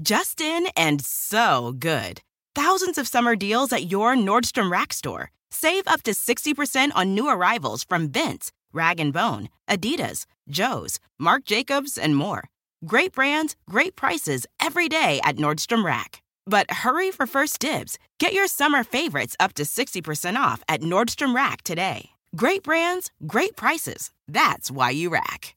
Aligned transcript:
Just 0.00 0.40
in 0.40 0.68
and 0.76 1.04
so 1.04 1.74
good. 1.76 2.20
Thousands 2.54 2.98
of 2.98 3.08
summer 3.08 3.34
deals 3.34 3.72
at 3.72 3.90
your 3.90 4.14
Nordstrom 4.14 4.70
Rack 4.70 4.92
store. 4.92 5.32
Save 5.50 5.88
up 5.88 6.04
to 6.04 6.12
60% 6.12 6.92
on 6.94 7.14
new 7.14 7.28
arrivals 7.28 7.82
from 7.82 8.08
Vince, 8.08 8.52
Rag 8.72 9.12
& 9.12 9.12
Bone, 9.12 9.48
Adidas, 9.68 10.24
Joe's, 10.48 11.00
Marc 11.18 11.44
Jacobs, 11.44 11.98
and 11.98 12.14
more. 12.14 12.48
Great 12.86 13.12
brands, 13.12 13.56
great 13.68 13.96
prices 13.96 14.46
every 14.60 14.88
day 14.88 15.20
at 15.24 15.34
Nordstrom 15.34 15.84
Rack. 15.84 16.22
But 16.46 16.70
hurry 16.70 17.10
for 17.10 17.26
first 17.26 17.58
dibs. 17.58 17.98
Get 18.20 18.32
your 18.32 18.46
summer 18.46 18.84
favorites 18.84 19.34
up 19.40 19.52
to 19.54 19.64
60% 19.64 20.36
off 20.36 20.62
at 20.68 20.80
Nordstrom 20.80 21.34
Rack 21.34 21.62
today. 21.62 22.10
Great 22.36 22.62
brands, 22.62 23.10
great 23.26 23.56
prices. 23.56 24.12
That's 24.28 24.70
why 24.70 24.90
you 24.90 25.10
rack. 25.10 25.56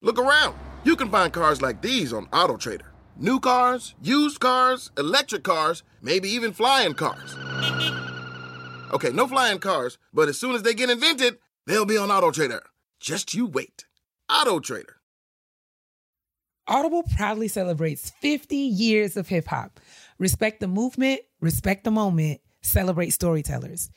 Look 0.00 0.18
around. 0.18 0.56
You 0.82 0.96
can 0.96 1.08
find 1.08 1.32
cars 1.32 1.62
like 1.62 1.82
these 1.82 2.12
on 2.12 2.26
AutoTrader. 2.26 2.91
New 3.22 3.38
cars, 3.38 3.94
used 4.02 4.40
cars, 4.40 4.90
electric 4.98 5.44
cars, 5.44 5.84
maybe 6.02 6.28
even 6.28 6.52
flying 6.52 6.92
cars. 6.92 7.36
Okay, 8.92 9.10
no 9.10 9.28
flying 9.28 9.60
cars, 9.60 9.96
but 10.12 10.28
as 10.28 10.40
soon 10.40 10.56
as 10.56 10.62
they 10.64 10.74
get 10.74 10.90
invented, 10.90 11.38
they'll 11.68 11.84
be 11.84 11.96
on 11.96 12.08
AutoTrader. 12.08 12.62
Just 12.98 13.32
you 13.32 13.46
wait. 13.46 13.84
AutoTrader. 14.28 14.94
Audible 16.66 17.04
proudly 17.16 17.46
celebrates 17.46 18.10
50 18.10 18.56
years 18.56 19.16
of 19.16 19.28
hip 19.28 19.46
hop. 19.46 19.78
Respect 20.18 20.58
the 20.58 20.66
movement, 20.66 21.20
respect 21.40 21.84
the 21.84 21.92
moment, 21.92 22.40
celebrate 22.60 23.10
storytellers. 23.10 23.88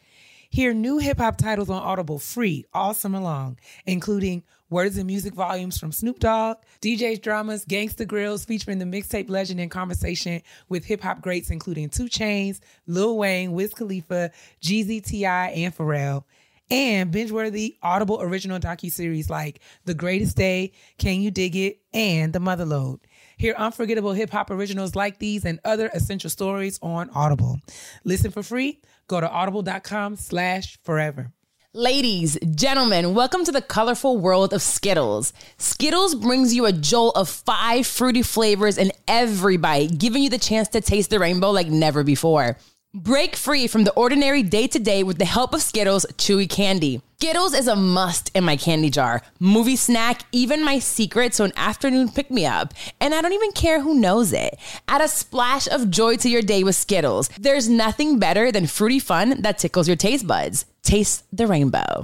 Hear 0.56 0.74
new 0.74 1.00
hip 1.00 1.18
hop 1.18 1.36
titles 1.36 1.70
on 1.70 1.84
Audible 1.84 2.18
free 2.18 2.64
all 2.74 2.94
summer 2.94 3.20
long, 3.20 3.60
including 3.86 4.42
Words 4.70 4.96
and 4.96 5.06
Music 5.06 5.34
volumes 5.34 5.78
from 5.78 5.92
Snoop 5.92 6.18
Dogg, 6.20 6.60
DJ's 6.82 7.20
Dramas, 7.20 7.66
Gangsta 7.66 8.08
Grillz 8.08 8.48
featuring 8.48 8.80
the 8.80 8.86
mixtape 8.86 9.30
legend 9.30 9.60
in 9.60 9.68
conversation 9.68 10.42
with 10.70 10.86
hip 10.86 11.02
hop 11.02 11.20
greats 11.20 11.50
including 11.50 11.90
2 11.90 12.06
Chainz, 12.06 12.62
Lil 12.88 13.18
Wayne, 13.18 13.52
Wiz 13.52 13.74
Khalifa, 13.74 14.32
Jeezy 14.62 15.04
T.I., 15.04 15.50
and 15.50 15.76
Pharrell. 15.76 16.24
And 16.72 17.12
binge-worthy 17.12 17.76
Audible 17.84 18.22
original 18.22 18.58
docu-series 18.58 19.30
like 19.30 19.60
The 19.84 19.94
Greatest 19.94 20.38
Day, 20.38 20.72
Can 20.98 21.20
You 21.20 21.32
Dig 21.32 21.58
It, 21.58 21.82
and 21.94 22.32
The 22.32 22.40
Motherlode. 22.40 23.02
Hear 23.38 23.56
unforgettable 23.58 24.14
hip 24.14 24.30
hop 24.30 24.50
originals 24.50 24.96
like 24.96 25.20
these 25.20 25.44
and 25.44 25.60
other 25.66 25.90
essential 25.94 26.30
stories 26.30 26.80
on 26.82 27.10
Audible. 27.10 27.60
Listen 28.06 28.32
for 28.32 28.42
free. 28.42 28.80
Go 29.08 29.22
to 29.22 29.30
audible.com 29.30 30.16
slash 30.16 30.78
forever. 30.84 31.32
Ladies, 31.74 32.38
gentlemen, 32.56 33.14
welcome 33.14 33.44
to 33.44 33.52
the 33.52 33.62
colorful 33.62 34.18
world 34.18 34.54
of 34.54 34.62
Skittles. 34.62 35.34
Skittles 35.58 36.16
brings 36.16 36.56
you 36.56 36.66
a 36.66 36.72
jolt 36.72 37.18
of 37.18 37.28
five 37.28 37.86
fruity 37.86 38.22
flavors 38.22 38.78
in 38.78 38.94
every 39.10 39.58
bite, 39.58 39.98
giving 39.98 40.24
you 40.24 40.30
the 40.30 40.38
chance 40.38 40.70
to 40.70 40.80
taste 40.80 41.10
the 41.10 41.20
rainbow 41.20 41.52
like 41.52 41.68
never 41.68 42.04
before. 42.04 42.58
Break 42.94 43.36
free 43.36 43.68
from 43.68 43.84
the 43.84 43.92
ordinary 43.92 44.42
day 44.42 44.68
to 44.68 44.80
day 44.80 45.04
with 45.04 45.18
the 45.18 45.26
help 45.26 45.54
of 45.54 45.62
Skittles 45.62 46.06
Chewy 46.14 46.50
Candy. 46.50 47.02
Skittles 47.18 47.54
is 47.54 47.70
a 47.70 47.78
must 47.78 48.30
in 48.36 48.44
my 48.44 48.58
candy 48.58 48.90
jar, 48.90 49.22
movie 49.40 49.78
snack, 49.78 50.24
even 50.34 50.66
my 50.66 50.80
secret, 50.80 51.34
so 51.34 51.46
an 51.46 51.54
afternoon 51.56 52.10
pick 52.10 52.30
me 52.30 52.46
up. 52.46 52.74
And 53.00 53.16
I 53.16 53.22
don't 53.22 53.32
even 53.32 53.54
care 53.54 53.80
who 53.80 53.94
knows 53.94 54.34
it. 54.34 54.60
Add 54.90 55.00
a 55.00 55.08
splash 55.08 55.66
of 55.70 55.90
joy 55.90 56.18
to 56.18 56.30
your 56.30 56.42
day 56.42 56.66
with 56.66 56.76
Skittles. 56.76 57.30
There's 57.40 57.70
nothing 57.70 58.20
better 58.20 58.52
than 58.52 58.68
fruity 58.68 59.00
fun 59.00 59.42
that 59.44 59.58
tickles 59.58 59.88
your 59.88 59.96
taste 59.96 60.28
buds. 60.28 60.66
Taste 60.84 61.24
the 61.32 61.48
rainbow. 61.48 62.04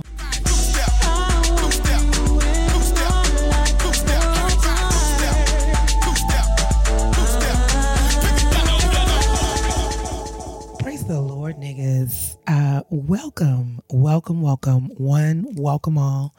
Praise 10.80 11.06
the 11.06 11.20
Lord, 11.20 11.58
niggas. 11.58 12.31
Uh, 12.48 12.82
welcome, 12.90 13.82
welcome, 13.90 14.42
welcome. 14.42 14.86
One, 14.98 15.46
welcome 15.56 15.98
all. 15.98 16.36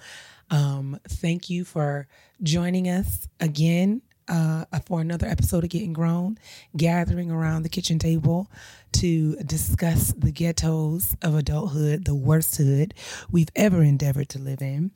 Um, 0.50 0.98
thank 1.08 1.48
you 1.48 1.64
for 1.64 2.08
joining 2.42 2.88
us 2.88 3.28
again 3.40 4.02
uh, 4.28 4.64
for 4.86 5.00
another 5.00 5.26
episode 5.26 5.64
of 5.64 5.70
Getting 5.70 5.92
Grown, 5.92 6.38
gathering 6.76 7.30
around 7.30 7.62
the 7.62 7.68
kitchen 7.68 7.98
table 7.98 8.50
to 8.92 9.36
discuss 9.36 10.12
the 10.12 10.32
ghettos 10.32 11.16
of 11.22 11.34
adulthood, 11.34 12.04
the 12.04 12.14
worst 12.14 12.56
hood 12.56 12.94
we've 13.30 13.48
ever 13.56 13.82
endeavored 13.82 14.28
to 14.30 14.38
live 14.38 14.60
in. 14.60 14.90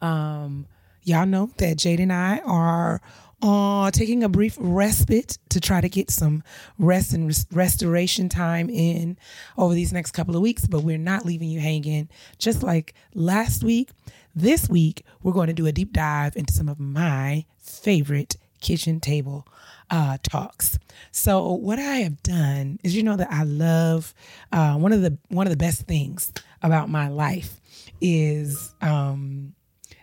Um, 0.00 0.66
y'all 1.02 1.26
know 1.26 1.50
that 1.56 1.78
Jade 1.78 2.00
and 2.00 2.12
I 2.12 2.38
are 2.44 3.00
uh, 3.42 3.90
taking 3.90 4.22
a 4.22 4.28
brief 4.28 4.56
respite 4.58 5.38
to 5.50 5.60
try 5.60 5.80
to 5.80 5.88
get 5.88 6.10
some 6.10 6.42
rest 6.78 7.12
and 7.12 7.26
res- 7.26 7.46
restoration 7.52 8.28
time 8.28 8.68
in 8.68 9.16
over 9.56 9.74
these 9.74 9.92
next 9.92 10.12
couple 10.12 10.36
of 10.36 10.42
weeks, 10.42 10.66
but 10.66 10.82
we're 10.82 10.98
not 10.98 11.24
leaving 11.24 11.48
you 11.48 11.60
hanging. 11.60 12.08
Just 12.38 12.62
like 12.62 12.94
last 13.14 13.64
week, 13.64 13.90
this 14.34 14.68
week, 14.68 15.04
we're 15.22 15.32
going 15.32 15.48
to 15.48 15.52
do 15.52 15.66
a 15.66 15.72
deep 15.72 15.92
dive 15.92 16.36
into 16.36 16.52
some 16.52 16.68
of 16.68 16.78
my 16.78 17.44
favorite 17.58 18.36
kitchen 18.60 19.00
table 19.00 19.46
uh, 19.90 20.18
talks. 20.22 20.78
So 21.10 21.54
what 21.54 21.78
I 21.78 21.96
have 21.96 22.22
done 22.22 22.78
is, 22.84 22.94
you 22.94 23.02
know, 23.02 23.16
that 23.16 23.30
I 23.30 23.42
love 23.42 24.14
uh, 24.52 24.74
one 24.76 24.92
of 24.92 25.02
the 25.02 25.18
one 25.28 25.46
of 25.46 25.50
the 25.50 25.56
best 25.56 25.82
things 25.82 26.32
about 26.62 26.88
my 26.88 27.08
life 27.08 27.60
is 28.00 28.74
um, 28.80 29.54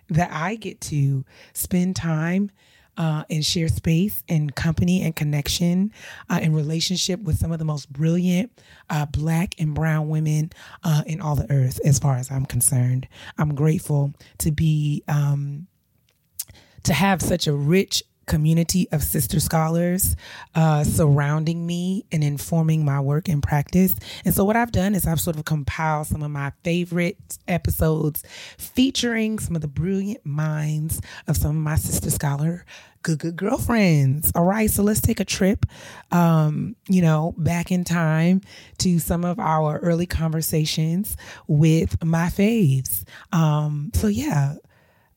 that 0.10 0.30
I 0.32 0.56
get 0.56 0.82
to 0.82 1.24
spend 1.54 1.96
time 1.96 2.52
uh, 2.98 3.24
and 3.30 3.46
share 3.46 3.68
space 3.68 4.24
and 4.28 4.56
company 4.56 5.04
and 5.04 5.16
connection 5.16 5.92
uh, 6.30 6.40
and 6.42 6.56
relationship 6.56 7.22
with 7.22 7.38
some 7.38 7.52
of 7.52 7.60
the 7.60 7.66
most 7.66 7.92
brilliant 7.92 8.52
uh, 8.90 9.06
black 9.06 9.56
and 9.60 9.74
brown 9.74 10.10
women 10.10 10.52
uh, 10.84 11.04
in 11.06 11.22
all 11.22 11.36
the 11.36 11.50
earth, 11.52 11.80
as 11.86 12.00
far 12.00 12.16
as 12.16 12.32
I'm 12.32 12.46
concerned. 12.46 13.08
I'm 13.38 13.56
grateful 13.56 14.14
to 14.40 14.52
be 14.52 15.04
um, 15.08 15.68
to 16.84 16.94
have 16.94 17.22
such 17.22 17.48
a 17.48 17.54
rich 17.54 18.04
community 18.28 18.88
of 18.92 19.02
sister 19.02 19.40
scholars 19.40 20.16
uh, 20.54 20.84
surrounding 20.84 21.66
me 21.66 22.06
and 22.12 22.24
informing 22.24 22.86
my 22.86 23.00
work 23.00 23.28
and 23.28 23.42
practice. 23.42 23.96
And 24.26 24.34
so, 24.34 24.46
what 24.46 24.56
I've 24.56 24.72
done 24.72 24.94
is 24.94 25.08
I've 25.08 25.20
sort 25.20 25.38
of 25.38 25.46
compiled 25.46 26.08
some 26.08 26.22
of 26.22 26.30
my 26.30 26.52
favorite 26.64 27.18
episodes 27.48 28.24
featuring 28.58 29.40
some 29.40 29.56
of 29.56 29.62
the 29.62 29.68
brilliant 29.68 30.26
minds 30.26 31.02
of 31.28 31.38
some 31.38 31.52
of 31.52 31.64
my 31.64 31.76
sister 31.76 32.12
scholar 32.12 32.66
good 33.04 33.20
good 33.20 33.38
girlfriends. 33.38 34.32
All 34.36 34.44
right 34.44 34.70
so 34.70 34.84
let's 34.84 35.00
take 35.00 35.20
a 35.20 35.26
trip 35.26 35.66
um 36.12 36.76
you 36.90 37.02
know 37.02 37.34
back 37.38 37.72
in 37.72 37.84
time 37.86 38.42
to 38.80 39.00
some 39.00 39.24
of 39.24 39.40
our 39.40 39.80
early 39.80 40.06
conversations 40.06 41.16
with 41.48 42.04
my 42.04 42.28
faves. 42.28 43.04
Um 43.32 43.92
so 43.94 44.08
yeah 44.08 44.56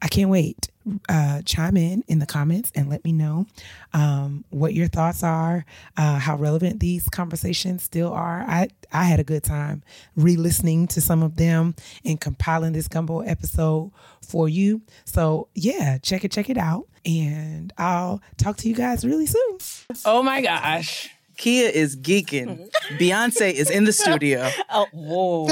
i 0.03 0.09
can't 0.09 0.31
wait 0.31 0.70
uh, 1.09 1.43
chime 1.45 1.77
in 1.77 2.03
in 2.09 2.19
the 2.19 2.27
comments 2.27 2.73
and 2.75 2.89
let 2.89 3.05
me 3.05 3.13
know 3.13 3.47
um, 3.93 4.45
what 4.51 4.75
your 4.75 4.89
thoughts 4.89 5.23
are, 5.23 5.65
uh, 5.97 6.19
how 6.19 6.37
relevant 6.37 6.81
these 6.81 7.09
conversations 7.09 7.83
still 7.83 8.13
are. 8.13 8.45
I 8.49 8.69
I 8.93 9.05
had 9.05 9.21
a 9.21 9.25
good 9.25 9.45
time 9.45 9.83
re-listening 10.17 10.87
to 10.89 11.01
some 11.01 11.23
of 11.23 11.37
them 11.37 11.75
and 12.05 12.21
compiling 12.21 12.73
this 12.73 12.89
gumbo 12.89 13.21
episode 13.21 13.93
for 14.23 14.49
you. 14.49 14.83
So 15.05 15.49
yeah, 15.55 15.99
check 15.99 16.25
it, 16.25 16.33
check 16.33 16.51
it 16.51 16.59
out, 16.59 16.87
and 17.05 17.73
I'll 17.79 18.23
talk 18.37 18.57
to 18.59 18.69
you 18.69 18.75
guys 18.75 19.05
really 19.05 19.27
soon. 19.27 19.59
Oh 20.05 20.23
my 20.23 20.41
gosh. 20.41 21.11
Keia 21.41 21.71
is 21.71 21.97
geeking. 21.97 22.69
Beyonce 22.99 23.51
is 23.51 23.71
in 23.71 23.85
the 23.85 23.93
studio. 23.93 24.51
Oh, 24.73 24.87
whoa. 24.93 25.47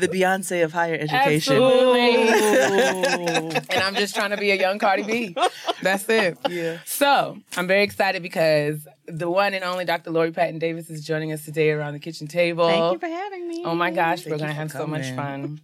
The 0.00 0.08
Beyonce 0.08 0.64
of 0.64 0.72
higher 0.72 0.94
education. 0.94 1.62
Absolutely. 1.62 2.28
and 3.70 3.82
I'm 3.84 3.94
just 3.94 4.14
trying 4.16 4.30
to 4.30 4.36
be 4.38 4.50
a 4.50 4.56
young 4.56 4.78
Cardi 4.78 5.02
B. 5.02 5.36
That's 5.82 6.08
it. 6.08 6.38
Yeah. 6.48 6.78
So 6.86 7.38
I'm 7.56 7.66
very 7.66 7.82
excited 7.82 8.22
because 8.22 8.88
the 9.06 9.30
one 9.30 9.52
and 9.54 9.62
only 9.62 9.84
Dr. 9.84 10.10
Lori 10.10 10.32
Patton 10.32 10.58
Davis 10.58 10.88
is 10.90 11.04
joining 11.04 11.30
us 11.32 11.44
today 11.44 11.70
around 11.70 11.92
the 11.92 12.00
kitchen 12.00 12.26
table. 12.26 12.66
Thank 12.68 12.94
you 12.94 12.98
for 12.98 13.06
having 13.08 13.46
me. 13.46 13.62
Oh 13.64 13.74
my 13.74 13.90
gosh, 13.90 14.24
we're 14.24 14.38
going 14.38 14.40
to 14.40 14.46
for 14.48 14.52
have 14.54 14.72
so 14.72 14.86
much 14.86 15.10
fun. 15.12 15.60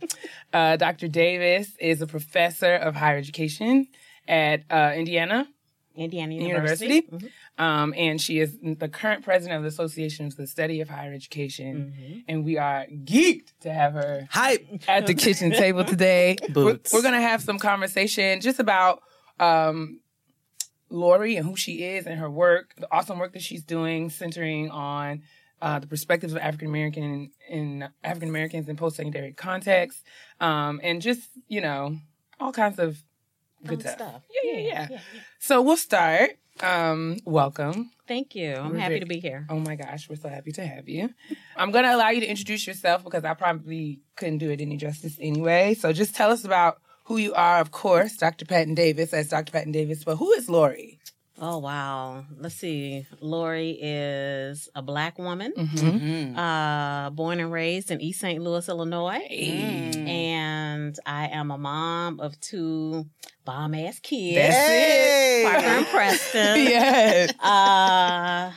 Uh, 0.53 0.77
Dr. 0.77 1.09
Davis 1.09 1.73
is 1.81 2.03
a 2.03 2.07
professor 2.07 2.75
of 2.75 2.95
higher 2.95 3.17
education 3.17 3.89
at 4.29 4.63
uh, 4.71 4.93
Indiana 4.95 5.49
Indiana 5.99 6.35
University. 6.35 6.87
University. 6.95 7.33
Um, 7.59 7.93
and 7.97 8.21
she 8.21 8.39
is 8.39 8.57
the 8.63 8.89
current 8.89 9.25
president 9.25 9.57
of 9.57 9.63
the 9.63 9.69
Association 9.69 10.31
for 10.31 10.43
the 10.43 10.47
Study 10.47 10.81
of 10.81 10.89
Higher 10.89 11.13
Education. 11.13 12.25
And 12.29 12.45
we 12.45 12.57
are 12.57 12.87
geeked 12.87 13.53
to 13.61 13.73
have 13.73 13.95
her 13.95 14.29
Hype. 14.31 14.67
at 14.87 15.07
the 15.07 15.15
kitchen 15.15 15.51
table 15.51 15.85
today. 15.85 16.37
We're, 16.43 16.53
Boots. 16.53 16.93
we're 16.93 17.03
going 17.03 17.15
to 17.15 17.21
have 17.21 17.43
some 17.43 17.59
conversation 17.59 18.41
just 18.41 18.61
about 18.61 19.03
um, 19.41 20.01
Lori 20.91 21.37
and 21.37 21.47
who 21.47 21.57
she 21.57 21.85
is 21.85 22.07
and 22.07 22.19
her 22.19 22.31
work, 22.31 22.75
the 22.77 22.89
awesome 22.93 23.19
work 23.19 23.33
that 23.33 23.43
she's 23.43 23.65
doing, 23.65 24.11
centering 24.11 24.71
on 24.71 25.23
uh, 25.61 25.79
the 25.79 25.87
perspectives 25.87 26.33
of 26.33 26.39
African 26.39 26.69
American 26.69 27.31
in 27.49 27.89
African 28.05 28.29
Americans 28.29 28.69
in 28.69 28.77
post 28.77 28.97
secondary 28.97 29.33
context, 29.33 30.03
um, 30.41 30.81
and 30.83 31.03
just 31.03 31.23
you 31.49 31.61
know 31.61 31.97
all 32.39 32.53
kinds 32.53 32.79
of 32.79 33.03
good 33.67 33.81
stuff. 33.81 33.95
stuff. 33.95 34.23
Yeah, 34.43 34.51
yeah, 34.53 34.59
yeah, 34.61 34.87
yeah, 34.91 34.99
So 35.39 35.63
we'll 35.63 35.77
start. 35.77 36.31
Um, 36.61 37.19
welcome. 37.25 37.91
Thank 38.09 38.35
you. 38.35 38.55
I'm 38.55 38.73
We're 38.73 38.79
happy 38.79 38.89
very- 38.95 39.01
to 39.01 39.07
be 39.07 39.21
here. 39.21 39.47
Oh 39.49 39.59
my 39.61 39.77
gosh, 39.77 40.09
we're 40.09 40.17
so 40.17 40.29
happy 40.29 40.51
to 40.53 40.67
have 40.67 40.89
you. 40.89 41.11
I'm 41.57 41.71
going 41.71 41.85
to 41.85 41.95
allow 41.95 42.09
you 42.11 42.21
to 42.21 42.27
introduce 42.27 42.67
yourself 42.67 43.05
because 43.05 43.25
I 43.25 43.35
probably 43.35 44.01
couldn't 44.17 44.39
do 44.39 44.51
it 44.51 44.61
any 44.61 44.77
justice 44.77 45.17
anyway. 45.21 45.75
So 45.75 45.93
just 45.93 46.15
tell 46.17 46.31
us 46.31 46.45
about 46.45 46.81
who 47.05 47.17
you 47.17 47.33
are, 47.35 47.61
of 47.61 47.71
course, 47.71 48.17
Dr. 48.17 48.45
Patton 48.45 48.75
Davis, 48.75 49.13
as 49.15 49.29
Dr. 49.29 49.53
Patton 49.53 49.73
Davis, 49.73 50.05
but 50.05 50.17
who 50.17 50.33
is 50.33 50.49
Lori? 50.49 50.98
Oh 51.41 51.59
wow. 51.59 52.25
Let's 52.37 52.57
see. 52.57 53.07
Lori 53.21 53.79
is 53.81 54.69
a 54.75 54.83
black 54.83 55.19
woman, 55.19 55.53
Mm-hmm. 55.57 56.37
uh, 56.39 57.11
born 57.11 57.39
and 57.39 57.53
raised 57.53 57.91
in 57.93 58.01
East 58.01 58.21
St. 58.21 58.43
Louis, 58.43 58.69
Illinois. 58.69 59.23
And 59.31 60.99
I 61.07 61.29
am 61.29 61.51
a 61.51 61.59
mom 61.59 62.19
of 62.21 62.41
two 62.41 63.07
bomb 63.45 63.75
ass 63.75 64.01
kids. 64.01 64.37
That's 64.37 65.45
Parker 65.53 65.67
and. 65.67 65.87
Preston. 65.87 66.57
yes. 66.65 67.33
Uh 67.41 68.53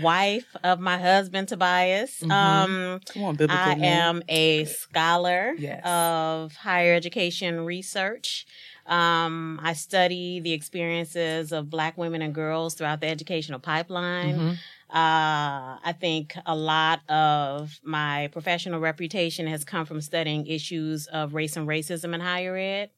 wife 0.00 0.46
of 0.64 0.80
my 0.80 0.96
husband 0.96 1.48
Tobias. 1.48 2.20
Mhm. 2.22 2.30
Um 2.32 3.00
Come 3.12 3.24
on, 3.24 3.36
biblical 3.36 3.62
I 3.62 3.74
name. 3.74 3.84
am 3.84 4.22
a 4.28 4.64
scholar 4.64 5.52
Yes. 5.58 5.82
of 5.84 6.54
higher 6.56 6.94
education 6.94 7.60
research. 7.66 8.46
Um, 8.86 9.60
I 9.62 9.72
study 9.74 10.40
the 10.40 10.52
experiences 10.52 11.52
of 11.52 11.70
Black 11.70 11.96
women 11.96 12.22
and 12.22 12.34
girls 12.34 12.74
throughout 12.74 13.00
the 13.00 13.06
educational 13.08 13.60
pipeline. 13.60 14.38
Mhm. 14.38 14.52
Uh, 14.90 15.78
I 15.82 15.94
think 15.98 16.34
a 16.44 16.54
lot 16.54 17.00
of 17.08 17.80
my 17.82 18.28
professional 18.32 18.78
reputation 18.80 19.46
has 19.46 19.64
come 19.64 19.86
from 19.86 20.00
studying 20.02 20.46
issues 20.46 21.06
of 21.06 21.32
race 21.32 21.56
and 21.56 21.66
racism 21.66 22.14
in 22.14 22.20
higher 22.20 22.56
ed. 22.56 22.90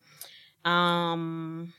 Um, 0.65 1.73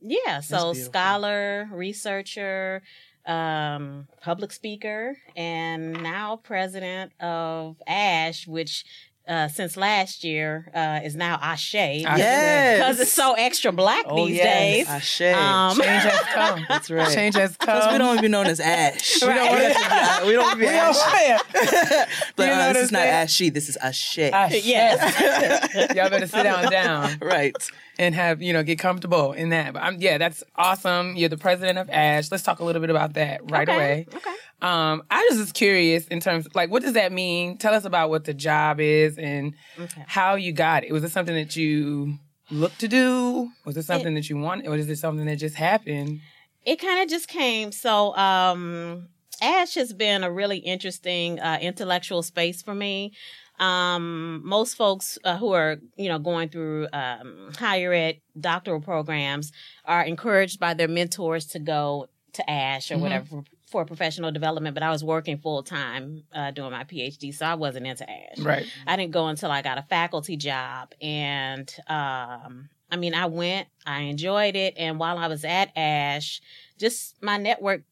yeah, 0.00 0.40
so 0.40 0.72
scholar, 0.72 1.68
researcher, 1.72 2.82
um, 3.26 4.06
public 4.22 4.52
speaker, 4.52 5.18
and 5.36 6.02
now 6.02 6.36
president 6.36 7.12
of 7.20 7.76
ASH, 7.86 8.46
which 8.46 8.84
uh, 9.28 9.48
since 9.48 9.76
last 9.76 10.22
year 10.24 10.70
uh, 10.74 11.00
is 11.02 11.16
now 11.16 11.38
Ashe. 11.42 11.74
Yes. 11.74 12.78
Because 12.78 13.00
it's 13.00 13.12
so 13.12 13.34
extra 13.34 13.72
black 13.72 14.04
Oh, 14.08 14.26
these 14.26 14.36
yes. 14.36 14.46
days. 14.58 14.88
Ashe. 14.88 15.20
Um, 15.36 15.76
Change 15.76 16.02
has 16.04 16.20
come. 16.34 16.66
That's 16.68 16.90
right. 16.90 17.12
Change 17.14 17.34
has 17.36 17.56
come. 17.56 17.66
Because 17.76 17.92
we 17.92 17.98
don't 17.98 18.06
want 18.08 18.18
to 18.18 18.22
be 18.22 18.28
known 18.28 18.46
as 18.46 18.60
Ash. 18.60 19.22
Right. 19.22 19.28
We 19.32 19.34
don't 19.34 19.48
want 19.50 19.62
to 19.62 20.20
be, 20.22 20.26
we 20.26 20.32
don't 20.32 20.44
wanna 20.44 20.56
be 20.56 20.60
We 20.66 20.70
don't 20.72 20.96
Ash. 20.96 20.96
want 20.96 22.08
But 22.36 22.42
You 22.44 22.46
know 22.50 22.54
uh, 22.62 22.66
what 22.68 22.72
this 22.74 22.82
is 22.84 22.92
not 22.92 22.98
saying? 23.02 23.14
Ashy. 23.14 23.50
This 23.50 23.68
is 23.68 23.76
Ashe. 23.76 24.18
Ashe. 24.18 24.64
Yes. 24.64 25.94
Y'all 25.96 26.10
better 26.10 26.26
sit 26.26 26.42
down 26.44 26.70
down 26.70 27.18
right. 27.20 27.54
And 27.98 28.14
have, 28.14 28.42
you 28.42 28.52
know, 28.52 28.62
get 28.62 28.78
comfortable 28.78 29.32
in 29.32 29.48
that. 29.50 29.72
But 29.72 29.82
I'm, 29.82 30.00
yeah, 30.00 30.18
that's 30.18 30.44
awesome. 30.54 31.16
You're 31.16 31.28
the 31.28 31.38
president 31.38 31.78
of 31.78 31.88
ASH. 31.90 32.30
Let's 32.30 32.42
talk 32.42 32.60
a 32.60 32.64
little 32.64 32.80
bit 32.80 32.90
about 32.90 33.14
that 33.14 33.50
right 33.50 33.68
Okay, 33.68 33.74
away. 33.76 34.06
Okay. 34.14 34.34
Um, 34.62 35.02
I 35.10 35.26
was 35.30 35.38
just 35.38 35.54
curious 35.54 36.06
in 36.08 36.20
terms 36.20 36.46
like 36.54 36.70
what 36.70 36.82
does 36.82 36.94
that 36.94 37.12
mean? 37.12 37.58
Tell 37.58 37.74
us 37.74 37.84
about 37.84 38.10
what 38.10 38.24
the 38.24 38.34
job 38.34 38.80
is 38.80 39.18
and 39.18 39.54
Okay. 39.78 40.04
how 40.06 40.34
you 40.34 40.52
got 40.52 40.84
it. 40.84 40.92
Was 40.92 41.04
it 41.04 41.10
something 41.12 41.34
that 41.34 41.56
you 41.56 42.18
looked 42.50 42.78
to 42.80 42.88
do? 42.88 43.50
Was 43.64 43.76
it 43.76 43.84
something 43.84 44.14
that 44.14 44.28
you 44.30 44.36
wanted? 44.38 44.66
Or 44.68 44.76
is 44.76 44.88
it 44.88 44.96
something 44.96 45.26
that 45.26 45.36
just 45.36 45.56
happened? 45.56 46.20
it 46.64 46.80
kind 46.80 47.00
of 47.00 47.08
just 47.08 47.28
came 47.28 47.70
so 47.70 48.12
um 48.16 49.06
ash 49.40 49.74
has 49.74 49.92
been 49.92 50.24
a 50.24 50.30
really 50.32 50.58
interesting 50.58 51.38
uh, 51.38 51.58
intellectual 51.62 52.22
space 52.24 52.60
for 52.60 52.74
me 52.74 53.12
um 53.58 54.42
most 54.44 54.74
folks 54.76 55.18
uh, 55.24 55.36
who 55.38 55.52
are 55.52 55.76
you 55.96 56.08
know 56.08 56.18
going 56.18 56.48
through 56.48 56.86
um 56.92 57.50
higher 57.58 57.92
ed 57.92 58.20
doctoral 58.38 58.80
programs 58.80 59.52
are 59.84 60.02
encouraged 60.04 60.60
by 60.60 60.74
their 60.74 60.88
mentors 60.88 61.46
to 61.46 61.58
go 61.58 62.06
to 62.32 62.50
ash 62.50 62.90
or 62.90 62.96
Mhm. 62.96 63.00
whatever 63.00 63.26
for, 63.26 63.44
for 63.66 63.84
professional 63.86 64.30
development 64.30 64.74
but 64.74 64.82
i 64.82 64.90
was 64.90 65.02
working 65.02 65.38
full 65.38 65.62
time 65.62 66.24
uh, 66.34 66.50
doing 66.50 66.70
my 66.70 66.84
phd 66.84 67.34
so 67.34 67.46
i 67.46 67.54
wasn't 67.54 67.86
into 67.86 68.08
ash 68.08 68.38
Right. 68.38 68.66
I 68.86 68.96
didn't 68.96 69.12
go 69.12 69.26
until 69.28 69.50
I 69.50 69.62
got 69.62 69.78
a 69.78 69.82
faculty 69.82 70.36
job. 70.36 70.92
And 71.00 71.74
um, 71.88 72.68
I 72.90 72.96
mean, 72.96 73.14
I 73.14 73.26
went, 73.26 73.66
I 73.86 74.02
enjoyed 74.02 74.54
it. 74.54 74.74
And 74.76 74.98
while 75.00 75.18
I 75.18 75.26
was 75.26 75.44
at 75.44 75.76
ASH, 75.76 76.40
just 76.78 77.20
my 77.22 77.36
network 77.38 77.82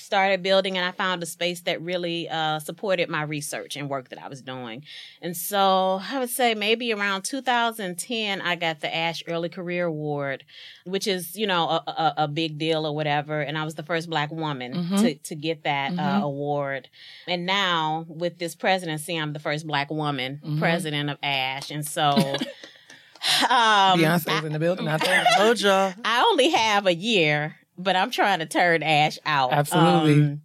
started 0.00 0.42
building 0.42 0.76
and 0.78 0.86
I 0.86 0.92
found 0.92 1.22
a 1.22 1.26
space 1.26 1.60
that 1.62 1.80
really 1.82 2.28
uh, 2.28 2.58
supported 2.60 3.08
my 3.08 3.22
research 3.22 3.76
and 3.76 3.88
work 3.88 4.08
that 4.10 4.22
I 4.22 4.28
was 4.28 4.42
doing. 4.42 4.84
And 5.22 5.36
so 5.36 6.00
I 6.02 6.18
would 6.18 6.30
say 6.30 6.54
maybe 6.54 6.92
around 6.92 7.22
2010, 7.22 8.40
I 8.40 8.56
got 8.56 8.80
the 8.80 8.94
ASH 8.94 9.22
Early 9.26 9.48
Career 9.48 9.86
Award, 9.86 10.44
which 10.84 11.06
is, 11.06 11.36
you 11.36 11.46
know, 11.46 11.68
a, 11.68 11.82
a, 11.86 12.14
a 12.24 12.28
big 12.28 12.58
deal 12.58 12.86
or 12.86 12.94
whatever. 12.94 13.40
And 13.40 13.58
I 13.58 13.64
was 13.64 13.74
the 13.74 13.82
first 13.82 14.08
Black 14.08 14.30
woman 14.30 14.72
Mhm. 14.74 15.00
to, 15.02 15.14
to 15.14 15.34
get 15.34 15.64
that 15.64 15.92
Mhm. 15.92 15.98
uh, 15.98 16.24
award. 16.24 16.88
And 17.26 17.44
now 17.46 18.04
with 18.08 18.38
this 18.38 18.54
presidency, 18.54 19.16
I'm 19.16 19.32
the 19.32 19.38
first 19.40 19.66
Black 19.66 19.90
woman 19.90 20.40
Mhm. 20.44 20.58
president 20.58 21.10
of 21.10 21.18
ASH. 21.22 21.70
And 21.70 21.86
so. 21.86 22.36
Um, 23.50 23.98
Beyonce's 23.98 24.44
in 24.44 24.52
the 24.52 24.60
building 24.60 24.84
there. 24.86 25.24
Told 25.36 25.60
y'all. 25.60 25.92
I 26.04 26.22
only 26.30 26.50
have 26.50 26.86
a 26.86 26.94
year, 26.94 27.56
but 27.78 27.96
I'm 27.96 28.10
trying 28.10 28.40
to 28.40 28.46
turn 28.46 28.82
Ash 28.82 29.18
out. 29.24 29.52
Absolutely. 29.52 30.22
Um, 30.22 30.42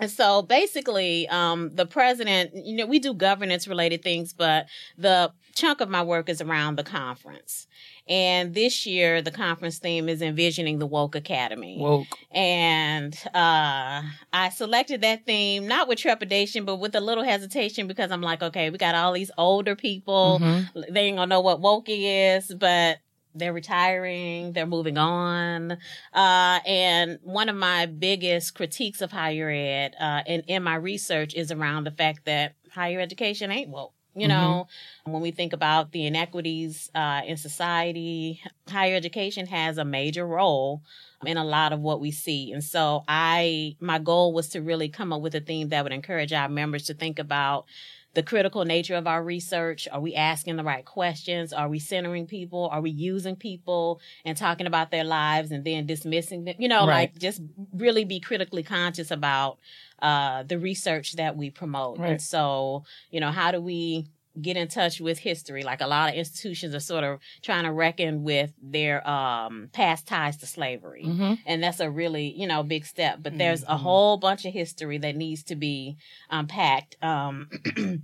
and 0.00 0.10
so 0.10 0.40
basically, 0.40 1.28
um, 1.28 1.74
the 1.74 1.84
president, 1.84 2.52
you 2.54 2.76
know, 2.76 2.86
we 2.86 2.98
do 2.98 3.12
governance 3.12 3.68
related 3.68 4.02
things, 4.02 4.32
but 4.32 4.66
the 4.96 5.30
chunk 5.54 5.82
of 5.82 5.90
my 5.90 6.02
work 6.02 6.30
is 6.30 6.40
around 6.40 6.76
the 6.76 6.82
conference. 6.82 7.66
And 8.08 8.54
this 8.54 8.86
year, 8.86 9.20
the 9.20 9.30
conference 9.30 9.78
theme 9.78 10.08
is 10.08 10.22
envisioning 10.22 10.78
the 10.78 10.86
woke 10.86 11.14
academy. 11.14 11.76
Woke. 11.78 12.06
And 12.30 13.14
uh, 13.34 14.02
I 14.32 14.48
selected 14.54 15.02
that 15.02 15.26
theme 15.26 15.68
not 15.68 15.86
with 15.86 15.98
trepidation, 15.98 16.64
but 16.64 16.76
with 16.76 16.94
a 16.94 17.00
little 17.00 17.22
hesitation 17.24 17.86
because 17.86 18.10
I'm 18.10 18.22
like, 18.22 18.42
okay, 18.42 18.70
we 18.70 18.78
got 18.78 18.94
all 18.94 19.12
these 19.12 19.30
older 19.36 19.76
people. 19.76 20.38
Mhm. 20.40 20.92
They 20.92 21.00
ain't 21.02 21.18
gonna 21.18 21.28
know 21.28 21.42
what 21.42 21.60
woke 21.60 21.86
is, 21.88 22.52
but 22.54 22.98
they're 23.34 23.52
retiring, 23.52 24.52
they're 24.52 24.66
moving 24.66 24.98
on. 24.98 25.72
Uh, 26.12 26.60
and 26.66 27.18
one 27.22 27.48
of 27.48 27.56
my 27.56 27.86
biggest 27.86 28.54
critiques 28.54 29.00
of 29.00 29.12
higher 29.12 29.50
ed 29.50 29.94
uh, 30.00 30.22
in, 30.26 30.40
in 30.42 30.62
my 30.62 30.74
research 30.74 31.34
is 31.34 31.50
around 31.52 31.84
the 31.84 31.90
fact 31.90 32.24
that 32.24 32.54
higher 32.72 33.00
education 33.00 33.50
ain't 33.50 33.70
woke. 33.70 33.92
You 34.16 34.26
know, 34.26 34.66
when 35.04 35.22
we 35.22 35.30
think 35.30 35.52
about 35.52 35.92
the 35.92 36.04
inequities 36.04 36.90
uh, 36.96 37.22
in 37.24 37.36
society, 37.36 38.42
higher 38.68 38.96
education 38.96 39.46
has 39.46 39.78
a 39.78 39.84
major 39.84 40.26
role 40.26 40.82
in 41.24 41.36
a 41.36 41.44
lot 41.44 41.72
of 41.72 41.78
what 41.80 42.00
we 42.00 42.10
see. 42.10 42.50
And 42.52 42.62
so 42.62 43.04
I 43.06 43.76
my 43.78 44.00
goal 44.00 44.32
was 44.32 44.48
to 44.50 44.62
really 44.62 44.88
come 44.88 45.12
up 45.12 45.22
with 45.22 45.36
a 45.36 45.40
theme 45.40 45.68
that 45.68 45.84
would 45.84 45.92
encourage 45.92 46.32
our 46.32 46.48
members 46.48 46.86
to 46.86 46.94
think 46.94 47.20
about 47.20 47.66
the 48.14 48.22
critical 48.22 48.64
nature 48.64 48.96
of 48.96 49.06
our 49.06 49.22
research. 49.22 49.86
Are 49.90 50.00
we 50.00 50.14
asking 50.14 50.56
the 50.56 50.64
right 50.64 50.84
questions? 50.84 51.52
Are 51.52 51.68
we 51.68 51.78
centering 51.78 52.26
people? 52.26 52.68
Are 52.72 52.80
we 52.80 52.90
using 52.90 53.36
people 53.36 54.00
and 54.24 54.36
talking 54.36 54.66
about 54.66 54.90
their 54.90 55.04
lives 55.04 55.52
and 55.52 55.64
then 55.64 55.86
dismissing 55.86 56.44
them? 56.44 56.56
You 56.58 56.68
know, 56.68 56.86
Right. 56.86 57.10
like 57.12 57.18
just 57.18 57.40
really 57.72 58.04
be 58.04 58.18
critically 58.18 58.62
conscious 58.64 59.10
about 59.10 59.58
uh, 60.02 60.42
the 60.42 60.58
research 60.58 61.12
that 61.14 61.36
we 61.36 61.50
promote. 61.50 61.98
Right. 61.98 62.12
And 62.12 62.22
so, 62.22 62.84
you 63.10 63.20
know, 63.20 63.30
how 63.30 63.52
do 63.52 63.60
we 63.60 64.08
get 64.40 64.56
in 64.56 64.68
touch 64.68 65.00
with 65.00 65.18
history? 65.18 65.62
Like 65.62 65.80
a 65.80 65.86
lot 65.86 66.08
of 66.10 66.14
institutions 66.14 66.74
are 66.74 66.80
sort 66.80 67.04
of 67.04 67.18
trying 67.42 67.64
to 67.64 67.72
reckon 67.72 68.22
with 68.22 68.52
their 68.62 69.06
um, 69.08 69.68
past 69.72 70.06
ties 70.06 70.36
to 70.38 70.46
slavery 70.46 71.04
Mhm. 71.06 71.38
and 71.46 71.62
that's 71.62 71.80
a 71.80 71.90
really 71.90 72.32
you 72.38 72.46
know 72.46 72.62
big 72.62 72.84
step 72.84 73.18
but 73.22 73.36
there's 73.38 73.62
a 73.64 73.66
Mhm. 73.76 73.78
whole 73.80 74.16
bunch 74.18 74.44
of 74.44 74.52
history 74.52 74.98
that 74.98 75.16
needs 75.16 75.42
to 75.44 75.56
be 75.56 75.96
unpacked 76.30 76.96
um 77.02 77.48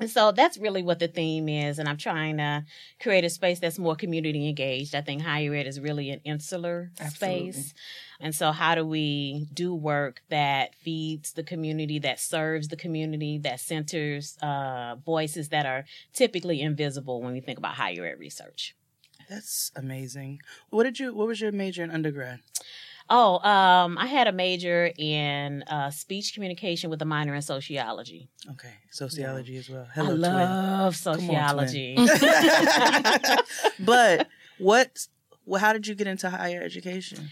and 0.00 0.10
so 0.10 0.32
that's 0.32 0.58
really 0.58 0.82
what 0.82 0.98
the 0.98 1.08
theme 1.08 1.48
is 1.48 1.78
and 1.78 1.88
i'm 1.88 1.96
trying 1.96 2.36
to 2.36 2.64
create 3.00 3.24
a 3.24 3.30
space 3.30 3.60
that's 3.60 3.78
more 3.78 3.94
community 3.94 4.48
engaged 4.48 4.94
i 4.94 5.00
think 5.00 5.22
higher 5.22 5.54
ed 5.54 5.66
is 5.66 5.80
really 5.80 6.10
an 6.10 6.20
insular 6.24 6.90
Absolutely. 7.00 7.52
space 7.52 7.74
and 8.20 8.34
so 8.34 8.52
how 8.52 8.74
do 8.74 8.84
we 8.84 9.46
do 9.52 9.74
work 9.74 10.22
that 10.30 10.74
feeds 10.74 11.32
the 11.32 11.42
community 11.42 11.98
that 11.98 12.18
serves 12.18 12.68
the 12.68 12.76
community 12.76 13.38
that 13.38 13.60
centers 13.60 14.36
uh, 14.42 14.96
voices 15.04 15.48
that 15.50 15.66
are 15.66 15.84
typically 16.12 16.60
invisible 16.60 17.22
when 17.22 17.32
we 17.32 17.40
think 17.40 17.58
about 17.58 17.74
higher 17.74 18.04
ed 18.04 18.18
research 18.18 18.74
That's 19.28 19.70
amazing. 19.74 20.40
What 20.68 20.84
did 20.84 21.00
you? 21.00 21.14
What 21.14 21.26
was 21.28 21.40
your 21.40 21.50
major 21.52 21.82
in 21.82 21.90
undergrad? 21.90 22.40
Oh, 23.10 23.38
um, 23.38 23.98
I 23.98 24.06
had 24.06 24.28
a 24.28 24.32
major 24.32 24.90
in 24.96 25.62
uh, 25.64 25.90
speech 25.90 26.32
communication 26.32 26.88
with 26.88 27.02
a 27.02 27.04
minor 27.04 27.34
in 27.34 27.42
sociology. 27.42 28.30
Okay, 28.52 28.72
sociology 28.90 29.58
as 29.58 29.68
well. 29.68 29.86
I 29.90 29.94
Hello, 29.94 30.08
twin. 30.08 30.20
love 30.20 30.86
on, 30.86 30.92
sociology. 30.92 31.96
but 33.78 34.28
what? 34.58 35.06
Well, 35.44 35.60
how 35.60 35.74
did 35.74 35.86
you 35.86 35.94
get 35.94 36.06
into 36.06 36.30
higher 36.30 36.62
education? 36.62 37.28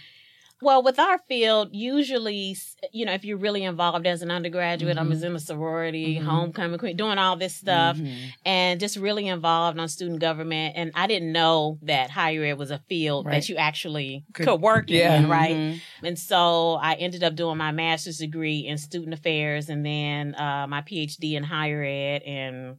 Well, 0.63 0.83
with 0.83 0.99
our 1.01 1.19
field, 1.29 1.71
usually, 1.73 2.57
you 2.93 3.05
know, 3.05 3.13
if 3.13 3.25
you're 3.25 3.37
really 3.37 3.65
involved 3.65 4.07
as 4.07 4.23
an 4.23 4.31
undergraduate, 4.31 4.97
I 4.97 5.01
Mm-hmm. 5.01 5.11
was 5.11 5.23
in 5.25 5.35
a 5.35 5.41
sorority, 5.41 6.15
homecoming 6.17 6.79
queen, 6.79 6.97
doing 6.97 7.19
all 7.19 7.37
this 7.37 7.55
stuff, 7.57 7.97
Mm-hmm. 7.97 8.15
and 8.47 8.79
just 8.81 8.97
really 8.97 9.27
involved 9.27 9.79
on 9.79 9.89
student 9.89 10.21
government. 10.21 10.75
And 10.77 10.93
I 10.95 11.09
didn't 11.09 11.33
know 11.33 11.79
that 11.83 12.11
higher 12.11 12.45
ed 12.45 12.59
was 12.59 12.71
a 12.71 12.79
field 12.89 13.27
Right. 13.27 13.35
that 13.41 13.49
you 13.49 13.57
actually 13.57 14.25
Could- 14.35 14.47
could, 14.47 14.61
work 14.61 14.85
yeah. 14.89 15.17
in, 15.17 15.29
right? 15.29 15.57
Mm-hmm. 15.57 16.07
And 16.07 16.19
so 16.19 16.75
I 16.75 16.95
ended 16.95 17.25
up 17.25 17.35
doing 17.35 17.59
my 17.59 17.73
master's 17.73 18.19
degree 18.19 18.61
in 18.61 18.79
student 18.79 19.15
affairs 19.15 19.69
and 19.69 19.85
then 19.85 20.35
uh, 20.37 20.67
my 20.69 20.83
PhD 20.83 21.33
in 21.35 21.43
higher 21.43 21.83
ed. 21.83 22.23
And 22.23 22.77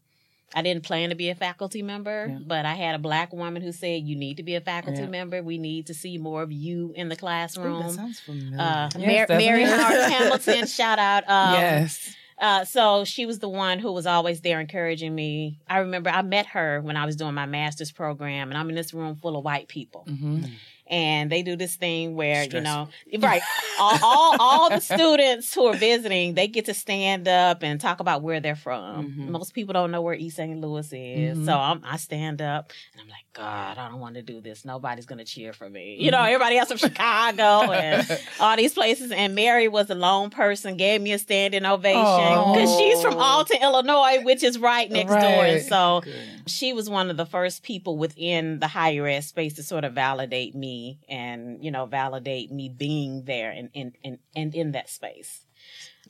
I 0.56 0.62
didn't 0.62 0.84
plan 0.84 1.10
to 1.10 1.16
be 1.16 1.30
a 1.30 1.36
faculty 1.36 1.82
member, 1.82 2.28
Yeah. 2.30 2.38
but 2.46 2.66
I 2.66 2.74
had 2.76 2.96
a 2.96 3.00
black 3.00 3.34
woman 3.34 3.62
who 3.62 3.72
said, 3.72 4.04
You 4.04 4.16
need 4.16 4.38
to 4.38 4.44
be 4.44 4.56
a 4.56 4.62
faculty 4.62 5.02
Yeah. 5.02 5.08
member. 5.08 5.42
We 5.42 5.58
need 5.58 5.88
to 5.88 5.94
see 5.94 6.18
more 6.18 6.42
of 6.44 6.52
you 6.52 6.94
in 6.96 7.10
the 7.10 7.16
classroom. 7.16 7.80
Ooh, 7.80 7.84
that 7.84 7.92
sounds 7.92 8.20
familiar. 8.20 8.60
Uh, 8.60 8.90
Yes, 8.98 9.30
Mar- 9.30 9.38
Mary 9.38 9.64
it? 9.64 9.70
Howard 9.70 10.12
Hamilton, 10.12 10.68
shout 10.68 11.00
out. 11.00 11.24
Um, 11.30 11.54
yes. 11.56 12.16
uh, 12.40 12.66
so 12.66 13.04
she 13.06 13.26
was 13.26 13.40
the 13.40 13.50
one 13.50 13.80
who 13.80 13.92
was 13.92 14.06
always 14.06 14.42
there 14.42 14.60
encouraging 14.60 15.14
me. 15.16 15.60
I 15.68 15.80
remember 15.80 16.10
I 16.10 16.22
met 16.22 16.46
her 16.48 16.82
when 16.82 16.98
I 16.98 17.06
was 17.06 17.16
doing 17.16 17.34
my 17.34 17.46
master's 17.46 17.92
program, 17.92 18.50
and 18.50 18.58
I'm 18.58 18.70
in 18.70 18.76
this 18.76 18.94
room 18.94 19.16
full 19.16 19.36
of 19.38 19.44
white 19.44 19.68
people. 19.68 20.02
hmm 20.08 20.44
And 20.88 21.32
they 21.32 21.44
do 21.44 21.56
this 21.56 21.76
thing 21.78 22.16
where, 22.16 22.44
you 22.44 22.60
know, 22.60 22.90
right, 23.20 23.42
all, 23.80 23.98
all, 24.04 24.36
all 24.40 24.70
the 24.70 24.82
students 24.82 25.54
who 25.54 25.66
are 25.68 25.76
visiting, 25.76 26.34
they 26.34 26.48
get 26.48 26.66
to 26.66 26.74
stand 26.74 27.28
up 27.28 27.64
and 27.64 27.80
talk 27.80 28.02
about 28.02 28.22
where 28.22 28.42
they're 28.42 28.56
from. 28.56 29.08
Mhm. 29.14 29.30
Most 29.30 29.54
people 29.54 29.72
don't 29.74 29.92
know 29.92 30.02
where 30.02 30.14
East 30.14 30.36
St. 30.36 30.60
Louis 30.60 30.86
is. 30.92 31.38
Mhm. 31.38 31.46
So 31.46 31.54
I'm, 31.58 31.82
I 31.86 31.96
stand 31.98 32.42
up 32.42 32.72
and 32.94 33.02
I'm 33.02 33.08
like, 33.08 33.24
God, 33.32 33.78
I 33.78 33.88
don't 33.90 34.02
want 34.02 34.16
to 34.16 34.22
do 34.22 34.42
this. 34.42 34.66
Nobody's 34.66 35.06
going 35.06 35.20
to 35.20 35.26
cheer 35.26 35.54
for 35.54 35.70
me. 35.70 35.96
You 36.00 36.12
know, 36.12 36.22
everybody 36.22 36.58
else 36.58 36.68
from 36.68 36.78
Chicago 36.78 37.72
and 37.72 38.20
all 38.42 38.58
these 38.58 38.74
places. 38.74 39.12
And 39.14 39.36
Mary 39.36 39.70
was 39.70 39.90
a 39.90 39.96
lone 39.96 40.30
person, 40.32 40.76
gave 40.76 41.02
me 41.02 41.14
a 41.14 41.18
standing 41.20 41.66
ovation 41.66 42.54
because 42.54 42.78
she's 42.78 43.02
from 43.02 43.16
Alton, 43.16 43.58
Illinois, 43.62 44.22
which 44.24 44.44
is 44.44 44.60
right 44.60 44.92
next 44.92 45.12
door. 45.12 45.22
And 45.46 45.62
so 45.64 46.02
Good. 46.04 46.14
she 46.48 46.74
was 46.74 46.90
one 46.90 47.10
of 47.10 47.16
the 47.18 47.26
first 47.26 47.64
people 47.64 47.98
within 47.98 48.60
the 48.60 48.68
higher 48.68 49.08
ed 49.08 49.22
space 49.22 49.54
to 49.54 49.64
sort 49.64 49.86
of 49.86 49.94
validate 49.94 50.54
me 50.54 50.73
and, 51.10 51.64
you 51.64 51.72
know, 51.72 51.86
validate 51.86 52.52
me 52.52 52.70
being 52.70 53.24
there 53.26 53.52
and, 53.52 53.70
and, 53.76 53.94
and, 54.04 54.20
and 54.36 54.56
in 54.56 54.72
that 54.72 54.90
space. 54.90 55.46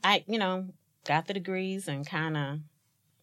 I, 0.04 0.24
you 0.28 0.40
know, 0.40 0.70
got 1.06 1.28
the 1.28 1.34
degrees 1.34 1.88
and 1.88 2.08
kind 2.08 2.38
of 2.38 2.60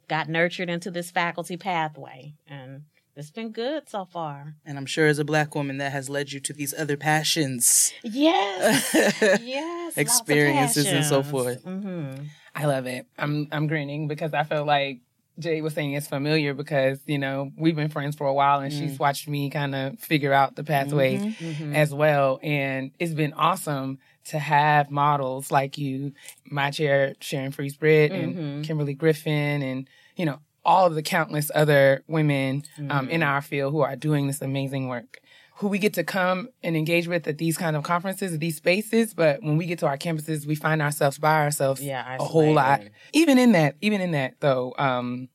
got 0.08 0.28
nurtured 0.28 0.68
into 0.68 0.90
this 0.90 1.10
faculty 1.10 1.56
pathway. 1.56 2.34
And 2.48 2.84
it's 3.16 3.30
been 3.30 3.50
good 3.50 3.88
so 3.88 4.04
far. 4.04 4.54
And 4.64 4.78
I'm 4.78 4.86
sure 4.86 5.06
as 5.06 5.18
a 5.18 5.24
black 5.24 5.54
woman 5.54 5.78
that 5.78 5.92
has 5.92 6.08
led 6.08 6.32
you 6.32 6.40
to 6.40 6.52
these 6.52 6.74
other 6.74 6.96
passions. 6.96 7.92
Yes. 8.02 8.94
yes. 8.94 9.96
lots 9.96 9.96
of 9.96 10.00
Experiences 10.00 10.86
and 10.86 11.04
so 11.04 11.22
forth. 11.22 11.64
Mm-hmm. 11.64 12.24
I 12.54 12.64
love 12.66 12.86
it. 12.86 13.06
I'm 13.18 13.48
I'm 13.52 13.66
grinning 13.66 14.08
because 14.08 14.34
I 14.34 14.42
feel 14.42 14.64
like 14.64 15.00
Jay 15.40 15.60
was 15.60 15.74
saying 15.74 15.92
it's 15.94 16.06
familiar 16.06 16.54
because 16.54 17.00
you 17.06 17.18
know 17.18 17.50
we've 17.56 17.76
been 17.76 17.88
friends 17.88 18.14
for 18.16 18.26
a 18.26 18.34
while 18.34 18.60
and 18.60 18.72
she's 18.72 18.98
watched 18.98 19.26
me 19.28 19.50
kind 19.50 19.74
of 19.74 19.98
figure 19.98 20.32
out 20.32 20.54
the 20.56 20.64
pathways 20.64 21.20
Mm-hmm. 21.22 21.74
as 21.74 21.92
well, 21.92 22.38
and 22.42 22.90
it's 22.98 23.14
been 23.14 23.32
awesome 23.32 23.98
to 24.26 24.38
have 24.38 24.90
models 24.90 25.50
like 25.50 25.78
you, 25.78 26.12
my 26.44 26.70
chair 26.70 27.14
Sharon 27.20 27.52
Fries 27.52 27.76
Britt 27.76 28.12
and 28.12 28.36
Mhm. 28.36 28.64
Kimberly 28.64 28.94
Griffin, 28.94 29.62
and 29.62 29.88
you 30.16 30.26
know 30.26 30.38
all 30.64 30.86
of 30.86 30.94
the 30.94 31.02
countless 31.02 31.50
other 31.54 32.04
women 32.06 32.62
um, 32.90 33.08
in 33.08 33.22
our 33.22 33.40
field 33.40 33.72
who 33.72 33.80
are 33.80 33.96
doing 33.96 34.26
this 34.26 34.42
amazing 34.42 34.88
work. 34.88 35.18
Who 35.60 35.68
we 35.68 35.78
get 35.78 35.94
to 35.94 36.04
come 36.04 36.48
and 36.62 36.76
engage 36.76 37.06
with 37.06 37.26
at 37.28 37.38
these 37.38 37.56
kind 37.56 37.76
of 37.76 37.82
conferences, 37.82 38.34
at 38.34 38.40
these 38.40 38.56
spaces, 38.56 39.14
but 39.14 39.42
when 39.42 39.56
we 39.56 39.66
get 39.66 39.78
to 39.80 39.86
our 39.86 39.98
campuses, 39.98 40.46
we 40.46 40.54
find 40.54 40.80
ourselves 40.80 41.18
by 41.18 41.42
ourselves 41.42 41.82
Yeah, 41.82 42.16
a 42.18 42.24
whole 42.24 42.54
lot. 42.54 42.82
Even 43.12 43.38
in 43.38 43.52
that, 43.52 43.76
even 43.80 44.00
in 44.00 44.12
that 44.12 44.34
though, 44.40 44.74
um, 44.78 45.28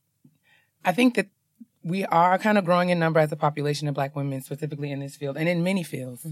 I 0.84 0.92
think 0.92 1.14
that 1.14 1.28
we 1.82 2.04
are 2.06 2.38
kind 2.38 2.58
of 2.58 2.64
growing 2.64 2.90
in 2.90 2.98
number 2.98 3.20
as 3.20 3.30
a 3.30 3.36
population 3.36 3.86
of 3.86 3.94
Black 3.94 4.16
women, 4.16 4.40
specifically 4.40 4.90
in 4.90 4.98
this 5.00 5.14
field 5.16 5.36
and 5.36 5.48
in 5.48 5.62
many 5.62 5.84
fields. 5.84 6.26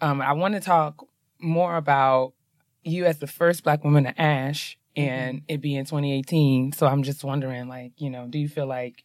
Um, 0.00 0.20
I 0.20 0.32
want 0.32 0.54
to 0.54 0.60
talk 0.60 1.04
more 1.40 1.76
about 1.76 2.34
you 2.84 3.04
as 3.06 3.18
the 3.18 3.26
first 3.26 3.64
Black 3.64 3.82
woman 3.82 4.04
to 4.04 4.20
ASH 4.20 4.78
and 4.96 5.42
it 5.48 5.60
being 5.60 5.84
2018. 5.84 6.72
So 6.72 6.86
I'm 6.86 7.02
just 7.02 7.24
wondering, 7.24 7.68
like, 7.68 7.92
you 8.00 8.10
know, 8.10 8.26
do 8.28 8.38
you 8.38 8.48
feel 8.48 8.66
like 8.66 9.04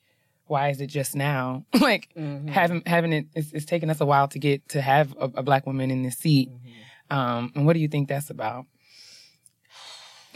why 0.49 0.69
is 0.69 0.81
it 0.81 0.87
just 0.87 1.15
now? 1.15 1.65
like 1.81 2.09
Mhm. 2.17 2.49
having 2.49 2.81
having 2.85 3.13
it, 3.13 3.25
it's, 3.35 3.51
it's 3.53 3.65
taken 3.65 3.89
us 3.89 4.01
a 4.01 4.05
while 4.05 4.27
to 4.29 4.39
get 4.39 4.67
to 4.69 4.81
have 4.81 5.13
a, 5.19 5.25
a 5.35 5.43
Black 5.43 5.65
woman 5.65 5.91
in 5.91 6.03
this 6.03 6.17
seat. 6.17 6.49
Um, 7.09 7.51
and 7.55 7.65
what 7.65 7.73
do 7.73 7.79
you 7.79 7.87
think 7.87 8.09
that's 8.09 8.29
about? 8.29 8.65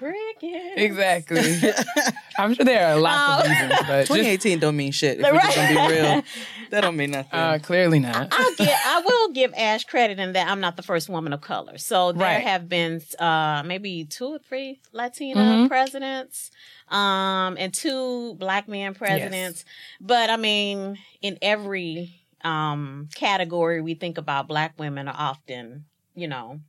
Cricket. 0.00 0.72
Exactly. 0.78 1.60
I'm 2.38 2.54
sure 2.54 2.64
there 2.64 2.86
are 2.86 2.96
lots 2.96 3.28
of 3.28 3.44
Um, 3.44 3.50
reasons, 3.50 3.86
but 3.86 3.98
just 4.00 4.08
2018 4.08 4.58
don't 4.58 4.76
mean 4.76 4.92
shit. 4.92 5.20
If 5.20 5.26
we're 5.32 5.38
just 5.40 5.56
gonna 5.56 5.68
be 5.88 5.94
real, 5.94 6.22
that 6.70 6.80
don't 6.80 6.96
mean 6.96 7.10
nothing. 7.10 7.38
uh, 7.38 7.58
clearly 7.62 7.98
not. 8.00 8.28
I'll 8.32 8.54
give, 8.56 8.68
I 8.86 9.02
will 9.04 9.32
give 9.32 9.52
Ash 9.54 9.84
credit 9.84 10.18
in 10.18 10.32
that 10.32 10.48
I'm 10.48 10.60
not 10.60 10.76
the 10.76 10.82
first 10.82 11.10
woman 11.10 11.34
of 11.34 11.42
color. 11.42 11.76
So 11.76 12.12
there 12.12 12.22
Right. 12.22 12.42
have 12.42 12.66
been 12.68 13.02
uh, 13.18 13.62
maybe 13.66 14.06
two 14.06 14.28
or 14.28 14.38
three 14.38 14.80
Latina 14.92 15.40
Mhm. 15.40 15.68
presidents, 15.68 16.50
um, 16.88 17.56
and 17.58 17.74
two 17.74 18.34
black 18.36 18.68
man 18.68 18.94
presidents. 18.94 19.64
But 20.00 20.30
I 20.30 20.38
mean, 20.38 20.96
in 21.20 21.36
every 21.42 22.14
um, 22.42 23.10
category 23.14 23.82
we 23.82 23.92
think 23.92 24.16
about, 24.16 24.48
black 24.48 24.72
women 24.78 25.08
are 25.08 25.16
often, 25.18 25.84
you 26.14 26.26
know, 26.26 26.60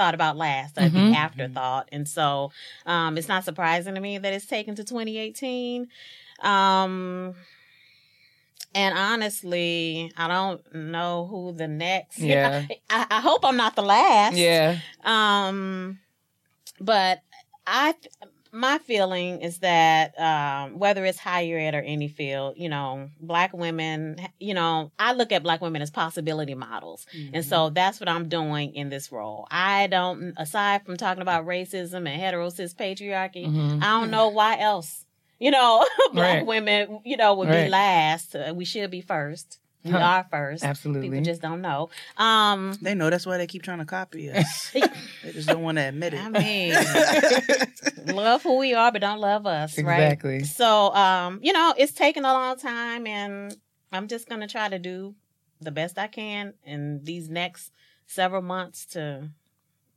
thought 0.00 0.14
about 0.14 0.38
last, 0.38 0.76
Mhm. 0.76 0.92
the 1.10 1.14
afterthought. 1.14 1.90
And 1.92 2.08
so 2.08 2.52
um, 2.86 3.18
it's 3.18 3.28
not 3.28 3.44
surprising 3.44 3.94
to 3.96 4.00
me 4.00 4.16
that 4.16 4.32
it's 4.32 4.46
taken 4.46 4.74
to 4.76 4.82
2018. 4.82 5.88
Um, 6.42 7.34
and 8.74 8.96
honestly, 8.96 10.10
I 10.16 10.26
don't 10.26 10.74
know 10.74 11.26
who 11.26 11.52
the 11.52 11.68
next. 11.68 12.18
Yeah. 12.30 12.64
I, 12.88 13.06
I 13.10 13.20
hope 13.20 13.44
I'm 13.44 13.58
not 13.58 13.76
the 13.76 13.82
last. 13.82 14.36
Yeah. 14.36 14.78
Um, 15.04 15.98
but 16.80 17.20
I, 17.66 17.94
my 18.52 18.78
feeling 18.78 19.40
is 19.42 19.58
that 19.58 20.18
um, 20.18 20.78
whether 20.78 21.04
it's 21.04 21.18
higher 21.18 21.56
ed 21.56 21.74
or 21.74 21.80
any 21.82 22.08
field, 22.08 22.54
you 22.56 22.68
know, 22.68 23.08
black 23.20 23.52
women, 23.52 24.16
you 24.40 24.54
know, 24.54 24.90
I 24.98 25.12
look 25.12 25.30
at 25.30 25.42
black 25.44 25.60
women 25.60 25.82
as 25.82 25.90
possibility 25.90 26.54
models, 26.54 27.06
and 27.32 27.44
so 27.44 27.70
that's 27.70 28.00
what 28.00 28.08
I'm 28.08 28.28
doing 28.28 28.74
in 28.74 28.88
this 28.88 29.12
role. 29.12 29.46
I 29.50 29.86
don't, 29.86 30.34
aside 30.36 30.84
from 30.84 30.96
talking 30.96 31.22
about 31.22 31.46
racism 31.46 32.08
and 32.08 32.20
heterosis 32.20 32.74
patriarchy, 32.74 33.46
Mhm. 33.46 33.82
I 33.82 34.00
don't 34.00 34.10
know 34.10 34.28
why 34.30 34.58
else. 34.58 35.04
You 35.38 35.52
know, 35.52 35.86
black 36.12 36.38
Right. 36.40 36.46
women, 36.46 37.00
you 37.04 37.16
know, 37.16 37.34
would 37.34 37.48
Right. 37.48 37.64
be 37.66 37.70
last. 37.70 38.34
Uh, 38.34 38.52
we 38.54 38.64
should 38.64 38.90
be 38.90 39.00
first. 39.00 39.59
We 39.84 39.92
Huh. 39.92 39.98
are 39.98 40.26
first. 40.30 40.62
Absolutely. 40.64 41.08
People 41.10 41.24
just 41.24 41.40
don't 41.40 41.62
know. 41.62 41.88
Um, 42.16 42.78
They 42.82 42.94
know 42.94 43.08
that's 43.08 43.24
why 43.26 43.38
they 43.38 43.46
keep 43.46 43.62
trying 43.62 43.78
to 43.78 43.84
copy 43.86 44.30
us. 44.30 44.70
they 45.22 45.32
just 45.32 45.48
don't 45.48 45.62
want 45.62 45.78
to 45.78 45.82
admit 45.88 46.14
it. 46.14 46.20
I 46.20 46.28
mean, 46.28 46.78
love 48.04 48.42
who 48.42 48.58
we 48.58 48.74
are, 48.74 48.92
but 48.92 49.00
don't 49.00 49.20
love 49.20 49.46
us, 49.46 49.78
right? 49.78 50.02
Exactly. 50.02 50.44
So, 50.44 50.94
um, 50.94 51.40
you 51.42 51.52
know, 51.52 51.74
it's 51.76 51.92
taken 51.92 52.24
a 52.24 52.32
long 52.32 52.56
time, 52.58 53.06
and 53.06 53.56
I'm 53.92 54.08
just 54.08 54.28
gonna 54.28 54.48
try 54.48 54.68
to 54.68 54.78
do 54.78 55.14
the 55.60 55.70
best 55.70 55.98
I 55.98 56.06
can 56.08 56.54
in 56.64 57.00
these 57.04 57.28
next 57.28 57.72
several 58.06 58.42
months 58.42 58.86
to. 58.86 59.30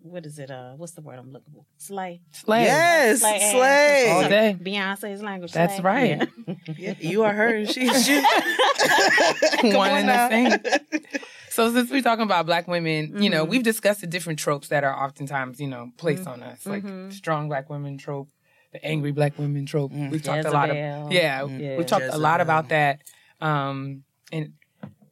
What 0.05 0.25
is 0.25 0.38
it? 0.38 0.51
Uh, 0.51 0.74
what's 0.74 0.91
the 0.91 1.01
word 1.01 1.17
I'm 1.17 1.31
looking 1.31 1.53
for? 1.53 1.63
Slay. 1.77 2.22
Slay. 2.31 2.63
Yes, 2.65 3.22
Slay 3.22 3.36
ass. 3.41 3.51
slay. 3.51 4.10
All 4.12 4.29
day. 4.29 4.57
Beyonce's 4.62 5.24
language. 5.24 5.53
That's 5.53 5.77
slay. 5.77 5.83
right. 5.83 6.29
Yeah. 6.45 6.55
Yeah, 6.77 6.93
you 7.00 7.24
are 7.24 7.31
her. 7.33 7.65
She's 7.65 8.07
you. 8.10 8.22
One 9.63 9.91
on 9.91 9.98
and 9.98 10.07
now. 10.07 10.27
the 10.29 10.79
same. 10.91 11.01
So 11.50 11.72
since 11.72 11.89
we're 11.89 12.01
talking 12.01 12.24
about 12.24 12.45
black 12.45 12.67
women, 12.67 13.22
you 13.22 13.29
know, 13.29 13.45
Mhm. 13.45 13.50
we've 13.50 13.63
discussed 13.63 14.01
the 14.01 14.07
different 14.07 14.39
tropes 14.39 14.67
that 14.69 14.83
are 14.83 15.05
oftentimes, 15.05 15.60
you 15.60 15.67
know, 15.67 15.91
placed 15.98 16.27
on 16.27 16.43
us, 16.43 16.65
like 16.65 16.83
Mhm. 16.83 17.13
strong 17.13 17.48
black 17.48 17.69
women 17.69 17.98
trope, 17.98 18.27
the 18.74 18.83
angry 18.83 19.12
black 19.12 19.38
women 19.38 19.65
trope. 19.65 19.93
Mm. 19.93 20.10
We've 20.12 20.24
talked 20.24 20.45
a 20.45 20.51
lot 20.51 20.69
of 20.69 20.75
Jezebel. 20.75 21.13
yeah, 21.13 21.41
Mm. 21.41 21.77
we've 21.77 21.86
talked 21.86 22.05
a 22.10 22.17
lot 22.17 22.41
about 22.41 22.69
that, 22.69 23.01
um, 23.39 24.03
and 24.31 24.53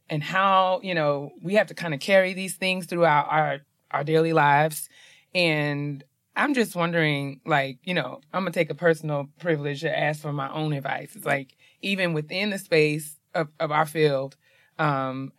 and 0.09 0.21
how 0.23 0.81
you 0.83 0.93
know 0.95 1.29
we 1.41 1.53
have 1.53 1.67
to 1.67 1.73
kind 1.75 1.93
of 1.93 1.99
carry 2.01 2.33
these 2.33 2.55
things 2.55 2.87
throughout 2.87 3.27
our 3.29 3.59
our, 3.91 4.03
daily 4.03 4.33
lives, 4.33 4.89
and 5.33 6.03
I'm 6.35 6.53
just 6.53 6.75
wondering, 6.75 7.41
like, 7.45 7.79
you 7.83 7.93
know, 7.93 8.21
I'm 8.33 8.43
gonna 8.43 8.51
take 8.51 8.69
a 8.69 8.75
personal 8.75 9.29
privilege 9.39 9.81
to 9.81 9.97
ask 9.97 10.21
for 10.21 10.33
my 10.33 10.51
own 10.51 10.73
advice. 10.73 11.15
It's 11.15 11.25
like 11.25 11.55
even 11.81 12.13
within 12.13 12.49
the 12.49 12.57
space 12.57 13.19
of, 13.33 13.49
of 13.59 13.71
our 13.71 13.85
field, 13.85 14.37
um, 14.79 15.31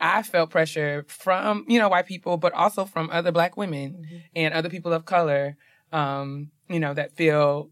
I 0.00 0.22
felt 0.22 0.50
pressure 0.50 1.04
from 1.08 1.64
you 1.68 1.78
know 1.78 1.88
white 1.88 2.06
people, 2.06 2.36
but 2.36 2.52
also 2.54 2.84
from 2.84 3.10
other 3.10 3.32
black 3.32 3.56
women 3.56 4.22
and 4.34 4.54
other 4.54 4.70
people 4.70 4.92
of 4.92 5.04
color, 5.04 5.56
um, 5.92 6.50
you 6.68 6.80
know, 6.80 6.94
that 6.94 7.16
feel 7.16 7.70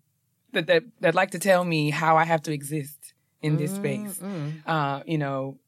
that 0.53 0.67
that 0.67 0.85
that 1.01 1.15
like 1.15 1.31
to 1.33 1.39
tell 1.39 1.65
me 1.65 1.91
how 1.91 2.17
I 2.17 2.25
have 2.25 2.43
to 2.43 2.53
exist 2.53 3.15
in 3.41 3.57
this 3.57 3.75
space. 3.75 4.19
Mm-mm. 4.19 4.67
Uh, 4.67 5.03
you 5.07 5.19
know, 5.19 5.59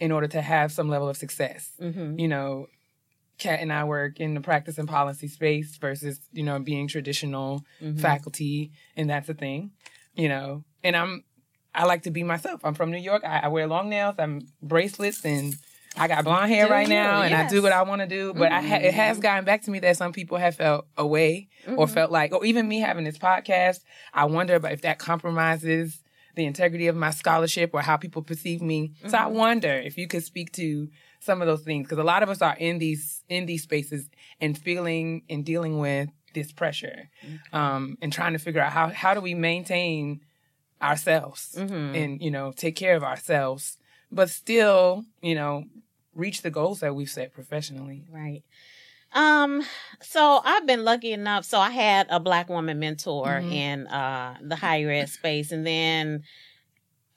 in 0.00 0.12
order 0.12 0.26
to 0.28 0.42
have 0.42 0.72
some 0.72 0.88
level 0.88 1.08
of 1.08 1.16
success. 1.16 1.72
Mm-hmm. 1.80 2.18
You 2.18 2.28
know, 2.28 2.66
Kat 3.42 3.60
and 3.60 3.72
I 3.72 3.84
work 3.84 4.20
in 4.20 4.34
the 4.34 4.40
practice 4.40 4.78
and 4.78 4.88
policy 4.88 5.28
space 5.28 5.76
versus, 5.76 6.20
you 6.32 6.44
know, 6.44 6.58
being 6.60 6.88
traditional 6.88 7.64
Mm-hmm. 7.82 7.98
faculty, 7.98 8.70
and 8.96 9.10
that's 9.10 9.28
a 9.28 9.34
thing, 9.34 9.72
you 10.14 10.28
know. 10.28 10.64
And 10.84 10.96
I'm, 10.96 11.24
I 11.74 11.84
like 11.84 12.02
to 12.04 12.10
be 12.10 12.22
myself. 12.22 12.60
I'm 12.64 12.74
from 12.74 12.90
New 12.90 12.98
York. 12.98 13.22
I, 13.24 13.40
I 13.40 13.48
wear 13.48 13.66
long 13.66 13.88
nails, 13.88 14.14
I'm 14.18 14.46
bracelets, 14.62 15.24
and 15.24 15.54
I 15.96 16.08
got 16.08 16.24
blonde 16.24 16.50
hair 16.50 16.66
Do 16.66 16.72
right 16.72 16.88
you? 16.88 16.94
now, 16.94 17.22
and 17.22 17.34
I 17.34 17.48
do 17.48 17.60
what 17.62 17.72
I 17.72 17.82
want 17.82 18.00
to 18.00 18.06
do. 18.06 18.32
But 18.32 18.52
I 18.52 18.62
ha- 18.62 18.76
it 18.76 18.94
has 18.94 19.16
mm-hmm. 19.16 19.22
gotten 19.22 19.44
back 19.44 19.62
to 19.62 19.70
me 19.70 19.80
that 19.80 19.96
some 19.96 20.12
people 20.12 20.38
have 20.38 20.54
felt 20.54 20.86
away 20.96 21.48
or 21.66 21.86
mm-hmm. 21.86 21.94
felt 21.94 22.10
like, 22.10 22.32
or 22.32 22.44
even 22.44 22.68
me 22.68 22.80
having 22.80 23.04
this 23.04 23.18
podcast, 23.18 23.80
I 24.14 24.24
wonder 24.26 24.54
about 24.54 24.72
if 24.72 24.82
that 24.82 24.98
compromises 24.98 26.00
the 26.34 26.46
integrity 26.46 26.86
of 26.86 26.96
my 26.96 27.10
scholarship 27.10 27.70
or 27.74 27.82
how 27.82 27.96
people 27.96 28.22
perceive 28.22 28.62
me. 28.62 28.92
So 29.08 29.18
I 29.18 29.22
mm-hmm. 29.22 29.34
wonder 29.34 29.72
if 29.72 29.98
you 29.98 30.06
could 30.06 30.24
speak 30.24 30.52
to 30.52 30.88
some 31.22 31.40
of 31.42 31.46
those 31.46 31.62
things 31.62 31.84
because 31.86 31.98
a 31.98 32.04
lot 32.04 32.22
of 32.22 32.28
us 32.28 32.42
are 32.42 32.56
in 32.58 32.78
these 32.78 33.22
in 33.28 33.46
these 33.46 33.62
spaces 33.62 34.08
and 34.40 34.58
feeling 34.58 35.22
and 35.30 35.44
dealing 35.44 35.78
with 35.78 36.08
this 36.34 36.50
pressure 36.52 37.08
um, 37.52 37.96
and 38.02 38.12
trying 38.12 38.32
to 38.32 38.38
figure 38.38 38.60
out 38.60 38.72
how 38.72 38.88
how 38.88 39.14
do 39.14 39.20
we 39.20 39.34
maintain 39.34 40.20
ourselves 40.80 41.54
and 41.94 42.20
you 42.20 42.30
know 42.30 42.52
take 42.52 42.74
care 42.76 42.96
of 42.96 43.04
ourselves 43.04 43.78
but 44.10 44.28
still 44.30 45.04
you 45.20 45.34
know 45.34 45.64
reach 46.14 46.42
the 46.42 46.50
goals 46.50 46.80
that 46.80 46.94
we've 46.94 47.10
set 47.10 47.32
professionally 47.32 48.04
Right. 48.10 48.42
Um, 49.14 49.62
so 50.00 50.40
I've 50.42 50.66
been 50.66 50.84
lucky 50.84 51.12
enough. 51.12 51.44
So 51.44 51.58
I 51.58 51.68
had 51.70 52.06
a 52.08 52.18
black 52.18 52.48
woman 52.48 52.78
mentor 52.78 53.42
Mhm. 53.42 53.50
in 53.52 53.86
uh 53.88 54.38
the 54.40 54.56
higher 54.56 54.90
ed 54.90 55.08
space, 55.10 55.52
and 55.52 55.66
then 55.66 56.22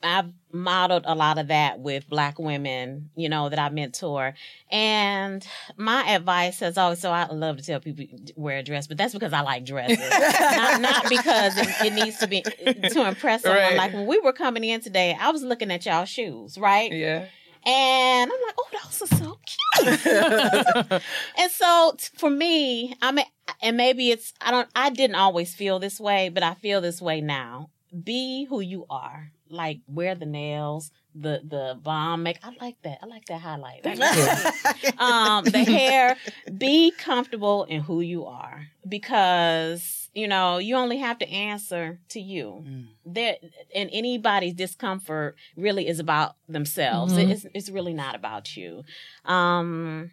I've 0.06 0.30
modeled 0.52 1.04
a 1.06 1.14
lot 1.14 1.38
of 1.38 1.48
that 1.48 1.80
with 1.80 2.08
black 2.08 2.38
women, 2.38 3.10
you 3.14 3.28
know, 3.28 3.48
that 3.48 3.58
I 3.58 3.68
mentor. 3.68 4.34
And 4.70 5.46
my 5.76 6.02
advice 6.10 6.60
has 6.60 6.78
always 6.78 7.00
so 7.00 7.10
I 7.10 7.26
love 7.26 7.58
to 7.58 7.62
tell 7.62 7.80
people 7.80 8.06
wear 8.36 8.58
a 8.58 8.62
dress, 8.62 8.86
but 8.86 8.96
that's 8.96 9.12
because 9.12 9.32
I 9.32 9.40
like 9.40 9.64
dresses. 9.64 9.98
not, 10.56 10.80
not 10.80 11.08
because 11.08 11.56
it, 11.58 11.68
it 11.84 11.92
needs 11.92 12.18
to 12.18 12.26
be 12.26 12.44
uh, 12.44 12.72
to 12.72 13.06
impress 13.06 13.42
someone. 13.42 13.60
Right. 13.60 13.76
Like 13.76 13.92
when 13.92 14.06
we 14.06 14.18
were 14.20 14.32
coming 14.32 14.64
in 14.64 14.80
today, 14.80 15.16
I 15.18 15.30
was 15.30 15.42
looking 15.42 15.70
at 15.70 15.84
y'all 15.86 16.04
shoes, 16.04 16.56
right? 16.58 16.90
yeah 16.90 17.26
And 17.64 18.30
I'm 18.32 18.40
like, 18.46 18.54
oh, 18.58 18.68
those 18.84 19.02
are 19.02 19.16
so 19.16 19.38
cute. 19.46 21.02
and 21.38 21.52
so 21.52 21.94
t- 21.98 22.08
for 22.16 22.30
me, 22.30 22.94
I 23.02 23.12
mean, 23.12 23.26
and 23.62 23.76
maybe 23.76 24.10
it's, 24.10 24.32
I 24.40 24.50
don't, 24.50 24.68
I 24.74 24.90
didn't 24.90 25.16
always 25.16 25.54
feel 25.54 25.78
this 25.78 26.00
way, 26.00 26.28
but 26.28 26.42
I 26.42 26.54
feel 26.54 26.80
this 26.80 27.02
way 27.02 27.20
now. 27.20 27.70
Be 28.04 28.44
who 28.44 28.60
you 28.60 28.84
are. 28.90 29.30
Like 29.48 29.80
wear 29.86 30.14
the 30.14 30.26
nails, 30.26 30.90
the, 31.14 31.40
the 31.44 31.78
bomb 31.80 32.22
make. 32.24 32.38
I 32.42 32.50
like 32.60 32.80
that. 32.82 32.98
I 33.02 33.06
like 33.06 33.24
that 33.26 33.40
highlight. 33.40 33.82
That 33.84 34.94
um, 34.98 35.44
the 35.44 35.64
hair. 35.64 36.16
Be 36.58 36.90
comfortable 36.90 37.64
in 37.64 37.80
who 37.82 38.00
you 38.00 38.26
are 38.26 38.66
because, 38.88 40.08
you 40.14 40.28
know, 40.28 40.58
you 40.58 40.74
only 40.76 40.98
have 40.98 41.18
to 41.18 41.28
answer 41.28 42.00
to 42.10 42.20
you 42.20 42.64
Mm. 42.66 42.86
there 43.04 43.36
and 43.74 43.90
anybody's 43.92 44.54
discomfort 44.54 45.36
really 45.56 45.86
is 45.86 45.98
about 46.00 46.36
themselves. 46.48 47.12
Mhm. 47.14 47.30
It's 47.30 47.46
it's 47.54 47.70
really 47.70 47.94
not 47.94 48.14
about 48.14 48.56
you. 48.56 48.82
Um 49.24 50.10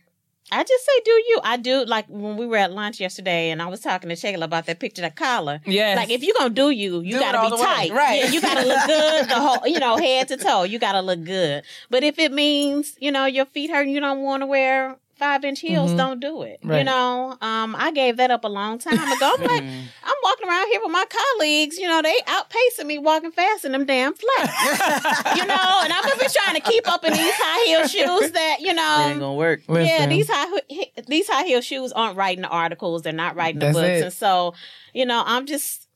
I 0.54 0.64
just 0.64 0.86
say 0.86 0.92
do 1.04 1.12
you. 1.12 1.40
I 1.44 1.58
do 1.58 1.86
like 1.86 2.06
when 2.08 2.38
we 2.38 2.46
were 2.46 2.58
at 2.58 2.72
lunch 2.72 3.00
yesterday 3.00 3.50
and 3.50 3.62
I 3.62 3.68
was 3.68 3.80
talking 3.82 4.10
to 4.10 4.16
Shayla 4.16 4.44
about 4.44 4.66
that 4.68 4.80
picture 4.80 5.02
that 5.02 5.16
collar. 5.16 5.62
Yeah. 5.66 5.96
Like 5.96 6.10
if 6.10 6.24
you're 6.24 6.36
gonna 6.38 6.54
do 6.54 6.70
you, 6.70 7.02
you 7.02 7.14
Do 7.14 7.20
gotta 7.20 7.42
be 7.42 7.50
the 7.50 7.56
way, 7.56 7.64
tight. 7.64 7.92
right. 7.92 8.20
Yeah, 8.24 8.30
you 8.32 8.42
gotta 8.42 8.66
look 8.66 8.86
good 8.88 9.30
the 9.30 9.36
whole 9.40 9.68
you 9.68 9.80
know, 9.80 9.98
head 9.98 10.28
to 10.30 10.38
toe. 10.38 10.64
You 10.64 10.80
gotta 10.80 11.02
look 11.02 11.24
good. 11.24 11.64
But 11.90 12.04
if 12.04 12.20
it 12.20 12.32
means, 12.32 12.96
you 13.00 13.12
know, 13.12 13.26
your 13.26 13.46
feet 13.46 13.70
hurt 13.72 13.84
and 13.84 13.92
you 13.92 14.00
don't 14.00 14.22
wanna 14.22 14.46
wear 14.48 14.98
five 15.16 15.44
inch 15.46 15.60
heels, 15.62 15.92
Mhm. 15.92 15.98
don't 15.98 16.20
do 16.20 16.42
it. 16.42 16.60
You 16.64 16.84
know, 16.84 17.38
um, 17.42 17.76
I 17.78 17.92
gave 17.92 18.18
that 18.18 18.32
up 18.32 18.44
a 18.44 18.48
long 18.50 18.80
time 18.80 18.94
ago. 19.12 19.36
I'm 19.38 19.44
like. 19.44 19.64
I'm 20.06 20.14
walking 20.24 20.48
around 20.50 20.68
here 20.70 20.80
with 20.84 20.92
my 20.92 21.06
colleagues, 21.10 21.78
you 21.78 21.88
know, 21.88 22.02
they 22.02 22.16
outpacing 22.28 22.86
me 22.86 22.98
walking 22.98 23.32
fast 23.32 23.66
in 23.66 23.72
them 23.74 23.86
damn 23.86 24.14
flats. 24.14 25.36
you 25.38 25.46
know, 25.46 25.80
and 25.84 25.92
I'm 25.94 26.04
gonna 26.04 26.18
be 26.18 26.28
trying 26.34 26.56
to 26.56 26.62
keep 26.62 26.88
up 26.90 27.04
in 27.06 27.12
these 27.14 27.34
high 27.36 27.66
heel 27.66 27.88
shoes 27.88 28.32
that, 28.32 28.58
you 28.60 28.68
It 28.68 28.70
ain't 28.70 28.78
know, 28.78 29.20
gonna 29.20 29.34
work. 29.34 29.62
yeah, 29.68 29.74
Listen. 29.74 30.10
these 30.10 30.28
high 30.30 30.62
these 31.08 31.28
high 31.28 31.44
heel 31.46 31.62
shoes 31.62 31.92
aren't 31.94 32.16
writing 32.18 32.42
the 32.42 32.48
articles, 32.50 33.02
they're 33.02 33.12
not 33.14 33.36
writing 33.36 33.60
the 33.60 33.68
books. 33.72 33.78
it. 33.88 34.04
And 34.04 34.14
so, 34.14 34.54
you 34.94 35.06
know, 35.06 35.24
I'm 35.26 35.46
just 35.46 35.88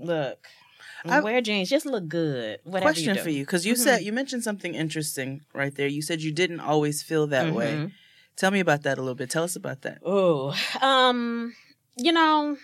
look, 0.00 0.46
I- 1.04 1.20
wear 1.20 1.40
jeans, 1.40 1.68
just 1.70 1.86
look 1.86 2.08
good. 2.08 2.58
Whatever 2.64 2.90
Question 2.92 3.08
you 3.10 3.14
do. 3.14 3.22
for 3.22 3.30
you, 3.30 3.44
because 3.44 3.64
you 3.66 3.74
Mhm. 3.74 3.78
said 3.78 4.02
you 4.02 4.12
mentioned 4.12 4.44
something 4.44 4.74
interesting 4.74 5.40
right 5.52 5.74
there. 5.74 5.86
You 5.88 6.02
said 6.02 6.20
you 6.22 6.32
didn't 6.32 6.60
always 6.60 7.02
feel 7.02 7.26
that 7.28 7.52
way. 7.52 7.90
Tell 8.36 8.50
me 8.50 8.60
about 8.60 8.82
that 8.82 8.98
a 8.98 9.00
little 9.00 9.14
bit. 9.14 9.30
Tell 9.30 9.44
us 9.44 9.56
about 9.56 9.82
that. 9.82 9.98
Oh, 10.04 10.54
um, 10.82 11.54
you 11.96 12.12
know, 12.12 12.58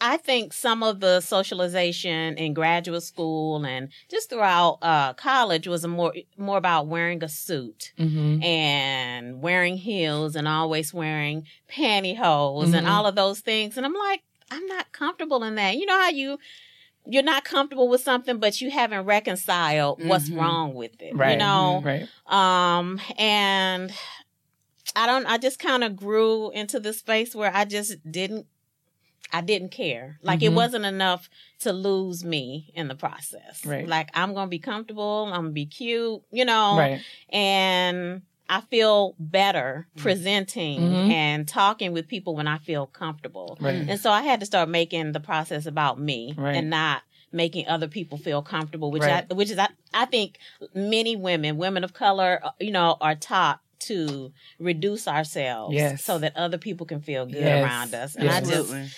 I 0.00 0.18
think 0.18 0.52
some 0.52 0.82
of 0.82 1.00
the 1.00 1.20
socialization 1.20 2.36
in 2.36 2.52
graduate 2.52 3.02
school 3.02 3.64
and 3.64 3.88
just 4.10 4.28
throughout 4.28 4.78
uh, 4.82 5.14
college 5.14 5.66
was 5.66 5.84
a 5.84 5.88
more 5.88 6.12
more 6.36 6.58
about 6.58 6.86
wearing 6.86 7.22
a 7.24 7.28
suit 7.28 7.92
hmm 7.96 8.42
and 8.42 9.40
wearing 9.40 9.76
heels 9.78 10.36
and 10.36 10.46
always 10.46 10.92
wearing 10.92 11.46
pantyhose 11.70 12.74
and 12.74 12.86
Mhm. 12.86 12.90
all 12.90 13.06
of 13.06 13.14
those 13.14 13.40
things. 13.40 13.76
And 13.78 13.86
I'm 13.86 13.94
like, 13.94 14.22
I'm 14.50 14.66
not 14.66 14.92
comfortable 14.92 15.42
in 15.44 15.54
that. 15.54 15.76
You 15.76 15.86
know 15.86 15.98
how 15.98 16.10
you 16.10 16.38
you're 17.06 17.22
not 17.22 17.44
comfortable 17.44 17.88
with 17.88 18.00
something, 18.02 18.38
but 18.38 18.60
you 18.62 18.70
haven't 18.70 19.04
reconciled 19.04 20.02
what's 20.02 20.28
Mhm. 20.30 20.38
wrong 20.38 20.74
with 20.74 21.00
it. 21.00 21.14
right 21.14 21.32
You 21.32 21.36
know, 21.38 21.82
right 21.84 22.08
um, 22.26 23.00
and 23.18 23.92
I 24.96 25.06
don't, 25.06 25.26
I 25.26 25.38
just 25.38 25.58
kind 25.58 25.82
of 25.84 25.96
grew 25.96 26.50
into 26.52 26.78
the 26.80 26.92
space 26.92 27.34
where 27.34 27.50
I 27.54 27.64
just 27.64 27.96
didn't, 28.10 28.46
I 29.32 29.40
didn't 29.40 29.70
care. 29.70 30.18
Like 30.22 30.42
it 30.42 30.50
Mhm. 30.52 30.54
wasn't 30.54 30.84
enough 30.84 31.28
to 31.60 31.72
lose 31.72 32.24
me 32.24 32.70
in 32.74 32.88
the 32.88 32.94
process. 32.94 33.64
Right. 33.66 33.88
Like 33.88 34.10
I'm 34.14 34.34
going 34.34 34.46
to 34.46 34.50
be 34.50 34.58
comfortable. 34.60 35.24
I'm 35.26 35.32
going 35.32 35.44
to 35.46 35.52
be 35.52 35.66
cute, 35.66 36.22
you 36.30 36.44
know, 36.44 36.76
right 36.78 37.00
and 37.30 38.22
I 38.48 38.60
feel 38.60 39.14
better 39.18 39.88
Mm. 39.96 40.02
presenting 40.02 40.80
Mhm. 40.82 41.10
and 41.10 41.48
talking 41.48 41.92
with 41.92 42.06
people 42.06 42.36
when 42.36 42.46
I 42.46 42.58
feel 42.58 42.86
comfortable. 42.86 43.56
right 43.60 43.88
And 43.88 43.98
so 43.98 44.10
I 44.10 44.22
had 44.22 44.40
to 44.40 44.46
start 44.46 44.68
making 44.68 45.12
the 45.12 45.20
process 45.20 45.64
about 45.66 45.98
me 45.98 46.34
Right. 46.36 46.54
and 46.56 46.68
not 46.70 47.02
making 47.32 47.66
other 47.66 47.88
people 47.88 48.16
feel 48.18 48.42
comfortable, 48.42 48.92
which 48.92 49.02
Right. 49.02 49.26
I, 49.28 49.34
which 49.34 49.50
is 49.50 49.58
I, 49.58 49.68
I 49.92 50.04
think 50.04 50.38
many 50.74 51.16
women, 51.16 51.56
women 51.56 51.82
of 51.82 51.92
color, 51.94 52.38
uh, 52.44 52.50
you 52.60 52.70
know, 52.70 52.96
are 53.00 53.16
taught 53.16 53.60
to 53.88 54.32
reduce 54.58 55.06
ourselves 55.08 55.74
Yes. 55.74 56.04
so 56.04 56.18
that 56.18 56.36
other 56.36 56.58
people 56.58 56.86
can 56.86 57.00
feel 57.00 57.26
good 57.26 57.42
Yes. 57.42 57.64
around 57.64 57.94
us. 57.94 58.14
And 58.14 58.24
Yes. 58.24 58.34
I 58.34 58.40
just 58.40 58.52
Absolutely. 58.52 58.88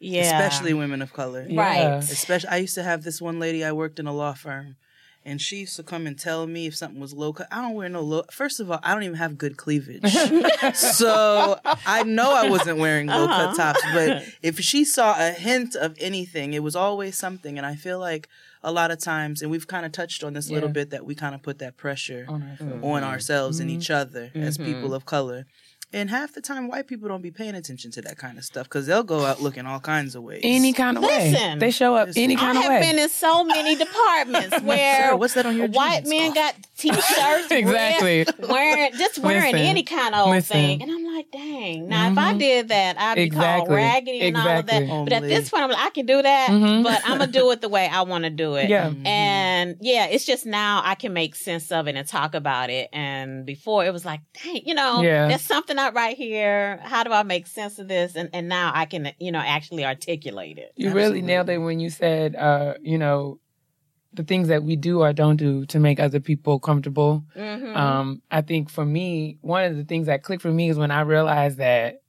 yeah. 0.00 0.22
Especially 0.22 0.74
women 0.74 1.02
of 1.02 1.12
color. 1.12 1.46
Right. 1.50 1.98
Especially, 1.98 2.48
I 2.50 2.56
used 2.58 2.74
to 2.76 2.82
have 2.82 3.02
this 3.02 3.20
one 3.20 3.38
lady. 3.38 3.64
I 3.64 3.72
worked 3.72 3.98
in 3.98 4.06
a 4.06 4.12
law 4.12 4.34
firm, 4.34 4.76
and 5.24 5.40
she 5.40 5.56
used 5.60 5.76
to 5.76 5.82
come 5.82 6.06
and 6.06 6.18
tell 6.18 6.46
me 6.46 6.66
if 6.66 6.76
something 6.76 7.00
was 7.00 7.14
low 7.14 7.32
cut. 7.32 7.48
I 7.50 7.62
don't 7.62 7.74
wear 7.74 7.88
no 7.88 8.02
low. 8.02 8.24
First 8.30 8.60
of 8.60 8.70
all, 8.70 8.80
I 8.82 8.92
don't 8.92 9.02
even 9.04 9.16
have 9.16 9.38
good 9.38 9.56
cleavage, 9.56 10.02
so 10.74 11.58
I 11.86 12.02
know 12.04 12.32
I 12.34 12.48
wasn't 12.48 12.78
wearing 12.78 13.06
low 13.06 13.26
cut 13.26 13.48
Uh-huh. 13.50 13.54
tops. 13.72 13.82
But 13.92 14.24
if 14.42 14.60
she 14.60 14.84
saw 14.84 15.14
a 15.18 15.30
hint 15.32 15.74
of 15.76 15.96
anything, 15.98 16.52
it 16.52 16.62
was 16.62 16.76
always 16.76 17.16
something. 17.16 17.56
And 17.58 17.66
I 17.66 17.74
feel 17.74 17.98
like 17.98 18.28
a 18.64 18.72
lot 18.72 18.90
of 18.90 18.98
times, 18.98 19.42
and 19.42 19.50
we've 19.50 19.66
kind 19.68 19.84
of 19.86 19.92
touched 19.92 20.24
on 20.24 20.32
this 20.32 20.48
a 20.50 20.52
little 20.54 20.70
bit, 20.70 20.90
that 20.90 21.04
we 21.04 21.14
kind 21.14 21.34
of 21.34 21.42
put 21.42 21.58
that 21.58 21.76
pressure 21.76 22.24
On 22.28 22.42
ourselves. 22.42 22.82
on 22.82 23.04
ourselves 23.04 23.60
and 23.60 23.68
Mhm. 23.70 23.74
each 23.74 23.90
other 23.90 24.32
as 24.34 24.56
Mhm. 24.58 24.64
people 24.64 24.94
of 24.94 25.04
color. 25.04 25.44
And 25.92 26.10
half 26.10 26.32
the 26.32 26.40
time, 26.40 26.66
white 26.66 26.88
people 26.88 27.08
don't 27.08 27.22
be 27.22 27.30
paying 27.30 27.54
attention 27.54 27.92
to 27.92 28.02
that 28.02 28.18
kind 28.18 28.36
of 28.36 28.44
stuff 28.44 28.64
because 28.64 28.86
they'll 28.86 29.04
go 29.04 29.24
out 29.24 29.40
looking 29.40 29.64
all 29.64 29.78
kinds 29.78 30.16
of 30.16 30.24
ways. 30.24 30.40
any 30.42 30.72
kind 30.72 30.96
of 30.96 31.04
way 31.04 31.30
Listen. 31.30 31.58
they 31.60 31.70
show 31.70 31.94
up 31.94 32.08
Listen. 32.08 32.22
any 32.24 32.36
I 32.36 32.40
kind 32.40 32.58
of 32.58 32.64
have 32.64 32.80
been 32.82 32.98
in 32.98 33.08
so 33.08 33.44
many 33.44 33.76
departments 33.76 34.60
where 34.62 35.10
Sir, 35.10 35.16
what's 35.16 35.34
that 35.34 35.46
on 35.46 35.56
your 35.56 35.68
white 35.68 35.98
jeans? 36.04 36.08
men 36.10 36.30
Oh. 36.32 36.34
got 36.34 36.54
t-shirts, 36.76 37.06
Exactly. 37.52 38.24
red- 38.24 38.48
wearing 38.48 38.92
just 38.98 39.18
wearing 39.20 39.52
Listen. 39.52 39.66
any 39.68 39.82
kind 39.84 40.14
of 40.16 40.22
old 40.26 40.30
Listen. 40.34 40.56
thing, 40.56 40.82
and 40.82 40.90
I'm 40.90 41.04
like, 41.14 41.30
dang. 41.30 41.88
Now 41.88 42.10
if 42.10 42.18
I 42.18 42.32
Mhm. 42.34 42.38
did 42.40 42.68
that, 42.70 42.98
I'd 42.98 43.14
be 43.14 43.30
called 43.30 43.68
raggedy 43.68 44.20
and 44.22 44.36
all 44.36 44.48
of 44.48 44.66
that. 44.66 44.82
Exactly. 44.82 45.04
But 45.04 45.12
at 45.12 45.22
this 45.22 45.48
point, 45.50 45.62
I'm 45.62 45.70
like, 45.70 45.78
I 45.86 45.90
can 45.90 46.06
do 46.06 46.22
that, 46.22 46.50
Mhm. 46.50 46.82
but 46.82 47.02
I'm 47.04 47.18
gonna 47.18 47.30
do 47.30 47.50
it 47.52 47.60
the 47.60 47.68
way 47.68 47.86
I 47.86 48.02
want 48.02 48.24
to 48.24 48.30
do 48.30 48.56
it. 48.56 48.68
yeah 48.68 48.92
And 49.04 49.76
yeah, 49.80 50.06
it's 50.06 50.24
just 50.24 50.44
now 50.44 50.82
I 50.84 50.96
can 50.96 51.12
make 51.12 51.36
sense 51.36 51.70
of 51.70 51.86
it 51.86 51.94
and 51.94 52.08
talk 52.08 52.34
about 52.34 52.68
it. 52.70 52.88
And 52.92 53.46
before 53.46 53.84
it 53.84 53.92
was 53.92 54.04
like, 54.04 54.20
dang, 54.42 54.62
you 54.66 54.74
know, 54.74 55.02
Yeah. 55.02 55.28
there's 55.28 55.42
something 55.42 55.78
up 55.84 55.94
right 55.94 56.16
here. 56.16 56.78
How 56.82 57.04
do 57.04 57.12
I 57.12 57.22
make 57.22 57.46
sense 57.46 57.78
of 57.78 57.88
this? 57.88 58.16
And 58.16 58.30
and 58.32 58.48
now 58.48 58.72
I 58.74 58.86
can, 58.86 59.12
you 59.20 59.30
know, 59.32 59.38
actually 59.38 59.84
articulate 59.84 60.58
it. 60.58 60.72
You 60.76 60.90
really 60.92 61.22
nailed 61.22 61.48
it 61.50 61.58
when 61.58 61.78
you 61.80 61.90
said, 61.90 62.34
uh, 62.34 62.74
you 62.82 62.98
know, 62.98 63.38
the 64.12 64.22
things 64.24 64.48
that 64.48 64.62
we 64.62 64.76
do 64.76 65.00
or 65.02 65.12
don't 65.12 65.36
do 65.36 65.66
to 65.66 65.78
make 65.78 65.98
other 66.00 66.20
people 66.20 66.58
comfortable. 66.58 67.24
Mhm. 67.36 67.76
Um, 67.76 68.22
I 68.30 68.40
think 68.42 68.70
for 68.70 68.84
me, 68.84 69.38
one 69.40 69.64
of 69.64 69.76
the 69.76 69.84
things 69.84 70.06
that 70.06 70.22
clicked 70.22 70.42
for 70.42 70.52
me 70.52 70.68
is 70.70 70.78
when 70.78 70.90
I 70.90 71.00
realized 71.00 71.58
that 71.58 72.00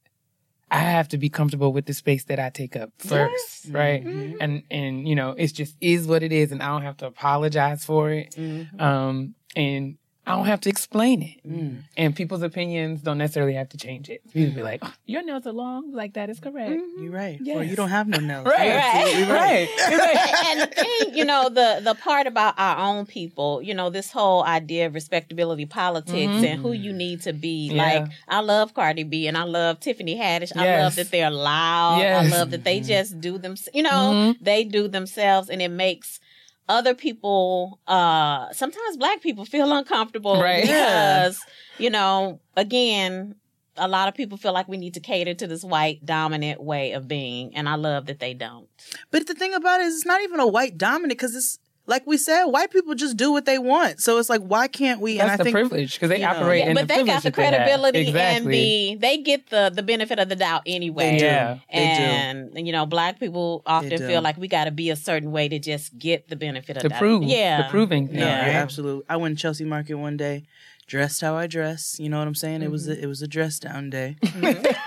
I 0.72 0.80
have 0.80 1.08
to 1.10 1.18
be 1.18 1.30
comfortable 1.30 1.72
with 1.74 1.86
the 1.86 1.94
space 1.94 2.24
that 2.26 2.40
I 2.40 2.50
take 2.50 2.76
up 2.76 2.90
first, 2.98 3.68
right? 3.70 4.04
Mhm. 4.04 4.38
And 4.40 4.64
and 4.72 5.08
you 5.08 5.16
know, 5.16 5.32
it's 5.32 5.54
just 5.54 5.76
is 5.82 6.08
what 6.08 6.24
it 6.24 6.32
is, 6.32 6.52
and 6.52 6.62
I 6.62 6.68
don't 6.68 6.82
have 6.84 6.98
to 6.98 7.08
apologize 7.08 7.86
for 7.86 8.12
it. 8.12 8.36
Mhm. 8.36 8.80
Um, 8.82 9.36
and 9.56 9.98
I 10.28 10.36
don't 10.36 10.46
have 10.48 10.62
to 10.62 10.70
explain 10.70 11.22
it. 11.22 11.48
Mm. 11.48 11.84
And 11.98 12.16
people's 12.16 12.42
opinions 12.42 13.02
don't 13.02 13.18
necessarily 13.18 13.54
have 13.54 13.70
to 13.70 13.78
change 13.78 14.10
it. 14.10 14.22
People 14.34 14.56
be 14.56 14.64
like, 14.64 14.80
"Oh, 14.84 14.92
your 15.06 15.24
nails 15.24 15.46
are 15.46 15.54
long. 15.54 15.92
Like 15.94 16.14
that 16.14 16.30
is 16.30 16.40
correct. 16.40 16.82
You're 17.00 17.12
right. 17.12 17.40
Or 17.48 17.64
you 17.64 17.76
don't 17.76 17.90
have 17.90 18.08
no 18.08 18.18
nails. 18.20 18.46
Right. 18.46 18.66
You're 19.18 19.28
Right. 19.28 19.70
right. 19.78 20.46
and 20.48 20.62
the 20.62 20.68
thing, 20.76 21.16
you 21.18 21.26
know, 21.26 21.50
the 21.50 21.82
the 21.84 21.94
part 21.96 22.28
about 22.28 22.56
our 22.58 22.78
own 22.88 23.06
people, 23.06 23.62
you 23.62 23.74
know, 23.74 23.90
this 23.90 24.12
whole 24.12 24.44
idea 24.44 24.88
of 24.88 24.94
respectability 24.94 25.66
politics 25.66 26.44
and 26.44 26.62
who 26.62 26.72
you 26.72 26.92
need 26.92 27.22
to 27.22 27.34
be. 27.34 27.68
Mm-hmm. 27.70 27.78
Yeah. 27.78 27.84
Like, 28.00 28.12
I 28.28 28.40
love 28.42 28.74
Cardi 28.74 29.04
B 29.04 29.28
and 29.28 29.38
I 29.38 29.44
love 29.44 29.80
Tiffany 29.80 30.16
Haddish. 30.18 30.56
I 30.56 30.82
love 30.82 30.96
that 30.96 31.12
they're 31.12 31.30
loud. 31.32 32.00
Yes. 32.00 32.26
Mm-hmm. 32.26 32.34
I 32.34 32.38
love 32.38 32.52
that 32.52 32.64
they 32.64 32.80
just 32.80 33.22
do 33.22 33.38
them. 33.38 33.56
You 33.74 33.84
know, 33.84 34.34
they 34.42 34.64
do 34.64 34.88
themselves, 34.88 35.50
and 35.50 35.62
it 35.62 35.70
makes 35.70 36.20
other 36.68 36.94
people 36.96 37.80
uh 37.88 38.52
sometimes 38.54 38.98
black 38.98 39.22
people 39.22 39.46
feel 39.46 39.72
uncomfortable 39.72 40.42
Right. 40.42 40.62
because 40.64 41.40
you 41.78 41.90
know 41.90 42.40
again 42.58 43.36
a 43.78 43.88
lot 43.90 44.08
of 44.08 44.16
people 44.16 44.38
feel 44.38 44.54
like 44.54 44.68
we 44.70 44.78
need 44.78 44.94
to 44.94 45.00
cater 45.02 45.34
to 45.34 45.48
this 45.48 45.64
white 45.64 46.06
dominant 46.06 46.62
way 46.64 46.94
of 46.94 47.08
being 47.08 47.56
and 47.56 47.68
i 47.68 47.76
love 47.76 48.06
that 48.08 48.20
they 48.20 48.34
don't 48.34 48.68
But 49.12 49.28
the 49.28 49.34
thing 49.36 49.54
about 49.54 49.82
it 49.82 49.88
is, 49.88 49.96
it's 49.96 50.06
not 50.06 50.22
even 50.22 50.40
a 50.40 50.48
white 50.48 50.78
dominant 50.78 51.10
because 51.12 51.36
it's 51.36 51.60
like 51.88 52.06
we 52.08 52.18
said, 52.18 52.46
white 52.46 52.72
people 52.72 52.96
just 52.96 53.16
do 53.16 53.32
what 53.32 53.46
they 53.46 53.60
want. 53.60 54.00
So 54.00 54.18
it's 54.18 54.30
like, 54.30 54.42
why 54.42 54.68
can't 54.68 55.00
we? 55.02 55.18
That's 55.18 55.24
and 55.24 55.32
I 55.32 55.38
the 55.38 55.44
think 55.44 55.54
privilege 55.54 55.94
because 55.94 56.10
they 56.10 56.18
you 56.20 56.24
know. 56.26 56.32
operate 56.32 56.60
Yeah, 56.64 56.70
in 56.70 56.76
but 56.76 56.88
the 56.88 56.94
they 56.96 57.04
got 57.04 57.24
the 57.24 57.30
that 57.30 57.36
they 57.36 57.44
have. 57.44 57.54
credibility 57.54 58.08
and 58.20 58.48
the 58.48 58.96
they 59.00 59.18
get 59.18 59.50
the 59.50 59.72
the 59.74 59.84
benefit 59.84 60.18
of 60.20 60.30
the 60.30 60.36
doubt 60.36 60.64
anyway. 60.66 61.12
They 61.12 61.18
do. 61.20 61.26
Yeah, 61.26 61.58
they 61.72 61.80
do. 61.96 62.02
and 62.04 62.68
you 62.68 62.74
know, 62.74 62.86
black 62.86 63.20
people 63.20 63.62
often 63.66 63.98
feel 63.98 64.22
like 64.22 64.38
we 64.38 64.48
got 64.48 64.66
to 64.66 64.72
be 64.72 64.90
a 64.90 64.96
certain 64.96 65.32
way 65.32 65.48
to 65.48 65.60
just 65.60 65.98
get 66.00 66.28
the 66.28 66.36
benefit 66.36 66.78
of 66.78 66.84
to 66.84 66.90
doubt. 66.90 67.00
prove, 67.00 67.24
yeah, 67.24 67.64
the 67.64 67.70
proving 67.70 68.08
thing. 68.08 68.18
No, 68.18 68.26
Yeah. 68.26 68.62
absolutely. 68.64 69.06
I 69.10 69.18
went 69.18 69.38
to 69.38 69.42
Chelsea 69.42 69.66
Market 69.66 69.96
one 69.96 70.18
day, 70.18 70.44
dressed 70.88 71.22
how 71.22 71.36
I 71.36 71.48
dress. 71.48 71.98
You 72.00 72.10
know 72.10 72.20
what 72.20 72.28
I'm 72.28 72.36
saying? 72.36 72.62
It 72.62 72.66
Mm-hmm. 72.66 72.72
was 72.72 72.88
a, 72.88 73.02
it 73.04 73.06
was 73.08 73.22
a 73.22 73.28
dress 73.28 73.60
down 73.60 73.90
day, 73.90 74.18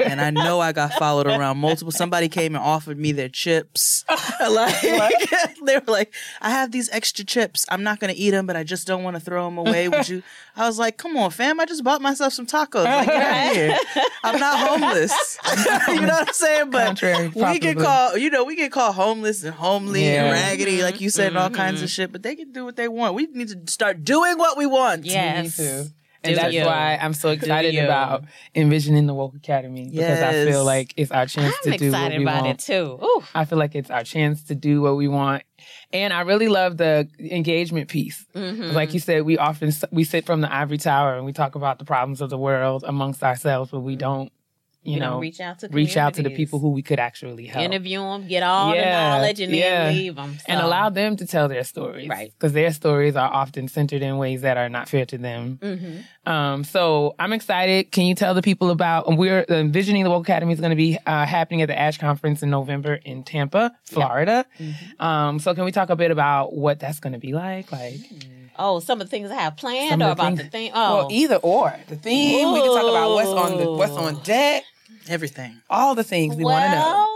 and 0.04 0.20
I 0.20 0.30
know 0.30 0.60
I 0.60 0.72
got 0.72 0.92
followed 0.94 1.26
around 1.26 1.58
multiple. 1.58 1.90
Somebody 1.92 2.28
came 2.28 2.54
and 2.54 2.62
offered 2.64 2.98
me 2.98 3.12
their 3.12 3.28
chips. 3.28 4.04
like 4.40 4.80
they 5.64 5.76
were 5.78 5.82
like, 5.86 6.12
"I 6.40 6.50
have 6.50 6.70
these 6.72 6.88
extra 6.90 7.24
chips. 7.24 7.66
I'm 7.68 7.82
not 7.82 7.98
gonna 8.00 8.14
eat 8.16 8.30
them, 8.30 8.46
but 8.46 8.56
I 8.56 8.62
just 8.64 8.86
don't 8.86 9.02
want 9.02 9.16
to 9.16 9.20
throw 9.20 9.44
them 9.44 9.58
away. 9.58 9.88
Would 9.88 10.08
you?" 10.08 10.22
I 10.56 10.66
was 10.66 10.78
like, 10.78 10.96
"Come 10.98 11.16
on, 11.16 11.30
fam! 11.30 11.60
I 11.60 11.64
just 11.66 11.82
bought 11.84 12.00
myself 12.00 12.32
some 12.32 12.46
tacos. 12.46 12.84
Like, 12.84 13.06
get 13.08 13.22
out 13.22 13.46
of 13.50 13.56
here. 13.56 13.76
I'm 14.24 14.40
not 14.40 14.58
homeless. 14.68 15.38
you 15.88 16.00
know 16.00 16.06
what 16.08 16.28
I'm 16.28 16.34
saying? 16.34 16.70
But 16.70 16.86
Contrary, 16.86 17.28
we 17.28 17.58
get 17.58 17.76
probably. 17.76 17.84
called, 17.84 18.20
you 18.20 18.30
know, 18.30 18.44
we 18.44 18.56
get 18.56 18.72
called 18.72 18.94
homeless 18.94 19.42
and 19.44 19.54
homely 19.54 20.04
and 20.04 20.26
Yeah. 20.26 20.32
raggedy, 20.32 20.82
like 20.82 21.00
you 21.00 21.10
said, 21.10 21.28
and 21.28 21.38
all 21.38 21.50
kinds 21.50 21.82
of 21.82 21.88
shit. 21.90 22.12
But 22.12 22.22
they 22.22 22.34
can 22.36 22.52
do 22.52 22.64
what 22.64 22.76
they 22.76 22.88
want. 22.88 23.14
We 23.14 23.26
need 23.26 23.48
to 23.48 23.72
start 23.72 24.04
doing 24.04 24.38
what 24.38 24.56
we 24.56 24.66
want. 24.66 25.04
yes. 25.04 25.58
Too. 26.22 26.30
Do 26.30 26.30
And 26.30 26.38
that's 26.38 26.54
you. 26.54 26.64
why 26.64 26.98
I'm 27.00 27.14
so 27.14 27.30
excited 27.38 27.74
about 27.76 28.24
envisioning 28.54 29.06
the 29.06 29.14
woke 29.14 29.34
academy 29.36 29.88
because 29.90 30.20
I 30.22 30.44
feel 30.50 30.64
like 30.64 30.94
it's 30.96 31.10
our 31.10 31.26
chance 31.26 31.54
I'm 31.64 31.72
to 31.72 31.78
do 31.78 31.90
what 31.90 31.96
excited 31.96 32.18
we 32.18 32.24
about 32.24 32.42
want. 32.44 32.60
it 32.60 32.64
too. 32.64 32.98
Ooh. 33.02 33.22
I 33.34 33.44
feel 33.44 33.58
like 33.58 33.74
it's 33.74 33.90
our 33.90 34.04
chance 34.04 34.42
to 34.44 34.54
do 34.54 34.80
what 34.80 34.96
we 34.96 35.08
want. 35.08 35.42
And 35.92 36.12
I 36.12 36.20
really 36.22 36.48
love 36.48 36.76
the 36.76 37.08
engagement 37.18 37.88
piece. 37.88 38.26
Mm-hmm. 38.34 38.74
Like 38.74 38.94
you 38.94 39.00
said, 39.00 39.22
we 39.22 39.38
often 39.38 39.72
we 39.90 40.04
sit 40.04 40.26
from 40.26 40.40
the 40.40 40.52
ivory 40.52 40.78
tower 40.78 41.16
and 41.16 41.24
we 41.24 41.32
talk 41.32 41.54
about 41.54 41.78
the 41.78 41.84
problems 41.84 42.20
of 42.20 42.30
the 42.30 42.38
world 42.38 42.84
amongst 42.86 43.22
ourselves, 43.22 43.70
but 43.70 43.80
we 43.80 43.96
don't, 43.96 44.30
you, 44.82 44.94
You 44.94 45.00
know, 45.00 45.10
don't 45.12 45.20
reach 45.20 45.40
out 45.40 45.58
to 45.58 45.68
reach 45.68 45.96
out 45.96 46.14
to 46.14 46.22
the 46.22 46.30
people 46.30 46.58
who 46.60 46.70
we 46.70 46.82
could 46.82 46.98
actually 46.98 47.46
help. 47.46 47.64
Interview 47.64 47.98
them, 48.00 48.28
get 48.28 48.42
all 48.42 48.74
Yeah, 48.74 48.84
the 48.84 49.16
knowledge, 49.18 49.40
and 49.40 49.52
then 49.52 49.94
leave 49.94 50.14
them. 50.14 50.38
and 50.46 50.60
allow 50.60 50.88
them 50.88 51.16
to 51.16 51.26
tell 51.26 51.48
their 51.48 51.64
stories. 51.64 52.08
Right. 52.08 52.32
Because 52.32 52.52
their 52.52 52.72
stories 52.72 53.16
are 53.16 53.28
often 53.28 53.68
centered 53.68 54.02
in 54.02 54.16
ways 54.18 54.42
that 54.42 54.56
are 54.56 54.68
not 54.68 54.88
fair 54.88 55.04
to 55.06 55.18
them. 55.18 55.58
Mm-hmm. 55.60 56.30
Um, 56.32 56.64
so 56.64 57.14
I'm 57.18 57.32
excited. 57.32 57.90
Can 57.90 58.04
you 58.04 58.14
tell 58.14 58.34
the 58.34 58.42
people 58.42 58.70
about, 58.70 59.16
we're 59.16 59.44
envisioning 59.48 60.04
the 60.04 60.10
Woke 60.10 60.26
Academy 60.28 60.52
is 60.52 60.60
going 60.60 60.70
to 60.70 60.76
be 60.76 60.98
uh, 61.06 61.26
happening 61.26 61.62
at 61.62 61.68
the 61.68 61.78
ASH 61.78 61.98
conference 61.98 62.42
in 62.42 62.50
November 62.50 62.94
in 62.94 63.24
Tampa, 63.24 63.72
Florida. 63.84 64.46
Mm-hmm. 64.58 65.02
Um, 65.04 65.38
so 65.38 65.54
can 65.54 65.64
we 65.64 65.72
talk 65.72 65.90
a 65.90 65.96
bit 65.96 66.10
about 66.10 66.54
what 66.54 66.78
that's 66.80 67.00
going 67.00 67.14
to 67.14 67.18
be 67.18 67.32
like? 67.32 67.72
Like, 67.72 67.96
Oh, 68.58 68.80
some 68.80 69.00
of 69.00 69.06
the 69.06 69.10
things 69.10 69.30
I 69.30 69.34
have 69.36 69.56
planned, 69.56 69.90
Some 69.90 70.02
or 70.02 70.06
the 70.06 70.12
about 70.12 70.26
things- 70.28 70.42
the 70.42 70.48
thing. 70.50 70.70
Oh, 70.74 70.96
well, 70.96 71.08
either 71.10 71.36
or. 71.36 71.74
The 71.88 71.96
theme, 71.96 72.52
we 72.52 72.60
can 72.60 72.74
talk 72.74 72.90
about 72.90 73.10
what's 73.14 73.28
on 73.28 73.56
the, 73.58 73.70
what's 73.72 73.92
on 73.92 74.22
deck, 74.22 74.64
Everything. 75.08 75.60
all 75.70 75.94
the 75.94 76.04
things 76.04 76.34
we 76.36 76.44
want 76.44 76.64
to 76.64 76.70
know. 76.72 76.76
well, 76.76 77.14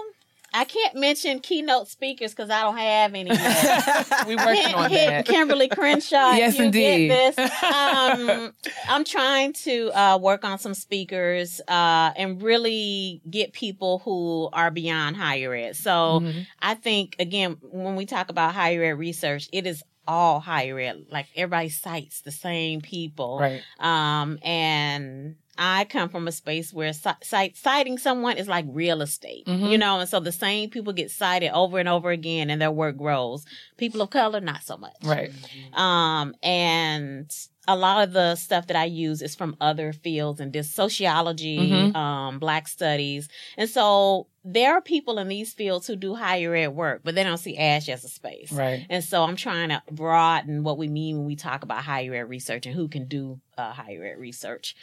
I 0.55 0.65
can't 0.65 0.97
mention 0.97 1.41
keynote 1.41 1.89
speakers 1.89 2.33
because 2.33 2.51
I 2.51 2.61
don't 2.61 2.77
have 2.77 3.15
any. 3.15 3.31
We're 4.27 4.37
working 4.37 4.63
hint, 4.63 4.75
on 4.75 4.91
hint, 4.91 5.27
that. 5.27 5.27
Kimberlé 5.27 5.71
Crenshaw. 5.71 6.33
Yes, 6.37 6.59
indeed. 6.61 7.11
Um, 7.73 8.53
I'm 8.89 9.05
trying 9.05 9.55
to 9.65 9.91
uh, 9.99 10.19
work 10.19 10.45
on 10.45 10.59
some 10.59 10.75
speakers 10.75 11.61
uh, 11.69 12.13
and 12.17 12.43
really 12.43 13.23
get 13.31 13.53
people 13.55 14.01
who 14.01 14.51
are 14.53 14.71
beyond 14.71 15.17
higher 15.17 15.55
ed. 15.55 15.75
So 15.77 16.21
Mm-hmm. 16.21 16.41
I 16.61 16.75
think 16.75 17.17
again, 17.19 17.57
when 17.63 17.97
we 17.97 18.05
talk 18.05 18.29
about 18.29 18.55
higher 18.55 18.83
ed 18.85 18.99
research, 18.99 19.49
it 19.53 19.67
is 19.67 19.83
all 20.07 20.41
higher 20.41 20.79
ed. 20.79 21.07
Like 21.11 21.27
everybody 21.37 21.69
cites 21.69 22.21
the 22.23 22.33
same 22.33 22.81
people, 22.81 23.38
Right. 23.41 23.62
um, 23.79 24.38
and 24.43 25.37
I 25.64 25.85
come 25.85 26.09
from 26.09 26.27
a 26.27 26.33
space 26.33 26.72
where 26.72 26.92
ci- 26.92 27.53
citing 27.55 27.96
someone 27.98 28.37
is 28.37 28.48
like 28.48 28.64
real 28.68 29.01
estate, 29.01 29.46
Mhm. 29.46 29.70
you 29.70 29.79
know, 29.79 30.01
and 30.01 30.09
so 30.09 30.18
the 30.18 30.33
same 30.33 30.70
people 30.70 30.92
get 30.92 31.11
cited 31.11 31.51
over 31.53 31.79
and 31.79 31.88
over 31.88 32.11
again, 32.11 32.51
and 32.51 32.61
their 32.61 32.72
work 32.72 32.96
grows. 32.96 33.44
People 33.77 34.03
of 34.03 34.11
color, 34.11 34.40
not 34.40 34.62
so 34.64 34.77
much, 34.77 34.96
Right. 35.05 35.31
Um, 35.72 36.35
and 36.42 37.31
a 37.68 37.77
lot 37.77 38.03
of 38.03 38.12
the 38.12 38.35
stuff 38.35 38.66
that 38.66 38.77
I 38.77 38.87
use 38.87 39.22
is 39.22 39.37
from 39.37 39.57
other 39.61 39.92
fields 39.92 40.40
and 40.40 40.53
this 40.53 40.68
sociology, 40.75 41.59
Mhm. 41.70 41.94
um, 41.94 42.38
Black 42.40 42.66
studies, 42.66 43.29
and 43.57 43.70
so 43.70 44.27
there 44.44 44.72
are 44.75 44.81
people 44.81 45.18
in 45.18 45.29
these 45.29 45.53
fields 45.53 45.87
who 45.87 45.94
do 45.94 46.16
higher 46.16 46.53
ed 46.57 46.66
work, 46.75 47.03
but 47.05 47.14
they 47.14 47.22
don't 47.22 47.38
see 47.38 47.57
ASH 47.57 47.88
as 47.88 48.03
a 48.03 48.09
space. 48.09 48.51
Right. 48.51 48.85
And 48.90 49.05
so 49.05 49.22
I'm 49.22 49.37
trying 49.37 49.68
to 49.68 49.81
broaden 49.92 50.64
what 50.64 50.77
we 50.79 50.88
mean 50.88 51.18
when 51.18 51.27
we 51.27 51.37
talk 51.37 51.62
about 51.62 51.85
higher 51.85 52.12
ed 52.16 52.29
research 52.29 52.66
and 52.66 52.75
who 52.75 52.88
can 52.88 53.05
do 53.07 53.38
uh, 53.57 53.70
higher 53.72 54.05
ed 54.05 54.18
research. 54.18 54.75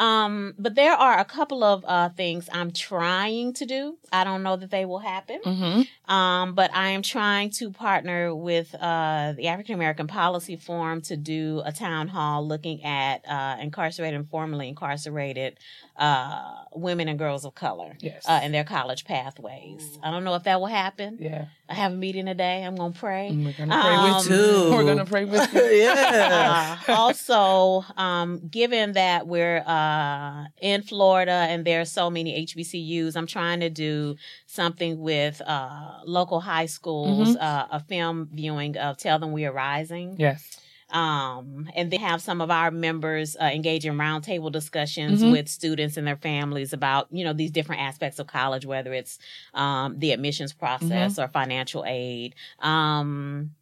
Um, 0.00 0.54
but 0.58 0.74
there 0.74 0.94
are 0.94 1.18
a 1.18 1.26
couple 1.26 1.62
of 1.62 1.84
uh, 1.86 2.08
things 2.08 2.48
I'm 2.50 2.72
trying 2.72 3.52
to 3.52 3.66
do. 3.66 3.98
I 4.10 4.24
don't 4.24 4.42
know 4.42 4.56
that 4.56 4.70
they 4.70 4.86
will 4.86 4.98
happen. 4.98 5.40
Mm-hmm. 5.44 6.10
Um, 6.10 6.54
but 6.54 6.74
I 6.74 6.88
am 6.88 7.02
trying 7.02 7.50
to 7.50 7.70
partner 7.70 8.34
with 8.34 8.74
uh, 8.74 9.34
the 9.36 9.48
African 9.48 9.74
American 9.74 10.06
Policy 10.06 10.56
Forum 10.56 11.02
to 11.02 11.18
do 11.18 11.60
a 11.66 11.72
town 11.72 12.08
hall 12.08 12.48
looking 12.48 12.82
at 12.82 13.28
uh, 13.28 13.58
incarcerated 13.60 14.18
and 14.18 14.28
formerly 14.30 14.68
incarcerated 14.68 15.58
uh, 16.00 16.54
women 16.74 17.08
and 17.08 17.18
girls 17.18 17.44
of 17.44 17.54
color 17.54 17.96
Yes. 18.00 18.24
uh, 18.28 18.40
and 18.42 18.54
their 18.54 18.64
college 18.64 19.04
pathways. 19.04 19.98
I 20.02 20.10
don't 20.10 20.24
know 20.24 20.34
if 20.34 20.44
that 20.44 20.60
will 20.60 20.66
happen. 20.68 21.18
yeah. 21.20 21.46
I 21.68 21.74
have 21.74 21.92
a 21.92 21.96
meeting 21.96 22.26
today. 22.26 22.64
I'm 22.64 22.74
going 22.74 22.92
to 22.94 22.98
pray. 22.98 23.30
We're 23.30 23.52
gonna 23.52 23.80
pray 23.80 23.94
Um, 23.94 24.14
with 24.16 24.26
Too. 24.26 24.70
We're 24.72 24.84
gonna 24.84 25.04
pray 25.04 25.24
with 25.24 25.54
you. 25.54 25.60
yeah. 25.82 26.78
Uh, 26.88 26.92
also, 26.94 27.84
um, 27.96 28.40
given 28.48 28.94
that 28.94 29.26
we're 29.28 29.62
uh, 29.66 30.46
in 30.60 30.82
Florida 30.82 31.30
and 31.50 31.64
there 31.64 31.80
are 31.80 31.84
so 31.84 32.10
many 32.10 32.44
HBCUs, 32.46 33.14
I'm 33.16 33.26
trying 33.28 33.60
to 33.60 33.70
do 33.70 34.16
something 34.46 34.98
with 35.00 35.40
uh, 35.46 36.00
local 36.06 36.40
high 36.40 36.66
schools, 36.66 37.36
uh, 37.36 37.66
a 37.70 37.80
film 37.80 38.28
viewing 38.32 38.76
of 38.76 38.96
Tell 38.96 39.18
Them 39.20 39.30
We 39.32 39.44
Are 39.44 39.52
Rising. 39.52 40.16
Yes. 40.18 40.58
Um, 40.92 41.68
and 41.76 41.90
they 41.90 41.96
have 41.98 42.20
some 42.20 42.40
of 42.40 42.50
our 42.50 42.70
members 42.70 43.36
uh, 43.40 43.44
engage 43.44 43.86
in 43.86 43.94
roundtable 43.96 44.50
discussions 44.50 45.22
Mhm. 45.22 45.30
with 45.32 45.48
students 45.48 45.96
and 45.96 46.06
their 46.06 46.16
families 46.16 46.72
about, 46.72 47.06
you 47.10 47.24
know, 47.24 47.32
these 47.32 47.50
different 47.50 47.82
aspects 47.82 48.18
of 48.18 48.26
college, 48.26 48.66
whether 48.66 48.92
it's 48.92 49.18
um, 49.54 49.98
the 49.98 50.12
admissions 50.12 50.52
process 50.52 51.18
or 51.18 51.28
financial 51.28 51.84
aid. 51.86 52.34
Um, 52.58 53.52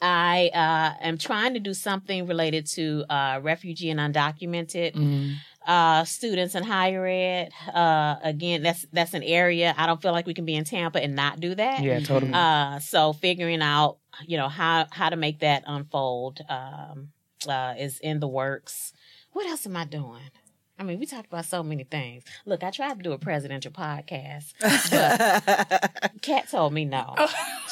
I 0.00 0.50
uh, 0.54 1.04
am 1.04 1.18
trying 1.18 1.54
to 1.54 1.60
do 1.60 1.72
something 1.74 2.26
related 2.26 2.66
to 2.72 3.04
uh, 3.08 3.40
refugee 3.42 3.90
and 3.90 4.00
undocumented 4.00 4.94
Mm. 4.94 5.36
uh, 5.66 6.04
students 6.04 6.54
in 6.54 6.62
higher 6.62 7.06
ed. 7.06 7.50
Uh, 7.72 8.16
again, 8.22 8.62
that's 8.62 8.86
that's 8.92 9.14
an 9.14 9.22
area 9.22 9.74
I 9.78 9.86
don't 9.86 10.00
feel 10.02 10.12
like 10.12 10.26
we 10.26 10.34
can 10.34 10.44
be 10.44 10.54
in 10.54 10.64
Tampa 10.64 11.02
and 11.02 11.14
not 11.16 11.40
do 11.40 11.54
that. 11.54 11.82
Yeah, 11.82 12.00
totally. 12.00 12.32
Uh, 12.34 12.80
so 12.80 13.12
figuring 13.14 13.62
out, 13.62 13.96
you 14.26 14.36
know, 14.36 14.48
how 14.48 14.86
how 14.90 15.10
to 15.10 15.16
make 15.16 15.40
that 15.40 15.64
unfold 15.66 16.40
um, 16.48 17.08
uh, 17.48 17.74
is 17.78 17.98
in 18.00 18.20
the 18.20 18.28
works. 18.28 18.92
What 19.32 19.46
else 19.46 19.66
am 19.66 19.76
I 19.76 19.84
doing? 19.84 20.30
I 20.78 20.82
mean, 20.82 20.98
we 20.98 21.06
talked 21.06 21.26
about 21.26 21.44
so 21.44 21.62
many 21.62 21.84
things. 21.84 22.24
Look, 22.46 22.64
I 22.64 22.70
tried 22.70 22.96
to 22.96 23.02
do 23.02 23.12
a 23.12 23.18
presidential 23.18 23.70
podcast, 23.70 24.54
but 24.60 26.12
Kat 26.22 26.50
told 26.50 26.72
me 26.72 26.84
no. 26.84 27.14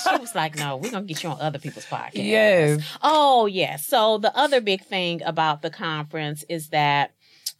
She 0.02 0.16
was 0.18 0.34
like, 0.36 0.56
"No, 0.56 0.76
we're 0.76 0.90
gonna 0.90 1.04
get 1.04 1.22
you 1.22 1.30
on 1.30 1.40
other 1.40 1.58
people's 1.58 1.86
podcasts." 1.86 2.10
yes. 2.14 2.98
Oh, 3.02 3.46
yes. 3.46 3.84
So 3.86 4.18
the 4.18 4.36
other 4.36 4.60
big 4.60 4.84
thing 4.84 5.20
about 5.24 5.62
the 5.62 5.70
conference 5.70 6.44
is 6.48 6.68
that 6.68 7.14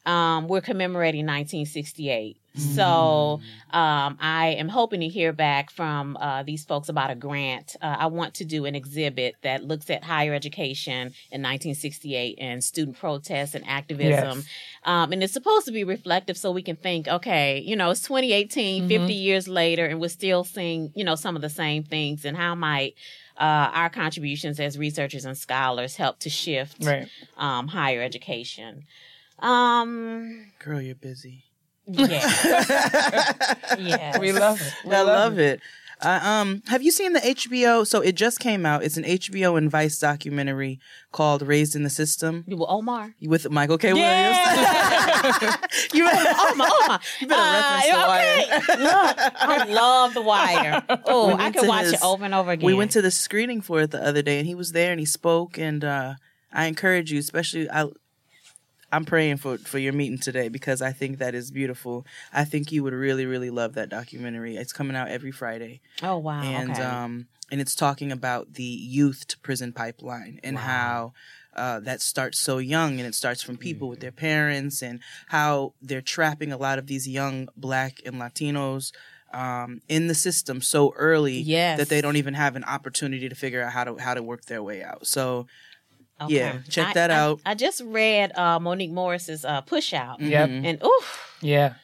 um, 0.06 0.46
we're 0.46 0.60
commemorating 0.60 1.26
1968. 1.26 2.36
So 2.54 3.40
um, 3.70 4.18
I 4.20 4.56
am 4.58 4.68
hoping 4.68 5.00
to 5.00 5.08
hear 5.08 5.32
back 5.32 5.70
from 5.70 6.16
uh, 6.18 6.42
these 6.42 6.64
folks 6.64 6.88
about 6.90 7.10
a 7.10 7.14
grant. 7.14 7.76
Uh, 7.80 7.96
I 8.00 8.06
want 8.06 8.34
to 8.34 8.44
do 8.44 8.66
an 8.66 8.74
exhibit 8.74 9.36
that 9.42 9.64
looks 9.64 9.88
at 9.88 10.04
higher 10.04 10.34
education 10.34 11.14
in 11.30 11.40
1968 11.42 12.38
and 12.38 12.62
student 12.62 12.98
protests 12.98 13.54
and 13.54 13.66
activism. 13.66 14.38
Yes. 14.38 14.46
Um, 14.84 15.12
and 15.12 15.22
it's 15.22 15.32
supposed 15.32 15.64
to 15.66 15.72
be 15.72 15.84
reflective 15.84 16.36
so 16.36 16.50
we 16.50 16.62
can 16.62 16.76
think, 16.76 17.08
okay, 17.08 17.58
you 17.60 17.74
know, 17.76 17.90
it's 17.90 18.02
2018, 18.02 18.88
50 18.88 19.12
years 19.14 19.48
later, 19.48 19.86
and 19.86 20.00
we're 20.00 20.08
still 20.08 20.44
seeing, 20.44 20.92
you 20.94 21.04
know, 21.04 21.14
some 21.14 21.36
of 21.36 21.42
the 21.42 21.48
same 21.50 21.84
things. 21.84 22.24
And 22.24 22.36
how 22.36 22.54
might 22.54 22.94
uh, 23.38 23.70
our 23.72 23.88
contributions 23.88 24.60
as 24.60 24.76
researchers 24.76 25.24
and 25.24 25.38
scholars 25.38 25.96
help 25.96 26.18
to 26.20 26.28
shift 26.30 26.84
Right. 26.84 27.08
um, 27.38 27.68
higher 27.68 28.02
education? 28.02 28.84
Um, 29.38 30.52
Girl, 30.58 30.80
you're 30.80 30.94
busy. 30.94 31.44
Yeah. 31.86 33.32
yeah. 33.78 34.18
We 34.18 34.32
love 34.32 34.60
it. 34.60 34.72
We 34.84 34.94
I 34.94 35.02
love 35.02 35.38
it. 35.38 35.60
Uh, 36.04 36.18
um, 36.24 36.62
have 36.66 36.82
you 36.82 36.90
seen 36.90 37.12
the 37.12 37.20
HBO? 37.20 37.86
So 37.86 38.00
it 38.00 38.16
just 38.16 38.40
came 38.40 38.66
out. 38.66 38.82
It's 38.82 38.96
an 38.96 39.04
HBO 39.04 39.56
and 39.56 39.70
Vice 39.70 39.98
documentary 40.00 40.80
called 41.12 41.42
"Raised 41.42 41.76
in 41.76 41.84
the 41.84 41.90
System" 41.90 42.44
Well, 42.48 42.66
Omar. 42.68 43.14
with 43.22 43.48
Michael 43.50 43.78
K. 43.78 43.92
Yeah. 43.94 44.32
Williams. 45.22 45.56
you 45.94 46.04
better, 46.04 46.30
Omar, 46.52 46.68
Omar. 46.68 47.00
you 47.20 47.26
better 47.28 47.52
reference 47.52 47.86
the 47.86 47.96
Uh, 47.96 48.08
wire. 48.08 48.82
Look, 48.82 49.34
I 49.42 49.64
love 49.72 50.14
The 50.14 50.22
Wire. 50.22 50.82
Oh, 51.06 51.28
We 51.28 51.34
I 51.34 51.50
could 51.52 51.68
watch 51.68 51.84
his- 51.84 51.92
it 51.94 52.02
over 52.02 52.24
and 52.24 52.34
over 52.34 52.50
again. 52.50 52.66
We 52.66 52.74
went 52.74 52.90
to 52.92 53.02
the 53.02 53.12
screening 53.12 53.60
for 53.60 53.82
it 53.82 53.92
the 53.92 54.04
other 54.04 54.22
day, 54.22 54.38
and 54.38 54.46
he 54.48 54.56
was 54.56 54.72
there, 54.72 54.90
and 54.90 54.98
he 54.98 55.06
spoke. 55.06 55.56
And 55.56 55.84
uh, 55.84 56.14
I 56.52 56.64
encourage 56.66 57.12
you, 57.12 57.20
especially 57.20 57.70
I. 57.70 57.86
I'm 58.92 59.04
praying 59.04 59.38
for 59.38 59.58
for 59.58 59.78
your 59.78 59.92
meeting 59.94 60.18
today 60.18 60.48
because 60.48 60.82
I 60.82 60.92
think 60.92 61.18
that 61.18 61.34
is 61.34 61.50
beautiful. 61.50 62.06
I 62.32 62.44
think 62.44 62.70
you 62.70 62.82
would 62.84 62.92
really, 62.92 63.24
really 63.26 63.50
love 63.50 63.72
that 63.74 63.88
documentary. 63.88 64.56
It's 64.56 64.72
coming 64.72 64.96
out 64.96 65.08
every 65.08 65.32
Friday. 65.32 65.80
Oh 66.02 66.18
wow. 66.18 66.42
and 66.42 66.70
okay. 66.72 66.82
um 66.82 67.26
and 67.50 67.60
it's 67.60 67.74
talking 67.74 68.12
about 68.12 68.54
the 68.54 68.62
youth 68.64 69.26
to 69.28 69.38
prison 69.38 69.72
pipeline 69.72 70.40
and 70.42 70.56
how 70.58 71.12
uh, 71.54 71.80
that 71.80 72.00
starts 72.00 72.40
so 72.40 72.56
young 72.56 72.98
and 72.98 73.06
it 73.06 73.14
starts 73.14 73.42
from 73.42 73.58
people 73.58 73.86
with 73.90 74.00
their 74.00 74.10
parents 74.10 74.82
and 74.82 75.00
how 75.28 75.74
they're 75.82 76.00
trapping 76.00 76.50
a 76.50 76.56
lot 76.56 76.78
of 76.78 76.86
these 76.86 77.06
young 77.06 77.46
black 77.54 78.00
and 78.06 78.14
latinos 78.14 78.90
um, 79.34 79.82
in 79.86 80.06
the 80.08 80.14
system 80.14 80.62
so 80.62 80.94
early 80.96 81.34
Yes. 81.38 81.78
that 81.78 81.90
they 81.90 82.00
don't 82.00 82.16
even 82.16 82.32
have 82.34 82.56
an 82.56 82.64
opportunity 82.64 83.28
to 83.28 83.34
figure 83.34 83.62
out 83.62 83.72
how 83.72 83.84
to 83.84 83.96
how 83.98 84.14
to 84.14 84.22
work 84.22 84.46
their 84.46 84.62
way 84.62 84.82
out 84.82 85.06
so 85.06 85.46
Okay. 86.24 86.34
yeah, 86.34 86.58
check 86.68 86.88
I- 86.88 86.92
that 86.94 87.10
I- 87.10 87.16
out. 87.18 87.40
I, 87.46 87.54
just 87.54 87.80
read 87.84 88.36
uh, 88.36 88.58
Monique 88.60 88.90
Morris's 88.92 89.44
uh, 89.44 89.62
Pushout. 89.62 90.16
Yep. 90.20 90.48
And 90.50 90.82
oof, 90.84 91.38
Yeah. 91.40 91.74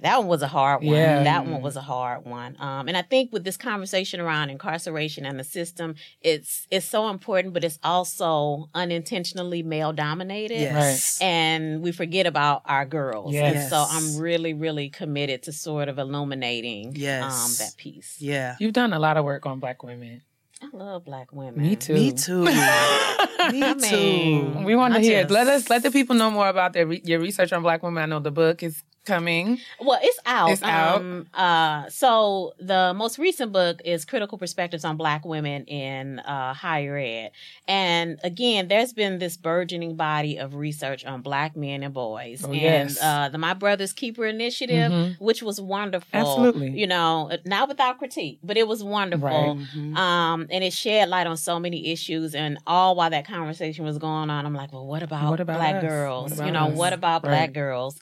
that 0.00 0.18
one 0.18 0.26
was 0.26 0.42
a 0.42 0.48
hard 0.48 0.82
one. 0.82 0.94
Yeah. 0.96 1.22
That 1.22 1.46
one 1.46 1.62
was 1.62 1.76
a 1.76 1.80
hard 1.80 2.24
one. 2.24 2.56
Um, 2.58 2.88
and 2.88 2.96
I 2.96 3.02
think 3.02 3.32
with 3.32 3.44
this 3.44 3.56
conversation 3.56 4.18
around 4.20 4.50
incarceration 4.50 5.24
and 5.24 5.38
the 5.38 5.44
system, 5.44 5.94
it's 6.20 6.66
it's 6.70 6.86
so 6.86 7.08
important, 7.08 7.54
but 7.54 7.62
it's 7.62 7.78
also 7.84 8.68
unintentionally 8.74 9.62
male 9.62 9.92
dominated. 9.92 10.60
yes 10.60 11.18
And 11.20 11.82
we 11.82 11.92
forget 11.92 12.26
about 12.26 12.62
our 12.66 12.84
girls. 12.84 13.32
Yes. 13.32 13.54
And 13.54 13.70
so 13.70 13.84
I'm 13.88 14.20
really, 14.20 14.54
really 14.54 14.88
committed 14.90 15.44
to 15.44 15.52
sort 15.52 15.88
of 15.88 15.98
illuminating 15.98 16.94
Yes. 16.96 17.22
um, 17.60 17.64
that 17.66 17.76
piece. 17.76 18.16
yeah 18.20 18.56
You've 18.58 18.72
done 18.72 18.92
a 18.92 18.98
lot 18.98 19.16
of 19.16 19.24
work 19.24 19.46
on 19.46 19.60
black 19.60 19.82
women. 19.84 20.22
I 20.62 20.76
love 20.76 21.04
black 21.04 21.32
women. 21.32 21.60
Me 21.62 21.76
too. 21.76 21.94
me 21.94 22.12
too 22.12 22.44
me 22.44 22.52
I 22.54 23.74
too 23.74 23.74
mean, 23.80 24.64
We 24.64 24.76
want 24.76 24.94
to 24.94 25.00
I 25.00 25.02
hear. 25.02 25.22
just- 25.22 25.32
Let 25.32 25.48
us 25.48 25.68
let 25.70 25.82
the 25.82 25.90
people 25.90 26.14
know 26.16 26.30
more 26.30 26.48
about 26.48 26.72
their 26.72 26.86
re- 26.86 27.02
your 27.04 27.18
research 27.20 27.52
on 27.52 27.62
black 27.62 27.82
women. 27.82 28.02
I 28.02 28.06
know 28.06 28.20
the 28.20 28.30
book 28.30 28.62
is 28.62 28.82
coming. 29.04 29.58
Well, 29.80 29.98
it's 30.02 30.18
out. 30.26 30.50
It's 30.50 30.62
out. 30.62 31.00
Um, 31.00 31.26
uh, 31.34 31.88
so 31.88 32.52
the 32.58 32.92
most 32.94 33.18
recent 33.18 33.52
book 33.52 33.80
is 33.84 34.04
Critical 34.04 34.38
Perspectives 34.38 34.84
on 34.84 34.96
Black 34.96 35.24
Women 35.24 35.64
in 35.64 36.18
uh, 36.20 36.54
Higher 36.54 36.96
Ed. 36.96 37.30
And 37.66 38.18
again, 38.22 38.68
there's 38.68 38.92
been 38.92 39.18
this 39.18 39.36
burgeoning 39.36 39.96
body 39.96 40.36
of 40.38 40.54
research 40.54 41.04
on 41.04 41.22
black 41.22 41.56
men 41.56 41.82
and 41.82 41.92
boys. 41.92 42.44
Oh, 42.44 42.52
and 42.52 42.60
yes. 42.60 43.02
uh, 43.02 43.28
the 43.28 43.38
My 43.38 43.54
Brother's 43.54 43.92
Keeper 43.92 44.24
initiative, 44.26 44.92
Mhm. 44.92 45.20
which 45.20 45.42
was 45.42 45.60
wonderful. 45.60 46.08
Absolutely. 46.12 46.70
You 46.70 46.86
know, 46.86 47.30
not 47.44 47.68
without 47.68 47.98
critique, 47.98 48.38
but 48.42 48.56
it 48.56 48.66
was 48.68 48.82
wonderful. 48.84 49.28
Right. 49.28 49.66
Mhm. 49.76 49.96
Um, 49.96 50.46
and 50.50 50.62
it 50.64 50.72
shed 50.72 51.08
light 51.08 51.26
on 51.26 51.36
so 51.36 51.58
many 51.58 51.88
issues. 51.92 52.34
And 52.34 52.58
all 52.66 52.94
while 52.94 53.10
that 53.10 53.26
conversation 53.26 53.84
was 53.84 53.98
going 53.98 54.30
on, 54.30 54.46
I'm 54.46 54.54
like, 54.54 54.72
well, 54.72 54.86
what 54.86 55.02
about, 55.02 55.30
What 55.30 55.40
about 55.40 55.58
black 55.58 55.76
us? 55.76 55.82
girls? 55.82 56.32
About 56.32 56.46
you 56.46 56.52
know, 56.52 56.66
us? 56.68 56.76
what 56.76 56.92
about 56.92 57.22
black 57.22 57.52
girls? 57.52 57.98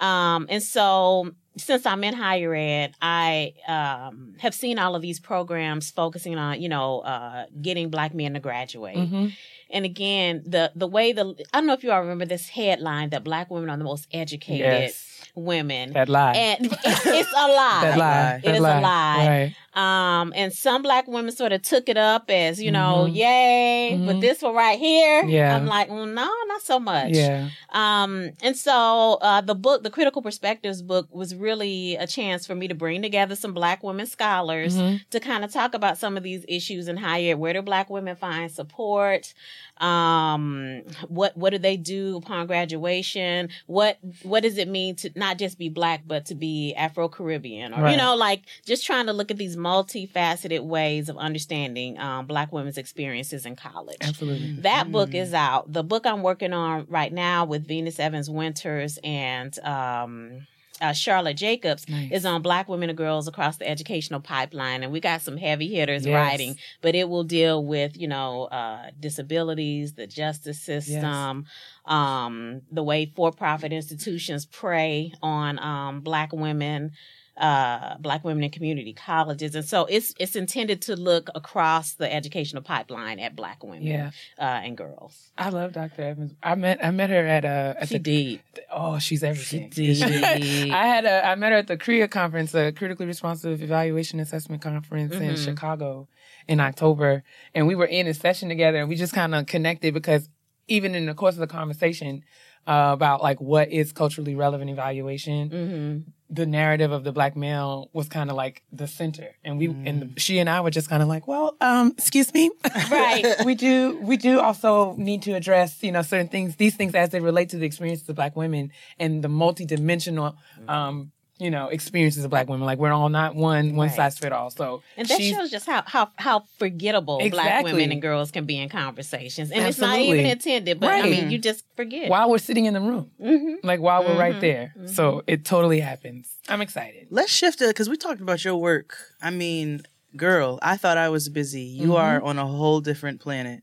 Um, 0.00 0.46
and 0.48 0.62
so 0.62 1.32
since 1.56 1.86
I'm 1.86 2.04
in 2.04 2.14
higher 2.14 2.54
ed, 2.54 2.94
I 3.02 3.54
um, 3.66 4.34
have 4.38 4.54
seen 4.54 4.78
all 4.78 4.94
of 4.94 5.02
these 5.02 5.18
programs 5.18 5.90
focusing 5.90 6.36
on, 6.38 6.60
you 6.62 6.68
know, 6.68 7.00
uh, 7.00 7.46
getting 7.60 7.90
black 7.90 8.14
men 8.14 8.34
to 8.34 8.40
graduate. 8.40 8.96
Mhm. 8.96 9.32
And 9.70 9.84
again, 9.84 10.42
the 10.46 10.72
the 10.74 10.86
way 10.86 11.12
the 11.12 11.34
I 11.52 11.58
don't 11.58 11.66
know 11.66 11.74
if 11.74 11.82
you 11.84 11.90
all 11.92 12.00
remember 12.00 12.24
this 12.24 12.48
headline 12.48 13.10
that 13.10 13.22
black 13.24 13.50
women 13.50 13.68
are 13.70 13.76
the 13.76 13.84
most 13.84 14.06
educated 14.12 14.60
Yes. 14.64 15.04
women. 15.34 15.92
That 15.92 16.08
lie. 16.08 16.32
and 16.32 16.66
it's, 16.66 16.76
it's 16.84 17.32
a 17.32 17.48
lie. 17.48 17.80
that 17.82 17.98
lie. 17.98 18.36
It 18.36 18.42
that 18.46 18.54
is 18.54 18.60
a 18.60 18.62
lie. 18.62 19.26
Right. 19.28 19.54
Um, 19.78 20.32
and 20.34 20.52
some 20.52 20.82
black 20.82 21.06
women 21.06 21.30
sort 21.30 21.52
of 21.52 21.62
took 21.62 21.88
it 21.88 21.96
up 21.96 22.28
as, 22.30 22.60
you 22.60 22.72
know, 22.72 23.06
Mhm. 23.08 23.14
yay, 23.14 23.96
but 24.06 24.16
Mhm. 24.16 24.20
this 24.20 24.42
one 24.42 24.54
right 24.54 24.78
here, 24.78 25.24
Yeah. 25.24 25.54
I'm 25.54 25.66
like, 25.66 25.88
well, 25.88 26.04
no, 26.06 26.28
not 26.48 26.62
so 26.62 26.80
much. 26.80 27.12
Yeah. 27.12 27.48
Um, 27.70 28.30
and 28.42 28.56
so 28.56 29.18
uh, 29.22 29.40
the 29.40 29.54
book, 29.54 29.84
the 29.84 29.90
Critical 29.90 30.20
Perspectives 30.22 30.82
book, 30.82 31.06
was 31.12 31.34
really 31.34 31.94
a 31.96 32.06
chance 32.06 32.44
for 32.46 32.54
me 32.56 32.66
to 32.66 32.74
bring 32.74 33.02
together 33.02 33.36
some 33.36 33.54
Black 33.54 33.82
women 33.84 34.06
scholars 34.06 34.76
Mhm. 34.76 35.00
to 35.10 35.20
kind 35.20 35.44
of 35.44 35.52
talk 35.52 35.74
about 35.74 35.96
some 35.96 36.16
of 36.16 36.22
these 36.24 36.44
issues 36.48 36.88
in 36.88 36.96
higher. 36.96 37.36
Where 37.36 37.52
do 37.52 37.62
Black 37.62 37.88
women 37.88 38.16
find 38.16 38.50
support? 38.50 39.32
Um, 39.80 40.82
what 41.08 41.36
what 41.36 41.50
do 41.50 41.58
they 41.58 41.76
do 41.76 42.16
upon 42.16 42.46
graduation? 42.48 43.48
What 43.66 43.98
what 44.22 44.42
does 44.42 44.58
it 44.58 44.66
mean 44.68 44.96
to 44.96 45.10
not 45.14 45.38
just 45.38 45.56
be 45.58 45.68
Black 45.68 46.02
but 46.06 46.26
to 46.26 46.34
be 46.34 46.74
Afro 46.74 47.08
Caribbean? 47.08 47.72
Or 47.72 47.88
you 47.88 47.96
know, 47.96 48.16
like 48.16 48.42
just 48.66 48.84
trying 48.84 49.06
to 49.06 49.12
look 49.12 49.30
at 49.30 49.36
these 49.36 49.56
multifaceted 49.68 50.62
ways 50.64 51.08
of 51.08 51.16
understanding 51.16 51.98
um, 51.98 52.26
Black 52.26 52.52
women's 52.52 52.78
experiences 52.78 53.46
in 53.46 53.56
college. 53.56 53.98
Absolutely. 54.00 54.52
That 54.60 54.90
book 54.90 55.14
is 55.14 55.34
out. 55.34 55.72
The 55.72 55.82
book 55.82 56.06
I'm 56.06 56.22
working 56.22 56.52
on 56.52 56.86
right 56.88 57.12
now 57.12 57.44
with 57.44 57.66
Venus 57.66 57.98
Evans 58.00 58.30
Winters 58.30 58.98
and 59.04 59.58
um, 59.60 60.46
uh, 60.80 60.92
Charlotte 60.92 61.36
Jacobs 61.36 61.88
Nice. 61.88 62.12
is 62.12 62.24
on 62.24 62.40
Black 62.40 62.68
women 62.68 62.88
and 62.88 62.96
girls 62.96 63.26
across 63.26 63.56
the 63.56 63.68
educational 63.68 64.20
pipeline, 64.20 64.82
and 64.84 64.92
we 64.92 65.00
got 65.00 65.22
some 65.22 65.36
heavy 65.36 65.68
hitters 65.74 66.06
Yes. 66.06 66.14
writing. 66.14 66.54
But 66.82 66.94
it 66.94 67.08
will 67.08 67.24
deal 67.24 67.64
with 67.64 67.96
you 67.96 68.06
know 68.08 68.44
uh, 68.44 68.90
disabilities, 69.00 69.94
the 69.94 70.06
justice 70.06 70.60
system, 70.60 71.46
um, 71.84 72.62
the 72.70 72.82
way 72.84 73.12
for-profit 73.16 73.72
institutions 73.72 74.46
prey 74.46 75.12
on 75.22 75.58
um, 75.58 76.00
Black 76.00 76.32
women 76.32 76.92
uh, 77.38 77.96
black 77.98 78.24
women 78.24 78.42
in 78.44 78.50
community 78.50 78.92
colleges, 78.92 79.54
and 79.54 79.64
so 79.64 79.84
it's 79.86 80.12
it's 80.18 80.34
intended 80.36 80.82
to 80.82 80.96
look 80.96 81.30
across 81.34 81.94
the 81.94 82.12
educational 82.12 82.62
pipeline 82.62 83.18
at 83.20 83.36
black 83.36 83.62
women 83.62 83.82
Yeah. 83.84 84.10
uh, 84.38 84.42
and 84.64 84.76
girls. 84.76 85.30
I 85.38 85.50
love 85.50 85.72
Dr. 85.72 86.02
Evans. 86.02 86.34
I 86.42 86.54
met 86.56 86.84
I 86.84 86.90
met 86.90 87.10
her 87.10 87.24
at 87.26 87.44
uh 87.44 87.74
at 87.78 87.88
She 87.88 87.94
the 87.94 88.00
did. 88.00 88.40
oh 88.72 88.98
she's 88.98 89.22
everything. 89.22 89.70
She 89.70 89.94
did. 89.94 90.02
I 90.72 90.86
had 90.86 91.04
a 91.04 91.26
I 91.26 91.34
met 91.36 91.52
her 91.52 91.58
at 91.58 91.68
the 91.68 91.76
CREA 91.76 92.08
conference, 92.10 92.54
a 92.54 92.72
critically 92.72 93.06
responsive 93.06 93.62
evaluation 93.62 94.18
assessment 94.20 94.60
conference 94.62 95.14
in 95.14 95.22
Mhm. 95.22 95.44
Chicago 95.44 96.08
in 96.48 96.60
October, 96.60 97.22
and 97.54 97.66
we 97.68 97.74
were 97.74 97.86
in 97.86 98.06
a 98.06 98.14
session 98.14 98.48
together, 98.48 98.78
and 98.78 98.88
we 98.88 98.96
just 98.96 99.12
kind 99.12 99.34
of 99.34 99.46
connected 99.46 99.94
because 99.94 100.28
even 100.66 100.94
in 100.94 101.06
the 101.06 101.14
course 101.14 101.34
of 101.34 101.40
the 101.40 101.46
conversation 101.46 102.22
uh, 102.66 102.90
about 102.92 103.22
like 103.22 103.40
what 103.40 103.70
is 103.70 103.92
culturally 103.92 104.34
relevant 104.34 104.70
evaluation, 104.70 105.50
hmm 105.50 106.10
the 106.30 106.44
narrative 106.44 106.92
of 106.92 107.04
the 107.04 107.12
black 107.12 107.36
male 107.36 107.88
was 107.94 108.06
kind 108.08 108.28
of 108.28 108.36
like 108.36 108.62
the 108.70 108.86
center, 108.86 109.34
and 109.44 109.58
we 109.58 109.68
and 109.86 110.12
she 110.18 110.38
and 110.38 110.50
I 110.50 110.60
were 110.60 110.70
just 110.70 110.90
kind 110.90 111.02
of 111.02 111.08
like, 111.08 111.26
well, 111.26 111.56
um, 111.60 111.94
excuse 111.96 112.34
me, 112.34 112.50
Right. 112.90 113.34
we 113.46 113.54
do 113.54 113.98
we 114.02 114.18
do 114.18 114.38
also 114.40 114.94
need 114.96 115.22
to 115.22 115.32
address 115.32 115.82
you 115.82 115.90
know 115.90 116.02
certain 116.02 116.28
things, 116.28 116.56
these 116.56 116.76
things 116.76 116.94
as 116.94 117.08
they 117.10 117.20
relate 117.20 117.48
to 117.50 117.56
the 117.56 117.64
experiences 117.64 118.06
of 118.10 118.16
black 118.16 118.36
women 118.36 118.72
and 118.98 119.24
the 119.24 119.28
multidimensional, 119.28 120.36
um, 120.68 121.12
you 121.38 121.50
know, 121.50 121.68
experiences 121.68 122.24
of 122.24 122.30
black 122.30 122.48
women. 122.48 122.66
Like 122.66 122.78
we're 122.78 122.92
all 122.92 123.08
not 123.08 123.34
one 123.34 123.76
one 123.76 123.88
Right. 123.88 123.96
size 123.96 124.18
fit 124.18 124.32
all. 124.32 124.50
So 124.50 124.82
And 124.96 125.08
that 125.08 125.18
she's- 125.18 125.36
shows 125.36 125.50
just 125.50 125.66
how 125.66 125.82
how 125.86 126.10
how 126.16 126.44
forgettable 126.58 127.18
black 127.30 127.64
women 127.64 127.92
and 127.92 128.02
girls 128.02 128.30
can 128.30 128.44
be 128.44 128.58
in 128.58 128.68
conversations, 128.68 129.50
and 129.50 129.64
it's 129.66 129.78
not 129.78 129.98
even 129.98 130.26
intended. 130.26 130.80
But 130.80 130.90
I 130.90 131.02
mean, 131.08 131.30
you 131.30 131.38
just 131.38 131.64
forget. 131.76 132.08
while 132.10 132.28
we're 132.30 132.38
sitting 132.38 132.66
in 132.66 132.74
the 132.74 132.80
room, 132.80 133.10
hmm 133.20 133.54
like 133.62 133.80
while 133.80 134.04
we're 134.04 134.18
right 134.18 134.34
Mhm. 134.36 134.40
there. 134.40 134.74
So 134.86 135.22
it 135.26 135.44
totally 135.44 135.80
happens. 135.80 136.34
I'm 136.48 136.60
excited. 136.60 137.06
Let's 137.10 137.30
shift 137.32 137.60
it 137.62 137.68
because 137.68 137.88
we 137.88 137.96
talked 137.96 138.20
about 138.20 138.44
your 138.44 138.56
work. 138.56 138.96
I 139.22 139.30
mean, 139.30 139.82
girl, 140.18 140.58
I 140.60 140.76
thought 140.76 140.98
I 140.98 141.08
was 141.08 141.28
busy. 141.30 141.62
You 141.62 141.96
are 141.96 142.20
on 142.20 142.38
a 142.38 142.46
whole 142.46 142.80
different 142.82 143.20
planet. 143.20 143.62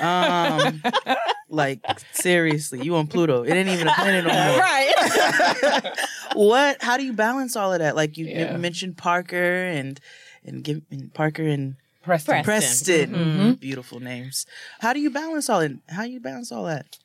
Um, 0.00 0.82
like 1.48 1.80
seriously, 2.12 2.82
you 2.82 2.94
on 2.96 3.06
Pluto. 3.06 3.42
It 3.44 3.52
ain't 3.52 3.68
even 3.70 3.88
a 3.88 3.92
planet 3.94 4.24
no 4.26 4.32
more. 4.32 4.58
right. 4.58 5.92
What? 6.34 6.82
How 6.82 6.96
do 6.96 7.04
you 7.04 7.12
balance 7.12 7.56
all 7.56 7.74
of 7.74 7.80
that? 7.80 7.94
Like 7.94 8.16
you 8.16 8.24
Yeah. 8.26 8.56
mentioned 8.56 8.96
Parker 8.96 9.36
and 9.66 10.00
and, 10.44 10.64
give, 10.64 10.80
and 10.90 11.12
Parker 11.12 11.42
and 11.44 11.76
Preston. 12.02 12.42
Preston. 12.42 13.10
Preston. 13.12 13.54
Beautiful 13.56 14.00
names. 14.00 14.46
How 14.80 14.92
do 14.94 15.00
you 15.00 15.10
balance 15.10 15.48
all 15.50 15.60
it? 15.60 15.72
How 15.90 16.04
do 16.04 16.10
you 16.10 16.20
balance 16.20 16.50
all 16.50 16.64
that? 16.64 16.96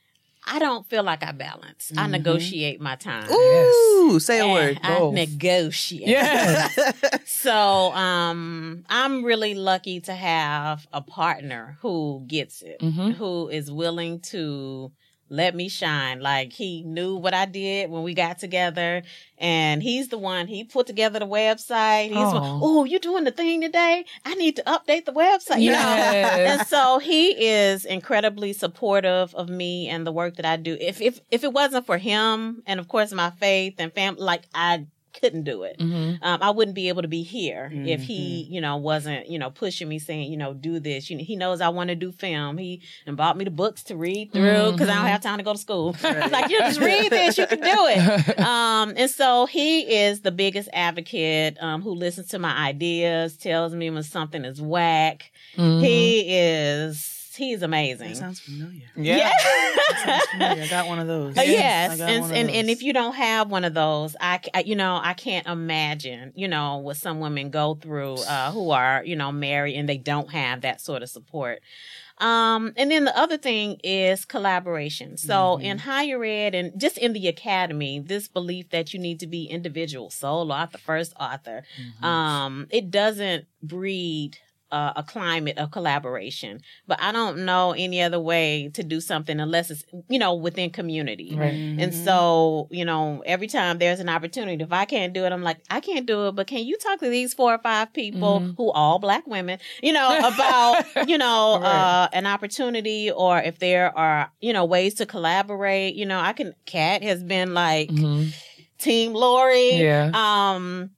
I 0.50 0.60
don't 0.60 0.86
feel 0.90 1.04
like 1.04 1.24
I 1.24 1.34
balance. 1.34 1.92
I 1.98 2.08
negotiate 2.08 2.80
my 2.80 2.96
time. 2.96 3.30
Ooh, 3.32 4.20
say 4.20 4.40
a 4.40 4.44
And 4.46 4.54
word. 4.54 4.80
I 4.82 5.00
Both. 5.00 5.14
negotiate. 5.14 6.08
Yeah. 6.08 6.70
So 7.26 7.92
um 7.94 8.84
I'm 8.90 9.24
really 9.24 9.54
lucky 9.56 10.00
to 10.02 10.14
have 10.14 10.88
a 10.94 11.02
partner 11.02 11.78
who 11.82 12.24
gets 12.28 12.62
it, 12.62 12.80
Mhm. 12.80 13.14
who 13.16 13.50
is 13.50 13.72
willing 13.72 14.22
to 14.22 14.92
let 15.30 15.56
me 15.56 15.70
shine. 15.70 16.20
Like 16.20 16.54
he 16.54 16.84
knew 16.84 17.16
what 17.16 17.34
I 17.34 17.46
did 17.46 17.90
when 17.90 18.04
we 18.04 18.14
got 18.14 18.40
together 18.40 19.04
and 19.38 19.84
he's 19.84 20.08
the 20.08 20.18
one 20.18 20.48
he 20.48 20.64
put 20.64 20.88
together 20.88 21.20
the 21.20 21.28
website. 21.28 22.08
He's 22.08 22.32
the 22.32 22.40
one, 22.40 22.60
oh, 22.64 22.86
you 22.86 23.00
doing 23.00 23.24
the 23.24 23.32
thing 23.32 23.62
today? 23.62 24.06
I 24.26 24.36
need 24.36 24.56
to 24.56 24.64
update 24.64 25.06
the 25.06 25.14
website. 25.14 25.62
You 25.62 25.72
know? 25.72 25.78
And 25.78 26.68
so 26.68 27.00
he 27.00 27.32
is 27.48 27.86
incredibly 27.86 28.54
supportive 28.54 29.34
of 29.36 29.50
me 29.50 29.88
and 29.90 30.08
the 30.08 30.12
work 30.12 30.38
that 30.38 30.46
I 30.46 30.56
do. 30.56 30.78
If 30.80 31.02
if 31.02 31.20
if 31.32 31.44
it 31.44 31.54
wasn't 31.54 31.86
for 31.86 31.98
him 31.98 32.64
and 32.66 32.80
of 32.80 32.88
course 32.88 33.12
my 33.14 33.32
faith 33.32 33.76
and 33.80 33.94
family 33.94 34.22
like 34.22 34.44
I 34.54 34.86
couldn't 35.20 35.44
do 35.44 35.64
it 35.64 35.78
Mhm. 35.80 36.20
um, 36.22 36.40
I 36.42 36.50
wouldn't 36.52 36.76
be 36.76 36.90
able 36.90 37.02
to 37.02 37.08
be 37.08 37.24
here 37.24 37.72
if 37.74 38.02
he, 38.02 38.44
Mm-hmm. 38.44 38.54
you 38.54 38.62
know, 38.62 38.78
wasn't, 38.78 39.28
you 39.30 39.40
know, 39.40 39.50
pushing 39.50 39.88
me 39.90 40.00
saying, 40.00 40.32
you 40.32 40.38
know, 40.38 40.54
do 40.54 40.80
this. 40.80 41.10
You 41.10 41.18
know, 41.18 41.24
he 41.24 41.36
knows 41.36 41.62
I 41.62 41.70
want 41.70 41.90
to 41.90 41.96
do 41.96 42.12
film. 42.12 42.58
He 42.58 42.82
and 43.06 43.16
bought 43.18 43.38
me 43.38 43.44
the 43.46 43.52
books 43.52 43.84
to 43.84 43.96
read 43.98 44.32
through 44.32 44.72
because 44.74 44.90
I 44.90 44.96
don't 44.96 45.06
have 45.06 45.22
time 45.22 45.38
to 45.38 45.44
go 45.44 45.54
to 45.54 45.60
school. 45.60 45.94
He's 45.94 46.04
like, 46.32 46.50
you 46.50 46.60
just 46.60 46.80
read 46.80 47.12
this, 47.12 47.38
you 47.38 47.48
can 47.48 47.60
do 47.60 47.68
it. 47.90 48.40
um, 48.54 48.94
and 48.96 49.10
so 49.10 49.46
he 49.46 49.82
is 49.82 50.22
the 50.22 50.32
biggest 50.32 50.70
advocate 50.74 51.58
um, 51.62 51.82
who 51.82 51.92
listens 51.92 52.28
to 52.30 52.40
my 52.40 52.56
ideas, 52.68 53.36
tells 53.38 53.74
me 53.74 53.90
when 53.90 54.04
something 54.04 54.44
is 54.46 54.62
whack. 54.62 55.32
Mhm. 55.56 55.82
He 55.84 56.22
is, 56.38 57.17
he's 57.38 57.62
amazing. 57.62 58.10
That 58.10 58.18
sounds 58.18 58.40
familiar. 58.40 58.84
yeah. 58.96 59.32
Sounds 60.04 60.26
familiar. 60.32 60.64
I 60.64 60.68
got 60.68 60.88
one 60.88 61.00
of 61.00 61.08
those. 61.08 61.38
I 61.38 61.44
yes, 61.44 61.98
got 61.98 62.10
and 62.10 62.22
one 62.22 62.32
of 62.32 62.38
and, 62.38 62.50
and 62.50 62.70
if 62.70 62.82
you 62.84 62.94
don't 62.94 63.16
have 63.16 63.50
one 63.50 63.64
of 63.64 63.74
those, 63.74 64.16
I 64.20 64.42
you 64.66 64.76
know 64.76 65.00
I 65.02 65.14
can't 65.14 65.48
imagine 65.48 66.34
you 66.36 66.48
know 66.48 66.78
what 66.78 66.98
some 66.98 67.20
women 67.20 67.50
go 67.50 67.76
through 67.76 68.16
uh, 68.16 68.52
who 68.52 68.72
are 68.72 69.04
you 69.06 69.16
know 69.16 69.32
married 69.32 69.76
and 69.76 69.88
they 69.88 69.98
don't 69.98 70.32
have 70.32 70.62
that 70.62 70.82
sort 70.82 71.04
of 71.04 71.10
support. 71.10 71.60
Um, 72.20 72.74
and 72.78 72.90
then 72.90 73.06
the 73.06 73.16
other 73.16 73.38
thing 73.38 73.80
is 73.84 74.26
collaboration. 74.26 75.18
So 75.18 75.58
in 75.58 75.78
higher 75.78 76.24
ed 76.24 76.56
and 76.56 76.80
just 76.80 76.98
in 76.98 77.14
the 77.14 77.28
academy, 77.28 78.00
this 78.00 78.28
belief 78.28 78.72
that 78.72 78.92
you 78.92 79.00
need 79.00 79.20
to 79.20 79.28
be 79.28 79.46
individual, 79.46 80.10
solo 80.10 80.52
author, 80.54 80.80
first 80.80 81.14
author, 81.20 81.64
um, 82.02 82.68
it 82.72 82.90
doesn't 82.90 83.46
breed 83.62 84.40
uh, 84.72 84.94
a 84.96 85.04
climate 85.04 85.58
of 85.58 85.72
collaboration. 85.72 86.62
But 86.88 87.02
I 87.02 87.12
don't 87.12 87.46
know 87.46 87.72
any 87.74 88.02
other 88.02 88.20
way 88.20 88.70
to 88.74 88.84
do 88.84 89.00
something 89.02 89.40
unless 89.40 89.72
it's 89.72 89.84
you 90.10 90.20
know 90.20 90.34
within 90.36 90.70
community. 90.70 91.36
Right. 91.36 91.54
And 91.54 91.94
so, 91.94 92.68
you 92.72 92.84
know, 92.86 93.24
every 93.26 93.48
time 93.48 93.78
there's 93.78 94.00
an 94.00 94.10
opportunity, 94.10 94.64
if 94.64 94.72
I 94.74 94.86
can't 94.86 95.14
do 95.14 95.26
it, 95.26 95.32
I'm 95.32 95.44
like, 95.44 95.58
I 95.70 95.80
can't 95.80 96.06
do 96.06 96.28
it, 96.28 96.36
but 96.36 96.48
can 96.48 96.66
you 96.66 96.78
talk 96.78 97.00
to 97.00 97.10
these 97.10 97.34
four 97.34 97.54
or 97.54 97.60
five 97.60 97.94
people 97.94 98.40
who 98.58 98.72
all 98.72 99.00
black 99.00 99.26
women, 99.28 99.60
you 99.82 99.94
know, 99.94 100.18
about, 100.20 100.86
you 101.08 101.18
know, 101.18 101.60
Right. 101.62 102.04
uh, 102.04 102.10
an 102.14 102.26
opportunity 102.26 103.10
or 103.12 103.40
if 103.40 103.60
there 103.60 103.98
are, 103.98 104.32
you 104.42 104.54
know, 104.54 104.66
ways 104.66 104.96
to 104.96 105.06
collaborate, 105.06 105.96
you 105.96 106.06
know, 106.06 106.20
I 106.20 106.34
can, 106.34 106.54
Kat 106.66 107.04
has 107.04 107.24
been 107.24 107.54
like 107.54 107.90
Mhm. 107.90 108.34
Team 108.80 109.14
Lori. 109.14 109.72
Yeah. 109.74 110.12
Um, 110.14 110.92
it- 110.92 110.97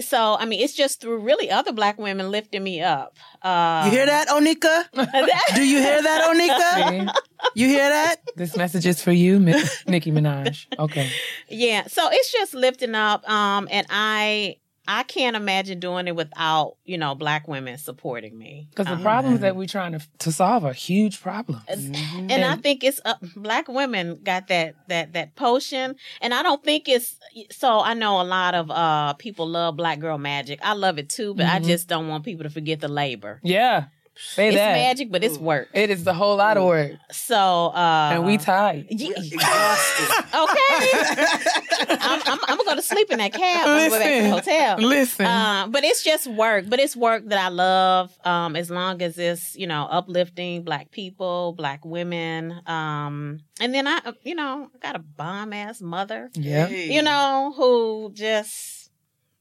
so, 0.00 0.36
I 0.38 0.44
mean, 0.44 0.60
it's 0.60 0.74
just 0.74 1.00
through 1.00 1.18
really 1.18 1.50
other 1.50 1.72
black 1.72 1.98
women 1.98 2.30
lifting 2.30 2.62
me 2.62 2.80
up. 2.82 3.16
Uh, 3.42 3.82
You 3.86 3.90
hear 3.90 4.06
that, 4.06 4.28
Onika? 4.28 4.84
Do 5.54 5.66
you 5.66 5.78
hear 5.78 6.02
that, 6.02 6.28
Onika? 6.30 7.14
See? 7.14 7.60
You 7.60 7.68
hear 7.68 7.88
that? 7.88 8.16
This 8.36 8.56
message 8.56 8.86
is 8.86 9.02
for 9.02 9.12
you, 9.12 9.38
Mi- 9.40 9.62
Nicki 9.86 10.12
Minaj. 10.12 10.66
Okay. 10.78 11.10
Yeah, 11.48 11.86
so 11.86 12.08
it's 12.10 12.32
just 12.32 12.54
lifting 12.54 12.94
up. 12.94 13.28
Um, 13.28 13.68
and 13.70 13.86
I 13.90 14.56
I 14.88 15.04
can't 15.04 15.36
imagine 15.36 15.78
doing 15.78 16.08
it 16.08 16.16
without 16.16 16.76
you 16.84 16.98
know 16.98 17.14
black 17.14 17.46
women 17.46 17.78
supporting 17.78 18.36
me. 18.36 18.66
Because 18.70 18.86
the 18.86 18.94
Um, 18.94 19.02
problems 19.02 19.40
that 19.40 19.54
we're 19.56 19.68
trying 19.68 19.92
to 19.92 20.00
to 20.18 20.32
solve 20.32 20.64
are 20.64 20.72
huge 20.72 21.20
problems. 21.20 21.62
and 21.68 22.44
I 22.44 22.56
think 22.56 22.82
it's 22.82 23.00
uh, 23.04 23.14
black 23.36 23.68
women 23.68 24.20
got 24.22 24.48
that 24.48 24.74
that 24.88 25.12
that 25.12 25.34
potion, 25.36 25.94
and 26.20 26.34
I 26.34 26.42
don't 26.42 26.62
think 26.64 26.88
it's 26.88 27.16
so. 27.50 27.80
I 27.80 27.94
know 27.94 28.20
a 28.20 28.24
lot 28.24 28.54
of 28.54 28.70
uh 28.70 29.12
people 29.14 29.46
love 29.48 29.76
Black 29.76 30.00
Girl 30.00 30.18
Magic. 30.18 30.58
I 30.62 30.72
love 30.74 30.98
it 30.98 31.08
too, 31.08 31.34
but 31.34 31.46
I 31.46 31.60
just 31.60 31.88
don't 31.88 32.08
want 32.08 32.24
people 32.24 32.44
to 32.44 32.50
forget 32.50 32.80
the 32.80 32.88
labor. 32.88 33.40
Yeah. 33.42 33.84
Say 34.14 34.48
It's 34.48 34.56
that. 34.56 34.72
magic, 34.74 35.10
but 35.10 35.24
it's 35.24 35.38
work. 35.38 35.68
It 35.74 35.90
is 35.90 36.06
a 36.06 36.12
whole 36.14 36.36
lot 36.36 36.56
of 36.56 36.64
work. 36.64 36.92
So 37.10 37.34
uh, 37.74 38.10
and 38.12 38.24
we 38.26 38.36
tired. 38.38 38.86
Ye- 38.90 39.14
Exhausted. 39.16 40.24
okay. 40.34 41.96
I'm, 42.00 42.20
I'm, 42.26 42.38
I'm 42.48 42.56
gonna 42.58 42.64
go 42.64 42.74
to 42.76 42.82
sleep 42.82 43.10
in 43.10 43.18
that 43.18 43.32
cab 43.32 43.66
on 43.68 43.84
the 43.84 43.90
way 43.90 43.98
back 43.98 44.16
to 44.18 44.22
the 44.22 44.30
hotel. 44.30 44.76
Listen. 44.88 45.26
Uh, 45.26 45.66
but 45.68 45.82
it's 45.84 46.02
just 46.02 46.26
work. 46.26 46.66
But 46.68 46.78
it's 46.80 46.94
work 46.96 47.26
that 47.28 47.38
I 47.38 47.48
love. 47.48 48.16
Um, 48.24 48.54
as 48.56 48.70
long 48.70 49.00
as 49.02 49.18
it's 49.18 49.56
you 49.56 49.66
know 49.66 49.86
uplifting 49.90 50.62
Black 50.62 50.90
people, 50.90 51.52
Black 51.56 51.84
women. 51.84 52.60
Um, 52.66 53.40
and 53.60 53.74
then 53.74 53.86
I, 53.88 54.00
you 54.24 54.34
know, 54.34 54.68
I 54.74 54.78
got 54.78 54.96
a 54.96 55.00
bomb 55.00 55.52
ass 55.52 55.80
mother. 55.80 56.30
yeah. 56.34 56.68
You 56.68 57.02
know 57.02 57.52
who 57.56 58.10
just 58.14 58.81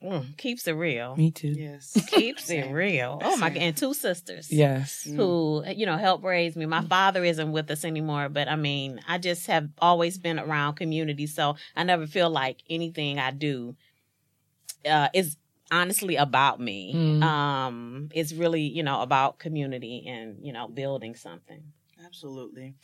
mm, 0.04 0.38
keeps 0.38 0.68
it 0.68 0.74
real. 0.74 1.16
Me 1.16 1.32
too. 1.32 1.50
Yes. 1.58 1.98
Keeps 2.08 2.50
it 2.50 2.72
real. 2.72 3.20
Oh 3.24 3.38
my 3.38 3.50
god! 3.50 3.58
And 3.62 3.78
two 3.78 3.94
sisters 3.94 4.52
Yes. 4.52 5.04
who 5.04 5.64
you 5.76 5.86
know 5.86 5.98
help 5.98 6.24
raise 6.24 6.56
me. 6.56 6.66
My 6.66 6.82
father 6.82 7.24
isn't 7.24 7.52
with 7.52 7.70
us 7.72 7.84
anymore, 7.86 8.30
but 8.30 8.48
I 8.48 8.56
mean, 8.56 9.02
I 9.08 9.18
just 9.18 9.48
have 9.48 9.70
always 9.80 10.18
been 10.18 10.40
around 10.40 10.76
community, 10.76 11.28
so 11.28 11.56
I 11.76 11.84
never 11.84 12.08
feel 12.08 12.30
like 12.30 12.58
anything 12.70 13.20
I 13.20 13.32
do 13.32 13.76
uh, 14.90 15.10
is 15.14 15.38
honestly 15.72 16.16
about 16.16 16.60
me. 16.60 16.94
Mm. 16.94 17.24
Um, 17.24 18.10
it's 18.14 18.34
really 18.34 18.62
you 18.64 18.84
know 18.84 19.02
about 19.02 19.40
community 19.40 20.06
and 20.08 20.38
you 20.42 20.54
know 20.54 20.68
building 20.68 21.16
something. 21.16 21.64
Absolutely. 22.06 22.76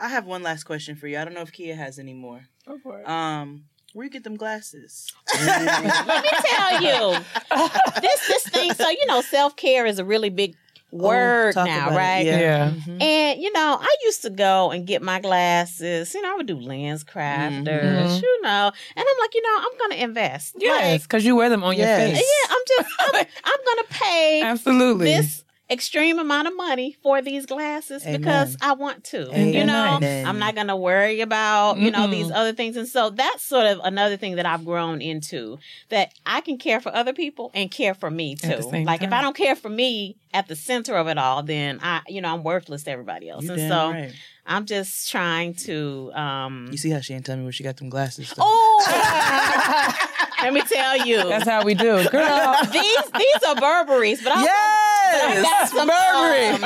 I 0.00 0.08
have 0.08 0.26
one 0.26 0.42
last 0.42 0.64
question 0.64 0.96
for 0.96 1.06
you. 1.06 1.18
I 1.18 1.24
don't 1.24 1.34
know 1.34 1.42
if 1.42 1.52
Keia 1.52 1.76
has 1.76 1.98
any 1.98 2.14
more. 2.14 2.42
Go 2.66 2.78
for 2.78 3.00
it. 3.00 3.08
Um, 3.08 3.64
where 3.94 4.04
you 4.04 4.10
get 4.10 4.24
them 4.24 4.36
glasses? 4.36 5.12
Let 5.34 6.22
me 6.22 6.30
tell 6.46 6.82
you 6.82 7.18
this 8.00 8.26
this 8.28 8.42
thing. 8.48 8.72
So 8.74 8.88
you 8.88 9.06
know, 9.06 9.20
self 9.20 9.56
care 9.56 9.86
is 9.86 9.98
a 9.98 10.04
really 10.04 10.30
big 10.30 10.56
word 10.90 11.54
talk 11.54 11.66
now, 11.66 11.86
about 11.88 11.92
it, 11.94 11.96
right? 11.96 12.26
yeah. 12.26 12.38
yeah. 12.40 12.70
Mhm. 12.70 13.02
And 13.02 13.40
you 13.42 13.50
know, 13.52 13.78
I 13.80 13.96
used 14.04 14.22
to 14.22 14.30
go 14.30 14.70
and 14.70 14.86
get 14.86 15.00
my 15.02 15.20
glasses. 15.20 16.12
You 16.14 16.20
know, 16.22 16.32
I 16.32 16.36
would 16.36 16.46
do 16.46 16.56
LensCrafters, 16.56 17.64
Mhm. 17.64 18.22
you 18.22 18.42
know, 18.42 18.72
and 18.96 19.06
I'm 19.10 19.18
like, 19.20 19.34
you 19.34 19.42
know, 19.42 19.56
I'm 19.58 19.78
gonna 19.78 19.94
invest. 20.02 20.54
Yes, 20.58 21.02
because 21.02 21.24
you 21.24 21.34
wear 21.36 21.48
them 21.48 21.64
on 21.64 21.76
Yes. 21.76 21.98
your 21.98 22.16
face. 22.16 22.26
yeah, 22.26 22.54
I'm 22.54 22.62
just, 22.68 22.94
I'm, 23.00 23.26
I'm 23.44 23.60
gonna 23.66 23.88
pay 23.90 24.42
Absolutely. 24.42 25.06
this 25.06 25.44
extreme 25.72 26.18
amount 26.18 26.48
of 26.48 26.56
money 26.56 26.96
for 27.02 27.22
these 27.22 27.46
glasses 27.46 28.04
Amen. 28.04 28.20
because 28.20 28.56
I 28.60 28.74
want 28.74 29.04
to. 29.04 29.28
Amen. 29.30 29.54
You 29.54 29.64
know, 29.64 29.96
Amen. 29.96 30.26
I'm 30.26 30.38
not 30.38 30.54
gonna 30.54 30.76
worry 30.76 31.20
about 31.20 31.78
you 31.78 31.90
know 31.90 32.06
Mm-mm. 32.06 32.10
these 32.10 32.30
other 32.30 32.52
things, 32.52 32.76
and 32.76 32.86
so 32.86 33.10
that's 33.10 33.42
sort 33.42 33.66
of 33.66 33.80
another 33.82 34.16
thing 34.16 34.36
that 34.36 34.46
I've 34.46 34.64
grown 34.64 35.00
into 35.00 35.58
that 35.88 36.12
I 36.26 36.40
can 36.42 36.58
care 36.58 36.80
for 36.80 36.94
other 36.94 37.12
people 37.12 37.50
and 37.54 37.70
care 37.70 37.94
for 37.94 38.10
me 38.10 38.36
too. 38.36 38.62
same 38.62 38.84
Like 38.84 39.02
if. 39.02 39.12
I 39.12 39.22
don't 39.22 39.36
care 39.36 39.56
for 39.56 39.68
me 39.68 40.16
at 40.34 40.48
the 40.48 40.56
center 40.56 40.96
of 40.96 41.08
it 41.08 41.18
all, 41.18 41.42
then 41.42 41.78
I, 41.82 42.00
you 42.08 42.20
know, 42.20 42.32
I'm 42.32 42.42
worthless 42.42 42.84
to 42.84 42.90
everybody 42.90 43.28
else. 43.28 43.44
You 43.44 43.52
and 43.52 43.60
so 43.70 43.90
right. 43.90 44.14
I'm 44.46 44.66
just 44.66 45.10
trying 45.10 45.54
to. 45.66 46.10
um 46.14 46.68
You 46.70 46.76
see 46.78 46.90
how 46.90 47.00
she 47.00 47.14
ain't 47.14 47.24
tell 47.24 47.36
me 47.36 47.44
where 47.44 47.52
she 47.52 47.62
got 47.62 47.76
them 47.76 47.88
glasses? 47.88 48.28
though? 48.36 48.42
Oh, 48.44 49.94
let 50.42 50.52
me 50.52 50.62
tell 50.62 51.06
you, 51.06 51.22
That's 51.28 51.48
how 51.48 51.64
we 51.64 51.74
do. 51.74 52.08
Girl. 52.10 52.56
these 52.72 53.02
these 53.16 53.42
are 53.48 53.54
Burberry's, 53.56 54.20
but 54.22 54.32
I 54.34 54.42
yes, 54.42 55.42
got 55.42 55.68
some, 55.68 55.88
Burberry. 55.88 56.48
um, 56.56 56.64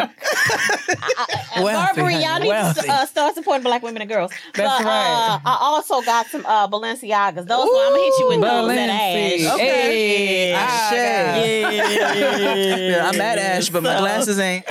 uh, 1.58 1.62
Wealthy, 1.62 1.86
Burberry, 2.00 2.12
honey, 2.14 2.24
y'all 2.24 2.38
need 2.40 2.48
wealthy. 2.48 2.80
to 2.82 2.92
uh, 2.92 3.04
start 3.06 3.34
supporting 3.34 3.62
black 3.62 3.82
women 3.82 4.00
and 4.02 4.08
girls. 4.10 4.30
That's 4.54 4.82
but, 4.82 4.86
right. 4.86 5.38
Uh, 5.44 5.48
I 5.48 5.58
also 5.60 6.00
got 6.02 6.26
some 6.28 6.46
uh, 6.46 6.66
Balenciagas. 6.68 7.46
Those 7.46 7.68
one, 7.68 7.86
I'm 7.86 7.92
gonna 7.92 8.02
hit 8.02 8.14
you 8.18 8.28
with 8.28 8.40
those 8.40 8.70
at 8.70 8.88
Balenci. 8.88 9.44
Ash. 9.44 9.58
Hey, 9.58 10.50
Yeah. 10.50 10.66
ah, 10.66 10.92
Ashe. 10.92 12.90
Yeah, 12.96 13.08
I'm 13.12 13.20
at 13.20 13.38
Ash, 13.38 13.68
but 13.68 13.82
my 13.82 13.98
glasses 13.98 14.38
ain't. 14.38 14.64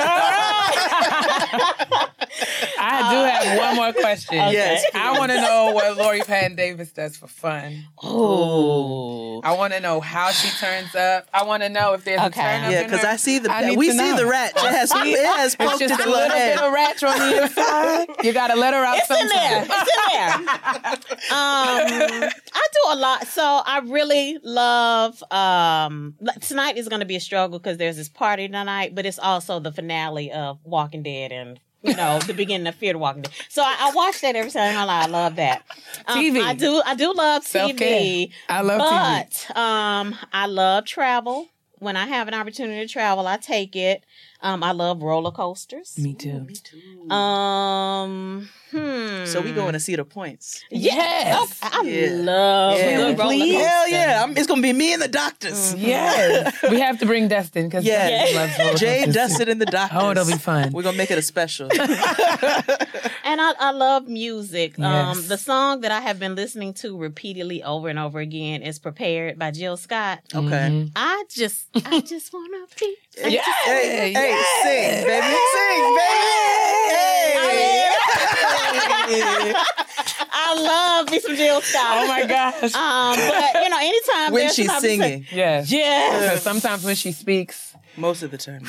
I 2.79 3.11
do 3.11 3.17
have 3.51 3.57
one 3.59 3.75
more 3.75 3.93
question. 3.93 4.35
Yes, 4.35 4.83
I 4.93 5.17
want 5.17 5.31
to 5.31 5.39
know 5.41 5.71
what 5.73 5.97
Lori 5.97 6.21
Patton 6.21 6.55
Davis 6.55 6.91
does 6.91 7.17
for 7.17 7.27
fun. 7.27 7.85
Oh. 8.03 9.41
I 9.43 9.53
want 9.53 9.73
to 9.73 9.79
know 9.79 9.99
how 10.01 10.31
she 10.31 10.49
turns 10.57 10.93
up. 10.95 11.27
I 11.33 11.43
want 11.43 11.63
to 11.63 11.69
know 11.69 11.93
if 11.93 12.03
there's 12.03 12.19
Okay. 12.21 12.27
a 12.41 12.43
turn 12.43 12.63
up. 12.65 12.71
Yeah, 12.71 12.83
because. 12.83 13.03
I 13.05 13.15
see 13.17 13.39
the 13.39 13.51
I 13.51 13.75
we 13.75 13.91
see 13.91 13.97
know. 13.97 14.15
the 14.17 14.25
rat. 14.25 14.53
It 14.55 14.59
has 14.61 14.91
it 14.95 15.25
has 15.25 15.53
It's 15.53 15.55
poked 15.55 15.79
just 15.79 15.93
its 15.93 16.03
a 16.03 16.05
little 16.09 16.13
little 16.13 16.29
bit 16.29 16.57
head. 16.57 16.59
of 16.59 16.73
ratchet 16.73 17.09
on 17.09 17.19
the 17.19 17.43
inside. 17.43 18.07
You 18.23 18.33
gotta 18.33 18.55
let 18.55 18.73
her 18.73 18.83
out 18.83 18.97
It's 18.97 19.09
in 19.09 19.27
there. 19.27 19.65
It's 19.67 19.91
in 19.97 20.11
there. 20.11 20.95
Um, 21.25 22.29
I 22.53 22.67
do 22.73 22.79
a 22.89 22.95
lot. 22.95 23.27
So 23.27 23.41
I 23.43 23.79
really 23.85 24.37
love. 24.43 25.21
Um, 25.31 26.15
tonight 26.41 26.77
is 26.77 26.87
going 26.87 26.99
to 26.99 27.05
be 27.05 27.15
a 27.15 27.19
struggle 27.19 27.59
because 27.59 27.77
there's 27.77 27.97
this 27.97 28.09
party 28.09 28.47
tonight, 28.47 28.93
but 28.95 29.05
it's 29.05 29.19
also 29.19 29.59
the 29.59 29.71
finale 29.71 30.31
of 30.31 30.59
Walking 30.63 31.03
Dead 31.03 31.31
and. 31.31 31.59
You 31.85 31.95
know, 31.95 32.19
the 32.19 32.33
beginning 32.33 32.67
of 32.67 32.75
Fear 32.75 32.93
the 32.93 32.99
Walking 32.99 33.23
Dead. 33.23 33.31
So 33.49 33.61
I, 33.61 33.75
I 33.79 33.91
watch 33.93 34.21
that 34.21 34.35
every 34.35 34.51
time 34.51 34.75
I 34.77 35.03
I 35.03 35.05
love 35.07 35.35
that. 35.35 35.63
Um, 36.07 36.17
TV. 36.17 36.41
I 36.41 36.53
do. 36.53 36.81
I 36.85 36.95
do 36.95 37.13
love 37.13 37.43
TV. 37.43 37.47
Self-care. 37.47 38.27
I 38.49 38.61
love 38.61 38.81
TV. 38.81 39.47
but 39.49 39.57
um, 39.57 40.15
I 40.33 40.47
love 40.47 40.85
travel. 40.85 41.49
When 41.79 41.95
I 41.95 42.07
have 42.07 42.27
an 42.27 42.33
opportunity 42.33 42.85
to 42.85 42.91
travel, 42.91 43.27
I 43.27 43.37
take 43.37 43.75
it. 43.75 44.03
Um, 44.45 44.63
I 44.63 44.73
love 44.73 45.01
roller 45.01 45.31
coasters. 45.31 45.97
Me 45.97 46.13
too. 46.13 46.41
Me 46.41 46.53
too. 46.53 47.09
Um, 47.13 48.47
hmm. 48.69 49.25
So 49.25 49.41
we 49.41 49.51
going 49.53 49.73
to 49.73 49.79
see 49.79 49.95
the 49.95 50.05
points. 50.05 50.63
Yes. 50.69 51.57
I 51.63 51.81
Yeah. 51.83 52.09
love 52.11 52.77
Yeah. 52.77 52.85
a 52.99 53.15
roller 53.15 53.15
Please? 53.25 53.55
Hell 53.65 53.89
yeah! 53.89 54.21
I'm, 54.23 54.37
it's 54.37 54.45
gonna 54.45 54.61
be 54.61 54.71
me 54.73 54.93
and 54.93 55.01
the 55.01 55.07
doctors. 55.07 55.73
Yes. 55.73 56.55
we 56.69 56.79
have 56.79 56.99
to 56.99 57.05
bring 57.07 57.27
Dustin 57.27 57.67
because 57.67 57.85
Yeah. 57.85 58.07
Dustin 58.09 58.35
loves 58.35 58.59
roller 58.59 58.73
Jay, 58.77 58.97
coasters. 59.05 59.15
Dustin, 59.15 59.49
and 59.49 59.61
the 59.61 59.65
doctors. 59.65 59.99
Oh, 60.01 60.11
it'll 60.11 60.25
be 60.27 60.33
fun. 60.33 60.71
We're 60.73 60.83
gonna 60.83 60.97
make 60.97 61.09
it 61.11 61.17
a 61.17 61.23
special. 61.23 61.69
And 63.27 63.41
I, 63.41 63.53
I 63.59 63.71
love 63.71 64.07
music. 64.07 64.77
Um, 64.79 64.83
Yes. 65.17 65.27
the 65.27 65.37
song 65.37 65.81
that 65.81 65.91
I 65.91 65.99
have 65.99 66.19
been 66.19 66.35
listening 66.35 66.73
to 66.75 66.95
repeatedly 66.95 67.63
over 67.63 67.89
and 67.89 67.97
over 67.97 68.19
again 68.19 68.61
is 68.61 68.77
"Prepared" 68.77 69.39
by 69.39 69.49
Jill 69.49 69.77
Scott. 69.77 70.19
Okay. 70.33 70.45
Mm-hmm. 70.47 70.89
I 70.95 71.23
just, 71.29 71.65
I 71.85 72.01
just 72.01 72.31
wanna 72.31 72.65
be. 72.79 72.95
I 73.23 73.27
Yeah. 73.27 73.43
just- 73.45 73.57
Hey, 73.65 74.13
hey, 74.13 74.43
sing, 74.63 75.07
baby, 75.07 75.35
sing, 75.53 75.95
baby. 75.95 76.11
Hey. 79.07 79.53
I 80.37 80.53
love 80.61 81.11
me 81.11 81.19
some 81.19 81.35
Jill 81.35 81.61
Scott. 81.61 81.97
Oh 82.03 82.07
my 82.07 82.25
gosh. 82.25 82.73
Um, 82.75 83.15
but 83.15 83.63
you 83.63 83.69
know, 83.69 83.77
anytime 83.79 84.33
when 84.33 84.51
she's 84.51 84.65
an 84.65 84.71
opportunity- 84.75 85.01
singing, 85.01 85.27
Yes. 85.31 85.71
yes, 85.71 86.23
Because 86.23 86.41
sometimes 86.43 86.83
when 86.83 86.95
she 86.95 87.11
speaks, 87.11 87.73
most 87.97 88.23
of 88.23 88.31
the 88.31 88.37
time. 88.37 88.65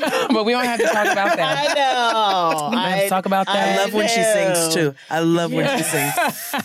but 0.32 0.44
we 0.44 0.52
don't 0.52 0.64
have 0.64 0.78
to 0.80 0.86
talk 0.86 1.06
about 1.06 1.36
that. 1.36 1.68
I 1.68 1.74
know. 1.74 2.68
We 2.70 2.76
don't 2.76 2.84
have 2.84 3.02
to 3.02 3.08
talk 3.08 3.26
about 3.26 3.46
that. 3.46 3.56
I 3.56 3.72
that. 3.76 3.84
love 3.84 3.94
when 3.94 4.08
she 4.08 4.22
sings 4.22 4.74
too. 4.74 4.94
I 5.10 5.20
love 5.20 5.52
when 5.52 5.76
she 5.78 5.84
sings. 5.84 6.14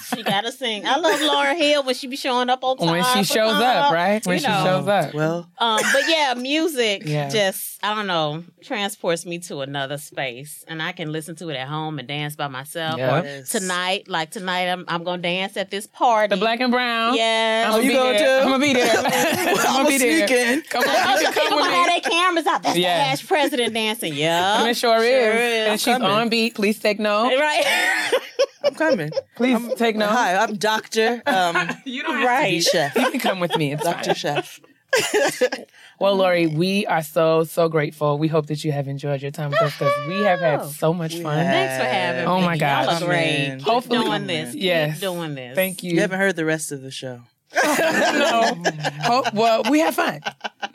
She 0.14 0.22
gotta 0.24 0.52
sing. 0.52 0.86
I 0.86 0.98
love 0.98 1.20
Lauryn 1.20 1.58
Hill 1.58 1.84
when 1.84 1.96
she 1.96 2.08
be 2.08 2.16
showing 2.16 2.50
up 2.50 2.64
on 2.64 2.78
time. 2.78 2.88
when 2.88 3.04
she 3.16 3.24
shows 3.24 3.54
up, 3.54 3.86
time, 3.86 3.94
right? 3.94 4.26
When 4.26 4.36
you 4.36 4.42
she 4.42 4.48
know. 4.48 4.64
shows 4.64 4.88
up. 4.88 5.14
Well, 5.14 5.50
Um, 5.58 5.80
but 5.92 6.04
yeah, 6.08 6.34
music 6.36 7.04
Yeah. 7.06 7.30
just 7.30 7.80
I 7.84 7.96
don't 7.96 8.08
know 8.08 8.44
transports 8.64 9.26
me 9.26 9.40
to 9.40 9.62
another 9.62 9.98
space, 9.98 10.64
and 10.68 10.82
I 10.82 10.92
can 10.92 11.12
listen 11.12 11.36
to 11.38 11.50
it 11.50 11.56
at 11.56 11.68
home 11.68 12.00
and 12.00 12.08
dance 12.08 12.36
by 12.36 12.48
myself. 12.48 12.98
Yeah. 12.98 13.20
Or 13.20 13.24
Yes. 13.24 13.50
tonight, 13.50 14.08
like 14.08 14.30
tonight, 14.32 14.70
I'm 14.70 14.86
I'm 14.88 15.04
gonna 15.04 15.22
dance 15.22 15.58
at 15.58 15.72
this 15.72 15.88
party. 15.88 16.34
The 16.36 16.40
black 16.40 16.60
and 16.60 16.72
brown. 16.72 17.16
Yes. 17.16 17.66
I'm 17.68 17.72
gonna 17.74 17.84
you 17.84 17.90
be 17.90 17.96
going 17.96 18.18
there. 18.18 18.40
too? 18.42 18.46
I'm 18.46 18.52
gonna 18.52 18.64
be 18.66 18.74
there. 18.74 18.94
I'm 18.98 19.06
I'm 19.06 19.56
gonna 19.84 19.88
be 19.90 19.98
there. 19.98 20.28
sneaking. 20.28 20.62
Come 20.70 20.84
on, 20.84 20.90
Oh, 20.90 21.20
you 21.20 21.26
can 21.26 21.34
come 21.34 21.56
with 21.56 21.66
gonna 21.66 21.76
have 21.76 21.88
me. 21.88 21.94
their 22.02 22.12
cameras 22.12 22.46
out. 22.48 22.64
That's 22.64 22.78
Yeah. 22.78 23.04
the 23.04 23.10
Ash 23.24 23.28
president 23.28 23.74
dancing. 23.74 24.14
Yeah, 24.24 24.66
It 24.68 24.76
sure, 24.78 24.98
Sure 25.00 25.04
is. 25.04 25.36
is. 25.36 25.68
And 25.70 25.80
she's 25.82 25.94
coming. 25.94 26.08
on 26.10 26.30
beat. 26.30 26.56
Please 26.56 26.80
take 26.80 27.00
note. 27.00 27.30
right. 27.38 28.12
I'm 28.66 28.76
coming. 28.76 29.12
Please 29.36 29.74
take 29.76 29.96
note. 29.98 30.10
Hi, 30.10 30.36
I'm 30.38 30.56
Doctor 30.56 31.22
um, 31.26 31.70
You 31.86 32.04
don't 32.04 32.16
have 32.18 32.26
Right. 32.26 32.64
Chef. 32.64 32.96
You 32.96 33.12
can 33.12 33.20
come 33.20 33.40
with 33.42 33.56
me. 33.58 33.74
It's 33.74 33.84
Doctor 33.84 34.14
fine. 34.14 34.44
Chef. 34.44 34.60
Well, 36.00 36.16
Lori, 36.16 36.48
we 36.48 36.86
are 36.88 37.02
so 37.04 37.44
so 37.46 37.68
grateful. 37.70 38.18
We 38.18 38.28
hope 38.28 38.48
that 38.48 38.64
you 38.64 38.72
have 38.72 38.88
enjoyed 38.88 39.22
your 39.22 39.32
time 39.32 39.52
with 39.52 39.62
us 39.62 39.72
because 39.78 40.08
we 40.08 40.16
have 40.24 40.40
had 40.40 40.66
so 40.66 40.94
much 40.94 41.16
fun. 41.20 41.38
have. 41.38 41.48
Thanks 41.54 41.84
for 41.84 41.90
having 41.90 42.26
Oh 42.26 42.38
me. 42.38 42.44
Oh 42.44 42.46
my 42.46 42.58
gosh. 42.58 42.86
Y'all 42.86 43.04
are 43.04 43.06
great. 43.08 43.24
Amen. 43.46 43.58
Keep 43.60 43.68
Hopefully- 43.68 44.04
doing 44.04 44.28
this. 44.28 44.56
Yes. 44.56 44.94
Keep 44.96 45.02
doing 45.02 45.36
this. 45.36 45.56
Thank 45.56 45.84
you. 45.84 45.94
You 45.94 46.02
haven't 46.02 46.20
heard 46.20 46.36
the 46.36 46.46
rest 46.46 46.72
of 46.72 46.82
the 46.82 46.92
show. 46.92 47.22
no. 47.64 48.56
Hope, 49.04 49.34
well, 49.34 49.64
we 49.70 49.80
have 49.80 49.96
fun. 49.96 50.22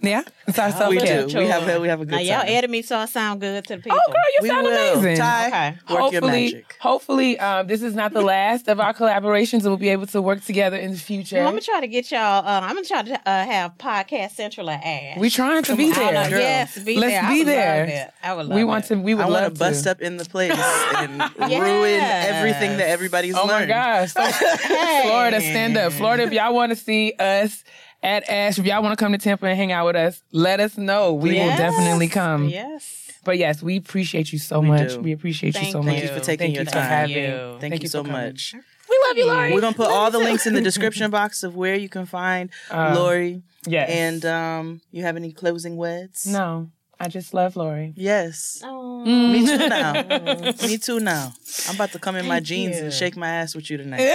Yeah, 0.01 0.23
it's 0.47 0.59
our 0.59 0.71
self 0.71 0.91
We 0.91 0.99
care. 0.99 1.27
do. 1.27 1.39
We 1.39 1.47
have 1.47 1.81
we 1.81 1.89
have 1.89 2.01
a 2.01 2.05
good 2.05 2.13
Now 2.13 2.19
y'all 2.21 2.41
time. 2.43 2.49
edit 2.51 2.71
me 2.71 2.83
so 2.83 2.97
I 2.97 3.07
sound 3.07 3.41
good 3.41 3.65
to 3.65 3.77
the 3.77 3.83
people. 3.83 3.99
Oh, 4.01 4.13
girl, 4.13 4.17
you 4.35 4.39
we 4.43 4.49
sound 4.49 4.67
will. 4.67 4.93
amazing. 4.99 5.17
Ty, 5.17 5.47
Okay. 5.49 5.69
work 5.71 5.79
your 5.89 6.01
hopefully, 6.21 6.45
magic. 6.53 6.77
hopefully, 6.81 7.39
um, 7.41 7.67
this 7.67 7.83
is 7.83 7.95
not 7.95 8.13
the 8.13 8.21
last 8.21 8.69
of 8.69 8.79
our 8.81 8.95
collaborations. 8.95 9.55
and 9.61 9.65
We'll 9.65 9.77
be 9.77 9.89
able 9.89 10.07
to 10.07 10.23
work 10.23 10.45
together 10.45 10.77
in 10.77 10.93
the 10.93 10.99
future. 10.99 11.37
Well, 11.37 11.47
I'm 11.49 11.53
gonna 11.55 11.63
try 11.63 11.81
to 11.81 11.89
get 11.89 12.11
y'all. 12.13 12.47
Uh, 12.47 12.61
I'm 12.63 12.75
gonna 12.77 12.85
try 12.87 13.03
to 13.03 13.15
uh, 13.29 13.45
have 13.45 13.77
podcast 13.79 14.33
central 14.33 14.71
at 14.71 14.85
Ash. 14.85 15.19
we 15.19 15.31
trying 15.31 15.63
to 15.65 15.75
be 15.77 15.91
I 15.91 15.95
don't 15.95 16.15
know. 16.15 16.31
there. 16.31 16.39
Yes, 16.41 16.79
be 16.79 16.97
Let's 16.97 17.13
there. 17.13 17.23
I 17.25 17.29
be 17.33 17.39
would 17.41 17.47
there. 17.49 17.81
Love 17.81 17.89
it. 17.89 18.11
I 18.23 18.35
would 18.35 18.47
love 18.47 18.57
We 18.57 18.65
want 18.65 18.85
it. 18.85 18.89
to. 18.89 18.95
We 19.01 19.15
would 19.15 19.25
I 19.25 19.29
love 19.29 19.43
want 19.43 19.55
to 19.55 19.59
bust 19.59 19.87
up 19.87 20.01
in 20.01 20.17
the 20.17 20.25
place 20.25 20.53
and 20.97 21.19
ruin 21.39 22.01
everything 22.01 22.77
that 22.77 22.89
everybody's 22.89 23.35
learned. 23.35 23.51
Oh 23.51 23.59
my 23.59 23.67
gosh! 23.67 24.13
So, 24.13 24.23
Florida, 25.03 25.41
stand 25.41 25.77
up. 25.77 25.93
Florida, 25.93 26.23
if 26.25 26.33
y'all 26.33 26.55
want 26.55 26.68
to 26.71 26.77
see 26.77 27.13
us 27.19 27.65
at 28.03 28.29
Ash, 28.29 28.59
if 28.59 28.65
y'all 28.65 28.83
want 28.83 28.97
to 28.99 29.03
come 29.05 29.13
to 29.13 29.19
Tampa 29.19 29.47
and 29.47 29.57
hang 29.57 29.73
out 29.73 29.87
with 29.87 29.97
us, 29.97 30.23
let 30.33 30.61
us 30.61 30.77
know. 30.79 31.13
We 31.15 31.31
will 31.35 31.49
definitely 31.57 32.09
come. 32.09 32.49
Yes. 32.49 33.05
But 33.25 33.37
yes, 33.39 33.63
we 33.63 33.77
appreciate 33.77 34.33
you 34.33 34.39
so 34.39 34.61
We 34.61 34.69
much. 34.69 34.91
do. 34.95 35.01
We 35.01 35.13
appreciate 35.13 35.59
you 35.61 35.71
so 35.73 35.79
you. 35.81 35.85
much. 35.85 35.95
Thank 36.01 36.03
you 36.05 36.09
for 36.17 36.21
taking 36.25 36.39
Thank 36.47 36.55
your 36.55 36.65
you 36.65 36.71
time. 36.71 36.83
Having. 36.89 37.15
Thank 37.15 37.27
you. 37.53 37.59
Thank, 37.71 37.83
you 37.83 37.89
so 37.89 38.03
coming. 38.05 38.13
much. 38.13 38.55
We 38.89 38.99
love 39.09 39.17
you, 39.19 39.27
Lori. 39.27 39.53
We're 39.53 39.61
gonna 39.61 39.77
put 39.77 39.89
all 39.91 40.11
the 40.11 40.19
links 40.19 40.47
in 40.47 40.55
the 40.55 40.61
description 40.71 41.11
box 41.11 41.43
of 41.43 41.55
where 41.57 41.75
you 41.75 41.89
can 41.89 42.07
find 42.07 42.51
Um, 42.71 42.95
Lori. 42.95 43.43
Yes. 43.67 43.91
And 43.91 44.25
um, 44.25 44.81
you 44.93 45.03
have 45.03 45.17
any 45.17 45.33
closing 45.33 45.77
words? 45.77 46.27
no, 46.27 46.71
I 47.01 47.09
just 47.09 47.33
love 47.33 47.55
Lori. 47.57 47.93
Yes. 47.97 48.61
Oh. 48.65 49.05
Me 49.05 49.47
too 49.47 49.69
now. 49.69 49.93
Me 50.67 50.79
too 50.79 50.99
now. 51.01 51.33
I'm 51.69 51.77
about 51.77 51.93
to 51.93 51.99
come 51.99 52.17
in 52.17 52.27
my 52.27 52.41
jeans 52.41 52.77
you. 52.77 52.85
and 52.85 52.93
shake 52.93 53.17
my 53.17 53.29
ass 53.29 53.55
with 53.55 53.71
you 53.71 53.77
tonight. 53.77 53.99
do 53.99 54.15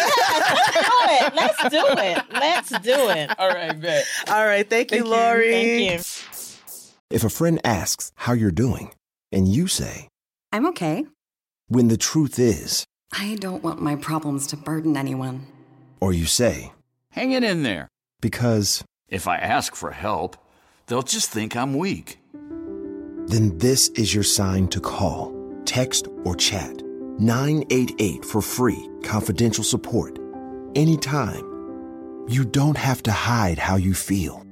it. 0.00 1.34
Let's 1.34 1.68
do 1.70 1.84
it. 1.98 2.22
Let's 2.32 2.70
do 2.80 3.10
it. 3.10 3.38
All 3.38 3.48
right, 3.48 3.78
bet. 3.80 4.04
All 4.28 4.44
right. 4.44 4.68
Thank 4.68 4.90
you, 4.90 4.98
Thank 4.98 5.06
you. 5.06 5.16
Lori. 5.16 5.50
Thank 5.52 5.92
you. 5.92 6.00
If 7.10 7.22
a 7.24 7.30
friend 7.30 7.60
asks 7.64 8.12
how 8.16 8.32
you're 8.32 8.50
doing, 8.50 8.92
and 9.30 9.46
you 9.46 9.66
say, 9.68 10.08
I'm 10.52 10.66
okay. 10.66 11.06
when 11.68 11.88
the 11.88 11.96
truth 11.96 12.38
is, 12.38 12.84
I 13.12 13.36
don't 13.38 13.62
want 13.62 13.80
my 13.80 13.94
problems 13.96 14.46
to 14.48 14.56
burden 14.56 14.96
anyone. 14.96 15.46
or 16.00 16.12
you 16.12 16.26
say, 16.26 16.72
Hang 17.10 17.30
it 17.32 17.44
in 17.44 17.62
there. 17.62 17.88
because, 18.20 18.82
If 19.08 19.28
I 19.28 19.36
ask 19.36 19.76
for 19.76 19.92
help, 19.92 20.36
they'll 20.86 21.02
just 21.02 21.30
think 21.30 21.54
I'm 21.54 21.74
weak. 21.78 22.18
Then 23.26 23.56
this 23.58 23.88
is 23.90 24.14
your 24.14 24.24
sign 24.24 24.68
to 24.68 24.80
call, 24.80 25.34
text, 25.64 26.08
or 26.24 26.34
chat 26.34 26.82
988 27.18 28.24
for 28.24 28.42
free, 28.42 28.88
confidential 29.02 29.64
support. 29.64 30.18
Anytime. 30.74 31.50
You 32.26 32.44
don't 32.44 32.76
have 32.76 33.02
to 33.02 33.12
hide 33.12 33.58
how 33.58 33.76
you 33.76 33.94
feel. 33.94 34.44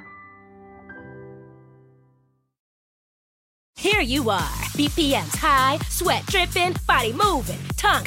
Here 3.77 4.03
you 4.03 4.31
are, 4.31 4.55
BPMs 4.77 5.37
high, 5.37 5.79
sweat 5.89 6.25
dripping, 6.27 6.77
body 6.87 7.13
moving, 7.13 7.59
tongue 7.77 8.07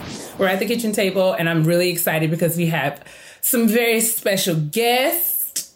We're 0.37 0.47
at 0.47 0.59
the 0.59 0.65
kitchen 0.65 0.91
table, 0.91 1.33
and 1.33 1.49
I'm 1.49 1.63
really 1.63 1.89
excited 1.89 2.31
because 2.31 2.57
we 2.57 2.67
have 2.67 3.03
some 3.41 3.67
very 3.67 4.01
special 4.01 4.55
guests. 4.55 5.73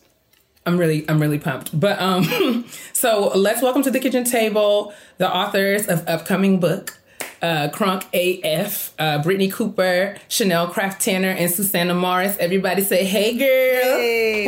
I'm 0.65 0.77
really, 0.77 1.07
I'm 1.09 1.19
really 1.19 1.39
pumped. 1.39 1.77
But 1.77 1.99
um, 2.01 2.65
so 2.93 3.31
let's 3.35 3.61
welcome 3.61 3.83
to 3.83 3.91
the 3.91 3.99
kitchen 3.99 4.23
table 4.23 4.93
the 5.17 5.33
authors 5.33 5.87
of 5.87 6.07
upcoming 6.07 6.59
book, 6.59 6.97
uh, 7.41 7.69
Crunk 7.69 8.05
AF, 8.13 8.93
uh, 8.99 9.21
Brittney 9.23 9.51
Cooper, 9.51 10.15
Chanel 10.27 10.67
Craft 10.67 11.01
Tanner, 11.01 11.29
and 11.29 11.51
Susana 11.51 11.93
Morris. 11.93 12.38
Everybody 12.38 12.83
say, 12.83 13.05
"Hey, 13.05 13.38
girl!" 13.38 13.97
Hey. 13.97 14.45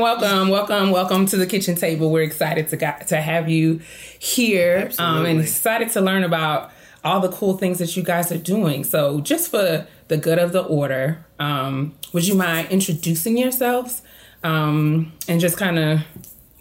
welcome, 0.00 0.48
welcome, 0.48 0.90
welcome 0.90 1.26
to 1.26 1.36
the 1.36 1.46
kitchen 1.46 1.76
table. 1.76 2.10
We're 2.10 2.22
excited 2.22 2.68
to 2.68 2.76
got, 2.76 3.08
to 3.08 3.20
have 3.20 3.48
you 3.48 3.80
here, 4.18 4.90
um, 4.98 5.26
and 5.26 5.40
excited 5.40 5.90
to 5.90 6.00
learn 6.00 6.24
about 6.24 6.70
all 7.04 7.20
the 7.20 7.30
cool 7.30 7.58
things 7.58 7.78
that 7.78 7.96
you 7.96 8.02
guys 8.02 8.32
are 8.32 8.38
doing. 8.38 8.82
So, 8.82 9.20
just 9.20 9.50
for 9.50 9.86
the 10.08 10.16
good 10.16 10.38
of 10.38 10.52
the 10.52 10.62
order, 10.62 11.24
um, 11.38 11.94
would 12.12 12.26
you 12.26 12.34
mind 12.34 12.68
introducing 12.70 13.36
yourselves 13.36 14.02
um, 14.42 15.12
and 15.28 15.40
just 15.40 15.56
kind 15.56 15.78
of 15.78 16.00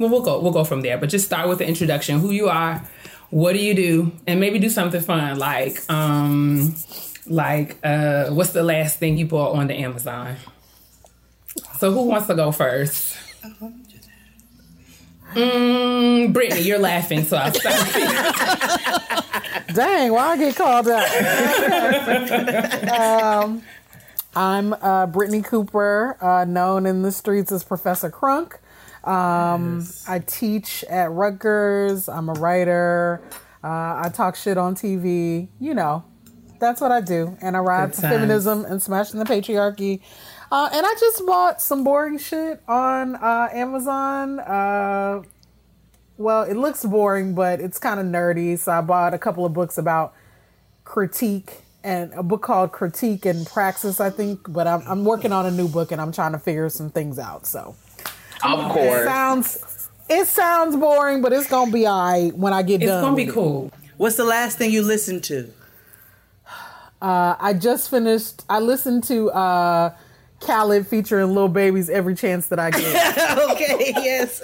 well, 0.03 0.11
we'll 0.11 0.21
go 0.21 0.39
we'll 0.39 0.51
go 0.51 0.63
from 0.63 0.81
there. 0.81 0.97
But 0.97 1.09
just 1.09 1.25
start 1.25 1.47
with 1.47 1.59
the 1.59 1.67
introduction: 1.67 2.19
who 2.19 2.31
you 2.31 2.49
are, 2.49 2.83
what 3.29 3.53
do 3.53 3.59
you 3.59 3.73
do, 3.73 4.11
and 4.27 4.39
maybe 4.39 4.59
do 4.59 4.69
something 4.69 5.01
fun 5.01 5.39
like 5.39 5.79
um, 5.89 6.75
like 7.25 7.77
uh, 7.83 8.29
what's 8.29 8.51
the 8.51 8.63
last 8.63 8.99
thing 8.99 9.17
you 9.17 9.25
bought 9.25 9.55
on 9.55 9.67
the 9.67 9.75
Amazon? 9.75 10.35
So 11.79 11.91
who 11.91 12.03
wants 12.03 12.27
to 12.27 12.35
go 12.35 12.51
first? 12.51 13.17
Mm, 15.33 16.31
Brittney, 16.31 16.63
you're 16.63 16.79
laughing, 16.79 17.23
so 17.23 17.37
I'll 17.37 17.53
start. 17.53 17.75
Dang, 19.73 20.11
why 20.11 20.27
I 20.27 20.37
get 20.37 20.55
called 20.55 20.87
out? 20.87 21.09
um, 23.43 23.63
I'm 24.35 24.73
uh, 24.73 25.07
Brittney 25.07 25.43
Cooper, 25.43 26.17
uh, 26.21 26.45
known 26.45 26.85
in 26.85 27.01
the 27.01 27.11
streets 27.11 27.51
as 27.51 27.63
Professor 27.63 28.11
Crunk. 28.11 28.57
Um, 29.03 29.85
I 30.07 30.19
teach 30.19 30.83
at 30.85 31.11
Rutgers. 31.11 32.07
I'm 32.07 32.29
a 32.29 32.33
writer. 32.33 33.21
Uh, 33.63 34.01
I 34.03 34.11
talk 34.13 34.35
shit 34.35 34.57
on 34.57 34.75
TV. 34.75 35.49
You 35.59 35.73
know, 35.73 36.03
that's 36.59 36.81
what 36.81 36.91
I 36.91 37.01
do. 37.01 37.37
And 37.41 37.55
I 37.57 37.59
ride 37.59 37.95
for 37.95 38.01
feminism 38.01 38.65
and 38.65 38.81
smashing 38.81 39.19
the 39.19 39.25
patriarchy. 39.25 40.01
Uh, 40.51 40.69
and 40.71 40.85
I 40.85 40.93
just 40.99 41.25
bought 41.25 41.61
some 41.61 41.83
boring 41.83 42.17
shit 42.17 42.61
on 42.67 43.15
uh, 43.15 43.49
Amazon. 43.51 44.39
Uh, 44.39 45.23
well, 46.17 46.43
it 46.43 46.55
looks 46.55 46.85
boring, 46.85 47.33
but 47.33 47.59
it's 47.59 47.79
kind 47.79 47.99
of 47.99 48.05
nerdy. 48.05 48.57
So 48.59 48.71
I 48.71 48.81
bought 48.81 49.13
a 49.13 49.17
couple 49.17 49.45
of 49.45 49.53
books 49.53 49.77
about 49.77 50.13
critique 50.85 51.61
and 51.83 52.13
a 52.13 52.23
book 52.23 52.41
called 52.43 52.71
Critique 52.71 53.25
and 53.25 53.45
Praxis, 53.45 53.99
I 53.99 54.09
think. 54.09 54.51
But 54.51 54.67
I'm, 54.67 54.83
I'm 54.87 55.05
working 55.05 55.31
on 55.31 55.45
a 55.45 55.51
new 55.51 55.67
book 55.67 55.91
and 55.91 55.99
I'm 55.99 56.11
trying 56.11 56.33
to 56.33 56.39
figure 56.39 56.69
some 56.69 56.89
things 56.89 57.19
out. 57.19 57.45
So 57.45 57.75
Of 58.43 58.71
course. 58.71 59.01
it 59.01 59.05
sounds 59.05 59.89
it 60.09 60.27
sounds 60.27 60.75
boring, 60.75 61.21
but 61.21 61.33
it's 61.33 61.49
gonna 61.49 61.71
be 61.71 61.87
alright 61.87 62.35
when 62.35 62.53
I 62.53 62.61
get 62.61 62.81
It's 62.81 62.89
done. 62.89 62.99
It's 62.99 63.05
gonna 63.05 63.15
be 63.15 63.27
cool. 63.27 63.71
What's 63.97 64.15
the 64.17 64.25
last 64.25 64.57
thing 64.57 64.71
you 64.71 64.81
listened 64.81 65.23
to? 65.25 65.51
Uh, 67.01 67.35
I 67.39 67.53
just 67.53 67.89
finished. 67.89 68.43
I 68.49 68.59
listened 68.59 69.03
to 69.05 69.29
uh, 69.31 69.93
Khaled 70.39 70.87
featuring 70.87 71.33
Lil 71.33 71.49
Baby's 71.49 71.89
"Every 71.89 72.15
Chance 72.15 72.47
That 72.47 72.59
I 72.59 72.71
Get." 72.71 73.37
okay, 73.51 73.93
yes. 73.97 74.41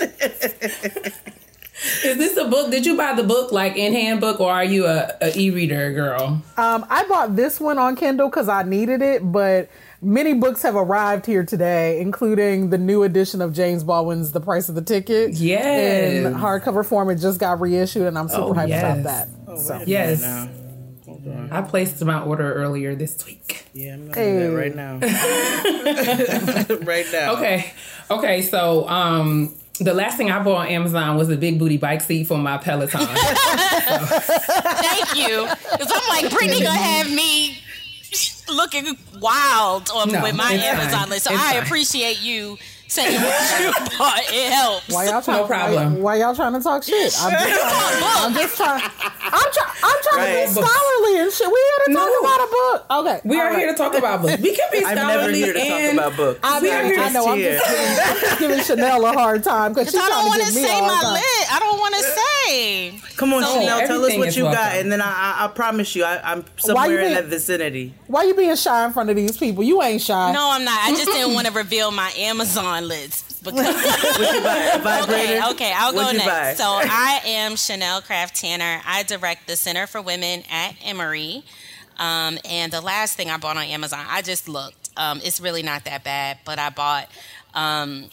Is 2.04 2.18
this 2.18 2.36
a 2.36 2.45
book? 2.50 2.72
Did 2.72 2.86
you 2.86 2.97
buy 2.97 3.14
the 3.14 3.24
book 3.24 3.54
like 3.54 3.78
in 3.78 3.93
handbook, 3.93 4.41
or 4.41 4.52
are 4.52 4.66
you 4.66 4.86
a, 4.86 5.10
a 5.22 5.38
e-reader 5.38 5.93
girl? 5.93 6.41
Um, 6.58 6.86
I 6.89 7.06
bought 7.08 7.38
this 7.38 7.60
one 7.60 7.78
on 7.78 7.95
Kindle 7.95 8.28
because 8.30 8.50
I 8.50 8.64
needed 8.64 9.02
it, 9.02 9.32
but 9.32 9.70
many 10.02 10.34
books 10.34 10.62
have 10.64 10.76
arrived 10.76 11.26
here 11.26 11.43
today, 11.43 12.00
including 12.02 12.70
the 12.70 12.78
new 12.78 13.04
edition 13.04 13.41
of 13.41 13.52
James 13.54 13.84
Baldwin's 13.84 14.32
"The 14.32 14.39
Price 14.41 14.70
of 14.70 14.76
the 14.76 14.82
Ticket." 14.82 15.32
Yes. 15.34 16.26
in 16.26 16.34
hardcover 16.34 16.86
form. 16.86 17.10
It 17.10 17.16
just 17.16 17.39
got 17.39 17.60
reissued, 17.60 18.08
and 18.08 18.18
I'm 18.18 18.30
super 18.30 18.41
Oh, 18.43 18.54
hyped 18.54 18.70
yes. 18.70 18.84
about 18.84 19.04
that. 19.04 19.28
so. 19.60 19.84
Yes. 19.86 20.22
Now. 20.22 20.47
I 21.52 21.62
placed 21.64 22.04
my 22.06 22.22
order 22.22 22.54
earlier 22.54 22.93
this 22.95 23.26
week. 23.26 23.66
Yeah, 23.74 23.95
I'm 23.95 24.08
gonna 24.10 24.22
Hey. 24.22 24.39
do 24.39 24.52
that 24.52 24.56
right 24.56 24.76
now. 24.76 25.00
right 26.86 27.06
now. 27.12 27.34
Okay. 27.34 27.74
Okay, 28.12 28.41
so 28.43 28.88
um 28.88 29.54
the 29.80 29.93
last 29.93 30.18
thing 30.18 30.30
I 30.30 30.43
bought 30.43 30.58
on 30.58 30.68
Amazon 30.68 31.18
was 31.18 31.30
a 31.30 31.38
big 31.38 31.58
booty 31.58 31.78
bike 31.78 32.02
seat 32.02 32.26
for 32.28 32.38
my 32.38 32.58
Peloton. 32.58 33.00
Thank 34.20 35.16
you. 35.18 35.47
Because 35.72 35.91
I'm 35.93 36.08
like, 36.10 36.26
Brittney 36.32 36.62
gonna 36.64 36.78
have 36.78 37.10
me 37.12 37.60
looking 38.56 38.97
wild 39.20 39.89
on 39.93 40.12
No, 40.12 40.22
with 40.24 40.36
my 40.36 40.50
fine. 40.50 40.60
Amazon 40.60 41.10
list. 41.10 41.26
So 41.26 41.34
It's 41.34 41.41
I 41.41 41.54
fine. 41.56 41.64
appreciate 41.64 42.22
you 42.22 42.58
saying 42.90 43.22
what 43.22 43.60
you 43.62 43.72
bought. 43.98 44.22
It 44.30 44.52
helps. 44.52 44.90
Why 44.90 45.06
y'all 45.06 45.22
trying? 45.22 45.42
No 45.42 45.48
problem. 45.48 45.94
Why, 45.96 46.00
why 46.02 46.16
y'all 46.18 46.36
trying 46.36 46.54
to 46.54 46.60
talk 46.60 46.84
shit? 46.84 47.14
I'm 47.22 47.32
just 47.32 47.56
trying. 47.62 48.04
I'm 48.26 48.34
just 48.34 48.58
trying. 48.58 48.82
I'm, 49.32 49.52
try, 49.54 49.74
I'm 49.84 49.98
trying 50.04 50.20
Right. 50.20 50.48
to 50.50 50.56
be 50.56 50.62
scholarly 50.62 51.20
and 51.22 51.32
shit. 51.32 51.48
We 51.48 51.54
here 51.54 51.86
to 51.88 51.94
talk 51.94 52.10
No. 52.10 52.20
about 52.20 52.40
a 52.40 52.50
book. 52.50 52.86
Okay, 52.92 53.22
we 53.30 53.36
all 53.36 53.42
are 53.44 53.50
right. 53.52 53.60
here 53.60 53.72
to 53.72 53.78
talk 53.78 53.94
about 53.96 54.22
books. 54.24 54.42
We 54.42 54.56
can 54.56 54.68
be 54.72 54.80
scholarly. 54.82 55.02
I'm 55.02 55.08
never 55.08 55.32
here 55.32 55.54
to 55.54 55.60
talk 55.60 55.70
and 55.70 55.98
about 56.00 56.18
books. 56.18 56.40
I, 56.44 56.60
We 56.62 56.72
are 56.72 56.84
here 56.84 57.00
I 57.00 57.10
know. 57.12 57.28
I'm 57.28 57.38
here. 57.38 57.58
just, 57.60 57.70
giving, 57.70 58.00
I'm 58.10 58.20
just 58.22 58.40
giving 58.40 58.64
Chanel 58.64 59.06
a 59.06 59.14
hard 59.14 59.44
time 59.44 59.74
because 59.74 59.92
she's 59.92 60.00
I 60.02 60.10
don't 60.10 60.26
want 60.28 60.42
to 60.42 60.50
to 60.50 60.56
me 60.56 60.62
say 60.64 60.78
a 60.80 60.82
my 60.82 61.02
time. 61.02 61.14
list. 61.14 61.54
I 61.54 61.60
don't 61.60 61.80
want 61.80 61.96
to 61.96 62.02
say. 62.02 63.00
Come 63.18 63.34
on, 63.34 63.44
So- 63.44 63.54
Chanel, 63.60 63.80
tell 63.88 64.04
us 64.04 64.12
what 64.12 64.20
what 64.20 64.28
is 64.30 64.38
you 64.38 64.44
got, 64.46 64.76
and 64.78 64.92
then 64.92 65.02
I, 65.02 65.06
I, 65.40 65.46
I 65.46 65.48
promise 65.50 65.96
you, 65.96 66.04
I, 66.06 66.20
I'm 66.32 66.40
Why 66.42 66.46
you 66.48 66.62
somewhere 66.96 67.00
in 67.02 67.14
that 67.14 67.26
vicinity. 67.26 67.94
Why 68.08 68.24
you 68.24 68.34
being 68.34 68.56
shy 68.56 68.86
in 68.86 68.92
front 68.94 69.10
of 69.10 69.16
these 69.16 69.38
people? 69.38 69.64
You 69.64 69.82
ain't 69.84 70.02
shy. 70.02 70.32
No, 70.32 70.50
I'm 70.52 70.64
not. 70.66 70.80
I 70.84 70.92
just 70.92 71.06
didn't 71.06 71.34
want 71.34 71.46
to 71.48 71.54
reveal 71.54 71.92
my 71.92 72.12
Amazon 72.18 72.79
list. 72.82 73.44
Because 73.44 73.54
What 73.66 74.36
you 74.36 74.42
buy? 74.44 74.72
A 74.74 74.80
vibrator? 74.82 75.24
Okay, 75.38 75.50
okay, 75.52 75.74
I'll 75.76 75.94
go 75.94 76.10
you 76.10 76.20
buy? 76.20 76.26
next. 76.26 76.58
So 76.60 76.66
I 76.66 77.22
am 77.26 77.56
Chanel 77.56 78.02
Craft 78.02 78.36
Tanner. 78.36 78.82
I 78.86 79.04
direct 79.04 79.48
the 79.48 79.56
Center 79.56 79.88
for 79.88 80.02
Women 80.02 80.44
at 80.52 80.76
Emory. 80.84 81.44
Um, 81.98 82.38
and 82.46 82.72
the 82.72 82.82
last 82.82 83.16
thing 83.18 83.30
I 83.30 83.38
bought 83.38 83.58
on 83.58 83.64
Amazon, 83.64 84.06
I 84.08 84.22
just 84.22 84.48
looked. 84.48 84.90
Um, 84.98 85.20
it's 85.24 85.40
really 85.40 85.64
not 85.64 85.86
that 85.86 86.04
bad, 86.04 86.40
but 86.46 86.60
I 86.60 86.70
bought. 86.70 87.10
Um, 87.54 88.10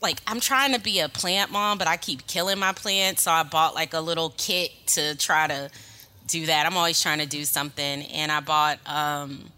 like 0.00 0.20
I'm 0.26 0.40
trying 0.40 0.74
to 0.74 0.80
be 0.80 1.00
a 1.00 1.08
plant 1.08 1.50
mom, 1.50 1.78
but 1.78 1.86
I 1.88 1.96
keep 1.96 2.26
killing 2.26 2.58
my 2.58 2.72
plants, 2.72 3.22
so 3.22 3.30
I 3.32 3.42
bought 3.42 3.74
like 3.74 3.94
a 3.94 4.00
little 4.00 4.32
kit 4.36 4.70
to 4.88 5.16
try 5.16 5.46
to 5.48 5.70
do 6.26 6.46
that. 6.46 6.66
I'm 6.66 6.76
always 6.76 7.00
trying 7.00 7.18
to 7.18 7.26
do 7.26 7.44
something, 7.44 8.02
and 8.02 8.30
I 8.30 8.40
bought 8.40 8.78
um, 8.86 9.50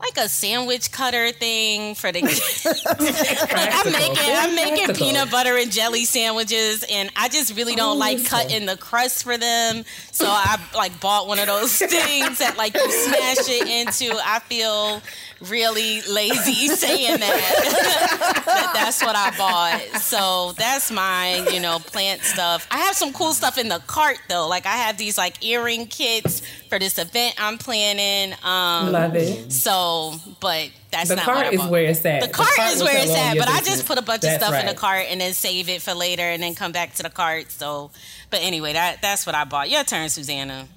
like 0.00 0.16
a 0.16 0.28
sandwich 0.28 0.92
cutter 0.92 1.32
thing 1.32 1.94
for 1.94 2.12
the 2.12 2.20
I'm 3.84 3.92
making 3.92 4.16
I'm 4.18 4.54
making 4.54 4.94
peanut 4.94 5.30
butter 5.30 5.56
and 5.56 5.72
jelly 5.72 6.04
sandwiches, 6.04 6.84
and 6.90 7.10
I 7.16 7.28
just 7.28 7.56
really 7.56 7.74
don't 7.74 7.96
Oh, 7.96 7.98
like 7.98 8.24
cutting 8.26 8.66
the 8.66 8.76
crust 8.76 9.24
for 9.24 9.36
them. 9.36 9.84
So 10.12 10.26
I 10.28 10.60
like 10.74 11.00
bought 11.00 11.26
one 11.26 11.38
of 11.38 11.46
those 11.46 11.76
things 11.78 12.38
that 12.38 12.56
like 12.56 12.74
you 12.74 12.90
smash 12.90 13.48
it 13.48 13.66
into. 13.68 14.16
I 14.24 14.38
feel 14.40 15.02
really 15.40 16.00
lazy 16.02 16.68
saying 16.68 17.18
that. 17.20 18.42
that 18.46 18.70
that's 18.74 19.02
what 19.02 19.16
I 19.16 19.36
bought. 19.36 20.00
So 20.00 20.52
that's 20.52 20.90
my 20.90 21.48
you 21.50 21.60
know 21.60 21.78
plant 21.80 22.22
stuff. 22.22 22.66
I 22.70 22.78
have 22.78 22.94
some 22.94 23.12
cool 23.12 23.32
stuff 23.32 23.58
in 23.58 23.68
the 23.68 23.80
cart 23.86 24.18
though. 24.28 24.46
Like 24.48 24.66
I 24.66 24.76
have 24.76 24.96
these 24.96 25.18
like 25.18 25.44
earring 25.44 25.86
kits 25.86 26.42
for 26.68 26.78
this 26.78 26.98
event 26.98 27.34
I'm 27.38 27.58
planning. 27.58 28.34
Um, 28.42 28.92
Love 28.92 29.14
it. 29.16 29.52
so, 29.52 30.14
but 30.40 30.70
that's 30.90 31.08
not 31.10 31.18
The 31.18 31.24
not 31.24 31.24
cart 31.24 31.54
is 31.54 31.66
where 31.66 31.84
it's 31.84 32.04
at. 32.04 32.22
The 32.22 32.28
cart 32.28 32.58
is 32.58 32.82
where 32.82 32.96
it's 32.96 33.14
at, 33.14 33.36
but 33.38 33.48
I 33.48 33.60
just 33.60 33.86
put 33.86 33.98
a 33.98 34.02
bunch 34.02 34.22
That's 34.22 34.42
of 34.42 34.48
stuff 34.48 34.60
in 34.60 34.66
the 34.66 34.74
cart 34.74 35.06
and 35.08 35.20
then 35.20 35.32
save 35.34 35.68
it 35.68 35.82
for 35.82 35.94
later 35.94 36.22
and 36.22 36.42
then 36.42 36.54
come 36.54 36.72
back 36.72 36.94
to 36.94 37.02
the 37.02 37.10
cart. 37.10 37.50
So, 37.50 37.90
but 38.30 38.40
anyway, 38.42 38.72
that 38.74 39.02
that's 39.02 39.26
what 39.26 39.34
I 39.34 39.44
bought. 39.44 39.70
Your 39.70 39.84
turn, 39.84 40.08
Susana. 40.08 40.68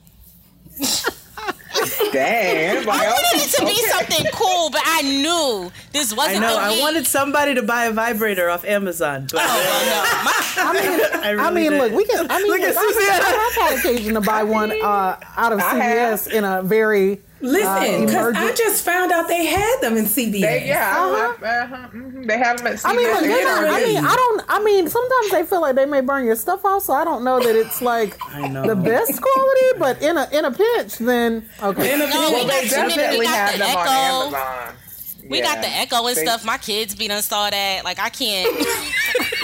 Damn. 2.11 2.89
I 2.89 3.07
wanted 3.07 3.41
it 3.41 3.51
to 3.57 3.65
be 3.65 3.75
something 3.75 4.25
cool, 4.33 4.69
but 4.69 4.81
I 4.85 5.01
knew 5.01 5.71
this 5.91 6.15
wasn't 6.15 6.37
I 6.37 6.39
know. 6.47 6.57
I 6.57 6.71
week. 6.71 6.81
wanted 6.81 7.07
somebody 7.07 7.55
to 7.55 7.63
buy 7.63 7.85
a 7.85 7.91
vibrator 7.91 8.49
off 8.49 8.65
Amazon, 8.65 9.27
but 9.31 9.41
I 9.43 10.73
mean, 10.73 11.39
I, 11.39 11.47
I 11.47 11.51
mean, 11.51 11.71
did. 11.71 11.81
look, 11.81 11.93
we 11.93 12.05
can. 12.05 12.29
I 12.29 12.39
mean, 12.39 12.47
Look 12.51 12.61
at 12.61 12.75
look, 12.75 12.83
I, 12.83 12.91
Susana. 12.91 13.23
I 13.23 13.51
have 13.53 13.69
had 13.69 13.79
occasion 13.79 14.13
to 14.15 14.21
buy 14.21 14.43
one 14.43 14.71
uh, 14.71 15.17
out 15.37 15.53
of 15.53 15.59
I 15.59 15.79
CVS 15.79 16.31
in 16.31 16.43
a 16.43 16.61
very 16.63 17.21
Listen, 17.41 17.67
uh, 17.67 18.05
because 18.05 18.35
I 18.35 18.53
just 18.53 18.85
found 18.85 19.11
out 19.11 19.27
they 19.27 19.45
had 19.45 19.79
them 19.81 19.97
in 19.97 20.05
CVS. 20.05 20.41
They, 20.41 20.67
yeah, 20.67 20.95
Uh-huh. 20.97 21.45
uh-huh, 21.45 21.87
mhm. 21.93 22.27
they 22.27 22.37
have 22.37 22.57
them 22.57 22.67
at 22.67 22.73
CVS. 22.73 22.85
I 22.85 22.95
mean, 22.95 23.07
look, 23.07 23.21
they're 23.21 23.67
I 23.67 23.83
mean, 23.83 23.97
I 24.05 24.15
don't. 24.15 24.43
I 24.47 24.63
mean, 24.63 24.87
sometimes 24.87 25.31
they 25.31 25.43
feel 25.45 25.61
like 25.61 25.75
they 25.75 25.85
may 25.85 26.01
burn 26.01 26.25
your 26.25 26.35
stuff 26.35 26.63
off, 26.65 26.83
so 26.83 26.93
I 26.93 27.03
don't 27.03 27.23
know 27.23 27.39
that 27.39 27.55
it's 27.55 27.81
like 27.81 28.17
the 28.35 28.79
best 28.83 29.21
quality. 29.21 29.79
But 29.79 30.01
in 30.01 30.17
a 30.17 30.27
in 30.31 30.45
a 30.45 30.51
pinch, 30.51 30.97
then 30.97 31.49
okay. 31.61 31.93
In 31.93 32.01
a 32.01 32.07
No, 32.07 32.31
well, 32.31 32.47
they 32.47 32.67
definitely 32.67 33.25
got 33.25 33.35
have 33.35 33.53
the 33.53 33.65
them 33.65 33.77
on 33.77 33.87
Amazon. 33.87 34.75
We 35.31 35.37
Yeah. 35.39 35.55
got 35.55 35.61
the 35.63 35.69
Echo 35.69 36.05
and 36.05 36.15
They- 36.17 36.25
stuff. 36.25 36.43
My 36.43 36.57
kids 36.57 36.93
be 36.93 37.07
done 37.07 37.21
saw 37.23 37.49
that. 37.49 37.83
Like 37.85 37.99
I 37.99 38.09
can't. 38.09 38.47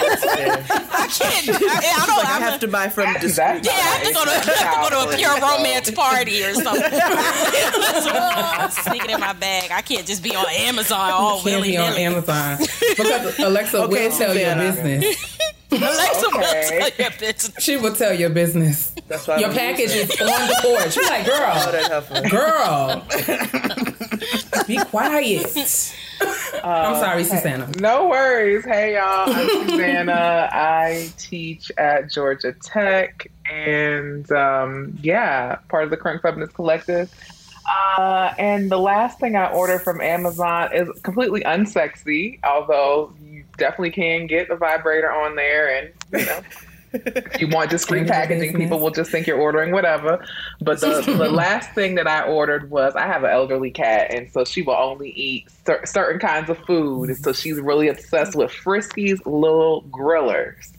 I 0.00 1.08
can't. 1.10 1.48
I, 1.48 2.02
I 2.02 2.06
don't. 2.06 2.16
like 2.18 2.26
I 2.28 2.36
I'm 2.36 2.42
have 2.42 2.54
a- 2.54 2.58
to 2.58 2.68
buy 2.68 2.88
from 2.88 3.06
That's- 3.14 3.22
discreet. 3.36 3.64
Yeah, 3.64 3.72
I 3.72 3.74
have 3.74 4.06
to 4.06 4.12
go 4.14 4.24
to, 4.24 4.30
have 4.30 4.44
to 4.44 4.96
go 4.96 5.04
to 5.06 5.14
a 5.14 5.16
pure 5.16 5.40
romance 5.40 5.90
party 5.90 6.44
or 6.44 6.54
something. 6.54 6.82
Sneak 8.84 9.04
it 9.04 9.10
in 9.10 9.20
my 9.20 9.32
bag. 9.32 9.70
I 9.72 9.80
can't 9.82 10.06
just 10.06 10.22
be 10.22 10.34
on 10.36 10.44
Amazon 10.50 11.10
all 11.10 11.38
oh, 11.38 11.42
Can't 11.42 11.56
willy 11.56 11.70
be 11.70 11.76
on. 11.78 11.94
Amazon 11.94 12.58
because 12.58 13.38
Alexa 13.38 13.78
Okay, 13.84 14.08
will 14.08 14.16
tell 14.18 14.36
your 14.36 14.54
business. 14.56 15.37
Alexa 15.70 16.26
will 16.32 16.40
tell 16.42 16.90
your 16.98 17.10
business. 17.18 17.50
She 17.58 17.76
will 17.76 17.94
tell 17.94 18.12
your 18.14 18.30
business. 18.30 18.94
That's 19.06 19.26
why 19.26 19.38
Your 19.38 19.50
we 19.50 19.54
package 19.56 19.90
is 19.90 20.10
on 20.20 20.26
the 20.26 20.58
porch. 20.62 20.96
You're 20.96 21.06
like, 21.06 21.26
Oh, 21.28 22.30
girl, 22.30 23.04
girl, 23.30 24.64
be 24.66 24.76
quiet. 24.78 25.94
I'm 26.64 26.94
Uh, 26.94 27.00
sorry, 27.00 27.22
hey- 27.22 27.28
Susana. 27.28 27.70
No 27.78 28.08
worries. 28.08 28.64
Hey, 28.64 28.94
y'all. 28.94 29.30
I'm 29.32 29.68
Susana. 29.68 30.48
I 30.52 31.10
teach 31.18 31.70
at 31.78 32.10
Georgia 32.10 32.52
Tech, 32.62 33.30
and 33.52 34.30
um, 34.32 34.98
yeah, 35.02 35.56
part 35.68 35.84
of 35.84 35.90
the 35.90 35.96
Crunk 35.96 36.22
Feminist 36.22 36.54
Collective. 36.54 37.12
Uh, 37.98 38.32
and 38.38 38.70
the 38.70 38.78
last 38.78 39.20
thing 39.20 39.36
I 39.36 39.50
ordered 39.52 39.80
from 39.80 40.00
Amazon 40.00 40.70
is 40.74 40.88
completely 41.02 41.42
unsexy, 41.42 42.38
although 42.42 43.12
you 43.17 43.17
definitely 43.58 43.90
can 43.90 44.26
get 44.26 44.48
the 44.48 44.56
vibrator 44.56 45.10
on 45.10 45.36
there, 45.36 45.76
and 45.76 45.92
you 46.12 46.26
know. 46.26 46.40
If 46.90 47.38
you 47.38 47.48
want 47.48 47.68
discreet 47.68 48.08
Handle 48.08 48.14
packaging, 48.14 48.56
people 48.56 48.80
will 48.80 48.90
just 48.90 49.10
think 49.10 49.26
you're 49.26 49.38
ordering 49.38 49.72
whatever. 49.72 50.24
But 50.62 50.80
the, 50.80 51.02
the 51.02 51.28
last 51.30 51.72
thing 51.74 51.96
that 51.96 52.06
I 52.06 52.22
ordered 52.22 52.70
was 52.70 52.94
I 52.96 53.06
have 53.06 53.24
an 53.24 53.30
elderly 53.30 53.70
cat, 53.70 54.14
and 54.14 54.30
so 54.30 54.46
she 54.46 54.62
will 54.62 54.72
only 54.72 55.10
eat 55.10 55.48
cer- 55.66 55.84
certain 55.84 56.18
kinds 56.18 56.48
of 56.48 56.56
food. 56.60 57.10
And 57.10 57.18
so 57.18 57.34
she's 57.34 57.60
really 57.60 57.88
obsessed 57.88 58.34
with 58.34 58.50
Friskies 58.50 59.18
Little 59.26 59.82
Grillers, 59.90 60.72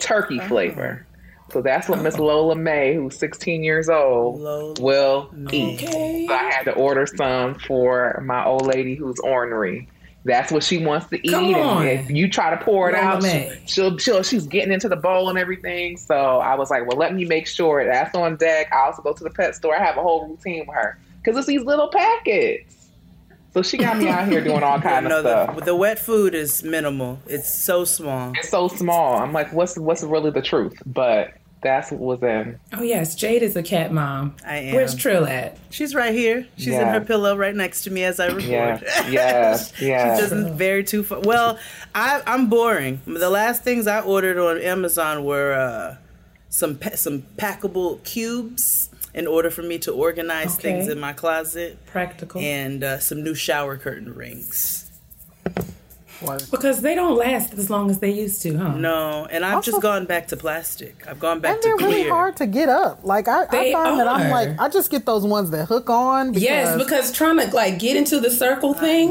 turkey 0.00 0.40
flavor. 0.40 1.06
So 1.52 1.60
that's 1.60 1.88
what 1.88 2.00
Miss 2.00 2.18
Lola 2.18 2.56
May, 2.56 2.94
who's 2.94 3.16
16 3.18 3.62
years 3.62 3.88
old, 3.88 4.80
will 4.80 5.30
eat. 5.52 5.80
So 5.80 6.32
I 6.34 6.50
had 6.50 6.62
to 6.64 6.72
order 6.72 7.06
some 7.06 7.56
for 7.56 8.20
my 8.24 8.44
old 8.44 8.66
lady 8.66 8.94
who's 8.94 9.20
ornery. 9.20 9.88
That's 10.24 10.52
what 10.52 10.62
she 10.62 10.78
wants 10.78 11.06
to 11.08 11.16
eat. 11.26 11.32
Come 11.32 11.54
on. 11.54 11.86
And 11.86 12.00
if 12.00 12.10
you 12.10 12.28
try 12.28 12.50
to 12.50 12.64
pour 12.64 12.88
it 12.88 12.94
Lola 12.94 13.04
out, 13.04 13.22
May. 13.22 13.58
she, 13.66 13.74
she'll, 13.74 13.98
she'll 13.98 14.22
she's 14.22 14.46
getting 14.46 14.72
into 14.72 14.88
the 14.88 14.96
bowl 14.96 15.28
and 15.28 15.38
everything. 15.38 15.96
So 15.96 16.14
I 16.14 16.54
was 16.54 16.70
like, 16.70 16.86
well, 16.86 16.96
let 16.96 17.14
me 17.14 17.24
make 17.24 17.46
sure 17.46 17.84
that's 17.84 18.14
on 18.14 18.36
deck. 18.36 18.72
I 18.72 18.86
also 18.86 19.02
go 19.02 19.12
to 19.12 19.24
the 19.24 19.30
pet 19.30 19.56
store. 19.56 19.76
I 19.76 19.82
have 19.84 19.96
a 19.96 20.02
whole 20.02 20.28
routine 20.28 20.66
with 20.66 20.76
her 20.76 20.98
because 21.22 21.36
it's 21.36 21.48
these 21.48 21.64
little 21.64 21.88
packets. 21.88 22.72
So 23.52 23.62
she 23.62 23.76
got 23.76 23.98
me 23.98 24.08
out 24.08 24.28
here 24.28 24.42
doing 24.42 24.62
all 24.62 24.80
kind 24.80 25.08
no, 25.08 25.18
of 25.18 25.24
stuff. 25.24 25.56
The, 25.56 25.64
the 25.66 25.76
wet 25.76 25.98
food 25.98 26.34
is 26.34 26.62
minimal. 26.62 27.18
It's 27.26 27.52
so 27.52 27.84
small. 27.84 28.32
It's 28.36 28.48
so 28.48 28.68
small. 28.68 29.16
I'm 29.16 29.32
like, 29.32 29.52
what's 29.52 29.76
what's 29.76 30.02
really 30.02 30.30
the 30.30 30.40
truth? 30.40 30.80
But 30.86 31.34
that's 31.62 31.90
what 31.90 32.00
was 32.00 32.22
in. 32.22 32.58
Oh 32.72 32.82
yes, 32.82 33.14
Jade 33.14 33.42
is 33.42 33.56
a 33.56 33.62
cat 33.62 33.92
mom. 33.92 34.34
I 34.46 34.56
am. 34.58 34.74
Where's 34.74 34.94
Trill 34.94 35.26
at? 35.26 35.56
She's 35.70 35.94
right 35.94 36.12
here. 36.14 36.46
She's 36.56 36.74
in 36.74 36.86
her 36.88 37.00
pillow 37.00 37.36
right 37.36 37.54
next 37.54 37.84
to 37.84 37.90
me 37.90 38.04
as 38.04 38.18
I 38.20 38.26
record. 38.26 38.42
Yeah, 38.46 39.08
yeah, 39.08 39.58
yeah. 39.80 40.14
She 40.16 40.20
doesn't 40.22 40.56
vary 40.58 40.84
too 40.84 41.02
far. 41.04 41.20
Well, 41.20 41.58
I, 41.94 42.22
I'm 42.26 42.48
boring. 42.48 43.00
The 43.06 43.30
last 43.30 43.62
things 43.62 43.86
I 43.86 44.00
ordered 44.00 44.38
on 44.38 44.60
Amazon 44.60 45.24
were 45.24 45.52
uh, 45.54 45.96
some 46.48 46.76
pa- 46.76 46.96
some 46.96 47.22
packable 47.36 48.02
cubes 48.04 48.90
in 49.14 49.26
order 49.26 49.50
for 49.50 49.62
me 49.62 49.78
to 49.78 49.92
organize 49.92 50.54
Okay. 50.58 50.72
things 50.72 50.88
in 50.88 50.98
my 50.98 51.12
closet, 51.12 51.84
Practical. 51.86 52.40
and 52.40 52.82
uh, 52.82 52.98
some 52.98 53.22
new 53.22 53.34
shower 53.34 53.76
curtain 53.76 54.14
rings. 54.14 54.90
Because 56.50 56.80
they 56.82 56.94
don't 56.94 57.16
last 57.16 57.54
as 57.54 57.68
long 57.70 57.90
as 57.90 57.98
they 57.98 58.10
used 58.10 58.42
to, 58.42 58.56
huh? 58.56 58.74
No, 58.74 59.26
and 59.30 59.44
I've 59.44 59.56
Also- 59.56 59.70
just 59.72 59.82
gone 59.82 60.06
back 60.06 60.28
to 60.28 60.36
plastic. 60.36 61.04
I've 61.08 61.18
gone 61.20 61.40
back 61.40 61.54
And 61.54 61.62
to 61.62 61.68
they're 61.68 61.76
really 61.88 62.02
clear. 62.02 62.10
hard 62.12 62.36
to 62.36 62.46
get 62.46 62.68
up. 62.68 63.00
Like 63.02 63.28
I, 63.28 63.42
I 63.42 63.46
They 63.46 63.72
find 63.72 63.98
that 64.00 64.08
I'm 64.08 64.30
like 64.30 64.58
I 64.60 64.68
just 64.68 64.90
get 64.90 65.06
those 65.06 65.24
ones 65.24 65.50
that 65.50 65.66
hook 65.66 65.90
on. 65.90 66.28
Because, 66.32 66.42
Yes, 66.42 66.76
because 66.78 67.12
trying 67.12 67.38
to 67.38 67.54
like 67.54 67.78
get 67.78 67.96
into 67.96 68.20
the 68.20 68.30
circle 68.30 68.74
thing, 68.74 69.10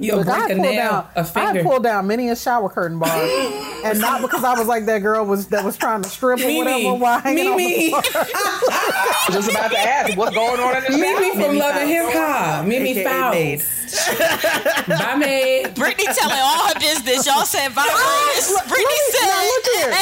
you'll 0.00 0.18
Look, 0.18 0.28
I 0.28 0.38
break 0.46 0.50
a 0.50 0.54
pulled 0.54 0.68
nail, 0.70 0.90
down, 0.90 1.06
a 1.16 1.20
I 1.20 1.22
finger. 1.24 1.62
pulled 1.64 1.82
down 1.82 2.06
many 2.06 2.28
a 2.28 2.36
shower 2.36 2.68
curtain 2.68 2.98
bar, 2.98 3.10
and 3.84 4.00
not 4.00 4.22
because 4.22 4.44
I 4.44 4.56
was 4.58 4.66
like 4.68 4.86
that 4.86 5.00
girl 5.00 5.24
was 5.24 5.48
that 5.48 5.64
was 5.64 5.76
trying 5.76 6.02
to 6.02 6.08
strip 6.08 6.38
or 6.38 6.42
Mimi. 6.42 6.58
whatever 6.86 6.94
while 7.02 7.18
hanging 7.20 7.56
Mimi. 7.56 7.92
on 7.92 8.00
the 8.02 8.08
floor. 8.08 8.24
I 8.30 9.24
was 9.28 9.36
just 9.36 9.50
about 9.50 9.70
to 9.72 9.78
ask 9.78 10.16
what's 10.16 10.34
going 10.34 10.60
on 10.60 10.76
in 10.76 10.82
this 10.84 11.00
Mimi 11.00 11.28
house? 11.34 11.46
from 11.46 11.58
Love 11.58 11.74
and 11.76 11.88
Hip 11.88 12.06
Hop. 12.12 12.64
Mimi 12.66 12.90
AKA 12.98 13.58
Faust. 13.58 13.87
Maid. 13.92 14.98
Bye, 14.98 15.14
Maid. 15.16 15.66
Brittney 15.74 16.04
telling 16.16 16.38
all 16.38 16.68
her 16.68 16.74
business. 16.80 17.26
Y'all 17.26 17.44
said 17.44 17.70
vibrators. 17.72 18.54
Brittney 18.66 19.00
Now 19.12 19.28
said. 19.28 19.46
look 19.46 19.66
here. 19.74 19.92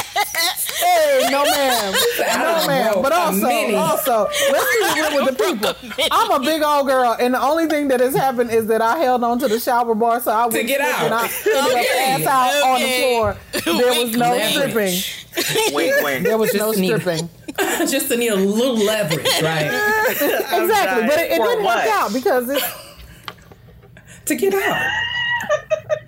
Hey, 0.77 1.29
no 1.31 1.43
ma'am, 1.45 1.95
no 2.19 2.67
ma'am. 2.67 2.95
But 3.03 3.13
also, 3.13 3.47
also, 3.77 4.29
let's 4.53 4.95
be 4.95 5.01
real 5.01 5.25
with 5.25 5.37
the 5.37 5.45
people. 5.95 6.09
I'm 6.11 6.31
a 6.31 6.45
big 6.45 6.63
old 6.63 6.87
girl, 6.87 7.17
and 7.19 7.35
the 7.35 7.41
only 7.41 7.67
thing 7.67 7.89
that 7.89 8.01
has 8.01 8.15
happened 8.15 8.51
is 8.51 8.67
that 8.67 8.83
I 8.83 8.99
held 8.99 9.25
on 9.25 9.39
to 9.39 9.49
the 9.49 9.59
shower 9.59 9.95
bar 9.95 10.21
so 10.21 10.31
I 10.33 10.47
would 10.47 10.67
get 10.67 10.81
out. 10.81 11.05
and 11.05 11.15
I 11.15 11.23
ended 11.25 11.75
Okay. 11.77 12.25
up 12.25 12.31
ass 12.31 12.53
out 12.63 12.69
on 12.69 12.81
the 12.83 12.99
floor. 13.01 13.37
There 13.83 14.05
was 14.05 14.17
no 14.17 14.31
Leverage. 14.37 15.03
stripping. 15.03 15.25
Wink, 15.75 15.95
wink. 16.03 16.25
There 16.25 16.39
was 16.39 16.51
Just 16.53 16.59
no 16.63 16.71
need- 16.73 17.01
stripping. 17.01 17.29
Just 17.89 18.09
to 18.09 18.17
need 18.17 18.29
a 18.29 18.37
little 18.37 18.77
leverage, 18.77 19.27
right? 19.43 19.67
exactly, 20.11 21.07
but 21.07 21.19
it, 21.19 21.33
it 21.33 21.43
didn't 21.43 21.65
what? 21.65 21.77
work 21.85 21.87
out 21.95 22.13
because 22.13 22.49
it's. 22.51 22.86
To 24.27 24.35
get 24.35 24.55
out. 24.55 24.91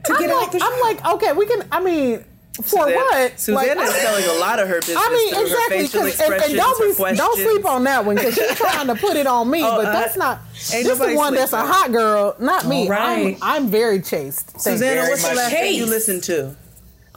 To 0.05 0.13
I'm 0.15 0.19
get 0.21 0.31
out 0.31 0.37
like, 0.43 0.51
the 0.53 0.61
I'm 0.63 0.81
like, 0.81 1.15
okay, 1.15 1.33
we 1.33 1.47
can. 1.47 1.65
I 1.71 1.81
mean, 1.81 2.25
for 2.57 2.63
Suzanne- 2.65 2.95
what? 2.95 3.39
Susana 3.41 3.75
Like, 3.81 3.89
is 3.89 3.95
telling 4.03 4.25
a 4.25 4.41
lot 4.41 4.59
of 4.59 4.69
her 4.69 4.77
business 4.81 4.97
I 4.99 5.11
mean, 5.13 5.35
through 5.35 5.43
exactly. 5.45 5.77
her 5.77 5.83
facial 5.83 6.01
'cause- 6.01 6.21
and, 6.21 6.35
expressions, 6.35 6.49
and 6.51 6.57
don't 6.59 6.89
be, 6.91 6.95
questions. 6.97 7.19
don't 7.19 7.39
sleep 7.39 7.65
on 7.67 7.85
that 7.85 8.05
one 8.05 8.17
because 8.17 8.35
she's 8.35 8.55
trying 8.57 8.87
to 8.89 8.95
put 8.97 9.17
it 9.17 9.27
on 9.29 9.49
me, 9.51 9.63
Oh, 9.63 9.77
but 9.77 9.85
that's 9.93 10.17
not. 10.17 10.41
ain't 10.75 10.87
This 10.87 10.99
the 10.99 11.15
one 11.15 11.35
that's 11.35 11.53
a 11.53 11.65
hot 11.65 11.93
girl, 11.93 12.35
not 12.41 12.67
me. 12.67 12.85
All 12.85 12.91
right. 12.91 13.39
I'm, 13.43 13.65
I'm 13.65 13.69
very 13.69 14.01
chaste. 14.01 14.51
Thank 14.51 14.79
Susana, 14.79 14.91
you. 14.93 14.97
very 15.01 15.09
what's 15.11 15.29
the 15.29 15.35
last 15.37 15.51
thing 15.53 15.75
you 15.75 15.81
Taste. 15.83 15.91
listened 15.91 16.23
to? 16.25 16.57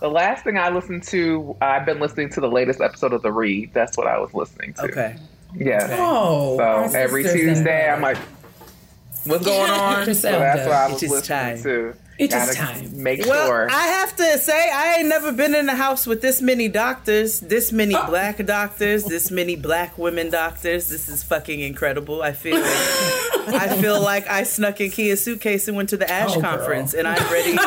The 0.02 0.10
last 0.10 0.44
thing 0.44 0.58
I 0.58 0.70
listened 0.70 1.04
to, 1.04 1.56
I've 1.62 1.86
been 1.86 2.00
listening 2.00 2.30
to 2.32 2.42
the 2.42 2.50
latest 2.50 2.82
episode 2.82 3.14
of 3.14 3.22
The 3.22 3.32
Read. 3.32 3.72
That's 3.74 3.98
what 3.98 4.08
I 4.08 4.20
was 4.20 4.34
listening 4.34 4.74
to. 4.74 4.84
Okay. 4.84 5.16
Yeah. 5.56 5.96
Oh, 6.00 6.58
So 6.58 6.98
every 6.98 7.24
Tuesday, 7.24 7.90
I'm 7.90 8.02
like, 8.02 8.18
what's 9.26 9.46
going 9.46 9.72
on? 9.72 10.06
Get 10.06 10.16
so 10.16 10.32
that's 10.32 10.60
done. 10.62 10.68
what 10.70 10.78
I 10.78 10.92
was 10.92 11.04
is 11.04 11.12
listening 11.12 11.40
time. 11.40 11.64
to. 11.64 11.94
It 12.20 12.26
is 12.32 12.36
Gotta 12.36 12.54
time. 12.54 13.02
Make 13.02 13.26
Well, 13.26 13.48
sure. 13.48 13.68
I 13.72 13.88
have 13.88 14.16
to 14.18 14.38
say, 14.38 14.70
I 14.72 14.98
ain't 15.00 15.08
never 15.08 15.32
been 15.32 15.56
in 15.56 15.68
a 15.70 15.76
house 15.76 16.06
with 16.06 16.22
this 16.22 16.40
many 16.40 16.68
doctors, 16.68 17.40
this 17.40 17.72
many 17.72 17.96
Oh. 17.96 18.06
black 18.06 18.46
doctors, 18.46 19.06
this 19.06 19.32
many 19.32 19.56
black 19.56 19.98
women 19.98 20.30
doctors. 20.30 20.88
This 20.90 21.10
is 21.10 21.24
fucking 21.24 21.62
incredible. 21.62 22.22
I 22.22 22.34
feel, 22.34 22.62
I 22.64 23.76
feel 23.82 24.00
like 24.00 24.28
I 24.30 24.44
snuck 24.44 24.80
in 24.82 24.92
Keia's 24.92 25.24
suitcase 25.24 25.68
and 25.68 25.76
went 25.76 25.90
to 25.90 25.98
the 25.98 26.08
Ash 26.12 26.30
Oh, 26.36 26.42
girl. 26.42 26.58
conference, 26.58 26.94
and 26.94 27.08
I'm 27.08 27.32
ready 27.32 27.58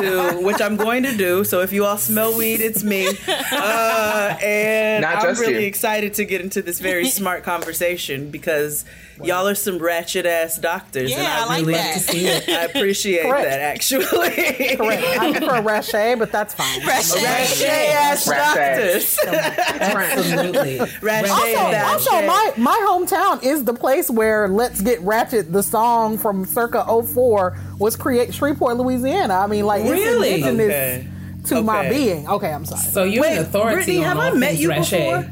to, 0.00 0.38
which 0.44 0.60
I'm 0.60 0.76
going 0.76 1.02
to 1.02 1.16
do. 1.16 1.42
So 1.42 1.60
if 1.62 1.72
you 1.72 1.84
all 1.84 1.98
smell 1.98 2.36
weed, 2.36 2.60
it's 2.60 2.84
me. 2.84 3.08
Uh, 3.26 4.36
and 4.40 5.02
Not 5.02 5.16
I'm 5.26 5.34
really 5.36 5.62
you. 5.62 5.66
excited 5.66 6.14
to 6.14 6.24
get 6.24 6.42
into 6.42 6.62
this 6.62 6.78
very 6.78 7.06
smart 7.18 7.42
conversation 7.42 8.30
because 8.30 8.84
y'all 9.22 9.46
are 9.46 9.54
some 9.54 9.78
ratchet 9.78 10.26
ass 10.26 10.58
doctors, 10.58 11.12
and 11.12 11.22
Yeah, 11.22 11.36
I 11.44 11.46
like 11.46 11.60
really 11.66 11.74
that. 11.74 11.94
to 11.94 12.00
see 12.00 12.26
it. 12.26 12.48
I 12.48 12.64
appreciate 12.64 13.22
Correct. 13.22 13.48
that 13.48 13.60
actually. 13.60 14.04
Correct. 14.06 15.18
I 15.20 15.32
prefer 15.38 15.62
Rache, 15.62 16.18
but 16.18 16.32
that's 16.32 16.54
fine. 16.54 16.84
Ratchet 16.86 17.22
ass 17.22 18.26
Ratchet. 18.28 18.74
doctors. 18.76 19.18
Absolutely. 19.80 20.78
Ratchet 21.02 21.30
Also, 21.30 21.56
ass. 21.58 21.92
also 22.06 22.26
my, 22.26 22.52
my 22.56 22.86
hometown 22.88 23.42
is 23.42 23.64
the 23.64 23.74
place 23.74 24.10
where 24.10 24.48
Let's 24.48 24.80
Get 24.80 25.00
Ratchet, 25.02 25.52
the 25.52 25.62
song 25.62 26.18
from 26.18 26.44
circa 26.44 26.84
04, 27.02 27.56
was 27.78 27.96
created 27.96 28.34
Shreveport, 28.34 28.76
Louisiana. 28.76 29.34
I 29.34 29.46
mean, 29.46 29.64
like, 29.66 29.84
Really? 29.84 30.28
it's 30.30 30.46
indigenous 30.46 31.04
Okay. 31.04 31.08
to 31.56 31.62
my 31.62 31.88
being. 31.88 32.26
Okay, 32.28 32.52
I'm 32.52 32.64
sorry. 32.64 32.80
So 32.82 33.04
you're 33.04 33.22
Wait, 33.22 33.32
an 33.36 33.38
authority 33.44 33.96
Brittney, 33.96 33.98
on 33.98 34.04
have 34.04 34.16
all 34.16 34.22
I 34.22 34.30
met 34.32 34.56
you 34.56 34.70
Rache. 34.70 34.90
before? 34.90 35.30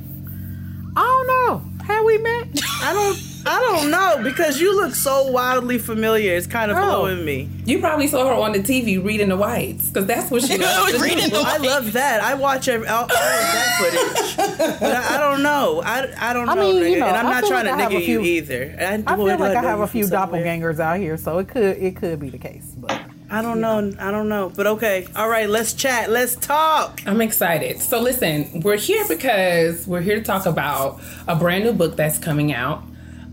I 0.94 1.00
don't 1.00 1.26
know. 1.26 1.84
Have 1.86 2.04
we 2.04 2.18
met? 2.18 2.48
I 2.82 2.92
don't. 2.92 3.18
I 3.44 3.58
don't 3.60 3.90
know 3.90 4.20
because 4.22 4.60
you 4.60 4.74
look 4.76 4.94
so 4.94 5.26
wildly 5.30 5.78
familiar. 5.78 6.34
It's 6.36 6.46
kind 6.46 6.70
of 6.70 6.76
Oh. 6.76 6.80
blowing 6.82 7.24
me. 7.24 7.48
You 7.64 7.80
probably 7.80 8.06
saw 8.06 8.26
her 8.28 8.34
on 8.34 8.52
the 8.52 8.60
TV 8.60 9.02
reading 9.04 9.28
the 9.30 9.36
whites 9.36 9.88
because 9.88 10.06
that's 10.06 10.30
what 10.30 10.42
she 10.42 10.58
loves 10.58 10.92
to 10.92 10.98
do. 10.98 11.04
Reading 11.04 11.30
the 11.30 11.38
I 11.44 11.56
love 11.58 11.92
that. 11.94 12.22
I 12.22 12.34
watch 12.34 12.68
every, 12.68 12.86
all, 12.86 13.00
all 13.02 13.04
of 13.04 13.08
that 13.10 13.76
footage, 13.78 14.36
but 14.80 14.96
I, 14.96 15.16
I 15.16 15.18
don't 15.18 15.42
know. 15.42 15.82
I, 15.84 16.30
I 16.30 16.32
don't 16.32 16.48
I 16.48 16.54
know, 16.54 16.72
mean, 16.72 16.82
nigga. 16.82 16.90
you 16.90 17.00
know, 17.00 17.06
and 17.06 17.16
I'm 17.16 17.26
I 17.26 17.40
not 17.40 17.44
trying 17.48 17.66
like 17.66 17.76
to 17.76 17.82
have 17.82 17.92
a 17.92 17.94
nigga 17.96 18.06
you 18.06 18.20
either. 18.20 18.76
I, 18.80 19.02
I 19.06 19.16
feel 19.16 19.24
like 19.26 19.40
I 19.40 19.60
know 19.60 19.68
have 19.68 19.80
a 19.80 19.86
few 19.88 20.04
doppelgangers 20.06 20.78
out 20.78 20.98
here, 20.98 21.16
so 21.16 21.38
it 21.38 21.48
could 21.48 21.76
it 21.78 21.96
could 21.96 22.20
be 22.20 22.30
the 22.30 22.38
case. 22.38 22.74
But 22.76 23.00
I 23.30 23.42
don't 23.42 23.60
know. 23.60 23.92
I 23.98 24.10
don't 24.10 24.28
know. 24.28 24.52
But 24.54 24.66
okay. 24.68 25.06
All 25.16 25.28
right. 25.28 25.48
Let's 25.48 25.72
chat. 25.72 26.10
Let's 26.10 26.36
talk. 26.36 27.00
I'm 27.06 27.20
excited. 27.20 27.80
So 27.80 27.98
listen, 28.00 28.60
we're 28.60 28.76
here 28.76 29.04
because 29.08 29.86
we're 29.86 30.00
here 30.02 30.16
to 30.16 30.22
talk 30.22 30.46
about 30.46 31.00
a 31.26 31.34
brand 31.34 31.64
new 31.64 31.72
book 31.72 31.96
that's 31.96 32.18
coming 32.18 32.52
out. 32.52 32.84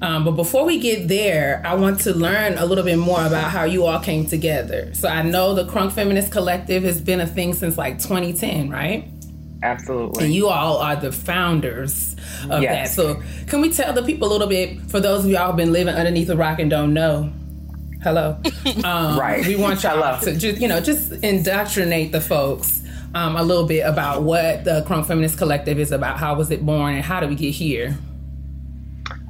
Um, 0.01 0.23
but 0.23 0.31
before 0.31 0.63
we 0.65 0.79
get 0.79 1.07
there, 1.09 1.61
I 1.65 1.73
want 1.75 1.99
to 2.01 2.13
learn 2.13 2.57
a 2.57 2.65
little 2.65 2.85
bit 2.85 2.97
more 2.97 3.25
about 3.25 3.51
how 3.51 3.65
you 3.65 3.85
all 3.85 3.99
came 3.99 4.25
together. 4.25 4.93
So 4.93 5.09
I 5.09 5.21
know 5.23 5.53
the 5.53 5.65
Crunk 5.65 5.91
Feminist 5.91 6.31
Collective 6.31 6.83
has 6.83 7.01
been 7.01 7.19
a 7.19 7.27
thing 7.27 7.53
since 7.53 7.77
like 7.77 7.99
2010, 7.99 8.69
right? 8.69 9.07
Absolutely. 9.61 10.23
And 10.23 10.33
you 10.33 10.47
all 10.47 10.77
are 10.77 10.95
the 10.95 11.11
founders 11.11 12.15
of 12.49 12.61
Yes. 12.63 12.95
that. 12.95 13.01
So 13.01 13.21
can 13.47 13.59
we 13.59 13.69
tell 13.73 13.91
the 13.91 14.03
people 14.03 14.29
a 14.29 14.31
little 14.31 14.47
bit, 14.47 14.79
for 14.89 15.01
those 15.01 15.25
of 15.25 15.31
y'all 15.31 15.47
who've 15.47 15.57
been 15.57 15.73
living 15.73 15.93
underneath 15.93 16.29
a 16.29 16.37
rock 16.37 16.59
and 16.59 16.69
don't 16.69 16.93
know, 16.93 17.29
hello. 18.01 18.37
Um, 18.85 19.19
Right. 19.19 19.45
We 19.45 19.57
want 19.57 19.83
y'all 19.83 20.01
Hello. 20.01 20.19
to 20.21 20.37
just, 20.39 20.61
you 20.61 20.69
know, 20.69 20.79
just 20.79 21.11
indoctrinate 21.11 22.13
the 22.13 22.21
folks 22.21 22.81
um, 23.15 23.35
a 23.35 23.43
little 23.43 23.65
bit 23.65 23.81
about 23.81 24.23
what 24.23 24.63
the 24.63 24.85
Crunk 24.87 25.07
Feminist 25.07 25.37
Collective 25.37 25.77
is 25.77 25.91
about. 25.91 26.19
How 26.19 26.35
was 26.35 26.51
it 26.51 26.65
born 26.65 26.93
and 26.93 27.03
how 27.03 27.19
did 27.19 27.27
we 27.29 27.35
get 27.35 27.51
here? 27.51 27.97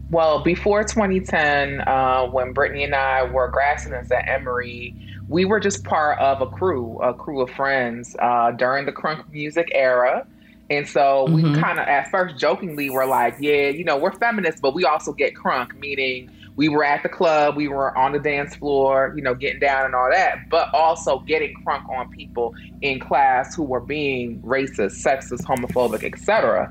Well, 0.09 0.43
before 0.43 0.83
2010, 0.83 1.81
uh, 1.81 2.25
when 2.27 2.53
Brittney 2.53 2.83
and 2.83 2.95
I 2.95 3.23
were 3.23 3.49
grad 3.49 3.79
students 3.79 4.11
at 4.11 4.23
Emory, 4.27 4.95
we 5.27 5.45
were 5.45 5.59
just 5.59 5.83
part 5.83 6.17
of 6.19 6.41
a 6.41 6.47
crew, 6.47 6.97
a 6.99 7.13
crew 7.13 7.41
of 7.41 7.51
friends 7.51 8.15
uh, 8.19 8.51
during 8.51 8.85
the 8.85 8.91
crunk 8.91 9.27
music 9.29 9.69
era. 9.73 10.25
And 10.71 10.87
so 10.87 11.29
we 11.31 11.45
Mm-hmm. 11.45 11.51
kind 11.51 11.79
of 11.79 11.87
at 11.87 12.09
first 12.11 12.37
jokingly 12.39 12.89
were 12.89 13.05
like, 13.05 13.35
yeah, 13.39 13.69
you 13.69 13.83
know, 13.83 13.97
we're 13.97 14.11
feminists, 14.13 14.59
but 14.61 14.73
we 14.75 14.85
also 14.85 15.13
get 15.13 15.33
crunk, 15.35 15.73
meaning 15.75 16.29
we 16.55 16.69
were 16.69 16.83
at 16.83 17.01
the 17.03 17.09
club, 17.09 17.55
we 17.55 17.67
were 17.67 17.95
on 17.97 18.11
the 18.11 18.19
dance 18.19 18.55
floor, 18.55 19.13
you 19.15 19.21
know, 19.23 19.33
getting 19.33 19.59
down 19.59 19.85
and 19.85 19.95
all 19.95 20.09
that, 20.11 20.35
but 20.51 20.67
also 20.73 21.19
getting 21.27 21.53
crunk 21.65 21.81
on 21.89 22.07
people 22.09 22.53
in 22.81 22.99
class 22.99 23.55
who 23.55 23.63
were 23.63 23.79
being 23.79 24.39
racist, 24.41 25.03
sexist, 25.05 25.43
homophobic, 25.45 26.03
etc. 26.03 26.69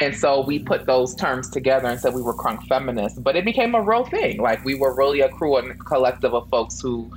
And 0.00 0.16
so 0.16 0.40
we 0.40 0.58
put 0.58 0.86
those 0.86 1.14
terms 1.14 1.50
together 1.50 1.88
and 1.88 2.00
said 2.00 2.14
we 2.14 2.22
were 2.22 2.34
crunk 2.34 2.66
feminists, 2.66 3.18
but 3.18 3.36
it 3.36 3.44
became 3.44 3.74
a 3.74 3.82
real 3.82 4.04
thing. 4.04 4.38
Like 4.40 4.64
we 4.64 4.74
were 4.74 4.94
really 4.94 5.20
a 5.20 5.28
crew 5.28 5.56
and 5.56 5.78
collective 5.84 6.34
of 6.34 6.48
folks 6.48 6.80
who 6.80 7.10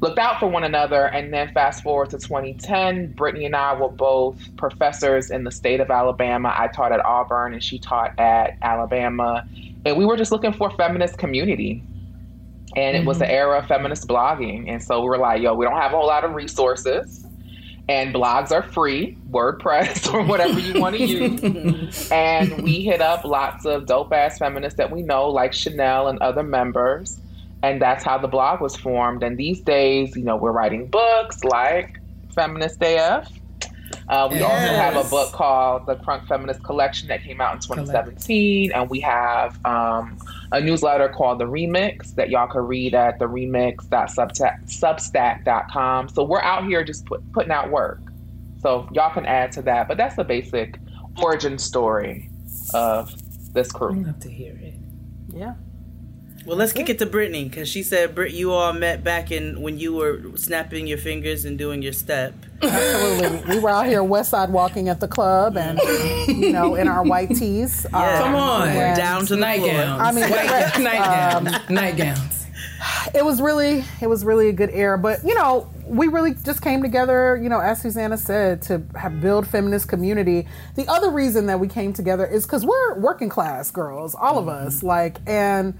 looked 0.00 0.18
out 0.18 0.38
for 0.38 0.48
one 0.48 0.64
another. 0.64 1.06
And 1.06 1.32
then 1.32 1.52
fast 1.52 1.82
forward 1.82 2.10
to 2.10 2.18
2010, 2.18 3.14
Brittney 3.14 3.46
and 3.46 3.56
I 3.56 3.74
were 3.74 3.88
both 3.88 4.36
professors 4.56 5.30
in 5.30 5.44
the 5.44 5.50
state 5.50 5.80
of 5.80 5.90
Alabama. 5.90 6.54
I 6.56 6.68
taught 6.68 6.92
at 6.92 7.04
Auburn 7.04 7.52
and 7.52 7.62
she 7.62 7.78
taught 7.78 8.18
at 8.18 8.56
Alabama. 8.62 9.46
And 9.84 9.96
we 9.96 10.04
were 10.04 10.16
just 10.16 10.32
looking 10.32 10.52
for 10.52 10.70
feminist 10.76 11.18
community. 11.18 11.82
And 12.76 12.96
it 12.96 13.04
was 13.04 13.16
mm-hmm. 13.16 13.26
the 13.26 13.32
era 13.32 13.58
of 13.58 13.66
feminist 13.66 14.06
blogging. 14.06 14.68
And 14.68 14.82
so 14.82 15.00
we 15.00 15.08
were 15.08 15.18
like, 15.18 15.42
yo, 15.42 15.54
we 15.54 15.64
don't 15.64 15.80
have 15.80 15.92
a 15.92 15.96
whole 15.96 16.06
lot 16.06 16.24
of 16.24 16.34
resources. 16.34 17.26
And 17.90 18.14
blogs 18.14 18.52
are 18.52 18.62
free, 18.62 19.18
WordPress 19.30 20.12
or 20.14 20.22
whatever 20.22 20.60
you 20.60 20.80
want 20.80 20.96
to 20.96 21.04
use. 21.06 22.10
and 22.10 22.62
we 22.62 22.82
hit 22.82 23.00
up 23.00 23.24
lots 23.24 23.66
of 23.66 23.86
dope 23.86 24.12
ass 24.12 24.38
feminists 24.38 24.76
that 24.76 24.90
we 24.90 25.02
know, 25.02 25.28
like 25.28 25.52
Chanel 25.52 26.08
and 26.08 26.18
other 26.20 26.42
members 26.42 27.18
and 27.62 27.80
that's 27.80 28.04
how 28.04 28.18
the 28.18 28.28
blog 28.28 28.60
was 28.60 28.76
formed. 28.76 29.22
And 29.22 29.36
these 29.36 29.60
days, 29.60 30.16
you 30.16 30.24
know, 30.24 30.36
we're 30.36 30.52
writing 30.52 30.86
books 30.86 31.44
like 31.44 32.00
Feminist 32.34 32.78
AF. 32.82 33.30
Uh, 34.10 34.28
we 34.28 34.42
also 34.42 34.66
have 34.66 34.96
a 34.96 35.04
book 35.08 35.32
called 35.32 35.86
The 35.86 35.94
Crunk 35.94 36.26
Feminist 36.26 36.64
Collection 36.64 37.06
that 37.08 37.22
came 37.22 37.40
out 37.40 37.54
in 37.54 37.60
2017, 37.60 38.72
and 38.72 38.90
we 38.90 38.98
have 38.98 39.64
um, 39.64 40.18
a 40.50 40.60
newsletter 40.60 41.08
called 41.08 41.38
The 41.38 41.44
Remix 41.44 42.16
that 42.16 42.28
y'all 42.28 42.48
can 42.48 42.62
read 42.62 42.92
at 42.92 43.20
the 43.20 43.26
remix.substack.com. 43.26 46.08
So 46.08 46.24
we're 46.24 46.42
out 46.42 46.64
here 46.64 46.82
just 46.82 47.06
put, 47.06 47.32
putting 47.32 47.52
out 47.52 47.70
work. 47.70 48.00
So 48.60 48.88
y'all 48.90 49.14
can 49.14 49.26
add 49.26 49.52
to 49.52 49.62
that, 49.62 49.86
but 49.86 49.96
that's 49.96 50.16
the 50.16 50.24
basic 50.24 50.80
origin 51.22 51.56
story 51.56 52.28
of 52.74 53.14
this 53.54 53.70
crew. 53.70 54.02
love 54.02 54.18
to 54.18 54.28
hear 54.28 54.56
it. 54.56 54.74
Yeah. 55.32 55.54
Well, 56.46 56.56
let's 56.56 56.72
kick 56.72 56.88
it 56.88 56.98
to 57.00 57.06
Brittney 57.06 57.44
because 57.48 57.68
she 57.68 57.82
said, 57.82 58.14
"Britt, 58.14 58.32
you 58.32 58.50
all 58.52 58.72
met 58.72 59.04
back 59.04 59.30
in 59.30 59.60
when 59.60 59.78
you 59.78 59.94
were 59.94 60.20
snapping 60.36 60.86
your 60.86 60.96
fingers 60.98 61.44
and 61.44 61.58
doing 61.58 61.82
your 61.82 61.92
step." 61.92 62.32
Absolutely. 62.62 63.54
We 63.56 63.60
were 63.60 63.70
out 63.70 63.86
here 63.86 64.02
west 64.02 64.30
side 64.30 64.50
walking 64.50 64.88
at 64.88 65.00
the 65.00 65.08
club 65.08 65.56
and, 65.56 65.78
you 66.28 66.52
know, 66.52 66.74
in 66.74 66.88
our 66.88 67.02
white 67.02 67.30
tees. 67.30 67.86
Yeah. 67.92 68.22
Come 68.22 68.34
on, 68.34 68.68
and- 68.68 68.96
Down 68.96 69.26
to 69.26 69.36
nightgowns. 69.36 70.00
I 70.00 70.12
mean, 70.12 70.30
White 70.30 70.46
correct. 70.48 70.78
nightgowns. 70.80 71.68
Um, 71.68 71.74
nightgowns. 71.74 72.46
it 73.14 73.24
was 73.24 73.40
really 73.42 73.84
it 74.00 74.06
was 74.08 74.24
really 74.24 74.48
a 74.48 74.52
good 74.52 74.70
era 74.70 74.96
but 74.98 75.22
you 75.24 75.34
know 75.34 75.70
we 75.84 76.08
really 76.08 76.32
just 76.34 76.62
came 76.62 76.82
together 76.82 77.36
you 77.42 77.48
know 77.48 77.60
as 77.60 77.80
susana 77.80 78.16
said 78.16 78.62
to 78.62 78.82
have 78.94 79.20
build 79.20 79.46
feminist 79.46 79.86
community 79.88 80.46
the 80.76 80.86
other 80.88 81.10
reason 81.10 81.44
that 81.46 81.60
we 81.60 81.68
came 81.68 81.92
together 81.92 82.24
is 82.26 82.46
because 82.46 82.64
we're 82.64 82.98
working 82.98 83.28
class 83.28 83.70
girls 83.70 84.14
all 84.14 84.38
of 84.38 84.48
us 84.48 84.82
like 84.82 85.18
and 85.26 85.78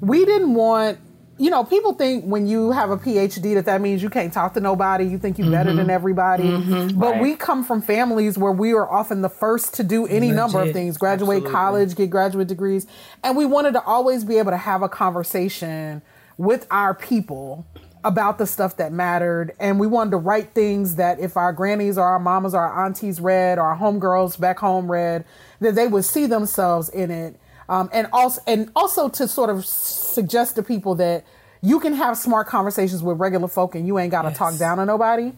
we 0.00 0.24
didn't 0.24 0.54
want 0.54 0.98
you 1.38 1.48
know 1.48 1.64
people 1.64 1.94
think 1.94 2.24
when 2.24 2.46
you 2.46 2.70
have 2.70 2.90
a 2.90 2.98
phd 2.98 3.54
that 3.54 3.64
that 3.64 3.80
means 3.80 4.02
you 4.02 4.10
can't 4.10 4.32
talk 4.32 4.52
to 4.52 4.60
nobody 4.60 5.04
you 5.04 5.18
think 5.18 5.38
you're 5.38 5.50
better 5.50 5.72
than 5.72 5.84
mm-hmm. 5.84 5.90
everybody. 5.90 6.44
Mm-hmm. 6.44 6.98
But 6.98 7.18
we 7.20 7.34
come 7.34 7.64
from 7.64 7.80
families 7.80 8.36
where 8.36 8.52
we 8.52 8.72
are 8.72 8.88
often 8.90 9.22
the 9.22 9.30
first 9.30 9.74
to 9.74 9.84
do 9.84 10.06
any 10.06 10.30
number 10.32 10.60
of 10.60 10.72
things 10.72 10.98
graduate 10.98 11.44
college 11.46 11.94
get 11.94 12.10
graduate 12.10 12.48
degrees. 12.48 12.86
And 13.24 13.36
we 13.36 13.46
wanted 13.46 13.72
to 13.72 13.82
always 13.82 14.24
be 14.24 14.38
able 14.38 14.50
to 14.50 14.58
have 14.58 14.82
a 14.82 14.88
conversation 14.88 16.02
with 16.36 16.66
our 16.70 16.94
people 16.94 17.66
about 18.04 18.38
the 18.38 18.46
stuff 18.46 18.76
that 18.78 18.92
mattered. 18.92 19.52
And 19.60 19.78
we 19.78 19.86
wanted 19.86 20.12
to 20.12 20.16
write 20.16 20.52
things 20.52 20.96
that 20.96 21.20
if 21.20 21.36
our 21.36 21.52
grannies 21.52 21.98
or 21.98 22.04
our 22.04 22.18
mamas 22.18 22.54
or 22.54 22.60
our 22.60 22.84
aunties 22.84 23.20
read 23.20 23.58
or 23.58 23.62
our 23.62 23.76
homegirls 23.76 24.38
back 24.38 24.58
home 24.58 24.90
read 24.90 25.24
that 25.60 25.74
they 25.74 25.86
would 25.86 26.04
see 26.04 26.26
themselves 26.26 26.88
in 26.88 27.10
it 27.10 27.36
um, 27.70 27.88
and 27.92 28.08
also 28.12 28.42
and 28.46 28.70
also 28.74 29.08
to 29.08 29.26
sort 29.26 29.48
of 29.48 29.64
suggest 29.64 30.56
to 30.56 30.62
people 30.62 30.96
that 30.96 31.24
you 31.62 31.78
can 31.78 31.94
have 31.94 32.16
smart 32.16 32.48
conversations 32.48 33.02
with 33.02 33.18
regular 33.18 33.46
folk 33.48 33.74
and 33.74 33.86
you 33.86 33.98
ain't 33.98 34.10
got 34.10 34.22
to 34.22 34.32
talk 34.32 34.56
down 34.58 34.78
to 34.78 34.84
nobody. 34.86 35.32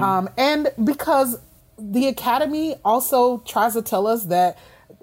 Um, 0.00 0.28
and 0.36 0.70
because 0.82 1.38
the 1.78 2.08
academy 2.08 2.74
also 2.84 3.38
tries 3.46 3.74
to 3.74 3.82
tell 3.82 4.06
us 4.06 4.24
that 4.24 4.58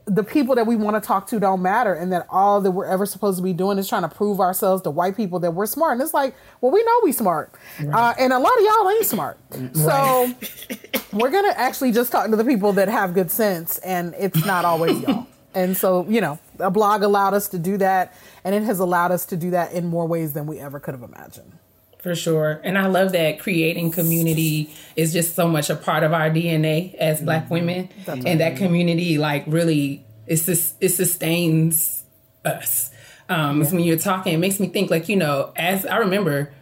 the 0.05 0.23
people 0.23 0.53
that 0.55 0.67
we 0.67 0.75
want 0.75 1.01
to 1.01 1.07
talk 1.07 1.27
to 1.27 1.39
don't 1.39 1.61
matter 1.61 1.93
and 1.93 2.11
that 2.11 2.27
all 2.29 2.59
that 2.61 2.71
we're 2.71 2.85
ever 2.85 3.05
supposed 3.05 3.37
to 3.37 3.43
be 3.43 3.53
doing 3.53 3.77
is 3.77 3.87
trying 3.87 4.01
to 4.01 4.09
prove 4.09 4.39
ourselves 4.39 4.81
to 4.83 4.89
white 4.91 5.15
people 5.15 5.39
that 5.39 5.51
we're 5.51 5.65
smart. 5.65 5.93
And 5.93 6.01
it's 6.01 6.13
like 6.13 6.35
well 6.61 6.71
we 6.71 6.83
know 6.83 6.99
we 7.03 7.11
smart. 7.11 7.53
Uh, 7.79 8.13
and 8.19 8.33
a 8.33 8.39
lot 8.39 8.51
of 8.57 8.63
y'all 8.63 8.89
ain't 8.89 9.05
smart. 9.05 9.37
So 9.73 10.33
we're 11.13 11.31
gonna 11.31 11.53
actually 11.55 11.91
just 11.91 12.11
talk 12.11 12.29
to 12.29 12.35
the 12.35 12.43
people 12.43 12.73
that 12.73 12.89
have 12.89 13.13
good 13.13 13.31
sense 13.31 13.77
and 13.79 14.13
it's 14.19 14.45
not 14.45 14.65
always 14.65 14.99
y'all. 15.01 15.27
And 15.55 15.77
so 15.77 16.05
you 16.09 16.19
know 16.19 16.37
a 16.59 16.71
blog 16.71 17.03
allowed 17.03 17.33
us 17.33 17.47
to 17.49 17.59
do 17.59 17.77
that 17.77 18.13
and 18.43 18.53
it 18.55 18.63
has 18.63 18.79
allowed 18.79 19.11
us 19.11 19.25
to 19.25 19.37
do 19.37 19.51
that 19.51 19.71
in 19.73 19.85
more 19.87 20.07
ways 20.07 20.33
than 20.33 20.45
we 20.47 20.59
ever 20.59 20.79
could 20.79 20.93
have 20.93 21.03
imagined 21.03 21.51
For 21.99 22.15
sure. 22.15 22.61
And 22.63 22.77
I 22.77 22.85
love 22.87 23.11
that 23.13 23.39
creating 23.39 23.91
community 23.91 24.69
is 24.95 25.11
just 25.11 25.35
so 25.35 25.47
much 25.47 25.69
a 25.71 25.75
part 25.75 26.03
of 26.03 26.13
our 26.13 26.29
DNA 26.29 26.93
as 26.95 27.21
black 27.21 27.49
women. 27.49 27.89
and 28.07 28.39
that 28.39 28.57
community 28.57 29.17
like 29.17 29.43
really 29.47 30.05
it, 30.27 30.37
sus- 30.37 30.73
it 30.79 30.89
sustains 30.89 32.03
us. 32.43 32.91
Um, 33.27 33.61
When 33.63 33.79
you're 33.79 33.97
talking, 33.97 34.33
it 34.33 34.37
makes 34.37 34.59
me 34.59 34.67
think 34.67 34.91
like, 34.91 35.09
you 35.09 35.15
know, 35.15 35.51
as 35.55 35.85
I 35.85 35.97
remember, 35.97 36.53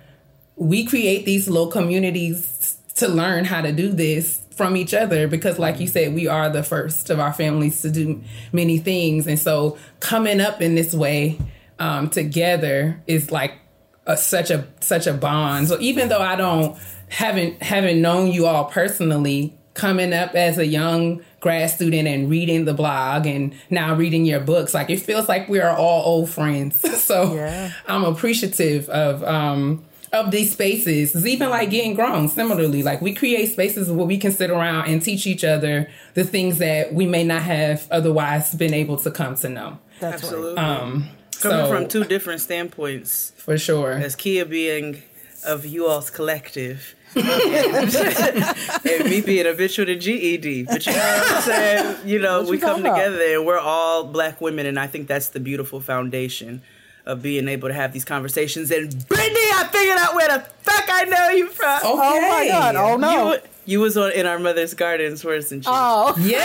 we 0.55 0.85
create 0.85 1.25
these 1.25 1.49
little 1.49 1.67
communities 1.71 2.77
to 2.95 3.07
learn 3.09 3.43
how 3.45 3.61
to 3.61 3.71
do 3.73 3.89
this 3.91 4.39
from 4.55 4.77
each 4.77 4.93
other 4.93 5.27
because 5.27 5.57
like 5.57 5.79
you 5.79 5.87
said 5.87 6.13
we 6.13 6.27
are 6.27 6.49
the 6.49 6.63
first 6.63 7.09
of 7.09 7.19
our 7.19 7.33
families 7.33 7.81
to 7.81 7.89
do 7.89 8.21
many 8.51 8.77
things. 8.77 9.27
And 9.27 9.39
so 9.39 9.77
coming 9.99 10.39
up 10.39 10.61
in 10.61 10.75
this 10.75 10.93
way 10.93 11.39
um, 11.79 12.09
together 12.09 13.01
is 13.07 13.31
like 13.31 13.53
a, 14.05 14.15
such 14.15 14.51
a 14.51 14.67
such 14.79 15.07
a 15.07 15.13
bond. 15.13 15.67
So 15.67 15.79
even 15.79 16.09
though 16.09 16.21
i 16.21 16.35
don't 16.35 16.77
haven't 17.09 17.61
haven't 17.61 18.01
known 18.01 18.31
you 18.31 18.45
all 18.45 18.65
personally 18.65 19.57
coming 19.73 20.13
up 20.13 20.35
as 20.35 20.57
a 20.57 20.65
young 20.65 21.21
grad 21.39 21.69
student 21.69 22.07
and 22.07 22.29
reading 22.29 22.65
the 22.65 22.73
blog 22.73 23.25
and 23.25 23.55
now 23.69 23.95
reading 23.95 24.23
your 24.23 24.39
books 24.39 24.73
like 24.73 24.89
it 24.89 24.99
feels 24.99 25.27
like 25.27 25.49
we 25.49 25.59
are 25.59 25.75
all 25.75 26.03
old 26.05 26.29
friends. 26.29 26.81
So 27.03 27.33
i'm 27.85 28.05
appreciative 28.05 28.87
of 28.89 29.23
um 29.23 29.83
of 30.13 30.29
these 30.31 30.53
spaces 30.53 31.15
it's 31.15 31.25
even 31.25 31.49
like 31.49 31.69
getting 31.71 31.93
grown 31.95 32.29
similarly 32.29 32.83
like 32.83 33.01
we 33.01 33.13
create 33.13 33.51
spaces 33.51 33.91
where 33.91 34.05
we 34.05 34.17
can 34.17 34.31
sit 34.31 34.49
around 34.51 34.87
and 34.87 35.01
teach 35.01 35.25
each 35.27 35.43
other 35.43 35.89
the 36.13 36.23
things 36.23 36.59
that 36.59 36.93
we 36.93 37.05
may 37.05 37.23
not 37.23 37.41
have 37.41 37.87
otherwise 37.91 38.53
been 38.55 38.73
able 38.73 38.95
to 38.95 39.09
come 39.11 39.33
to 39.35 39.49
know 39.49 39.77
that's 39.99 40.23
Absolutely. 40.23 40.57
um 40.57 41.09
Coming 41.41 41.57
so- 41.65 41.69
from 41.69 41.87
two 41.89 42.03
different 42.05 42.39
standpoints, 42.41 43.33
for 43.35 43.57
sure 43.57 43.91
as 43.93 44.15
Keia 44.15 44.47
being 44.49 45.01
of 45.45 45.65
you 45.65 45.87
all's 45.87 46.09
collective. 46.09 46.95
and 47.15 47.25
me 49.05 49.21
being 49.21 49.45
a 49.45 49.53
bitch 49.53 49.77
with 49.77 49.89
a 49.89 49.95
GED. 49.95 50.63
But 50.63 50.85
you 50.85 50.93
know 50.93 50.99
what 50.99 51.31
I'm 51.31 51.41
saying? 51.41 52.07
You 52.07 52.19
know, 52.19 52.39
What 52.39 52.45
you 52.47 52.51
we 52.51 52.57
come 52.59 52.69
talking 52.69 52.85
about? 52.85 52.95
together 52.97 53.35
and 53.35 53.45
we're 53.45 53.59
all 53.59 54.05
black 54.05 54.41
women, 54.41 54.65
and 54.65 54.79
I 54.79 54.87
think 54.87 55.07
that's 55.07 55.27
the 55.29 55.39
beautiful 55.39 55.79
foundation 55.81 56.61
of 57.05 57.21
being 57.21 57.47
able 57.47 57.67
to 57.67 57.73
have 57.73 57.93
these 57.93 58.05
conversations. 58.05 58.71
And 58.71 58.89
Brittney, 58.91 59.51
I 59.53 59.67
figured 59.71 59.97
out 59.97 60.15
where 60.15 60.27
the 60.27 60.39
fuck 60.61 60.85
I 60.89 61.03
know 61.05 61.29
you 61.29 61.49
from. 61.49 61.79
Oh 61.83 62.21
my 62.21 62.47
God. 62.47 62.75
Oh, 62.75 62.97
no. 62.97 63.33
You, 63.33 63.39
you 63.65 63.79
was 63.79 63.97
on 63.97 64.11
in 64.11 64.25
our 64.25 64.39
mother's 64.39 64.73
gardens, 64.73 65.23
words 65.23 65.51
and 65.51 65.63
shit. 65.63 65.71
oh 65.73 66.15
yeah, 66.21 66.43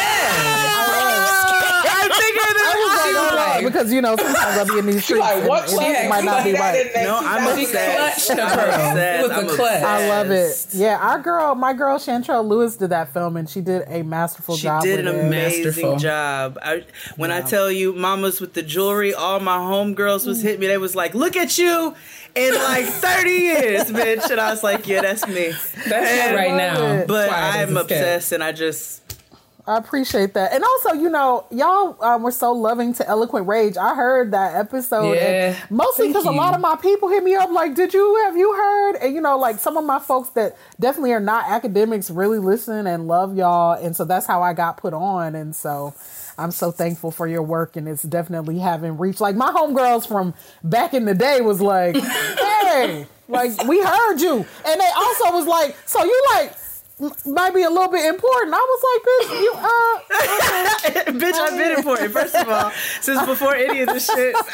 I 1.10 2.08
figured 2.12 2.56
it 2.56 2.68
I 2.68 2.74
was 2.76 2.92
like, 2.98 3.16
hold 3.16 3.56
on, 3.56 3.72
because 3.72 3.92
you 3.92 4.02
know 4.02 4.16
sometimes 4.16 4.58
I'll 4.58 4.66
be 4.66 4.78
in 4.78 4.86
these 4.86 5.04
streets 5.04 5.20
like, 5.20 5.38
and 5.38 5.48
what 5.48 5.64
it 5.64 5.70
club? 5.70 6.08
might 6.08 6.24
not 6.24 6.44
be 6.44 6.52
right. 6.52 6.86
No, 6.96 7.18
I'm 7.18 7.44
got- 7.44 7.58
She 7.58 7.64
obsessed. 7.64 8.30
I'm 8.30 8.38
her. 8.38 8.66
obsessed. 8.66 9.18
It 9.18 9.28
was 9.28 9.30
a 9.30 9.34
I'm 9.34 9.46
clutch. 9.56 9.82
I 9.82 10.08
love 10.08 10.30
it. 10.30 10.66
Yeah, 10.72 10.98
our 10.98 11.18
girl, 11.18 11.54
my 11.54 11.72
girl 11.72 11.98
Shantrelle 11.98 12.46
Lewis 12.46 12.76
did 12.76 12.90
that 12.90 13.12
film, 13.12 13.36
and 13.36 13.48
she 13.48 13.60
did 13.60 13.84
a 13.88 14.02
masterful 14.02 14.56
She 14.56 14.62
job. 14.62 14.82
She 14.82 14.88
did 14.90 15.04
with 15.04 15.14
an 15.14 15.20
it. 15.20 15.26
amazing 15.26 15.64
Masterful. 15.64 15.96
job. 15.98 16.58
I, 16.62 16.84
when 17.16 17.30
I 17.30 17.40
tell 17.42 17.70
you, 17.70 17.92
mamas 17.94 18.40
with 18.40 18.54
the 18.54 18.62
jewelry, 18.62 19.14
all 19.14 19.40
my 19.40 19.56
homegirls 19.56 20.26
was 20.26 20.40
mm. 20.40 20.42
hit 20.44 20.60
me. 20.60 20.66
They 20.66 20.78
was 20.78 20.94
like, 20.94 21.14
"Look 21.14 21.36
at 21.36 21.58
you." 21.58 21.94
In 22.38 22.54
like 22.54 22.86
30 22.86 23.30
years, 23.30 23.84
bitch. 23.84 24.30
And 24.30 24.40
I 24.40 24.50
was 24.50 24.62
like, 24.62 24.86
yeah, 24.86 25.02
that's 25.02 25.26
me. 25.26 25.50
that's 25.88 26.30
it 26.30 26.34
right 26.34 26.54
now. 26.54 27.04
But 27.06 27.28
Quiet 27.28 27.68
I'm 27.68 27.76
it's 27.76 27.88
kept. 27.88 27.90
obsessed 27.90 28.32
and 28.32 28.42
I 28.42 28.52
just 28.52 29.08
I 29.68 29.76
appreciate 29.76 30.32
that. 30.32 30.54
And 30.54 30.64
also, 30.64 30.94
you 30.94 31.10
know, 31.10 31.44
y'all 31.50 32.02
um, 32.02 32.22
were 32.22 32.30
so 32.30 32.52
loving 32.52 32.94
to 32.94 33.06
Eloquent 33.06 33.46
Rage. 33.46 33.76
I 33.76 33.94
heard 33.94 34.30
that 34.30 34.54
episode. 34.54 35.12
Yeah. 35.12 35.20
and 35.50 35.70
mostly 35.70 36.08
because 36.08 36.24
a 36.24 36.30
lot 36.30 36.54
of 36.54 36.62
my 36.62 36.74
people 36.76 37.10
hit 37.10 37.22
me 37.22 37.34
up 37.34 37.50
like, 37.50 37.74
did 37.74 37.92
you, 37.92 38.16
have 38.24 38.34
you 38.34 38.50
heard? 38.54 38.96
And, 38.96 39.14
you 39.14 39.20
know, 39.20 39.36
like 39.36 39.58
some 39.58 39.76
of 39.76 39.84
my 39.84 39.98
folks 39.98 40.30
that 40.30 40.56
definitely 40.80 41.12
are 41.12 41.20
not 41.20 41.50
academics 41.50 42.10
really 42.10 42.38
listen 42.38 42.86
and 42.86 43.06
love 43.06 43.36
y'all. 43.36 43.72
And 43.72 43.94
so 43.94 44.06
that's 44.06 44.24
how 44.24 44.42
I 44.42 44.54
got 44.54 44.78
put 44.78 44.94
on. 44.94 45.34
And 45.34 45.54
so 45.54 45.94
I'm 46.38 46.52
so 46.52 46.70
thankful 46.70 47.10
for 47.10 47.26
your 47.26 47.42
work. 47.42 47.76
And 47.76 47.88
it's 47.88 48.02
definitely 48.02 48.58
having 48.58 48.96
reached. 48.96 49.20
Like 49.20 49.36
my 49.36 49.50
homegirls 49.50 50.06
from 50.06 50.34
back 50.62 50.94
in 50.94 51.04
the 51.04 51.14
day 51.14 51.40
was 51.40 51.60
like, 51.60 51.96
hey, 51.96 53.06
like 53.28 53.64
we 53.64 53.82
heard 53.82 54.18
you. 54.20 54.46
And 54.66 54.80
they 54.80 54.90
also 54.96 55.32
was 55.32 55.46
like, 55.46 55.76
so 55.86 56.02
you 56.04 56.22
like, 56.34 56.54
might 57.26 57.54
be 57.54 57.62
a 57.62 57.70
little 57.70 57.88
bit 57.88 58.04
important. 58.06 58.54
I 58.54 58.58
was 58.58 58.82
like, 58.90 59.02
bitch, 59.06 59.42
you 59.42 59.52
uh, 59.54 59.98
Bitch, 61.18 61.34
I've 61.34 61.56
been 61.56 61.78
important. 61.78 62.12
First 62.12 62.34
of 62.34 62.48
all, 62.48 62.72
since 63.00 63.24
before 63.24 63.54
any 63.54 63.82
of 63.82 63.88
this 63.88 64.06
shit. 64.06 64.34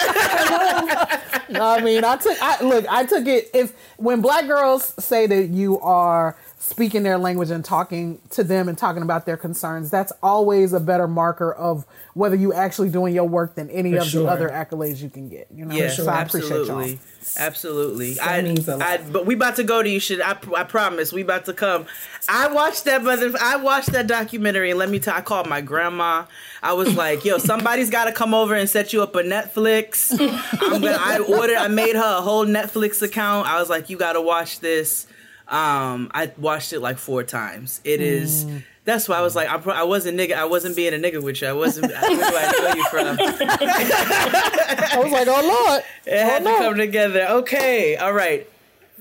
I 1.57 1.81
mean, 1.83 2.05
I 2.05 2.17
took. 2.17 2.37
I 2.43 2.63
look. 2.63 2.87
I 2.89 3.07
took 3.07 3.27
it. 3.27 3.51
If 3.55 3.73
when 3.97 4.21
black 4.21 4.47
girls 4.47 4.95
say 5.03 5.27
that 5.27 5.49
you 5.49 5.81
are 5.81 6.37
speaking 6.65 7.03
their 7.03 7.19
language 7.19 7.51
and 7.51 7.63
talking 7.63 8.19
to 8.31 8.43
them 8.43 8.69
and 8.71 8.79
talking 8.79 9.03
about 9.03 9.27
their 9.27 9.37
concerns, 9.37 9.91
that's 9.91 10.13
always 10.23 10.73
a 10.73 10.81
better 10.81 11.07
marker 11.07 11.53
of 11.53 11.85
whether 12.15 12.35
you 12.35 12.55
actually 12.55 12.89
doing 12.89 13.15
your 13.15 13.29
work 13.29 13.55
than 13.55 13.69
any 13.69 13.93
For 13.93 13.99
of 13.99 14.07
sure. 14.07 14.23
the 14.23 14.29
other 14.31 14.49
accolades 14.49 15.03
you 15.03 15.11
can 15.11 15.29
get. 15.29 15.49
You 15.55 15.67
know, 15.67 15.75
Yeah, 15.75 15.91
so 15.91 16.09
I 16.09 16.23
appreciate 16.23 16.61
absolutely. 16.61 16.91
y'all. 16.93 16.99
Absolutely. 17.39 18.15
That 18.15 18.29
I, 18.29 18.43
means 18.43 18.67
a 18.69 18.77
lot. 18.77 18.83
I, 18.89 18.97
but 18.99 19.27
we 19.27 19.35
about 19.35 19.57
to 19.57 19.65
go 19.65 19.83
to 19.83 19.89
you. 19.89 20.01
Should 20.01 20.21
I? 20.23 20.39
I 20.57 20.65
promise. 20.65 21.13
We 21.13 21.23
about 21.23 21.45
to 21.47 21.53
come. 21.53 21.87
I 22.29 22.49
watched 22.49 22.85
that 22.85 23.03
mother. 23.03 23.33
I 23.41 23.57
watched 23.57 23.93
that 23.93 24.07
documentary, 24.07 24.71
and 24.71 24.79
let 24.79 24.89
me 24.89 24.99
tell. 25.01 25.15
I 25.15 25.21
called 25.21 25.47
my 25.49 25.61
grandma. 25.61 26.25
I 26.63 26.73
was 26.75 26.95
like, 26.97 27.25
"Yo, 27.25 27.39
somebody's 27.39 27.91
got 27.91 28.05
to 28.05 28.13
come 28.13 28.35
over 28.35 28.55
and 28.55 28.69
set 28.69 28.93
you 28.93 29.03
up 29.03 29.15
a 29.17 29.23
Netflix." 29.23 30.13
I'm 30.61 30.81
gonna. 30.83 30.99
I 31.01 31.19
ordered. 31.19 31.57
I 31.57 31.69
made 31.69 31.97
her 31.97 32.19
a 32.19 32.21
whole 32.21 32.47
Netflix 32.47 33.01
account. 33.03 33.49
I 33.49 33.59
was 33.59 33.71
like, 33.71 33.89
"You 33.91 33.97
got 33.97 34.13
to 34.15 34.21
watch 34.21 34.61
this." 34.61 35.07
Um, 35.55 36.11
I 36.13 36.33
watched 36.37 36.73
it 36.73 36.81
like 36.81 36.99
four 36.99 37.23
times. 37.23 37.81
It 37.85 38.01
is. 38.01 38.45
Mm. 38.45 38.63
That's 38.85 39.09
why 39.09 39.17
I 39.17 39.23
was 39.23 39.35
like, 39.37 39.49
I, 39.49 39.57
pro- 39.59 39.73
I 39.73 39.85
wasn't 39.85 40.19
nigga. 40.19 40.33
I 40.35 40.45
wasn't 40.45 40.77
being 40.77 40.93
a 40.93 40.99
nigga 40.99 41.23
with 41.23 41.41
you. 41.41 41.49
I 41.49 41.53
wasn't. 41.55 41.91
Where 41.91 42.01
do 42.01 42.23
I 42.23 42.53
know 42.61 42.75
you 42.75 42.85
from? 42.91 43.17
I 43.19 44.99
was 45.03 45.13
like, 45.13 45.29
oh 45.29 45.65
lord, 45.69 45.83
It 46.07 46.23
had 46.23 46.43
Oh, 46.47 46.51
to 46.51 46.59
come 46.59 46.77
together. 46.77 47.27
Okay, 47.41 47.97
all 47.97 48.13
right. 48.13 48.49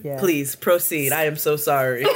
Yeah. 0.03 0.19
Please 0.19 0.55
proceed. 0.55 1.11
I 1.11 1.25
am 1.25 1.35
so 1.35 1.55
sorry. 1.55 2.05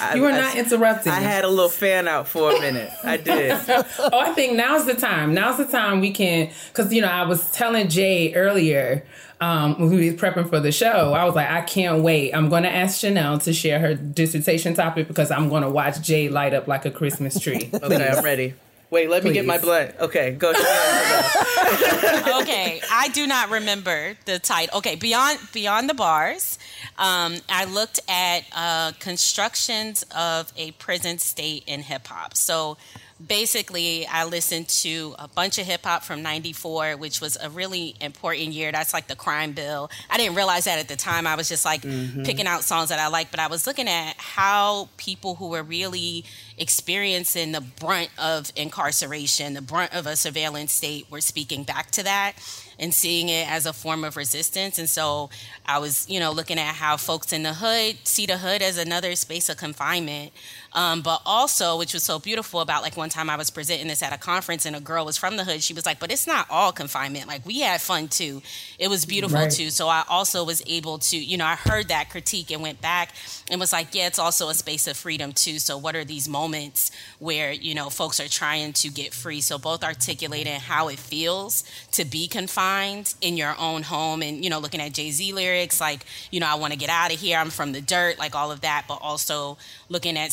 I- 0.00 0.14
You 0.14 0.22
were 0.22 0.28
I- 0.30 0.38
not 0.40 0.56
interrupting. 0.56 1.12
I 1.12 1.20
had 1.20 1.44
a 1.44 1.48
little 1.48 1.68
fan 1.68 2.06
out 2.08 2.28
for 2.28 2.50
a 2.54 2.60
minute. 2.60 2.90
I 3.04 3.16
did. 3.30 3.52
oh, 3.68 4.10
I 4.18 4.32
think 4.34 4.54
now's 4.56 4.86
the 4.86 4.94
time. 4.94 5.34
Now's 5.34 5.56
the 5.58 5.66
time 5.66 6.00
we 6.00 6.10
can, 6.12 6.50
because 6.68 6.92
you 6.92 7.00
know, 7.02 7.08
I 7.08 7.24
was 7.24 7.50
telling 7.52 7.88
Jay 7.88 8.34
earlier 8.34 9.04
um, 9.40 9.78
when 9.78 9.90
we 9.90 10.10
was 10.10 10.20
prepping 10.20 10.48
for 10.48 10.60
the 10.60 10.72
show. 10.72 11.12
I 11.12 11.24
was 11.24 11.34
like, 11.34 11.48
I 11.48 11.60
can't 11.62 12.02
wait. 12.02 12.32
I'm 12.32 12.48
going 12.48 12.64
to 12.64 12.74
ask 12.74 13.00
Chanel 13.00 13.38
to 13.40 13.52
share 13.52 13.78
her 13.78 13.94
dissertation 13.94 14.74
topic 14.74 15.08
because 15.08 15.30
I'm 15.30 15.48
going 15.48 15.62
to 15.62 15.70
watch 15.70 16.00
Jay 16.00 16.28
light 16.28 16.54
up 16.54 16.66
like 16.66 16.84
a 16.84 16.90
Christmas 16.90 17.38
tree. 17.38 17.70
Okay, 17.88 18.08
I'm 18.08 18.24
ready. 18.24 18.54
Wait, 18.90 19.08
let 19.08 19.22
me 19.22 19.32
get 19.32 19.44
my 19.44 19.58
Please. 19.58 19.64
blunt. 19.64 19.94
Okay, 20.00 20.32
go. 20.32 20.48
okay, 22.40 22.80
I 22.90 23.10
do 23.12 23.26
not 23.26 23.50
remember 23.50 24.14
the 24.24 24.38
title. 24.38 24.78
Okay, 24.78 24.96
beyond 24.96 25.38
beyond 25.52 25.88
the 25.88 25.94
bars, 25.94 26.58
um, 26.98 27.36
I 27.48 27.66
looked 27.66 28.00
at 28.08 28.40
uh, 28.54 28.92
constructions 28.98 30.04
of 30.16 30.52
a 30.56 30.72
prison 30.72 31.18
state 31.18 31.64
in 31.66 31.82
hip 31.82 32.06
hop. 32.06 32.34
So 32.36 32.78
basically, 33.24 34.06
I 34.06 34.24
listened 34.24 34.68
to 34.68 35.14
a 35.18 35.28
bunch 35.28 35.58
of 35.58 35.66
hip 35.66 35.84
hop 35.84 36.04
from 36.04 36.22
'94, 36.22 36.96
which 36.96 37.20
was 37.20 37.36
a 37.40 37.50
really 37.50 37.96
important 38.00 38.52
year. 38.52 38.70
That's 38.72 38.92
like 38.92 39.06
the 39.08 39.16
crime 39.16 39.52
bill. 39.52 39.90
I 40.10 40.16
didn't 40.16 40.36
realize 40.36 40.64
that 40.64 40.78
at 40.78 40.88
the 40.88 40.96
time. 40.96 41.26
I 41.26 41.34
was 41.34 41.48
just 41.48 41.64
like 41.64 41.82
Mhm. 41.82 42.24
picking 42.24 42.46
out 42.46 42.64
songs 42.64 42.90
that 42.90 42.98
I 42.98 43.08
like, 43.08 43.30
but 43.30 43.40
I 43.40 43.48
was 43.48 43.66
looking 43.66 43.88
at 43.88 44.16
how 44.18 44.88
people 44.96 45.34
who 45.36 45.48
were 45.48 45.62
really 45.62 46.24
experiencing 46.56 47.52
the 47.52 47.60
brunt 47.60 48.10
of 48.18 48.52
incarceration, 48.56 49.54
the 49.54 49.62
brunt 49.62 49.92
of 49.94 50.06
a 50.06 50.16
surveillance 50.16 50.72
state, 50.72 51.06
were 51.10 51.20
speaking 51.20 51.62
back 51.64 51.90
to 51.92 52.02
that 52.02 52.34
and 52.80 52.92
seeing 52.94 53.28
it 53.28 53.48
as 53.50 53.66
a 53.66 53.72
form 53.72 54.04
of 54.04 54.16
resistance. 54.16 54.78
And 54.78 54.88
so 54.88 55.30
I 55.66 55.78
was, 55.78 56.04
you 56.08 56.20
know, 56.20 56.30
looking 56.30 56.58
at 56.58 56.74
how 56.76 56.96
folks 56.96 57.32
in 57.32 57.42
the 57.42 57.54
hood 57.54 57.98
see 58.04 58.26
the 58.26 58.38
hood 58.38 58.62
as 58.62 58.76
another 58.78 59.14
space 59.16 59.48
of 59.48 59.56
confinement. 59.56 60.32
Um, 60.74 61.00
but 61.00 61.22
also, 61.24 61.78
which 61.78 61.94
was 61.94 62.02
so 62.02 62.18
beautiful 62.18 62.60
about 62.60 62.82
like 62.82 62.96
one 62.96 63.08
time 63.08 63.30
I 63.30 63.36
was 63.36 63.48
presenting 63.48 63.88
this 63.88 64.02
at 64.02 64.12
a 64.12 64.18
conference 64.18 64.66
and 64.66 64.76
a 64.76 64.80
girl 64.80 65.04
was 65.06 65.16
from 65.16 65.36
the 65.36 65.44
hood. 65.44 65.62
She 65.62 65.72
was 65.72 65.86
like, 65.86 65.98
but 65.98 66.12
it's 66.12 66.26
not 66.26 66.46
all 66.50 66.72
confinement. 66.72 67.26
Like 67.26 67.44
we 67.46 67.60
had 67.60 67.80
fun 67.80 68.08
too. 68.08 68.42
It 68.78 68.88
was 68.88 69.06
beautiful 69.06 69.38
Right. 69.40 69.50
too. 69.50 69.70
So 69.70 69.88
I 69.88 70.04
also 70.08 70.44
was 70.44 70.62
able 70.66 70.98
to, 70.98 71.16
you 71.16 71.36
know, 71.38 71.46
I 71.46 71.54
heard 71.54 71.88
that 71.88 72.10
critique 72.10 72.50
and 72.50 72.60
went 72.60 72.80
back 72.82 73.12
and 73.50 73.58
was 73.58 73.72
like, 73.72 73.94
yeah, 73.94 74.06
it's 74.08 74.18
also 74.18 74.50
a 74.50 74.54
space 74.54 74.86
of 74.86 74.96
freedom 74.96 75.32
too. 75.32 75.58
So 75.58 75.78
what 75.78 75.96
are 75.96 76.04
these 76.04 76.28
moments 76.28 76.90
where, 77.18 77.50
you 77.50 77.74
know, 77.74 77.88
folks 77.88 78.20
are 78.20 78.28
trying 78.28 78.74
to 78.74 78.90
get 78.90 79.14
free? 79.14 79.40
So 79.40 79.58
both 79.58 79.82
articulating 79.82 80.60
how 80.60 80.88
it 80.88 80.98
feels 80.98 81.64
to 81.92 82.04
be 82.04 82.28
confined 82.28 83.14
in 83.22 83.36
your 83.38 83.54
own 83.58 83.84
home 83.84 84.22
and, 84.22 84.44
you 84.44 84.50
know, 84.50 84.58
looking 84.58 84.80
at 84.82 84.92
Jay 84.92 85.10
Z 85.12 85.32
lyrics, 85.32 85.80
like, 85.80 86.04
you 86.30 86.40
know, 86.40 86.46
I 86.46 86.56
want 86.56 86.74
to 86.74 86.78
get 86.78 86.90
out 86.90 87.12
of 87.12 87.18
here. 87.18 87.38
I'm 87.38 87.50
from 87.50 87.72
the 87.72 87.80
dirt, 87.80 88.18
like 88.18 88.34
all 88.34 88.52
of 88.52 88.60
that, 88.60 88.84
but 88.86 88.98
also 89.00 89.56
looking 89.88 90.18
at 90.18 90.30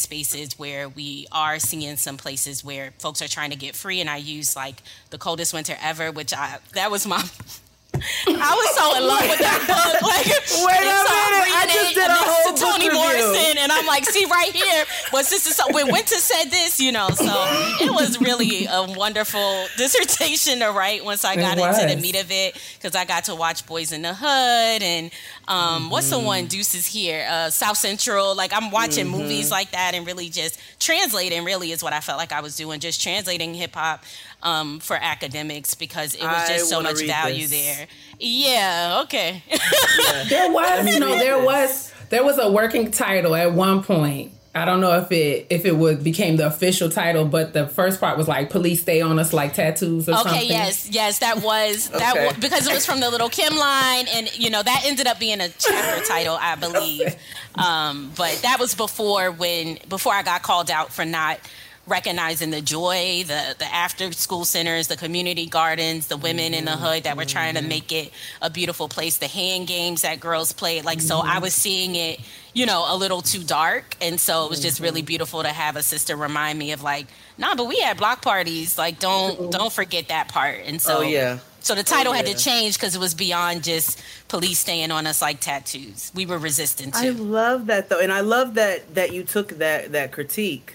where 0.57 0.89
we 0.89 1.28
are 1.32 1.59
seeing 1.59 1.97
some 1.97 2.17
places 2.17 2.63
where 2.63 2.91
folks 2.99 3.21
are 3.21 3.28
trying 3.28 3.51
to 3.51 3.55
get 3.55 3.76
free. 3.76 4.01
And 4.01 4.09
I 4.09 4.17
use 4.17 4.55
like 4.55 4.82
the 5.09 5.17
coldest 5.17 5.53
winter 5.53 5.76
ever, 5.82 6.11
which 6.11 6.34
I, 6.34 6.57
that 6.73 6.89
was 6.91 7.05
my, 7.05 7.23
I 8.01 8.51
was 8.55 8.69
so 8.75 8.97
in 8.97 9.07
love 9.07 9.21
with 9.29 9.39
that 9.39 9.61
book. 9.67 9.81
Like, 10.05 10.25
Wait 10.27 10.37
a 10.37 10.45
so 10.45 10.61
minute, 10.61 11.49
I 11.49 11.65
reading 11.65 11.75
just 11.75 11.91
it 11.91 11.95
did 11.95 12.09
a 12.09 12.13
whole 12.13 12.53
to 12.53 12.61
book 12.61 12.71
Toni. 12.79 12.89
Morrison, 12.93 13.57
and 13.57 13.71
I'm 13.71 13.85
like, 13.87 14.05
see 14.05 14.25
right 14.25 14.51
here, 14.53 14.85
was 15.11 15.29
this 15.29 15.47
is 15.47 15.55
so 15.55 15.63
when 15.71 15.91
Winter 15.91 16.15
said 16.15 16.45
this, 16.51 16.79
you 16.79 16.91
know. 16.91 17.09
So 17.09 17.25
it 17.81 17.91
was 17.91 18.19
really 18.21 18.65
a 18.65 18.83
wonderful 18.95 19.65
dissertation 19.77 20.59
to 20.59 20.67
write 20.71 21.03
once 21.03 21.25
I 21.25 21.35
got 21.35 21.57
into 21.57 21.95
the 21.95 21.99
meat 21.99 22.15
of 22.19 22.29
it 22.31 22.59
because 22.77 22.95
I 22.95 23.05
got 23.05 23.25
to 23.25 23.35
watch 23.35 23.65
Boyz 23.65 23.91
n 23.93 24.03
the 24.03 24.13
Hood 24.13 24.83
and 24.83 25.11
um, 25.47 25.89
what's 25.89 26.09
the 26.09 26.19
one 26.19 26.45
Deuces 26.47 26.85
here, 26.85 27.25
uh, 27.29 27.49
South 27.49 27.77
Central. 27.77 28.35
Like 28.35 28.51
I'm 28.53 28.69
watching 28.71 29.07
Mhm. 29.07 29.11
movies 29.11 29.49
like 29.51 29.71
that 29.71 29.95
and 29.95 30.05
really 30.05 30.29
just 30.29 30.59
translating. 30.79 31.43
Really 31.45 31.71
is 31.71 31.83
what 31.83 31.93
I 31.93 31.99
felt 31.99 32.19
like 32.19 32.31
I 32.31 32.41
was 32.41 32.55
doing, 32.55 32.79
just 32.79 33.01
translating 33.01 33.53
hip 33.53 33.73
hop. 33.75 34.03
Um, 34.45 34.79
for 34.79 34.95
academics 34.95 35.73
because 35.73 36.13
it 36.13 36.21
was 36.21 36.29
I 36.29 36.47
just 36.47 36.69
so 36.69 36.79
much 36.79 37.01
value 37.01 37.47
this. 37.47 37.77
there. 37.77 37.87
Yeah, 38.19 39.01
okay. 39.05 39.41
There 40.29 40.51
was, 40.51 40.87
you 40.93 40.99
know, 40.99 41.17
there 41.17 41.43
was 41.43 41.91
there 42.09 42.23
was 42.23 42.37
a 42.37 42.51
working 42.51 42.91
title 42.91 43.33
at 43.33 43.51
one 43.53 43.81
point. 43.83 44.33
I 44.53 44.63
don't 44.63 44.79
know 44.79 44.97
if 44.99 45.11
it 45.11 45.47
if 45.49 45.65
it 45.65 45.75
would 45.75 46.01
became 46.03 46.37
the 46.37 46.45
official 46.47 46.89
title, 46.89 47.25
but 47.25 47.51
the 47.53 47.67
first 47.67 47.99
part 47.99 48.17
was 48.17 48.27
like 48.27 48.49
"Police 48.51 48.83
stay 48.83 49.01
on 49.01 49.19
us 49.19 49.33
like 49.33 49.53
tattoos" 49.53 50.07
or 50.07 50.13
okay, 50.13 50.21
something. 50.21 50.39
Okay, 50.41 50.47
yes, 50.47 50.89
yes, 50.91 51.19
that 51.19 51.41
was 51.41 51.89
that 51.89 52.15
Okay. 52.15 52.27
was, 52.27 52.37
because 52.37 52.65
it 52.67 52.73
was 52.73 52.85
from 52.85 53.01
the 53.01 53.09
Lil' 53.09 53.27
Kim 53.29 53.57
line, 53.57 54.05
and 54.13 54.31
you 54.37 54.49
know 54.51 54.63
that 54.63 54.83
ended 54.85 55.07
up 55.07 55.19
being 55.19 55.41
a 55.41 55.49
chapter 55.49 56.05
title, 56.05 56.37
I 56.39 56.55
believe. 56.55 57.15
Um, 57.57 58.11
but 58.17 58.37
that 58.41 58.59
was 58.59 58.75
before 58.75 59.31
when 59.31 59.79
before 59.87 60.11
I 60.13 60.23
got 60.23 60.41
called 60.43 60.69
out 60.69 60.91
for 60.91 61.05
not 61.05 61.39
recognizing 61.88 62.49
the 62.49 62.61
joy, 62.61 63.23
the 63.27 63.55
the 63.57 63.65
after 63.65 64.11
school 64.11 64.45
centers, 64.45 64.88
the 64.88 64.97
community 64.97 65.45
gardens, 65.45 66.07
the 66.07 66.17
women 66.17 66.53
in 66.53 66.65
the 66.65 66.71
mm-hmm. 66.71 66.83
hood 66.83 67.03
that 67.03 67.17
were 67.17 67.25
trying 67.25 67.55
to 67.55 67.59
mm-hmm. 67.59 67.69
make 67.69 67.91
it 67.91 68.11
a 68.41 68.49
beautiful 68.49 68.88
place, 68.88 69.17
the 69.17 69.27
hand 69.27 69.67
games 69.67 70.01
that 70.01 70.19
girls 70.19 70.51
played. 70.51 70.86
Like 70.86 71.01
so, 71.01 71.19
I 71.19 71.33
mm-hmm. 71.33 71.41
was 71.43 71.53
seeing 71.53 71.95
it, 71.95 72.19
you 72.53 72.65
know, 72.65 72.86
a 72.88 72.95
little 72.97 73.21
too 73.21 73.43
dark, 73.43 73.95
and 74.01 74.19
so 74.19 74.45
it 74.45 74.49
was 74.49 74.61
just 74.61 74.79
really 74.79 75.01
beautiful 75.01 75.43
to 75.43 75.49
have 75.49 75.75
a 75.75 75.83
sister 75.83 76.15
remind 76.15 76.57
me 76.57 76.71
of 76.71 76.81
like, 76.81 77.07
nah, 77.38 77.55
but 77.55 77.67
we 77.67 77.79
had 77.79 77.97
block 77.97 78.21
parties. 78.21 78.77
Like, 78.77 78.99
don't 78.99 79.51
don't 79.51 79.71
forget 79.71 80.07
that 80.07 80.27
part. 80.27 80.61
And 80.65 80.81
so, 80.81 80.99
Oh, 80.99 81.01
yeah. 81.01 81.39
So 81.59 81.73
the 81.73 81.81
oh, 81.81 81.83
title 81.83 82.13
Oh, 82.13 82.15
had 82.15 82.27
to 82.27 82.36
change 82.36 82.77
because 82.77 82.95
it 82.95 82.99
was 82.99 83.15
beyond 83.15 83.63
just 83.63 83.99
police 84.27 84.59
staying 84.59 84.91
on 84.91 85.07
us 85.07 85.19
like 85.19 85.39
tattoos. 85.39 86.11
We 86.13 86.27
were 86.27 86.38
resistant 86.38 86.93
to 86.93 86.99
I 86.99 87.09
love 87.09 87.65
that 87.67 87.89
though, 87.89 87.99
and 87.99 88.11
I 88.11 88.21
love 88.21 88.53
that 88.55 88.93
that 88.95 89.13
you 89.13 89.23
took 89.23 89.49
that 89.57 89.91
that 89.91 90.11
critique 90.11 90.74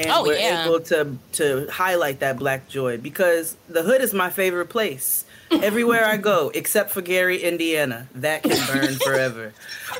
and 0.00 0.10
Oh, 0.10 0.24
were 0.24 0.34
yeah. 0.34 0.64
able 0.64 0.80
to 0.80 1.16
to 1.32 1.68
highlight 1.70 2.20
that 2.20 2.38
black 2.38 2.68
joy 2.68 2.96
because 2.98 3.56
the 3.68 3.82
hood 3.82 4.00
is 4.00 4.12
my 4.14 4.30
favorite 4.30 4.66
place. 4.70 5.24
Everywhere 5.52 6.04
I 6.06 6.16
go, 6.16 6.50
except 6.54 6.90
for 6.90 7.02
Gary, 7.02 7.42
Indiana, 7.42 8.08
that 8.14 8.42
can 8.44 8.66
burn 8.66 8.94
forever. 8.96 9.52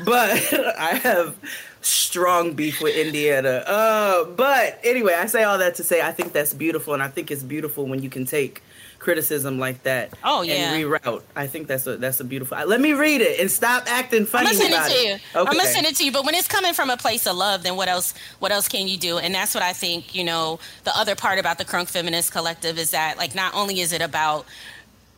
But 0.05 0.31
I 0.79 0.95
have 1.03 1.37
strong 1.83 2.53
beef 2.55 2.81
with 2.81 2.95
Indiana. 2.97 3.65
Uh, 3.67 4.25
but 4.25 4.79
anyway, 4.85 5.15
I 5.15 5.27
say 5.27 5.43
all 5.43 5.59
that 5.59 5.75
to 5.77 5.85
say 5.85 6.01
I 6.01 6.13
think 6.13 6.33
that's 6.33 6.55
beautiful, 6.55 6.95
and 6.95 7.03
I 7.03 7.09
think 7.09 7.31
it's 7.31 7.43
beautiful 7.43 7.87
when 7.87 8.03
you 8.03 8.09
can 8.11 8.25
take 8.27 8.63
criticism 9.01 9.59
like 9.59 9.83
that. 9.83 10.13
Oh, 10.23 10.43
yeah. 10.43 10.73
and 10.73 10.85
reroute. 10.85 11.23
I 11.35 11.49
think 11.49 11.67
that's 11.67 11.87
a 11.87 11.97
that's 11.97 12.21
a 12.21 12.25
beautiful. 12.25 12.57
Let 12.67 12.81
me 12.81 12.93
read 12.93 13.21
it 13.21 13.41
and 13.41 13.51
stop 13.51 13.91
acting 13.91 14.27
funny 14.27 14.49
I'm 14.49 14.59
gonna 14.59 14.71
send 14.71 14.75
it 14.75 14.95
to 14.95 15.09
you. 15.09 15.15
it. 15.15 15.21
I'm 15.35 15.45
gonna 15.47 15.65
send 15.65 15.87
it 15.87 15.97
to 15.97 16.05
you. 16.05 16.13
But 16.13 16.25
when 16.25 16.35
it's 16.35 16.47
coming 16.47 16.75
from 16.75 16.91
a 16.91 16.97
place 16.97 17.27
of 17.27 17.37
love, 17.37 17.65
then 17.65 17.75
what 17.75 17.89
else? 17.89 18.15
What 18.39 18.53
else 18.53 18.69
can 18.69 18.87
you 18.87 18.97
do? 18.97 19.19
And 19.19 19.35
that's 19.35 19.55
what 19.55 19.65
I 19.65 19.73
think. 19.73 20.15
You 20.15 20.25
know, 20.25 20.61
the 20.85 20.97
other 20.97 21.17
part 21.17 21.39
about 21.39 21.59
the 21.59 21.65
Crunk 21.65 21.89
Feminist 21.89 22.31
Collective 22.31 22.79
is 22.79 22.91
that, 22.93 23.17
like, 23.17 23.35
not 23.35 23.55
only 23.55 23.81
is 23.81 23.93
it 23.93 24.03
about 24.03 24.47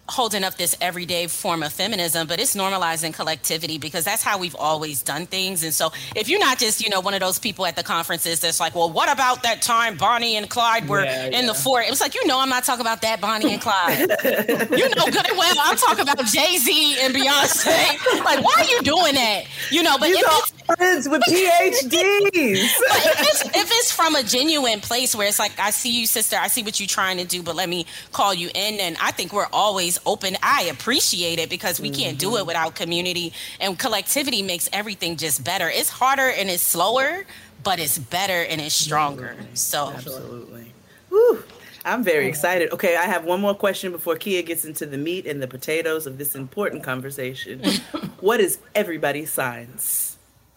holding 0.09 0.43
up 0.45 0.57
this 0.57 0.77
everyday 0.81 1.27
form 1.29 1.63
of 1.63 1.73
feminism, 1.73 2.27
but 2.27 2.41
it's 2.41 2.55
normalizing 2.57 3.15
collectivity 3.15 3.79
because 3.79 4.05
that's 4.05 4.23
how 4.23 4.37
we've 4.37 4.57
always 4.57 5.03
done 5.03 5.27
things. 5.27 5.63
And 5.63 5.73
so 5.73 5.93
if 6.17 6.29
you're 6.29 6.41
not 6.41 6.59
just, 6.59 6.83
you 6.83 6.91
know, 6.91 7.01
one 7.01 7.15
of 7.15 7.21
those 7.21 7.39
people 7.39 7.65
at 7.67 7.77
the 7.77 7.83
conferences 7.83 8.41
that's 8.41 8.61
like, 8.61 8.75
well, 8.75 8.91
what 8.91 9.11
about 9.11 9.43
that 9.45 9.63
time 9.63 9.97
Bonnie 9.97 10.37
and 10.37 10.51
Clyde 10.51 10.89
were 10.89 11.05
Yeah, 11.05 11.27
in 11.27 11.33
yeah. 11.33 11.47
the 11.47 11.55
fort? 11.55 11.87
It 11.87 11.91
was 11.91 12.01
like, 12.01 12.15
you 12.15 12.27
know, 12.27 12.41
I'm 12.41 12.49
not 12.49 12.65
talking 12.65 12.83
about 12.83 13.01
that 13.03 13.21
Bonnie 13.21 13.53
and 13.55 13.63
Clyde. 13.63 14.01
you 14.73 14.89
know 14.89 15.05
good 15.07 15.29
and 15.29 15.39
well 15.39 15.55
I'm 15.63 15.77
talking 15.77 16.03
about 16.03 16.19
Jay-Z 16.27 16.97
and 17.01 17.15
Beyonce. 17.15 18.25
Like, 18.25 18.45
why 18.45 18.55
are 18.59 18.65
you 18.65 18.83
doing 18.83 19.15
that? 19.15 19.45
You 19.71 19.83
know, 19.83 19.97
but 19.99 20.09
You 20.09 20.17
if 20.17 20.23
know, 20.23 20.39
it's 20.39 20.53
friends 20.65 21.09
with 21.09 21.23
PhDs. 21.23 22.33
if 22.35 23.21
it's, 23.21 23.45
if 23.45 23.71
it's 23.71 23.93
from 23.93 24.15
a 24.15 24.23
genuine 24.23 24.81
place 24.81 25.15
where 25.15 25.27
it's 25.27 25.39
like, 25.39 25.59
I 25.59 25.71
see 25.71 26.01
you, 26.01 26.07
sister, 26.07 26.37
I 26.41 26.49
see 26.49 26.63
what 26.63 26.81
you're 26.81 26.87
trying 26.87 27.19
to 27.19 27.25
do, 27.25 27.43
but 27.43 27.57
let 27.57 27.69
me 27.69 27.87
call 28.13 28.35
you 28.35 28.49
in, 28.55 28.81
and 28.81 28.97
I 29.01 29.13
think 29.13 29.33
we're 29.33 29.49
always 29.53 29.99
open. 30.07 30.37
I 30.43 30.65
appreciate 30.65 31.39
it 31.39 31.51
because 31.51 31.81
we 31.81 31.91
can't 31.91 32.19
do 32.19 32.37
it 32.37 32.41
mm-hmm. 32.41 32.47
without 32.49 32.75
community, 32.75 33.33
and 33.61 33.79
collectivity 33.79 34.43
makes 34.43 34.69
everything 34.73 35.17
just 35.17 35.45
better. 35.45 35.69
It's 35.69 35.91
harder 35.91 36.31
and 36.31 36.49
it's 36.49 36.63
slower, 36.63 37.25
but 37.63 37.79
it's 37.79 37.99
better 37.99 38.43
and 38.45 38.61
it's 38.61 38.75
stronger. 38.75 39.35
Mm-hmm. 39.39 39.55
So, 39.55 39.91
Absolutely. 39.91 40.73
Whew. 41.09 41.45
I'm 41.85 42.05
very 42.05 42.29
excited. 42.29 42.73
Okay, 42.73 42.97
I 42.97 43.07
have 43.07 43.25
one 43.25 43.41
more 43.41 43.55
question 43.55 43.91
before 43.91 44.15
Keia 44.15 44.45
gets 44.47 44.65
into 44.65 44.87
the 44.87 44.97
meat 44.97 45.27
and 45.27 45.43
the 45.43 45.49
potatoes 45.49 46.07
of 46.07 46.17
this 46.17 46.35
important 46.35 46.85
conversation. 46.85 47.63
what 48.21 48.41
is 48.41 48.59
everybody's 48.75 49.33
signs? 49.33 50.02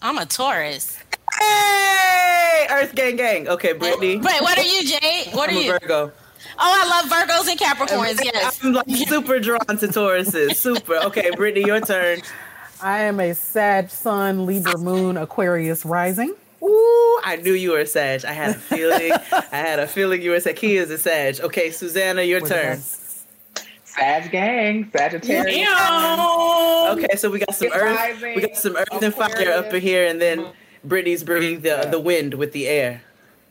I'm 0.05 0.19
a 0.19 0.25
Taurus. 0.27 0.99
Hey, 1.39 2.67
Earth 2.69 2.93
Gang 2.93 3.15
Gang. 3.15 3.47
Okay, 3.47 3.73
Brittney. 3.73 4.21
Wait, 4.21 4.41
what 4.41 4.55
are 4.55 4.61
you, 4.61 4.83
Jay? 4.87 5.23
What 5.33 5.49
are 5.49 5.53
I'm 5.53 5.57
a 5.57 5.61
you? 5.61 5.71
Virgo. 5.71 6.11
Oh, 6.11 6.59
I 6.59 7.01
love 7.01 7.11
Virgos 7.11 7.49
and 7.49 7.59
Capricorns. 7.59 8.23
Yes. 8.23 8.63
I'm 8.63 8.73
like 8.73 8.85
super 8.87 9.39
drawn 9.39 9.65
to 9.65 9.87
Tauruses. 9.87 10.55
Super. 10.57 10.97
Okay, 11.05 11.31
Brittney, 11.31 11.65
your 11.65 11.81
turn. 11.81 12.19
I 12.83 12.99
am 12.99 13.19
a 13.19 13.33
Sag 13.33 13.89
Sun, 13.89 14.45
Libra 14.45 14.77
Moon, 14.77 15.17
Aquarius 15.17 15.83
rising. 15.85 16.35
Ooh, 16.61 17.19
I 17.23 17.37
knew 17.41 17.53
you 17.53 17.71
were 17.71 17.79
a 17.79 17.87
Sag. 17.87 18.25
I 18.25 18.31
had 18.33 18.51
a 18.51 18.59
feeling. 18.59 19.11
I 19.31 19.57
had 19.57 19.79
a 19.79 19.87
feeling 19.87 20.21
you 20.21 20.29
were 20.29 20.35
a 20.35 20.41
Sag. 20.41 20.55
Keia's 20.55 20.91
a 20.91 20.99
Sag. 20.99 21.39
Okay, 21.41 21.71
Susana, 21.71 22.21
your 22.21 22.41
What 22.41 22.51
turn. 22.51 22.73
is 22.77 22.83
Sag 23.97 24.31
gang, 24.31 24.89
Sagittarius. 24.91 25.69
Okay, 26.91 27.15
so 27.15 27.29
we 27.29 27.39
got 27.39 27.55
some 27.55 27.67
It's 27.67 27.75
earth. 27.75 27.95
rising, 27.95 28.35
We 28.35 28.41
got 28.41 28.57
some 28.57 28.75
earth 28.75 29.01
and 29.01 29.13
fire 29.13 29.51
up 29.51 29.73
in 29.73 29.81
here, 29.81 30.07
and 30.07 30.21
then 30.21 30.39
mm-hmm. 30.39 30.87
Brittney's 30.87 31.23
bringing 31.23 31.61
the 31.61 31.87
the 31.89 31.99
wind 31.99 32.33
with 32.33 32.51
the 32.51 32.67
air. 32.67 33.01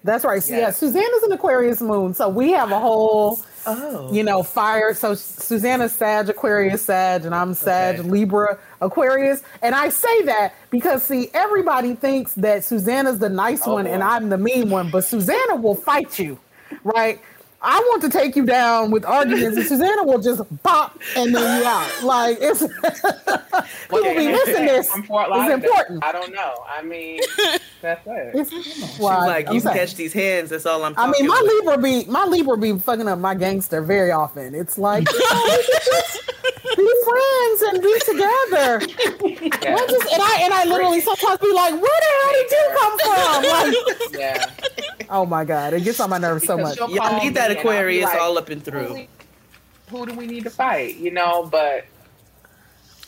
That's 0.04 0.22
right. 0.24 0.42
So, 0.42 0.54
Yeah, 0.54 0.70
Susana's 0.70 1.22
an 1.22 1.32
Aquarius 1.32 1.80
moon. 1.80 2.12
So 2.12 2.28
we 2.28 2.52
have 2.52 2.70
a 2.70 2.78
whole, 2.78 3.40
Oh. 3.66 4.12
you 4.12 4.22
know, 4.22 4.42
fire. 4.42 4.92
So 4.92 5.14
Susana's 5.14 5.94
Sag, 5.94 6.28
Aquarius, 6.28 6.82
Sag, 6.82 7.24
and 7.24 7.34
I'm 7.34 7.54
Sag, 7.54 8.00
Libra, 8.00 8.58
Aquarius. 8.82 9.42
And 9.62 9.74
I 9.74 9.88
say 9.88 10.22
that 10.24 10.54
because, 10.68 11.02
see, 11.04 11.30
everybody 11.32 11.94
thinks 11.94 12.34
that 12.34 12.64
Susana's 12.64 13.18
the 13.18 13.30
nice 13.30 13.66
oh, 13.66 13.72
one 13.74 13.86
and 13.86 14.02
I'm 14.02 14.28
the 14.28 14.36
mean 14.36 14.68
one, 14.68 14.90
but 14.90 15.06
Susana 15.06 15.56
will 15.56 15.74
fight 15.74 16.18
you, 16.18 16.38
right? 16.84 17.18
I 17.66 17.78
want 17.80 18.02
to 18.02 18.10
take 18.10 18.36
you 18.36 18.44
down 18.44 18.90
with 18.90 19.04
arguments, 19.06 19.56
and 19.56 19.66
Susana 19.66 20.04
will 20.04 20.18
just 20.20 20.42
pop 20.62 21.00
and 21.16 21.34
then 21.34 21.60
you 21.62 21.66
out. 21.66 22.02
Like 22.04 22.38
it's 22.40 22.60
people 23.88 24.14
be 24.14 24.26
missing 24.28 24.66
this. 24.66 24.90
From 24.90 25.00
It's 25.08 25.52
important. 25.52 26.04
I 26.04 26.12
don't 26.12 26.32
know. 26.32 26.54
I 26.68 26.82
mean, 26.82 27.20
that's 27.80 28.06
it. 28.06 28.34
It's, 28.34 28.50
She's 28.50 29.00
like, 29.00 29.48
I'm 29.48 29.54
you 29.54 29.60
can 29.62 29.72
catch 29.72 29.94
these 29.94 30.12
hands. 30.12 30.50
That's 30.50 30.66
all 30.66 30.84
I'm 30.84 30.94
I 30.98 31.10
mean, 31.10 31.26
my 31.26 31.34
about. 31.34 31.44
Libra 31.74 31.78
be 31.78 32.04
my 32.10 32.24
Libra 32.26 32.58
be 32.58 32.78
fucking 32.78 33.08
up 33.08 33.18
my 33.18 33.34
gangster 33.34 33.80
very 33.80 34.10
often. 34.12 34.54
It's 34.54 34.76
like 34.76 35.10
you 35.10 35.18
know, 35.18 35.44
we 35.44 35.62
should 35.62 35.82
just 35.84 36.20
be 36.76 36.92
friends 37.04 37.62
and 37.62 37.82
be 37.82 37.98
together. 38.00 38.78
What 39.72 39.88
just- 39.88 40.12
and 40.12 40.22
I 40.22 40.40
and 40.42 40.52
I 40.52 40.64
literally 40.66 41.00
sometimes 41.00 41.38
be 41.40 41.52
like, 41.52 41.72
where 41.72 41.80
the 41.80 42.10
hell 42.20 42.32
did 42.32 42.50
you 42.50 42.64
come 42.78 42.98
from? 42.98 43.42
Like, 43.50 43.74
Yeah. 44.18 45.06
oh 45.10 45.24
my 45.26 45.44
god, 45.44 45.72
it 45.74 45.84
gets 45.84 46.00
on 46.00 46.10
my 46.10 46.18
nerves 46.18 46.44
so 46.46 46.56
much. 46.58 46.76
she'll 46.76 46.90
Y'all 46.90 47.22
need 47.22 47.34
that 47.34 47.50
me 47.54 47.60
and 47.60 47.68
I'll 47.68 47.74
be 47.74 47.98
Aquarius 48.00 48.04
like, 48.04 48.20
all 48.20 48.38
up 48.38 48.48
and 48.48 48.64
through. 48.64 49.06
Who 49.90 50.06
do 50.06 50.14
we 50.14 50.26
need 50.26 50.44
to 50.44 50.50
fight? 50.50 50.96
You 50.96 51.10
know, 51.10 51.48
but 51.50 51.86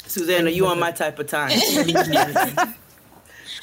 Susana, 0.07 0.51
you 0.51 0.67
on 0.67 0.79
my 0.79 0.93
type 0.93 1.19
of 1.19 1.27
time. 1.29 1.51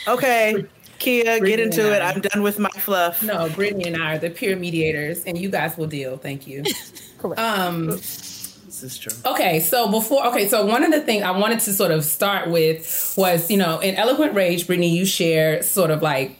okay, 0.07 0.65
Keia, 0.99 1.45
get 1.45 1.59
into 1.59 1.93
it. 1.93 2.01
I'm 2.01 2.21
done 2.21 2.43
with 2.43 2.59
my 2.59 2.69
fluff. 2.69 3.23
No, 3.23 3.49
Brittney 3.49 3.87
and 3.87 4.01
I 4.01 4.15
are 4.15 4.19
the 4.19 4.29
peer 4.29 4.55
mediators, 4.55 5.23
and 5.25 5.37
you 5.37 5.49
guys 5.49 5.77
will 5.77 5.87
deal. 5.87 6.17
Thank 6.17 6.47
you. 6.47 6.63
Correct. 7.17 7.39
Um, 7.39 7.87
This 7.87 8.83
is 8.83 8.97
true. 8.97 9.13
Okay, 9.31 9.59
so 9.59 9.89
before, 9.89 10.25
okay, 10.27 10.47
so 10.47 10.65
one 10.65 10.83
of 10.83 10.91
the 10.91 10.99
things 11.01 11.23
I 11.23 11.31
wanted 11.31 11.59
to 11.61 11.73
sort 11.73 11.91
of 11.91 12.03
start 12.03 12.49
with 12.49 13.13
was, 13.15 13.49
you 13.49 13.57
know, 13.57 13.79
in 13.79 13.95
Eloquent 13.95 14.33
Rage, 14.33 14.67
Brittany, 14.67 14.89
you 14.89 15.05
share 15.05 15.61
sort 15.61 15.91
of 15.91 16.01
like 16.01 16.37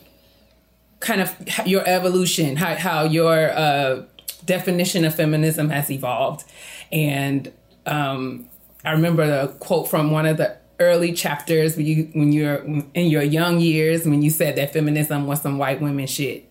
kind 1.00 1.22
of 1.22 1.36
your 1.66 1.88
evolution, 1.88 2.56
how, 2.56 2.76
how 2.76 3.04
your 3.04 3.52
uh, 3.52 4.04
definition 4.46 5.06
of 5.06 5.16
feminism 5.16 5.70
has 5.70 5.90
evolved. 5.90 6.44
And 6.92 7.52
um, 7.86 8.50
I 8.84 8.92
remember 8.92 9.26
the 9.26 9.54
quote 9.54 9.88
from 9.88 10.12
one 10.12 10.26
of 10.26 10.38
the 10.38 10.58
early 10.80 11.14
chapters 11.14 11.78
when 11.78 11.86
you 11.86 12.10
when 12.14 12.32
you're 12.32 12.56
in 12.94 13.08
your 13.08 13.22
young 13.22 13.60
years 13.60 14.06
when 14.06 14.22
you 14.22 14.30
said 14.30 14.56
that 14.56 14.74
feminism 14.74 15.28
was 15.28 15.42
some 15.42 15.58
white 15.58 15.82
women 15.82 16.08
shit. 16.08 16.50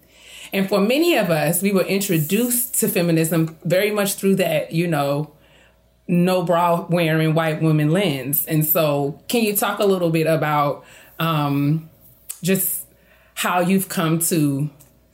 And 0.53 0.69
for 0.69 0.81
many 0.81 1.17
of 1.17 1.31
us, 1.31 1.63
we 1.63 1.73
were 1.73 1.85
introduced 1.85 2.75
to 2.81 2.89
feminism 2.89 3.57
very 3.65 3.91
much 3.91 4.15
through 4.15 4.37
that, 4.37 4.73
you 4.73 4.87
know, 4.87 5.33
no 6.07 6.43
bra 6.43 6.87
wearing 6.91 7.35
white 7.35 7.63
woman 7.63 7.91
lens. 7.91 8.45
And 8.47 8.65
so, 8.65 9.21
can 9.29 9.43
you 9.43 9.57
talk 9.57 9.79
a 9.79 9.87
little 9.87 10.11
bit 10.11 10.27
about 10.27 10.85
um, 11.19 11.89
just 12.43 12.87
how 13.35 13.61
you've 13.61 13.89
come 13.89 14.19
to 14.19 14.69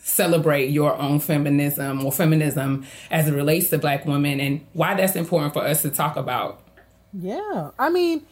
celebrate 0.08 0.66
your 0.70 0.96
own 0.96 1.20
feminism 1.20 2.04
or 2.04 2.10
feminism 2.12 2.84
as 3.10 3.28
it 3.28 3.34
relates 3.34 3.68
to 3.70 3.78
black 3.78 4.06
women 4.06 4.40
and 4.40 4.64
why 4.72 4.94
that's 4.94 5.16
important 5.16 5.52
for 5.52 5.62
us 5.62 5.82
to 5.82 5.90
talk 5.90 6.16
about? 6.16 6.60
Yeah, 7.12 7.70
I 7.78 7.90
mean, 7.90 8.22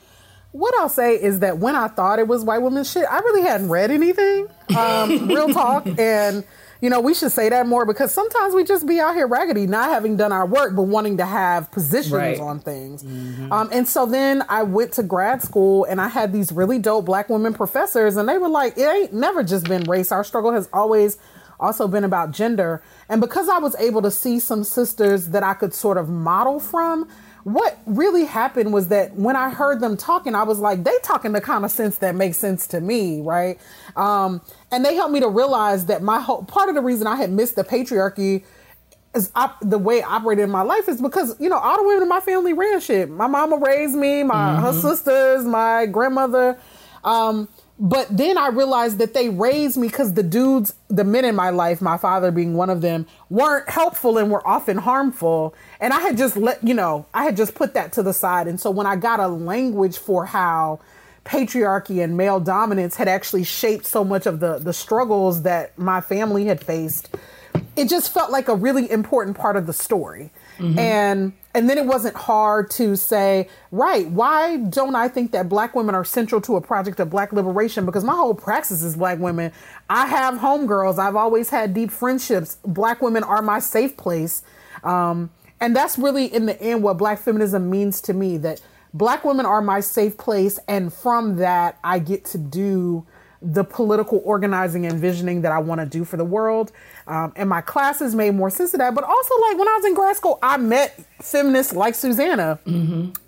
what 0.53 0.75
I'll 0.79 0.89
say 0.89 1.15
is 1.15 1.41
that 1.41 1.59
when 1.59 1.75
I 1.77 1.89
thought 1.89 2.19
it 2.19 2.29
was 2.29 2.45
white 2.45 2.63
woman 2.63 2.85
shit, 2.85 3.05
I 3.11 3.19
really 3.19 3.43
hadn't 3.43 3.69
read 3.69 3.91
anything. 3.91 4.49
Um, 4.77 5.29
real 5.29 5.49
talk, 5.53 5.87
and 5.99 6.45
you 6.83 6.91
know, 6.91 7.01
we 7.01 7.15
should 7.15 7.33
say 7.33 7.49
that 7.49 7.67
more 7.67 7.87
because 7.87 8.13
sometimes 8.13 8.55
we 8.55 8.63
just 8.63 8.87
be 8.87 9.01
out 9.01 9.15
here 9.15 9.27
raggedy, 9.27 9.67
not 9.67 9.89
having 9.91 10.17
done 10.17 10.31
our 10.31 10.45
work, 10.47 10.77
but 10.77 10.83
wanting 10.83 11.17
to 11.17 11.25
have 11.25 11.71
positions 11.73 12.13
Right. 12.13 12.39
on 12.39 12.61
things. 12.61 13.03
Um, 13.51 13.71
and 13.73 13.89
so 13.89 14.05
then 14.05 14.45
I 14.51 14.63
went 14.63 14.93
to 14.95 15.03
grad 15.03 15.43
school, 15.43 15.85
and 15.85 16.01
I 16.03 16.09
had 16.09 16.33
these 16.35 16.53
really 16.53 16.79
dope 16.79 17.07
black 17.07 17.31
women 17.31 17.55
professors, 17.55 18.17
and 18.19 18.29
they 18.29 18.37
were 18.37 18.49
like, 18.51 18.77
"It 18.77 18.83
ain't 18.87 19.13
never 19.15 19.43
just 19.43 19.67
been 19.67 19.85
race. 19.85 20.13
Our 20.13 20.25
struggle 20.25 20.53
has 20.53 20.69
always." 20.73 21.17
Also 21.59 21.89
been 21.89 22.05
about 22.05 22.33
gender. 22.33 22.83
And 23.09 23.21
because 23.21 23.49
I 23.49 23.59
was 23.59 23.75
able 23.77 24.03
to 24.03 24.11
see 24.11 24.39
some 24.39 24.65
sisters 24.65 25.29
that 25.29 25.43
I 25.43 25.55
could 25.55 25.73
sort 25.73 25.99
of 25.99 26.09
model 26.09 26.61
from, 26.61 27.09
what 27.47 27.79
really 27.87 28.25
happened 28.25 28.73
was 28.73 28.89
that 28.89 29.15
when 29.15 29.37
I 29.37 29.51
heard 29.51 29.79
them 29.79 29.97
talking, 29.97 30.35
I 30.35 30.43
was 30.43 30.59
like, 30.59 30.83
they 30.83 30.91
talking 31.05 31.31
the 31.31 31.41
kind 31.41 31.65
of 31.65 31.71
sense 31.71 31.99
that 31.99 32.17
makes 32.17 32.39
sense 32.39 32.67
to 32.69 32.81
me, 32.81 33.21
right? 33.21 33.61
Um, 33.95 34.43
and 34.73 34.85
they 34.85 34.97
helped 34.97 35.13
me 35.13 35.21
to 35.21 35.29
realize 35.29 35.87
that 35.87 36.03
my 36.03 36.21
whole 36.21 36.43
part 36.43 36.69
of 36.69 36.75
the 36.75 36.81
reason 36.81 37.07
I 37.07 37.15
had 37.15 37.31
missed 37.31 37.55
the 37.55 37.63
patriarchy 37.63 38.43
is 39.15 39.31
op- 39.37 39.59
the 39.61 39.79
way 39.79 39.99
it 39.99 40.05
operated 40.05 40.43
in 40.43 40.51
my 40.51 40.63
life 40.63 40.89
is 40.89 41.01
because 41.01 41.35
you 41.41 41.49
know 41.49 41.59
all 41.59 41.77
the 41.77 41.85
women 41.85 42.03
in 42.03 42.09
my 42.09 42.21
family 42.21 42.53
ran 42.53 42.81
shit. 42.81 43.09
My 43.09 43.29
mama 43.29 43.57
raised 43.59 43.95
me, 43.95 44.25
my 44.25 44.61
her 44.61 44.73
sisters, 44.73 45.45
my 45.45 45.87
grandmother. 45.87 46.59
Um, 47.05 47.49
but 47.79 48.15
then 48.17 48.39
I 48.39 48.49
realized 48.49 48.99
that 48.99 49.13
they 49.13 49.29
raised 49.29 49.77
me 49.77 49.89
because 49.89 50.15
the 50.15 50.23
dudes, 50.23 50.75
the 50.89 51.05
men 51.05 51.27
in 51.27 51.35
my 51.35 51.51
life, 51.51 51.83
my 51.83 51.99
father 51.99 52.31
being 52.31 52.55
one 52.55 52.71
of 52.71 52.81
them, 52.81 53.07
weren't 53.29 53.69
helpful 53.69 54.17
and 54.17 54.31
were 54.31 54.47
often 54.47 54.79
harmful. 54.79 55.55
And 55.79 55.93
I 55.93 56.01
had 56.01 56.17
just 56.17 56.37
let 56.37 56.67
you 56.67 56.73
know, 56.73 57.07
I 57.13 57.25
had 57.25 57.37
just 57.37 57.55
put 57.55 57.75
that 57.75 57.93
to 57.93 58.03
the 58.03 58.15
side. 58.15 58.49
And 58.49 58.59
so 58.59 58.71
when 58.71 58.87
I 58.87 58.97
got 58.97 59.21
a 59.21 59.29
language 59.29 59.99
for 59.99 60.25
how 60.25 60.81
patriarchy 61.27 62.03
and 62.03 62.17
male 62.17 62.41
dominance 62.41 62.97
had 62.97 63.09
actually 63.09 63.45
shaped 63.45 63.85
so 63.85 64.05
much 64.05 64.27
of 64.27 64.39
the 64.39 64.59
the 64.59 64.73
struggles 64.73 65.43
that 65.43 65.77
my 65.77 66.01
family 66.01 66.47
had 66.47 66.63
faced 66.63 67.11
it 67.75 67.89
just 67.89 68.15
felt 68.15 68.31
like 68.31 68.47
a 68.47 68.55
really 68.55 68.89
important 68.89 69.37
part 69.37 69.57
of 69.57 69.67
the 69.67 69.73
story 69.73 70.31
mm-hmm. 70.59 70.79
and 70.79 71.33
and 71.57 71.69
then 71.69 71.79
it 71.79 71.87
wasn't 71.87 72.15
hard 72.15 72.71
to 72.71 72.97
say 72.97 73.49
right 73.73 74.09
why 74.11 74.57
don't 74.59 74.95
i 74.95 75.09
think 75.09 75.33
that 75.33 75.49
black 75.49 75.75
women 75.75 75.95
are 75.95 76.05
central 76.05 76.41
to 76.41 76.57
a 76.57 76.61
project 76.61 77.01
of 77.01 77.11
black 77.11 77.33
liberation? 77.33 77.87
Because 77.87 78.05
my 78.05 78.15
whole 78.15 78.35
praxis 78.35 78.83
is 78.83 78.97
black 78.97 79.19
women. 79.19 79.53
I 79.89 80.07
have 80.07 80.35
homegirls. 80.35 80.99
I've 80.99 81.17
always 81.17 81.51
had 81.51 81.75
deep 81.75 81.91
friendships. 81.91 82.59
Black 82.65 83.01
women 83.01 83.23
are 83.23 83.43
my 83.43 83.59
safe 83.59 83.97
place. 83.97 84.43
Um, 84.85 85.31
and 85.61 85.75
that's 85.75 85.99
really 85.99 86.27
in 86.27 86.47
the 86.47 86.61
end 86.61 86.83
what 86.83 86.99
black 86.99 87.19
feminism 87.19 87.71
means 87.71 88.01
to 88.03 88.13
me 88.13 88.37
that 88.39 88.61
black 88.93 89.25
women 89.25 89.47
are 89.47 89.63
my 89.63 89.81
safe 89.81 90.19
place. 90.19 90.59
And 90.69 90.93
from 90.93 91.37
that 91.37 91.79
I 91.83 91.99
get 91.99 92.25
to 92.27 92.39
do 92.39 93.07
the 93.41 93.65
political 93.65 94.21
organizing 94.25 94.87
and 94.87 94.99
visioning 94.99 95.43
that 95.43 95.53
I 95.53 95.59
want 95.59 95.81
to 95.81 95.87
do 95.87 96.05
for 96.05 96.17
the 96.17 96.25
world. 96.25 96.73
Um, 97.07 97.33
and 97.37 97.49
my 97.49 97.61
classes 97.61 98.15
made 98.15 98.35
more 98.35 98.51
sense 98.51 98.75
of 98.75 98.81
that. 98.81 98.95
But 98.95 99.05
also, 99.05 99.35
like 99.49 99.59
when 99.59 99.69
I 99.69 99.75
was 99.77 99.85
in 99.85 99.95
grad 99.95 100.17
school, 100.17 100.39
I 100.43 100.57
met 100.57 100.99
feminists 101.23 101.73
like 101.73 101.95
Susana. 101.95 102.59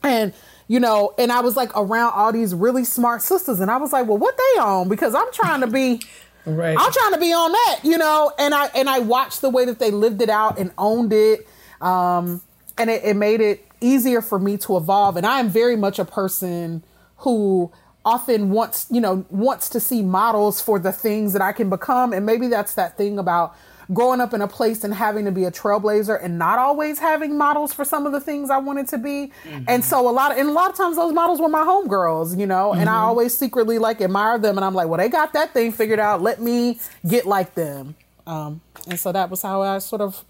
And, 0.03 0.33
you 0.67 0.81
know, 0.81 1.15
and 1.19 1.31
I 1.31 1.41
was 1.41 1.57
like 1.57 1.71
around 1.77 2.13
all 2.15 2.33
these 2.33 2.55
really 2.55 2.85
smart 2.85 3.23
sisters. 3.23 3.61
And 3.61 3.71
I 3.71 3.77
was 3.77 3.93
like, 3.93 4.07
well, 4.07 4.19
what 4.19 4.37
they 4.37 4.61
on? 4.61 4.89
Because 4.89 5.15
I'm 5.15 5.33
trying 5.33 5.61
to 5.61 5.67
be. 5.67 6.01
Right. 6.47 6.79
I'm 6.79 6.93
trying 6.93 7.13
to 7.13 7.21
be 7.21 7.31
on 7.31 7.53
that, 7.53 7.81
you 7.83 7.99
know, 7.99 8.33
and 8.39 8.55
I 8.55 8.67
and 8.75 8.89
I 8.89 9.01
watched 9.01 9.43
the 9.43 9.51
way 9.51 9.67
that 9.67 9.79
they 9.79 9.91
lived 9.91 10.23
it 10.23 10.31
out 10.31 10.59
and 10.59 10.71
owned 10.79 11.13
it, 11.13 11.47
um, 11.83 12.41
and 12.79 12.89
it, 12.89 13.05
it 13.05 13.17
made 13.17 13.43
it 13.43 13.67
easier 13.83 14.23
for 14.23 14.39
me 14.39 14.57
to 14.59 14.79
evolve. 14.79 15.19
And 15.19 15.27
I 15.27 15.41
am 15.41 15.51
very 15.51 15.77
much 15.77 15.99
a 15.99 16.07
person 16.07 16.83
who 17.19 17.71
often 18.13 18.51
wants, 18.51 18.87
you 18.91 19.01
know, 19.01 19.25
wants 19.31 19.69
to 19.71 19.81
see 19.81 20.03
models 20.03 20.61
for 20.61 20.79
the 20.79 20.93
things 20.93 21.33
that 21.35 21.43
I 21.43 21.53
can 21.53 21.69
become. 21.69 22.13
And 22.13 22.25
maybe 22.25 22.47
that's 22.49 22.75
that 22.75 22.97
thing 22.97 23.19
about 23.19 23.55
growing 23.93 24.21
up 24.21 24.33
in 24.35 24.43
a 24.43 24.49
place 24.49 24.85
and 24.85 24.93
having 24.95 25.25
to 25.25 25.33
be 25.33 25.45
a 25.45 25.51
trailblazer 25.51 26.17
and 26.23 26.39
not 26.39 26.59
always 26.59 26.99
having 26.99 27.39
models 27.39 27.73
for 27.73 27.85
some 27.87 28.05
of 28.07 28.13
the 28.13 28.21
things 28.21 28.51
I 28.51 28.59
wanted 28.59 28.87
to 28.89 28.99
be. 28.99 29.33
And 29.67 29.83
so 29.85 30.09
a 30.09 30.13
lot 30.21 30.33
of, 30.33 30.39
and 30.39 30.49
a 30.49 30.53
lot 30.53 30.71
of 30.71 30.77
times 30.77 30.97
those 30.97 31.13
models 31.15 31.41
were 31.41 31.49
my 31.49 31.65
homegirls, 31.65 32.39
you 32.39 32.47
know, 32.47 32.73
and 32.75 32.89
I 32.89 32.95
Mhm. 32.97 33.09
always 33.09 33.37
secretly 33.37 33.79
like 33.79 34.01
admire 34.03 34.39
them. 34.39 34.59
And 34.59 34.65
I'm 34.65 34.75
like, 34.75 34.89
well, 34.89 34.99
they 34.99 35.09
got 35.09 35.33
that 35.33 35.53
thing 35.55 35.73
figured 35.73 36.01
out. 36.01 36.21
Let 36.23 36.41
me 36.41 36.79
get 37.07 37.25
like 37.27 37.55
them. 37.55 37.95
Um, 38.27 38.61
and 38.87 38.99
so 39.01 39.11
that 39.13 39.31
was 39.31 39.41
how 39.43 39.63
I 39.63 39.79
sort 39.79 40.03
of, 40.03 40.23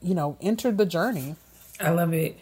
you 0.00 0.14
know, 0.14 0.36
entered 0.40 0.78
the 0.78 0.86
journey. 0.86 1.34
I 1.80 1.90
love 1.90 2.12
it. 2.14 2.36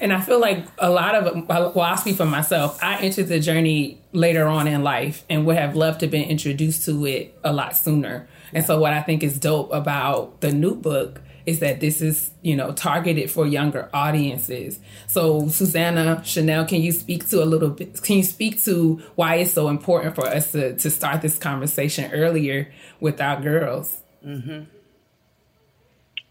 And 0.00 0.12
I 0.12 0.20
feel 0.20 0.40
like 0.40 0.66
a 0.78 0.90
lot 0.90 1.14
of 1.14 1.48
well, 1.48 1.78
I'll 1.80 1.96
speak 1.96 2.16
for 2.16 2.24
myself. 2.24 2.82
I 2.82 2.98
entered 3.00 3.28
the 3.28 3.40
journey 3.40 4.00
later 4.12 4.46
on 4.46 4.66
in 4.68 4.82
life 4.82 5.24
and 5.28 5.46
would 5.46 5.56
have 5.56 5.76
loved 5.76 6.00
to 6.00 6.06
been 6.06 6.28
introduced 6.28 6.84
to 6.86 7.06
it 7.06 7.38
a 7.44 7.52
lot 7.52 7.76
sooner. 7.76 8.28
And 8.52 8.64
so 8.64 8.78
what 8.78 8.92
I 8.92 9.02
think 9.02 9.22
is 9.22 9.38
dope 9.38 9.72
about 9.72 10.40
the 10.40 10.52
new 10.52 10.74
book 10.74 11.20
is 11.46 11.60
that 11.60 11.80
this 11.80 12.02
is, 12.02 12.30
you 12.42 12.54
know, 12.54 12.72
targeted 12.72 13.30
for 13.30 13.46
younger 13.46 13.88
audiences. 13.94 14.78
So 15.06 15.48
Susana, 15.48 16.22
Chanel, 16.22 16.66
can 16.66 16.82
you 16.82 16.92
speak 16.92 17.26
to 17.30 17.42
a 17.42 17.46
little 17.46 17.70
bit 17.70 18.02
can 18.02 18.18
you 18.18 18.22
speak 18.22 18.62
to 18.64 19.02
why 19.14 19.36
it's 19.36 19.52
so 19.52 19.68
important 19.68 20.14
for 20.14 20.26
us 20.26 20.52
to 20.52 20.76
to 20.76 20.90
start 20.90 21.22
this 21.22 21.38
conversation 21.38 22.12
earlier 22.12 22.72
with 23.00 23.20
our 23.20 23.40
girls? 23.40 24.02
Mm-hmm. 24.24 24.77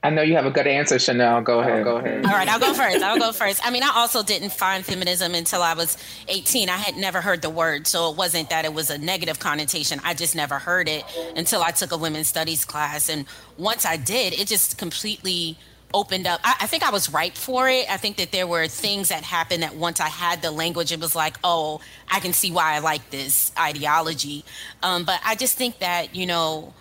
I 0.08 0.10
know 0.10 0.22
you 0.22 0.38
have 0.38 0.46
a 0.46 0.52
good 0.52 0.68
answer, 0.68 0.98
Chanel. 1.00 1.42
Go 1.42 1.60
ahead. 1.60 1.84
Go 1.84 1.98
ahead. 1.98 2.26
All 2.26 2.32
right, 2.32 2.48
I'll 2.48 2.62
go 2.62 2.74
first. 2.74 3.04
I'll 3.04 3.20
go 3.20 3.34
first. 3.34 3.60
I 3.68 3.72
mean, 3.72 3.84
I 3.84 3.92
also 3.94 4.24
didn't 4.24 4.54
find 4.54 4.86
feminism 4.86 5.36
until 5.36 5.62
I 5.62 5.74
was 5.74 5.98
18. 6.30 6.70
I 6.70 6.78
had 6.78 6.96
never 6.96 7.20
heard 7.20 7.42
the 7.42 7.50
word, 7.50 7.88
so 7.88 8.10
it 8.10 8.16
wasn't 8.16 8.50
that 8.50 8.64
it 8.64 8.74
was 8.74 8.90
a 8.90 8.98
negative 8.98 9.40
connotation. 9.40 10.00
I 10.06 10.14
just 10.14 10.34
never 10.34 10.60
heard 10.60 10.88
it 10.88 11.04
until 11.36 11.62
I 11.62 11.72
took 11.72 11.92
a 11.92 11.98
women's 11.98 12.28
studies 12.30 12.64
class. 12.64 13.10
And 13.10 13.26
once 13.58 13.86
I 13.86 13.98
did, 13.98 14.32
it 14.32 14.48
just 14.48 14.78
completely 14.78 15.58
opened 15.94 16.26
up. 16.26 16.40
I, 16.42 16.56
I 16.62 16.68
think 16.68 16.84
I 16.84 16.92
was 16.92 17.12
ripe 17.12 17.36
for 17.36 17.68
it. 17.68 17.92
I 17.92 17.98
think 17.98 18.16
that 18.16 18.32
there 18.32 18.48
were 18.48 18.70
things 18.70 19.10
that 19.10 19.24
happened 19.24 19.64
that 19.64 19.76
once 19.76 20.00
I 20.00 20.08
had 20.08 20.42
the 20.42 20.52
language, 20.52 20.94
it 20.94 21.02
was 21.02 21.18
like, 21.18 21.36
oh, 21.44 21.82
I 22.10 22.22
can 22.22 22.32
see 22.32 22.50
why 22.50 22.76
I 22.76 22.80
like 22.80 23.10
this 23.10 23.52
ideology. 23.60 24.46
Um, 24.82 25.04
but 25.04 25.20
I 25.26 25.36
just 25.36 25.58
think 25.58 25.80
that, 25.80 26.16
you 26.16 26.26
know, 26.26 26.74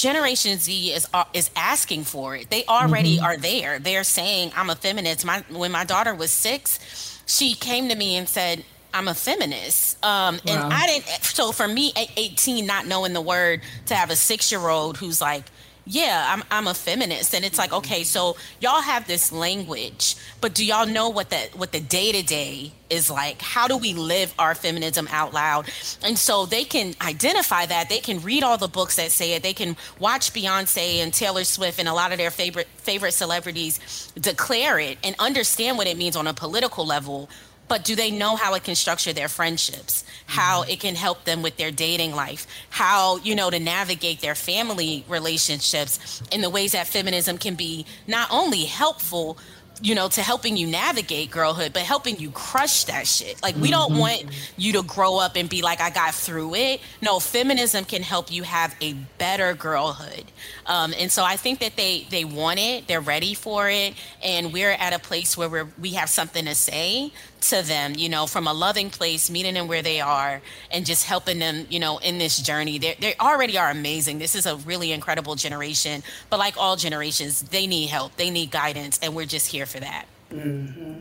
Generation 0.00 0.58
Z 0.58 0.92
is 0.92 1.06
uh, 1.12 1.24
is 1.34 1.50
asking 1.56 2.04
for 2.04 2.34
it. 2.34 2.48
They 2.48 2.64
already 2.64 3.18
Mhm. 3.18 3.22
are 3.22 3.36
there. 3.36 3.78
They're 3.78 4.02
saying, 4.04 4.50
"I'm 4.56 4.70
a 4.70 4.74
feminist." 4.76 5.26
My 5.26 5.44
when 5.50 5.70
my 5.72 5.84
daughter 5.84 6.14
was 6.14 6.30
six, 6.30 6.78
she 7.26 7.54
came 7.54 7.90
to 7.90 7.94
me 7.94 8.16
and 8.16 8.26
said, 8.26 8.64
"I'm 8.94 9.08
a 9.08 9.14
feminist," 9.14 10.02
um, 10.02 10.40
and 10.46 10.58
Wow. 10.62 10.70
I 10.72 10.86
didn't. 10.86 11.06
So 11.24 11.52
for 11.52 11.68
me, 11.68 11.92
at 11.96 12.08
18, 12.16 12.64
not 12.64 12.86
knowing 12.86 13.12
the 13.12 13.20
word, 13.20 13.60
to 13.86 13.94
have 13.94 14.08
a 14.10 14.16
six 14.16 14.50
year 14.50 14.68
old 14.68 14.96
who's 14.96 15.20
like. 15.20 15.44
Yeah, 15.92 16.24
I'm 16.28 16.44
I'm 16.52 16.68
a 16.68 16.74
feminist, 16.74 17.34
and 17.34 17.44
it's 17.44 17.58
like 17.58 17.70
mm-hmm. 17.70 17.78
okay, 17.78 18.04
so 18.04 18.36
y'all 18.60 18.80
have 18.80 19.08
this 19.08 19.32
language, 19.32 20.14
but 20.40 20.54
do 20.54 20.64
y'all 20.64 20.86
know 20.86 21.08
what 21.08 21.30
the 21.30 21.48
what 21.56 21.72
the 21.72 21.80
day 21.80 22.12
to 22.12 22.22
day 22.22 22.70
is 22.90 23.10
like? 23.10 23.42
How 23.42 23.66
do 23.66 23.76
we 23.76 23.94
live 23.94 24.32
our 24.38 24.54
feminism 24.54 25.08
out 25.10 25.34
loud? 25.34 25.68
And 26.04 26.16
so 26.16 26.46
they 26.46 26.62
can 26.62 26.94
identify 27.00 27.66
that. 27.66 27.88
They 27.88 27.98
can 27.98 28.20
read 28.20 28.44
all 28.44 28.56
the 28.56 28.68
books 28.68 28.96
that 28.96 29.10
say 29.10 29.32
it. 29.32 29.42
They 29.42 29.52
can 29.52 29.76
watch 29.98 30.32
Beyonce 30.32 31.02
and 31.02 31.12
Taylor 31.12 31.42
Swift 31.42 31.80
and 31.80 31.88
a 31.88 31.92
lot 31.92 32.12
of 32.12 32.18
their 32.18 32.30
favorite 32.30 32.68
favorite 32.76 33.12
celebrities 33.12 34.12
declare 34.14 34.78
it 34.78 34.96
and 35.02 35.16
understand 35.18 35.76
what 35.76 35.88
it 35.88 35.96
means 35.96 36.14
on 36.14 36.28
a 36.28 36.34
political 36.34 36.86
level. 36.86 37.28
But 37.70 37.84
do 37.84 37.94
they 37.94 38.10
know 38.10 38.34
how 38.34 38.54
it 38.54 38.64
can 38.64 38.74
structure 38.74 39.12
their 39.12 39.28
friendships? 39.28 40.02
How 40.26 40.62
it 40.62 40.80
can 40.80 40.96
help 40.96 41.22
them 41.22 41.40
with 41.40 41.56
their 41.56 41.70
dating 41.70 42.16
life? 42.16 42.48
How, 42.68 43.18
you 43.18 43.36
know, 43.36 43.48
to 43.48 43.60
navigate 43.60 44.20
their 44.20 44.34
family 44.34 45.04
relationships 45.08 46.20
in 46.32 46.40
the 46.40 46.50
ways 46.50 46.72
that 46.72 46.88
feminism 46.88 47.38
can 47.38 47.54
be 47.54 47.86
not 48.08 48.28
only 48.32 48.64
helpful, 48.64 49.38
you 49.82 49.94
know, 49.94 50.08
to 50.08 50.20
helping 50.20 50.56
you 50.58 50.66
navigate 50.66 51.30
girlhood, 51.30 51.72
but 51.72 51.82
helping 51.82 52.18
you 52.18 52.30
crush 52.32 52.84
that 52.84 53.06
shit. 53.06 53.40
Like, 53.42 53.56
we 53.56 53.70
don't 53.70 53.92
Mhm. 53.94 53.98
want 53.98 54.22
you 54.58 54.72
to 54.74 54.82
grow 54.82 55.16
up 55.18 55.36
and 55.36 55.48
be 55.48 55.62
like, 55.62 55.80
I 55.80 55.88
got 55.88 56.14
through 56.14 56.54
it. 56.56 56.80
No, 57.00 57.18
feminism 57.18 57.86
can 57.86 58.02
help 58.02 58.30
you 58.30 58.42
have 58.42 58.74
a 58.82 58.92
better 59.16 59.54
girlhood. 59.54 60.24
Um, 60.66 60.92
and 60.98 61.10
so 61.10 61.24
I 61.24 61.36
think 61.36 61.60
that 61.60 61.76
they 61.76 62.06
they 62.10 62.24
want 62.26 62.58
it, 62.58 62.88
they're 62.88 63.00
ready 63.00 63.32
for 63.32 63.70
it, 63.70 63.94
and 64.22 64.52
we're 64.52 64.72
at 64.72 64.92
a 64.92 64.98
place 64.98 65.36
where 65.38 65.48
we're, 65.48 65.68
we 65.80 65.94
have 65.94 66.10
something 66.10 66.44
to 66.44 66.54
say 66.54 67.10
to 67.42 67.62
them, 67.62 67.94
you 67.96 68.08
know, 68.08 68.26
from 68.26 68.46
a 68.46 68.52
loving 68.52 68.90
place, 68.90 69.30
meeting 69.30 69.54
them 69.54 69.68
where 69.68 69.82
they 69.82 70.00
are, 70.00 70.40
and 70.70 70.86
just 70.86 71.04
helping 71.04 71.38
them, 71.38 71.66
you 71.70 71.78
know, 71.78 71.98
in 71.98 72.18
this 72.18 72.38
journey. 72.38 72.78
They 72.78 72.96
they 73.00 73.14
already 73.16 73.58
are 73.58 73.70
amazing. 73.70 74.18
This 74.18 74.34
is 74.34 74.46
a 74.46 74.56
really 74.56 74.92
incredible 74.92 75.34
generation, 75.34 76.02
but 76.28 76.38
like 76.38 76.56
all 76.56 76.76
generations, 76.76 77.42
they 77.42 77.66
need 77.66 77.88
help, 77.88 78.16
they 78.16 78.30
need 78.30 78.50
guidance, 78.50 78.98
and 79.02 79.14
we're 79.14 79.26
just 79.26 79.46
here 79.46 79.66
for 79.66 79.80
that. 79.80 80.06
Mm-hmm. 80.32 81.00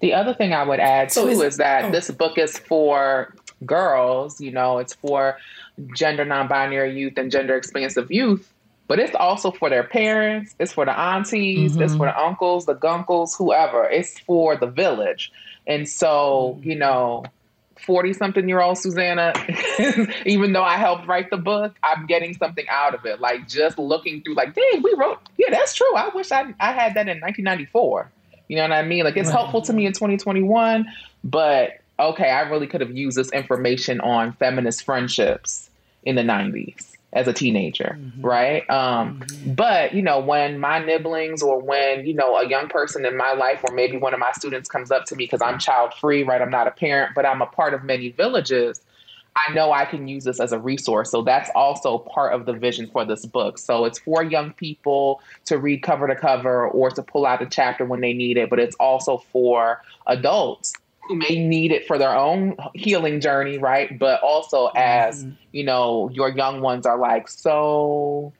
The 0.00 0.12
other 0.12 0.34
thing 0.34 0.52
I 0.54 0.62
would 0.62 0.80
add 0.80 1.10
So 1.10 1.24
too 1.24 1.30
is- 1.30 1.40
is, 1.40 1.56
that 1.56 1.86
oh. 1.86 1.90
this 1.90 2.10
book 2.10 2.38
is 2.38 2.58
for 2.58 3.34
girls. 3.66 4.40
You 4.40 4.52
know, 4.52 4.78
it's 4.78 4.94
for 4.94 5.38
gender 5.96 6.24
non-binary 6.24 6.96
youth 6.96 7.18
and 7.18 7.30
gender 7.30 7.56
expansive 7.56 8.12
youth, 8.12 8.52
but 8.86 8.98
it's 8.98 9.14
also 9.14 9.50
for 9.50 9.70
their 9.70 9.84
parents. 9.84 10.54
It's 10.58 10.72
for 10.72 10.84
the 10.84 10.98
aunties. 10.98 11.76
It's 11.76 11.92
mm-hmm. 11.92 11.98
for 11.98 12.06
the 12.06 12.18
uncles, 12.18 12.66
the 12.66 12.74
gunkles, 12.74 13.36
whoever. 13.36 13.84
It's 13.84 14.18
for 14.20 14.56
the 14.56 14.66
village. 14.66 15.32
And 15.66 15.88
so, 15.88 16.56
mm-hmm. 16.58 16.70
you 16.70 16.76
know, 16.76 17.24
40 17.86 18.12
something 18.12 18.48
year 18.48 18.60
old 18.60 18.78
Susana, 18.78 19.32
even 20.26 20.52
though 20.52 20.62
I 20.62 20.76
helped 20.76 21.06
write 21.06 21.30
the 21.30 21.36
book, 21.36 21.74
I'm 21.82 22.06
getting 22.06 22.34
something 22.34 22.66
out 22.68 22.94
of 22.94 23.04
it. 23.06 23.20
Like 23.20 23.48
just 23.48 23.78
looking 23.78 24.22
through, 24.22 24.34
like, 24.34 24.54
dang, 24.54 24.82
we 24.82 24.94
wrote, 24.96 25.18
yeah, 25.38 25.50
that's 25.50 25.74
true. 25.74 25.94
I 25.96 26.10
wish 26.14 26.30
I, 26.30 26.54
I 26.60 26.72
had 26.72 26.94
that 26.94 27.08
in 27.08 27.20
1994. 27.20 28.10
You 28.48 28.56
know 28.56 28.62
what 28.62 28.72
I 28.72 28.82
mean? 28.82 29.04
Like 29.04 29.16
it's 29.16 29.28
Right. 29.28 29.36
helpful 29.36 29.62
to 29.62 29.72
me 29.72 29.86
in 29.86 29.94
2021, 29.94 30.86
but 31.24 31.80
okay, 31.98 32.30
I 32.30 32.42
really 32.42 32.66
could 32.66 32.82
have 32.82 32.94
used 32.94 33.16
this 33.16 33.30
information 33.32 34.00
on 34.00 34.32
feminist 34.34 34.84
friendships 34.84 35.70
in 36.02 36.16
the 36.16 36.22
90s 36.22 36.93
as 37.14 37.28
a 37.28 37.32
teenager, 37.32 37.96
right? 38.20 38.68
Um, 38.68 39.22
But, 39.46 39.94
you 39.94 40.02
know, 40.02 40.18
when 40.18 40.58
my 40.58 40.84
nibblings 40.84 41.42
or 41.42 41.60
when, 41.60 42.04
you 42.04 42.12
know, 42.12 42.36
a 42.36 42.46
young 42.46 42.68
person 42.68 43.06
in 43.06 43.16
my 43.16 43.32
life 43.32 43.60
or 43.62 43.74
maybe 43.74 43.96
one 43.96 44.12
of 44.12 44.20
my 44.20 44.32
students 44.32 44.68
comes 44.68 44.90
up 44.90 45.04
to 45.06 45.16
me 45.16 45.24
because 45.24 45.40
I'm 45.40 45.58
child 45.58 45.94
free, 45.94 46.24
right? 46.24 46.42
I'm 46.42 46.50
not 46.50 46.66
a 46.66 46.72
parent, 46.72 47.12
but 47.14 47.24
I'm 47.24 47.40
a 47.40 47.46
part 47.46 47.72
of 47.72 47.84
many 47.84 48.10
villages. 48.10 48.80
I 49.36 49.52
know 49.52 49.72
I 49.72 49.84
can 49.84 50.06
use 50.06 50.24
this 50.24 50.40
as 50.40 50.52
a 50.52 50.58
resource. 50.58 51.10
So 51.10 51.22
that's 51.22 51.50
also 51.54 51.98
part 51.98 52.34
of 52.34 52.46
the 52.46 52.52
vision 52.52 52.88
for 52.92 53.04
this 53.04 53.26
book. 53.26 53.58
So 53.58 53.84
it's 53.84 53.98
for 53.98 54.22
young 54.22 54.52
people 54.52 55.20
to 55.46 55.58
read 55.58 55.82
cover 55.82 56.06
to 56.06 56.16
cover 56.16 56.68
or 56.68 56.90
to 56.90 57.02
pull 57.02 57.26
out 57.26 57.42
a 57.42 57.46
chapter 57.46 57.84
when 57.84 58.00
they 58.00 58.12
need 58.12 58.36
it, 58.36 58.50
but 58.50 58.58
it's 58.58 58.76
also 58.76 59.18
for 59.32 59.82
adults 60.06 60.72
who 61.08 61.16
may 61.16 61.46
need 61.46 61.72
it 61.72 61.86
for 61.86 61.98
their 61.98 62.14
own 62.14 62.56
healing 62.74 63.20
journey, 63.20 63.58
right? 63.58 63.98
But 63.98 64.22
also 64.22 64.70
as, 64.74 65.24
mm-hmm. 65.24 65.34
you 65.52 65.64
know, 65.64 66.10
your 66.12 66.30
young 66.30 66.60
ones 66.60 66.86
are 66.86 66.98
like, 66.98 67.28
so 67.28 68.32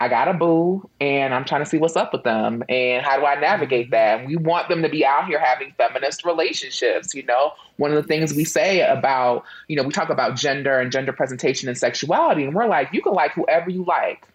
I 0.00 0.08
got 0.08 0.28
a 0.28 0.34
boo 0.34 0.88
and 1.00 1.34
I'm 1.34 1.44
trying 1.44 1.62
to 1.62 1.66
see 1.66 1.78
what's 1.78 1.96
up 1.96 2.12
with 2.12 2.24
them 2.24 2.62
and 2.68 3.04
how 3.04 3.16
do 3.16 3.24
I 3.24 3.34
navigate 3.40 3.86
mm-hmm. 3.86 3.92
that? 3.92 4.18
And 4.20 4.28
we 4.28 4.36
want 4.36 4.68
them 4.68 4.82
to 4.82 4.88
be 4.88 5.04
out 5.04 5.26
here 5.26 5.38
having 5.38 5.72
feminist 5.76 6.24
relationships, 6.24 7.14
you 7.14 7.24
know? 7.24 7.52
One 7.76 7.90
of 7.90 7.96
the 7.96 8.06
things 8.06 8.34
we 8.34 8.44
say 8.44 8.80
about, 8.82 9.44
you 9.68 9.76
know, 9.76 9.82
we 9.82 9.90
talk 9.90 10.10
about 10.10 10.36
gender 10.36 10.78
and 10.78 10.92
gender 10.92 11.12
presentation 11.12 11.68
and 11.68 11.76
sexuality 11.76 12.44
and 12.44 12.54
we're 12.54 12.68
like, 12.68 12.90
you 12.92 13.02
can 13.02 13.12
like 13.12 13.32
whoever 13.32 13.70
you 13.70 13.84
like. 13.84 14.26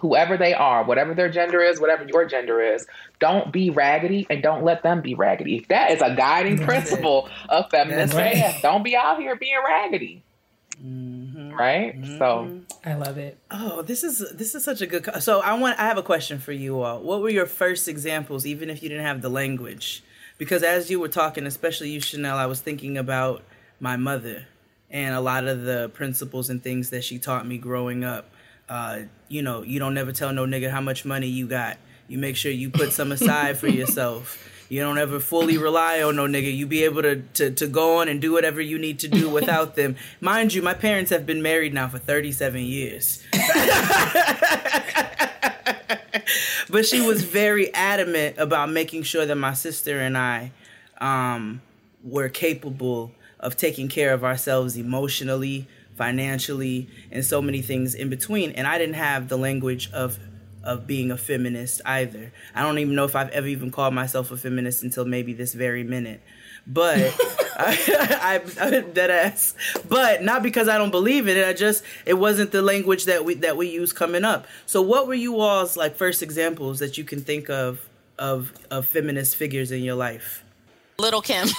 Whoever 0.00 0.36
they 0.36 0.52
are, 0.54 0.84
whatever 0.84 1.14
their 1.14 1.30
gender 1.30 1.60
is, 1.62 1.80
whatever 1.80 2.04
your 2.04 2.26
gender 2.26 2.60
is, 2.60 2.86
don't 3.20 3.52
be 3.52 3.70
raggedy 3.70 4.26
and 4.28 4.42
don't 4.42 4.64
let 4.64 4.82
them 4.82 5.00
be 5.00 5.14
raggedy. 5.14 5.64
That 5.68 5.92
is 5.92 6.02
a 6.02 6.14
guiding 6.14 6.56
That's 6.56 6.66
principle 6.66 7.28
of 7.48 7.70
feminism. 7.70 8.16
That's 8.18 8.42
right. 8.52 8.62
Don't 8.62 8.82
be 8.82 8.96
out 8.96 9.18
here 9.20 9.36
being 9.36 9.56
raggedy. 9.64 10.22
right? 11.54 11.94
So 12.18 12.60
I 12.84 12.94
love 12.94 13.18
it. 13.18 13.38
Oh, 13.50 13.82
this 13.82 14.04
is 14.04 14.18
this 14.34 14.54
is 14.54 14.64
such 14.64 14.80
a 14.82 14.86
good. 14.86 15.04
co- 15.04 15.20
So 15.20 15.40
I 15.40 15.54
want. 15.54 15.78
I 15.78 15.82
have 15.84 15.98
a 15.98 16.02
question 16.02 16.38
for 16.38 16.52
you 16.52 16.82
all. 16.82 17.00
What 17.00 17.20
were 17.22 17.30
your 17.30 17.46
first 17.46 17.88
examples, 17.88 18.44
even 18.46 18.70
if 18.70 18.82
you 18.82 18.88
didn't 18.88 19.04
have 19.06 19.22
the 19.22 19.30
language? 19.30 20.02
Because 20.38 20.62
as 20.62 20.90
you 20.90 20.98
were 20.98 21.08
talking, 21.08 21.46
especially 21.46 21.90
you, 21.90 22.00
Chanel, 22.00 22.36
I 22.36 22.46
was 22.46 22.60
thinking 22.60 22.98
about 22.98 23.42
my 23.78 23.96
mother 23.96 24.46
and 24.90 25.14
a 25.14 25.20
lot 25.20 25.46
of 25.46 25.62
the 25.62 25.88
principles 25.90 26.50
and 26.50 26.62
things 26.62 26.90
that 26.90 27.04
she 27.04 27.18
taught 27.18 27.46
me 27.46 27.56
growing 27.58 28.04
up. 28.04 28.28
Uh, 28.68 29.00
you 29.28 29.42
know, 29.42 29.62
you 29.62 29.78
don't 29.78 29.94
never 29.94 30.12
tell 30.12 30.32
no 30.32 30.46
nigga 30.46 30.70
how 30.70 30.80
much 30.80 31.04
money 31.04 31.26
you 31.26 31.46
got. 31.46 31.78
You 32.08 32.18
make 32.18 32.36
sure 32.36 32.52
you 32.52 32.70
put 32.70 32.92
some 32.92 33.12
aside 33.12 33.58
for 33.58 33.68
yourself. 33.68 34.38
You 34.68 34.80
don't 34.80 34.98
ever 34.98 35.20
fully 35.20 35.58
rely 35.58 36.02
on 36.02 36.16
no 36.16 36.26
nigga. 36.26 36.54
You 36.54 36.66
be 36.66 36.84
able 36.84 37.02
to, 37.02 37.22
to 37.34 37.50
to 37.50 37.66
go 37.66 37.98
on 37.98 38.08
and 38.08 38.20
do 38.20 38.32
whatever 38.32 38.60
you 38.60 38.78
need 38.78 38.98
to 39.00 39.08
do 39.08 39.28
without 39.30 39.76
them. 39.76 39.96
Mind 40.20 40.54
you, 40.54 40.62
my 40.62 40.74
parents 40.74 41.10
have 41.10 41.26
been 41.26 41.42
married 41.42 41.74
now 41.74 41.88
for 41.88 41.98
37 41.98 42.62
years. 42.62 43.22
but 46.70 46.86
she 46.86 47.00
was 47.00 47.24
very 47.24 47.72
adamant 47.74 48.36
about 48.38 48.70
making 48.70 49.02
sure 49.02 49.26
that 49.26 49.36
my 49.36 49.54
sister 49.54 50.00
and 50.00 50.16
I 50.16 50.52
um, 50.98 51.60
were 52.02 52.28
capable 52.28 53.12
of 53.40 53.56
taking 53.56 53.88
care 53.88 54.12
of 54.12 54.24
ourselves 54.24 54.76
emotionally, 54.76 55.68
financially, 55.96 56.88
and 57.10 57.24
so 57.24 57.40
many 57.40 57.62
things 57.62 57.94
in 57.94 58.08
between. 58.08 58.52
And 58.52 58.66
I 58.66 58.78
didn't 58.78 58.94
have 58.94 59.28
the 59.28 59.38
language 59.38 59.90
of 59.92 60.18
of 60.62 60.86
being 60.86 61.10
a 61.10 61.16
feminist 61.16 61.82
either. 61.84 62.32
I 62.54 62.62
don't 62.62 62.78
even 62.78 62.94
know 62.94 63.04
if 63.04 63.14
I've 63.14 63.28
ever 63.30 63.46
even 63.46 63.70
called 63.70 63.92
myself 63.92 64.30
a 64.30 64.36
feminist 64.36 64.82
until 64.82 65.04
maybe 65.04 65.34
this 65.34 65.52
very 65.52 65.84
minute. 65.84 66.22
But 66.66 67.14
I, 67.56 68.42
I, 68.58 68.66
I 68.66 68.80
dead 68.80 69.10
ass. 69.10 69.54
But 69.88 70.22
not 70.22 70.42
because 70.42 70.68
I 70.68 70.76
don't 70.76 70.90
believe 70.90 71.28
it. 71.28 71.46
I 71.46 71.52
just 71.52 71.84
it 72.04 72.14
wasn't 72.14 72.50
the 72.50 72.62
language 72.62 73.04
that 73.04 73.24
we 73.24 73.34
that 73.34 73.56
we 73.56 73.68
use 73.68 73.92
coming 73.92 74.24
up. 74.24 74.46
So 74.66 74.82
what 74.82 75.06
were 75.06 75.14
you 75.14 75.38
all's 75.40 75.76
like 75.76 75.96
first 75.96 76.22
examples 76.22 76.80
that 76.80 76.98
you 76.98 77.04
can 77.04 77.20
think 77.20 77.48
of 77.48 77.88
of 78.18 78.52
of 78.70 78.86
feminist 78.86 79.36
figures 79.36 79.70
in 79.70 79.82
your 79.82 79.94
life? 79.94 80.43
Lil' 80.98 81.22
Kim. 81.22 81.48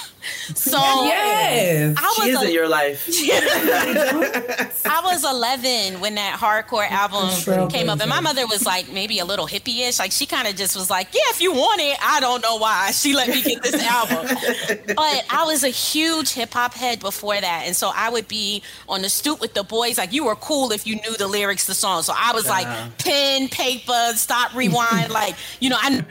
So 0.55 0.77
Yes. 1.05 1.95
I 1.99 2.01
was 2.03 2.15
She 2.25 2.29
is 2.31 2.41
a- 2.41 2.45
in 2.47 2.51
your 2.51 2.67
life. 2.67 3.07
I 4.85 5.01
was 5.03 5.23
11 5.23 5.99
when 5.99 6.15
that 6.15 6.39
hardcore 6.39 6.89
album 6.89 7.69
came 7.69 7.89
up, 7.89 7.99
and 7.99 8.09
my 8.09 8.21
mother 8.21 8.47
was 8.47 8.65
like 8.65 8.91
maybe 8.91 9.19
a 9.19 9.25
little 9.25 9.45
hippie-ish. 9.47 9.99
Like 9.99 10.11
she 10.11 10.25
kind 10.25 10.47
of 10.47 10.55
just 10.55 10.75
was 10.75 10.89
like, 10.89 11.09
"Yeah, 11.13 11.21
if 11.29 11.41
you 11.41 11.51
want 11.53 11.79
it." 11.79 11.95
I 12.01 12.19
don't 12.19 12.41
know 12.41 12.57
why 12.57 12.89
she 12.91 13.13
let 13.13 13.27
me 13.29 13.43
get 13.43 13.61
this 13.61 13.75
album, 13.83 14.25
but 14.95 15.25
I 15.29 15.43
was 15.45 15.63
a 15.63 15.69
huge 15.69 16.31
hip 16.31 16.53
hop 16.53 16.73
head 16.73 16.99
before 17.01 17.39
that, 17.39 17.63
and 17.67 17.75
so 17.75 17.91
I 17.93 18.09
would 18.09 18.27
be 18.27 18.63
on 18.89 19.03
the 19.03 19.09
stoop 19.09 19.39
with 19.41 19.53
the 19.53 19.63
boys. 19.63 19.99
Like 19.99 20.11
you 20.11 20.25
were 20.25 20.35
cool 20.35 20.71
if 20.71 20.87
you 20.87 20.95
knew 20.95 21.15
the 21.17 21.27
lyrics 21.27 21.65
to 21.65 21.71
the 21.71 21.75
song. 21.75 22.01
So 22.01 22.13
I 22.17 22.31
was 22.33 22.47
like 22.47 22.65
Uh-huh. 22.65 22.89
pen, 22.97 23.47
paper, 23.49 24.13
stop, 24.15 24.55
rewind. 24.55 25.11
like 25.11 25.35
you 25.59 25.69
know, 25.69 25.77
I 25.79 26.03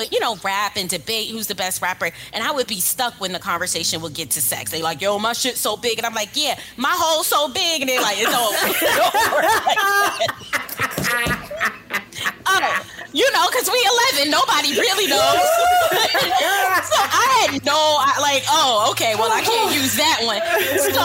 but 0.00 0.10
you 0.14 0.18
know, 0.18 0.34
rap 0.42 0.76
and 0.76 0.88
debate 0.88 1.28
who's 1.28 1.46
the 1.46 1.54
best 1.54 1.82
rapper. 1.82 2.10
And 2.32 2.42
I 2.42 2.52
would 2.52 2.66
be 2.66 2.80
stuck 2.80 3.20
when 3.20 3.32
the 3.32 3.38
conversation 3.38 4.00
would 4.00 4.14
get 4.14 4.30
to 4.30 4.40
sex. 4.40 4.70
They 4.70 4.80
like, 4.80 5.02
yo, 5.02 5.18
my 5.18 5.34
shit's 5.34 5.60
so 5.60 5.76
big. 5.76 5.98
And 5.98 6.06
I'm 6.06 6.14
like, 6.14 6.30
yeah, 6.32 6.58
my 6.78 6.88
hole's 6.90 7.26
so 7.26 7.48
big. 7.48 7.82
And 7.82 7.90
they're 7.90 8.00
like, 8.00 8.16
it's 8.18 8.32
over. 8.32 8.56
oh, 12.46 12.86
you 13.12 13.30
know, 13.32 13.46
because 13.50 13.68
we 13.68 13.76
11, 14.16 14.30
nobody 14.30 14.72
really 14.72 15.06
knows. 15.06 15.20
so 16.88 16.96
I 16.96 17.48
had 17.50 17.62
no, 17.66 17.76
I, 17.76 18.16
like, 18.22 18.44
oh, 18.48 18.88
okay, 18.92 19.16
well, 19.16 19.30
I 19.30 19.42
can't 19.42 19.74
use 19.74 19.96
that 19.96 20.22
one. 20.24 20.40
So 20.80 20.96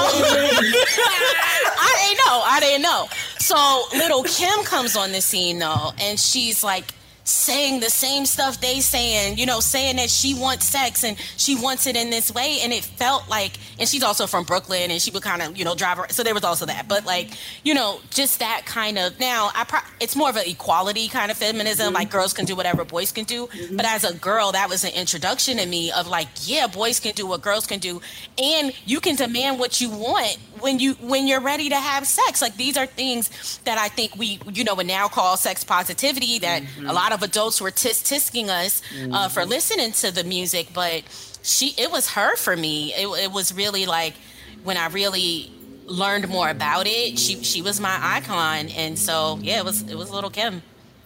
I 1.81 1.91
didn't 1.99 2.17
know. 2.23 2.43
I 2.45 2.59
didn't 2.61 2.81
know. 2.81 3.09
So 3.39 3.88
Lil' 3.91 4.23
Kim 4.23 4.63
comes 4.63 4.95
on 4.95 5.11
the 5.11 5.19
scene 5.19 5.59
though, 5.59 5.91
and 5.99 6.17
she's 6.17 6.63
like 6.63 6.93
saying 7.26 7.80
the 7.80 7.89
same 7.89 8.26
stuff 8.26 8.61
they 8.61 8.80
saying, 8.80 9.38
you 9.38 9.47
know, 9.47 9.60
saying 9.60 9.95
that 9.95 10.11
she 10.11 10.35
wants 10.35 10.65
sex 10.65 11.03
and 11.03 11.18
she 11.38 11.56
wants 11.56 11.88
it 11.88 11.95
in 11.95 12.11
this 12.11 12.31
way. 12.31 12.60
And 12.61 12.72
it 12.72 12.84
felt 12.84 13.27
like, 13.27 13.53
and 13.80 13.89
she's 13.89 14.03
also 14.03 14.27
from 14.27 14.43
Brooklyn 14.43 14.91
and 14.91 15.02
she 15.02 15.10
would 15.10 15.23
kind 15.23 15.41
of, 15.41 15.57
you 15.57 15.65
know, 15.65 15.73
drive 15.76 15.97
her. 15.97 16.06
So 16.10 16.22
there 16.22 16.35
was 16.35 16.43
also 16.43 16.68
that. 16.68 16.88
But 16.88 17.03
like, 17.06 17.31
you 17.64 17.73
know, 17.73 17.99
just 18.11 18.39
that 18.39 18.64
kind 18.65 18.99
of, 18.99 19.19
now 19.19 19.49
I 19.56 19.64
pro- 19.64 19.80
it's 19.99 20.15
more 20.15 20.30
of 20.30 20.35
an 20.35 20.43
equality 20.45 21.07
kind 21.07 21.31
of 21.31 21.38
feminism. 21.38 21.88
Mm-hmm. 21.88 21.95
Like 21.95 22.11
girls 22.11 22.31
can 22.31 22.45
do 22.45 22.56
whatever 22.56 22.85
boys 22.85 23.11
can 23.11 23.23
do. 23.23 23.47
Mm-hmm. 23.47 23.76
But 23.76 23.85
as 23.88 24.03
a 24.03 24.14
girl, 24.14 24.52
that 24.52 24.69
was 24.69 24.84
an 24.84 24.93
introduction 24.93 25.57
to 25.57 25.65
me 25.65 25.91
of 25.91 26.07
like, 26.07 26.27
yeah, 26.41 26.68
boys 26.68 26.99
can 26.99 27.14
do 27.14 27.26
what 27.26 27.41
girls 27.41 27.65
can 27.65 27.80
do. 27.80 28.02
And 28.41 28.72
you 28.85 28.99
can 28.99 29.15
demand 29.15 29.60
what 29.60 29.81
you 29.81 29.89
want 29.89 30.38
when 30.60 30.80
you 30.80 30.93
when 30.95 31.27
you're 31.27 31.41
ready 31.41 31.69
to 31.69 31.76
have 31.76 32.07
sex 32.07 32.41
like 32.41 32.56
these 32.57 32.77
are 32.77 32.85
things 32.85 33.60
that 33.65 33.77
i 33.77 33.88
think 33.88 34.15
we 34.15 34.39
you 34.52 34.64
know 34.64 34.73
would 34.76 34.88
now 34.88 35.07
call 35.07 35.38
sex 35.38 35.64
positivity 35.64 36.39
that 36.39 36.61
a 36.61 36.65
mm-hmm. 36.65 36.88
lot 36.88 37.11
of 37.11 37.15
adults 37.24 37.62
were 37.62 37.72
tis 37.72 38.02
tisking 38.04 38.50
us 38.50 38.82
uh, 39.12 39.30
for 39.30 39.46
listening 39.46 39.92
to 39.92 40.12
the 40.12 40.24
music 40.24 40.68
but 40.74 41.04
she 41.44 41.74
it 41.78 41.92
was 41.92 42.12
her 42.12 42.36
for 42.38 42.56
me 42.56 42.94
it, 42.94 43.08
it 43.26 43.32
was 43.32 43.54
really 43.54 43.86
like 43.86 44.16
when 44.64 44.78
i 44.78 44.88
really 44.88 45.52
learned 45.86 46.28
more 46.30 46.50
about 46.50 46.88
it 46.88 47.18
she 47.20 47.44
she 47.44 47.62
was 47.62 47.80
my 47.80 47.98
icon 48.02 48.70
and 48.70 48.98
so 48.98 49.40
yeah 49.42 49.60
it 49.60 49.66
was 49.66 49.84
it 49.84 49.96
was 49.96 50.10
Lil' 50.12 50.30
Kim 50.30 50.62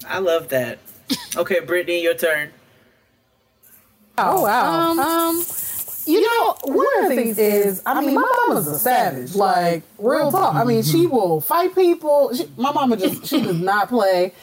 I 0.08 0.20
love 0.20 0.50
that. 0.50 0.80
Okay, 1.36 1.58
Brittney, 1.62 2.02
your 2.02 2.16
turn. 2.16 2.52
Oh 4.18 4.44
wow. 4.44 4.92
Um, 4.92 5.00
Um, 5.00 5.44
you 6.06 6.22
know, 6.22 6.58
one 6.64 6.88
of 7.04 7.10
the 7.10 7.16
things 7.16 7.38
is, 7.38 7.82
I 7.86 8.02
mean, 8.02 8.16
my 8.16 8.24
mama's 8.48 8.68
a 8.68 8.80
savage. 8.80 9.36
Like 9.36 9.84
real 10.00 10.32
talk. 10.32 10.56
I 10.56 10.64
mean, 10.64 10.84
she 10.84 11.06
will 11.06 11.42
fight 11.42 11.76
people. 11.76 12.34
She, 12.34 12.50
my 12.58 12.72
mama 12.72 12.98
just 12.98 13.28
she 13.28 13.42
does 13.42 13.60
not 13.60 13.90
play, 13.90 14.34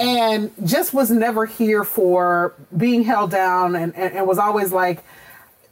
and 0.00 0.50
just 0.64 0.94
was 0.94 1.10
never 1.10 1.46
here 1.46 1.84
for 1.84 2.54
being 2.76 3.04
held 3.04 3.30
down, 3.30 3.76
and 3.76 3.94
and, 3.96 4.14
and 4.14 4.26
was 4.26 4.38
always 4.38 4.72
like. 4.72 5.04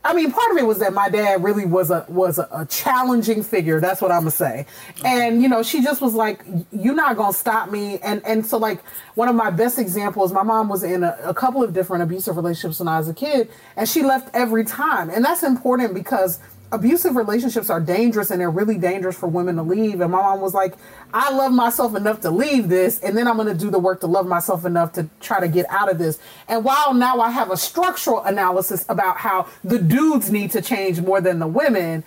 I 0.04 0.14
mean, 0.14 0.32
part 0.32 0.52
of 0.52 0.56
it 0.58 0.64
was 0.64 0.78
that 0.78 0.94
my 0.94 1.10
dad 1.10 1.42
really 1.42 1.66
was 1.66 1.90
a 1.90 2.06
was 2.08 2.38
a, 2.38 2.48
a 2.52 2.66
challenging 2.66 3.42
figure. 3.42 3.80
That's 3.80 4.00
what 4.00 4.12
I'm 4.12 4.20
gonna 4.20 4.30
say. 4.30 4.66
And 5.04 5.42
you 5.42 5.48
know, 5.48 5.62
she 5.62 5.82
just 5.82 6.00
was 6.00 6.14
like, 6.14 6.44
"You're 6.72 6.94
not 6.94 7.16
gonna 7.16 7.32
stop 7.32 7.70
me." 7.70 7.98
And 7.98 8.24
and 8.24 8.46
so 8.46 8.58
like 8.58 8.80
one 9.16 9.28
of 9.28 9.34
my 9.34 9.50
best 9.50 9.78
examples, 9.78 10.32
my 10.32 10.44
mom 10.44 10.68
was 10.68 10.84
in 10.84 11.02
a, 11.04 11.18
a 11.24 11.34
couple 11.34 11.62
of 11.64 11.74
different 11.74 12.04
abusive 12.04 12.36
relationships 12.36 12.78
when 12.78 12.88
I 12.88 12.98
was 12.98 13.08
a 13.08 13.14
kid, 13.14 13.50
and 13.76 13.88
she 13.88 14.02
left 14.02 14.30
every 14.34 14.64
time. 14.64 15.10
And 15.10 15.24
that's 15.24 15.42
important 15.42 15.94
because 15.94 16.38
abusive 16.70 17.16
relationships 17.16 17.70
are 17.70 17.80
dangerous 17.80 18.30
and 18.30 18.40
they're 18.40 18.50
really 18.50 18.76
dangerous 18.76 19.16
for 19.16 19.26
women 19.26 19.56
to 19.56 19.62
leave. 19.62 20.00
And 20.00 20.12
my 20.12 20.18
mom 20.18 20.40
was 20.40 20.54
like, 20.54 20.74
I 21.14 21.32
love 21.32 21.52
myself 21.52 21.96
enough 21.96 22.20
to 22.20 22.30
leave 22.30 22.68
this, 22.68 23.00
and 23.00 23.16
then 23.16 23.26
I'm 23.26 23.36
going 23.36 23.48
to 23.48 23.54
do 23.54 23.70
the 23.70 23.78
work 23.78 24.00
to 24.00 24.06
love 24.06 24.26
myself 24.26 24.66
enough 24.66 24.92
to 24.92 25.08
try 25.20 25.40
to 25.40 25.48
get 25.48 25.64
out 25.70 25.90
of 25.90 25.96
this. 25.96 26.18
And 26.48 26.64
while 26.64 26.92
now 26.92 27.20
I 27.20 27.30
have 27.30 27.50
a 27.50 27.56
structural 27.56 28.22
analysis 28.24 28.84
about 28.90 29.16
how 29.16 29.46
the 29.64 29.78
dudes 29.78 30.30
need 30.30 30.50
to 30.50 30.60
change 30.60 31.00
more 31.00 31.22
than 31.22 31.38
the 31.38 31.46
women, 31.46 32.04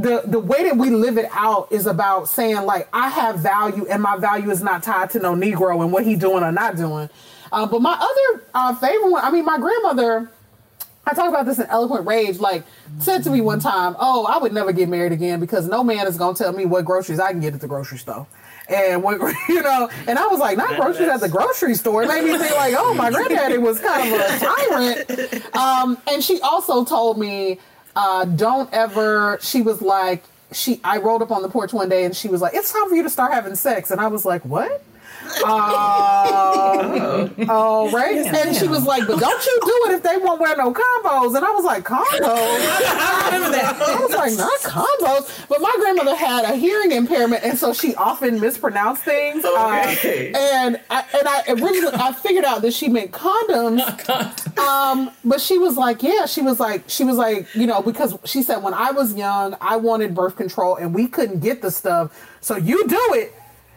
the, 0.00 0.22
the 0.24 0.40
way 0.40 0.64
that 0.64 0.76
we 0.76 0.90
live 0.90 1.18
it 1.18 1.28
out 1.32 1.70
is 1.70 1.86
about 1.86 2.28
saying, 2.28 2.62
like, 2.62 2.88
I 2.92 3.08
have 3.08 3.38
value, 3.38 3.86
and 3.86 4.02
my 4.02 4.16
value 4.16 4.50
is 4.50 4.62
not 4.62 4.82
tied 4.82 5.10
to 5.10 5.20
no 5.20 5.34
Negro 5.34 5.80
and 5.80 5.92
what 5.92 6.04
he 6.04 6.16
doing 6.16 6.42
or 6.42 6.50
not 6.50 6.76
doing. 6.76 7.08
Uh, 7.52 7.66
but 7.66 7.80
my 7.80 7.92
other 7.92 8.44
uh, 8.54 8.74
favorite 8.74 9.10
one, 9.10 9.24
I 9.24 9.30
mean, 9.30 9.44
my 9.44 9.58
grandmother. 9.58 10.30
I 11.04 11.14
talk 11.14 11.28
about 11.28 11.46
this 11.46 11.58
in 11.58 11.66
Eloquent 11.66 12.06
Rage, 12.06 12.38
like, 12.38 12.64
said 12.98 13.24
to 13.24 13.30
me 13.30 13.40
one 13.40 13.58
time, 13.58 13.96
Oh, 13.98 14.24
I 14.26 14.38
would 14.38 14.52
never 14.52 14.72
get 14.72 14.88
married 14.88 15.12
again 15.12 15.40
because 15.40 15.68
no 15.68 15.82
man 15.82 16.06
is 16.06 16.16
going 16.16 16.34
to 16.36 16.42
tell 16.44 16.52
me 16.52 16.64
what 16.64 16.84
groceries 16.84 17.18
I 17.18 17.32
can 17.32 17.40
get 17.40 17.54
at 17.54 17.60
the 17.60 17.68
grocery 17.68 17.98
store. 17.98 18.26
And 18.68 19.02
what, 19.02 19.20
you 19.48 19.62
know, 19.62 19.90
and 20.06 20.18
I 20.18 20.26
was 20.28 20.38
like, 20.38 20.56
not 20.56 20.76
groceries 20.76 21.08
at 21.08 21.20
the 21.20 21.28
grocery 21.28 21.74
store. 21.74 22.04
It 22.04 22.08
made 22.08 22.24
me 22.24 22.38
think, 22.38 22.54
like, 22.54 22.74
oh, 22.76 22.94
my 22.94 23.10
granddaddy 23.10 23.58
was 23.58 23.80
kind 23.80 24.14
of 24.14 24.20
a 24.20 24.38
tyrant. 24.38 25.56
Um, 25.56 25.98
and 26.08 26.22
she 26.22 26.40
also 26.40 26.84
told 26.84 27.18
me, 27.18 27.58
uh, 27.96 28.24
don't 28.24 28.72
ever, 28.72 29.38
she 29.42 29.60
was 29.60 29.82
like, 29.82 30.24
she, 30.52 30.80
I 30.84 30.98
rolled 30.98 31.22
up 31.22 31.30
on 31.30 31.42
the 31.42 31.48
porch 31.48 31.72
one 31.72 31.88
day 31.88 32.04
and 32.04 32.14
she 32.14 32.28
was 32.28 32.40
like, 32.40 32.54
it's 32.54 32.72
time 32.72 32.88
for 32.88 32.94
you 32.94 33.02
to 33.02 33.10
start 33.10 33.32
having 33.32 33.54
sex. 33.56 33.90
And 33.90 34.00
I 34.00 34.06
was 34.06 34.24
like, 34.24 34.44
what? 34.44 34.84
Um, 35.44 37.34
oh, 37.48 37.90
right. 37.92 38.26
and 38.26 38.54
she 38.54 38.68
was 38.68 38.84
like, 38.84 39.06
but 39.06 39.18
don't 39.18 39.46
you 39.46 39.60
do 39.64 39.80
it 39.86 39.94
if 39.94 40.02
they 40.02 40.16
won't 40.18 40.40
wear 40.40 40.56
no 40.56 40.72
combos. 40.72 41.34
And 41.36 41.44
I 41.44 41.50
was 41.50 41.64
like, 41.64 41.84
combos? 41.84 42.06
I 42.22 43.30
remember 43.32 43.56
that. 43.56 43.80
I 43.80 44.00
was 44.00 44.10
like, 44.12 44.36
not 44.36 44.60
combos. 44.60 45.48
But 45.48 45.60
my 45.60 45.74
grandmother 45.78 46.14
had 46.14 46.44
a 46.44 46.56
hearing 46.56 46.92
impairment, 46.92 47.42
and 47.44 47.58
so 47.58 47.72
she 47.72 47.94
often 47.94 48.40
mispronounced 48.40 49.02
things. 49.04 49.44
Okay. 49.44 50.32
Uh, 50.32 50.38
and 50.38 50.80
I, 50.90 51.04
and 51.18 51.28
I 51.28 51.42
originally 51.48 51.94
I 51.94 52.12
figured 52.12 52.44
out 52.44 52.62
that 52.62 52.72
she 52.72 52.88
meant 52.88 53.10
condoms. 53.12 53.82
Um, 54.58 55.10
but 55.24 55.40
she 55.40 55.58
was 55.58 55.76
like, 55.76 56.02
yeah, 56.02 56.26
she 56.26 56.42
was 56.42 56.60
like, 56.60 56.84
she 56.88 57.04
was 57.04 57.16
like, 57.16 57.52
you 57.54 57.66
know, 57.66 57.82
because 57.82 58.16
she 58.24 58.42
said 58.42 58.58
when 58.62 58.74
I 58.74 58.90
was 58.90 59.14
young, 59.14 59.56
I 59.60 59.76
wanted 59.76 60.14
birth 60.14 60.36
control, 60.36 60.76
and 60.76 60.94
we 60.94 61.08
couldn't 61.08 61.40
get 61.40 61.62
the 61.62 61.70
stuff. 61.70 62.16
So 62.40 62.56
you 62.56 62.86
do 62.86 63.00
it. 63.14 63.34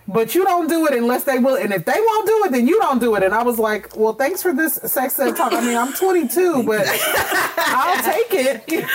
But 0.07 0.35
you 0.35 0.43
don't 0.43 0.67
do 0.67 0.85
it 0.85 0.93
unless 0.93 1.23
they 1.23 1.39
will, 1.39 1.55
and 1.55 1.73
if 1.73 1.83
they 1.85 1.99
won't 1.99 2.27
do 2.27 2.43
it, 2.45 2.51
then 2.51 2.67
you 2.67 2.79
don't 2.79 2.99
do 2.99 3.15
it. 3.15 3.23
And 3.23 3.33
I 3.33 3.41
was 3.41 3.57
like, 3.57 3.95
"Well, 3.97 4.13
thanks 4.13 4.43
for 4.43 4.53
this 4.53 4.75
sex 4.75 5.17
ed 5.19 5.35
talk. 5.35 5.51
I 5.51 5.61
mean, 5.61 5.75
I'm 5.75 5.93
22, 5.93 6.63
but 6.63 6.85
I'll 7.57 8.03
take 8.03 8.27
it." 8.31 8.87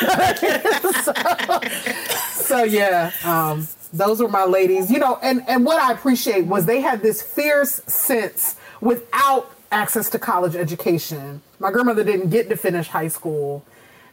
so, 2.39 2.45
so, 2.45 2.63
yeah, 2.65 3.11
um, 3.25 3.67
Those 3.93 4.21
were 4.23 4.29
my 4.29 4.45
ladies. 4.45 4.89
You 4.91 5.01
know, 5.01 5.19
and 5.21 5.43
and 5.49 5.65
what 5.65 5.83
I 5.83 5.93
appreciate 5.93 6.47
was 6.47 6.67
they 6.67 6.81
had 6.81 7.03
this 7.03 7.23
fierce 7.23 7.83
sense 7.87 8.57
without 8.81 9.51
access 9.73 10.09
to 10.11 10.19
college 10.19 10.55
education. 10.55 11.43
My 11.59 11.73
grandmother 11.73 12.05
didn't 12.05 12.31
get 12.31 12.49
to 12.51 12.57
finish 12.57 12.87
high 12.87 13.09
school. 13.09 13.65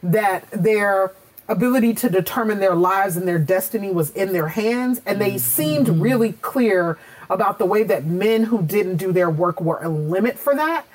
That 0.02 0.48
their 0.50 1.12
ability 1.48 1.94
to 1.94 2.08
determine 2.08 2.60
their 2.60 2.74
lives 2.76 3.16
and 3.16 3.26
their 3.26 3.38
destiny 3.38 3.90
was 3.90 4.10
in 4.10 4.32
their 4.32 4.48
hands, 4.48 5.00
and 5.06 5.20
they 5.20 5.38
seemed 5.38 5.88
really 5.88 6.32
clear 6.34 6.98
about 7.30 7.58
the 7.58 7.66
way 7.66 7.82
that 7.82 8.04
men 8.06 8.44
who 8.44 8.62
didn't 8.62 8.96
do 8.96 9.12
their 9.12 9.28
work 9.30 9.60
were 9.60 9.82
a 9.82 9.88
limit 9.88 10.38
for 10.38 10.54
that. 10.54 10.86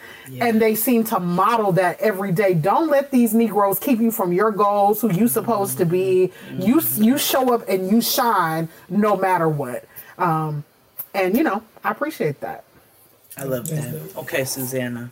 And 0.41 0.61
they 0.61 0.73
seem 0.75 1.03
to 1.05 1.19
model 1.19 1.73
that 1.73 1.99
every 1.99 2.31
day. 2.31 2.53
Don't 2.53 2.89
let 2.89 3.11
these 3.11 3.33
Negroes 3.33 3.77
keep 3.79 3.99
you 3.99 4.09
from 4.11 4.33
your 4.33 4.51
goals, 4.51 5.01
who 5.01 5.11
you 5.11 5.27
supposed 5.27 5.77
to 5.79 5.85
be. 5.85 6.31
You 6.57 6.81
you 6.95 7.17
show 7.17 7.53
up 7.53 7.67
and 7.67 7.89
you 7.91 8.01
shine 8.01 8.69
no 8.89 9.15
matter 9.15 9.47
what. 9.49 9.85
Um, 10.17 10.63
and 11.13 11.37
you 11.37 11.43
know, 11.43 11.63
I 11.83 11.91
appreciate 11.91 12.39
that. 12.41 12.63
I 13.37 13.43
love 13.43 13.67
that. 13.67 14.15
Okay, 14.17 14.43
Susana. 14.45 15.11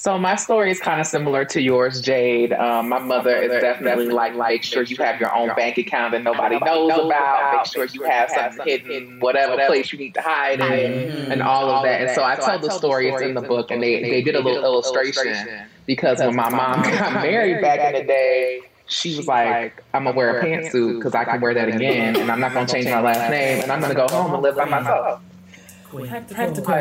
So 0.00 0.16
my 0.16 0.36
story 0.36 0.70
is 0.70 0.78
kind 0.78 1.00
of 1.00 1.08
similar 1.08 1.44
to 1.46 1.60
yours, 1.60 2.00
Jade. 2.00 2.52
Um, 2.52 2.88
my 2.88 3.00
mother 3.00 3.36
is 3.36 3.50
definitely 3.60 4.10
like, 4.10 4.32
make 4.36 4.62
sure 4.62 4.84
you 4.84 4.94
have 4.98 5.18
your 5.20 5.34
own 5.34 5.48
bank 5.56 5.76
account 5.76 6.12
that 6.12 6.22
nobody 6.22 6.56
knows 6.60 6.92
about. 6.92 7.52
Make 7.56 7.66
sure 7.66 7.84
you 7.86 8.02
have 8.04 8.30
something 8.30 8.64
hidden, 8.64 9.18
whatever 9.18 9.56
place 9.66 9.92
you 9.92 9.98
need 9.98 10.14
to 10.14 10.20
hide 10.20 10.60
it, 10.60 11.30
and 11.32 11.42
all 11.42 11.68
of 11.68 11.82
that. 11.82 12.00
And 12.02 12.10
so 12.14 12.22
I 12.22 12.36
tell 12.36 12.60
the 12.60 12.70
story. 12.70 13.08
It's 13.08 13.20
in 13.22 13.34
the 13.34 13.40
book, 13.42 13.72
and 13.72 13.82
they 13.82 14.00
they 14.02 14.22
did 14.22 14.36
a 14.36 14.40
little 14.40 14.62
illustration 14.62 15.66
because 15.86 16.20
when 16.20 16.36
my 16.36 16.48
mom 16.48 16.82
got 16.82 17.14
married 17.14 17.60
back 17.60 17.80
in 17.94 18.00
the 18.00 18.06
day. 18.06 18.60
She 18.90 19.16
was 19.18 19.26
like, 19.26 19.82
I'm 19.92 20.04
gonna 20.04 20.16
wear 20.16 20.38
a 20.40 20.42
pantsuit 20.44 20.98
because 21.00 21.14
I 21.14 21.24
can 21.24 21.40
wear 21.42 21.52
that 21.52 21.68
again, 21.68 22.16
and 22.16 22.30
I'm 22.32 22.40
not 22.40 22.54
gonna 22.54 22.66
change 22.68 22.86
my 22.86 23.02
last 23.02 23.30
name, 23.30 23.60
and 23.62 23.70
I'm 23.70 23.80
gonna 23.82 23.94
go 23.94 24.08
home 24.08 24.32
and 24.32 24.42
live 24.42 24.56
by 24.56 24.64
myself. 24.64 25.20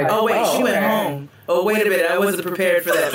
Oh 0.10 0.23
wait, 0.23 0.45
she 0.56 0.64
went 0.64 0.85
home. 0.85 1.30
Oh 1.49 1.64
wait 1.64 1.86
a 1.86 1.90
minute, 1.90 2.06
I 2.10 2.18
wasn't 2.18 2.45
prepared 2.45 2.84
for 2.84 2.91
that. 2.91 3.11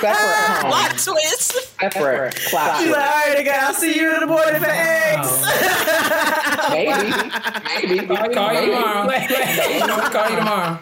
Separate. 0.00 0.60
Plot 0.70 0.90
twist. 0.92 1.78
Separate. 1.80 2.36
Plot 2.48 2.80
She's 2.80 2.90
like, 2.90 3.00
all 3.00 3.06
right, 3.06 3.36
nigga, 3.36 3.52
I'll 3.58 3.74
see 3.74 3.98
you 3.98 4.14
in 4.14 4.20
the 4.20 4.26
morning 4.26 4.60
for 4.60 4.68
eggs. 4.70 5.26
Oh. 5.26 6.66
Maybe. 6.70 7.96
Maybe. 7.98 8.14
I'll 8.14 8.30
call 8.32 8.52
you 8.54 8.66
tomorrow. 8.66 9.10
I'll 9.10 10.10
call 10.10 10.30
you 10.30 10.36
tomorrow. 10.36 10.78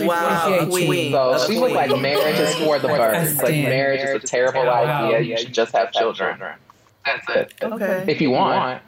Wow, 0.00 0.66
queen. 0.70 1.12
So 1.12 1.46
she 1.46 1.58
was 1.58 1.72
like, 1.72 2.00
marriage 2.00 2.38
is 2.38 2.54
for 2.56 2.78
the 2.78 2.88
birds. 2.88 3.00
Like, 3.00 3.14
Understand. 3.14 3.68
marriage 3.68 4.00
is 4.00 4.22
a 4.22 4.26
terrible 4.26 4.68
idea. 4.68 5.20
You 5.20 5.36
should 5.36 5.52
just 5.54 5.72
have 5.72 5.92
children. 5.92 6.38
That's 7.04 7.28
it. 7.30 7.54
Okay. 7.62 8.04
If 8.08 8.20
you 8.20 8.30
want. 8.30 8.82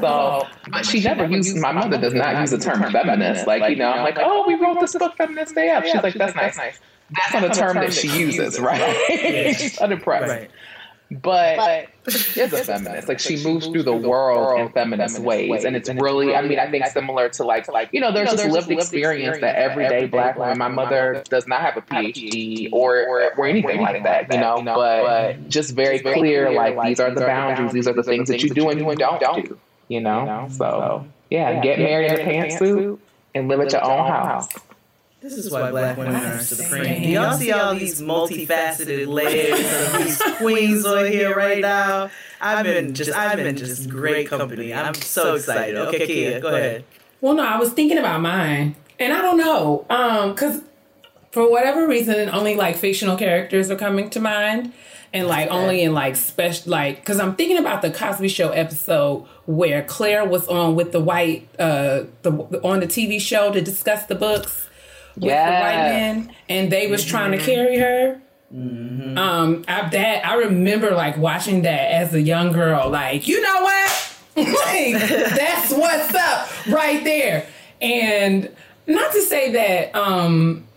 So, 0.00 0.46
but 0.70 0.86
she 0.86 1.02
never 1.02 1.26
used, 1.26 1.56
my 1.56 1.72
mother 1.72 1.98
does 1.98 2.14
not 2.14 2.40
use 2.40 2.50
the 2.50 2.58
term 2.58 2.90
feminist. 2.90 3.46
Like, 3.46 3.68
you 3.70 3.76
know, 3.76 3.90
I'm 3.90 4.02
like, 4.02 4.18
oh, 4.20 4.44
we 4.46 4.54
wrote 4.54 4.80
this 4.80 4.94
book, 4.96 5.16
Feminist 5.16 5.54
AF. 5.56 5.84
She's 5.84 6.02
like, 6.02 6.14
that's 6.14 6.34
nice. 6.34 6.58
That's 7.10 7.32
not 7.34 7.44
a 7.44 7.50
term 7.50 7.76
that 7.76 7.92
she 7.92 8.08
uses, 8.08 8.58
right? 8.58 8.96
She's 9.58 9.78
unimpressed. 9.78 10.48
But 11.20 11.88
she 12.08 12.40
is 12.40 12.52
a 12.52 12.64
feminist. 12.64 13.08
Like 13.08 13.18
she 13.18 13.42
moves 13.44 13.66
through 13.66 13.82
the 13.82 13.94
world 13.94 14.58
in 14.60 14.70
feminist 14.70 15.18
ways, 15.18 15.64
and 15.64 15.76
it's 15.76 15.88
really. 15.90 16.34
I 16.34 16.42
mean, 16.42 16.58
I 16.58 16.70
think 16.70 16.86
similar 16.86 17.28
to 17.30 17.44
like, 17.44 17.68
like 17.68 17.90
you 17.92 18.00
know, 18.00 18.12
there's 18.12 18.30
this 18.32 18.46
lived 18.46 18.70
experience 18.70 19.38
that 19.40 19.56
everyday 19.56 20.06
black 20.06 20.38
woman. 20.38 20.58
My 20.58 20.68
mother 20.68 21.22
does 21.28 21.46
not 21.46 21.60
have 21.60 21.76
a 21.76 21.82
PhD 21.82 22.70
or 22.72 22.96
or, 23.06 23.34
or 23.36 23.46
anything 23.46 23.80
like 23.80 24.02
that, 24.04 24.32
you 24.32 24.40
know. 24.40 24.62
But 24.64 25.02
but 25.02 25.48
just 25.48 25.74
very 25.74 25.98
clear, 26.00 26.50
like 26.52 26.80
these 26.84 27.00
are 27.00 27.10
the 27.10 27.20
boundaries. 27.20 27.72
These 27.72 27.86
are 27.88 27.94
the 27.94 28.02
things 28.02 28.28
that 28.28 28.42
you 28.42 28.50
do 28.50 28.68
and 28.70 28.80
you 28.80 28.94
don't 28.94 29.44
do. 29.44 29.58
You 29.88 30.00
know. 30.00 30.48
So 30.50 31.06
yeah, 31.30 31.60
get 31.60 31.78
married 31.78 32.12
in 32.12 32.20
a 32.20 32.30
pantsuit 32.30 32.98
and 33.34 33.48
live 33.48 33.60
at 33.60 33.72
your 33.72 33.84
own 33.84 34.06
house. 34.06 34.48
This 35.22 35.34
is 35.34 35.52
why 35.52 35.70
black 35.70 35.96
women 35.96 36.16
are 36.16 36.40
supreme. 36.40 37.00
Do 37.02 37.08
y'all 37.08 37.38
see 37.38 37.52
all 37.52 37.76
these 37.76 38.02
multifaceted 38.02 39.06
layers 39.06 39.60
of 39.60 39.98
these 39.98 40.22
queens 40.38 40.84
on 40.84 41.06
here 41.06 41.32
right 41.34 41.60
now? 41.60 42.10
I've 42.40 42.64
been 42.64 42.92
just, 42.92 43.12
I've 43.12 43.36
been 43.36 43.56
just 43.56 43.88
great 43.88 44.28
company. 44.28 44.74
I'm 44.74 44.94
so 44.94 45.36
excited. 45.36 45.76
Okay, 45.76 46.08
Keia, 46.08 46.42
go 46.42 46.48
ahead. 46.48 46.84
Well, 47.20 47.34
no, 47.34 47.46
I 47.46 47.56
was 47.56 47.70
thinking 47.70 47.98
about 47.98 48.20
mine, 48.20 48.74
and 48.98 49.12
I 49.12 49.22
don't 49.22 49.36
know, 49.38 49.86
um, 49.88 50.32
because 50.32 50.60
for 51.30 51.48
whatever 51.48 51.86
reason, 51.86 52.28
only 52.30 52.56
like 52.56 52.76
fictional 52.76 53.16
characters 53.16 53.70
are 53.70 53.76
coming 53.76 54.10
to 54.10 54.18
mind, 54.18 54.72
and 55.12 55.28
like 55.28 55.48
only 55.52 55.82
in 55.82 55.94
like 55.94 56.16
special, 56.16 56.72
like 56.72 56.96
because 56.96 57.20
I'm 57.20 57.36
thinking 57.36 57.58
about 57.58 57.80
the 57.80 57.92
Cosby 57.92 58.26
Show 58.26 58.48
episode 58.48 59.28
where 59.46 59.84
Claire 59.84 60.24
was 60.24 60.48
on 60.48 60.74
with 60.74 60.90
the 60.90 60.98
white, 60.98 61.48
uh, 61.60 62.06
the 62.22 62.32
on 62.64 62.80
the 62.80 62.88
TV 62.88 63.20
show 63.20 63.52
to 63.52 63.60
discuss 63.60 64.06
the 64.06 64.16
books 64.16 64.68
with 65.16 65.24
the 65.24 65.28
white 65.28 66.28
and 66.48 66.70
they 66.72 66.86
was 66.86 67.04
trying 67.04 67.32
to 67.32 67.38
carry 67.38 67.78
her. 67.78 68.20
Um, 68.52 69.64
I, 69.66 69.88
that 69.88 70.26
I 70.26 70.34
remember 70.34 70.90
like 70.90 71.16
watching 71.16 71.62
that 71.62 71.90
as 71.92 72.12
a 72.14 72.20
young 72.20 72.52
girl, 72.52 72.90
like 72.90 73.26
you 73.26 73.40
know 73.40 73.62
what, 73.62 74.16
like 74.36 75.08
that's 75.08 75.72
what's 75.72 76.14
up 76.14 76.66
right 76.68 77.02
there. 77.02 77.46
And 77.80 78.54
not 78.86 79.12
to 79.12 79.22
say 79.22 79.52
that, 79.52 79.96
um, 79.96 80.66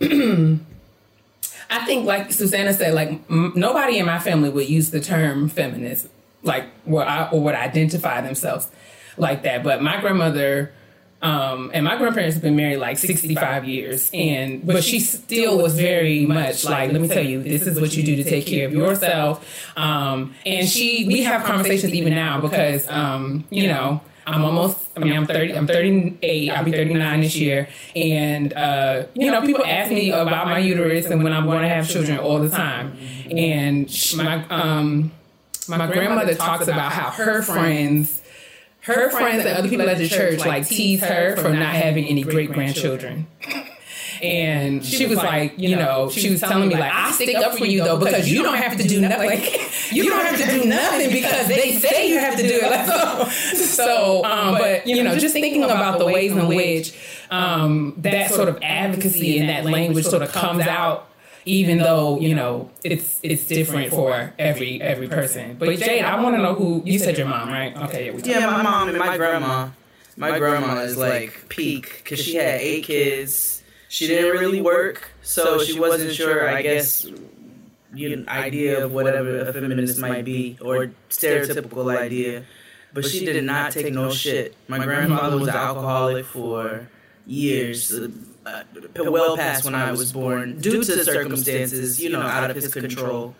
I 1.70 1.84
think 1.84 2.06
like 2.06 2.32
Susana 2.32 2.72
said, 2.72 2.94
like 2.94 3.08
m- 3.28 3.52
nobody 3.54 3.98
in 3.98 4.06
my 4.06 4.18
family 4.20 4.48
would 4.48 4.68
use 4.68 4.90
the 4.90 5.00
term 5.00 5.48
feminist, 5.48 6.08
like 6.42 6.64
or, 6.86 7.04
I, 7.04 7.28
or 7.30 7.42
would 7.42 7.54
identify 7.54 8.20
themselves 8.22 8.68
like 9.18 9.42
that. 9.42 9.62
But 9.62 9.82
my 9.82 10.00
grandmother 10.00 10.72
um, 11.22 11.70
and 11.72 11.84
my 11.84 11.96
grandparents 11.96 12.34
have 12.34 12.42
been 12.42 12.56
married 12.56 12.76
like 12.76 12.98
65 12.98 13.64
years. 13.64 14.10
And 14.12 14.64
but 14.66 14.84
she 14.84 15.00
still 15.00 15.58
was 15.58 15.74
very 15.74 16.26
much 16.26 16.64
like 16.64 16.92
let 16.92 17.00
me 17.00 17.08
tell 17.08 17.24
you 17.24 17.42
this 17.42 17.66
is 17.66 17.80
what 17.80 17.96
you 17.96 18.02
do 18.02 18.16
to 18.16 18.24
take 18.24 18.46
care 18.46 18.66
of 18.66 18.72
yourself. 18.72 19.76
Um, 19.76 20.34
and 20.44 20.68
she 20.68 21.06
we 21.06 21.22
have 21.22 21.44
conversations 21.44 21.94
even 21.94 22.14
now 22.14 22.40
because 22.40 22.88
um, 22.88 23.44
you 23.50 23.66
know 23.66 24.00
I'm 24.26 24.44
almost 24.44 24.78
I 24.96 25.00
mean 25.00 25.14
I'm 25.14 25.26
30 25.26 25.54
I'm 25.56 25.66
38 25.66 26.50
I'll 26.50 26.64
be 26.64 26.72
39 26.72 27.20
this 27.22 27.36
year. 27.36 27.68
And 27.94 28.52
uh, 28.52 29.06
you 29.14 29.30
know 29.30 29.40
people 29.40 29.64
ask 29.64 29.90
me 29.90 30.10
about 30.10 30.46
my 30.46 30.58
uterus 30.58 31.06
and 31.06 31.24
when 31.24 31.32
I'm 31.32 31.46
going 31.46 31.62
to 31.62 31.68
have 31.68 31.88
children 31.88 32.18
all 32.18 32.40
the 32.40 32.50
time. 32.50 32.96
And 33.30 33.90
she, 33.90 34.16
my 34.18 34.46
um, 34.48 35.12
my 35.68 35.86
grandmother 35.86 36.34
talks 36.34 36.68
about 36.68 36.92
how 36.92 37.10
her 37.10 37.42
friends 37.42 38.22
her 38.86 39.10
friends 39.10 39.44
and 39.44 39.58
other 39.58 39.68
people 39.68 39.88
at 39.88 39.98
the 39.98 40.08
church 40.08 40.38
like 40.40 40.66
tease 40.66 41.00
her 41.02 41.36
for 41.36 41.50
not 41.50 41.74
having 41.74 42.06
any 42.06 42.22
great 42.22 42.52
grandchildren. 42.52 43.26
And 44.22 44.82
she 44.82 45.04
was 45.06 45.18
like, 45.18 45.58
you 45.58 45.76
know, 45.76 46.08
she 46.08 46.30
was 46.30 46.40
telling 46.40 46.70
me 46.70 46.74
like, 46.74 46.90
I 46.90 47.12
stick 47.12 47.36
up 47.36 47.58
for 47.58 47.66
you 47.66 47.84
though 47.84 47.98
because 47.98 48.26
you 48.30 48.42
don't 48.42 48.56
have 48.56 48.78
to 48.78 48.88
do 48.88 49.00
nothing. 49.02 49.28
Like, 49.28 49.92
you 49.92 50.08
don't 50.08 50.24
have 50.24 50.38
to 50.38 50.58
do 50.58 50.64
nothing 50.64 51.10
because 51.10 51.48
they 51.48 51.78
say 51.78 52.08
you 52.08 52.18
have 52.18 52.36
to 52.36 52.42
do 52.42 52.60
it. 52.62 52.70
Like, 52.70 53.30
so, 53.30 53.64
so 53.64 54.24
um, 54.24 54.54
but 54.54 54.86
you 54.86 55.02
know, 55.02 55.18
just 55.18 55.34
thinking 55.34 55.64
about 55.64 55.98
the 55.98 56.06
ways 56.06 56.32
in 56.32 56.48
which 56.48 56.98
um, 57.30 57.94
that 57.98 58.30
sort 58.30 58.48
of 58.48 58.58
advocacy 58.62 59.38
and 59.38 59.50
that 59.50 59.64
language 59.64 60.06
sort 60.06 60.22
of 60.22 60.32
comes 60.32 60.62
out 60.62 61.10
even 61.46 61.78
though 61.78 62.18
you 62.20 62.34
know 62.34 62.70
it's 62.84 63.18
it's 63.22 63.44
different 63.46 63.90
for 63.90 64.34
every 64.38 64.82
every 64.82 65.08
person. 65.08 65.56
But 65.58 65.78
Jade, 65.78 66.04
I 66.04 66.20
want 66.20 66.36
to 66.36 66.42
know 66.42 66.54
who 66.54 66.82
you 66.84 66.98
said 66.98 67.16
your 67.16 67.28
mom, 67.28 67.48
right? 67.48 67.74
Okay, 67.76 68.06
yeah, 68.06 68.12
we 68.12 68.22
Yeah, 68.22 68.50
my 68.50 68.62
mom 68.62 68.88
and 68.88 68.98
my 68.98 69.16
grandma. 69.16 69.70
My 70.18 70.38
grandma 70.38 70.80
is 70.80 70.96
like 70.96 71.48
peak 71.48 72.02
because 72.02 72.20
she 72.20 72.36
had 72.36 72.60
eight 72.60 72.84
kids. 72.84 73.62
She 73.88 74.06
didn't 74.08 74.32
really 74.32 74.60
work, 74.60 75.10
so 75.22 75.62
she 75.62 75.78
wasn't 75.78 76.14
sure. 76.14 76.48
I 76.48 76.60
guess 76.62 77.06
you 77.94 78.24
idea 78.28 78.84
of 78.84 78.92
whatever 78.92 79.38
a 79.38 79.52
feminist 79.52 79.98
might 80.00 80.24
be 80.24 80.58
or 80.60 80.90
stereotypical 81.08 81.96
idea, 81.96 82.44
but 82.92 83.04
she 83.04 83.24
did 83.24 83.44
not 83.44 83.72
take 83.72 83.92
no 83.92 84.10
shit. 84.10 84.56
My 84.68 84.84
grandfather 84.84 85.38
was 85.38 85.48
an 85.48 85.54
alcoholic 85.54 86.26
for 86.26 86.88
years. 87.26 87.92
Uh, 88.46 88.62
well 89.10 89.36
past 89.36 89.64
when 89.64 89.74
I 89.74 89.90
was 89.90 90.12
born, 90.12 90.60
due 90.60 90.84
to 90.84 91.04
circumstances, 91.04 92.00
you 92.00 92.10
know, 92.10 92.20
out 92.20 92.48
of 92.48 92.56
his 92.56 92.72
control. 92.72 93.34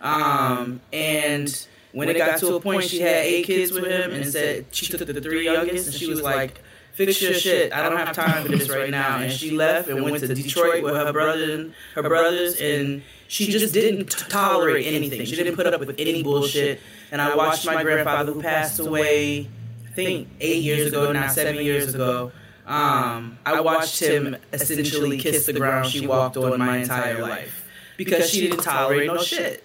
Um, 0.00 0.80
and 0.92 1.66
when 1.92 2.08
it 2.08 2.16
got 2.16 2.38
to 2.40 2.54
a 2.54 2.60
point, 2.60 2.84
she 2.84 3.00
had 3.00 3.24
eight 3.24 3.46
kids 3.46 3.72
with 3.72 3.84
him, 3.84 4.12
and 4.12 4.26
said 4.26 4.66
she 4.70 4.86
took 4.86 5.06
the 5.06 5.20
three 5.20 5.44
youngest, 5.44 5.86
and 5.88 5.94
she 5.94 6.08
was 6.08 6.22
like, 6.22 6.60
"Fix 6.92 7.20
your 7.20 7.34
shit. 7.34 7.72
I 7.72 7.82
don't 7.88 7.96
have 7.96 8.14
time 8.14 8.44
for 8.44 8.56
this 8.56 8.68
right 8.68 8.90
now." 8.90 9.18
And 9.18 9.32
she 9.32 9.50
left 9.50 9.88
and 9.88 10.02
went 10.04 10.18
to 10.20 10.32
Detroit 10.32 10.82
with 10.84 10.94
her 10.94 11.12
brother 11.12 11.52
and 11.54 11.74
her 11.96 12.02
brothers, 12.02 12.60
and 12.60 13.02
she 13.28 13.46
just 13.50 13.72
didn't 13.74 14.10
t- 14.10 14.24
tolerate 14.28 14.86
anything. 14.86 15.24
She 15.26 15.34
didn't 15.36 15.56
put 15.56 15.66
up 15.66 15.80
with 15.80 15.94
any 15.98 16.22
bullshit. 16.22 16.80
And 17.10 17.20
I 17.20 17.34
watched 17.34 17.66
my 17.66 17.82
grandfather, 17.82 18.32
who 18.32 18.40
passed 18.42 18.78
away, 18.78 19.48
I 19.86 19.90
think 19.94 20.28
eight 20.40 20.62
years 20.62 20.86
ago, 20.88 21.10
now 21.12 21.28
seven 21.28 21.64
years 21.64 21.94
ago. 21.94 22.32
Um, 22.66 23.38
I 23.44 23.60
watched 23.60 23.98
him 24.00 24.36
essentially 24.52 25.18
kiss 25.18 25.46
the 25.46 25.52
ground 25.52 25.88
she 25.88 26.06
walked 26.06 26.36
on 26.36 26.58
my 26.58 26.78
entire 26.78 27.20
life 27.20 27.68
because 27.96 28.30
she 28.30 28.42
didn't 28.42 28.62
tolerate 28.62 29.08
no 29.08 29.18
shit. 29.18 29.64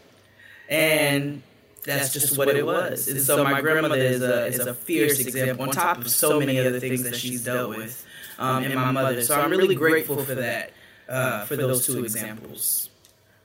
And 0.70 1.44
that's 1.84 2.12
just 2.12 2.38
what 2.38 2.50
it 2.50 2.66
was. 2.66 3.08
And 3.08 3.22
so 3.22 3.44
my 3.44 3.62
grandmother 3.62 3.96
is 3.96 4.22
a 4.22 4.48
is 4.48 4.60
a 4.60 4.74
fierce 4.74 5.20
example 5.20 5.64
on 5.64 5.72
top 5.72 6.00
of 6.00 6.10
so 6.10 6.40
many 6.40 6.60
other 6.60 6.80
things 6.80 7.04
that 7.04 7.16
she's 7.16 7.44
dealt 7.44 7.70
with, 7.70 8.06
um, 8.38 8.64
and 8.64 8.76
my 8.76 8.92
mother. 8.92 9.22
So 9.22 9.40
I'm 9.40 9.50
really 9.50 9.76
grateful 9.76 10.24
for 10.24 10.36
that, 10.36 10.74
uh, 11.08 11.46
for 11.46 11.56
those 11.56 11.86
two 11.86 12.04
examples. 12.04 12.90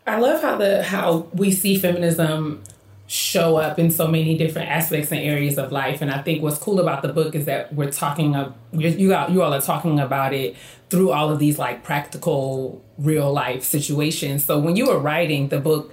I 0.06 0.18
love 0.18 0.42
how 0.42 0.56
the 0.56 0.82
how 0.82 1.28
we 1.32 1.52
see 1.52 1.78
feminism 1.78 2.64
show 3.12 3.56
up 3.56 3.78
in 3.78 3.90
so 3.90 4.09
many 4.09 4.39
different 4.39 4.70
aspects 4.70 5.12
and 5.12 5.20
areas 5.20 5.59
of 5.59 5.70
life. 5.70 6.01
And 6.01 6.10
I 6.10 6.22
think 6.22 6.43
what's 6.43 6.56
cool 6.56 6.80
about 6.80 7.02
the 7.02 7.12
book 7.12 7.34
is 7.34 7.44
that 7.44 7.74
we're 7.74 7.90
talking 7.90 8.34
of 8.34 8.55
you 8.72 9.14
all, 9.14 9.30
you 9.30 9.43
all 9.43 9.52
are 9.52 9.60
talking 9.60 10.01
about 10.01 10.32
it 10.32 10.56
through 10.89 11.10
all 11.10 11.28
of 11.30 11.39
these 11.39 11.59
like 11.59 11.84
practical 11.84 12.82
real 12.97 13.30
life 13.30 13.64
situations. 13.64 14.47
So 14.47 14.59
when 14.59 14.76
you 14.76 14.86
were 14.86 14.98
writing 14.98 15.48
the 15.48 15.60
book 15.60 15.93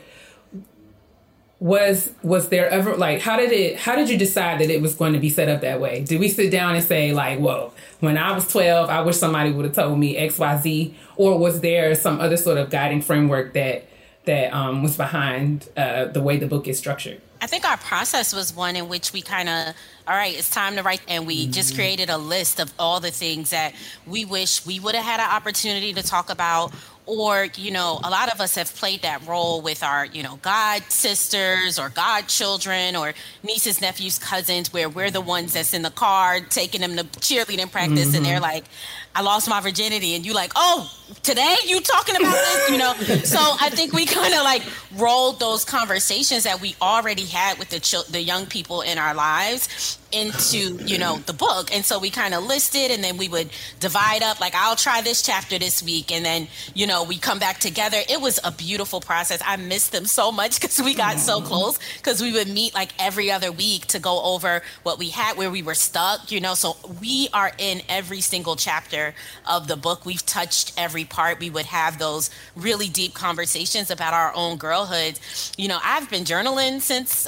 was 1.60 2.10
was 2.24 2.48
there 2.48 2.70
ever 2.70 2.96
like 2.96 3.20
how 3.20 3.36
did 3.36 3.52
it 3.52 3.78
how 3.78 3.98
did 3.98 4.10
you 4.10 4.18
decide 4.18 4.62
that 4.62 4.70
it 4.70 4.82
was 4.82 4.96
going 4.96 5.12
to 5.12 5.20
be 5.20 5.30
set 5.30 5.50
up 5.50 5.60
that 5.60 5.82
way 5.82 6.02
did 6.06 6.18
we 6.18 6.30
sit 6.30 6.50
down 6.50 6.74
and 6.74 6.86
say 6.86 7.12
like 7.12 7.38
whoa 7.38 7.74
when 8.00 8.18
i 8.18 8.32
was 8.32 8.48
12 8.48 8.90
i 8.90 9.02
wish 9.02 9.18
somebody 9.18 9.52
would 9.52 9.66
have 9.66 9.76
told 9.76 10.00
me 10.00 10.16
xyz 10.16 10.94
or 11.18 11.38
was 11.38 11.60
there 11.60 11.94
some 11.96 12.22
other 12.22 12.38
sort 12.38 12.58
of 12.58 12.70
guiding 12.70 13.02
framework 13.02 13.52
that 13.52 13.90
that 14.26 14.54
um, 14.54 14.84
was 14.84 14.98
behind 14.98 15.70
uh, 15.76 16.06
the 16.06 16.22
way 16.22 16.38
the 16.38 16.48
book 16.48 16.68
is 16.68 16.78
structured 16.78 17.22
I 17.42 17.48
think 17.48 17.66
our 17.66 17.78
process 17.78 18.34
was 18.34 18.54
one 18.54 18.76
in 18.76 18.90
which 18.90 19.14
we 19.14 19.22
kind 19.22 19.48
of, 19.48 19.74
all 20.08 20.16
right, 20.16 20.38
it's 20.38 20.50
time 20.50 20.76
to 20.76 20.84
write. 20.84 21.02
And 21.08 21.26
we 21.26 21.48
just 21.48 21.74
created 21.74 22.10
a 22.10 22.18
list 22.18 22.60
of 22.60 22.74
all 22.78 23.00
the 23.00 23.12
things 23.12 23.52
that 23.52 23.74
we 24.06 24.26
wish 24.26 24.66
we 24.66 24.80
would 24.80 24.96
have 24.96 25.06
had 25.06 25.20
an 25.22 25.30
opportunity 25.30 25.94
to 25.94 26.04
talk 26.04 26.30
about. 26.30 26.74
Or, 27.06 27.48
you 27.56 27.72
know, 27.72 28.00
a 28.04 28.10
lot 28.10 28.32
of 28.32 28.40
us 28.40 28.56
have 28.56 28.76
played 28.76 29.02
that 29.02 29.26
role 29.26 29.62
with 29.62 29.82
our, 29.84 30.06
you 30.06 30.22
know, 30.22 30.38
god 30.44 30.84
sisters 30.90 31.80
or 31.80 31.90
godchildren 31.90 32.96
or 32.96 33.14
nieces, 33.42 33.82
nephews, 33.82 34.20
cousins, 34.20 34.72
where 34.72 34.90
we're 34.90 35.10
the 35.10 35.22
ones 35.22 35.54
that's 35.54 35.74
in 35.74 35.82
the 35.82 35.90
car 35.90 36.40
taking 36.42 36.82
them 36.82 36.98
to 36.98 37.04
cheerleading 37.04 37.72
practice 37.72 38.14
and 38.14 38.26
they're 38.26 38.40
like, 38.40 38.66
I 39.16 39.22
lost 39.22 39.50
my 39.50 39.60
virginity. 39.60 40.16
And 40.16 40.26
you 40.26 40.34
like, 40.34 40.52
oh, 40.56 40.92
today? 41.24 41.56
You 41.66 41.82
talking 41.82 42.16
about 42.16 42.32
this, 42.32 42.70
you 42.70 42.78
know? 42.78 42.94
so 43.24 43.40
I 43.40 43.70
think 43.70 43.94
we 43.94 44.06
kind 44.06 44.34
of 44.34 44.44
like 44.44 44.64
rolled 44.98 45.40
those 45.40 45.66
conversations 45.66 46.44
that 46.44 46.62
we 46.62 46.76
already 46.82 47.26
had 47.26 47.58
with 47.58 47.70
the 47.70 47.80
chil- 47.80 48.06
the 48.10 48.22
young 48.22 48.46
people 48.46 48.82
in 48.82 48.98
our 48.98 49.14
lives 49.14 49.98
into 50.12 50.58
you 50.86 50.98
know 50.98 51.18
the 51.28 51.34
book. 51.34 51.74
And 51.74 51.86
so 51.86 52.00
we 52.00 52.10
kind 52.10 52.34
of 52.34 52.44
listed 52.44 52.90
and 52.90 53.04
then 53.04 53.18
we 53.18 53.28
would 53.28 53.50
divide 53.80 54.24
up 54.24 54.40
like 54.40 54.56
i'll 54.56 54.76
try 54.76 55.02
this 55.02 55.22
chapter 55.22 55.60
this 55.60 55.84
week. 55.84 56.12
And 56.12 56.26
then 56.26 56.48
you 56.74 56.88
know 56.88 57.04
we 57.04 57.18
come 57.18 57.38
back 57.38 57.60
together. 57.60 57.98
It 58.10 58.20
was 58.20 58.40
a 58.44 58.52
beautiful 58.52 59.02
process. 59.02 59.42
I 59.46 59.58
missed 59.58 59.92
them 59.92 60.06
so 60.06 60.32
much 60.32 60.60
because 60.60 60.82
we 60.82 60.96
got 60.96 61.20
so 61.20 61.38
mm-hmm. 61.38 61.48
close 61.48 61.80
because 61.98 62.22
we 62.22 62.32
would 62.34 62.48
meet 62.48 62.74
like 62.74 62.90
every 62.98 63.32
other 63.32 63.52
week 63.52 63.86
to 63.88 64.00
go 64.00 64.22
over 64.24 64.64
what 64.82 64.98
we 64.98 65.10
had 65.10 65.38
where 65.38 65.52
we 65.52 65.62
were 65.62 65.76
stuck 65.76 66.32
you 66.32 66.42
know? 66.42 66.54
So 66.54 66.76
we 67.02 67.30
are 67.34 67.52
in 67.58 67.82
every 67.88 68.22
single 68.22 68.56
chapter 68.56 68.99
of 69.48 69.68
the 69.68 69.76
book 69.76 70.06
we've 70.06 70.26
touched 70.26 70.74
every 70.78 71.06
part 71.06 71.40
we 71.40 71.50
would 71.50 71.66
have 71.66 71.98
those 72.00 72.30
really 72.56 72.88
deep 72.88 73.14
conversations 73.14 73.90
about 73.92 74.14
our 74.14 74.34
own 74.36 74.58
girlhood 74.58 75.20
you 75.58 75.68
know 75.68 75.80
i've 75.84 76.10
been 76.10 76.24
journaling 76.24 76.80
since 76.82 77.28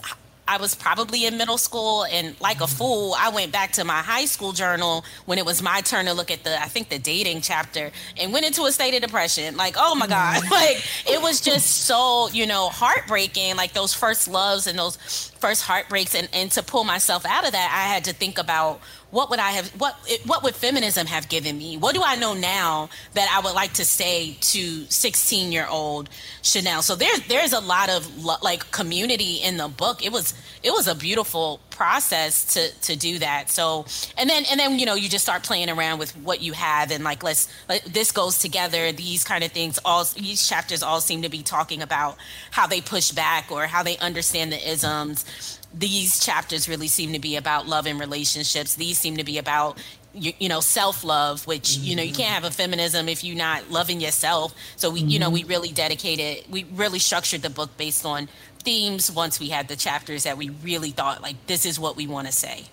I 0.52 0.58
was 0.58 0.76
probably 0.76 1.26
in 1.26 1.38
middle 1.38 1.58
school 1.58 2.04
and 2.04 2.40
like 2.42 2.60
a 2.60 2.68
fool, 2.68 3.16
I 3.18 3.30
went 3.30 3.54
back 3.54 3.72
to 3.74 3.86
my 3.86 4.00
high 4.00 4.26
school 4.26 4.52
journal 4.52 5.06
when 5.26 5.38
it 5.38 5.46
was 5.46 5.62
my 5.62 5.80
turn 5.80 6.08
to 6.08 6.14
look 6.14 6.30
at 6.30 6.44
the 6.44 6.62
I 6.62 6.66
think 6.66 6.90
the 6.90 7.00
dating 7.00 7.40
chapter 7.40 7.90
and 8.18 8.34
went 8.34 8.46
into 8.46 8.64
a 8.64 8.72
state 8.74 8.94
of 8.94 9.02
depression. 9.02 9.56
Like, 9.56 9.76
oh 9.78 9.96
my 9.96 10.08
God. 10.08 10.42
Like 10.52 10.84
it 11.08 11.22
was 11.22 11.40
just 11.40 11.86
so, 11.86 12.28
you 12.30 12.46
know, 12.46 12.68
heartbreaking, 12.68 13.56
like 13.56 13.72
those 13.72 13.94
first 13.94 14.28
loves 14.28 14.68
and 14.68 14.78
those 14.78 15.31
first 15.42 15.64
heartbreaks 15.64 16.16
and, 16.16 16.30
and 16.32 16.52
to 16.52 16.64
pull 16.64 16.84
myself 16.84 17.26
out 17.26 17.46
of 17.46 17.52
that, 17.52 17.72
I 17.74 17.94
had 17.94 18.06
to 18.06 18.14
think 18.14 18.38
about 18.38 18.80
what 19.10 19.30
would 19.30 19.40
I 19.40 19.52
have 19.52 19.70
what 19.72 19.96
what 20.26 20.44
would 20.44 20.56
feminism 20.56 21.08
have 21.08 21.28
given 21.28 21.58
me? 21.58 21.76
What 21.76 21.96
do 21.96 22.02
I 22.04 22.16
know 22.16 22.34
now 22.34 22.90
that 23.14 23.30
I 23.36 23.44
would 23.46 23.54
like 23.54 23.74
to 23.74 23.86
say 23.86 24.38
to 24.40 24.86
16 24.86 25.52
year 25.52 25.68
old 25.68 26.10
Chanel? 26.42 26.82
So 26.82 26.96
there's 26.96 27.28
there's 27.28 27.54
a 27.54 27.60
lot 27.60 27.90
of 27.90 28.24
like 28.24 28.72
community 28.72 29.36
in 29.36 29.58
the 29.58 29.68
book. 29.68 30.06
It 30.06 30.12
was 30.12 30.34
it 30.64 30.72
was 30.72 30.88
a 30.88 30.96
beautiful 30.96 31.60
process 31.82 32.46
to 32.54 32.70
to 32.82 32.96
do 32.96 33.18
that. 33.18 33.50
So 33.50 33.86
and 34.16 34.30
then 34.30 34.44
and 34.52 34.60
then 34.60 34.78
you 34.78 34.86
know 34.86 34.94
you 34.94 35.10
just 35.10 35.24
start 35.24 35.42
playing 35.42 35.68
around 35.68 35.98
with 35.98 36.16
what 36.18 36.40
you 36.40 36.54
have 36.54 36.92
and 36.92 37.04
like 37.04 37.24
let's 37.24 37.48
like, 37.68 37.84
this 37.86 38.12
goes 38.12 38.38
together. 38.38 38.92
These 38.92 39.24
kind 39.24 39.44
of 39.44 39.52
things 39.52 39.80
all 39.84 40.04
these 40.04 40.48
chapters 40.48 40.84
all 40.84 41.02
seem 41.02 41.24
to 41.24 41.30
be 41.30 41.42
talking 41.42 41.82
about 41.82 42.18
how 42.52 42.68
they 42.68 42.82
push 42.82 43.10
back 43.10 43.52
or 43.52 43.66
how 43.66 43.82
they 43.82 43.98
understand 43.98 44.52
the 44.52 44.72
isms 44.72 45.26
these 45.74 46.20
chapters 46.20 46.68
really 46.68 46.90
seem 46.90 47.14
to 47.14 47.20
be 47.20 47.38
about 47.38 47.66
love 47.66 47.86
and 47.86 47.98
relationships. 47.98 48.76
These 48.76 48.98
seem 48.98 49.16
to 49.16 49.24
be 49.24 49.38
about 49.38 49.78
you, 50.14 50.34
you 50.38 50.50
know 50.50 50.60
self 50.60 51.04
love, 51.04 51.48
which 51.48 51.78
you 51.78 51.96
know 51.96 52.04
you 52.04 52.14
can't 52.14 52.34
have 52.34 52.44
a 52.44 52.52
feminism 52.52 53.08
if 53.08 53.24
you're 53.24 53.38
not 53.38 53.72
loving 53.72 54.02
yourself. 54.02 54.54
So 54.76 54.90
we 54.90 55.02
you 55.02 55.20
know 55.20 55.28
mm-hmm. 55.28 55.50
we 55.50 55.56
really 55.56 55.72
dedicated, 55.72 56.52
we 56.52 56.66
really 56.66 57.00
structured 57.00 57.42
the 57.42 57.50
book 57.50 57.76
based 57.78 58.06
on 58.06 58.28
themes. 58.62 59.12
Once 59.12 59.40
we 59.40 59.50
had 59.50 59.68
the 59.68 59.76
chapters 59.76 60.24
that 60.24 60.38
we 60.38 60.50
really 60.50 60.92
thought 60.92 61.22
like 61.22 61.36
this 61.48 61.66
is 61.66 61.80
what 61.80 61.96
we 61.96 62.08
want 62.08 62.28
to 62.28 62.34
say. 62.34 62.66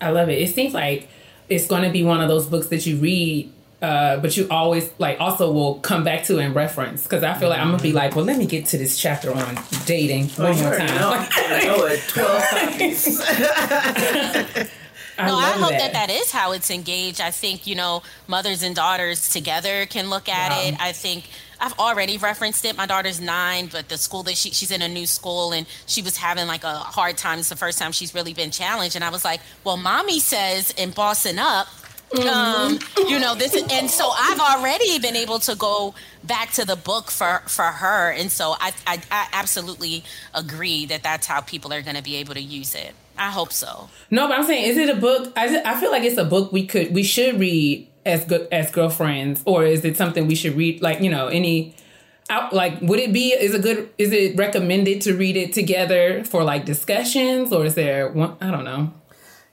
I 0.00 0.10
love 0.10 0.28
it. 0.28 0.40
It 0.40 0.54
seems 0.54 0.74
like 0.74 1.08
it's 1.48 1.66
going 1.66 1.82
to 1.82 1.90
be 1.90 2.02
one 2.02 2.20
of 2.20 2.28
those 2.28 2.46
books 2.46 2.68
that 2.68 2.86
you 2.86 2.96
read 2.96 3.50
uh, 3.82 4.16
but 4.18 4.34
you 4.34 4.46
always 4.50 4.90
like 4.98 5.20
also 5.20 5.52
will 5.52 5.74
come 5.80 6.04
back 6.04 6.24
to 6.24 6.38
and 6.38 6.54
reference 6.54 7.02
because 7.02 7.22
I 7.22 7.34
feel 7.34 7.50
like 7.50 7.60
I'm 7.60 7.70
gonna 7.70 7.82
be 7.82 7.92
like, 7.92 8.16
well, 8.16 8.24
let 8.24 8.38
me 8.38 8.46
get 8.46 8.64
to 8.66 8.78
this 8.78 8.98
chapter 8.98 9.30
on 9.34 9.58
dating 9.84 10.30
Oh, 10.38 10.44
one 10.44 10.56
you 10.56 10.62
more 10.62 10.76
time. 10.78 10.86
know. 10.86 11.12
I 11.30 11.64
know 11.64 11.84
it 11.84 12.00
12 12.08 12.42
times. 12.48 13.20
I 15.16 15.26
no, 15.28 15.36
I 15.36 15.50
hope 15.50 15.70
that. 15.70 15.92
that. 15.92 16.08
that 16.08 16.10
is 16.10 16.32
how 16.32 16.52
it's 16.52 16.70
engaged. 16.70 17.20
I 17.20 17.30
think, 17.30 17.66
you 17.66 17.74
know, 17.76 18.02
mothers 18.26 18.62
and 18.62 18.74
daughters 18.74 19.28
together 19.28 19.86
can 19.86 20.08
look 20.10 20.28
at 20.28 20.50
Wow. 20.50 20.62
it. 20.68 20.74
I 20.80 20.92
think 20.92 21.28
I've 21.64 21.78
already 21.78 22.18
referenced 22.18 22.66
it. 22.66 22.76
My 22.76 22.84
daughter's 22.84 23.22
nine, 23.22 23.68
but 23.72 23.88
the 23.88 23.96
school 23.96 24.22
that 24.24 24.36
she, 24.36 24.50
she's 24.50 24.70
in 24.70 24.82
a 24.82 24.88
new 24.88 25.06
school 25.06 25.52
and 25.52 25.66
she 25.86 26.02
was 26.02 26.14
having 26.18 26.46
like 26.46 26.62
a 26.62 26.74
hard 26.74 27.16
time. 27.16 27.38
It's 27.38 27.48
the 27.48 27.56
first 27.56 27.78
time 27.78 27.90
she's 27.90 28.14
really 28.14 28.34
been 28.34 28.50
challenged. 28.50 28.96
And 28.96 29.04
I 29.04 29.08
was 29.08 29.24
like, 29.24 29.40
well, 29.64 29.78
mommy 29.78 30.20
says 30.20 30.72
in 30.72 30.90
Bossing 30.90 31.38
Up, 31.38 31.66
um, 32.30 32.78
you 33.08 33.18
know 33.18 33.34
this 33.34 33.60
and 33.72 33.90
so 33.90 34.08
i've 34.16 34.38
already 34.38 35.00
been 35.00 35.16
able 35.16 35.40
to 35.40 35.56
go 35.56 35.94
back 36.22 36.52
to 36.52 36.64
the 36.64 36.76
book 36.76 37.10
for 37.10 37.42
for 37.48 37.64
her 37.64 38.12
and 38.12 38.30
so 38.30 38.54
i 38.60 38.72
i, 38.86 39.02
I 39.10 39.26
absolutely 39.32 40.04
agree 40.32 40.86
that 40.86 41.02
that's 41.02 41.26
how 41.26 41.40
people 41.40 41.72
are 41.72 41.82
going 41.82 41.96
to 41.96 42.02
be 42.02 42.14
able 42.16 42.34
to 42.34 42.40
use 42.40 42.76
it 42.76 42.94
i 43.18 43.30
hope 43.30 43.52
so 43.52 43.88
No, 44.10 44.28
but 44.28 44.38
I'm 44.38 44.44
saying, 44.44 44.64
is 44.68 44.76
it 44.76 44.90
a 44.90 45.00
book? 45.00 45.32
I, 45.34 45.60
I 45.64 45.80
feel 45.80 45.90
like 45.90 46.04
it's 46.04 46.18
a 46.18 46.24
book 46.24 46.52
we 46.52 46.66
could 46.66 46.94
we 46.94 47.02
should 47.02 47.40
read 47.40 47.88
as 48.06 48.24
good 48.24 48.48
as 48.52 48.70
girlfriends, 48.70 49.42
or 49.44 49.64
is 49.64 49.84
it 49.84 49.96
something 49.96 50.26
we 50.26 50.34
should 50.34 50.56
read? 50.56 50.82
Like 50.82 51.00
you 51.00 51.10
know, 51.10 51.28
any 51.28 51.74
out 52.30 52.52
like 52.52 52.80
would 52.80 52.98
it 53.00 53.12
be 53.12 53.32
is 53.32 53.54
it 53.54 53.62
good? 53.62 53.88
Is 53.98 54.12
it 54.12 54.36
recommended 54.36 55.00
to 55.02 55.14
read 55.14 55.36
it 55.36 55.52
together 55.52 56.24
for 56.24 56.44
like 56.44 56.64
discussions, 56.64 57.52
or 57.52 57.64
is 57.64 57.74
there 57.74 58.08
one? 58.08 58.36
I 58.40 58.50
don't 58.50 58.64
know. 58.64 58.92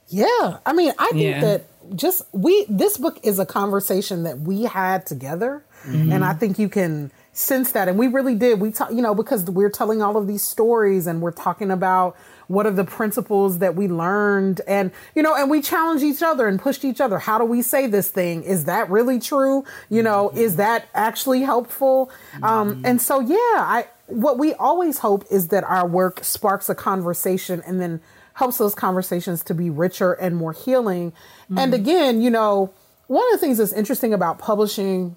Yeah, 0.08 0.58
I 0.66 0.72
mean, 0.74 0.92
I 0.98 1.08
think 1.12 1.22
Yeah. 1.22 1.40
that 1.40 1.64
just 1.96 2.22
we 2.32 2.66
this 2.68 2.96
book 2.98 3.18
is 3.22 3.38
a 3.38 3.46
conversation 3.46 4.22
that 4.24 4.40
we 4.40 4.64
had 4.64 5.06
together, 5.06 5.64
Mhm. 5.86 6.12
and 6.14 6.24
I 6.24 6.32
think 6.34 6.58
you 6.58 6.68
can 6.68 7.10
sense 7.32 7.72
that. 7.72 7.88
And 7.88 7.98
we 7.98 8.08
really 8.08 8.34
did. 8.34 8.60
We 8.60 8.70
talk, 8.72 8.90
you 8.92 9.00
know, 9.00 9.14
because 9.14 9.44
we're 9.46 9.70
telling 9.70 10.02
all 10.02 10.16
of 10.18 10.26
these 10.26 10.42
stories, 10.42 11.06
and 11.06 11.22
we're 11.22 11.30
talking 11.32 11.70
about 11.70 12.14
what 12.52 12.66
are 12.66 12.70
the 12.70 12.84
principles 12.84 13.58
that 13.60 13.74
we 13.74 13.88
learned, 13.88 14.60
and 14.68 14.90
you 15.14 15.22
know, 15.22 15.34
and 15.34 15.50
we 15.50 15.62
challenged 15.62 16.04
each 16.04 16.22
other 16.22 16.46
and 16.46 16.60
pushed 16.60 16.84
each 16.84 17.00
other. 17.00 17.18
How 17.18 17.38
do 17.38 17.46
we 17.46 17.62
say 17.62 17.86
this 17.86 18.08
thing? 18.08 18.42
Is 18.42 18.66
that 18.66 18.90
really 18.90 19.18
true? 19.18 19.64
You 19.88 20.02
know, 20.02 20.30
is 20.34 20.56
that 20.56 20.86
actually 20.94 21.40
helpful? 21.40 22.10
Um, 22.42 22.82
and 22.84 23.00
so, 23.00 23.20
yeah, 23.20 23.36
I 23.36 23.86
what 24.06 24.38
we 24.38 24.52
always 24.54 24.98
hope 24.98 25.24
is 25.30 25.48
that 25.48 25.64
our 25.64 25.86
work 25.86 26.22
sparks 26.22 26.68
a 26.68 26.74
conversation, 26.74 27.62
and 27.66 27.80
then 27.80 28.00
helps 28.34 28.58
those 28.58 28.74
conversations 28.74 29.42
to 29.44 29.54
be 29.54 29.70
richer 29.70 30.12
and 30.12 30.36
more 30.36 30.52
healing. 30.52 31.12
And 31.56 31.72
again, 31.74 32.20
you 32.20 32.30
know, 32.30 32.72
one 33.06 33.24
of 33.32 33.40
the 33.40 33.46
things 33.46 33.58
that's 33.58 33.72
interesting 33.72 34.12
about 34.12 34.38
publishing 34.38 35.16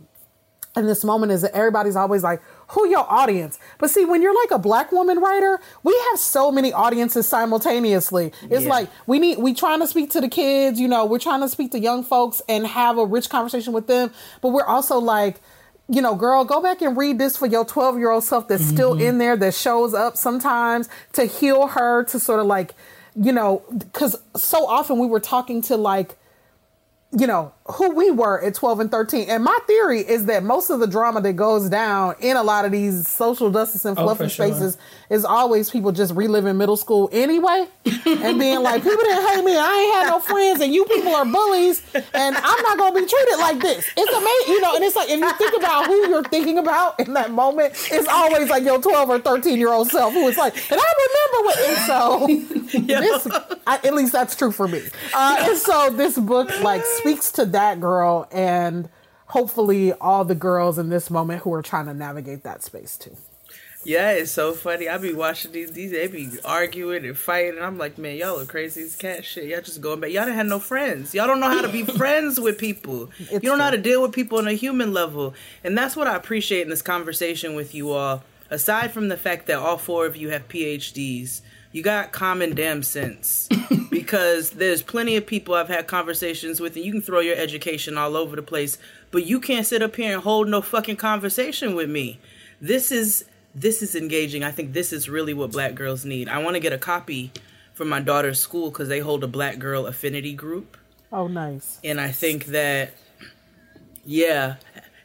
in 0.76 0.86
this 0.86 1.04
moment 1.04 1.32
is 1.32 1.42
that 1.42 1.54
everybody's 1.54 1.96
always 1.96 2.24
like, 2.24 2.42
who 2.70 2.88
your 2.88 3.06
audience? 3.12 3.60
But 3.78 3.90
see, 3.90 4.06
when 4.06 4.22
you're 4.22 4.36
like 4.36 4.52
a 4.52 4.60
black 4.60 4.92
woman 4.92 5.20
writer, 5.20 5.60
we 5.84 5.98
have 6.10 6.20
so 6.20 6.52
many 6.52 6.74
audiences 6.74 7.28
simultaneously. 7.28 8.32
It's 8.50 8.64
Yeah. 8.64 8.70
like 8.70 8.90
we 9.06 9.20
need 9.20 9.38
we 9.38 9.54
trying 9.54 9.80
to 9.80 9.88
speak 9.88 10.12
to 10.12 10.22
the 10.22 10.30
kids, 10.30 10.80
you 10.80 10.88
know, 10.88 11.06
we're 11.06 11.20
trying 11.20 11.42
to 11.42 11.50
speak 11.50 11.72
to 11.72 11.80
young 11.80 12.04
folks 12.04 12.42
and 12.50 12.66
have 12.68 12.98
a 12.98 13.06
rich 13.06 13.30
conversation 13.30 13.74
with 13.74 13.88
them, 13.88 14.12
but 14.42 14.50
we're 14.50 14.66
also 14.66 15.00
like 15.00 15.42
you 15.88 16.02
know, 16.02 16.16
girl, 16.16 16.44
go 16.44 16.62
back 16.62 16.82
and 16.82 16.98
read 16.98 17.20
this 17.20 17.38
for 17.38 17.46
your 17.46 17.64
12 17.64 18.00
year 18.00 18.10
old 18.10 18.24
self 18.24 18.48
that's 18.48 18.66
still 18.66 18.94
mm-hmm. 18.94 19.08
in 19.08 19.18
there, 19.20 19.38
that 19.38 19.54
shows 19.54 19.94
up 19.94 20.18
sometimes 20.18 20.90
to 21.14 21.26
heal 21.26 21.68
her, 21.68 22.04
to 22.06 22.20
sort 22.20 22.40
of 22.40 22.48
like, 22.48 22.74
you 23.16 23.32
know, 23.32 23.64
because 23.78 24.20
so 24.36 24.66
often 24.66 24.98
we 24.98 25.06
were 25.08 25.20
talking 25.20 25.62
to 25.64 25.78
like 25.78 26.18
you 27.18 27.28
know, 27.28 27.52
who 27.68 27.90
we 27.96 28.12
were 28.12 28.40
at 28.44 28.54
12 28.54 28.80
and 28.82 28.92
13. 28.92 29.28
And 29.30 29.44
my 29.44 29.58
theory 29.66 30.02
is 30.02 30.26
that 30.26 30.44
most 30.44 30.70
of 30.70 30.80
the 30.80 30.86
drama 30.86 31.20
that 31.22 31.34
goes 31.34 31.68
down 31.68 32.14
in 32.20 32.38
a 32.38 32.44
lot 32.44 32.64
of 32.66 32.72
these 32.72 33.08
social 33.08 33.50
justice 33.50 33.86
and 33.86 33.98
Oh, 33.98 34.04
fluffy 34.04 34.28
sure. 34.30 34.48
spaces 34.50 34.78
is 35.10 35.26
always 35.26 35.70
people 35.72 35.92
just 35.92 36.14
reliving 36.14 36.58
middle 36.58 36.78
school 36.78 37.10
anyway 37.12 37.66
and 38.06 38.38
being 38.40 38.62
like, 38.62 38.84
people 38.84 38.98
didn't 39.04 39.28
hate 39.28 39.44
me. 39.44 39.58
I 39.58 39.74
ain't 39.74 39.96
had 39.96 40.10
no 40.12 40.20
friends 40.20 40.62
and 40.62 40.74
you 40.76 40.86
people 40.86 41.16
are 41.16 41.26
bullies 41.26 41.82
and 41.96 42.36
I'm 42.38 42.62
not 42.64 42.78
going 42.78 42.94
to 42.94 43.02
be 43.02 43.08
treated 43.08 43.38
like 43.40 43.60
this. 43.60 43.90
It's 43.98 44.12
amazing, 44.14 44.54
you 44.54 44.62
know, 44.62 44.76
and 44.76 44.84
it's 44.84 44.96
like, 44.96 45.10
if 45.10 45.20
you 45.20 45.34
think 45.34 45.58
about 45.58 45.88
who 45.88 46.08
you're 46.08 46.24
thinking 46.24 46.60
about 46.60 47.00
in 47.00 47.14
that 47.14 47.32
moment, 47.32 47.74
it's 47.92 48.08
always 48.08 48.48
like 48.50 48.64
your 48.64 48.80
12 48.80 49.10
or 49.10 49.20
13 49.20 49.58
year 49.58 49.72
old 49.74 49.88
self 49.90 50.14
who 50.14 50.28
is 50.28 50.38
like, 50.38 50.54
and 50.72 50.80
I 50.80 50.94
remember 51.08 51.46
what, 51.48 51.60
and 51.60 51.78
so 51.88 52.78
this, 52.86 53.28
I, 53.66 53.76
at 53.84 53.94
least 53.96 54.12
that's 54.12 54.36
true 54.36 54.52
for 54.52 54.68
me. 54.68 54.82
Uh, 55.16 55.38
and 55.50 55.58
so 55.58 55.90
this 55.90 56.18
book 56.20 56.50
like 56.62 56.84
speaks 57.06 57.32
to 57.32 57.46
that 57.46 57.80
girl 57.80 58.28
and 58.32 58.90
hopefully 59.28 59.94
all 59.94 60.26
the 60.26 60.36
girls 60.36 60.78
in 60.78 60.90
this 60.90 61.10
moment 61.10 61.42
who 61.42 61.54
are 61.54 61.62
trying 61.62 61.86
to 61.86 61.94
navigate 61.94 62.44
that 62.44 62.64
space 62.64 62.98
too. 62.98 63.16
Yeah, 63.84 64.14
it's 64.14 64.32
so 64.32 64.54
funny. 64.54 64.90
I 64.90 64.98
be 64.98 65.14
watching 65.14 65.52
these 65.52 65.72
these 65.72 65.92
they 65.92 66.08
be 66.08 66.32
arguing 66.44 67.06
and 67.06 67.16
fighting, 67.16 67.58
and 67.58 67.64
I'm 67.64 67.78
like, 67.78 68.00
man, 68.00 68.18
y'all 68.18 68.40
are 68.40 68.46
crazy 68.46 68.82
as 68.82 68.96
cat 68.96 69.24
shit. 69.24 69.48
Y'all 69.48 69.62
just 69.62 69.80
going 69.80 70.00
back. 70.00 70.10
Y'all 70.10 70.26
didn't 70.26 70.38
have 70.38 70.48
no 70.48 70.58
friends. 70.58 71.14
Y'all 71.14 71.28
don't 71.28 71.40
know 71.40 71.50
how 71.50 71.62
to 71.62 71.72
be 71.72 71.84
friends 71.98 72.40
with 72.40 72.58
people. 72.58 73.12
you 73.32 73.40
don't 73.42 73.60
know 73.60 73.66
how 73.66 73.70
to 73.70 73.78
deal 73.78 74.02
with 74.02 74.12
people 74.12 74.40
on 74.40 74.48
a 74.48 74.54
human 74.54 74.92
level, 74.92 75.36
and 75.64 75.78
that's 75.78 75.96
what 75.96 76.08
I 76.08 76.16
appreciate 76.16 76.64
in 76.64 76.70
this 76.70 76.82
conversation 76.82 77.54
with 77.54 77.76
you 77.76 77.92
all. 77.92 78.24
Aside 78.50 78.92
from 78.92 79.10
the 79.10 79.18
fact 79.18 79.46
that 79.48 79.60
all 79.60 79.78
four 79.78 80.08
of 80.08 80.18
you 80.18 80.30
have 80.30 80.48
PhDs, 80.48 81.42
you 81.76 81.82
got 81.84 82.14
common 82.14 82.56
damn 82.56 82.82
sense 82.82 83.50
because 83.90 84.52
there's 84.52 84.82
plenty 84.82 85.18
of 85.18 85.28
people 85.28 85.56
I've 85.56 85.68
had 85.68 85.88
conversations 85.88 86.62
with, 86.62 86.78
and 86.78 86.86
you 86.86 86.92
can 86.94 87.02
throw 87.02 87.20
your 87.20 87.36
education 87.36 87.98
all 87.98 88.16
over 88.16 88.38
the 88.38 88.42
place, 88.42 88.78
but 89.12 89.26
you 89.26 89.42
can't 89.42 89.66
sit 89.66 89.82
up 89.82 89.98
here 89.98 90.14
and 90.14 90.24
hold 90.24 90.48
no 90.48 90.62
fucking 90.62 90.96
conversation 90.96 91.76
with 91.76 91.90
me. 91.90 92.18
This 92.62 92.94
is 92.94 93.26
this 93.54 93.82
is 93.82 93.94
engaging. 93.94 94.42
I 94.42 94.52
think 94.52 94.72
this 94.72 94.94
is 94.94 95.10
really 95.10 95.34
what 95.34 95.52
black 95.52 95.76
girls 95.76 96.06
need. 96.06 96.30
I 96.30 96.38
want 96.38 96.56
to 96.56 96.62
get 96.62 96.72
a 96.72 96.78
copy 96.78 97.34
from 97.74 97.90
my 97.90 98.00
daughter's 98.00 98.40
school 98.40 98.70
because 98.70 98.88
they 98.88 99.00
hold 99.00 99.26
a 99.26 99.28
black 99.28 99.60
girl 99.60 99.86
affinity 99.86 100.34
group. 100.34 100.78
Oh, 101.12 101.28
nice. 101.28 101.82
And 101.84 102.00
I 102.00 102.12
think 102.12 102.46
that, 102.46 102.94
yeah, 104.06 104.56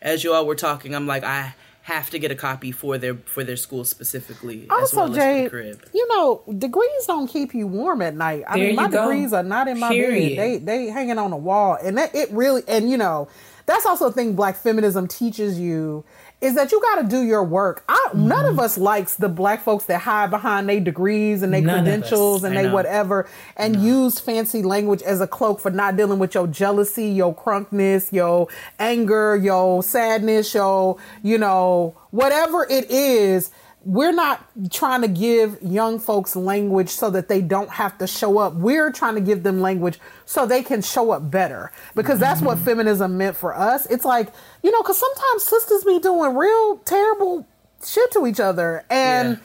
as 0.01 0.23
you 0.23 0.33
all 0.33 0.47
were 0.47 0.55
talking, 0.55 0.95
I'm 0.95 1.09
like, 1.09 1.25
I 1.25 1.57
have 1.91 2.11
to 2.11 2.19
get 2.19 2.31
a 2.31 2.35
copy 2.35 2.73
for 2.73 2.99
their 2.99 3.15
for 3.27 3.45
their 3.45 3.57
school 3.57 3.85
specifically. 3.85 4.65
as 4.65 4.71
Also, 4.71 4.97
well 4.97 5.07
as 5.07 5.13
the 5.13 5.19
Jade, 5.21 5.51
crib. 5.51 5.85
you 5.93 6.07
know, 6.09 6.43
degrees 6.59 7.07
don't 7.07 7.27
keep 7.29 7.55
you 7.55 7.67
warm 7.67 8.03
at 8.03 8.15
night. 8.15 8.45
I 8.49 8.59
There 8.59 8.67
mean, 8.69 8.77
my 8.77 8.89
go. 8.89 9.03
degrees 9.09 9.33
are 9.33 9.43
not 9.43 9.69
in 9.69 9.79
my 9.79 9.91
Period. 9.91 10.37
bed. 10.37 10.67
They 10.67 10.85
they 10.85 10.91
hanging 10.91 11.19
on 11.19 11.31
the 11.31 11.37
wall, 11.37 11.79
and 11.83 11.99
that 11.99 12.15
it 12.15 12.31
really 12.31 12.63
and 12.69 12.91
you 12.91 12.97
know 12.97 13.29
that's 13.67 13.87
also 13.87 14.07
a 14.07 14.13
thing 14.13 14.35
Black 14.35 14.57
feminism 14.57 15.07
teaches 15.07 15.59
you 15.61 16.05
is 16.41 16.55
that 16.55 16.73
you 16.73 16.81
got 16.81 17.03
to 17.03 17.09
do 17.09 17.23
your 17.23 17.45
work. 17.45 17.85
I, 17.89 18.09
None 18.15 18.47
of 18.47 18.53
mm-hmm. 18.53 18.61
us 18.61 18.79
likes 18.79 19.17
the 19.17 19.29
black 19.29 19.63
folks 19.63 19.85
that 19.85 20.01
hide 20.01 20.31
behind 20.31 20.69
their 20.69 20.81
degrees 20.81 21.43
and 21.43 21.53
their 21.53 21.61
None 21.61 21.81
of 21.81 21.81
us. 21.81 21.85
credentials 21.85 22.45
and 22.45 22.57
they 22.57 22.69
whatever, 22.71 23.29
and 23.57 23.77
use 23.77 24.19
fancy 24.19 24.63
language 24.63 25.03
as 25.03 25.21
a 25.21 25.27
cloak 25.27 25.61
for 25.61 25.71
not 25.71 25.97
dealing 25.97 26.19
with 26.19 26.35
your 26.35 26.47
jealousy, 26.47 27.09
your 27.09 27.35
crunkness, 27.35 28.13
your 28.13 28.49
anger, 28.79 29.37
your 29.37 29.83
sadness, 29.83 30.55
your 30.55 30.97
you 31.23 31.37
know 31.37 31.95
whatever 32.11 32.67
it 32.69 32.91
is 32.91 33.51
we're 33.85 34.13
not 34.13 34.47
trying 34.71 35.01
to 35.01 35.09
give 35.09 35.57
young 35.63 35.99
folks 35.99 36.37
language 36.37 36.91
so 36.91 37.09
that 37.11 37.29
they 37.29 37.41
don't 37.41 37.71
have 37.71 37.97
to 37.99 38.07
show 38.07 38.39
up. 38.39 38.55
We're 38.55 38.93
trying 38.93 39.15
to 39.15 39.23
give 39.23 39.43
them 39.43 39.61
language 39.61 39.99
so 40.27 40.45
they 40.45 40.63
can 40.63 40.83
show 40.83 41.13
up 41.13 41.31
better 41.31 41.73
because 41.95 42.19
that's 42.19 42.43
what 42.43 42.57
mm-hmm. 42.57 42.67
feminism 42.67 43.17
meant 43.17 43.37
for 43.37 43.57
us. 43.57 43.87
It's 43.87 44.05
like, 44.05 44.29
you 44.63 44.71
know, 44.71 44.83
because 44.83 44.99
sometimes 44.99 45.45
sisters 45.45 45.85
be 45.85 45.99
doing 45.99 46.37
real 46.37 46.77
terrible 46.79 47.47
shit 47.85 48.11
to 48.13 48.27
each 48.27 48.41
other. 48.41 48.85
And 48.91 49.41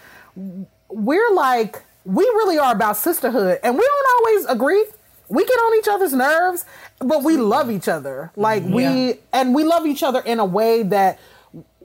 we're 0.90 1.32
like, 1.34 1.82
we 2.04 2.24
really 2.24 2.60
are 2.60 2.74
about 2.74 2.98
sisterhood 2.98 3.60
and 3.64 3.76
we 3.76 3.82
don't 3.82 4.08
always 4.20 4.46
agree. 4.48 4.86
We 5.30 5.46
get 5.46 5.56
on 5.56 5.80
each 5.80 5.88
other's 5.88 6.14
nerves, 6.14 6.66
but 7.00 7.24
we 7.24 7.38
love 7.38 7.72
each 7.72 7.88
other. 7.88 8.32
Like 8.36 8.64
we, 8.64 9.20
and 9.32 9.56
we 9.56 9.64
love 9.64 9.86
each 9.86 10.04
other 10.04 10.20
in 10.20 10.40
a 10.40 10.46
way 10.46 10.84
that 10.84 11.20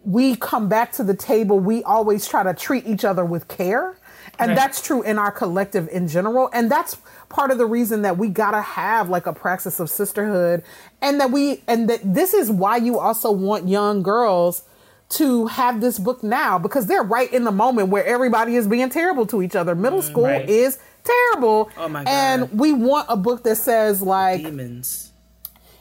we 0.04 0.36
come 0.36 0.68
back 0.68 0.92
to 0.92 1.04
the 1.04 1.14
table, 1.14 1.58
we 1.58 1.82
always 1.82 2.26
try 2.26 2.42
to 2.42 2.54
treat 2.54 2.86
each 2.86 3.04
other 3.04 3.24
with 3.24 3.48
care. 3.48 3.96
And 4.38 4.50
Right. 4.50 4.56
that's 4.56 4.80
true 4.80 5.02
in 5.02 5.18
our 5.18 5.30
collective 5.30 5.88
in 5.90 6.08
general. 6.08 6.48
And 6.52 6.70
that's 6.70 6.96
part 7.28 7.50
of 7.50 7.58
the 7.58 7.66
reason 7.66 8.02
that 8.02 8.16
we 8.16 8.28
gotta 8.28 8.62
have 8.62 9.10
like 9.10 9.26
a 9.26 9.32
praxis 9.32 9.80
of 9.80 9.90
sisterhood. 9.90 10.62
And 11.02 11.20
that 11.20 11.30
we, 11.30 11.62
and 11.66 11.88
that 11.90 12.00
this 12.02 12.32
is 12.32 12.50
why 12.50 12.76
you 12.76 12.98
also 12.98 13.30
want 13.30 13.68
young 13.68 14.02
girls 14.02 14.62
to 15.10 15.46
have 15.46 15.80
this 15.80 15.98
book 15.98 16.22
now 16.22 16.58
because 16.58 16.86
they're 16.86 17.02
right 17.02 17.30
in 17.32 17.44
the 17.44 17.50
moment 17.50 17.88
where 17.88 18.04
everybody 18.04 18.56
is 18.56 18.66
being 18.68 18.88
terrible 18.88 19.26
to 19.26 19.42
each 19.42 19.56
other. 19.56 19.74
Middle 19.74 20.00
mm, 20.00 20.04
school 20.04 20.24
right. 20.24 20.48
is 20.48 20.78
terrible. 21.04 21.68
Oh 21.76 21.88
my 21.88 22.04
God. 22.04 22.10
And 22.10 22.58
we 22.58 22.72
want 22.72 23.06
a 23.08 23.16
book 23.16 23.42
that 23.42 23.56
says 23.56 24.00
like, 24.00 24.42
demons. 24.42 25.09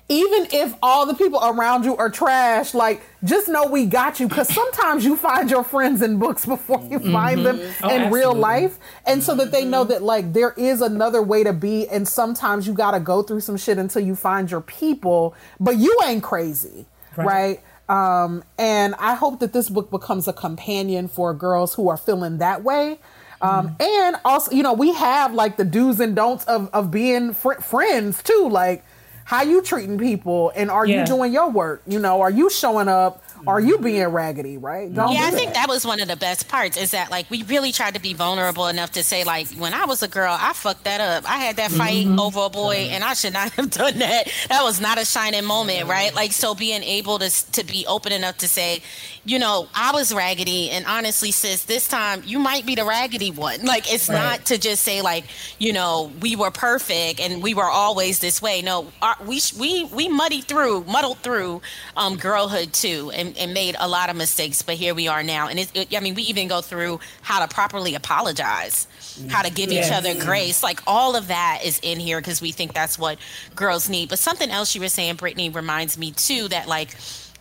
Even 0.10 0.48
if 0.52 0.73
all 0.81 1.06
the 1.06 1.14
people 1.14 1.40
around 1.44 1.86
you 1.86 1.95
are 1.95 2.10
trash, 2.10 2.73
like 2.73 3.02
just 3.23 3.48
know 3.48 3.65
we 3.68 3.86
got 3.86 4.19
you. 4.19 4.27
Because 4.27 4.52
sometimes 4.53 5.06
you 5.06 5.15
find 5.15 5.49
your 5.52 5.64
friends 5.64 6.02
in 6.02 6.18
books 6.18 6.45
before 6.56 6.81
you 6.90 6.99
find 6.99 7.45
them 7.45 7.60
Mhm. 7.60 7.73
Oh, 7.84 7.90
in 7.90 8.11
real 8.11 8.34
life, 8.34 8.80
and 9.06 9.23
so 9.23 9.36
that 9.36 9.52
they 9.52 9.64
know 9.65 9.84
that 9.86 10.02
like 10.03 10.34
there 10.34 10.53
is 10.57 10.81
another 10.81 11.22
way 11.22 11.44
to 11.44 11.53
be, 11.53 11.88
and 11.88 12.07
sometimes 12.07 12.65
you 12.68 12.73
got 12.73 12.91
to 12.91 12.99
go 12.99 13.22
through 13.22 13.41
some 13.41 13.56
shit 13.56 13.77
until 13.77 14.02
you 14.03 14.15
find 14.15 14.49
your 14.49 14.61
people. 14.61 15.36
But 15.60 15.77
you 15.77 15.98
ain't 16.06 16.23
crazy, 16.23 16.86
right? 17.15 17.61
Um, 17.88 18.44
and 18.57 18.95
I 18.99 19.15
hope 19.15 19.40
that 19.40 19.52
this 19.53 19.69
book 19.69 19.90
becomes 19.91 20.27
a 20.27 20.34
companion 20.34 21.07
for 21.07 21.34
girls 21.34 21.73
who 21.76 21.88
are 21.90 21.98
feeling 21.98 22.38
that 22.40 22.64
way. 22.64 22.99
Um, 23.41 23.76
and 23.80 24.18
also, 24.26 24.52
you 24.52 24.64
know, 24.64 24.73
we 24.73 24.94
have 24.94 25.34
like 25.34 25.56
the 25.57 25.64
do's 25.64 25.99
and 26.02 26.15
don'ts 26.15 26.44
of, 26.45 26.69
of 26.73 26.91
being 26.91 27.34
fr- 27.34 27.53
friends 27.61 28.22
too. 28.22 28.49
Like, 28.52 28.84
how 29.30 29.43
you 29.43 29.61
treating 29.61 29.99
people 29.99 30.51
and 30.56 30.72
are 30.72 30.88
Yeah. 30.88 31.01
you 31.01 31.06
doing 31.06 31.31
your 31.31 31.49
work? 31.51 31.84
You 31.85 31.99
know, 31.99 32.22
are 32.22 32.31
you 32.31 32.49
showing 32.49 32.88
up? 32.88 33.22
Are 33.47 33.60
you 33.61 33.77
being 33.77 34.06
raggedy, 34.07 34.57
right? 34.57 34.91
Don't 34.93 35.14
yeah, 35.14 35.27
I 35.27 35.31
think 35.31 35.53
that 35.53 35.69
was 35.69 35.85
one 35.85 36.01
of 36.01 36.07
the 36.10 36.15
best 36.18 36.47
parts 36.49 36.76
is 36.76 36.91
that 36.91 37.10
like 37.11 37.30
we 37.30 37.43
really 37.43 37.72
tried 37.72 37.93
to 37.93 38.01
be 38.01 38.14
vulnerable 38.15 38.68
enough 38.68 38.91
to 38.93 39.03
say 39.03 39.23
like 39.23 39.47
when 39.51 39.73
I 39.73 39.85
was 39.85 40.01
a 40.03 40.07
girl, 40.10 40.35
I 40.38 40.51
fucked 40.53 40.84
that 40.85 40.99
up. 40.99 41.30
I 41.30 41.38
had 41.38 41.56
that 41.57 41.72
fight 41.72 42.07
Mm-hmm. 42.07 42.19
over 42.19 42.41
a 42.45 42.49
boy, 42.49 42.89
and 42.91 43.03
I 43.03 43.14
should 43.14 43.34
not 43.34 43.51
have 43.57 43.69
done 43.69 43.99
that. 43.99 44.27
That 44.49 44.64
was 44.64 44.81
not 44.81 44.97
a 44.97 45.06
shining 45.06 45.45
moment, 45.45 45.88
right? 45.88 46.14
Like 46.14 46.31
so, 46.34 46.53
being 46.56 46.84
able 46.84 47.19
to 47.19 47.30
to 47.51 47.64
be 47.64 47.85
open 47.88 48.11
enough 48.11 48.39
to 48.39 48.47
say, 48.47 48.81
you 49.30 49.38
know, 49.38 49.68
I 49.76 49.91
was 49.91 50.11
raggedy, 50.11 50.72
and 50.72 50.85
honestly, 50.88 51.30
sis, 51.30 51.64
this 51.65 51.88
time 51.88 52.23
you 52.26 52.39
might 52.39 52.65
be 52.65 52.73
the 52.73 52.84
raggedy 52.84 53.30
one. 53.30 53.64
Like 53.64 53.93
it's 53.93 54.10
Right. 54.10 54.15
not 54.15 54.45
to 54.45 54.57
just 54.57 54.84
say 54.84 55.03
like 55.03 55.26
you 55.60 55.72
know 55.72 56.11
we 56.19 56.35
were 56.35 56.49
perfect 56.49 57.19
and 57.19 57.43
we 57.43 57.53
were 57.53 57.69
always 57.69 58.18
this 58.19 58.41
way. 58.41 58.64
No, 58.64 58.88
our, 59.03 59.15
we 59.23 59.39
we 59.60 59.84
we 59.85 60.10
muddied 60.10 60.45
through, 60.45 60.84
muddled 60.85 61.19
through 61.19 61.61
um, 61.95 62.18
girlhood 62.18 62.73
too, 62.73 63.11
and, 63.14 63.38
and 63.38 63.53
made 63.53 63.76
a 63.80 63.88
lot 63.88 64.10
of 64.10 64.15
mistakes. 64.15 64.64
But 64.64 64.76
here 64.76 64.95
we 64.95 65.07
are 65.07 65.22
now, 65.22 65.47
and 65.47 65.60
it, 65.60 65.72
it, 65.76 65.95
I 65.95 65.99
mean, 65.99 66.15
we 66.15 66.23
even 66.23 66.47
go 66.47 66.61
through 66.61 66.99
how 67.22 67.45
to 67.45 67.53
properly 67.53 67.93
apologize, 67.93 68.88
how 69.30 69.43
to 69.43 69.51
give 69.51 69.72
each 69.72 69.91
other 69.91 70.15
grace. 70.15 70.64
Like 70.64 70.81
all 70.88 71.15
of 71.15 71.27
that 71.27 71.61
is 71.64 71.80
in 71.84 71.99
here 71.99 72.19
because 72.19 72.41
we 72.41 72.51
think 72.51 72.73
that's 72.73 72.97
what 72.97 73.19
girls 73.56 73.89
need. 73.89 74.10
But 74.10 74.18
something 74.18 74.49
else 74.49 74.73
you 74.73 74.81
were 74.81 74.89
saying, 74.89 75.18
Brittney, 75.18 75.53
reminds 75.53 75.99
me 75.99 76.14
too 76.14 76.47
that 76.47 76.68
like 76.68 76.95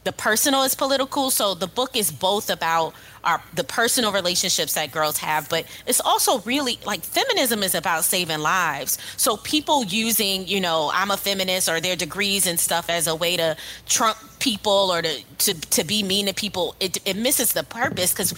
the 0.08 0.12
personal 0.12 0.62
is 0.62 0.74
political. 0.74 1.30
So 1.30 1.52
the 1.52 1.66
book 1.66 1.94
is 1.94 2.10
both 2.10 2.48
about 2.48 2.94
our 3.24 3.42
the 3.54 3.62
personal 3.62 4.10
relationships 4.10 4.72
that 4.72 4.90
girls 4.90 5.18
have, 5.18 5.50
but 5.50 5.66
it's 5.86 6.00
also 6.00 6.38
really 6.52 6.78
like 6.86 7.02
feminism 7.02 7.62
is 7.62 7.74
about 7.74 8.04
saving 8.04 8.38
lives. 8.38 8.96
So 9.18 9.36
people 9.36 9.84
using, 9.84 10.48
you 10.48 10.62
know, 10.62 10.90
I'm 10.94 11.10
a 11.10 11.18
feminist 11.18 11.68
or 11.68 11.78
their 11.78 11.94
degrees 11.94 12.46
and 12.46 12.58
stuff 12.58 12.88
as 12.88 13.06
a 13.06 13.14
way 13.14 13.36
to 13.36 13.54
trump 13.86 14.16
people 14.38 14.90
or 14.90 15.02
to 15.02 15.14
to, 15.44 15.52
to 15.76 15.84
be 15.84 16.02
mean 16.02 16.24
to 16.24 16.32
people, 16.32 16.74
it, 16.80 16.96
it 17.04 17.16
misses 17.18 17.52
the 17.52 17.64
purpose 17.64 18.10
because 18.12 18.32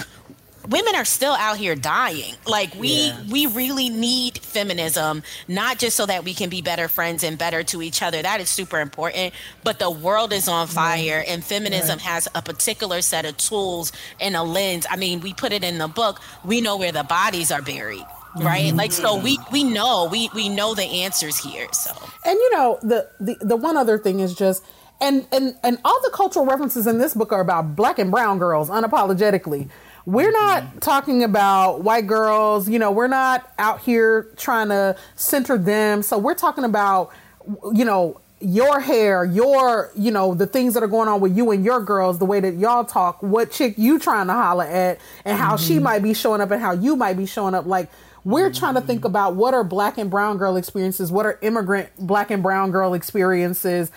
women 0.71 0.95
are 0.95 1.05
still 1.05 1.33
out 1.33 1.59
here 1.59 1.75
dying. 1.75 2.35
Like 2.47 2.75
we 2.75 3.09
Yeah. 3.09 3.17
we 3.31 3.47
really 3.47 3.89
need 3.89 4.39
feminism 4.39 5.23
not 5.49 5.79
just 5.79 5.97
so 5.97 6.07
that 6.07 6.25
we 6.25 6.33
can 6.35 6.49
be 6.49 6.63
better 6.63 6.89
friends 6.89 7.23
and 7.25 7.37
better 7.37 7.63
to 7.65 7.83
each 7.83 8.03
other. 8.03 8.23
That 8.23 8.41
is 8.41 8.49
super 8.49 8.81
important. 8.81 9.35
But 9.65 9.79
the 9.79 9.91
world 9.91 10.33
is 10.33 10.49
on 10.49 10.67
fire 10.69 11.21
mm-hmm. 11.21 11.33
and 11.33 11.45
feminism 11.45 11.99
has 11.99 12.29
a 12.35 12.43
particular 12.43 13.03
set 13.03 13.25
of 13.27 13.37
tools 13.37 13.93
and 14.21 14.37
a 14.37 14.43
lens. 14.43 14.87
I 14.89 14.97
mean 14.97 15.21
we 15.21 15.35
put 15.35 15.53
it 15.53 15.65
in 15.65 15.79
the 15.79 15.89
book 15.89 16.21
we 16.45 16.61
know 16.61 16.77
where 16.77 16.93
the 16.93 17.05
bodies 17.05 17.51
are 17.51 17.63
buried 17.63 18.07
right? 18.37 18.67
Mm-hmm. 18.67 18.77
Like 18.77 18.93
so 18.93 19.19
we 19.19 19.39
we 19.51 19.65
know 19.65 20.09
we 20.11 20.31
we 20.35 20.49
know 20.49 20.75
the 20.75 20.85
answers 21.05 21.37
here 21.39 21.67
so. 21.73 21.91
And 22.25 22.39
you 22.39 22.51
know, 22.57 22.79
the, 22.83 23.09
the 23.19 23.37
the 23.41 23.57
one 23.57 23.77
other 23.77 23.99
thing 23.99 24.21
is 24.21 24.35
just 24.35 24.63
and 25.01 25.27
and 25.33 25.57
and 25.63 25.79
all 25.85 26.01
the 26.03 26.11
cultural 26.11 26.47
references 26.47 26.87
in 26.87 26.99
this 26.99 27.15
book 27.15 27.33
are 27.33 27.41
about 27.41 27.75
black 27.75 27.99
and 27.99 28.11
brown 28.11 28.39
girls 28.39 28.71
unapologetically. 28.71 29.69
We're 30.07 30.33
not 30.33 30.81
talking 30.81 31.23
about 31.23 31.83
white 31.83 32.07
girls, 32.07 32.69
you 32.69 32.79
know, 32.79 32.91
we're 32.91 33.09
not 33.09 33.53
out 33.59 33.81
here 33.81 34.29
trying 34.37 34.69
to 34.71 34.97
center 35.17 35.59
them. 35.59 36.03
So 36.03 36.19
we're 36.19 36.35
talking 36.35 36.65
about 36.65 37.13
you 37.75 37.85
know, 37.85 38.21
your 38.41 38.81
hair, 38.81 39.25
your, 39.25 39.91
you 39.97 40.11
know, 40.11 40.35
the 40.35 40.47
things 40.47 40.75
that 40.75 40.83
are 40.83 40.89
going 40.89 41.09
on 41.09 41.21
with 41.21 41.37
you 41.37 41.51
and 41.51 41.65
your 41.65 41.81
girls, 41.81 42.19
the 42.19 42.25
way 42.25 42.41
that 42.41 42.55
y'all 42.57 42.85
talk, 42.85 43.23
what 43.23 43.51
chick 43.51 43.75
you 43.77 43.99
trying 43.99 44.27
to 44.29 44.33
holler 44.33 44.65
at, 44.65 44.99
and 45.25 45.37
how 45.39 45.57
she 45.57 45.75
Mm-hmm. 45.75 45.85
might 45.85 46.03
be 46.03 46.15
showing 46.15 46.41
up 46.41 46.51
and 46.51 46.61
how 46.61 46.73
you 46.73 46.97
might 46.97 47.17
be 47.17 47.27
showing 47.27 47.55
up. 47.55 47.67
Like, 47.67 47.91
we're 48.25 48.53
trying 48.53 48.75
to 48.75 48.83
think 48.83 49.05
about 49.05 49.35
what 49.37 49.55
are 49.55 49.65
black 49.65 49.99
and 49.99 50.11
brown 50.11 50.39
girl 50.39 50.57
experiences, 50.57 51.11
what 51.11 51.27
are 51.27 51.39
immigrant 51.43 51.91
black 51.99 52.31
and 52.31 52.43
brown 52.43 52.71
girl 52.71 52.95
experiences, 52.95 53.91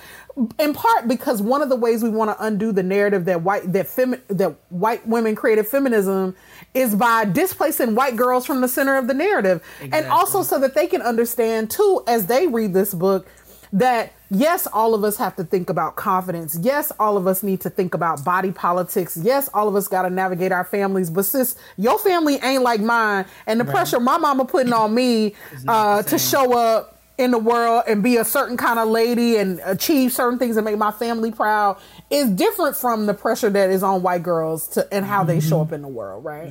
in 0.59 0.73
part 0.73 1.07
because 1.07 1.41
one 1.41 1.61
of 1.61 1.69
the 1.69 1.75
ways 1.75 2.01
we 2.03 2.09
want 2.09 2.35
to 2.35 2.43
undo 2.43 2.71
the 2.71 2.81
narrative 2.81 3.25
that 3.25 3.41
white 3.41 3.71
that 3.71 3.85
femi- 3.85 4.21
that 4.29 4.55
white 4.69 5.05
women 5.07 5.35
created 5.35 5.67
feminism 5.67 6.35
is 6.73 6.95
by 6.95 7.25
displacing 7.25 7.93
white 7.93 8.15
girls 8.15 8.45
from 8.45 8.61
the 8.61 8.67
center 8.67 8.97
of 8.97 9.07
the 9.07 9.13
narrative, 9.13 9.61
and 9.81 10.05
also 10.07 10.41
so 10.41 10.59
that 10.59 10.73
they 10.73 10.87
can 10.87 11.01
understand 11.01 11.69
too 11.69 12.03
as 12.07 12.25
they 12.25 12.47
read 12.47 12.73
this 12.73 12.93
book 12.93 13.27
that 13.73 14.13
yes, 14.29 14.67
all 14.67 14.93
of 14.93 15.03
us 15.03 15.17
have 15.17 15.35
to 15.35 15.43
think 15.43 15.69
about 15.69 15.95
confidence. 15.95 16.57
Yes, 16.61 16.91
all 16.99 17.17
of 17.17 17.27
us 17.27 17.43
need 17.43 17.61
to 17.61 17.69
think 17.69 17.93
about 17.93 18.23
body 18.23 18.51
politics. 18.51 19.17
Yes, 19.17 19.49
all 19.53 19.67
of 19.67 19.75
us 19.75 19.87
got 19.87 20.03
to 20.03 20.09
navigate 20.09 20.51
our 20.51 20.63
families. 20.63 21.09
But 21.09 21.25
sis, 21.25 21.55
your 21.77 21.99
family 21.99 22.35
ain't 22.41 22.63
like 22.63 22.81
mine, 22.81 23.25
and 23.47 23.59
the 23.59 23.65
pressure 23.65 23.99
my 23.99 24.17
mama 24.17 24.45
putting 24.45 24.73
on 24.73 24.93
me 24.93 25.35
uh, 25.67 26.03
to 26.03 26.17
show 26.17 26.57
up 26.57 26.92
in 27.17 27.31
the 27.31 27.37
world 27.37 27.83
and 27.87 28.01
be 28.01 28.17
a 28.17 28.25
certain 28.25 28.57
kind 28.57 28.79
of 28.79 28.87
lady 28.87 29.37
and 29.37 29.61
achieve 29.65 30.11
certain 30.11 30.39
things 30.39 30.57
and 30.57 30.65
make 30.65 30.77
my 30.77 30.91
family 30.91 31.31
proud 31.31 31.77
is 32.09 32.29
different 32.31 32.75
from 32.75 33.05
the 33.05 33.13
pressure 33.13 33.49
that 33.49 33.69
is 33.69 33.83
on 33.83 34.01
white 34.01 34.23
girls 34.23 34.67
to 34.69 34.91
and 34.93 35.05
how 35.05 35.23
they 35.23 35.39
show 35.39 35.61
up 35.61 35.71
in 35.71 35.81
the 35.81 35.87
world, 35.87 36.23
right? 36.23 36.49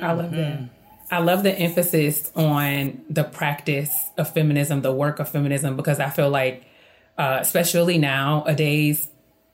I 0.00 0.12
love 0.12 0.30
that. 0.32 0.60
I 1.12 1.18
love 1.18 1.42
the 1.42 1.52
emphasis 1.52 2.30
on 2.36 3.04
the 3.10 3.24
practice 3.24 3.92
of 4.16 4.32
feminism, 4.32 4.82
the 4.82 4.92
work 4.92 5.18
of 5.18 5.28
feminism, 5.28 5.76
because 5.76 5.98
I 5.98 6.08
feel 6.08 6.30
like, 6.30 6.64
uh, 7.18 7.38
especially 7.40 7.98
nowadays, 7.98 9.08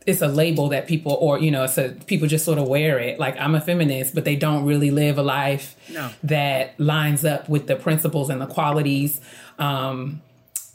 it's 0.06 0.22
a 0.22 0.28
label 0.28 0.68
that 0.68 0.86
people, 0.86 1.12
or 1.20 1.38
you 1.40 1.50
know, 1.50 1.64
it's 1.64 1.76
a 1.78 1.88
people 2.06 2.28
just 2.28 2.44
sort 2.44 2.58
of 2.58 2.68
wear 2.68 2.98
it. 2.98 3.18
Like 3.18 3.36
I'm 3.40 3.54
a 3.54 3.60
feminist, 3.60 4.14
but 4.14 4.24
they 4.24 4.36
don't 4.36 4.64
really 4.64 4.90
live 4.90 5.18
a 5.18 5.22
life 5.22 5.74
No. 5.92 6.10
that 6.22 6.78
lines 6.78 7.24
up 7.24 7.48
with 7.48 7.66
the 7.66 7.76
principles 7.76 8.30
and 8.30 8.40
the 8.40 8.46
qualities 8.46 9.20
um, 9.58 10.22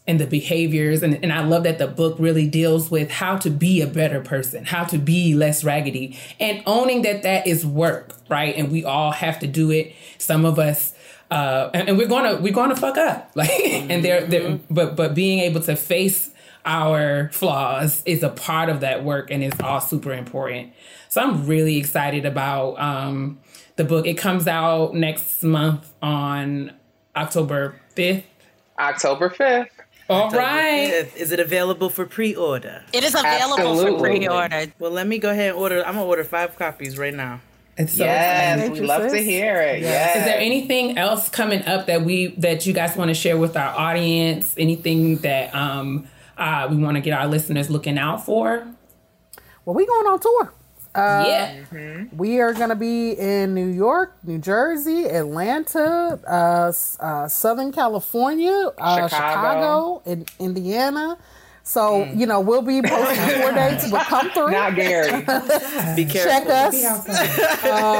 and 0.07 0.19
the 0.19 0.27
behaviors. 0.27 1.01
And, 1.03 1.17
and 1.23 1.31
I 1.31 1.43
love 1.43 1.63
that 1.63 1.77
the 1.77 1.87
book 1.87 2.17
really 2.19 2.47
deals 2.47 2.91
with 2.91 3.09
how 3.09 3.37
to 3.37 3.49
be 3.49 3.81
a 3.81 3.87
better 3.87 4.19
person, 4.19 4.65
how 4.65 4.83
to 4.85 4.97
be 4.97 5.33
less 5.33 5.63
raggedy, 5.63 6.17
and 6.39 6.61
owning 6.65 7.03
that 7.03 7.23
that 7.23 7.47
is 7.47 7.65
work, 7.65 8.15
right? 8.29 8.55
And 8.57 8.71
we 8.71 8.83
all 8.83 9.11
have 9.11 9.39
to 9.39 9.47
do 9.47 9.71
it. 9.71 9.93
Some 10.17 10.43
of 10.45 10.59
us. 10.59 10.93
Uh, 11.29 11.69
and, 11.73 11.87
and 11.87 11.97
we're 11.97 12.09
gonna 12.09 12.35
we're 12.41 12.51
gonna 12.51 12.75
fuck 12.75 12.97
up 12.97 13.31
like 13.35 13.49
and 13.49 14.03
they're, 14.03 14.25
they're 14.25 14.59
but 14.69 14.97
but 14.97 15.15
being 15.15 15.39
able 15.39 15.61
to 15.61 15.77
face 15.77 16.29
our 16.65 17.29
flaws 17.31 18.03
is 18.05 18.23
a 18.23 18.29
part 18.29 18.69
of 18.69 18.81
that 18.81 19.03
work 19.03 19.31
and 19.31 19.43
it's 19.43 19.59
all 19.61 19.81
super 19.81 20.13
important 20.13 20.71
so 21.09 21.21
i'm 21.21 21.45
really 21.47 21.77
excited 21.77 22.25
about 22.25 22.79
um 22.79 23.39
the 23.77 23.83
book 23.83 24.05
it 24.05 24.15
comes 24.15 24.47
out 24.47 24.93
next 24.93 25.43
month 25.43 25.91
on 26.01 26.71
october 27.15 27.75
5th 27.95 28.23
October 28.79 29.29
5th. 29.29 29.67
All 30.09 30.29
right. 30.31 31.09
Is 31.15 31.31
it 31.31 31.39
available 31.39 31.89
for 31.89 32.05
pre-order? 32.05 32.83
It 32.91 33.03
is 33.03 33.15
available 33.15 33.77
for 33.77 33.99
pre-order. 33.99 34.73
Well, 34.79 34.91
let 34.91 35.07
me 35.07 35.19
go 35.19 35.29
ahead 35.29 35.51
and 35.51 35.57
order. 35.57 35.85
I'm 35.85 35.93
gonna 35.93 36.05
order 36.05 36.23
five 36.23 36.57
copies 36.57 36.97
right 36.97 37.13
now. 37.13 37.39
It's 37.77 37.95
so 37.95 38.03
Yes, 38.03 38.69
we 38.69 38.81
love 38.81 39.09
to 39.09 39.17
hear 39.17 39.61
it. 39.61 39.81
Yes. 39.81 40.17
Is 40.17 40.23
there 40.25 40.37
anything 40.37 40.97
else 40.97 41.29
coming 41.29 41.63
up 41.65 41.85
that 41.87 42.03
we 42.03 42.27
that 42.37 42.65
you 42.65 42.73
guys 42.73 42.97
want 42.97 43.09
to 43.09 43.13
share 43.15 43.37
with 43.37 43.55
our 43.55 43.73
audience? 43.73 44.53
Anything 44.57 45.17
that 45.17 45.55
um 45.55 46.07
uh, 46.41 46.67
we 46.69 46.77
want 46.77 46.95
to 46.95 47.01
get 47.01 47.13
our 47.13 47.27
listeners 47.27 47.69
looking 47.69 47.97
out 47.97 48.25
for? 48.25 48.67
Well, 49.63 49.75
we 49.75 49.85
going 49.85 50.07
on 50.07 50.19
tour. 50.19 50.53
Uh, 50.93 51.23
yeah. 51.25 52.03
We 52.11 52.41
are 52.41 52.53
going 52.53 52.69
to 52.69 52.75
be 52.75 53.11
in 53.11 53.53
New 53.53 53.67
York, 53.67 54.17
New 54.23 54.39
Jersey, 54.39 55.05
Atlanta, 55.05 56.19
uh, 56.27 56.73
uh, 56.99 57.27
Southern 57.27 57.71
California, 57.71 58.71
uh, 58.77 59.07
Chicago. 59.07 59.07
Chicago, 59.07 60.01
and 60.05 60.31
Indiana. 60.39 61.17
So, 61.63 62.05
mm. 62.05 62.19
you 62.19 62.25
know, 62.25 62.39
we'll 62.39 62.63
be 62.63 62.81
posting 62.81 63.39
tour 63.39 63.51
dates, 63.53 63.89
but 63.91 64.05
come 64.07 64.29
through. 64.31 64.51
Not 64.51 64.75
Gary. 64.75 65.11
Be 65.95 66.05
Check 66.05 66.45
careful. 66.45 66.51
us. 66.51 67.05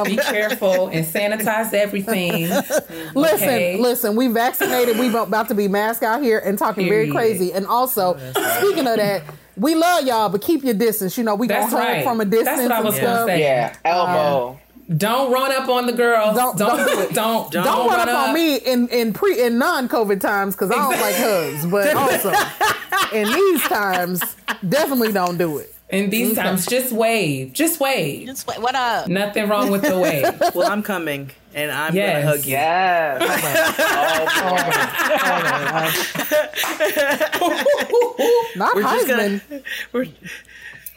Be 0.06 0.20
um, 0.20 0.26
careful 0.26 0.88
and 0.88 1.06
sanitize 1.06 1.74
everything. 1.74 2.50
Listen, 3.16 3.50
Okay. 3.50 3.78
listen, 3.80 4.16
we 4.16 4.28
vaccinated. 4.28 4.98
We 4.98 5.14
about 5.16 5.48
to 5.50 5.56
be 5.56 5.68
masked 5.68 6.04
out 6.04 6.22
here 6.22 6.40
and 6.40 6.58
talking 6.58 6.88
very 6.88 7.12
crazy. 7.12 7.54
And 7.54 7.66
also, 7.66 8.18
speaking 8.60 8.88
of 8.88 8.98
that, 8.98 9.24
we 9.58 9.76
love 9.76 10.06
y'all, 10.06 10.30
but 10.30 10.42
keep 10.42 10.64
your 10.64 10.74
distance. 10.74 11.18
You 11.18 11.24
know, 11.24 11.36
we 11.36 11.48
That's 11.48 11.72
gonna 11.72 11.84
hug 11.84 11.94
right. 11.96 12.04
from 12.04 12.22
a 12.22 12.26
distance. 12.26 12.46
That's 12.46 12.62
distance 12.62 12.70
what 12.70 12.76
I 12.76 12.78
and 12.78 12.86
was 12.86 13.00
gonna 13.00 13.26
say. 13.28 13.40
Yeah, 13.42 13.76
elbow. 13.86 14.60
Don't 14.98 15.32
run 15.32 15.52
up 15.54 15.70
on 15.70 15.86
the 15.86 15.94
girls. 15.94 16.36
Don't- 16.36 16.58
Don't 16.58 16.78
don't 16.78 16.86
don't 16.88 16.96
do 16.96 17.02
it. 17.02 17.14
don't, 17.14 17.52
Don't, 17.52 17.88
run 17.90 18.10
up, 18.10 18.30
on 18.30 18.34
me 18.34 18.58
in 18.58 18.88
in 18.90 19.14
pre 19.14 19.42
in 19.42 19.58
non 19.58 19.88
COVID 19.88 20.20
times 20.20 20.56
because 20.56 20.70
I 20.72 20.76
don't 20.76 20.92
like 21.00 21.16
hugs, 21.18 21.66
but 21.66 21.96
also 21.96 22.34
in 23.16 23.32
these 23.32 23.62
times, 23.64 24.22
definitely 24.68 25.12
don't 25.14 25.38
do 25.38 25.60
it. 25.60 25.74
In 25.90 26.10
these 26.10 26.36
times, 26.36 26.66
just 26.66 26.92
wave. 26.94 27.52
Just 27.54 27.80
wave. 27.82 28.26
Just 28.28 28.48
wait, 28.48 28.62
what 28.62 28.76
up? 28.76 29.08
Nothing 29.10 29.50
wrong 29.50 29.70
with 29.72 29.82
the 29.82 29.98
wave. 30.00 30.26
Well, 30.56 30.70
I'm 30.72 30.84
coming, 30.84 31.32
and 31.54 31.70
I'm 31.72 31.94
Yes. 31.96 32.24
gonna 32.24 32.26
hug 32.38 32.46
you. 32.46 32.52
Yes. 32.52 33.22
Oh, 37.42 37.42
oh, 37.42 38.52
Not 38.56 38.76
We're 38.76 38.82
just 38.84 39.08
Heisman. 39.08 39.42
gonna 39.50 39.62
we're, 39.94 40.06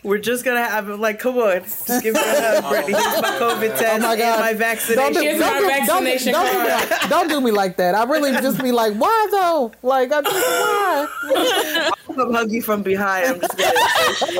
we're 0.05 0.19
just 0.19 0.45
gonna 0.45 0.63
have 0.65 0.89
him. 0.89 1.01
like 1.01 1.19
come 1.19 1.39
on, 1.39 1.63
just 1.65 1.89
give 2.03 2.15
me 2.15 2.21
a 2.21 2.61
hug, 2.63 2.65
Brittney. 2.73 2.87
Here's 2.89 2.99
oh, 2.99 3.21
my 3.23 3.31
COVID 3.41 3.79
test 3.79 4.05
Oh 4.05 4.09
my 4.09 4.17
God. 4.17 4.21
and 4.21 4.41
my 4.41 4.51
Don't 4.53 4.59
vaccination. 4.59 5.13
do, 5.15 5.21
Here's 5.21 5.39
don't, 5.41 5.61
do, 5.63 5.67
vaccination 5.69 6.33
don't, 6.33 6.53
do- 6.53 6.53
don't, 6.53 6.61
do 6.61 6.61
me 6.63 6.71
card. 6.71 6.91
like, 6.91 7.09
don't 7.11 7.29
do 7.29 7.41
me 7.41 7.51
like 7.51 7.77
that. 7.79 7.95
I 7.95 8.05
really 8.05 8.33
just 8.33 8.63
be 8.63 8.71
like, 8.73 8.95
why 8.95 9.29
though? 9.31 9.73
Like, 9.83 10.13
I 10.13 10.21
just 10.23 10.35
why? 10.35 11.91
I'll 12.09 12.15
come 12.15 12.33
hug 12.35 12.53
you 12.53 12.63
from 12.63 12.83
behind. 12.83 13.27
I'm 13.27 13.41
just 13.41 13.57
gonna. 13.57 13.71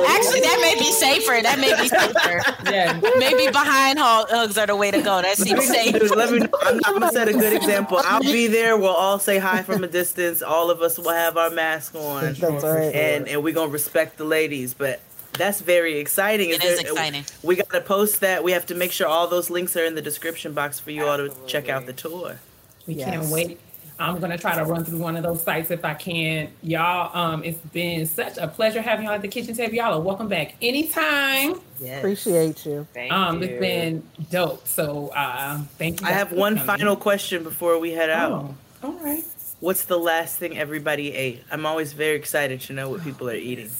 Actually, 0.07 0.41
that 0.41 0.59
may 0.61 0.75
be 0.79 0.91
safer. 0.91 1.41
That 1.41 1.57
may 1.59 1.75
be 1.81 1.87
safer. 1.89 2.71
Yeah. 2.71 2.99
Maybe 3.17 3.51
behind 3.51 3.99
hugs 3.99 4.57
are 4.57 4.67
the 4.67 4.75
way 4.75 4.91
to 4.91 5.01
go. 5.01 5.21
That 5.21 5.37
seems 5.37 5.65
safe. 5.67 5.93
Dude, 5.93 6.15
let 6.15 6.31
me 6.31 6.39
know. 6.39 6.49
I'm, 6.61 6.79
I'm 6.85 6.93
gonna 6.99 7.09
set 7.11 7.27
a 7.27 7.33
good 7.33 7.53
example. 7.53 7.99
I'll 8.03 8.21
be 8.21 8.47
there. 8.47 8.77
We'll 8.77 8.89
all 8.93 9.19
say 9.19 9.39
hi 9.39 9.63
from 9.63 9.83
a 9.83 9.87
distance. 9.87 10.41
All 10.41 10.69
of 10.69 10.81
us 10.81 10.97
will 10.99 11.09
have 11.09 11.37
our 11.37 11.49
mask 11.49 11.95
on. 11.95 12.33
That's 12.33 12.63
right. 12.63 12.93
and 12.95 13.27
and 13.27 13.43
we're 13.43 13.53
gonna 13.53 13.71
respect 13.71 14.17
the 14.17 14.25
ladies. 14.25 14.73
But 14.73 15.01
that's 15.37 15.61
very 15.61 15.97
exciting. 15.99 16.49
It 16.49 16.63
is 16.63 16.79
exciting. 16.79 17.25
We 17.43 17.55
gotta 17.55 17.81
post 17.81 18.21
that. 18.21 18.43
We 18.43 18.51
have 18.53 18.65
to 18.67 18.75
make 18.75 18.91
sure 18.91 19.07
all 19.07 19.27
those 19.27 19.49
links 19.49 19.75
are 19.75 19.85
in 19.85 19.95
the 19.95 20.01
description 20.01 20.53
box 20.53 20.79
for 20.79 20.91
you 20.91 21.05
all 21.05 21.17
to 21.17 21.33
check 21.47 21.69
out 21.69 21.85
the 21.85 21.93
tour. 21.93 22.39
We 22.87 22.95
Yes. 22.95 23.09
can't 23.09 23.25
wait. 23.27 23.59
I'm 23.97 24.19
gonna 24.19 24.37
try 24.37 24.55
to 24.55 24.65
run 24.65 24.83
through 24.83 24.97
one 24.99 25.15
of 25.15 25.23
those 25.23 25.41
sites 25.41 25.71
if 25.71 25.85
I 25.85 25.93
can. 25.93 26.49
Y'all, 26.61 27.15
um, 27.17 27.45
it's 27.45 27.59
been 27.71 28.05
such 28.05 28.37
a 28.37 28.45
pleasure 28.47 28.81
having 28.81 29.05
y'all 29.05 29.15
at 29.15 29.21
the 29.21 29.29
kitchen 29.29 29.55
table. 29.55 29.73
Y'all 29.73 29.93
are 29.93 30.01
welcome 30.01 30.27
back 30.27 30.55
anytime. 30.61 31.61
Yes. 31.79 31.99
Appreciate 31.99 32.65
you. 32.65 32.85
Thank 32.93 33.11
Um, 33.13 33.41
you. 33.41 33.47
it's 33.49 33.59
been 33.61 34.03
dope. 34.29 34.67
So 34.67 35.07
uh 35.15 35.59
thank 35.77 36.01
you. 36.01 36.07
I 36.07 36.11
have 36.11 36.33
one 36.33 36.55
coming. 36.57 36.67
final 36.67 36.95
question 36.97 37.43
before 37.43 37.79
we 37.79 37.91
head 37.91 38.09
out. 38.09 38.31
Oh, 38.31 38.55
all 38.83 38.91
right. 39.01 39.23
What's 39.61 39.83
the 39.85 39.97
last 39.97 40.35
thing 40.37 40.57
everybody 40.57 41.13
ate? 41.15 41.43
I'm 41.49 41.65
always 41.65 41.93
very 41.93 42.17
excited 42.17 42.59
to 42.61 42.73
know 42.73 42.89
what 42.89 43.01
people 43.03 43.29
are 43.29 43.33
eating. 43.35 43.71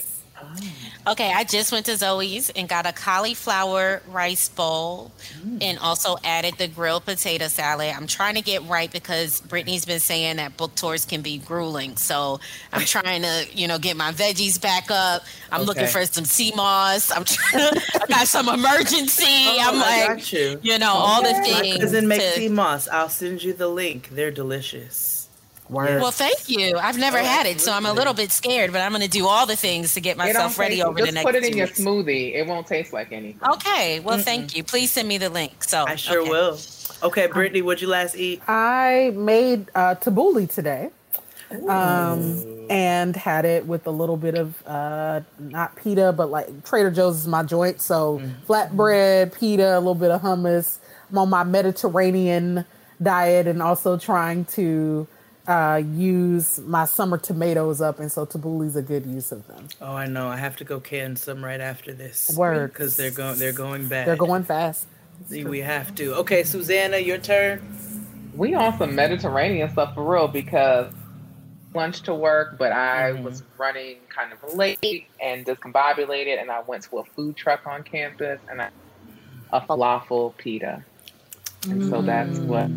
Oh. 1.08 1.12
Okay, 1.12 1.32
I 1.32 1.44
just 1.44 1.72
went 1.72 1.86
to 1.86 1.96
Zoe's 1.98 2.50
and 2.50 2.68
got 2.68 2.88
a 2.88 2.92
cauliflower 2.92 4.02
rice 4.08 4.50
bowl 4.50 5.12
mm. 5.46 5.62
and 5.62 5.78
also 5.78 6.18
added 6.24 6.56
the 6.58 6.68
grilled 6.68 7.06
potato 7.06 7.48
salad. 7.48 7.94
I'm 7.96 8.08
trying 8.08 8.34
to 8.36 8.42
get 8.42 8.64
right 8.68 8.92
because 8.92 9.40
Brittney's 9.42 9.86
been 9.86 10.00
saying 10.00 10.38
that 10.38 10.58
book 10.58 10.74
tours 10.74 11.06
can 11.06 11.22
be 11.22 11.38
grueling. 11.38 11.96
So 11.98 12.40
I'm 12.74 12.82
trying 12.86 13.22
to, 13.22 13.46
you 13.54 13.68
know, 13.68 13.78
get 13.78 13.96
my 13.98 14.12
veggies 14.14 14.60
back 14.60 14.90
up. 14.90 15.24
I'm 15.52 15.62
looking 15.62 15.86
for 15.88 16.04
some 16.08 16.26
sea 16.26 16.52
moss. 16.56 17.12
I'm 17.12 17.24
trying 17.24 17.70
to, 17.76 17.82
I 18.02 18.06
got 18.08 18.28
some 18.28 18.50
emergency. 18.50 19.26
Oh, 19.28 19.58
I'm 19.62 19.76
Oh, 19.76 19.84
I 19.86 20.08
like, 20.08 20.18
got 20.18 20.34
you. 20.34 20.60
you 20.64 20.80
know, 20.80 20.92
all 20.94 21.22
the 21.22 21.34
things. 21.34 21.52
My 21.54 21.62
things. 21.62 21.78
cousin 21.82 22.08
makes 22.08 22.24
to- 22.24 22.32
sea 22.32 22.50
moss. 22.50 22.88
I'll 22.88 23.10
send 23.10 23.44
you 23.44 23.54
the 23.54 23.68
link. 23.68 24.10
They're 24.12 24.32
delicious. 24.32 25.15
Word. 25.70 26.02
well, 26.02 26.12
thank 26.12 26.48
you. 26.48 26.78
I've 26.78 26.98
never 26.98 27.18
had 27.18 27.48
it, 27.48 27.60
so 27.60 27.72
I'm 27.72 27.86
a 27.88 27.94
little 27.94 28.14
bit 28.14 28.32
scared, 28.32 28.72
but 28.72 28.82
I'm 28.82 28.92
going 28.92 29.02
to 29.02 29.10
do 29.10 29.26
all 29.28 29.46
the 29.48 29.56
things 29.56 29.96
to 29.96 30.02
get 30.02 30.16
myself 30.16 30.60
ready 30.60 30.76
taste- 30.76 30.86
over 30.88 31.00
just 31.00 31.10
the 31.10 31.16
next 31.16 31.26
put 31.26 31.36
it 31.36 31.42
two 31.42 31.48
in 31.48 31.58
your 31.58 31.68
weeks. 31.68 31.80
smoothie. 31.80 32.36
It 32.36 32.46
won't 32.46 32.68
taste 32.68 32.94
like 32.94 33.12
anything. 33.12 33.40
Okay, 33.50 34.00
well, 34.02 34.20
thank 34.20 34.56
you. 34.56 34.64
Please 34.64 34.92
send 34.92 35.08
me 35.08 35.18
the 35.18 35.30
link. 35.30 35.64
So 35.64 35.86
I 35.88 35.96
sure 35.96 36.22
okay. 36.22 36.30
will. 36.30 36.60
Okay, 37.04 37.28
Brittney, 37.28 37.64
what'd 37.64 37.82
you 37.82 37.88
last 37.88 38.16
eat? 38.16 38.42
I 38.48 39.12
made 39.16 39.70
uh, 39.76 39.96
tabbouleh 39.96 40.50
today, 40.54 40.90
um, 41.68 42.68
and 42.70 43.16
had 43.16 43.46
it 43.46 43.66
with 43.66 43.86
a 43.88 43.92
little 43.92 44.18
bit 44.18 44.36
of 44.36 44.66
uh, 44.68 45.22
not 45.40 45.76
pita, 45.76 46.14
but 46.14 46.30
like 46.30 46.64
Trader 46.64 46.92
Joe's 46.92 47.18
is 47.18 47.28
my 47.28 47.44
joint. 47.44 47.82
So 47.82 48.22
flatbread, 48.48 49.38
pita, 49.38 49.78
a 49.78 49.80
little 49.80 49.96
bit 49.96 50.12
of 50.12 50.22
hummus. 50.22 50.78
I'm 51.10 51.18
on 51.18 51.30
my 51.30 51.44
Mediterranean 51.44 52.66
diet, 53.02 53.48
and 53.48 53.62
also 53.62 53.98
trying 53.98 54.46
to 54.46 55.08
uh, 55.48 55.82
use 55.86 56.60
my 56.60 56.86
summer 56.86 57.18
tomatoes 57.20 57.82
up, 57.82 58.00
and 58.00 58.12
so 58.12 58.26
tabbouleh's 58.26 58.76
a 58.76 58.84
good 58.84 59.06
use 59.06 59.32
of 59.32 59.48
them. 59.48 59.72
Oh, 59.82 59.94
I 59.96 60.08
know. 60.08 60.28
I 60.30 60.38
have 60.38 60.58
to 60.58 60.66
go 60.66 60.80
can 60.82 61.16
some 61.18 61.44
right 61.46 61.62
after 61.62 61.94
this. 61.94 62.40
Word. 62.40 62.74
because 62.74 62.98
they're 62.98 63.12
going. 63.12 63.40
They're 63.40 63.54
going 63.54 63.88
bad. 63.90 64.06
They're 64.06 64.18
going 64.18 64.44
fast. 64.46 64.88
We 65.30 65.60
have 65.62 65.96
to. 65.96 66.16
Okay, 66.18 66.44
Susana, 66.44 66.98
your 67.00 67.20
turn. 67.20 67.62
We 68.34 68.56
on 68.56 68.78
some 68.78 68.96
Mediterranean 68.96 69.70
stuff 69.70 69.94
for 69.96 70.12
real 70.12 70.28
because 70.30 70.94
lunch 71.76 72.04
to 72.04 72.16
work, 72.16 72.58
but 72.60 72.72
I 72.74 73.14
Mm-hmm. 73.14 73.24
was 73.24 73.44
running 73.60 73.98
kind 74.16 74.34
of 74.34 74.40
late 74.58 75.08
and 75.22 75.46
discombobulated, 75.46 76.42
and 76.42 76.52
I 76.52 76.62
went 76.68 76.86
to 76.92 77.00
a 77.00 77.06
food 77.16 77.38
truck 77.38 77.62
on 77.68 77.84
campus 77.84 78.42
and 78.50 78.62
I 78.62 78.70
a 79.54 79.62
falafel 79.62 80.38
pita, 80.38 80.86
and 81.70 81.84
so 81.84 82.04
that's 82.04 82.42
what 82.46 82.72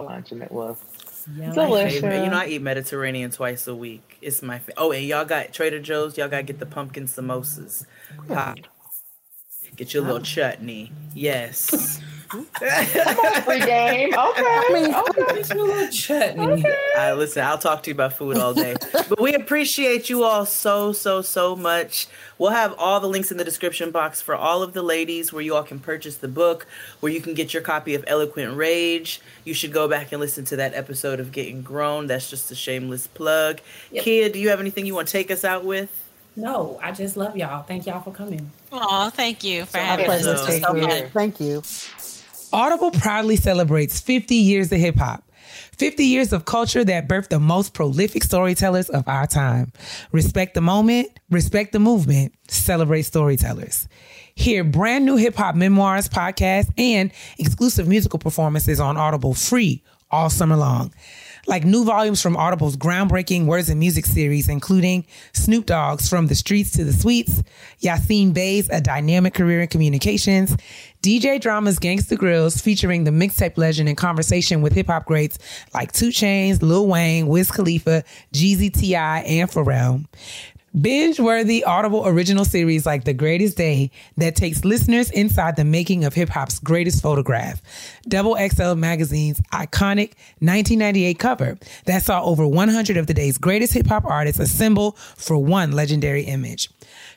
lunch, 0.00 0.32
and 0.32 0.42
it 0.42 0.52
was 0.52 0.78
My 1.26 1.52
delicious. 1.52 2.02
You 2.02 2.08
know, 2.30 2.38
I 2.38 2.46
eat 2.46 2.62
Mediterranean 2.62 3.30
twice 3.30 3.66
a 3.66 3.74
week. 3.74 4.18
It's 4.20 4.42
my 4.42 4.58
fa- 4.58 4.72
oh, 4.76 4.92
and 4.92 5.04
y'all 5.04 5.24
got 5.24 5.52
Trader 5.52 5.80
Joe's. 5.80 6.16
Y'all 6.18 6.28
got 6.28 6.38
to 6.38 6.42
get 6.42 6.58
the 6.58 6.66
pumpkin 6.66 7.06
samosas. 7.06 7.86
Pop. 8.28 8.58
Get 9.76 9.92
your 9.92 10.04
little 10.04 10.20
chutney. 10.20 10.92
Yes. 11.14 12.00
free 12.42 13.60
game. 13.60 14.14
Okay. 14.14 14.94
okay. 14.94 15.90
chutney. 15.90 16.64
I 16.96 17.10
uh, 17.10 17.14
listen. 17.16 17.44
I'll 17.44 17.58
talk 17.58 17.82
to 17.84 17.90
you 17.90 17.94
about 17.94 18.14
food 18.14 18.36
all 18.38 18.54
day, 18.54 18.76
but 18.92 19.20
we 19.20 19.34
appreciate 19.34 20.08
you 20.08 20.24
all 20.24 20.46
so 20.46 20.92
so 20.92 21.22
so 21.22 21.56
much. 21.56 22.06
We'll 22.38 22.50
have 22.50 22.74
all 22.78 23.00
the 23.00 23.08
links 23.08 23.30
in 23.30 23.36
the 23.36 23.44
description 23.44 23.90
box 23.90 24.20
for 24.20 24.34
all 24.34 24.62
of 24.62 24.72
the 24.72 24.82
ladies 24.82 25.32
where 25.32 25.42
you 25.42 25.54
all 25.54 25.62
can 25.62 25.78
purchase 25.78 26.16
the 26.16 26.28
book, 26.28 26.66
where 27.00 27.12
you 27.12 27.20
can 27.20 27.34
get 27.34 27.54
your 27.54 27.62
copy 27.62 27.94
of 27.94 28.04
Eloquent 28.06 28.56
Rage. 28.56 29.20
You 29.44 29.54
should 29.54 29.72
go 29.72 29.88
back 29.88 30.12
and 30.12 30.20
listen 30.20 30.44
to 30.46 30.56
that 30.56 30.74
episode 30.74 31.20
of 31.20 31.32
Getting 31.32 31.62
Grown. 31.62 32.06
That's 32.06 32.28
just 32.28 32.50
a 32.50 32.54
shameless 32.54 33.06
plug. 33.06 33.60
Yep. 33.92 34.04
Kid, 34.04 34.32
do 34.32 34.40
you 34.40 34.48
have 34.48 34.60
anything 34.60 34.86
you 34.86 34.94
want 34.94 35.08
to 35.08 35.12
take 35.12 35.30
us 35.30 35.44
out 35.44 35.64
with? 35.64 36.00
No, 36.36 36.80
I 36.82 36.90
just 36.90 37.16
love 37.16 37.36
y'all. 37.36 37.62
Thank 37.62 37.86
y'all 37.86 38.00
for 38.00 38.10
coming. 38.10 38.50
Oh, 38.72 39.10
thank 39.10 39.44
you 39.44 39.66
for 39.66 39.78
Our 39.78 39.84
having 39.84 40.10
us. 40.10 40.24
So 40.24 40.72
much. 40.72 41.12
Thank 41.12 41.40
you. 41.40 41.62
Audible 42.54 42.92
proudly 42.92 43.34
celebrates 43.34 44.00
50 44.00 44.36
years 44.36 44.70
of 44.70 44.78
hip 44.78 44.94
hop. 44.94 45.24
50 45.76 46.04
years 46.04 46.32
of 46.32 46.44
culture 46.44 46.84
that 46.84 47.08
birthed 47.08 47.30
the 47.30 47.40
most 47.40 47.74
prolific 47.74 48.22
storytellers 48.22 48.88
of 48.88 49.08
our 49.08 49.26
time. 49.26 49.72
Respect 50.12 50.54
the 50.54 50.60
moment, 50.60 51.08
respect 51.30 51.72
the 51.72 51.80
movement, 51.80 52.32
celebrate 52.46 53.02
storytellers. 53.02 53.88
Hear 54.36 54.62
brand 54.62 55.04
new 55.04 55.16
hip 55.16 55.34
hop 55.34 55.56
memoirs, 55.56 56.08
podcasts, 56.08 56.72
and 56.78 57.10
exclusive 57.40 57.88
musical 57.88 58.20
performances 58.20 58.78
on 58.78 58.96
Audible 58.96 59.34
free 59.34 59.82
all 60.12 60.30
summer 60.30 60.56
long. 60.56 60.94
Like 61.46 61.64
new 61.64 61.84
volumes 61.84 62.22
from 62.22 62.36
Audible's 62.36 62.76
groundbreaking 62.76 63.44
Words 63.44 63.68
and 63.68 63.78
Music 63.78 64.06
series, 64.06 64.48
including 64.48 65.04
Snoop 65.34 65.66
Dogg's 65.66 66.08
From 66.08 66.28
the 66.28 66.34
Streets 66.34 66.70
to 66.72 66.84
the 66.84 66.92
Suites, 66.92 67.42
Yasiin 67.82 68.32
Bey's 68.32 68.70
A 68.70 68.80
Dynamic 68.80 69.34
Career 69.34 69.60
in 69.60 69.68
Communications, 69.68 70.56
DJ 71.04 71.38
Drama's 71.38 71.78
Gangsta 71.78 72.16
Grillz 72.16 72.62
featuring 72.62 73.04
the 73.04 73.10
mixtape 73.10 73.58
legend 73.58 73.90
in 73.90 73.94
conversation 73.94 74.62
with 74.62 74.72
hip 74.72 74.86
hop 74.86 75.04
greats 75.04 75.38
like 75.74 75.92
2 75.92 76.08
Chainz, 76.08 76.62
Lil 76.62 76.86
Wayne, 76.86 77.26
Wiz 77.26 77.50
Khalifa, 77.50 78.04
Jeezy 78.32 78.72
T.I., 78.72 79.18
and 79.20 79.50
Pharrell. 79.50 80.02
Binge 80.80 81.20
worthy 81.20 81.62
Audible 81.62 82.04
original 82.06 82.46
series 82.46 82.86
like 82.86 83.04
The 83.04 83.12
Greatest 83.12 83.56
Day 83.56 83.90
that 84.16 84.34
takes 84.34 84.64
listeners 84.64 85.10
inside 85.10 85.56
the 85.56 85.64
making 85.64 86.06
of 86.06 86.14
hip 86.14 86.30
hop's 86.30 86.58
greatest 86.58 87.02
photograph. 87.02 87.60
Double 88.08 88.36
XL 88.36 88.74
Magazine's 88.74 89.42
iconic 89.52 90.14
1998 90.40 91.18
cover 91.18 91.58
that 91.84 92.02
saw 92.02 92.24
over 92.24 92.46
100 92.46 92.96
of 92.96 93.06
the 93.06 93.14
day's 93.14 93.36
greatest 93.36 93.74
hip 93.74 93.86
hop 93.86 94.06
artists 94.06 94.40
assemble 94.40 94.92
for 94.92 95.36
one 95.36 95.72
legendary 95.72 96.22
image. 96.22 96.70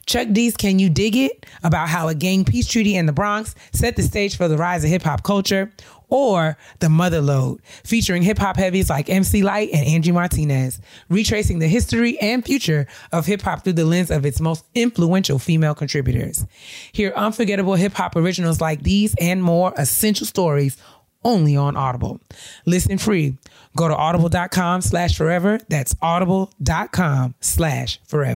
Chuck 0.08 0.30
D's 0.32 0.56
Can 0.56 0.80
You 0.80 0.90
Dig 0.90 1.16
It? 1.18 1.46
about 1.64 1.90
how 1.90 2.08
a 2.08 2.16
gang 2.16 2.46
peace 2.46 2.66
treaty 2.66 2.96
in 2.96 3.06
the 3.06 3.12
Bronx 3.12 3.54
set 3.74 3.98
the 3.98 4.04
stage 4.04 4.38
for 4.38 4.48
the 4.48 4.58
rise 4.58 4.84
of 4.84 4.90
hip 4.90 5.04
hop 5.04 5.22
culture, 5.22 5.72
or 6.10 6.58
The 6.80 6.88
Mother 6.88 7.20
Load, 7.20 7.60
featuring 7.84 8.24
hip 8.24 8.38
hop 8.38 8.56
heavies 8.56 8.90
like 8.90 9.10
MC 9.10 9.44
Lyte 9.44 9.70
and 9.74 9.86
Angie 9.86 10.14
Martinez, 10.14 10.80
retracing 11.10 11.60
the 11.60 11.68
history 11.68 12.18
and 12.20 12.46
future 12.46 12.88
of 13.12 13.26
hip 13.26 13.42
hop 13.42 13.66
through 13.66 13.74
the 13.74 13.84
lens 13.84 14.10
of 14.10 14.26
its 14.26 14.40
most 14.40 14.64
influential 14.74 15.40
female 15.40 15.76
contributors. 15.76 16.46
Hear 16.94 17.12
unforgettable 17.14 17.76
hip 17.76 17.94
hop 17.94 18.16
originals 18.16 18.62
like 18.62 18.84
these 18.84 19.14
and 19.20 19.44
more 19.44 19.74
essential 19.78 20.26
stories 20.26 20.78
only 21.26 21.58
on 21.58 21.76
Audible. 21.76 22.22
Listen 22.66 22.98
free. 22.98 23.38
Go 23.76 23.90
to 23.90 23.96
audible.com 23.96 24.80
slash 24.82 25.18
forever. 25.18 25.60
That's 25.68 25.94
audible.com 26.02 27.36
slash 27.42 28.00
forever. 28.08 28.36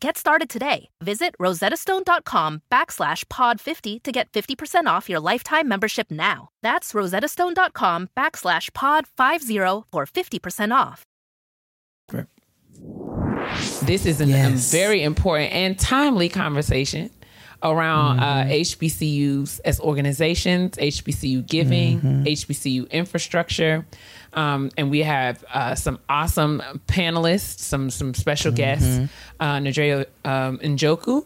Get 0.00 0.16
started 0.16 0.48
today. 0.48 0.88
Visit 1.02 1.34
rosettastone.com 1.38 2.62
backslash 2.72 3.28
pod 3.28 3.60
50 3.60 3.98
to 4.00 4.10
get 4.12 4.32
50% 4.32 4.86
off 4.86 5.10
your 5.10 5.20
lifetime 5.20 5.68
membership 5.68 6.10
now. 6.10 6.48
That's 6.62 6.94
rosettastone.com 6.94 8.08
backslash 8.16 8.72
pod 8.72 9.06
50 9.06 9.58
for 9.92 10.06
50% 10.06 10.74
off. 10.74 11.04
This 13.82 14.06
is 14.06 14.20
a 14.22 14.26
Yes. 14.26 14.70
very 14.72 15.02
important 15.02 15.52
and 15.52 15.78
timely 15.78 16.28
conversation 16.30 17.10
around 17.62 18.20
uh, 18.20 18.44
HBCUs 18.46 19.60
as 19.66 19.80
organizations, 19.80 20.76
HBCU 20.76 21.46
giving, 21.46 22.00
HBCU 22.24 22.90
infrastructure. 22.90 23.84
Um, 24.32 24.70
and 24.76 24.90
we 24.90 25.00
have 25.00 25.44
uh, 25.52 25.74
some 25.74 25.98
awesome 26.08 26.62
panelists, 26.86 27.60
some 27.60 27.90
some 27.90 28.14
special 28.14 28.52
guests, 28.52 29.00
uh, 29.40 29.56
Nadrea 29.56 30.06
um, 30.24 30.58
Njoku 30.58 31.24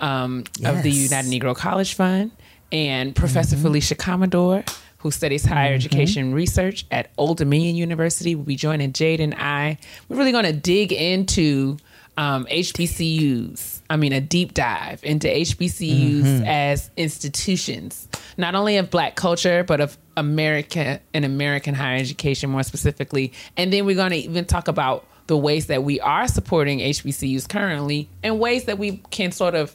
um, 0.00 0.44
of 0.64 0.82
the 0.82 0.90
United 0.90 1.30
Negro 1.30 1.54
College 1.54 1.94
Fund, 1.94 2.32
and 2.72 3.14
Professor 3.14 3.56
Felicia 3.56 3.94
Commodore, 3.94 4.64
who 4.98 5.10
studies 5.10 5.44
higher 5.44 5.74
education 5.74 6.34
research 6.34 6.86
at 6.90 7.10
Old 7.16 7.38
Dominion 7.38 7.76
University, 7.76 8.34
We'll 8.34 8.44
be 8.44 8.56
joining 8.56 8.92
Jade 8.92 9.20
and 9.20 9.34
I. 9.34 9.78
We're 10.08 10.16
really 10.16 10.32
going 10.32 10.44
to 10.44 10.52
dig 10.52 10.92
into 10.92 11.76
um, 12.16 12.46
HBCUs. 12.46 13.80
I 13.88 13.96
mean, 13.96 14.12
a 14.12 14.20
deep 14.20 14.54
dive 14.54 15.00
into 15.02 15.26
HBCUs 15.26 16.46
as 16.46 16.90
institutions, 16.96 18.08
not 18.36 18.54
only 18.54 18.76
of 18.76 18.90
Black 18.90 19.16
culture, 19.16 19.64
but 19.64 19.80
of 19.80 19.96
America 20.16 21.00
and 21.14 21.24
American 21.24 21.74
higher 21.74 21.96
education 21.96 22.50
more 22.50 22.62
specifically. 22.62 23.32
And 23.56 23.72
then 23.72 23.86
we're 23.86 23.96
going 23.96 24.10
to 24.10 24.18
even 24.18 24.44
talk 24.44 24.68
about 24.68 25.06
the 25.26 25.36
ways 25.36 25.66
that 25.66 25.84
we 25.84 26.00
are 26.00 26.28
supporting 26.28 26.80
HBCUs 26.80 27.48
currently 27.48 28.08
and 28.22 28.38
ways 28.38 28.64
that 28.64 28.78
we 28.78 28.98
can 29.10 29.32
sort 29.32 29.54
of 29.54 29.74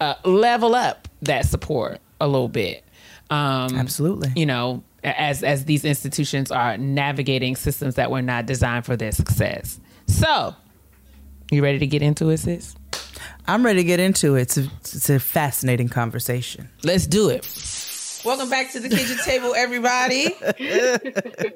uh, 0.00 0.14
level 0.24 0.74
up 0.74 1.08
that 1.22 1.44
support 1.46 2.00
a 2.20 2.26
little 2.26 2.48
bit. 2.48 2.84
Um, 3.30 3.76
Absolutely. 3.76 4.30
You 4.36 4.46
know, 4.46 4.82
as 5.04 5.42
as 5.42 5.64
these 5.64 5.84
institutions 5.84 6.50
are 6.50 6.76
navigating 6.78 7.56
systems 7.56 7.96
that 7.96 8.10
were 8.10 8.22
not 8.22 8.46
designed 8.46 8.86
for 8.86 8.96
their 8.96 9.12
success. 9.12 9.80
So, 10.06 10.54
you 11.52 11.62
ready 11.62 11.78
to 11.78 11.86
get 11.86 12.02
into 12.02 12.30
it, 12.30 12.38
sis? 12.38 12.74
I'm 13.46 13.64
ready 13.64 13.80
to 13.80 13.84
get 13.84 14.00
into 14.00 14.36
it. 14.36 14.42
It's 14.42 14.56
a, 14.56 14.62
it's 14.80 15.10
a 15.10 15.20
fascinating 15.20 15.88
conversation. 15.88 16.68
Let's 16.82 17.06
do 17.06 17.28
it. 17.28 17.44
Welcome 18.24 18.48
back 18.48 18.70
to 18.72 18.80
the 18.80 18.88
kitchen 18.88 19.18
table, 19.24 19.52
everybody. 19.54 20.28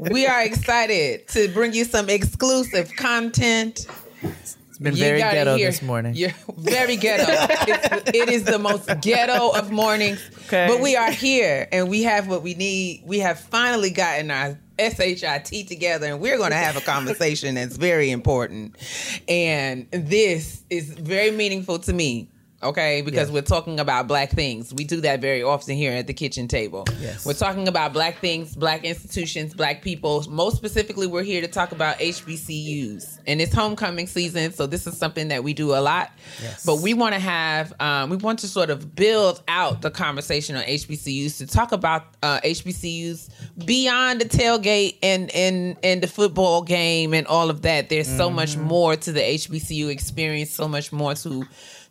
we 0.10 0.26
are 0.26 0.42
excited 0.42 1.26
to 1.28 1.48
bring 1.48 1.72
you 1.72 1.84
some 1.84 2.10
exclusive 2.10 2.94
content, 2.96 3.86
It's 4.22 4.78
been 4.80 4.94
You 4.96 5.00
very 5.02 5.18
gotta 5.20 5.34
ghetto 5.36 5.56
hear- 5.56 5.68
this 5.68 5.80
morning. 5.80 6.14
You're 6.16 6.32
very 6.58 6.96
ghetto. 6.96 7.24
it's, 7.28 8.10
it 8.12 8.28
is 8.28 8.42
the 8.44 8.58
most 8.58 8.90
ghetto 9.00 9.56
of 9.56 9.70
mornings. 9.70 10.20
Okay. 10.46 10.66
But 10.68 10.80
we 10.80 10.96
are 10.96 11.10
here 11.12 11.68
and 11.72 11.88
we 11.88 12.02
have 12.02 12.26
what 12.28 12.42
we 12.42 12.54
need. 12.54 13.02
We 13.06 13.20
have 13.20 13.38
finally 13.38 13.90
gotten 13.90 14.30
our 14.32 14.58
SHIT 14.78 15.68
together 15.68 16.06
and 16.06 16.20
we're 16.20 16.38
going 16.38 16.50
to 16.50 16.56
have 16.56 16.76
a 16.76 16.80
conversation 16.80 17.54
that's 17.54 17.76
very 17.76 18.10
important. 18.10 18.76
And 19.28 19.88
this 19.90 20.62
is 20.70 20.90
very 20.90 21.30
meaningful 21.30 21.78
to 21.80 21.92
me. 21.92 22.28
Okay, 22.62 23.02
because 23.02 23.28
Yes. 23.28 23.30
we're 23.30 23.42
talking 23.42 23.78
about 23.80 24.08
black 24.08 24.30
things. 24.30 24.72
We 24.72 24.84
do 24.84 25.02
that 25.02 25.20
very 25.20 25.42
often 25.42 25.76
here 25.76 25.92
at 25.92 26.06
the 26.06 26.14
kitchen 26.14 26.48
table. 26.48 26.86
Yes. 27.00 27.26
We're 27.26 27.34
talking 27.34 27.68
about 27.68 27.92
black 27.92 28.18
things, 28.20 28.56
black 28.56 28.82
institutions, 28.82 29.52
black 29.52 29.82
people. 29.82 30.24
Most 30.28 30.56
specifically, 30.56 31.06
we're 31.06 31.22
here 31.22 31.42
to 31.42 31.48
talk 31.48 31.72
about 31.72 31.98
HBCUs. 31.98 33.18
And 33.26 33.42
it's 33.42 33.52
homecoming 33.52 34.06
season, 34.06 34.52
so 34.54 34.66
this 34.66 34.86
is 34.86 34.96
something 34.96 35.28
that 35.28 35.44
we 35.44 35.52
do 35.52 35.74
a 35.74 35.80
lot. 35.80 36.12
Yes. 36.42 36.64
But 36.64 36.80
we 36.80 36.94
want 36.94 37.14
to 37.14 37.20
have, 37.20 37.74
um, 37.78 38.08
we 38.08 38.16
want 38.16 38.38
to 38.40 38.48
sort 38.48 38.70
of 38.70 38.94
build 38.96 39.42
out 39.48 39.82
the 39.82 39.90
conversation 39.90 40.56
on 40.56 40.62
HBCUs 40.64 41.36
to 41.38 41.46
talk 41.46 41.72
about 41.72 42.04
uh, 42.22 42.40
HBCUs 42.40 43.28
beyond 43.66 44.20
the 44.20 44.24
tailgate 44.24 44.96
and, 45.02 45.30
and, 45.34 45.76
and 45.82 46.02
the 46.02 46.06
football 46.08 46.62
game 46.62 47.12
and 47.12 47.26
all 47.26 47.50
of 47.50 47.62
that. 47.62 47.90
There's 47.90 48.08
so 48.08 48.30
much 48.30 48.56
more 48.56 48.96
to 48.96 49.12
the 49.12 49.20
HBCU 49.20 49.90
experience, 49.90 50.50
so 50.50 50.66
much 50.68 50.90
more 50.90 51.14
to 51.16 51.44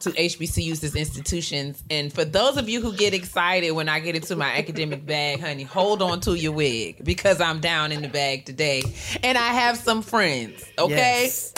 to 0.05 0.11
HBCUs 0.11 0.83
as 0.83 0.95
institutions. 0.95 1.83
And 1.89 2.13
for 2.13 2.23
those 2.23 2.57
of 2.57 2.69
you 2.69 2.79
who 2.79 2.93
get 2.95 3.13
excited 3.13 3.71
when 3.71 3.89
I 3.89 3.99
get 3.99 4.15
into 4.15 4.35
my 4.35 4.55
academic 4.57 5.05
bag, 5.05 5.41
honey, 5.41 5.63
hold 5.63 6.01
on 6.01 6.19
to 6.21 6.35
your 6.35 6.51
wig 6.51 7.03
because 7.03 7.41
I'm 7.41 7.59
down 7.59 7.91
in 7.91 8.01
the 8.01 8.07
bag 8.07 8.45
today. 8.45 8.83
And 9.23 9.37
I 9.37 9.47
have 9.47 9.77
some 9.77 10.01
friends, 10.01 10.63
okay? 10.77 11.23
Yes. 11.23 11.53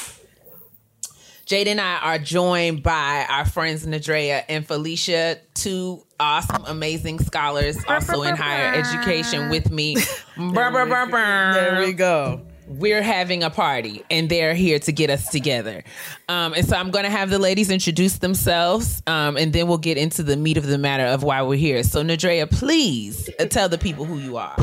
Jade 1.46 1.68
and 1.70 1.80
I 1.80 2.00
are 2.00 2.20
joined 2.20 2.84
by 2.84 3.26
our 3.30 3.46
friends 3.46 3.86
Nadrea 3.86 4.44
and 4.50 4.66
Felicia, 4.66 5.38
two 5.54 6.04
awesome, 6.20 6.66
amazing 6.66 7.20
scholars 7.20 7.78
also 7.88 8.24
in 8.24 8.36
higher 8.36 8.74
education 8.74 9.50
with 9.50 9.72
me. 9.72 9.96
There 11.54 11.80
we 11.86 11.94
go. 11.94 12.42
We're 12.68 13.02
having 13.02 13.44
a 13.44 13.50
party 13.50 14.04
and 14.12 14.30
they're 14.30 14.54
here 14.54 14.78
to 14.80 14.92
get 14.92 15.10
us 15.10 15.30
together. 15.30 15.84
Um, 16.28 16.54
and 16.54 16.68
so 16.68 16.76
I'm 16.76 16.92
going 16.92 17.06
to 17.06 17.10
have 17.10 17.30
the 17.30 17.40
ladies 17.40 17.72
introduce 17.72 18.18
themselves 18.18 19.02
um, 19.08 19.38
and 19.38 19.54
then 19.54 19.68
we'll 19.68 19.78
get 19.78 19.98
into 19.98 20.22
the 20.22 20.36
meat 20.36 20.58
of 20.58 20.68
the 20.68 20.78
matter 20.78 21.06
of 21.06 21.24
why 21.24 21.42
we're 21.44 21.58
here. 21.58 21.82
So, 21.84 22.04
Nadrea, 22.04 22.52
please 22.52 23.30
uh, 23.40 23.46
tell 23.46 23.70
the 23.70 23.78
people 23.78 24.04
who 24.04 24.18
you 24.18 24.36
are. 24.36 24.56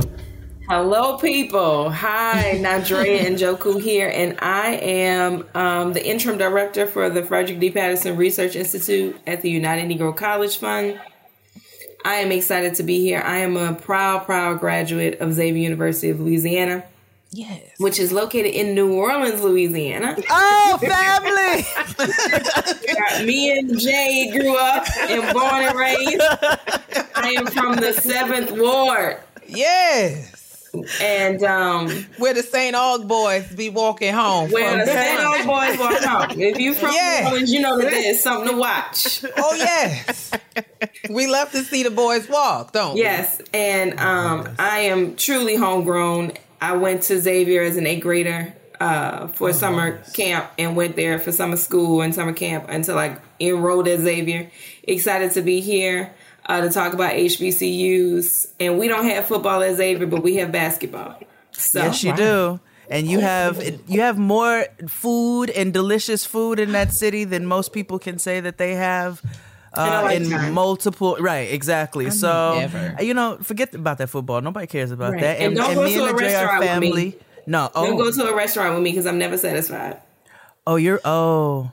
Hello, 0.68 1.18
people. 1.18 1.90
Hi, 1.90 2.58
Nadrea 2.62 3.20
Njoku 3.20 3.82
here, 3.82 4.08
and 4.08 4.38
I 4.40 4.76
am 4.76 5.46
um, 5.54 5.92
the 5.92 6.06
interim 6.06 6.38
director 6.38 6.86
for 6.86 7.10
the 7.10 7.22
Frederick 7.22 7.60
D. 7.60 7.70
Patterson 7.70 8.16
Research 8.16 8.56
Institute 8.56 9.14
at 9.26 9.42
the 9.42 9.50
United 9.50 9.90
Negro 9.90 10.16
College 10.16 10.56
Fund. 10.56 10.98
I 12.02 12.14
am 12.16 12.32
excited 12.32 12.74
to 12.76 12.82
be 12.82 13.00
here. 13.00 13.20
I 13.20 13.38
am 13.38 13.56
a 13.56 13.74
proud, 13.74 14.24
proud 14.24 14.60
graduate 14.60 15.20
of 15.20 15.32
Xavier 15.34 15.62
University 15.62 16.10
of 16.10 16.20
Louisiana. 16.20 16.84
Yes. 17.36 17.62
Which 17.78 17.98
is 17.98 18.12
located 18.12 18.54
in 18.54 18.76
New 18.76 18.92
Orleans, 18.94 19.42
Louisiana. 19.42 20.14
Oh, 20.30 20.78
family! 23.18 23.26
Me 23.26 23.58
and 23.58 23.76
Jay 23.78 24.30
grew 24.30 24.56
up 24.56 24.84
and 25.08 25.32
born 25.34 25.64
and 25.64 25.76
raised. 25.76 26.20
I 27.16 27.34
am 27.36 27.46
from 27.46 27.74
the 27.76 27.92
seventh 27.92 28.52
ward. 28.52 29.18
Yes. 29.48 30.30
And 31.00 31.42
um 31.44 31.88
where 32.18 32.34
the 32.34 32.42
St. 32.42 32.74
Aug 32.76 33.06
boys 33.08 33.46
be 33.54 33.68
walking 33.68 34.12
home. 34.12 34.50
Where 34.50 34.70
from 34.70 34.80
the 34.80 34.86
St. 34.86 35.20
Aug 35.20 35.46
boys 35.46 35.78
walk 35.78 36.02
home. 36.30 36.40
If 36.40 36.58
you 36.58 36.74
from 36.74 36.92
Yeah. 36.92 37.20
New 37.22 37.26
Orleans, 37.28 37.52
you 37.52 37.60
know 37.60 37.78
that 37.78 37.90
there's 37.90 38.20
something 38.20 38.50
to 38.52 38.56
watch. 38.56 39.24
Oh 39.36 39.54
yes. 39.54 40.30
we 41.10 41.26
love 41.28 41.50
to 41.52 41.62
see 41.62 41.82
the 41.84 41.90
boys 41.90 42.28
walk, 42.28 42.72
don't 42.72 42.94
we? 42.94 43.00
Yes, 43.02 43.40
and 43.52 43.98
um, 44.00 44.48
I 44.58 44.80
am 44.80 45.14
truly 45.16 45.54
homegrown. 45.56 46.32
I 46.60 46.76
went 46.76 47.02
to 47.04 47.20
Xavier 47.20 47.62
as 47.62 47.76
an 47.76 47.86
eighth 47.86 48.02
grader 48.02 48.54
uh, 48.80 49.28
for 49.28 49.52
summer 49.52 50.02
camp 50.14 50.50
and 50.58 50.76
went 50.76 50.96
there 50.96 51.18
for 51.18 51.32
summer 51.32 51.56
school 51.56 52.02
and 52.02 52.14
summer 52.14 52.32
camp 52.32 52.66
until 52.68 52.98
I 52.98 53.18
enrolled 53.40 53.88
at 53.88 54.00
Xavier. 54.00 54.50
Excited 54.82 55.32
to 55.32 55.42
be 55.42 55.60
here 55.60 56.12
uh, 56.46 56.60
to 56.60 56.70
talk 56.70 56.92
about 56.92 57.12
HBCUs. 57.12 58.48
And 58.60 58.78
we 58.78 58.88
don't 58.88 59.04
have 59.06 59.26
football 59.26 59.62
at 59.62 59.76
Xavier, 59.76 60.06
but 60.06 60.22
we 60.22 60.36
have 60.36 60.52
basketball. 60.52 61.18
So, 61.52 61.82
yes, 61.82 62.02
you 62.02 62.16
do. 62.16 62.60
And 62.90 63.06
you 63.06 63.20
have 63.20 63.62
you 63.88 64.00
have 64.02 64.18
more 64.18 64.66
food 64.86 65.48
and 65.48 65.72
delicious 65.72 66.26
food 66.26 66.60
in 66.60 66.72
that 66.72 66.92
city 66.92 67.24
than 67.24 67.46
most 67.46 67.72
people 67.72 67.98
can 67.98 68.18
say 68.18 68.40
that 68.40 68.58
they 68.58 68.74
have. 68.74 69.22
Uh, 69.76 70.10
In 70.12 70.32
in 70.32 70.52
multiple, 70.52 71.16
right? 71.20 71.50
Exactly. 71.52 72.10
so 72.10 72.58
never. 72.58 72.96
uh, 72.98 73.02
you 73.02 73.14
know, 73.14 73.38
forget 73.42 73.74
about 73.74 73.98
that 73.98 74.08
football. 74.08 74.40
Nobody 74.40 74.66
cares 74.66 74.90
about 74.90 75.12
Right. 75.12 75.20
that. 75.22 75.40
And 75.40 75.56
don't 75.56 75.74
go 75.74 75.84
me 75.84 75.94
to 75.94 76.04
and 76.04 76.10
a 76.10 76.12
the 76.12 76.28
JR 76.28 76.58
with 76.58 76.60
me. 76.60 76.66
family. 76.66 77.18
No. 77.46 77.70
Oh, 77.74 77.86
Don't 77.86 77.96
go 77.98 78.10
to 78.10 78.24
a 78.32 78.34
restaurant 78.36 78.74
with 78.74 78.82
me 78.82 78.90
because 78.90 79.06
I'm 79.06 79.18
never 79.18 79.36
satisfied. 79.36 79.98
oh, 80.66 80.76
you're. 80.76 81.00
Oh, 81.04 81.70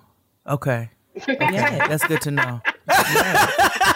okay. 0.48 0.90
Okay, 1.22 1.38
Yes. 1.40 1.88
that's 1.90 2.08
good 2.08 2.22
to 2.22 2.32
know. 2.32 2.62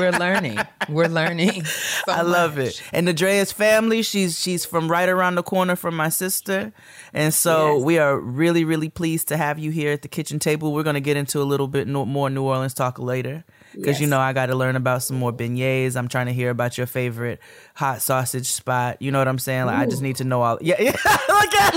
We're 0.00 0.18
learning. 0.18 0.58
We're 0.88 1.08
learning. 1.08 1.64
so 1.64 2.12
I 2.12 2.22
love 2.22 2.56
much. 2.56 2.66
it. 2.66 2.82
And 2.92 3.06
Nadrea's 3.06 3.52
family, 3.52 4.02
she's 4.02 4.38
she's 4.40 4.64
from 4.64 4.90
right 4.90 5.08
around 5.08 5.34
the 5.36 5.42
corner 5.42 5.76
from 5.76 5.94
my 5.96 6.08
sister. 6.08 6.72
And 7.12 7.32
so 7.34 7.76
Yes. 7.76 7.84
we 7.84 7.98
are 7.98 8.18
really, 8.18 8.64
really 8.64 8.88
pleased 8.88 9.28
to 9.28 9.36
have 9.36 9.58
you 9.58 9.70
here 9.70 9.92
at 9.92 10.02
the 10.02 10.08
kitchen 10.08 10.38
table. 10.38 10.72
We're 10.72 10.82
going 10.82 10.94
to 10.94 11.00
get 11.00 11.16
into 11.16 11.40
a 11.40 11.44
little 11.44 11.68
bit 11.68 11.86
more 11.86 12.30
New 12.30 12.42
Orleans 12.42 12.74
talk 12.74 12.98
later. 12.98 13.44
Because 13.74 14.00
you 14.00 14.06
know 14.06 14.18
I 14.18 14.32
got 14.32 14.46
to 14.46 14.56
learn 14.56 14.76
about 14.76 15.02
some 15.02 15.16
more 15.18 15.32
beignets. 15.32 15.96
I'm 15.96 16.08
trying 16.08 16.26
to 16.26 16.32
hear 16.32 16.50
about 16.50 16.78
your 16.78 16.86
favorite 16.86 17.40
hot 17.74 18.02
sausage 18.02 18.48
spot. 18.48 19.00
You 19.00 19.10
know 19.12 19.18
what 19.18 19.28
I'm 19.28 19.38
saying? 19.38 19.66
Like 19.66 19.78
I 19.78 19.86
just 19.86 20.02
need 20.02 20.16
to 20.16 20.24
know 20.24 20.42
all. 20.42 20.58
Yeah, 20.60 20.80
yeah. 20.80 20.90
look 21.28 21.54
at 21.54 21.74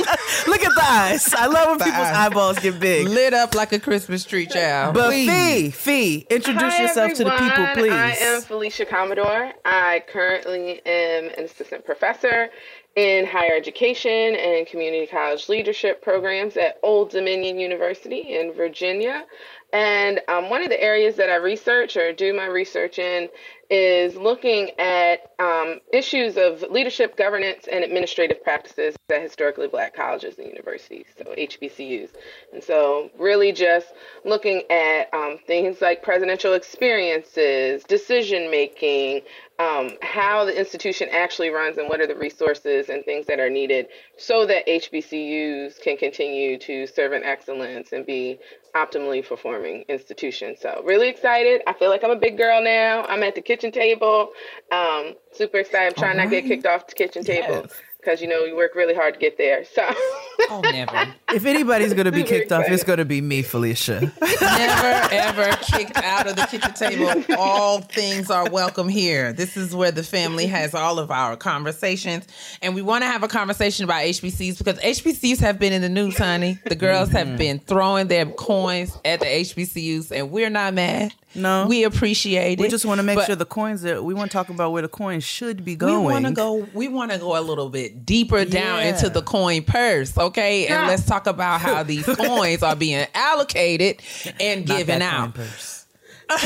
look 0.47 0.63
at 0.63 0.75
the 0.75 0.83
eyes. 0.83 1.33
I 1.33 1.47
love 1.47 1.69
when 1.69 1.79
people's 1.79 2.07
eyes. 2.07 2.15
eyeballs 2.15 2.59
get 2.59 2.79
big. 2.79 3.07
Lit 3.07 3.33
up 3.33 3.55
like 3.55 3.71
a 3.73 3.79
Christmas 3.79 4.25
tree, 4.25 4.45
child. 4.45 4.93
But 4.95 5.09
Please. 5.09 5.29
Fee, 5.29 5.69
Fee, 5.71 6.27
introduce 6.29 6.73
Hi, 6.73 6.83
yourself 6.83 7.13
to 7.13 7.23
the 7.23 7.31
people, 7.31 7.67
please. 7.73 7.91
I 7.91 8.11
am 8.11 8.41
Felicia 8.41 8.85
Commodore. 8.85 9.53
I 9.65 10.03
currently 10.07 10.81
am 10.85 11.25
an 11.37 11.45
assistant 11.45 11.85
professor 11.85 12.49
in 12.95 13.25
higher 13.25 13.55
education 13.55 14.35
and 14.35 14.67
community 14.67 15.07
college 15.07 15.49
leadership 15.49 16.01
programs 16.03 16.57
at 16.57 16.77
Old 16.83 17.09
Dominion 17.09 17.57
University 17.57 18.37
in 18.37 18.53
Virginia. 18.53 19.25
And 19.73 20.21
um, 20.27 20.51
one 20.51 20.61
of 20.61 20.69
the 20.69 20.79
areas 20.79 21.15
that 21.15 21.31
I 21.31 21.37
research 21.37 21.97
or 21.97 22.13
do 22.13 22.31
my 22.31 22.45
research 22.45 22.99
in 22.99 23.27
is 23.71 24.15
looking 24.15 24.69
at 24.77 25.31
um, 25.39 25.79
issues 25.91 26.37
of 26.37 26.63
leadership, 26.69 27.17
governance, 27.17 27.67
and 27.71 27.83
administrative 27.83 28.43
practices 28.43 28.95
at 29.11 29.23
historically 29.23 29.67
black 29.67 29.95
colleges 29.95 30.37
and 30.37 30.47
universities, 30.47 31.07
so 31.17 31.23
HBCUs. 31.23 32.09
And 32.53 32.63
so, 32.63 33.09
really 33.17 33.51
just 33.51 33.87
looking 34.23 34.61
at 34.69 35.11
um, 35.11 35.39
things 35.47 35.81
like 35.81 36.03
presidential 36.03 36.53
experiences, 36.53 37.83
decision 37.83 38.51
making, 38.51 39.21
um, 39.63 39.91
how 40.01 40.45
the 40.45 40.57
institution 40.57 41.07
actually 41.11 41.49
runs, 41.49 41.77
and 41.77 41.87
what 41.87 42.01
are 42.01 42.07
the 42.07 42.15
resources 42.15 42.89
and 42.89 43.05
things 43.05 43.25
that 43.27 43.39
are 43.39 43.49
needed 43.49 43.87
so 44.17 44.45
that 44.45 44.67
HBCUs 44.67 45.81
can 45.81 45.95
continue 45.97 46.57
to 46.59 46.85
serve 46.87 47.13
in 47.13 47.23
excellence 47.23 47.93
and 47.93 48.05
be 48.05 48.39
optimally 48.75 49.25
performing 49.25 49.85
institutions. 49.87 50.59
So, 50.61 50.81
really 50.83 51.07
excited. 51.07 51.61
I 51.67 51.73
feel 51.73 51.89
like 51.89 52.03
I'm 52.03 52.11
a 52.11 52.19
big 52.19 52.37
girl 52.37 52.61
now. 52.63 53.05
I'm 53.05 53.23
at 53.23 53.35
the 53.35 53.41
kitchen 53.41 53.71
table. 53.71 54.31
Um, 54.71 55.13
super 55.31 55.59
excited. 55.59 55.87
I'm 55.87 55.95
trying 55.95 56.17
not 56.17 56.25
to 56.25 56.29
get 56.29 56.45
kicked 56.45 56.65
off 56.65 56.87
the 56.87 56.95
kitchen 56.95 57.23
table 57.23 57.65
because, 57.99 58.21
you 58.21 58.27
know, 58.27 58.43
you 58.43 58.55
work 58.55 58.75
really 58.75 58.95
hard 58.95 59.13
to 59.13 59.19
get 59.19 59.37
there. 59.37 59.63
So, 59.63 59.83
Oh, 60.49 60.61
never. 60.61 61.13
If 61.33 61.45
anybody's 61.45 61.93
going 61.93 62.05
to 62.05 62.11
be 62.11 62.23
kicked 62.23 62.51
off, 62.51 62.65
it's 62.67 62.83
going 62.83 62.99
to 62.99 63.05
be 63.05 63.21
me, 63.21 63.41
Felicia. 63.41 64.11
Never 64.41 65.13
ever 65.13 65.55
kicked 65.63 65.97
out 65.97 66.27
of 66.27 66.35
the 66.35 66.45
kitchen 66.45 66.73
table. 66.73 67.23
All 67.37 67.81
things 67.81 68.29
are 68.29 68.49
welcome 68.49 68.87
here. 68.87 69.33
This 69.33 69.57
is 69.57 69.75
where 69.75 69.91
the 69.91 70.03
family 70.03 70.45
has 70.47 70.73
all 70.73 70.99
of 70.99 71.11
our 71.11 71.35
conversations. 71.35 72.27
And 72.61 72.75
we 72.75 72.81
want 72.81 73.03
to 73.03 73.07
have 73.07 73.23
a 73.23 73.27
conversation 73.27 73.85
about 73.85 74.03
HBCUs 74.03 74.57
because 74.57 74.79
HBCUs 74.79 75.39
have 75.39 75.59
been 75.59 75.73
in 75.73 75.81
the 75.81 75.89
news, 75.89 76.17
honey. 76.17 76.59
The 76.65 76.75
girls 76.75 77.09
have 77.09 77.27
mm-hmm. 77.27 77.37
been 77.37 77.59
throwing 77.59 78.07
their 78.07 78.25
coins 78.25 78.97
at 79.03 79.19
the 79.19 79.25
HBCUs, 79.25 80.11
and 80.11 80.31
we're 80.31 80.49
not 80.49 80.73
mad. 80.73 81.13
No. 81.35 81.65
We 81.67 81.83
appreciate 81.83 82.59
it. 82.59 82.61
We 82.61 82.69
just 82.69 82.85
want 82.85 82.99
to 82.99 83.03
make 83.03 83.15
But 83.15 83.25
sure 83.25 83.35
the 83.35 83.45
coins 83.45 83.81
that 83.81 84.03
we 84.03 84.13
want 84.13 84.31
to 84.31 84.37
talk 84.37 84.49
about 84.49 84.71
where 84.71 84.81
the 84.81 84.87
coins 84.87 85.23
should 85.23 85.65
be 85.65 85.75
going. 85.75 86.05
we 86.05 86.11
want 86.13 86.25
to 86.25 86.31
go. 86.31 86.67
We 86.73 86.87
want 86.87 87.11
to 87.11 87.17
go 87.17 87.39
a 87.39 87.41
little 87.41 87.69
bit 87.69 88.05
deeper 88.05 88.45
down 88.45 88.79
Yeah. 88.79 88.89
into 88.89 89.09
the 89.09 89.21
coin 89.21 89.63
purse, 89.63 90.15
okay? 90.27 90.67
And 90.67 90.87
let's 90.87 91.05
talk 91.05 91.27
about 91.27 91.61
how 91.61 91.83
these 91.91 92.05
coins 92.05 92.63
are 92.63 92.75
being 92.75 93.05
allocated 93.13 94.01
and 94.39 94.67
Not 94.67 94.77
given 94.77 95.01
out. 95.01 95.33
purse. 95.35 95.85
you 96.31 96.37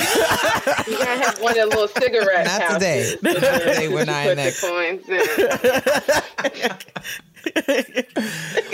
gotta 0.98 1.24
have 1.24 1.40
one 1.40 1.58
of 1.58 1.70
the 1.70 1.78
little 1.78 1.88
cigarette 1.88 2.46
Not 2.46 2.62
pouches 2.62 3.12
today. 3.14 3.16
where 3.22 3.34
Today 3.60 3.88
we're 3.88 4.06
not 4.06 4.28
in 4.28 4.38
put 4.38 4.54
the 4.54 4.60
coins 4.62 5.08
in. 5.08 5.20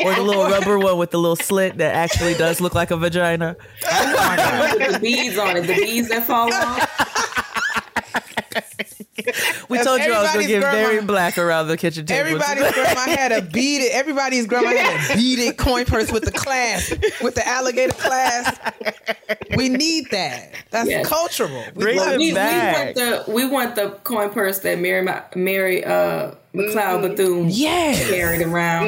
or 0.05 0.15
the 0.15 0.21
little 0.21 0.45
rubber 0.45 0.79
one 0.79 0.97
with 0.97 1.11
the 1.11 1.19
little 1.19 1.35
slit 1.35 1.77
that 1.77 1.93
actually 1.93 2.33
does 2.35 2.61
look 2.61 2.73
like 2.73 2.89
a 2.91 2.97
vagina. 2.97 3.55
with 3.59 4.93
the 4.93 4.99
beads 5.01 5.37
on 5.37 5.57
it, 5.57 5.67
the 5.67 5.75
beads 5.75 6.09
that 6.09 6.23
fall 6.25 6.51
off. 6.53 7.42
We 9.69 9.77
told 9.83 10.01
you 10.01 10.11
I 10.11 10.21
was 10.23 10.33
gonna 10.33 10.47
get 10.47 10.61
grandma- 10.61 10.87
very 10.89 11.01
black 11.01 11.37
around 11.37 11.67
the 11.67 11.77
kitchen 11.77 12.05
table. 12.05 12.19
Everybody's 12.27 12.71
grandma 12.73 13.01
had 13.01 13.31
a 13.31 13.41
beaded. 13.41 13.91
Everybody's 13.91 14.47
grandma 14.47 14.69
had 14.71 15.11
a 15.11 15.13
beaded 15.17 15.57
coin 15.57 15.85
purse 15.85 16.11
with 16.11 16.23
the 16.25 16.31
clasp, 16.31 16.93
with 17.21 17.35
the 17.35 17.47
alligator 17.47 17.93
clasp. 17.93 18.59
We 19.55 19.69
need 19.69 20.09
that. 20.11 20.51
That's 20.71 20.89
Yes. 20.89 21.07
cultural. 21.07 21.63
We 21.75 21.83
Bring 21.83 21.97
love 21.97 22.09
them 22.11 22.19
we, 22.19 22.33
we 22.33 22.33
want 22.33 22.95
the 22.95 23.23
we 23.27 23.47
want 23.47 23.75
the 23.75 23.89
coin 24.03 24.29
purse 24.31 24.59
that 24.59 24.79
Mary 24.79 25.07
Mary 25.35 25.83
uh 25.85 26.31
McLeod 26.53 27.01
Bethune 27.01 27.49
Yes. 27.49 28.07
carried 28.09 28.41
around 28.43 28.85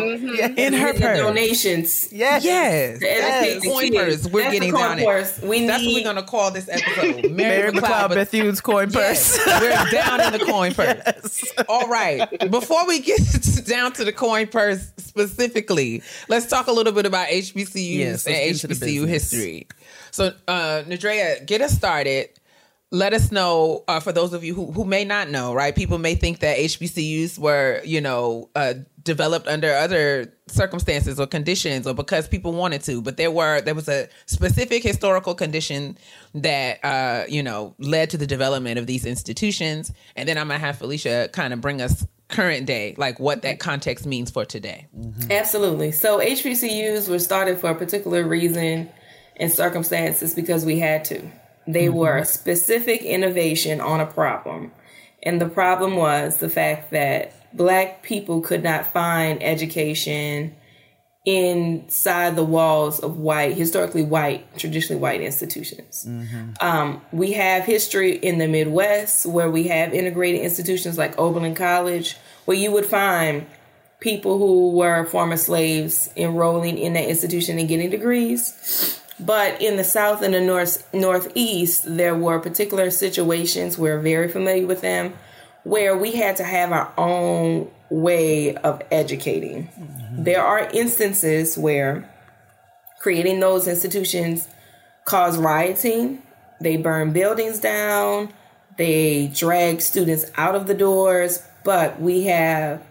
In 0.58 0.74
her 0.74 0.94
purse. 0.94 1.18
donations. 1.18 2.08
Yes. 2.12 2.44
Yes. 2.44 3.00
To 3.00 3.06
educate 3.12 3.54
Yes. 3.54 3.62
the 3.64 3.70
Coin 3.70 3.92
kids. 3.92 3.98
purse. 4.24 4.32
We're 4.32 4.42
That's 4.44 4.54
the 4.54 4.60
getting 4.60 4.72
coin 4.72 4.82
down 4.82 5.00
it. 5.00 5.06
purse. 5.06 5.40
We 5.42 5.66
That's 5.66 5.82
need 5.82 5.88
what 5.88 5.96
we're 5.96 6.04
gonna 6.14 6.24
call 6.28 6.52
this 6.52 6.70
episode. 6.70 7.32
Mary 7.32 7.72
McLeod 7.72 8.10
Bethune's 8.10 8.62
coin 8.62 8.92
purse. 8.92 9.38
Yes, 9.46 9.62
we're 9.62 9.92
down 9.92 10.22
in 10.22 10.32
the 10.40 10.46
coin 10.46 10.74
purse. 10.76 11.44
All 11.68 11.88
right. 11.88 12.30
Before 12.52 12.86
we 12.88 13.00
get 13.00 13.20
down 13.66 13.94
to 13.94 14.04
the 14.06 14.14
coin 14.14 14.46
purse 14.46 14.88
specifically, 14.98 16.04
let's 16.30 16.46
talk 16.46 16.68
a 16.68 16.72
little 16.72 16.94
bit 16.94 17.08
about 17.08 17.30
HBCUs 17.30 17.98
Yes, 17.98 18.26
and 18.28 18.36
get 18.36 18.48
into 18.48 18.68
the 18.68 18.76
HBCU 18.76 19.08
history. 19.08 19.68
So, 20.12 20.34
uh, 20.48 20.84
Nadrea, 20.88 21.44
get 21.46 21.62
us 21.62 21.72
started. 21.72 22.30
Let 22.96 23.14
us 23.14 23.30
know 23.30 23.84
uh, 23.90 24.00
for 24.00 24.14
those 24.14 24.32
of 24.32 24.46
you 24.46 24.56
who, 24.56 24.72
who 24.72 24.86
may 24.86 25.04
not 25.04 25.30
know, 25.30 25.54
right? 25.54 25.76
People 25.76 25.98
may 25.98 26.16
think 26.16 26.40
that 26.40 26.58
HBCUs 26.58 27.38
were, 27.38 27.82
you 27.84 28.00
know, 28.00 28.50
uh, 28.56 28.76
developed 29.04 29.48
under 29.48 29.74
other 29.74 30.34
circumstances 30.48 31.20
or 31.20 31.28
conditions 31.28 31.86
or 31.86 31.94
because 31.94 32.28
people 32.30 32.54
wanted 32.54 32.82
to, 32.84 33.02
but 33.02 33.18
there 33.18 33.32
were 33.32 33.60
there 33.60 33.76
was 33.76 33.90
a 33.90 34.08
specific 34.28 34.82
historical 34.82 35.36
condition 35.36 35.98
that 36.34 36.80
uh, 36.86 37.26
you 37.28 37.44
know 37.44 37.76
led 37.80 38.10
to 38.12 38.18
the 38.18 38.28
development 38.28 38.80
of 38.80 38.88
these 38.88 39.06
institutions. 39.06 39.92
And 40.16 40.30
then 40.30 40.38
I'm 40.38 40.48
gonna 40.48 40.60
have 40.60 40.78
Felicia 40.78 41.30
kind 41.34 41.54
of 41.54 41.60
bring 41.60 41.82
us 41.82 42.08
current 42.30 42.66
day, 42.66 42.96
like 42.98 43.20
what 43.20 43.42
that 43.44 43.60
context 43.60 44.06
means 44.06 44.32
for 44.32 44.46
today. 44.46 44.88
Absolutely. 45.30 45.92
So 45.92 46.20
HBCUs 46.20 47.10
were 47.10 47.20
started 47.20 47.60
for 47.60 47.70
a 47.72 47.76
particular 47.76 48.26
reason 48.26 48.90
and 49.38 49.52
circumstances 49.52 50.34
because 50.34 50.66
we 50.66 50.80
had 50.80 51.06
to. 51.06 51.22
They 51.68 51.90
were 51.90 52.18
a 52.18 52.26
specific 52.26 53.02
innovation 53.02 53.82
on 53.82 54.00
a 54.00 54.06
problem. 54.06 54.72
And 55.24 55.42
the 55.42 55.50
problem 55.50 55.96
was 55.96 56.38
the 56.38 56.50
fact 56.50 56.92
that 56.92 57.34
black 57.56 58.04
people 58.04 58.42
could 58.42 58.64
not 58.64 58.86
find 58.92 59.42
education 59.42 60.56
inside 61.26 62.36
the 62.36 62.44
walls 62.44 63.00
of 63.00 63.18
white, 63.18 63.58
historically 63.58 64.04
white, 64.04 64.58
traditionally 64.60 65.02
white 65.02 65.22
institutions. 65.22 66.06
Um, 66.60 67.02
we 67.12 67.32
have 67.34 67.64
history 67.64 68.16
in 68.16 68.38
the 68.38 68.48
Midwest 68.48 69.26
where 69.26 69.50
we 69.50 69.64
have 69.64 69.92
integrated 69.94 70.42
institutions 70.42 71.00
like 71.00 71.18
Oberlin 71.18 71.56
College, 71.56 72.16
where 72.46 72.56
you 72.56 72.72
would 72.72 72.86
find 72.86 73.48
people 74.00 74.38
who 74.38 74.70
were 74.72 75.06
former 75.06 75.38
slaves 75.38 76.12
enrolling 76.16 76.78
in 76.78 76.94
that 76.94 77.10
institution 77.10 77.58
and 77.58 77.68
getting 77.68 77.90
degrees. 77.90 79.02
But 79.20 79.62
in 79.62 79.78
the 79.78 79.84
South 79.84 80.22
and 80.22 80.34
the 80.34 80.42
North 80.42 80.88
Northeast, 80.94 81.84
there 81.86 82.16
were 82.16 82.40
particular 82.40 82.92
situations 82.92 83.78
we're 83.78 84.00
very 84.00 84.28
familiar 84.28 84.68
with 84.68 84.82
them, 84.82 85.14
where 85.64 85.98
we 85.98 86.12
had 86.14 86.36
to 86.38 86.44
have 86.44 86.72
our 86.72 86.94
own 86.98 87.72
way 87.90 88.56
of 88.56 88.82
educating. 88.92 89.68
Mm-hmm. 89.68 90.24
There 90.24 90.44
are 90.44 90.70
instances 90.72 91.58
where 91.58 92.10
creating 93.00 93.40
those 93.40 93.68
institutions 93.68 94.48
cause 95.06 95.38
rioting. 95.38 96.22
They 96.60 96.78
burn 96.78 97.14
buildings 97.14 97.60
down. 97.60 98.34
They 98.78 99.28
drag 99.28 99.82
students 99.82 100.26
out 100.36 100.56
of 100.56 100.68
the 100.68 100.74
doors. 100.74 101.42
But 101.64 102.02
we 102.02 102.24
have 102.24 102.82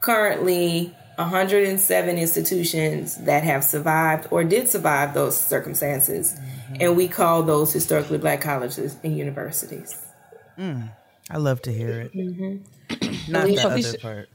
currently 0.00 0.94
107 1.16 2.18
institutions 2.18 3.16
that 3.18 3.44
have 3.44 3.64
survived 3.64 4.28
or 4.30 4.44
did 4.44 4.68
survive 4.68 5.14
those 5.14 5.38
circumstances. 5.38 6.38
And 6.80 6.96
we 6.96 7.08
call 7.08 7.42
those 7.42 7.72
historically 7.72 8.18
black 8.18 8.40
colleges 8.40 8.96
and 9.04 9.16
universities. 9.16 10.00
Mm, 10.58 10.90
I 11.30 11.36
love 11.36 11.60
to 11.62 11.72
hear 11.72 12.00
it. 12.00 12.14
Mm-hmm. 12.14 13.32
Not 13.32 13.46
the 13.46 13.58
other 13.58 13.98
part. 13.98 14.28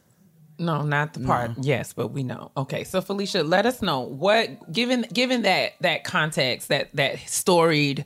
No, 0.59 0.83
not 0.83 1.13
the 1.13 1.19
part. 1.21 1.51
Yes, 1.61 1.93
but 1.93 2.07
we 2.07 2.23
know. 2.23 2.51
Okay, 2.57 2.83
so 2.83 3.01
Felicia, 3.01 3.43
let 3.43 3.65
us 3.65 3.81
know 3.81 4.01
what 4.01 4.71
given 4.71 5.05
given 5.13 5.43
that 5.43 5.73
that 5.81 6.03
context 6.03 6.69
that 6.69 6.89
that 6.95 7.19
storied 7.27 8.05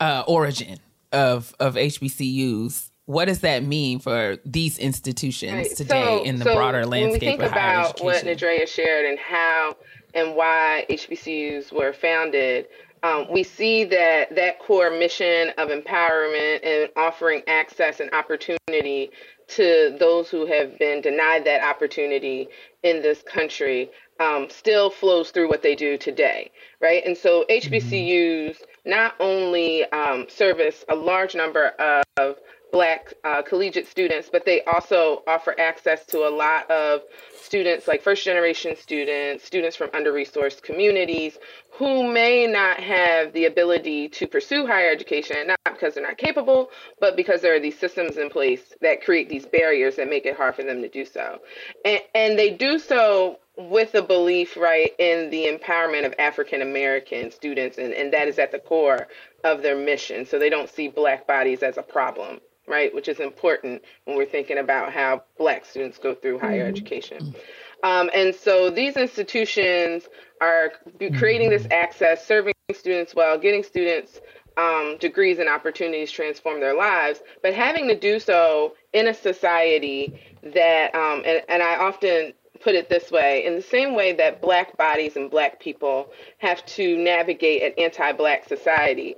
uh, 0.00 0.24
origin 0.26 0.78
of 1.12 1.54
of 1.60 1.74
HBCUs. 1.74 2.90
What 3.06 3.26
does 3.26 3.40
that 3.40 3.62
mean 3.62 3.98
for 3.98 4.38
these 4.46 4.78
institutions 4.78 5.52
Right. 5.68 5.76
today 5.76 6.04
So- 6.04 6.22
in 6.24 6.38
the 6.38 6.44
so 6.44 6.54
broader 6.54 6.80
When 6.80 6.90
we 6.90 6.98
landscape 7.00 7.20
think 7.20 7.42
of 7.42 7.50
higher 7.50 7.80
about 7.80 8.00
what 8.00 8.16
education? 8.24 8.48
Nadrea 8.48 8.68
shared 8.68 9.04
and 9.06 9.18
how 9.18 9.76
and 10.14 10.36
why 10.36 10.86
HBCUs 10.88 11.72
were 11.72 11.92
founded, 11.92 12.66
um, 13.02 13.26
we 13.30 13.42
see 13.42 13.84
that 13.84 14.34
that 14.36 14.58
core 14.58 14.90
mission 14.90 15.50
of 15.58 15.68
empowerment 15.68 16.60
and 16.64 16.88
offering 16.96 17.42
access 17.46 18.00
and 18.00 18.10
opportunity 18.14 19.10
to 19.48 19.94
those 19.98 20.30
who 20.30 20.46
have 20.46 20.78
been 20.78 21.02
denied 21.02 21.44
that 21.44 21.62
opportunity 21.62 22.48
in 22.82 23.02
this 23.02 23.20
country 23.22 23.90
um, 24.20 24.48
still 24.48 24.88
flows 24.88 25.30
through 25.32 25.48
what 25.48 25.60
they 25.62 25.74
do 25.74 25.98
today, 25.98 26.50
right? 26.80 27.04
And 27.04 27.18
so 27.18 27.44
HBCUs 27.50 28.56
not 28.86 29.14
only 29.20 29.84
um, 29.90 30.26
service 30.28 30.84
a 30.88 30.94
large 30.94 31.34
number 31.34 31.72
of 32.16 32.36
Black 32.74 33.14
uh, 33.22 33.40
collegiate 33.40 33.86
students, 33.86 34.28
but 34.28 34.44
they 34.44 34.60
also 34.64 35.22
offer 35.28 35.54
access 35.60 36.04
to 36.06 36.26
a 36.26 36.32
lot 36.44 36.68
of 36.72 37.02
students, 37.40 37.86
like 37.86 38.02
first 38.02 38.24
generation 38.24 38.74
students, 38.76 39.44
students 39.44 39.76
from 39.76 39.90
under 39.94 40.12
resourced 40.12 40.60
communities 40.60 41.38
who 41.70 42.12
may 42.12 42.48
not 42.48 42.80
have 42.80 43.32
the 43.32 43.44
ability 43.44 44.08
to 44.08 44.26
pursue 44.26 44.66
higher 44.66 44.90
education, 44.90 45.46
not 45.46 45.58
because 45.66 45.94
they're 45.94 46.02
not 46.02 46.18
capable, 46.18 46.68
but 46.98 47.14
because 47.14 47.40
there 47.42 47.54
are 47.54 47.60
these 47.60 47.78
systems 47.78 48.16
in 48.16 48.28
place 48.28 48.74
that 48.80 49.04
create 49.04 49.28
these 49.28 49.46
barriers 49.46 49.94
that 49.94 50.10
make 50.10 50.26
it 50.26 50.36
hard 50.36 50.56
for 50.56 50.64
them 50.64 50.82
to 50.82 50.88
do 50.88 51.04
so. 51.04 51.38
And, 51.84 52.00
and 52.12 52.36
they 52.36 52.50
do 52.50 52.80
so 52.80 53.38
with 53.56 53.94
a 53.94 54.02
belief, 54.02 54.56
right, 54.56 54.90
in 54.98 55.30
the 55.30 55.44
empowerment 55.46 56.04
of 56.04 56.12
African 56.18 56.60
American 56.60 57.30
students, 57.30 57.78
and, 57.78 57.94
and 57.94 58.12
that 58.12 58.26
is 58.26 58.40
at 58.40 58.50
the 58.50 58.58
core 58.58 59.06
of 59.44 59.62
their 59.62 59.76
mission. 59.76 60.26
So 60.26 60.40
they 60.40 60.50
don't 60.50 60.68
see 60.68 60.88
Black 60.88 61.24
bodies 61.28 61.62
as 61.62 61.76
a 61.76 61.82
problem, 61.82 62.40
right, 62.66 62.94
which 62.94 63.08
is 63.08 63.20
important 63.20 63.82
when 64.04 64.16
we're 64.16 64.26
thinking 64.26 64.58
about 64.58 64.92
how 64.92 65.22
Black 65.38 65.64
students 65.64 65.98
go 65.98 66.14
through 66.14 66.38
higher 66.38 66.66
education. 66.66 67.34
Um, 67.82 68.10
and 68.14 68.34
so 68.34 68.70
these 68.70 68.96
institutions 68.96 70.04
are 70.40 70.72
creating 71.18 71.50
this 71.50 71.66
access, 71.70 72.26
serving 72.26 72.54
students 72.72 73.14
well, 73.14 73.38
getting 73.38 73.62
students 73.62 74.20
um, 74.56 74.96
degrees 75.00 75.38
and 75.38 75.48
opportunities 75.48 76.10
to 76.10 76.16
transform 76.16 76.60
their 76.60 76.76
lives, 76.76 77.20
but 77.42 77.54
having 77.54 77.88
to 77.88 77.98
do 77.98 78.18
so 78.18 78.74
in 78.92 79.08
a 79.08 79.14
society 79.14 80.18
that, 80.42 80.94
um, 80.94 81.22
and, 81.26 81.42
and 81.48 81.62
I 81.62 81.76
often 81.76 82.32
put 82.60 82.74
it 82.74 82.88
this 82.88 83.10
way 83.10 83.44
in 83.44 83.56
the 83.56 83.62
same 83.62 83.94
way 83.94 84.12
that 84.14 84.40
black 84.40 84.76
bodies 84.76 85.16
and 85.16 85.30
black 85.30 85.60
people 85.60 86.10
have 86.38 86.64
to 86.66 86.96
navigate 86.96 87.62
an 87.62 87.72
anti 87.78 88.12
black 88.12 88.48
society, 88.48 89.16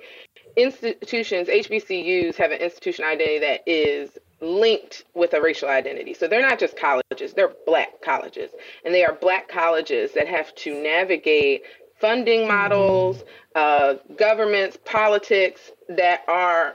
institutions, 0.57 1.49
HBCUs, 1.49 2.37
have 2.37 2.51
an 2.51 2.61
institution 2.61 3.05
identity 3.05 3.39
that 3.41 3.63
is 3.67 4.11
linked 4.41 5.05
with 5.15 5.33
a 5.35 5.41
racial 5.41 5.69
identity. 5.69 6.15
So 6.15 6.29
they're 6.29 6.43
not 6.43 6.59
just 6.59 6.77
colleges, 6.77 7.33
they're 7.35 7.55
black 7.67 8.03
colleges. 8.03 8.51
And 8.85 8.95
they 8.95 9.05
are 9.05 9.15
black 9.15 9.49
colleges 9.49 10.13
that 10.13 10.29
have 10.29 10.55
to 10.57 10.83
navigate 10.83 11.63
funding 12.01 12.47
models, 12.47 13.25
uh, 13.55 13.95
governments, 14.17 14.79
politics 14.85 15.73
that 15.89 16.23
are 16.29 16.75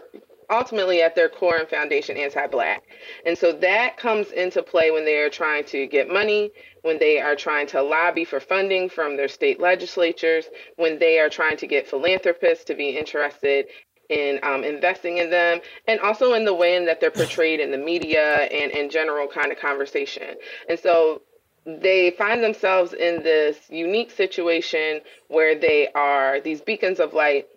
ultimately 0.49 1.01
at 1.01 1.15
their 1.15 1.29
core 1.29 1.55
and 1.57 1.67
foundation 1.69 2.17
anti-black. 2.17 2.83
And 3.25 3.37
so 3.37 3.53
that 3.53 3.97
comes 3.97 4.31
into 4.31 4.61
play 4.61 4.91
when 4.91 5.05
they 5.05 5.17
are 5.17 5.29
trying 5.29 5.63
to 5.65 5.87
get 5.87 6.09
money, 6.11 6.51
when 6.81 6.99
they 6.99 7.19
are 7.19 7.35
trying 7.35 7.67
to 7.67 7.81
lobby 7.81 8.25
for 8.25 8.39
funding 8.39 8.89
from 8.89 9.17
their 9.17 9.27
state 9.27 9.59
legislatures, 9.59 10.45
when 10.77 10.99
they 10.99 11.19
are 11.19 11.29
trying 11.29 11.57
to 11.57 11.67
get 11.67 11.87
philanthropists 11.87 12.65
to 12.65 12.75
be 12.75 12.89
interested 12.89 13.67
in 14.09 14.39
um, 14.43 14.63
investing 14.63 15.17
in 15.17 15.29
them, 15.29 15.61
and 15.87 15.99
also 16.01 16.33
in 16.33 16.43
the 16.43 16.53
way 16.53 16.75
in 16.75 16.85
that 16.85 16.99
they're 16.99 17.11
portrayed 17.11 17.59
in 17.59 17.71
the 17.71 17.77
media 17.77 18.35
and 18.35 18.71
in 18.71 18.89
general 18.89 19.27
kind 19.27 19.51
of 19.51 19.59
conversation. 19.59 20.35
And 20.67 20.77
so 20.77 21.21
they 21.65 22.11
find 22.11 22.43
themselves 22.43 22.93
in 22.93 23.23
this 23.23 23.57
unique 23.69 24.11
situation 24.11 25.01
where 25.27 25.57
they 25.57 25.87
are 25.93 26.41
these 26.41 26.61
beacons 26.61 26.99
of 26.99 27.13
light 27.13 27.47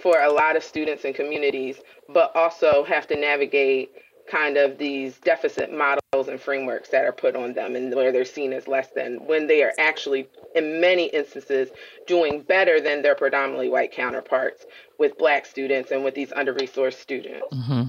for 0.00 0.20
a 0.20 0.32
lot 0.32 0.56
of 0.56 0.64
students 0.64 1.04
and 1.04 1.14
communities, 1.14 1.76
but 2.08 2.34
also 2.34 2.82
have 2.84 3.06
to 3.06 3.16
navigate 3.16 3.92
kind 4.32 4.56
of 4.56 4.78
these 4.78 5.18
deficit 5.18 5.70
models 5.70 6.26
and 6.28 6.40
frameworks 6.40 6.88
that 6.88 7.04
are 7.04 7.12
put 7.12 7.36
on 7.36 7.52
them 7.52 7.76
and 7.76 7.94
where 7.94 8.10
they're 8.12 8.24
seen 8.24 8.54
as 8.54 8.66
less 8.66 8.88
than 8.96 9.16
when 9.26 9.46
they 9.46 9.62
are 9.62 9.72
actually 9.78 10.26
in 10.54 10.80
many 10.80 11.06
instances 11.08 11.68
doing 12.06 12.40
better 12.40 12.80
than 12.80 13.02
their 13.02 13.14
predominantly 13.14 13.68
white 13.68 13.92
counterparts 13.92 14.64
with 14.98 15.18
black 15.18 15.44
students 15.44 15.90
and 15.90 16.02
with 16.02 16.14
these 16.14 16.32
under-resourced 16.32 16.94
students 16.94 17.46
mm-hmm. 17.52 17.82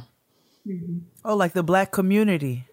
Mm-hmm. 0.68 0.98
Oh, 1.26 1.36
like 1.36 1.54
the 1.54 1.64
black 1.64 1.92
community. 1.92 2.66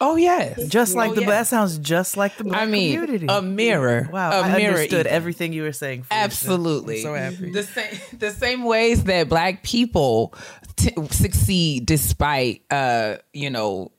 Oh 0.00 0.16
yes, 0.16 0.66
Just 0.66 0.96
like 0.96 1.12
Oh, 1.12 1.14
the 1.14 1.20
yes. 1.20 1.30
that 1.30 1.46
sounds 1.46 1.78
just 1.78 2.16
like 2.16 2.36
the 2.36 2.42
black 2.42 2.62
I 2.62 2.66
mean, 2.66 2.98
community. 2.98 3.26
a 3.28 3.40
mirror. 3.40 4.08
Wow, 4.12 4.32
a 4.32 4.42
I 4.42 4.56
mirror. 4.56 4.72
understood 4.74 5.06
even. 5.06 5.12
everything 5.12 5.52
you 5.52 5.62
were 5.62 5.72
saying. 5.72 6.06
Absolutely. 6.10 7.02
So 7.02 7.14
happy. 7.14 7.52
The 7.52 7.62
same 7.62 8.00
the 8.18 8.32
same 8.32 8.64
ways 8.64 9.04
that 9.04 9.28
black 9.28 9.62
people 9.62 10.34
t- 10.76 10.94
succeed 11.10 11.86
despite 11.86 12.62
uh, 12.70 13.16
you 13.32 13.50
know, 13.50 13.92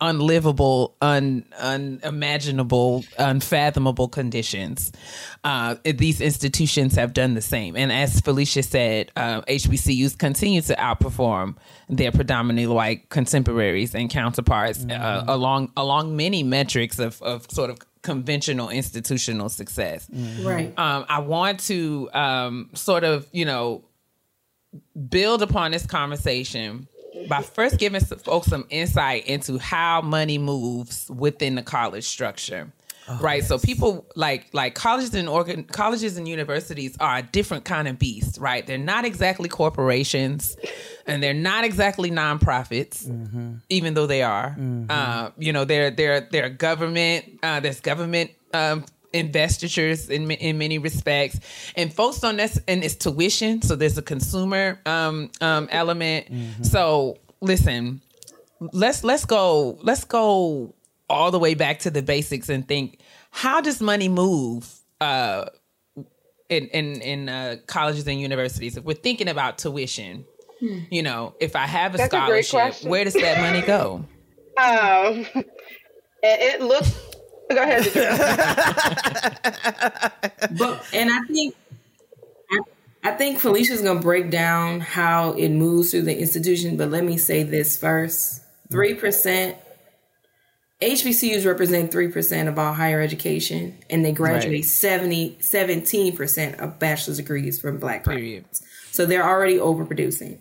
unlivable, 0.00 0.96
un 1.00 1.44
unimaginable, 1.58 3.04
unfathomable 3.18 4.08
conditions. 4.08 4.92
Uh, 5.42 5.76
these 5.84 6.20
institutions 6.20 6.94
have 6.94 7.12
done 7.12 7.34
the 7.34 7.40
same. 7.40 7.76
And 7.76 7.90
as 7.90 8.20
Felicia 8.20 8.62
said, 8.62 9.10
uh, 9.16 9.42
HBCUs 9.42 10.16
continue 10.16 10.62
to 10.62 10.74
outperform 10.76 11.56
their 11.88 12.12
predominantly 12.12 12.66
white 12.72 13.08
contemporaries 13.08 13.94
and 13.94 14.08
counterparts 14.08 14.84
uh, 14.84 15.24
along 15.26 15.72
along 15.76 16.16
many 16.16 16.42
metrics 16.42 16.98
of, 16.98 17.20
of 17.22 17.50
sort 17.50 17.70
of 17.70 17.78
conventional 18.02 18.70
institutional 18.70 19.48
success. 19.48 20.08
Right. 20.40 20.72
Um, 20.78 21.04
I 21.08 21.18
want 21.18 21.60
to 21.60 22.08
um, 22.12 22.70
sort 22.74 23.04
of, 23.04 23.26
you 23.32 23.44
know, 23.44 23.84
build 25.08 25.42
upon 25.42 25.70
this 25.72 25.86
conversation 25.86 26.88
by 27.28 27.42
first 27.42 27.78
giving 27.78 28.00
some 28.00 28.18
folks 28.18 28.48
some 28.48 28.66
insight 28.70 29.26
into 29.26 29.58
how 29.58 30.00
money 30.02 30.38
moves 30.38 31.10
within 31.10 31.54
the 31.54 31.62
college 31.62 32.04
structure. 32.04 32.70
right. 33.22 33.42
So 33.42 33.58
people 33.58 34.06
like 34.14 34.48
like 34.52 34.74
colleges 34.74 35.14
and 35.14 35.28
organ 35.28 35.64
colleges 35.64 36.18
and 36.18 36.28
universities 36.28 36.94
are 37.00 37.18
a 37.18 37.22
different 37.22 37.64
kind 37.64 37.88
of 37.88 37.98
beast, 37.98 38.38
right? 38.38 38.66
They're 38.66 38.76
not 38.76 39.06
exactly 39.06 39.48
corporations 39.48 40.56
and 41.06 41.22
they're 41.22 41.32
not 41.32 41.64
exactly 41.64 42.10
nonprofits, 42.10 43.08
even 43.70 43.94
though 43.94 44.06
they 44.06 44.22
are. 44.22 44.54
Uh, 44.90 45.30
you 45.38 45.52
know, 45.54 45.64
they're 45.64 45.90
they're 45.90 46.20
they're 46.30 46.50
government, 46.50 47.24
uh, 47.42 47.60
there's 47.60 47.80
government 47.80 48.30
um 48.52 48.84
investitures 49.12 50.08
in 50.10 50.30
in 50.30 50.58
many 50.58 50.78
respects 50.78 51.40
and 51.76 51.92
folks 51.92 52.22
on 52.24 52.36
this 52.36 52.60
and 52.68 52.84
it's 52.84 52.94
tuition 52.94 53.62
so 53.62 53.74
there's 53.74 53.96
a 53.96 54.02
consumer 54.02 54.78
um 54.86 55.30
um 55.40 55.66
element 55.70 56.26
so 56.62 57.16
listen 57.40 58.02
let's 58.72 59.02
let's 59.04 59.24
go 59.24 59.78
let's 59.82 60.04
go 60.04 60.74
all 61.08 61.30
the 61.30 61.38
way 61.38 61.54
back 61.54 61.78
to 61.78 61.90
the 61.90 62.02
basics 62.02 62.48
and 62.50 62.68
think 62.68 62.98
how 63.30 63.60
does 63.62 63.80
money 63.80 64.08
move 64.08 64.68
uh 65.00 65.46
in 66.50 66.66
in 66.68 67.00
in 67.00 67.28
uh, 67.28 67.56
colleges 67.66 68.06
and 68.06 68.20
universities 68.20 68.76
if 68.76 68.84
we're 68.84 68.94
thinking 68.94 69.28
about 69.28 69.58
tuition 69.58 70.24
Hmm. 70.60 70.80
you 70.90 71.04
know 71.04 71.34
if 71.38 71.54
i 71.54 71.66
have 71.68 71.94
a 71.94 71.98
That's 71.98 72.10
scholarship 72.12 72.50
question. 72.50 72.90
where 72.90 73.04
does 73.04 73.14
that 73.14 73.40
money 73.40 73.64
go 73.64 74.04
Um, 74.58 75.24
it, 75.34 75.46
it 76.20 76.60
looks. 76.60 76.92
Go 77.50 77.62
ahead. 77.62 77.84
But 80.56 80.84
and 80.94 81.10
I 81.10 81.20
think 81.26 81.54
I, 82.50 82.58
I 83.04 83.10
think 83.12 83.38
Felicia's 83.38 83.82
gonna 83.82 84.00
break 84.00 84.30
down 84.30 84.80
how 84.80 85.32
it 85.32 85.50
moves 85.50 85.90
through 85.90 86.02
the 86.02 86.18
institution. 86.18 86.76
But 86.76 86.90
let 86.90 87.04
me 87.04 87.18
say 87.18 87.42
this 87.42 87.76
first: 87.76 88.42
three 88.70 88.94
percent. 88.94 89.56
HBCUs 90.80 91.44
represent 91.44 91.90
3% 91.90 92.46
of 92.46 92.56
all 92.56 92.72
higher 92.72 93.00
education, 93.00 93.76
and 93.90 94.04
they 94.04 94.12
graduate 94.12 94.58
Right. 94.58 94.64
70, 94.64 95.38
17% 95.40 96.60
of 96.60 96.78
bachelor's 96.78 97.16
degrees 97.16 97.60
from 97.60 97.78
black 97.78 98.04
graduates. 98.04 98.62
So 98.92 99.04
they're 99.04 99.28
already 99.28 99.56
overproducing. 99.56 100.38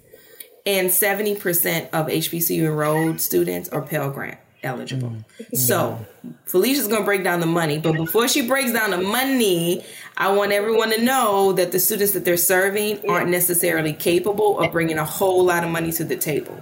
And 0.64 0.90
70% 0.90 1.90
of 1.90 2.06
HBCU 2.06 2.66
enrolled 2.66 3.20
students 3.20 3.68
are 3.70 3.82
Pell 3.82 4.12
Grant 4.12 4.38
eligible. 4.64 5.14
So 5.54 6.06
Felicia's 6.46 6.88
going 6.88 7.02
to 7.02 7.06
break 7.06 7.24
down 7.24 7.40
the 7.40 7.46
money, 7.46 7.78
but 7.80 7.94
before 7.94 8.28
she 8.28 8.48
breaks 8.48 8.72
down 8.74 8.92
the 8.92 8.98
money, 8.98 9.84
I 10.18 10.32
want 10.32 10.52
everyone 10.52 10.92
to 10.92 11.02
know 11.02 11.54
that 11.54 11.72
the 11.72 11.80
students 11.80 12.14
that 12.14 12.26
they're 12.26 12.38
serving 12.38 13.08
aren't 13.10 13.30
necessarily 13.30 13.94
capable 13.94 14.60
of 14.60 14.72
bringing 14.72 14.98
a 14.98 15.06
whole 15.06 15.44
lot 15.46 15.64
of 15.64 15.70
money 15.70 15.92
to 15.94 16.04
the 16.04 16.16
table. 16.18 16.62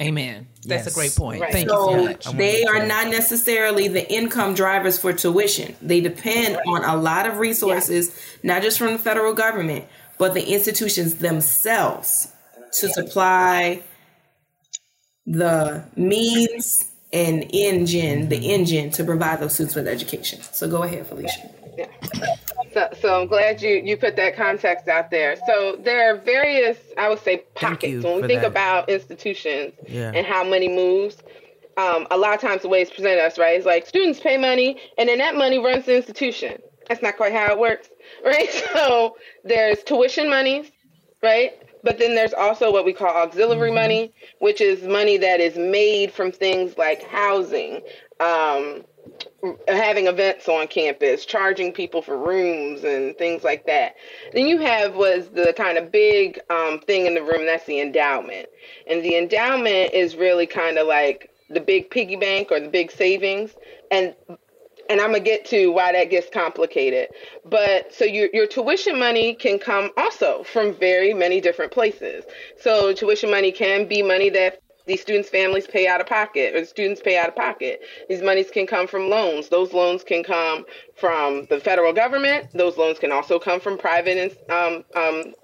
amen 0.00 0.46
that's 0.66 0.84
Yes. 0.84 0.92
a 0.92 0.94
great 0.94 1.14
point 1.16 1.40
Right. 1.40 1.52
thank 1.52 1.70
So 1.70 1.90
you 1.90 1.96
so 1.98 2.04
much 2.04 2.24
they 2.36 2.64
are 2.64 2.84
not 2.84 3.08
necessarily 3.08 3.88
the 3.88 4.06
income 4.12 4.52
drivers 4.54 4.98
for 4.98 5.12
tuition. 5.14 5.74
They 5.80 6.00
depend 6.02 6.58
on 6.66 6.84
a 6.84 6.96
lot 6.96 7.24
of 7.26 7.38
resources, 7.38 8.10
not 8.42 8.60
just 8.62 8.76
from 8.78 8.92
the 8.92 8.98
federal 8.98 9.32
government, 9.32 9.86
but 10.18 10.34
the 10.34 10.44
institutions 10.52 11.14
themselves 11.14 12.28
to 12.80 12.88
supply 12.88 13.82
the 15.24 15.84
means 15.96 16.84
and 17.12 17.46
engine, 17.54 18.28
the 18.28 18.52
engine 18.52 18.90
to 18.90 19.04
provide 19.04 19.40
those 19.40 19.54
students 19.54 19.74
with 19.74 19.86
education. 19.88 20.40
So 20.42 20.68
go 20.68 20.82
ahead, 20.82 21.06
Felicia. 21.06 21.50
So, 22.72 22.88
so 23.00 23.20
I'm 23.20 23.26
glad 23.26 23.62
you 23.62 23.80
you 23.84 23.96
put 23.96 24.16
that 24.16 24.36
context 24.36 24.88
out 24.88 25.10
there. 25.10 25.36
So 25.46 25.76
there 25.82 26.12
are 26.12 26.18
various, 26.18 26.78
I 26.98 27.08
would 27.08 27.20
say, 27.20 27.44
pockets 27.54 28.04
when 28.04 28.20
we 28.22 28.26
think 28.26 28.42
that. 28.42 28.48
about 28.48 28.88
institutions 28.88 29.74
Yeah. 29.88 30.12
and 30.14 30.26
how 30.26 30.44
money 30.44 30.68
moves. 30.68 31.18
Um, 31.78 32.06
a 32.10 32.16
lot 32.16 32.34
of 32.34 32.40
times 32.40 32.62
the 32.62 32.68
way 32.68 32.80
it's 32.80 32.90
presented 32.90 33.22
us, 33.22 33.38
right, 33.38 33.58
is 33.58 33.66
like 33.66 33.86
students 33.86 34.18
pay 34.20 34.38
money 34.38 34.78
and 34.96 35.08
then 35.08 35.18
that 35.18 35.36
money 35.36 35.58
runs 35.58 35.84
the 35.84 35.94
institution. 35.96 36.60
That's 36.88 37.02
not 37.02 37.16
quite 37.18 37.32
how 37.32 37.52
it 37.52 37.58
works, 37.58 37.88
right? 38.24 38.48
So 38.72 39.16
there's 39.44 39.82
tuition 39.82 40.28
monies, 40.30 40.70
right? 41.22 41.52
But 41.86 41.98
then 42.00 42.16
there's 42.16 42.34
also 42.34 42.72
what 42.72 42.84
we 42.84 42.92
call 42.92 43.14
auxiliary 43.16 43.70
money, 43.70 44.12
which 44.40 44.60
is 44.60 44.82
money 44.82 45.18
that 45.18 45.38
is 45.38 45.56
made 45.56 46.10
from 46.10 46.32
things 46.32 46.76
like 46.76 47.00
housing, 47.04 47.80
um, 48.18 48.84
having 49.68 50.08
events 50.08 50.48
on 50.48 50.66
campus, 50.66 51.24
charging 51.24 51.72
people 51.72 52.02
for 52.02 52.18
rooms 52.18 52.82
and 52.82 53.16
things 53.18 53.44
like 53.44 53.66
that. 53.66 53.94
Then 54.32 54.48
you 54.48 54.58
have 54.58 54.96
was 54.96 55.28
the 55.28 55.54
kind 55.56 55.78
of 55.78 55.92
big 55.92 56.40
um, 56.50 56.80
thing 56.80 57.06
in 57.06 57.14
the 57.14 57.22
room 57.22 57.46
that's 57.46 57.66
the 57.66 57.80
endowment, 57.80 58.48
and 58.88 59.04
the 59.04 59.16
endowment 59.16 59.94
is 59.94 60.16
really 60.16 60.48
kind 60.48 60.78
of 60.78 60.88
like 60.88 61.30
the 61.50 61.60
big 61.60 61.88
piggy 61.88 62.16
bank 62.16 62.48
or 62.50 62.58
the 62.58 62.68
big 62.68 62.90
savings, 62.90 63.52
and 63.92 64.16
and 64.88 65.00
I'm 65.00 65.08
gonna 65.08 65.20
get 65.20 65.44
to 65.46 65.68
why 65.72 65.92
that 65.92 66.10
gets 66.10 66.28
complicated. 66.30 67.08
But 67.44 67.94
so 67.94 68.04
your 68.04 68.28
your 68.32 68.46
tuition 68.46 68.98
money 68.98 69.34
can 69.34 69.58
come 69.58 69.90
also 69.96 70.42
from 70.44 70.74
very 70.74 71.14
many 71.14 71.40
different 71.40 71.72
places. 71.72 72.24
So 72.60 72.92
tuition 72.92 73.30
money 73.30 73.52
can 73.52 73.86
be 73.86 74.02
money 74.02 74.30
that 74.30 74.60
these 74.86 75.00
students' 75.02 75.28
families 75.28 75.66
pay 75.66 75.88
out 75.88 76.00
of 76.00 76.06
pocket, 76.06 76.54
or 76.54 76.64
students 76.64 77.02
pay 77.02 77.18
out 77.18 77.28
of 77.28 77.34
pocket. 77.34 77.80
These 78.08 78.22
monies 78.22 78.50
can 78.50 78.66
come 78.66 78.86
from 78.86 79.10
loans. 79.10 79.48
Those 79.48 79.72
loans 79.72 80.04
can 80.04 80.22
come 80.22 80.64
from 80.94 81.46
the 81.46 81.58
federal 81.58 81.92
government. 81.92 82.50
Those 82.54 82.76
loans 82.76 82.98
can 82.98 83.10
also 83.10 83.38
come 83.38 83.58
from 83.60 83.78
private 83.78 84.38
um, 84.48 84.84
um, 84.94 85.34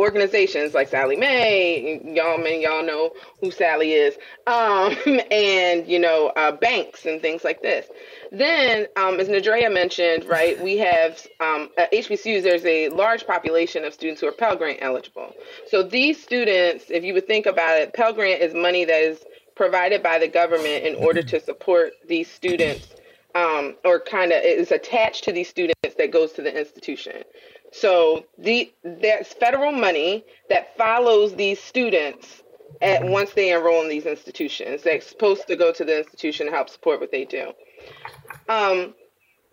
organizations 0.00 0.72
like 0.72 0.88
Sallie 0.88 1.16
Mae. 1.16 2.00
Y'all, 2.04 2.38
many 2.38 2.64
of 2.64 2.70
y'all 2.70 2.84
know 2.84 3.12
who 3.40 3.50
Sally 3.50 3.92
is, 3.92 4.16
um, 4.46 4.96
and 5.30 5.86
you 5.86 5.98
know 5.98 6.32
uh, 6.36 6.52
banks 6.52 7.04
and 7.06 7.20
things 7.20 7.44
like 7.44 7.62
this. 7.62 7.86
Then, 8.32 8.86
um, 8.96 9.20
as 9.20 9.28
Nadrea 9.28 9.72
mentioned, 9.72 10.24
right, 10.24 10.60
we 10.60 10.78
have 10.78 11.26
um, 11.40 11.68
at 11.76 11.92
HBCUs. 11.92 12.42
There's 12.42 12.64
a 12.64 12.88
large 12.88 13.26
population 13.26 13.84
of 13.84 13.92
students 13.92 14.20
who 14.20 14.28
are 14.28 14.32
Pell 14.32 14.56
Grant 14.56 14.78
eligible. 14.80 15.34
So 15.68 15.82
these 15.82 16.20
students, 16.20 16.86
if 16.88 17.04
you 17.04 17.12
would 17.14 17.26
think 17.26 17.46
about 17.46 17.78
it, 17.78 17.92
Pell 17.92 18.12
Grant 18.12 18.40
is 18.40 18.54
money 18.54 18.84
that 18.86 19.02
is 19.02 19.24
provided 19.54 20.02
by 20.02 20.18
the 20.18 20.28
government 20.28 20.86
in 20.86 20.94
order 20.94 21.22
to 21.22 21.38
support 21.38 21.92
these 22.08 22.30
students, 22.30 22.88
um, 23.34 23.76
or 23.84 24.00
kind 24.00 24.32
of 24.32 24.42
is 24.42 24.72
attached 24.72 25.24
to 25.24 25.32
these 25.32 25.48
students 25.48 25.94
that 25.98 26.10
goes 26.10 26.32
to 26.32 26.42
the 26.42 26.58
institution. 26.58 27.22
So 27.72 28.26
the 28.38 28.72
that's 28.84 29.32
federal 29.34 29.72
money 29.72 30.24
that 30.50 30.76
follows 30.76 31.34
these 31.36 31.60
students 31.60 32.42
at 32.82 33.04
once 33.04 33.32
they 33.32 33.52
enroll 33.52 33.82
in 33.82 33.88
these 33.88 34.06
institutions. 34.06 34.82
They're 34.82 35.00
supposed 35.00 35.48
to 35.48 35.56
go 35.56 35.72
to 35.72 35.84
the 35.84 35.98
institution 35.98 36.46
to 36.46 36.52
help 36.52 36.70
support 36.70 37.00
what 37.00 37.12
they 37.12 37.24
do. 37.26 37.52
Um, 38.48 38.94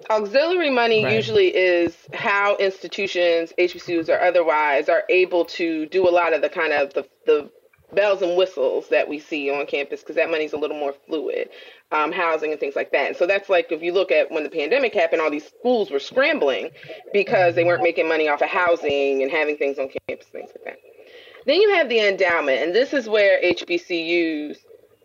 auxiliary 0.10 0.72
money 0.72 1.04
Right. 1.04 1.12
usually 1.12 1.56
is 1.56 1.96
how 2.14 2.58
institutions, 2.58 3.54
HBCUs 3.60 4.10
or 4.10 4.20
otherwise, 4.22 4.90
are 4.90 5.04
able 5.10 5.46
to 5.46 5.88
do 5.88 6.08
a 6.08 6.12
lot 6.12 6.34
of 6.34 6.42
the 6.42 6.50
kind 6.50 6.74
of 6.74 6.94
the, 6.94 7.08
the 7.26 7.52
bells 7.94 8.22
and 8.22 8.38
whistles 8.38 8.90
that 8.90 9.10
we 9.10 9.20
see 9.20 9.50
on 9.52 9.66
campus 9.68 10.02
because 10.02 10.18
that 10.18 10.32
money's 10.32 10.54
a 10.54 10.58
little 10.58 10.78
more 10.78 10.94
fluid, 11.08 11.50
um, 11.92 12.12
housing 12.12 12.52
and 12.52 12.60
things 12.60 12.76
like 12.76 12.92
that. 12.92 13.08
And 13.08 13.18
so 13.18 13.26
that's 13.26 13.50
like 13.50 13.72
if 13.72 13.82
you 13.82 13.94
look 13.94 14.12
at 14.12 14.32
when 14.32 14.44
the 14.44 14.50
pandemic 14.50 14.94
happened, 14.94 15.22
all 15.22 15.32
these 15.32 15.48
schools 15.48 15.90
were 15.90 16.00
scrambling 16.00 16.70
because 17.14 17.56
they 17.56 17.64
weren't 17.64 17.84
making 17.84 18.08
money 18.08 18.28
off 18.28 18.42
of 18.42 18.50
housing 18.50 19.24
and 19.24 19.32
having 19.32 19.58
things 19.58 19.80
on 19.80 19.90
campus, 20.08 20.28
things 20.28 20.50
like 20.56 20.66
that. 20.66 20.78
Then 21.46 21.62
you 21.62 21.74
have 21.76 21.88
the 21.88 22.06
endowment, 22.06 22.62
and 22.62 22.76
this 22.76 22.94
is 22.94 23.08
where 23.08 23.42
HBCUs 23.42 24.58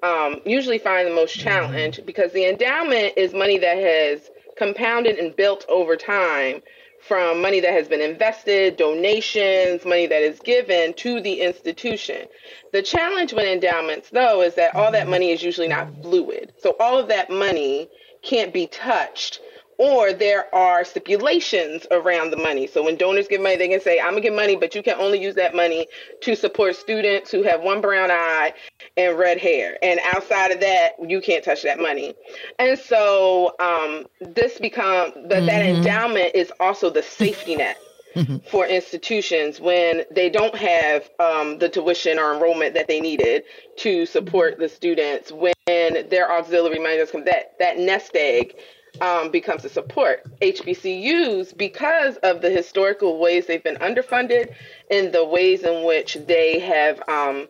um, 0.03 0.41
usually 0.45 0.79
find 0.79 1.07
the 1.07 1.15
most 1.15 1.39
challenge 1.39 2.01
because 2.05 2.33
the 2.33 2.49
endowment 2.49 3.15
is 3.17 3.33
money 3.33 3.59
that 3.59 3.77
has 3.79 4.29
compounded 4.57 5.19
and 5.19 5.35
built 5.37 5.65
over 5.69 5.97
time 5.97 6.61
from 7.03 7.43
money 7.43 7.61
that 7.61 7.73
has 7.73 7.89
been 7.89 8.01
invested, 8.01 8.77
donations, 8.77 9.85
money 9.85 10.07
that 10.07 10.23
is 10.23 10.39
given 10.41 10.95
to 10.95 11.21
the 11.21 11.41
institution. 11.41 12.27
The 12.73 12.83
challenge 12.83 13.33
with 13.33 13.45
endowments, 13.45 14.11
though, 14.11 14.43
is 14.43 14.55
that 14.55 14.75
all 14.75 14.93
that 14.93 15.09
money 15.09 15.31
is 15.31 15.43
usually 15.43 15.69
not 15.69 15.89
fluid. 16.01 16.53
So 16.59 16.77
all 16.79 16.99
of 16.99 17.09
that 17.09 17.29
money 17.29 17.89
can't 18.23 18.53
be 18.53 18.69
touched 18.69 19.41
or 19.79 20.13
there 20.13 20.55
are 20.55 20.85
stipulations 20.85 21.87
around 21.91 22.31
the 22.31 22.37
money. 22.37 22.69
So 22.69 22.85
when 22.85 22.97
donors 22.97 23.27
give 23.27 23.41
money, 23.41 23.57
they 23.57 23.69
can 23.69 23.81
say, 23.81 23.99
I'm 23.99 24.11
gonna 24.11 24.21
give 24.21 24.35
money, 24.35 24.55
but 24.55 24.77
you 24.77 24.83
can 24.83 24.95
only 25.01 25.21
use 25.21 25.35
that 25.35 25.57
money 25.57 25.89
to 26.21 26.37
support 26.37 26.77
students 26.77 27.33
who 27.33 27.43
have 27.43 27.63
one 27.63 27.81
brown 27.81 28.11
eye 28.11 28.55
and 28.97 29.19
red 29.19 29.39
hair. 29.39 29.79
And 29.83 30.01
outside 30.05 30.51
of 30.51 30.61
that, 30.61 30.93
you 31.07 31.21
can't 31.21 31.45
touch 31.45 31.63
that 31.63 31.79
money. 31.81 32.15
And 32.59 32.79
so 32.79 33.55
um, 33.59 34.07
this 34.21 34.59
become 34.59 35.13
that 35.29 35.47
that 35.47 35.63
Mhm. 35.63 35.77
endowment 35.77 36.35
is 36.35 36.53
also 36.61 36.91
the 36.91 37.03
safety 37.03 37.57
net 37.57 37.79
for 38.51 38.67
institutions 38.67 39.61
when 39.61 40.05
they 40.11 40.29
don't 40.29 40.55
have 40.55 41.09
um, 41.19 41.59
the 41.59 41.69
tuition 41.69 42.19
or 42.19 42.35
enrollment 42.35 42.75
that 42.75 42.89
they 42.89 43.01
needed 43.01 43.45
to 43.77 44.05
support 44.07 44.59
the 44.59 44.69
students 44.69 45.33
when 45.33 45.55
their 45.67 46.31
auxiliary 46.31 46.79
money 46.79 46.97
does 46.97 47.11
come 47.11 47.25
that 47.25 47.59
that 47.59 47.79
nest 47.79 48.15
egg 48.17 48.55
um, 49.01 49.31
becomes 49.31 49.65
a 49.65 49.69
support 49.69 50.27
hbcus 50.41 51.57
because 51.57 52.17
of 52.19 52.41
the 52.43 52.51
historical 52.51 53.19
ways 53.19 53.47
they've 53.47 53.63
been 53.65 53.77
underfunded 53.77 54.53
and 54.91 55.13
the 55.13 55.25
ways 55.25 55.63
in 55.63 55.85
which 55.85 56.19
they 56.27 56.59
have 56.59 57.03
um, 57.09 57.49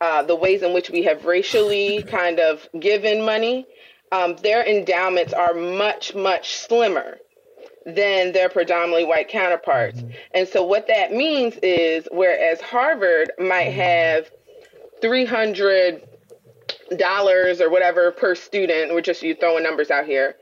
uh, 0.00 0.22
the 0.22 0.36
ways 0.36 0.62
in 0.62 0.72
which 0.72 0.90
we 0.90 1.02
have 1.04 1.24
racially 1.24 2.02
kind 2.06 2.40
of 2.40 2.68
given 2.78 3.24
money 3.24 3.66
um, 4.12 4.36
their 4.42 4.64
endowments 4.64 5.32
are 5.32 5.54
much 5.54 6.14
much 6.14 6.56
slimmer 6.56 7.18
than 7.86 8.32
their 8.32 8.48
predominantly 8.48 9.04
white 9.04 9.28
counterparts. 9.28 10.02
And 10.34 10.46
so 10.48 10.64
what 10.64 10.86
that 10.88 11.12
means 11.12 11.56
is 11.62 12.08
whereas 12.10 12.60
Harvard 12.60 13.32
might 13.38 13.70
have 13.72 14.30
three 15.00 15.24
hundred 15.24 16.02
dollars 16.96 17.60
or 17.60 17.70
whatever 17.70 18.10
per 18.10 18.34
student, 18.34 18.92
we're 18.92 19.00
just 19.00 19.22
you 19.22 19.34
throwing 19.34 19.62
numbers 19.62 19.90
out 19.90 20.06
here. 20.06 20.36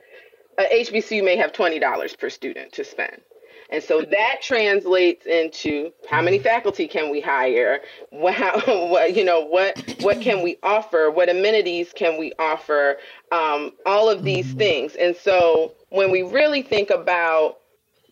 Uh, 0.56 0.64
HBCU 0.72 1.22
may 1.22 1.36
have 1.36 1.52
twenty 1.52 1.78
dollars 1.78 2.16
per 2.16 2.30
student 2.30 2.72
to 2.72 2.84
spend. 2.84 3.20
And 3.70 3.82
so 3.82 4.00
that 4.00 4.36
translates 4.40 5.26
into 5.26 5.92
how 6.08 6.22
many 6.22 6.38
faculty 6.38 6.88
can 6.88 7.10
we 7.10 7.20
hire? 7.20 7.80
What, 8.10 8.34
how, 8.34 8.60
what 8.88 9.14
you 9.14 9.24
know, 9.24 9.40
what 9.44 9.96
what 10.00 10.20
can 10.20 10.42
we 10.42 10.58
offer? 10.62 11.10
What 11.10 11.28
amenities 11.28 11.92
can 11.94 12.18
we 12.18 12.32
offer? 12.38 12.96
Um, 13.30 13.72
all 13.84 14.08
of 14.08 14.24
these 14.24 14.52
things. 14.52 14.94
And 14.94 15.14
so 15.16 15.72
when 15.90 16.10
we 16.10 16.22
really 16.22 16.62
think 16.62 16.90
about 16.90 17.58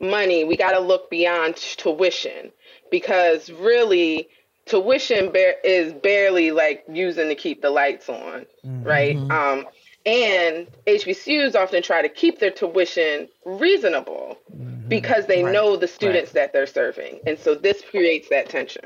money, 0.01 0.45
we 0.45 0.57
got 0.57 0.73
to 0.73 0.81
look 0.81 1.11
beyond 1.11 1.57
tuition 1.57 2.53
because 2.91 3.51
really 3.51 4.29
tuition 4.67 5.33
bar- 5.33 5.55
is 5.65 5.93
barely 5.95 6.51
like 6.51 6.85
using 6.91 7.29
to 7.29 7.35
keep 7.35 7.63
the 7.63 7.71
lights 7.71 8.09
on, 8.09 8.45
right? 8.65 9.17
Um, 9.31 9.67
and 10.07 10.69
HBCUs 10.87 11.57
often 11.57 11.83
try 11.83 12.01
to 12.01 12.09
keep 12.09 12.39
their 12.39 12.51
tuition 12.51 13.29
reasonable 13.45 14.39
mm-hmm. 14.55 14.89
because 14.89 15.27
they 15.27 15.43
Right. 15.43 15.53
know 15.53 15.77
the 15.77 15.89
students 15.89 16.33
that 16.33 16.53
they're 16.53 16.67
serving. 16.67 17.21
And 17.27 17.39
so 17.39 17.55
this 17.57 17.83
creates 17.83 18.29
that 18.29 18.49
tension. 18.49 18.85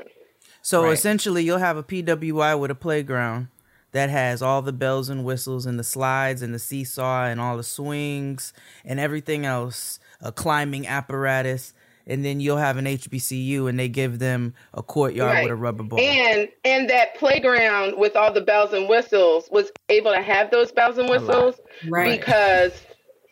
So 0.63 0.83
Right. 0.83 0.93
essentially, 0.93 1.43
you'll 1.43 1.59
have 1.59 1.77
a 1.77 1.83
PWI 1.83 2.55
with 2.55 2.71
a 2.71 2.75
playground 2.75 3.47
that 3.91 4.09
has 4.09 4.41
all 4.41 4.61
the 4.61 4.73
bells 4.73 5.09
and 5.09 5.23
whistles 5.23 5.65
and 5.65 5.77
the 5.77 5.83
slides 5.83 6.41
and 6.41 6.53
the 6.53 6.59
seesaw 6.59 7.25
and 7.25 7.39
all 7.39 7.57
the 7.57 7.63
swings 7.63 8.53
and 8.83 8.99
everything 8.99 9.45
else, 9.45 9.99
a 10.21 10.31
climbing 10.31 10.87
apparatus, 10.87 11.73
and 12.07 12.25
then 12.25 12.39
you'll 12.39 12.57
have 12.57 12.77
an 12.77 12.85
HBCU 12.85 13.69
and 13.69 13.79
they 13.79 13.87
give 13.89 14.19
them 14.19 14.53
a 14.73 14.83
courtyard 14.83 15.33
Right. 15.33 15.43
with 15.43 15.51
a 15.51 15.55
rubber 15.55 15.83
ball. 15.83 15.99
And 15.99 16.49
and 16.65 16.89
that 16.89 17.15
playground 17.15 17.97
with 17.97 18.15
all 18.15 18.31
the 18.31 18.41
bells 18.41 18.73
and 18.73 18.87
whistles 18.89 19.47
was 19.51 19.71
able 19.89 20.11
to 20.11 20.21
have 20.21 20.51
those 20.51 20.71
bells 20.71 20.97
and 20.97 21.09
whistles 21.09 21.55
Right. 21.87 22.19
because 22.19 22.73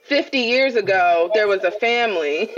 50 0.05 0.37
years 0.37 0.75
ago 0.75 1.29
there 1.33 1.47
was 1.47 1.63
a 1.63 1.71
family 1.71 2.49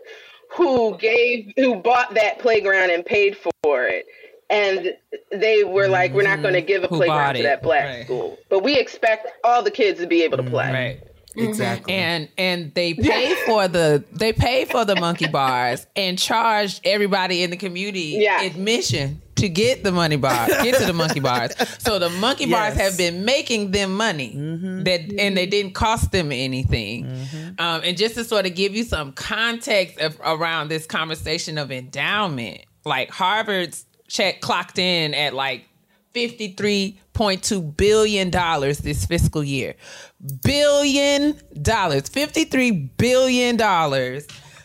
who 0.56 0.96
gave 0.98 1.52
who 1.56 1.76
bought 1.76 2.14
that 2.14 2.38
playground 2.38 2.90
and 2.90 3.04
paid 3.04 3.36
for 3.62 3.86
it. 3.86 4.06
And 4.50 4.94
they 5.30 5.62
were 5.62 5.86
like, 5.86 6.12
we're 6.12 6.24
not 6.24 6.42
going 6.42 6.54
to 6.54 6.60
mm-hmm. 6.60 6.66
give 6.66 6.82
a 6.82 6.88
Who 6.88 6.96
playground 6.96 7.36
to 7.36 7.42
that 7.44 7.62
black 7.62 7.84
Right. 7.84 8.04
school, 8.04 8.36
but 8.48 8.64
we 8.64 8.76
expect 8.76 9.28
all 9.44 9.62
the 9.62 9.70
kids 9.70 10.00
to 10.00 10.08
be 10.08 10.24
able 10.24 10.38
to 10.38 10.42
play. 10.42 10.72
Right. 10.72 11.00
Mm-hmm. 11.36 11.48
Exactly. 11.48 11.94
And 11.94 12.28
and 12.36 12.74
they 12.74 12.94
pay 12.94 13.34
for 13.46 13.68
the 13.68 14.04
they 14.12 14.32
pay 14.32 14.64
for 14.64 14.84
the 14.84 14.96
monkey 14.96 15.28
bars 15.28 15.86
and 15.94 16.18
charged 16.18 16.80
everybody 16.84 17.42
in 17.42 17.50
the 17.50 17.56
community 17.56 18.18
yeah. 18.20 18.42
admission 18.42 19.22
to 19.36 19.48
get 19.48 19.82
the 19.82 19.92
money 19.92 20.16
bar, 20.16 20.48
get 20.48 20.78
to 20.78 20.84
the 20.84 20.92
monkey 20.92 21.20
bars. 21.20 21.54
So 21.80 21.98
the 21.98 22.10
monkey 22.10 22.50
bars 22.50 22.74
have 22.74 22.96
been 22.98 23.24
making 23.24 23.70
them 23.70 23.96
money 23.96 24.34
mm-hmm. 24.34 24.82
that 24.82 25.00
and 25.18 25.36
they 25.36 25.46
didn't 25.46 25.72
cost 25.72 26.12
them 26.12 26.30
anything. 26.30 27.06
Mm-hmm. 27.06 27.48
Um, 27.58 27.80
and 27.84 27.96
just 27.96 28.16
to 28.16 28.24
sort 28.24 28.46
of 28.46 28.54
give 28.54 28.74
you 28.74 28.84
some 28.84 29.12
context 29.12 29.98
of, 29.98 30.20
around 30.22 30.68
this 30.68 30.86
conversation 30.86 31.58
of 31.58 31.72
endowment, 31.72 32.60
like 32.84 33.10
Harvard's 33.10 33.86
check 34.08 34.40
clocked 34.40 34.78
in 34.78 35.14
at 35.14 35.32
like 35.32 35.64
$53.2 36.14 37.76
billion 37.76 38.30
this 38.30 39.06
fiscal 39.06 39.44
year. 39.44 39.74
Billion 40.42 41.38
dollars. 41.62 42.02
$53 42.10 42.90
billion 42.96 43.56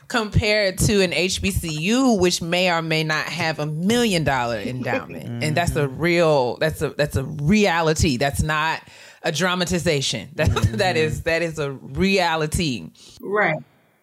compared 0.08 0.78
to 0.78 1.02
an 1.02 1.12
HBCU, 1.12 2.20
which 2.20 2.42
may 2.42 2.72
or 2.72 2.82
may 2.82 3.04
not 3.04 3.26
have 3.26 3.60
a 3.60 3.66
million 3.66 4.24
dollar 4.24 4.60
endowment. 4.60 5.44
And 5.44 5.56
that's 5.58 5.76
a 5.76 5.88
mm-hmm. 5.88 6.00
real, 6.00 6.58
that's 6.58 6.82
a, 6.82 6.90
that's 6.90 7.16
a 7.16 7.24
reality. 7.24 8.18
That's 8.18 8.42
not 8.42 8.82
a 9.24 9.32
dramatization. 9.32 10.30
That, 10.36 10.50
that 10.78 10.98
is, 10.98 11.24
that 11.24 11.42
is 11.42 11.60
a 11.60 11.72
reality. 11.72 12.90
Right. 13.22 13.58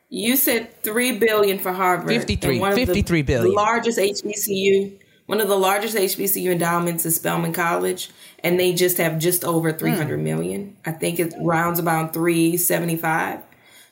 You 0.08 0.36
said 0.36 0.82
three 0.82 1.18
billion 1.18 1.58
for 1.58 1.72
Harvard. 1.72 2.08
53, 2.08 2.50
and 2.50 2.60
one 2.60 2.72
of 2.72 2.76
the 2.76 2.84
53 2.84 3.22
billion. 3.22 3.54
largest 3.54 3.98
HBCU. 3.98 4.98
One 5.32 5.40
of 5.40 5.48
the 5.48 5.56
largest 5.56 5.96
HBCU 5.96 6.52
endowments 6.52 7.06
is 7.06 7.16
Spelman 7.16 7.54
College, 7.54 8.10
and 8.44 8.60
they 8.60 8.74
just 8.74 8.98
have 8.98 9.18
just 9.18 9.46
over 9.46 9.72
three 9.72 9.92
hundred 9.92 10.18
hmm. 10.18 10.24
million. 10.24 10.76
I 10.84 10.92
think 10.92 11.18
it 11.18 11.32
rounds 11.40 11.78
about 11.78 12.12
three 12.12 12.58
seventy 12.58 12.96
five. 12.96 13.40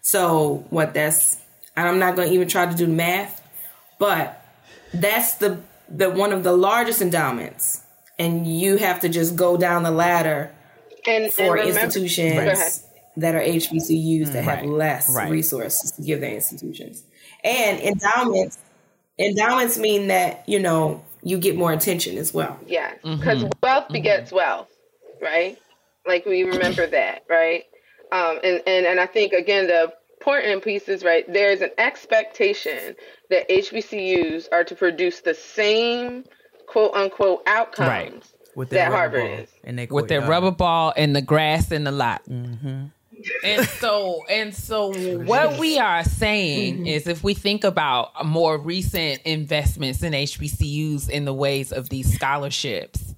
So 0.03 0.67
what? 0.69 0.93
That's 0.93 1.39
and 1.75 1.89
I'm 1.89 1.99
not 1.99 2.15
going 2.15 2.29
to 2.29 2.35
even 2.35 2.47
try 2.47 2.67
to 2.67 2.77
do 2.77 2.87
math, 2.87 3.41
but 3.99 4.45
that's 4.93 5.37
the 5.37 5.59
the 5.89 6.11
one 6.11 6.35
of 6.35 6.43
the 6.43 6.53
largest 6.53 7.01
endowments, 7.01 7.87
and 8.19 8.47
you 8.47 8.77
have 8.77 9.01
to 9.01 9.09
just 9.09 9.35
go 9.35 9.57
down 9.57 9.83
the 9.83 9.91
ladder 9.91 10.55
And 11.07 11.33
for 11.33 11.57
and 11.57 11.69
remember- 11.69 11.81
institutions 11.81 12.81
Go 12.81 12.87
that 13.17 13.35
are 13.35 13.41
HBCUs 13.41 14.35
that 14.35 14.45
have 14.45 14.67
less 14.67 15.17
right. 15.17 15.31
resources 15.31 15.93
to 15.93 16.03
give 16.03 16.21
their 16.21 16.35
institutions. 16.35 17.03
And 17.43 17.81
endowments 17.81 18.59
endowments 19.19 19.79
mean 19.79 20.09
that, 20.09 20.47
you 20.47 20.59
know, 20.59 21.03
you 21.23 21.39
get 21.39 21.57
more 21.57 21.73
attention 21.73 22.19
as 22.19 22.33
well. 22.33 22.59
Yeah, 22.67 22.95
mm-hmm. 23.05 23.17
because 23.17 23.43
wealth 23.63 23.85
mm-hmm. 23.85 23.93
begets 23.93 24.33
wealth, 24.33 24.69
right? 25.21 25.59
Like 26.07 26.27
we 26.27 26.45
remember 26.45 26.87
that, 26.89 27.25
right? 27.29 27.65
Um, 28.13 28.39
and, 28.43 28.63
and 28.67 28.87
and 28.87 29.01
I 29.01 29.07
think 29.07 29.33
again 29.33 29.67
the 29.67 29.93
important 30.21 30.63
piece 30.63 30.89
is 30.89 31.05
right. 31.05 31.31
There's 31.33 31.61
an 31.61 31.71
expectation 31.79 32.95
that 33.31 33.49
HBCUs 33.49 34.49
are 34.53 34.65
to 34.65 34.75
produce 34.75 35.21
the 35.21 35.35
same 35.35 36.25
quote 36.67 36.95
unquote 36.95 37.43
outcomes 37.47 37.89
Right. 37.89 38.25
With 38.57 38.71
that 38.71 38.77
their 38.77 38.91
rubber 38.91 39.21
Harvard 39.21 39.31
ball 39.31 39.45
is. 39.45 39.49
and 39.65 39.79
they 39.79 39.87
with 39.87 40.09
their 40.09 40.23
rubber 40.23 40.51
ball 40.51 40.93
and 40.97 41.15
the 41.15 41.23
grass 41.23 41.71
and 41.71 41.87
the 41.87 41.93
lot. 41.93 42.23
Mm-hmm. 42.29 42.87
And 43.45 43.67
so 43.67 44.25
and 44.29 44.55
so 44.55 44.93
what 45.25 45.59
we 45.59 45.79
are 45.79 46.05
saying 46.05 46.77
mm-hmm. 46.77 46.87
is 46.87 47.07
if 47.07 47.23
we 47.23 47.35
think 47.35 47.65
about 47.65 48.25
more 48.25 48.59
recent 48.59 49.23
investments 49.23 50.03
in 50.03 50.13
HBCUs 50.13 51.09
in 51.09 51.25
the 51.25 51.35
ways 51.35 51.73
of 51.73 51.89
these 51.89 52.13
scholarships, 52.13 53.15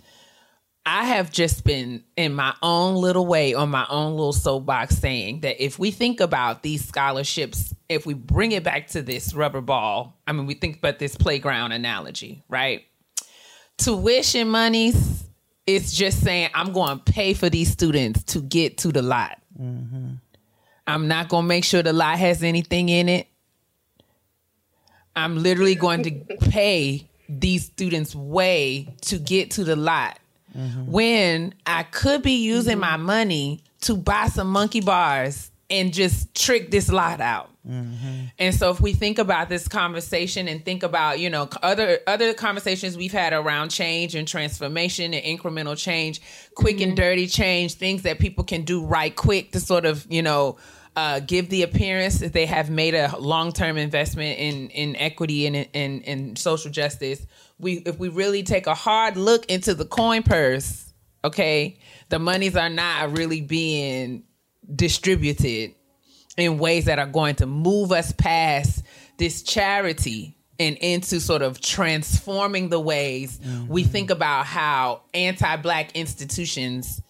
I 0.84 1.04
have 1.04 1.30
just 1.30 1.64
been 1.64 2.02
in 2.16 2.34
my 2.34 2.54
own 2.60 2.96
little 2.96 3.26
way 3.26 3.54
on 3.54 3.70
my 3.70 3.86
own 3.88 4.12
little 4.12 4.32
soapbox 4.32 4.98
saying 4.98 5.40
that 5.40 5.62
if 5.62 5.78
we 5.78 5.92
think 5.92 6.20
about 6.20 6.62
these 6.62 6.84
scholarships, 6.84 7.72
if 7.88 8.04
we 8.04 8.14
bring 8.14 8.50
it 8.52 8.64
back 8.64 8.88
to 8.88 9.02
this 9.02 9.32
rubber 9.32 9.60
ball, 9.60 10.18
I 10.26 10.32
mean, 10.32 10.46
we 10.46 10.54
think 10.54 10.78
about 10.78 10.98
this 10.98 11.14
playground 11.14 11.72
analogy, 11.72 12.42
right? 12.48 12.84
Tuition 13.78 14.48
monies, 14.48 15.24
it's 15.66 15.92
just 15.92 16.20
saying 16.20 16.50
I'm 16.52 16.72
going 16.72 16.98
to 16.98 17.12
pay 17.12 17.34
for 17.34 17.48
these 17.48 17.70
students 17.70 18.24
to 18.24 18.40
get 18.40 18.78
to 18.78 18.90
the 18.90 19.02
lot. 19.02 19.38
Mm-hmm. 19.60 20.14
I'm 20.86 21.08
not 21.08 21.28
going 21.28 21.44
to 21.44 21.48
make 21.48 21.64
sure 21.64 21.82
the 21.82 21.92
lot 21.92 22.18
has 22.18 22.42
anything 22.42 22.88
in 22.88 23.08
it. 23.08 23.28
I'm 25.14 25.42
literally 25.42 25.74
going 25.74 26.02
to 26.04 26.10
pay 26.50 27.08
these 27.28 27.66
students 27.66 28.14
way 28.14 28.88
to 29.02 29.18
get 29.18 29.52
to 29.52 29.64
the 29.64 29.76
lot. 29.76 30.18
Mm-hmm. 30.56 30.90
When 30.90 31.54
I 31.64 31.84
could 31.84 32.22
be 32.22 32.44
using 32.44 32.72
mm-hmm. 32.72 32.80
my 32.80 32.96
money 32.96 33.62
to 33.82 33.96
buy 33.96 34.26
some 34.26 34.48
monkey 34.50 34.80
bars 34.80 35.51
and 35.72 35.92
just 35.92 36.34
trick 36.34 36.70
this 36.70 36.92
lot 36.92 37.20
out. 37.20 37.48
And 38.38 38.54
so 38.54 38.70
if 38.70 38.80
we 38.80 38.92
think 38.92 39.18
about 39.18 39.48
this 39.48 39.66
conversation 39.68 40.48
and 40.48 40.64
think 40.64 40.82
about, 40.82 41.18
you 41.18 41.30
know, 41.30 41.48
other 41.62 42.00
other 42.06 42.34
conversations 42.34 42.96
we've 42.96 43.12
had 43.12 43.32
around 43.32 43.70
change 43.70 44.14
and 44.14 44.28
transformation 44.28 45.14
and 45.14 45.24
incremental 45.24 45.76
change, 45.76 46.20
quick 46.54 46.80
and 46.80 46.96
dirty 46.96 47.26
change, 47.26 47.74
things 47.74 48.02
that 48.02 48.18
people 48.18 48.44
can 48.44 48.62
do 48.62 48.84
right 48.84 49.14
quick 49.16 49.52
to 49.52 49.60
sort 49.60 49.86
of, 49.86 50.06
you 50.10 50.22
know, 50.22 50.58
uh, 50.96 51.20
give 51.20 51.48
the 51.48 51.62
appearance 51.62 52.18
that 52.18 52.32
they 52.32 52.46
have 52.46 52.68
made 52.68 52.94
a 52.94 53.16
long-term 53.16 53.78
investment 53.78 54.38
in 54.38 54.68
in 54.70 54.96
equity 54.96 55.46
and 55.46 55.56
in 55.56 56.00
in 56.02 56.36
social 56.36 56.70
justice. 56.70 57.24
We 57.58 57.74
if 57.86 57.98
we 57.98 58.08
really 58.08 58.42
take 58.42 58.66
a 58.66 58.74
hard 58.74 59.16
look 59.16 59.46
into 59.46 59.74
the 59.74 59.86
coin 59.86 60.22
purse, 60.24 60.92
okay, 61.24 61.78
the 62.08 62.18
monies 62.18 62.56
are 62.56 62.68
not 62.68 63.16
really 63.16 63.40
being 63.40 64.24
distributed 64.74 65.74
in 66.36 66.58
ways 66.58 66.86
that 66.86 66.98
are 66.98 67.06
going 67.06 67.34
to 67.36 67.46
move 67.46 67.92
us 67.92 68.12
past 68.12 68.82
this 69.18 69.42
charity 69.42 70.36
and 70.58 70.76
into 70.78 71.20
sort 71.20 71.42
of 71.42 71.60
transforming 71.60 72.68
the 72.68 72.80
ways 72.80 73.38
we 73.68 73.82
mm-hmm. 73.82 73.92
think 73.92 74.10
about 74.10 74.46
how 74.46 75.02
anti-black 75.14 75.94
institutions 75.96 77.02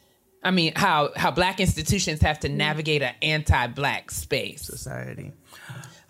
I 0.42 0.50
mean 0.50 0.72
how 0.74 1.10
how 1.14 1.30
black 1.30 1.60
institutions 1.60 2.20
have 2.22 2.40
to 2.40 2.48
navigate 2.48 3.02
an 3.02 3.14
anti-black 3.22 4.10
space 4.10 4.62
society. 4.62 5.32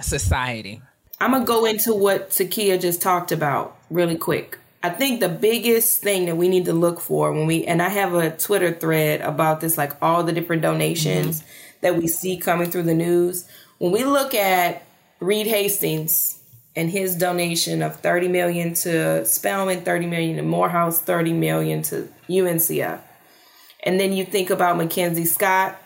Society. 0.01 0.83
I'm 1.21 1.33
gonna 1.33 1.45
go 1.45 1.67
into 1.67 1.95
what 1.95 2.31
Takia 2.31 2.81
just 2.81 3.03
talked 3.03 3.31
about 3.31 3.77
really 3.91 4.17
quick. 4.17 4.59
I 4.83 4.91
think 4.91 5.21
the 5.21 5.29
biggest 5.29 6.03
thing 6.03 6.27
that 6.27 6.37
we 6.37 6.49
need 6.49 6.65
to 6.65 6.73
look 6.73 7.01
for 7.01 7.33
when 7.33 7.47
we 7.47 7.65
and 7.65 7.81
I 7.81 7.89
have 7.89 8.15
a 8.15 8.31
Twitter 8.31 8.73
thread 8.73 9.21
about 9.21 9.61
this, 9.61 9.79
like 9.79 9.93
all 10.03 10.25
the 10.25 10.33
different 10.33 10.63
donations 10.63 11.41
mm-hmm. 11.41 11.49
that 11.83 11.97
we 11.97 12.09
see 12.09 12.37
coming 12.37 12.71
through 12.71 12.85
the 12.85 12.95
news. 12.95 13.49
When 13.79 13.93
we 13.93 14.05
look 14.05 14.35
at 14.35 14.85
Reed 15.21 15.47
Hastings 15.47 16.39
and 16.75 16.91
his 16.91 17.17
donation 17.17 17.83
of 17.83 18.01
30 18.01 18.29
million 18.29 18.75
to 18.75 19.25
Spelman, 19.27 19.83
30 19.83 20.07
million 20.07 20.37
to 20.37 20.43
Morehouse, 20.43 21.01
30 21.01 21.33
million 21.33 21.83
to 21.83 22.09
UNCF. 22.29 23.01
And 23.85 24.01
then 24.01 24.13
you 24.13 24.25
think 24.25 24.51
about 24.51 24.77
Mackenzie 24.77 25.25
Scott 25.25 25.82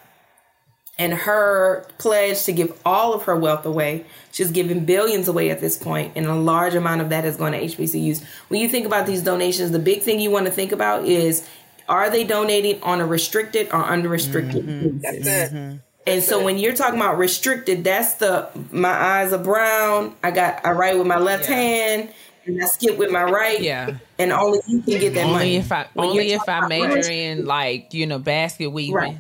and 0.99 1.13
her 1.13 1.87
pledge 1.99 2.45
to 2.45 2.53
give 2.53 2.79
all 2.85 3.13
of 3.13 3.25
her 3.25 3.37
wealth 3.37 3.67
away. 3.67 4.07
She's 4.33 4.51
giving 4.51 4.85
billions 4.85 5.29
away 5.29 5.51
at 5.51 5.61
this 5.61 5.77
point, 5.77 6.13
and 6.17 6.27
a 6.27 6.35
large 6.35 6.75
amount 6.75 7.01
of 7.01 7.11
that 7.11 7.25
is 7.25 7.37
going 7.37 7.53
to 7.53 7.61
HBCUs. 7.61 8.25
When 8.49 8.61
you 8.61 8.69
think 8.69 8.87
about 8.87 9.07
these 9.07 9.23
donations, 9.23 9.71
the 9.71 9.79
big 9.79 10.03
thing 10.03 10.21
you 10.21 10.31
want 10.31 10.47
to 10.47 10.53
think 10.53 10.73
about 10.73 11.05
is 11.05 11.47
are 11.89 12.11
they 12.11 12.25
donating 12.25 12.83
on 12.83 13.01
a 13.01 13.07
restricted 13.07 13.69
or 13.73 13.85
unrestricted 13.85 14.67
mm-hmm. 14.67 14.99
basis? 14.99 15.25
That's 15.25 15.53
it. 15.53 15.81
And 16.09 16.23
so 16.23 16.43
when 16.45 16.57
you're 16.59 16.75
talking 16.75 17.01
about 17.01 17.19
restricted, 17.19 17.83
that's 17.83 18.15
the 18.15 18.49
my 18.71 18.91
eyes 18.91 19.33
are 19.33 19.43
brown. 19.43 20.15
I 20.23 20.31
got 20.31 20.65
I 20.65 20.71
write 20.71 20.97
with 20.97 21.07
my 21.07 21.19
left 21.19 21.47
hand 21.47 22.11
and 22.47 22.63
I 22.63 22.67
skip 22.67 22.97
with 22.97 23.11
my 23.11 23.25
right. 23.25 23.61
Yeah. 23.61 23.97
And 24.19 24.33
only 24.33 24.61
you 24.69 24.83
can 24.83 25.01
get 25.01 25.15
that 25.15 25.25
only 25.25 25.35
money. 25.35 25.57
if 25.57 25.73
I 25.73 25.87
When 25.95 26.11
only 26.11 26.31
you're 26.31 26.37
if 26.37 26.49
I 26.49 26.61
talking 26.61 26.79
about 26.79 26.95
major 26.95 27.11
in 27.11 27.45
like, 27.45 27.93
you 27.93 28.07
know, 28.07 28.21
basket 28.21 28.71
weaving. 28.71 28.95
Right. 28.95 29.19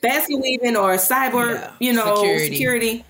Basket 0.00 0.36
weaving 0.40 0.76
or 0.76 0.94
cyber, 0.94 1.72
you 1.80 1.92
know, 1.92 2.16
Security. 2.16 2.48
security. 2.48 3.04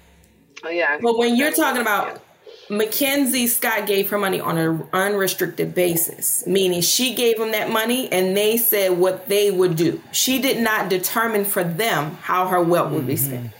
Oh 0.64 0.70
yeah. 0.70 0.98
But 1.00 1.18
when 1.18 1.36
you're 1.36 1.52
talking 1.52 1.80
about 1.80 2.22
Mackenzie 2.70 3.46
Scott 3.46 3.86
gave 3.86 4.10
her 4.10 4.18
money 4.18 4.40
on 4.40 4.58
an 4.58 4.86
unrestricted 4.92 5.74
basis, 5.74 6.46
meaning 6.46 6.82
she 6.82 7.14
gave 7.14 7.38
them 7.38 7.52
that 7.52 7.70
money 7.70 8.10
and 8.12 8.36
they 8.36 8.56
said 8.56 8.98
what 8.98 9.28
they 9.28 9.50
would 9.50 9.76
do. 9.76 10.02
She 10.12 10.40
did 10.40 10.62
not 10.62 10.90
determine 10.90 11.44
for 11.44 11.64
them 11.64 12.16
how 12.20 12.48
her 12.48 12.62
wealth 12.62 12.92
would 12.92 13.06
be 13.06 13.14
mm-hmm. 13.14 13.26
spent. 13.26 13.50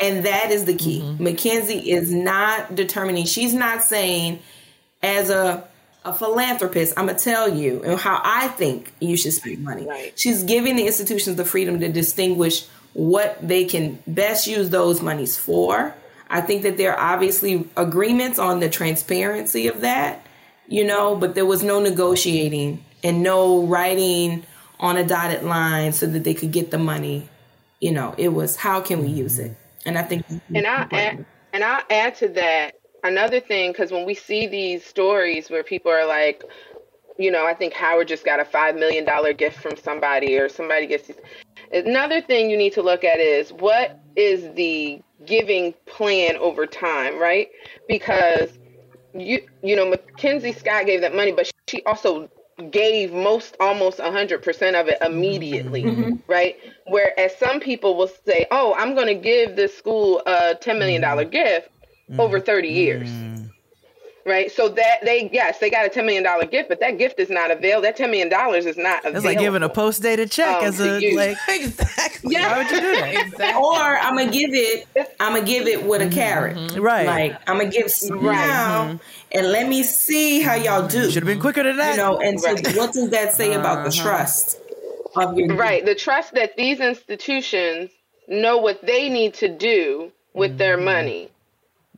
And 0.00 0.24
that 0.26 0.50
is 0.50 0.64
the 0.64 0.74
key. 0.74 1.00
Mm-hmm. 1.00 1.24
Mackenzie 1.24 1.90
is 1.90 2.12
not 2.12 2.74
determining, 2.74 3.26
she's 3.26 3.54
not 3.54 3.82
saying, 3.82 4.40
as 5.02 5.30
a 5.30 5.66
a 6.06 6.14
philanthropist, 6.14 6.94
I'm 6.96 7.06
gonna 7.06 7.18
tell 7.18 7.48
you 7.48 7.82
and 7.82 7.98
how 7.98 8.20
I 8.22 8.48
think 8.48 8.92
you 9.00 9.16
should 9.16 9.32
spend 9.32 9.62
money. 9.64 10.12
She's 10.14 10.42
giving 10.44 10.76
the 10.76 10.86
institutions 10.86 11.36
the 11.36 11.44
freedom 11.44 11.80
to 11.80 11.88
distinguish 11.88 12.66
what 12.92 13.36
they 13.46 13.64
can 13.64 13.98
best 14.06 14.46
use 14.46 14.70
those 14.70 15.02
monies 15.02 15.36
for. 15.36 15.94
I 16.30 16.40
think 16.40 16.62
that 16.62 16.76
there 16.76 16.96
are 16.96 17.14
obviously 17.14 17.68
agreements 17.76 18.38
on 18.38 18.60
the 18.60 18.68
transparency 18.68 19.68
of 19.68 19.82
that, 19.82 20.24
you 20.68 20.84
know, 20.84 21.14
but 21.16 21.34
there 21.34 21.46
was 21.46 21.62
no 21.62 21.80
negotiating 21.80 22.84
and 23.04 23.22
no 23.22 23.64
writing 23.66 24.44
on 24.80 24.96
a 24.96 25.04
dotted 25.04 25.42
line 25.42 25.92
so 25.92 26.06
that 26.06 26.24
they 26.24 26.34
could 26.34 26.52
get 26.52 26.70
the 26.70 26.78
money. 26.78 27.28
You 27.80 27.92
know, 27.92 28.14
it 28.16 28.28
was 28.28 28.56
how 28.56 28.80
can 28.80 29.02
we 29.02 29.08
use 29.08 29.38
it? 29.38 29.56
And 29.84 29.98
I 29.98 30.02
think 30.02 30.24
And 30.54 30.66
I 30.66 30.86
add, 30.90 31.26
and 31.52 31.64
I'll 31.64 31.84
add 31.90 32.14
to 32.16 32.28
that 32.28 32.80
another 33.04 33.40
thing 33.40 33.72
because 33.72 33.90
when 33.92 34.04
we 34.04 34.14
see 34.14 34.46
these 34.46 34.84
stories 34.84 35.50
where 35.50 35.62
people 35.62 35.90
are 35.90 36.06
like, 36.06 36.42
you 37.18 37.30
know, 37.30 37.46
I 37.46 37.54
think 37.54 37.72
Howard 37.72 38.08
just 38.08 38.24
got 38.24 38.40
a 38.40 38.44
five 38.44 38.74
million 38.74 39.04
dollar 39.04 39.32
gift 39.32 39.60
from 39.60 39.76
somebody, 39.76 40.36
or 40.38 40.48
somebody 40.48 40.86
gets. 40.86 41.06
These. 41.06 41.16
Another 41.72 42.20
thing 42.20 42.50
you 42.50 42.56
need 42.56 42.74
to 42.74 42.82
look 42.82 43.04
at 43.04 43.18
is 43.18 43.52
what 43.52 43.98
is 44.16 44.52
the 44.54 45.00
giving 45.24 45.74
plan 45.86 46.36
over 46.36 46.66
time, 46.66 47.18
right? 47.18 47.48
Because 47.88 48.50
you 49.14 49.46
you 49.62 49.76
know 49.76 49.88
Mackenzie 49.88 50.52
Scott 50.52 50.86
gave 50.86 51.00
that 51.00 51.14
money, 51.14 51.32
but 51.32 51.50
she 51.68 51.82
also 51.84 52.28
gave 52.70 53.12
most 53.12 53.54
almost 53.60 53.98
100% 53.98 54.80
of 54.80 54.88
it 54.88 54.98
immediately 55.02 55.82
mm-hmm. 55.82 56.02
Mm-hmm. 56.02 56.32
right 56.32 56.56
whereas 56.86 57.36
some 57.36 57.60
people 57.60 57.96
will 57.96 58.10
say 58.24 58.46
oh 58.50 58.74
i'm 58.78 58.94
going 58.94 59.08
to 59.08 59.14
give 59.14 59.56
this 59.56 59.76
school 59.76 60.22
a 60.24 60.54
$10 60.54 60.78
million 60.78 61.02
mm-hmm. 61.02 61.28
gift 61.28 61.68
over 62.18 62.40
mm. 62.40 62.46
30 62.46 62.68
years 62.68 63.08
mm. 63.08 63.50
right 64.24 64.50
so 64.52 64.68
that 64.68 64.98
they 65.04 65.28
yes 65.32 65.58
they 65.58 65.70
got 65.70 65.86
a 65.86 65.88
$10 65.88 66.04
million 66.04 66.24
gift 66.50 66.68
but 66.68 66.80
that 66.80 66.98
gift 66.98 67.18
is 67.18 67.30
not 67.30 67.50
available 67.50 67.82
that 67.82 67.96
$10 67.96 68.10
million 68.10 68.28
is 68.28 68.76
not 68.76 69.00
available 69.00 69.12
That's 69.12 69.24
like 69.24 69.38
giving 69.38 69.62
a 69.62 69.68
post 69.68 70.02
dated 70.02 70.30
check 70.30 70.56
um, 70.58 70.64
as 70.64 70.80
a 70.80 71.00
use. 71.00 71.16
like 71.16 71.36
exactly. 71.48 72.32
Yeah. 72.34 72.52
Why 72.52 72.58
would 72.58 72.70
you 72.70 72.80
do 72.80 73.36
that? 73.38 73.56
Or 73.56 73.98
I'm 73.98 74.16
gonna 74.16 74.30
give 74.30 74.50
it. 74.52 74.86
I'm 75.20 75.34
gonna 75.34 75.46
give 75.46 75.66
it 75.66 75.84
with 75.84 76.00
a 76.00 76.04
mm-hmm. 76.04 76.14
carrot. 76.14 76.76
Right. 76.76 77.06
Like 77.06 77.48
I'm 77.48 77.58
gonna 77.58 77.70
give 77.70 77.90
some 77.90 78.18
Right. 78.18 78.34
now, 78.34 78.84
mm-hmm. 78.84 78.96
and 79.32 79.48
let 79.48 79.68
me 79.68 79.82
see 79.82 80.40
how 80.40 80.54
y'all 80.54 80.86
do. 80.86 81.10
Should 81.10 81.22
have 81.22 81.24
been 81.24 81.40
quicker 81.40 81.62
than 81.62 81.76
that. 81.76 81.92
You 81.92 82.02
know. 82.02 82.18
And 82.18 82.40
so, 82.40 82.54
what 82.76 82.92
does 82.92 83.10
that 83.10 83.34
say 83.34 83.54
about 83.54 83.84
the 83.84 83.90
Uh-huh. 83.90 84.02
trust 84.02 84.60
of 85.16 85.36
your 85.36 85.54
right 85.56 85.84
the 85.84 85.94
trust 85.94 86.34
that 86.34 86.56
these 86.56 86.80
institutions 86.80 87.90
know 88.28 88.58
what 88.58 88.84
they 88.84 89.08
need 89.08 89.34
to 89.34 89.48
do 89.48 90.12
with 90.34 90.58
their 90.58 90.76
mm-hmm. 90.76 90.84
money 90.84 91.30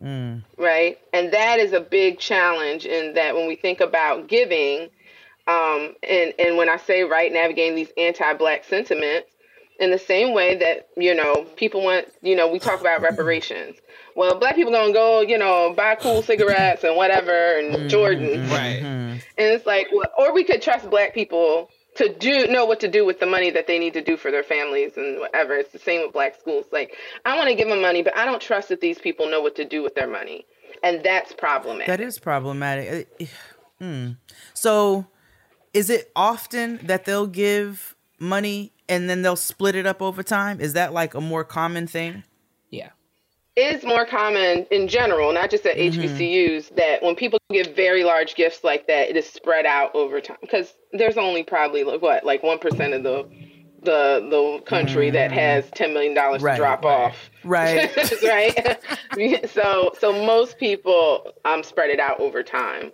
Mm. 0.03 0.45
right? 0.57 0.99
And 1.12 1.33
that 1.33 1.59
is 1.59 1.73
a 1.73 1.81
big 1.81 2.19
challenge 2.19 2.87
in 2.87 3.15
that 3.15 3.35
when 3.35 3.49
we 3.49 3.57
think 3.57 3.81
about 3.81 4.29
giving 4.29 4.91
um, 5.49 5.95
and 6.03 6.35
and 6.39 6.57
when 6.57 6.69
i 6.69 6.77
say 6.77 7.03
right 7.03 7.33
navigating 7.33 7.75
these 7.75 7.91
anti-black 7.97 8.65
sentiments 8.65 9.31
in 9.81 9.91
the 9.91 9.99
same 9.99 10.35
way 10.35 10.57
that 10.57 10.89
you 10.97 11.15
know 11.15 11.47
people 11.57 11.83
want 11.83 12.07
you 12.23 12.37
know 12.37 12.49
we 12.49 12.59
talk 12.59 12.81
about 12.81 13.01
reparations. 13.01 13.77
Well 14.15 14.39
black 14.39 14.57
people 14.57 14.73
gonna 14.73 14.93
go 14.93 15.20
you 15.20 15.39
know 15.39 15.73
buy 15.77 15.95
Kool 15.95 16.23
cigarettes 16.23 16.85
and 16.85 16.97
whatever 16.97 17.59
and 17.59 17.75
mm-hmm. 17.75 17.87
jordans. 17.87 18.47
Mm-hmm. 18.47 18.53
Right. 18.53 18.83
and 18.83 19.23
it's 19.39 19.66
like, 19.66 19.89
well, 19.93 20.11
or 20.19 20.35
we 20.35 20.45
could 20.45 20.61
trust 20.61 20.91
black 20.91 21.15
people 21.15 21.70
to 21.99 22.09
do 22.15 22.47
know 22.47 22.65
what 22.65 22.81
to 22.81 22.89
do 22.89 23.05
with 23.05 23.20
the 23.20 23.27
money 23.27 23.51
that 23.51 23.66
they 23.66 23.79
need 23.79 23.93
to 23.93 24.03
do 24.03 24.16
for 24.16 24.31
their 24.31 24.45
families 24.45 24.97
and 24.97 25.19
whatever. 25.19 25.55
It's 25.55 25.73
the 25.73 25.79
same 25.79 26.03
with 26.03 26.12
black 26.12 26.39
schools. 26.39 26.66
Like, 26.73 26.97
I 27.25 27.37
want 27.37 27.49
to 27.49 27.55
give 27.55 27.69
them 27.69 27.83
money, 27.83 28.03
but 28.03 28.16
I 28.16 28.25
don't 28.25 28.41
trust 28.41 28.69
that 28.70 28.81
these 28.81 28.99
people 28.99 29.29
know 29.29 29.41
what 29.41 29.57
to 29.57 29.65
do 29.65 29.83
with 29.83 29.95
their 29.95 30.07
money, 30.07 30.47
and 30.83 31.03
that's 31.05 31.33
problematic. 31.33 31.89
That 31.89 32.01
is 32.01 32.19
problematic. 32.19 33.09
Hmm. 33.81 34.12
So, 34.55 35.07
is 35.73 35.91
it 35.91 36.11
often 36.16 36.79
that 36.85 37.05
they'll 37.05 37.27
give 37.27 37.97
money 38.19 38.73
and 38.89 39.11
then 39.11 39.23
they'll 39.23 39.37
split 39.37 39.75
it 39.75 39.87
up 39.87 40.01
over 40.01 40.23
time? 40.23 40.61
Is 40.61 40.73
that 40.73 40.93
like 40.93 41.15
a 41.15 41.20
more 41.20 41.45
common 41.45 41.87
thing? 41.87 42.25
Yeah. 42.70 42.91
It 43.59 43.75
is 43.77 43.85
more 43.85 44.05
common 44.07 44.67
in 44.71 44.87
general, 44.87 45.33
not 45.33 45.51
just 45.51 45.67
at 45.67 45.77
Mm-hmm. 45.77 46.01
HBCUs, 46.01 46.77
that 46.77 47.03
when 47.03 47.17
people 47.17 47.41
give 47.51 47.75
very 47.75 48.05
large 48.05 48.37
gifts 48.37 48.63
like 48.63 48.87
that, 48.87 49.09
it 49.11 49.17
is 49.17 49.29
spread 49.29 49.67
out 49.67 49.93
over 49.95 50.21
time. 50.21 50.37
Because 50.41 50.75
there's 50.93 51.17
only 51.17 51.43
probably 51.43 51.83
like, 51.83 52.01
what, 52.01 52.25
like 52.25 52.43
one 52.45 52.59
percent 52.61 52.95
of 52.95 53.03
the 53.03 53.29
the 53.83 54.27
the 54.31 54.63
country 54.65 55.11
that 55.11 55.33
has 55.33 55.69
ten 55.73 55.93
million 55.93 56.15
dollars. 56.15 56.41
Right, 56.43 56.53
to 56.55 56.59
drop 56.59 56.85
right. 56.85 57.07
off. 57.07 57.31
Right. 57.43 58.23
right. 58.23 59.51
so 59.51 59.93
so 59.99 60.13
most 60.25 60.59
people 60.59 61.33
um 61.45 61.63
spread 61.65 61.91
it 61.91 61.99
out 61.99 62.21
over 62.21 62.45
time. 62.45 62.93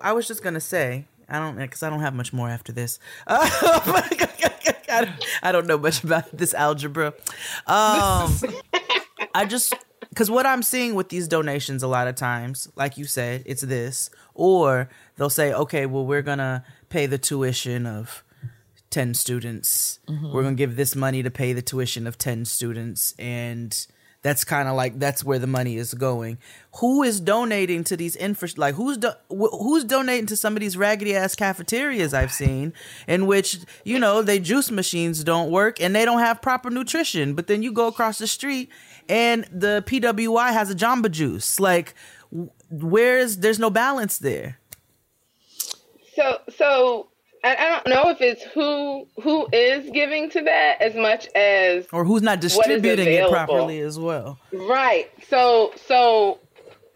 I 0.00 0.12
was 0.12 0.28
just 0.28 0.42
gonna 0.42 0.60
say 0.60 1.06
I 1.28 1.38
don't 1.38 1.56
because 1.56 1.82
I 1.82 1.88
don't 1.88 2.00
have 2.00 2.14
much 2.14 2.32
more 2.34 2.50
after 2.50 2.70
this. 2.72 2.98
I 3.26 5.06
don't- 5.06 5.24
I 5.42 5.52
don't 5.52 5.66
know 5.66 5.78
much 5.78 6.04
about 6.04 6.36
this 6.36 6.52
algebra. 6.52 7.14
Um, 7.66 8.36
I 9.34 9.46
just 9.48 9.74
because 10.12 10.30
what 10.30 10.44
I'm 10.44 10.62
seeing 10.62 10.94
with 10.94 11.08
these 11.08 11.26
donations 11.26 11.82
a 11.82 11.86
lot 11.88 12.06
of 12.06 12.14
times, 12.16 12.68
like 12.76 12.98
you 12.98 13.06
said, 13.06 13.42
it's 13.46 13.62
this, 13.62 14.10
or 14.34 14.90
they'll 15.16 15.30
say, 15.30 15.52
okay, 15.54 15.86
well, 15.86 16.04
we're 16.04 16.20
gonna 16.22 16.64
pay 16.90 17.06
the 17.06 17.16
tuition 17.16 17.86
of 17.86 18.22
10 18.90 19.14
students. 19.14 20.00
Mhm. 20.06 20.32
We're 20.32 20.42
gonna 20.42 20.54
give 20.54 20.76
this 20.76 20.94
money 20.94 21.22
to 21.22 21.30
pay 21.30 21.54
the 21.54 21.62
tuition 21.62 22.06
of 22.06 22.18
10 22.18 22.44
students. 22.44 23.14
And 23.18 23.74
that's 24.20 24.44
kind 24.44 24.68
of 24.68 24.76
like 24.76 24.98
that's 25.00 25.24
where 25.24 25.38
the 25.38 25.46
money 25.48 25.76
is 25.78 25.94
going. 25.94 26.36
Who 26.76 27.02
is 27.02 27.18
donating 27.18 27.82
to 27.84 27.96
these 27.96 28.14
infra 28.14 28.50
like 28.56 28.74
who's 28.76 28.96
do- 28.98 29.18
who's 29.30 29.82
donating 29.82 30.26
to 30.26 30.36
some 30.36 30.54
of 30.54 30.60
these 30.60 30.76
raggedy 30.76 31.16
ass 31.16 31.34
cafeterias 31.34 32.12
I've 32.14 32.32
seen 32.32 32.72
in 33.08 33.26
which 33.26 33.58
you 33.82 33.98
know 33.98 34.22
they 34.22 34.38
juice 34.38 34.70
machines 34.70 35.24
don't 35.24 35.50
work 35.50 35.80
and 35.80 35.96
they 35.96 36.04
don't 36.04 36.20
have 36.20 36.40
proper 36.42 36.70
nutrition. 36.70 37.34
But 37.34 37.46
then 37.48 37.62
you 37.64 37.72
go 37.72 37.88
across 37.88 38.18
the 38.18 38.28
street 38.28 38.68
and 39.12 39.44
the 39.52 39.84
PWI 39.86 40.52
has 40.52 40.70
a 40.70 40.74
Jamba 40.74 41.10
Juice. 41.10 41.60
Like 41.60 41.94
where's 42.70 43.36
there's 43.36 43.58
no 43.58 43.68
balance 43.68 44.18
there. 44.18 44.58
So 46.16 46.38
so 46.56 47.08
I, 47.44 47.56
I 47.56 47.70
don't 47.70 47.86
know 47.88 48.10
if 48.10 48.22
it's 48.22 48.42
who 48.42 49.06
who 49.22 49.46
is 49.52 49.90
giving 49.90 50.30
to 50.30 50.40
that 50.42 50.80
as 50.80 50.94
much 50.94 51.28
as 51.34 51.86
Or 51.92 52.04
who's 52.04 52.22
not 52.22 52.40
distributing 52.40 53.06
it 53.06 53.28
properly 53.28 53.80
as 53.80 53.98
well. 53.98 54.38
Right. 54.50 55.10
So 55.28 55.72
so 55.86 56.38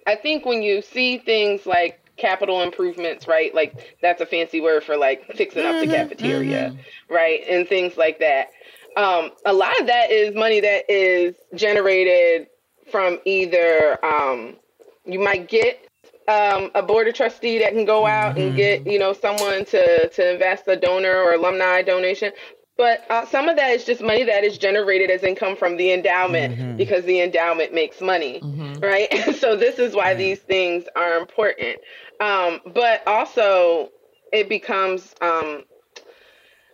I 0.07 0.17
think 0.17 0.47
when 0.47 0.63
you 0.63 0.81
see 0.81 1.19
things 1.19 1.67
like 1.67 2.01
capital 2.17 2.63
improvements, 2.63 3.29
right? 3.29 3.55
Like 3.55 3.97
that's 4.01 4.23
a 4.23 4.27
fancy 4.27 4.63
word 4.63 4.85
for 4.85 4.97
like 4.97 5.27
fixing 5.35 5.67
up 5.67 5.75
the 5.75 5.83
mm-hmm. 5.83 5.91
cafeteria, 5.91 6.71
mm-hmm. 6.71 7.15
right? 7.15 7.41
And 7.47 7.69
things 7.69 7.99
like 7.99 8.21
that. 8.21 8.53
Um, 8.97 9.31
a 9.45 9.53
lot 9.53 9.79
of 9.81 9.87
that 9.87 10.11
is 10.11 10.35
money 10.35 10.61
that 10.61 10.91
is 10.91 11.35
generated 11.55 12.49
from 12.91 13.21
either 13.25 14.05
um, 14.05 14.57
you 15.05 15.19
might 15.19 15.49
get 15.49 15.87
um, 16.29 16.71
a 16.75 16.83
board 16.83 17.07
of 17.09 17.15
trustee 17.15 17.59
that 17.59 17.73
can 17.73 17.85
go 17.85 18.07
out 18.07 18.37
and 18.39 18.57
get 18.57 18.87
you 18.87 18.99
know 18.99 19.13
someone 19.13 19.65
to 19.67 20.09
to 20.09 20.33
invest 20.33 20.65
a 20.67 20.77
donor 20.77 21.17
or 21.17 21.35
alumni 21.35 21.83
donation. 21.83 22.33
But 22.77 23.11
uh, 23.11 23.25
some 23.25 23.49
of 23.49 23.57
that 23.57 23.71
is 23.71 23.85
just 23.85 24.03
money 24.03 24.25
that 24.25 24.45
is 24.45 24.59
generated 24.59 25.11
as 25.11 25.23
income 25.23 25.57
from 25.57 25.77
the 25.79 25.93
endowment 25.93 26.77
because 26.77 27.05
the 27.05 27.21
endowment 27.21 27.73
makes 27.73 28.01
money 28.03 28.41
right? 28.81 29.09
So 29.37 29.57
this 29.57 29.79
is 29.79 29.95
why 29.95 30.15
these 30.15 30.41
things 30.41 30.85
are 30.97 31.19
important. 31.19 31.79
Um, 32.21 32.61
but 32.75 33.07
also 33.07 33.91
it 34.33 34.49
becomes 34.49 35.15
um, 35.21 35.65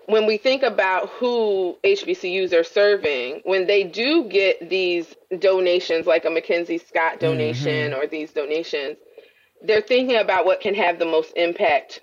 when 0.07 0.27
we 0.27 0.37
think 0.37 0.63
about 0.63 1.09
who 1.11 1.77
HBCUs 1.85 2.53
are 2.53 2.65
serving, 2.65 3.41
when 3.45 3.67
they 3.67 3.85
do 3.85 4.25
get 4.25 4.69
these 4.69 5.15
donations, 5.39 6.07
like 6.07 6.25
a 6.25 6.31
Mackenzie 6.31 6.79
Scott 6.79 7.13
mm-hmm. 7.13 7.27
donation 7.27 7.95
or 7.95 8.07
these 8.07 8.33
donations, 8.33 8.97
they're 9.63 9.81
thinking 9.81 10.17
about 10.17 10.45
what 10.45 10.61
can 10.61 10.75
have 10.75 10.99
the 10.99 11.07
most 11.07 11.33
impact 11.37 12.01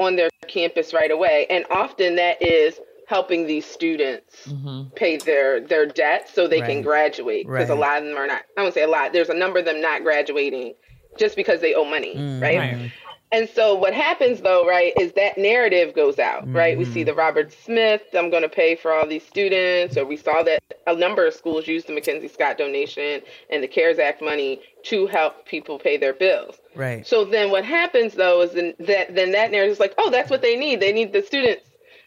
on 0.00 0.16
their 0.16 0.30
campus 0.48 0.92
right 0.92 1.10
away. 1.10 1.46
And 1.50 1.64
often 1.70 2.16
that 2.16 2.42
is 2.42 2.80
helping 3.06 3.46
these 3.46 3.66
students 3.66 4.46
mm-hmm. 4.46 4.88
pay 4.94 5.18
their 5.18 5.60
their 5.60 5.86
debt 5.86 6.28
so 6.32 6.48
they 6.48 6.60
can 6.60 6.80
graduate 6.80 7.46
because 7.46 7.68
a 7.68 7.74
lot 7.74 7.98
of 7.98 8.04
them 8.04 8.16
are 8.16 8.26
not 8.26 8.42
I 8.56 8.62
won't 8.62 8.72
say 8.72 8.82
a 8.82 8.88
lot 8.88 9.12
there's 9.12 9.28
a 9.28 9.34
number 9.34 9.58
of 9.58 9.66
them 9.66 9.82
not 9.82 10.02
graduating 10.02 10.74
just 11.18 11.36
because 11.36 11.60
they 11.60 11.74
owe 11.74 11.84
money 11.84 12.14
mm, 12.14 12.40
right? 12.40 12.58
Right. 12.58 12.92
And 13.34 13.48
so 13.48 13.74
what 13.74 13.92
happens 13.92 14.40
though 14.40 14.66
right 14.66 14.92
is 14.98 15.12
that 15.12 15.36
narrative 15.36 15.94
goes 15.94 16.18
out 16.18 16.50
right 16.52 16.78
we 16.78 16.84
see 16.84 17.00
mm-hmm. 17.00 17.06
the 17.06 17.14
robert 17.14 17.52
smith 17.52 18.02
i'm 18.14 18.30
going 18.30 18.42
to 18.42 18.48
pay 18.48 18.74
for 18.76 18.92
all 18.92 19.06
these 19.06 19.24
students 19.26 19.96
or 19.96 20.04
we 20.04 20.16
saw 20.16 20.42
that 20.42 20.62
a 20.86 20.94
number 20.94 21.26
of 21.26 21.34
schools 21.34 21.66
used 21.66 21.86
the 21.86 21.92
mackenzie 21.92 22.28
scott 22.28 22.56
donation 22.56 23.20
and 23.50 23.62
the 23.62 23.68
cares 23.68 23.98
act 23.98 24.22
money 24.22 24.60
to 24.82 25.06
help 25.06 25.46
people 25.46 25.78
pay 25.78 25.96
their 25.96 26.12
bills 26.14 26.56
Right. 26.74 27.06
so 27.06 27.24
then 27.24 27.50
what 27.50 27.64
happens 27.64 28.14
though 28.14 28.42
is 28.42 28.52
then 28.52 28.74
that 28.80 29.14
then 29.14 29.32
that 29.32 29.50
narrative 29.50 29.72
is 29.72 29.80
like, 29.80 29.94
oh, 29.98 30.10
that's 30.10 30.30
what 30.30 30.42
they 30.42 30.56
need. 30.56 30.80
They 30.80 30.92
need 30.92 31.12
the 31.12 31.22
students. 31.22 31.64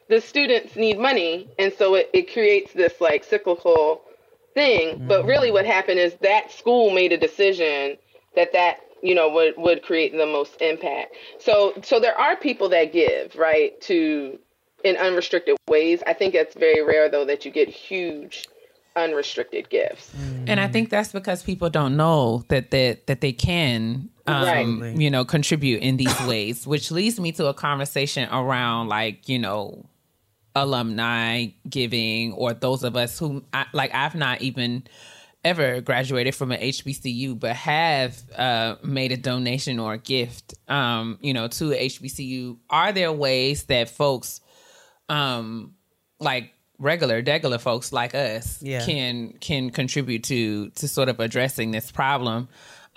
The 0.09 0.21
students 0.21 0.75
need 0.75 0.97
money, 0.99 1.49
and 1.59 1.73
so 1.73 1.95
it, 1.95 2.09
it 2.13 2.31
creates 2.31 2.73
this 2.73 2.99
like 3.01 3.23
cyclical 3.23 4.01
thing. 4.53 5.05
But 5.07 5.19
mm-hmm. 5.19 5.29
really, 5.29 5.51
what 5.51 5.65
happened 5.65 5.99
is 5.99 6.15
that 6.21 6.51
school 6.51 6.91
made 6.91 7.11
a 7.11 7.17
decision 7.17 7.97
that 8.35 8.53
that 8.53 8.79
you 9.01 9.15
know 9.15 9.29
would 9.29 9.53
would 9.57 9.83
create 9.83 10.11
the 10.11 10.25
most 10.25 10.61
impact. 10.61 11.15
So 11.39 11.73
so 11.83 11.99
there 11.99 12.17
are 12.17 12.35
people 12.35 12.69
that 12.69 12.91
give 12.93 13.35
right 13.35 13.79
to 13.81 14.39
in 14.83 14.95
unrestricted 14.97 15.57
ways. 15.67 16.01
I 16.05 16.13
think 16.13 16.35
it's 16.35 16.55
very 16.55 16.81
rare 16.81 17.09
though 17.09 17.25
that 17.25 17.45
you 17.45 17.51
get 17.51 17.67
huge 17.67 18.47
unrestricted 18.95 19.69
gifts. 19.69 20.11
And 20.47 20.59
I 20.59 20.67
think 20.67 20.89
that's 20.89 21.11
because 21.11 21.43
people 21.43 21.69
don't 21.69 21.97
know 21.97 22.43
that 22.49 22.71
that 22.71 23.07
that 23.07 23.21
they 23.21 23.31
can 23.33 24.09
um 24.27 24.79
Right. 24.81 24.99
you 24.99 25.09
know 25.09 25.23
contribute 25.25 25.81
in 25.81 25.97
these 25.97 26.19
ways, 26.27 26.65
which 26.67 26.91
leads 26.91 27.19
me 27.19 27.31
to 27.33 27.47
a 27.47 27.53
conversation 27.53 28.27
around 28.31 28.87
like, 28.87 29.29
you 29.29 29.39
know, 29.39 29.85
alumni 30.55 31.47
giving 31.69 32.33
or 32.33 32.53
those 32.53 32.83
of 32.83 32.95
us 32.95 33.19
who 33.19 33.43
I, 33.53 33.65
like 33.73 33.93
I've 33.93 34.15
not 34.15 34.41
even 34.41 34.83
ever 35.49 35.81
graduated 35.81 36.33
from 36.35 36.51
an 36.51 36.59
HBCU 36.61 37.39
but 37.39 37.55
have 37.55 38.13
uh, 38.35 38.75
made 38.83 39.11
a 39.11 39.17
donation 39.31 39.79
or 39.79 39.93
a 39.93 39.97
gift 40.15 40.53
um 40.67 41.17
you 41.21 41.33
know 41.33 41.47
to 41.57 41.63
HBCU 41.91 42.57
are 42.69 42.91
there 42.91 43.11
ways 43.11 43.63
that 43.71 43.89
folks 43.89 44.41
um 45.09 45.73
like 46.19 46.51
regular 46.79 47.23
degular 47.23 47.59
folks 47.59 47.91
like 47.91 48.13
us 48.13 48.61
Yeah. 48.61 48.85
can 48.85 49.33
can 49.39 49.69
contribute 49.71 50.23
to 50.25 50.69
to 50.71 50.87
sort 50.87 51.09
of 51.09 51.19
addressing 51.19 51.71
this 51.71 51.91
problem 51.91 52.47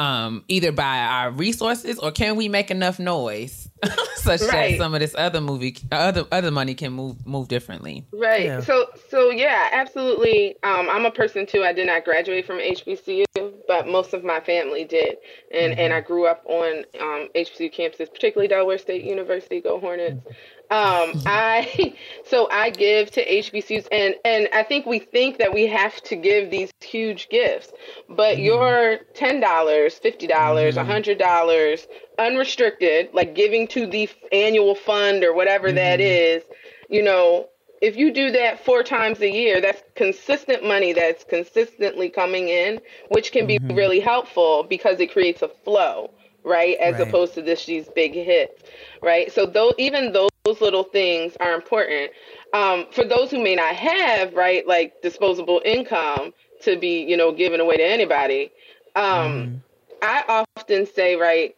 um 0.00 0.42
either 0.48 0.72
by 0.72 0.98
our 0.98 1.30
resources 1.30 1.98
or 1.98 2.10
can 2.10 2.34
we 2.36 2.48
make 2.48 2.70
enough 2.70 2.98
noise 2.98 3.68
such 4.16 4.40
Right. 4.40 4.72
that 4.72 4.78
some 4.78 4.94
of 4.94 5.00
this 5.00 5.14
other 5.16 5.40
movie 5.40 5.76
other 5.92 6.24
other 6.32 6.50
money 6.50 6.74
can 6.74 6.92
move 6.92 7.26
move 7.26 7.48
differently 7.48 8.06
Right. 8.12 8.44
Yeah. 8.46 8.60
So 8.60 8.86
so 9.10 9.30
yeah, 9.30 9.68
absolutely. 9.72 10.56
Um, 10.62 10.88
I'm 10.90 11.04
a 11.06 11.10
person 11.10 11.46
too. 11.46 11.62
I 11.64 11.72
did 11.72 11.86
not 11.86 12.04
graduate 12.04 12.46
from 12.46 12.58
HBCU, 12.58 13.24
but 13.66 13.86
most 13.88 14.12
of 14.14 14.22
my 14.24 14.40
family 14.40 14.84
did, 14.84 15.16
and 15.52 15.78
and 15.78 15.92
I 15.92 16.00
grew 16.00 16.26
up 16.26 16.42
on 16.46 16.84
um, 17.00 17.28
HBCU 17.34 17.74
campuses, 17.74 18.12
particularly 18.12 18.48
Delaware 18.48 18.78
State 18.78 19.04
University. 19.04 19.60
Go 19.60 19.80
Hornets. 19.80 20.24
Um, 20.70 21.22
I 21.26 21.94
so 22.24 22.48
I 22.50 22.70
give 22.70 23.10
to 23.12 23.26
HBCUs, 23.26 23.88
and 23.90 24.14
and 24.24 24.48
I 24.52 24.62
think 24.62 24.86
we 24.86 24.98
think 24.98 25.38
that 25.38 25.52
we 25.52 25.66
have 25.66 26.00
to 26.02 26.16
give 26.16 26.50
these 26.50 26.70
huge 26.80 27.28
gifts, 27.28 27.72
but 28.08 28.36
mm-hmm. 28.36 28.44
your 28.44 28.98
ten 29.14 29.40
dollars, 29.40 29.94
fifty 29.94 30.26
dollars, 30.26 30.76
a 30.76 30.80
mm-hmm. 30.80 30.90
hundred 30.90 31.18
dollars, 31.18 31.86
unrestricted, 32.18 33.10
like 33.12 33.34
giving 33.34 33.66
to 33.68 33.86
the 33.86 34.08
annual 34.32 34.74
fund 34.74 35.24
or 35.24 35.34
whatever 35.34 35.72
that 35.72 36.00
mm-hmm. 36.00 36.38
is, 36.38 36.42
you 36.88 37.02
know, 37.02 37.48
if 37.80 37.96
you 37.96 38.12
do 38.12 38.30
that 38.32 38.64
four 38.64 38.82
times 38.82 39.20
a 39.20 39.30
year, 39.30 39.60
that's 39.60 39.82
consistent 39.94 40.64
money 40.64 40.92
that's 40.92 41.24
consistently 41.24 42.10
coming 42.10 42.48
in, 42.48 42.80
which 43.08 43.32
can 43.32 43.46
be 43.46 43.58
really 43.58 44.00
helpful 44.00 44.64
because 44.68 45.00
it 45.00 45.12
creates 45.12 45.42
a 45.42 45.48
flow, 45.48 46.10
right? 46.44 46.76
As 46.78 46.94
Right. 46.94 47.08
opposed 47.08 47.34
to 47.34 47.42
this 47.42 47.64
these 47.64 47.88
big 47.88 48.12
hits, 48.14 48.62
right? 49.02 49.32
So 49.32 49.46
those 49.46 49.72
even 49.78 50.12
those 50.12 50.29
little 50.44 50.84
things 50.84 51.36
are 51.40 51.54
important. 51.54 52.12
Um, 52.54 52.86
for 52.92 53.04
those 53.04 53.30
who 53.30 53.42
may 53.42 53.54
not 53.54 53.74
have, 53.74 54.34
right, 54.34 54.66
like 54.66 55.02
disposable 55.02 55.60
income 55.64 56.32
to 56.62 56.78
be, 56.78 57.02
you 57.02 57.16
know, 57.16 57.32
given 57.32 57.60
away 57.60 57.76
to 57.76 57.84
anybody, 57.84 58.50
um, 58.96 59.62
I 60.02 60.44
often 60.56 60.86
say, 60.86 61.16
right, 61.16 61.54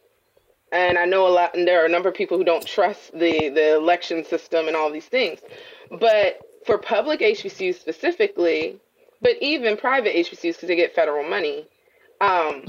and 0.71 0.97
I 0.97 1.05
know 1.05 1.27
a 1.27 1.29
lot, 1.29 1.55
and 1.55 1.67
there 1.67 1.81
are 1.81 1.85
a 1.85 1.89
number 1.89 2.09
of 2.09 2.15
people 2.15 2.37
who 2.37 2.43
don't 2.43 2.65
trust 2.65 3.11
the 3.13 3.49
the 3.49 3.75
election 3.75 4.25
system 4.25 4.67
and 4.67 4.75
all 4.75 4.91
these 4.91 5.05
things. 5.05 5.39
But 5.89 6.39
for 6.65 6.77
public 6.77 7.21
HBCUs 7.21 7.75
specifically, 7.75 8.77
but 9.21 9.35
even 9.41 9.77
private 9.77 10.15
HBCUs 10.15 10.55
because 10.55 10.67
they 10.67 10.75
get 10.75 10.93
federal 10.93 11.27
money, 11.27 11.67
um, 12.23 12.63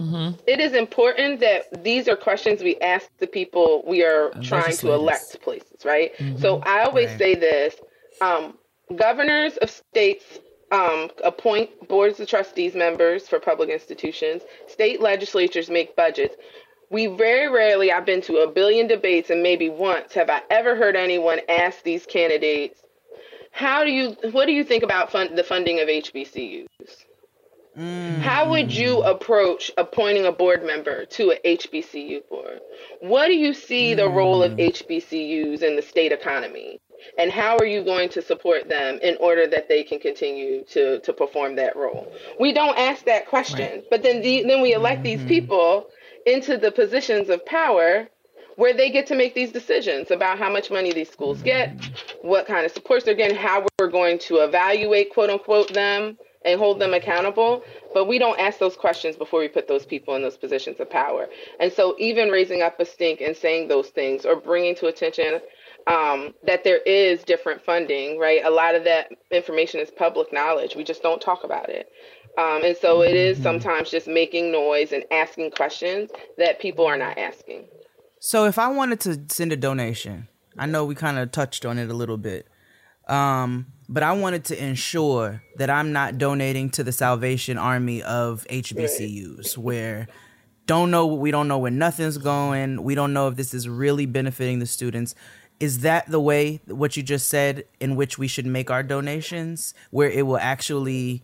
it 0.47 0.61
is 0.61 0.75
important 0.75 1.41
that 1.41 1.85
these 1.85 2.09
are 2.09 2.17
questions 2.17 2.63
we 2.63 2.77
ask 2.81 3.09
the 3.19 3.27
people 3.27 3.85
we 3.87 4.05
are 4.05 4.31
trying 4.43 4.77
to 4.79 4.93
elect 4.93 5.41
places, 5.43 5.85
right? 5.85 6.13
So 6.37 6.61
I 6.67 6.83
always 6.83 7.11
Right. 7.11 7.19
say 7.19 7.35
this: 7.37 7.77
um, 8.21 8.59
governors 8.97 9.57
of 9.59 9.71
states 9.71 10.25
um, 10.73 11.11
appoint 11.25 11.71
boards 11.89 12.21
of 12.21 12.29
trustees 12.29 12.75
members 12.75 13.29
for 13.29 13.39
public 13.41 13.71
institutions. 13.71 14.43
State 14.67 15.01
legislatures 15.01 15.71
make 15.71 15.97
budgets. 15.97 16.37
We 16.91 17.07
very 17.07 17.49
rarely, 17.49 17.93
I've 17.93 18.07
been 18.07 18.23
to 18.23 18.39
a 18.39 18.51
billion 18.51 18.87
debates, 18.89 19.31
and 19.31 19.43
maybe 19.43 19.69
once 19.71 20.13
have 20.15 20.31
I 20.31 20.43
ever 20.51 20.77
heard 20.77 20.97
anyone 20.97 21.41
ask 21.49 21.83
these 21.83 22.07
candidates, 22.07 22.83
"How 23.53 23.85
do 23.85 23.91
you? 23.91 24.17
What 24.33 24.47
do 24.47 24.53
you 24.53 24.65
think 24.65 24.83
about 24.83 25.13
fund, 25.13 25.39
the 25.39 25.45
funding 25.45 25.81
of 25.81 25.89
HBCUs? 25.89 27.04
How 27.77 28.49
would 28.51 28.73
you 28.73 28.97
mm. 28.97 29.11
approach 29.11 29.71
appointing 29.77 30.27
a 30.27 30.33
board 30.33 30.65
member 30.65 31.05
to 31.07 31.33
a 31.33 31.57
HBCU 31.57 32.29
board? 32.29 32.61
What 33.01 33.27
do 33.27 33.35
you 33.35 33.53
see 33.53 33.95
the 33.95 34.09
role 34.09 34.43
of 34.43 34.53
mm. 34.53 34.71
HBCUs 34.71 35.63
in 35.63 35.77
the 35.77 35.83
state 35.83 36.13
economy? 36.13 36.81
and 37.19 37.31
how 37.31 37.57
are 37.59 37.67
you 37.67 37.85
going 37.85 38.09
to 38.09 38.23
support 38.23 38.69
them 38.69 38.99
in 39.03 39.17
order 39.21 39.47
that 39.47 39.69
they 39.69 39.83
can 39.83 39.99
continue 39.99 40.65
to 40.65 41.01
to 41.01 41.13
perform 41.13 41.57
that 41.57 41.77
role? 41.77 42.11
We 42.41 42.53
don't 42.53 42.79
ask 42.79 43.05
that 43.05 43.27
question 43.27 43.83
but 43.91 44.03
then 44.03 44.23
the, 44.23 44.45
then 44.45 44.63
we 44.63 44.73
elect 44.73 45.03
these 45.03 45.19
mm-hmm. 45.19 45.29
people 45.29 45.87
into 46.27 46.57
the 46.57 46.73
positions 46.73 47.29
of 47.29 47.45
power 47.45 48.09
where 48.57 48.73
they 48.73 48.91
get 48.91 49.07
to 49.09 49.17
make 49.17 49.35
these 49.35 49.51
decisions 49.51 50.11
about 50.11 50.39
how 50.39 50.51
much 50.51 50.71
money 50.71 50.93
these 50.93 51.11
schools 51.11 51.43
get, 51.43 51.77
mm. 51.77 51.93
what 52.23 52.47
kind 52.47 52.65
of 52.65 52.71
supports 52.71 53.05
they're 53.05 53.15
getting, 53.15 53.37
how 53.37 53.67
we're 53.81 53.89
going 53.89 54.17
to 54.17 54.37
evaluate, 54.37 55.13
quote 55.13 55.29
unquote, 55.29 55.73
them 55.75 56.17
and 56.45 56.59
hold 56.59 56.81
them 56.81 56.95
accountable. 56.95 57.63
But 57.93 58.07
we 58.07 58.19
don't 58.19 58.39
ask 58.39 58.59
those 58.59 58.77
questions 58.77 59.17
before 59.17 59.41
we 59.41 59.49
put 59.49 59.69
those 59.69 59.87
people 59.87 60.15
in 60.15 60.23
those 60.23 60.37
positions 60.37 60.81
of 60.81 60.91
power. 60.91 61.29
And 61.61 61.73
so, 61.73 61.95
even 61.99 62.29
raising 62.29 62.63
up 62.63 62.79
a 62.81 62.85
stink 62.85 63.21
and 63.21 63.37
saying 63.37 63.69
those 63.69 63.89
things 63.89 64.25
or 64.25 64.37
bringing 64.37 64.75
to 64.77 64.87
attention 64.87 65.41
um, 65.87 66.35
that 66.47 66.65
there 66.65 66.79
is 66.79 67.23
different 67.23 67.63
funding, 67.63 68.19
right? 68.19 68.45
A 68.45 68.51
lot 68.51 68.75
of 68.75 68.85
that 68.85 69.11
information 69.31 69.81
is 69.81 69.91
public 69.91 70.33
knowledge. 70.33 70.77
We 70.77 70.85
just 70.85 71.03
don't 71.03 71.21
talk 71.21 71.45
about 71.45 71.69
it. 71.69 71.89
Um, 72.37 72.65
and 72.65 72.77
so, 72.77 73.03
it 73.03 73.15
is 73.15 73.41
sometimes 73.43 73.91
just 73.91 74.09
making 74.09 74.51
noise 74.51 74.93
and 74.93 75.05
asking 75.11 75.53
questions 75.53 76.11
that 76.39 76.61
people 76.61 76.87
are 76.87 76.99
not 76.99 77.19
asking. 77.19 77.67
So 78.25 78.47
if 78.47 78.59
I 78.59 78.69
wanted 78.69 79.01
to 79.01 79.21
send 79.29 79.53
a 79.53 79.57
donation, 79.57 80.29
I 80.57 80.65
know 80.65 80.87
we 80.87 80.95
kind 80.95 81.19
of 81.19 81.31
touched 81.31 81.67
on 81.67 81.79
it 81.79 81.91
a 81.91 81.93
little 81.95 82.17
bit. 82.17 82.49
Um, 83.07 83.67
but 83.89 84.03
I 84.03 84.13
wanted 84.13 84.45
to 84.47 84.63
ensure 84.63 85.43
that 85.57 85.71
I'm 85.71 85.93
not 85.93 86.19
donating 86.19 86.71
to 86.71 86.85
the 86.85 86.93
Salvation 86.93 87.59
Army 87.59 88.03
of 88.03 88.47
HBCUs 88.51 89.57
where 89.59 90.09
don't 90.67 90.91
know 90.91 91.07
we 91.07 91.31
don't 91.31 91.49
know 91.49 91.59
where 91.59 91.71
nothing's 91.71 92.19
going. 92.19 92.83
We 92.83 92.95
don't 92.95 93.13
know 93.13 93.29
if 93.29 93.37
this 93.37 93.53
is 93.53 93.69
really 93.69 94.07
benefiting 94.07 94.59
the 94.59 94.67
students. 94.67 95.15
Is 95.61 95.81
that 95.81 96.07
the 96.07 96.21
way 96.21 96.61
what 96.67 96.97
you 96.97 97.03
just 97.03 97.29
said 97.29 97.65
in 97.81 97.97
which 97.97 98.19
we 98.19 98.27
should 98.27 98.47
make 98.47 98.71
our 98.71 98.83
donations 98.83 99.75
where 99.91 100.11
it 100.11 100.27
will 100.27 100.39
actually 100.39 101.23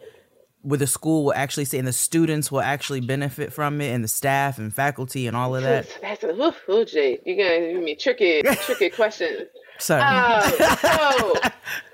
where 0.63 0.79
the 0.79 0.87
school 0.87 1.25
will 1.25 1.35
actually 1.35 1.65
say 1.65 1.79
and 1.79 1.89
the 1.89 1.93
students 1.93 2.53
will 2.53 2.61
actually 2.61 3.01
benefit 3.01 3.51
from 3.53 3.81
it 3.81 3.89
and 3.89 4.05
the 4.05 4.09
staff 4.09 4.59
and 4.59 4.75
faculty 4.75 5.27
and 5.27 5.35
all 5.37 5.57
of 5.57 5.63
that? 5.63 5.89
That's 6.03 6.23
a 6.23 6.29
ooh, 6.29 6.53
ooh, 6.69 6.85
Jay. 6.85 7.19
You're 7.25 7.37
gonna 7.37 7.73
give 7.73 7.83
me 7.83 7.95
tricky, 7.97 8.43
tricky 8.43 8.91
questions. 8.95 9.49
Sorry. 9.79 10.03
Um, 10.03 10.53
so 10.79 11.35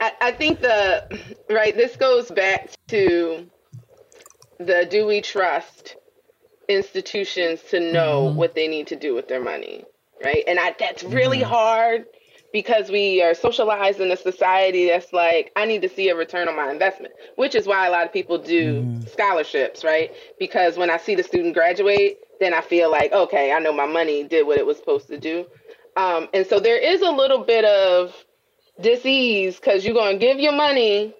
I, 0.00 0.12
I 0.20 0.32
think 0.32 0.60
the 0.60 1.20
right. 1.50 1.76
This 1.76 1.96
goes 1.96 2.30
back 2.30 2.70
to 2.88 3.48
the 4.58 4.86
do 4.90 5.06
we 5.06 5.20
trust 5.20 5.96
institutions 6.68 7.60
to 7.70 7.80
know 7.80 8.26
mm-hmm. 8.26 8.36
what 8.36 8.54
they 8.54 8.68
need 8.68 8.86
to 8.88 8.96
do 8.96 9.14
with 9.14 9.28
their 9.28 9.42
money, 9.42 9.84
right? 10.24 10.44
And 10.46 10.58
I, 10.58 10.74
that's 10.78 11.02
mm-hmm. 11.02 11.14
really 11.14 11.42
hard 11.42 12.04
because 12.52 12.90
we 12.90 13.22
are 13.22 13.34
socialized 13.34 14.00
in 14.00 14.10
a 14.10 14.16
society 14.16 14.88
that's 14.88 15.12
like, 15.12 15.52
I 15.56 15.66
need 15.66 15.82
to 15.82 15.88
see 15.88 16.08
a 16.08 16.16
return 16.16 16.48
on 16.48 16.56
my 16.56 16.70
investment, 16.70 17.14
which 17.36 17.54
is 17.54 17.66
why 17.66 17.86
a 17.86 17.90
lot 17.90 18.06
of 18.06 18.12
people 18.12 18.38
do 18.38 18.82
mm-hmm. 18.82 19.06
scholarships, 19.08 19.84
right? 19.84 20.12
Because 20.38 20.76
when 20.76 20.90
I 20.90 20.96
see 20.96 21.14
the 21.14 21.22
student 21.22 21.54
graduate, 21.54 22.18
then 22.40 22.54
I 22.54 22.60
feel 22.60 22.90
like, 22.90 23.12
okay, 23.12 23.52
I 23.52 23.58
know 23.58 23.72
my 23.72 23.86
money 23.86 24.24
did 24.24 24.46
what 24.46 24.58
it 24.58 24.66
was 24.66 24.78
supposed 24.78 25.08
to 25.08 25.18
do. 25.18 25.46
Um, 25.96 26.28
and 26.32 26.46
so 26.46 26.60
there 26.60 26.78
is 26.78 27.02
a 27.02 27.10
little 27.10 27.44
bit 27.44 27.64
of 27.64 28.14
disease 28.82 29.56
because 29.56 29.84
you're 29.84 29.94
going 29.94 30.18
to 30.18 30.26
give 30.26 30.38
your 30.38 30.52
money 30.52 31.14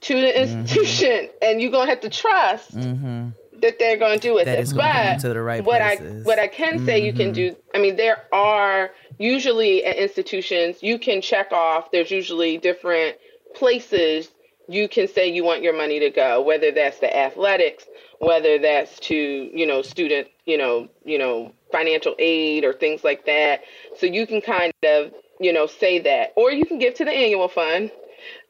to 0.00 0.14
the 0.14 0.40
institution 0.40 1.28
and 1.42 1.60
you're 1.60 1.70
going 1.70 1.86
to 1.86 1.90
have 1.90 2.00
to 2.02 2.10
trust 2.10 2.76
Mm-hmm. 2.76 3.30
that 3.60 3.78
they're 3.78 3.96
going 3.96 4.18
to 4.18 4.28
do 4.28 4.36
That 4.36 4.58
it. 4.58 4.72
But 4.74 5.20
the 5.20 5.40
right 5.40 5.64
what 5.64 5.82
I 5.82 5.96
what 5.96 6.38
I 6.38 6.46
can 6.46 6.84
say 6.84 7.04
you 7.04 7.12
can 7.12 7.32
do. 7.32 7.56
I 7.74 7.78
mean, 7.78 7.96
there 7.96 8.22
are 8.32 8.90
usually 9.18 9.84
at 9.84 9.96
institutions 9.96 10.82
you 10.82 10.98
can 10.98 11.20
check 11.20 11.50
off. 11.52 11.90
There's 11.90 12.10
usually 12.10 12.58
different 12.58 13.16
places 13.54 14.28
you 14.68 14.86
can 14.88 15.08
say 15.08 15.28
you 15.28 15.44
want 15.44 15.62
your 15.62 15.76
money 15.76 15.98
to 15.98 16.10
go, 16.10 16.42
whether 16.42 16.70
that's 16.70 16.98
the 17.00 17.16
athletics, 17.16 17.84
whether 18.20 18.58
that's 18.58 19.00
to 19.00 19.14
you 19.16 19.66
know 19.66 19.82
student, 19.82 20.28
you 20.44 20.58
know, 20.58 20.88
you 21.04 21.18
know 21.18 21.52
financial 21.72 22.14
aid 22.18 22.64
or 22.64 22.72
things 22.72 23.02
like 23.02 23.26
that. 23.26 23.62
So 23.98 24.06
you 24.06 24.26
can 24.26 24.40
kind 24.40 24.72
of 24.84 25.12
you 25.40 25.52
know 25.52 25.66
say 25.66 25.98
that, 26.00 26.32
or 26.36 26.50
you 26.50 26.64
can 26.64 26.78
give 26.78 26.94
to 26.94 27.04
the 27.04 27.12
annual 27.12 27.48
fund 27.48 27.90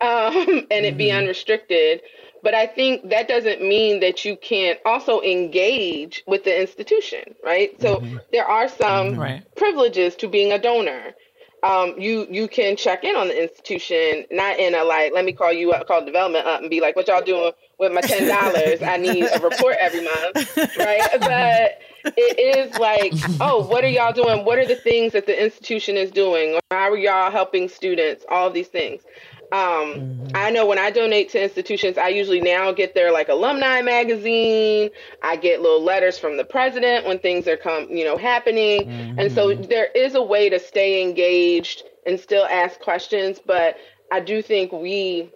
um, 0.01 0.67
and 0.71 0.87
it 0.87 0.97
be 0.97 1.07
mm-hmm. 1.07 1.19
unrestricted. 1.19 2.03
But 2.43 2.55
I 2.55 2.67
think 2.67 3.11
that 3.11 3.27
doesn't 3.27 3.61
mean 3.63 3.99
that 4.01 4.25
you 4.25 4.37
can't 4.37 4.79
also 4.85 5.21
engage 5.23 6.23
with 6.27 6.45
the 6.45 6.61
institution, 6.61 7.35
right? 7.45 7.81
So 7.81 7.97
mm-hmm. 7.97 8.19
there 8.33 8.47
are 8.47 8.69
some 8.69 9.13
mm-hmm. 9.13 9.21
Right. 9.21 9.55
privileges 9.57 10.15
to 10.17 10.29
being 10.29 10.53
a 10.53 10.59
donor. 10.59 11.15
Um, 11.63 11.95
you 11.99 12.27
you 12.31 12.47
can 12.49 12.77
check 12.77 13.05
in 13.05 13.17
on 13.17 13.29
the 13.29 13.43
institution, 13.43 14.25
not 14.31 14.59
in 14.59 14.75
a 14.75 14.85
like, 14.85 15.13
let 15.13 15.25
me 15.25 15.33
call 15.33 15.53
you 15.53 15.73
up, 15.73 15.87
call 15.89 16.05
development 16.05 16.47
up, 16.47 16.61
and 16.61 16.71
be 16.71 16.81
like, 16.81 16.95
what 16.95 17.09
y'all 17.09 17.23
doing 17.23 17.53
with 17.79 17.93
my 17.93 18.01
ten 18.01 18.29
dollars? 18.29 18.81
I 18.83 18.97
need 18.97 19.25
a 19.25 19.41
report 19.41 19.77
every 19.81 20.03
month, 20.05 20.77
right? 20.77 21.03
But 21.21 21.81
it 22.17 22.57
is 22.57 22.79
like, 22.79 23.13
oh, 23.41 23.67
what 23.67 23.85
are 23.85 23.89
y'all 23.89 24.13
doing? 24.13 24.45
What 24.45 24.59
are 24.59 24.67
the 24.67 24.77
things 24.77 25.13
that 25.13 25.27
the 25.27 25.43
institution 25.43 25.97
is 25.97 26.11
doing? 26.11 26.59
How 26.71 26.91
are 26.93 26.97
y'all 26.97 27.31
helping 27.31 27.69
students? 27.69 28.25
All 28.29 28.47
of 28.47 28.55
these 28.55 28.69
things. 28.69 29.03
Um, 29.51 30.29
I 30.35 30.51
know 30.51 30.67
when 30.67 30.79
I 30.79 30.91
donate 30.91 31.31
to 31.31 31.43
institutions, 31.43 31.97
I 31.97 32.09
usually 32.09 32.41
now 32.41 32.71
get 32.73 32.95
their 32.95 33.13
like 33.13 33.29
alumni 33.29 33.81
magazine. 33.81 34.91
I 35.23 35.37
get 35.37 35.63
little 35.63 35.83
letters 35.83 36.19
from 36.19 36.37
the 36.37 36.45
president 36.45 37.07
when 37.07 37.19
things 37.19 37.49
are 37.49 37.57
come, 37.57 37.89
you 37.91 38.05
know, 38.05 38.17
happening. 38.17 38.89
And 39.19 39.33
so 39.33 39.55
there 39.55 39.89
is 39.95 40.15
a 40.15 40.23
way 40.23 40.51
to 40.51 40.59
stay 40.59 41.03
engaged 41.03 41.85
and 42.07 42.21
still 42.21 42.45
ask 42.47 42.79
questions, 42.81 43.39
but 43.45 43.77
I 44.13 44.21
do 44.21 44.43
think 44.43 44.73
we 44.73 45.31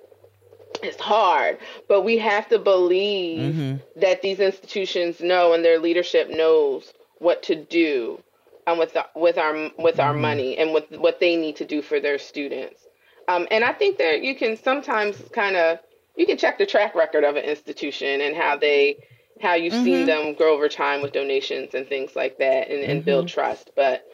it's 0.82 1.00
hard, 1.00 1.58
but 1.88 2.02
we 2.02 2.18
have 2.18 2.48
to 2.48 2.58
believe 2.58 3.80
that 3.96 4.22
these 4.22 4.40
institutions 4.40 5.20
know 5.20 5.52
and 5.52 5.64
their 5.64 5.78
leadership 5.78 6.28
knows 6.30 6.92
what 7.18 7.42
to 7.44 7.54
do 7.54 8.22
um, 8.66 8.78
with 8.78 8.92
the, 8.94 9.06
with 9.14 9.38
our 9.38 9.70
with 9.78 10.00
our 10.00 10.12
money 10.14 10.56
and 10.58 10.72
with 10.72 10.90
what 10.92 11.20
they 11.20 11.36
need 11.36 11.56
to 11.56 11.64
do 11.64 11.82
for 11.82 12.00
their 12.00 12.18
students. 12.18 12.80
Um, 13.28 13.46
and 13.50 13.64
I 13.64 13.72
think 13.72 13.98
that 13.98 14.22
you 14.22 14.34
can 14.34 14.56
sometimes 14.56 15.16
kind 15.32 15.56
of 15.56 15.78
you 16.16 16.26
can 16.26 16.36
check 16.36 16.58
the 16.58 16.66
track 16.66 16.94
record 16.94 17.24
of 17.24 17.36
an 17.36 17.44
institution 17.44 18.20
and 18.20 18.36
how 18.36 18.56
they 18.56 18.96
how 19.40 19.54
you've 19.54 19.72
seen 19.74 20.04
Mhm. 20.04 20.06
them 20.06 20.34
grow 20.34 20.54
over 20.54 20.68
time 20.68 21.02
with 21.02 21.12
donations 21.12 21.74
and 21.74 21.88
things 21.88 22.14
like 22.14 22.38
that 22.38 22.70
and, 22.70 22.82
and 22.84 23.04
build 23.04 23.28
trust. 23.28 23.70
But 23.74 24.04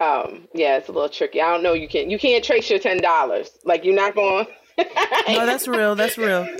um, 0.00 0.48
yeah, 0.54 0.76
it's 0.78 0.88
a 0.88 0.92
little 0.92 1.08
tricky. 1.08 1.40
I 1.42 1.50
don't 1.52 1.62
know. 1.62 1.72
You 1.74 1.88
can't 1.88 2.10
you 2.10 2.18
can't 2.18 2.44
trace 2.44 2.70
your 2.70 2.78
ten 2.78 2.98
dollars. 2.98 3.50
Like 3.64 3.84
you're 3.84 3.94
not 3.94 4.14
going. 4.14 4.46
No, 5.28 5.46
that's 5.46 5.68
real. 5.68 5.94
That's 5.94 6.16
real. 6.18 6.48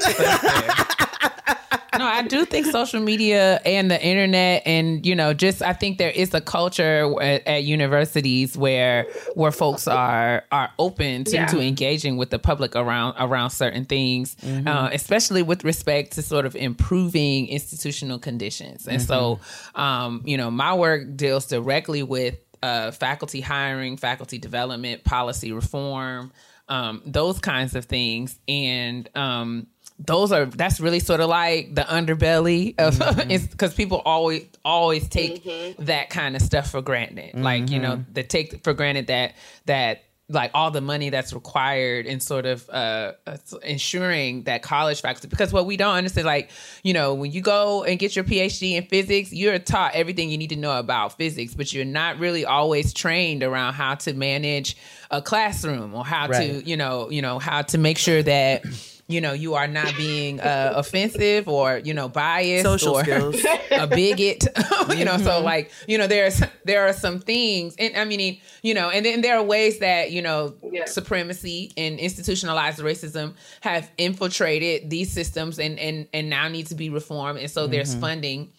no, 1.98 2.04
I 2.06 2.22
do 2.22 2.44
think 2.44 2.66
social 2.66 3.00
media 3.00 3.60
and 3.64 3.90
the 3.90 4.02
internet, 4.02 4.62
and 4.66 5.04
you 5.04 5.14
know, 5.14 5.34
just 5.34 5.62
I 5.62 5.72
think 5.72 5.98
there 5.98 6.10
is 6.10 6.32
a 6.34 6.40
culture 6.40 7.12
at, 7.22 7.46
at 7.46 7.64
universities 7.64 8.56
where 8.56 9.06
where 9.34 9.52
folks 9.52 9.86
are 9.88 10.44
are 10.50 10.70
open 10.78 11.24
to, 11.24 11.32
Yeah. 11.32 11.46
to 11.46 11.60
engaging 11.60 12.16
with 12.16 12.30
the 12.30 12.38
public 12.38 12.74
around 12.76 13.16
around 13.18 13.50
certain 13.50 13.84
things, 13.84 14.34
Mm-hmm. 14.36 14.68
uh, 14.68 14.88
especially 14.92 15.42
with 15.42 15.64
respect 15.64 16.12
to 16.12 16.22
sort 16.22 16.46
of 16.46 16.56
improving 16.56 17.48
institutional 17.48 18.18
conditions. 18.18 18.86
And 18.88 19.00
so, 19.00 19.40
um, 19.74 20.22
you 20.24 20.36
know, 20.36 20.50
my 20.50 20.74
work 20.74 21.16
deals 21.16 21.46
directly 21.46 22.02
with 22.02 22.36
uh, 22.62 22.90
faculty 22.92 23.40
hiring, 23.40 23.96
faculty 23.96 24.38
development, 24.38 25.02
policy 25.04 25.52
reform, 25.52 26.32
um, 26.68 27.02
those 27.04 27.38
kinds 27.40 27.74
of 27.74 27.86
things, 27.86 28.38
and 28.48 29.08
um, 29.16 29.66
those 30.06 30.32
are 30.32 30.46
that's 30.46 30.80
really 30.80 31.00
sort 31.00 31.20
of 31.20 31.28
like 31.28 31.74
the 31.74 31.82
underbelly 31.82 32.74
of 32.78 32.98
because 33.50 33.74
people 33.74 34.02
always 34.04 34.46
always 34.64 35.08
take 35.08 35.44
that 35.78 36.10
kind 36.10 36.36
of 36.36 36.42
stuff 36.42 36.70
for 36.70 36.82
granted. 36.82 37.34
Like 37.34 37.70
you 37.70 37.78
know 37.78 38.04
they 38.12 38.22
take 38.22 38.62
for 38.64 38.72
granted 38.74 39.06
that 39.08 39.34
that 39.66 40.04
like 40.28 40.50
all 40.54 40.70
the 40.70 40.80
money 40.80 41.10
that's 41.10 41.34
required 41.34 42.06
in 42.06 42.18
sort 42.18 42.46
of 42.46 42.66
uh, 42.70 43.12
uh, 43.26 43.36
ensuring 43.64 44.44
that 44.44 44.62
college 44.62 45.02
faculty 45.02 45.28
because 45.28 45.52
what 45.52 45.66
we 45.66 45.76
don't 45.76 45.94
understand 45.96 46.24
like 46.26 46.48
you 46.82 46.94
know 46.94 47.12
when 47.12 47.30
you 47.32 47.42
go 47.42 47.82
and 47.84 47.98
get 47.98 48.14
your 48.16 48.24
phd 48.24 48.72
in 48.76 48.84
physics 48.86 49.30
you're 49.32 49.58
taught 49.58 49.94
everything 49.94 50.30
you 50.30 50.38
need 50.38 50.48
to 50.48 50.56
know 50.56 50.78
about 50.78 51.18
physics 51.18 51.54
but 51.54 51.72
you're 51.74 51.84
not 51.84 52.18
really 52.18 52.46
always 52.46 52.94
trained 52.94 53.42
around 53.42 53.74
how 53.74 53.94
to 53.94 54.14
manage 54.14 54.74
a 55.10 55.20
classroom 55.20 55.92
or 55.94 56.04
how 56.06 56.28
Right. 56.28 56.62
to 56.62 56.68
you 56.70 56.76
know 56.78 57.10
you 57.10 57.20
know 57.20 57.38
how 57.38 57.60
to 57.62 57.76
make 57.76 57.98
sure 57.98 58.22
that 58.22 58.64
you 59.12 59.20
know 59.20 59.32
you 59.32 59.54
are 59.54 59.68
not 59.68 59.94
being 59.96 60.40
uh, 60.40 60.72
offensive 60.76 61.46
or 61.48 61.78
you 61.84 61.94
know 61.94 62.08
biased 62.08 62.64
Social 62.64 62.94
or 62.96 63.02
skills. 63.04 63.36
a 63.70 63.86
bigot 63.86 64.44
you 64.96 65.04
know 65.04 65.18
so 65.18 65.40
like 65.40 65.70
you 65.86 65.98
know 65.98 66.06
there's 66.06 66.42
there 66.64 66.86
are 66.88 66.92
some 66.92 67.18
things 67.20 67.74
and 67.78 67.96
i 67.96 68.04
mean 68.04 68.38
you 68.62 68.74
know 68.74 68.88
and 68.90 69.04
then 69.06 69.20
there 69.20 69.36
are 69.36 69.42
ways 69.42 69.78
that 69.80 70.10
you 70.10 70.22
know 70.22 70.54
supremacy 70.86 71.72
and 71.76 71.98
institutionalized 71.98 72.78
racism 72.80 73.34
have 73.60 73.90
infiltrated 73.98 74.88
these 74.90 75.10
systems 75.12 75.58
and 75.58 75.78
and 75.78 76.06
and 76.12 76.30
now 76.30 76.48
need 76.48 76.66
to 76.66 76.74
be 76.74 76.88
reformed 76.90 77.38
and 77.38 77.50
so 77.50 77.66
there's 77.66 77.94
Mhm. 77.94 78.00
funding 78.00 78.52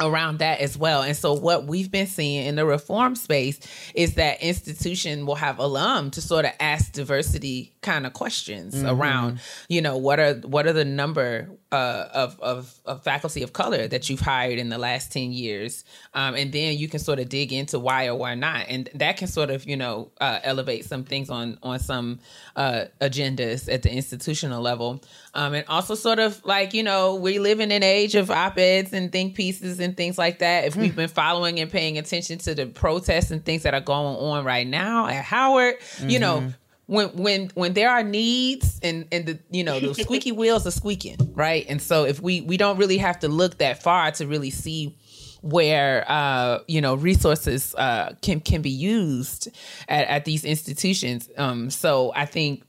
around 0.00 0.38
that 0.38 0.60
as 0.60 0.76
well. 0.78 1.02
And 1.02 1.14
so 1.16 1.34
what 1.34 1.66
we've 1.66 1.90
been 1.90 2.06
seeing 2.06 2.46
in 2.46 2.56
the 2.56 2.64
reform 2.64 3.14
space 3.14 3.60
is 3.94 4.14
that 4.14 4.42
institution 4.42 5.26
will 5.26 5.34
have 5.34 5.58
alum 5.58 6.10
to 6.12 6.22
sort 6.22 6.44
of 6.46 6.52
ask 6.60 6.92
diversity 6.92 7.74
kind 7.82 8.06
of 8.06 8.12
questions 8.14 8.74
Mhm. 8.74 8.90
around, 8.90 9.40
you 9.68 9.82
know, 9.82 9.98
what 9.98 10.18
are 10.18 10.34
what 10.44 10.66
are 10.66 10.72
the 10.72 10.84
number 10.86 11.50
uh, 11.72 12.08
of, 12.12 12.38
of 12.40 12.74
of 12.84 13.02
faculty 13.02 13.42
of 13.42 13.52
color 13.52 13.88
that 13.88 14.08
you've 14.10 14.20
hired 14.20 14.58
in 14.58 14.68
the 14.68 14.78
last 14.78 15.10
10 15.12 15.32
years. 15.32 15.84
Um, 16.14 16.34
and 16.34 16.52
then 16.52 16.76
you 16.76 16.86
can 16.88 17.00
sort 17.00 17.18
of 17.18 17.28
dig 17.28 17.52
into 17.52 17.78
why 17.78 18.06
or 18.06 18.14
why 18.14 18.34
not. 18.34 18.66
And 18.68 18.88
that 18.94 19.16
can 19.16 19.26
sort 19.26 19.50
of, 19.50 19.66
you 19.66 19.76
know, 19.76 20.10
uh, 20.20 20.38
elevate 20.44 20.84
some 20.84 21.02
things 21.04 21.30
on 21.30 21.58
on 21.62 21.78
some 21.78 22.20
uh, 22.56 22.84
agendas 23.00 23.72
at 23.72 23.82
the 23.82 23.90
institutional 23.90 24.62
level. 24.62 25.02
Um, 25.34 25.54
and 25.54 25.64
also 25.66 25.94
sort 25.94 26.18
of 26.18 26.44
like, 26.44 26.74
you 26.74 26.82
know, 26.82 27.14
we 27.14 27.38
live 27.38 27.60
in 27.60 27.72
an 27.72 27.82
age 27.82 28.14
of 28.14 28.30
op-eds 28.30 28.92
and 28.92 29.10
think 29.10 29.34
pieces 29.34 29.80
and 29.80 29.96
things 29.96 30.18
like 30.18 30.40
that. 30.40 30.64
If 30.66 30.76
we've 30.76 30.94
been 30.94 31.08
following 31.08 31.58
and 31.58 31.70
paying 31.70 31.96
attention 31.96 32.38
to 32.40 32.54
the 32.54 32.66
protests 32.66 33.30
and 33.30 33.42
things 33.44 33.62
that 33.62 33.72
are 33.72 33.80
going 33.80 34.16
on 34.16 34.44
right 34.44 34.66
now 34.66 35.06
at 35.06 35.24
Howard, 35.24 35.76
you 36.06 36.18
know, 36.18 36.40
Mhm. 36.40 36.54
When 36.86 37.08
when 37.16 37.50
when 37.54 37.72
there 37.74 37.90
are 37.90 38.02
needs 38.02 38.80
and 38.82 39.06
and 39.12 39.26
the 39.26 39.38
you 39.50 39.64
know 39.64 39.80
the 39.80 39.94
squeaky 39.94 40.32
wheels 40.40 40.66
are 40.66 40.70
squeaking 40.72 41.16
right? 41.34 41.64
And 41.68 41.80
so 41.80 42.04
if 42.04 42.20
we 42.20 42.40
we 42.42 42.56
don't 42.56 42.78
really 42.78 42.98
have 42.98 43.18
to 43.20 43.28
look 43.28 43.58
that 43.58 43.82
far 43.82 44.10
to 44.12 44.26
really 44.26 44.50
see 44.50 44.96
where 45.42 46.04
uh 46.08 46.58
you 46.68 46.80
know 46.80 46.94
resources 46.94 47.74
uh 47.76 48.14
can 48.22 48.40
can 48.40 48.62
be 48.62 48.70
used 48.70 49.48
at, 49.88 50.06
at 50.06 50.24
these 50.24 50.44
institutions. 50.44 51.28
Um 51.36 51.70
so 51.70 52.12
i 52.14 52.26
think 52.26 52.64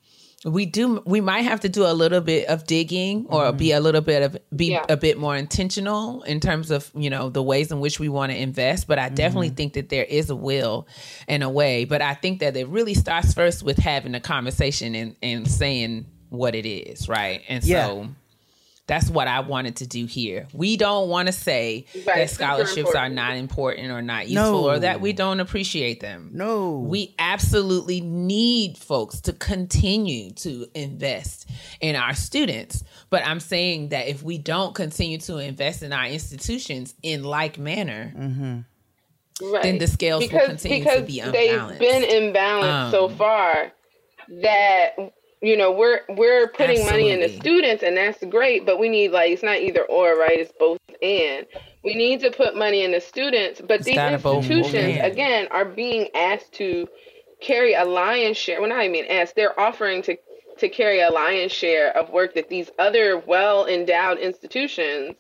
we 0.46 0.66
do 0.66 1.02
we 1.06 1.22
might 1.22 1.42
have 1.42 1.62
to 1.62 1.70
do 1.70 1.86
a 1.86 1.94
little 1.94 2.20
bit 2.20 2.48
of 2.48 2.66
digging 2.66 3.26
or 3.30 3.46
mm-hmm. 3.46 3.58
be 3.58 3.72
a 3.72 3.80
little 3.80 4.02
bit 4.02 4.24
of 4.24 4.38
be 4.56 4.72
Yeah. 4.72 4.86
a 4.90 4.98
bit 4.98 5.18
more 5.18 5.36
intentional 5.36 6.24
in 6.24 6.40
terms 6.40 6.70
of 6.72 6.92
you 6.96 7.10
know 7.10 7.30
the 7.30 7.42
ways 7.42 7.72
in 7.72 7.80
which 7.80 8.00
we 8.00 8.10
want 8.10 8.32
to 8.32 8.38
invest 8.38 8.88
but 8.88 9.00
i 9.00 9.10
definitely 9.10 9.48
mm-hmm. 9.50 9.56
think 9.56 9.74
that 9.74 9.90
there 9.90 10.04
is 10.04 10.30
a 10.30 10.36
will 10.36 10.88
and 11.28 11.44
a 11.44 11.50
way 11.50 11.86
but 11.86 12.02
i 12.02 12.14
think 12.14 12.40
that 12.40 12.58
it 12.58 12.68
really 12.68 12.94
starts 12.94 13.34
first 13.34 13.64
with 13.64 13.78
having 13.78 14.16
a 14.16 14.20
conversation 14.20 14.96
and 14.96 15.16
and 15.24 15.50
saying 15.50 16.06
what 16.30 16.56
it 16.56 16.68
is 16.68 17.08
right 17.08 17.42
and 17.48 17.64
Yeah. 17.64 17.88
so 17.88 18.08
that's 18.86 19.10
what 19.10 19.30
I 19.30 19.40
wanted 19.40 19.78
to 19.78 19.88
do 19.88 20.06
here. 20.06 20.48
We 20.54 20.76
don't 20.76 21.08
want 21.08 21.28
to 21.28 21.32
say 21.32 21.86
Right, 21.96 22.06
that 22.18 22.30
scholarships 22.30 22.94
are 22.94 23.08
not 23.08 23.38
important 23.38 23.92
or 23.92 24.02
not 24.02 24.28
useful 24.28 24.64
No. 24.64 24.70
or 24.72 24.80
that 24.80 25.00
we 25.00 25.14
don't 25.14 25.40
appreciate 25.40 26.02
them. 26.02 26.32
No. 26.34 26.80
We 26.80 27.16
absolutely 27.18 28.02
need 28.02 28.78
folks 28.78 29.22
to 29.22 29.34
continue 29.34 30.32
to 30.32 30.68
invest 30.76 31.50
in 31.80 31.96
our 31.96 32.14
students. 32.14 32.84
But 33.10 33.26
I'm 33.26 33.40
saying 33.40 33.90
that 33.90 34.08
if 34.10 34.22
we 34.22 34.38
don't 34.38 34.76
continue 34.76 35.18
to 35.20 35.38
invest 35.38 35.82
in 35.82 35.94
our 35.94 36.08
institutions 36.08 36.94
in 37.02 37.24
like 37.24 37.58
manner, 37.58 38.12
Right. 39.42 39.64
then 39.64 39.78
the 39.80 39.88
scales 39.88 40.30
will 40.32 40.40
continue 40.46 40.84
to 40.84 41.02
be 41.02 41.20
they've 41.22 41.54
unbalanced. 41.54 41.80
been 41.80 42.04
imbalanced 42.04 42.92
so 42.92 43.06
Um, 43.06 43.16
far 43.16 43.72
that 44.42 44.96
you 45.44 45.58
know 45.58 45.72
we're 45.72 46.00
we're 46.10 46.48
putting 46.48 46.86
money 46.86 47.12
into 47.12 47.26
Absolutely. 47.26 47.40
students 47.40 47.84
and 47.84 47.98
that's 47.98 48.24
great 48.26 48.66
but 48.66 48.80
we 48.80 48.88
need 48.88 49.12
like 49.12 49.32
it's 49.32 49.44
not 49.44 49.58
either 49.58 49.84
or 49.84 50.18
right? 50.18 50.40
It's 50.40 50.54
both 50.58 50.80
and. 51.02 51.46
We 51.84 51.96
need 51.96 52.22
to 52.22 52.32
put 52.32 52.56
money 52.56 52.86
into 52.86 53.02
students 53.02 53.60
but 53.60 53.80
It's 53.80 53.86
these 53.86 53.96
gotta 53.96 54.18
both- 54.18 54.48
both 54.48 54.50
institutions 54.50 55.00
again 55.04 55.50
are 55.52 55.66
being 55.66 56.08
asked 56.16 56.54
to 56.54 56.88
carry 57.42 57.74
a 57.74 57.84
lion's 57.84 58.38
share. 58.38 58.62
Well 58.62 58.70
not 58.70 58.86
even 58.86 59.06
asked 59.12 59.36
they're 59.36 59.60
offering 59.60 60.02
to 60.04 60.18
to 60.60 60.70
carry 60.70 61.02
a 61.02 61.10
lion's 61.10 61.52
share 61.52 61.96
of 61.98 62.10
work 62.10 62.36
that 62.36 62.48
these 62.48 62.70
other 62.80 63.18
well 63.18 63.68
endowed 63.68 64.20
institutions 64.20 65.16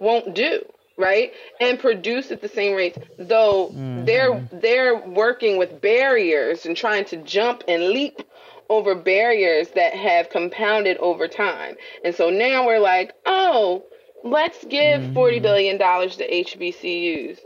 won't 0.00 0.34
do 0.34 0.62
right? 0.96 1.32
And 1.60 1.78
produce 1.78 2.32
at 2.32 2.40
the 2.40 2.48
same 2.48 2.74
rates 2.74 2.98
though 3.18 3.70
they're 4.04 4.32
mm-hmm. 4.32 4.60
they're 4.60 4.96
working 4.96 5.58
with 5.58 5.80
barriers 5.80 6.66
and 6.66 6.76
trying 6.76 7.04
to 7.06 7.18
jump 7.18 7.62
and 7.68 7.90
leap 7.90 8.22
over 8.68 8.94
barriers 8.94 9.68
that 9.70 9.94
have 9.94 10.30
compounded 10.30 10.96
over 10.98 11.28
time. 11.28 11.76
And 12.04 12.14
so 12.14 12.30
now 12.30 12.66
we're 12.66 12.78
like 12.80 13.12
oh 13.26 13.84
let's 14.24 14.64
give 14.64 15.04
40 15.04 15.40
billion 15.40 15.78
dollars 15.78 16.16
to 16.16 16.28
HBCUs 16.28 17.38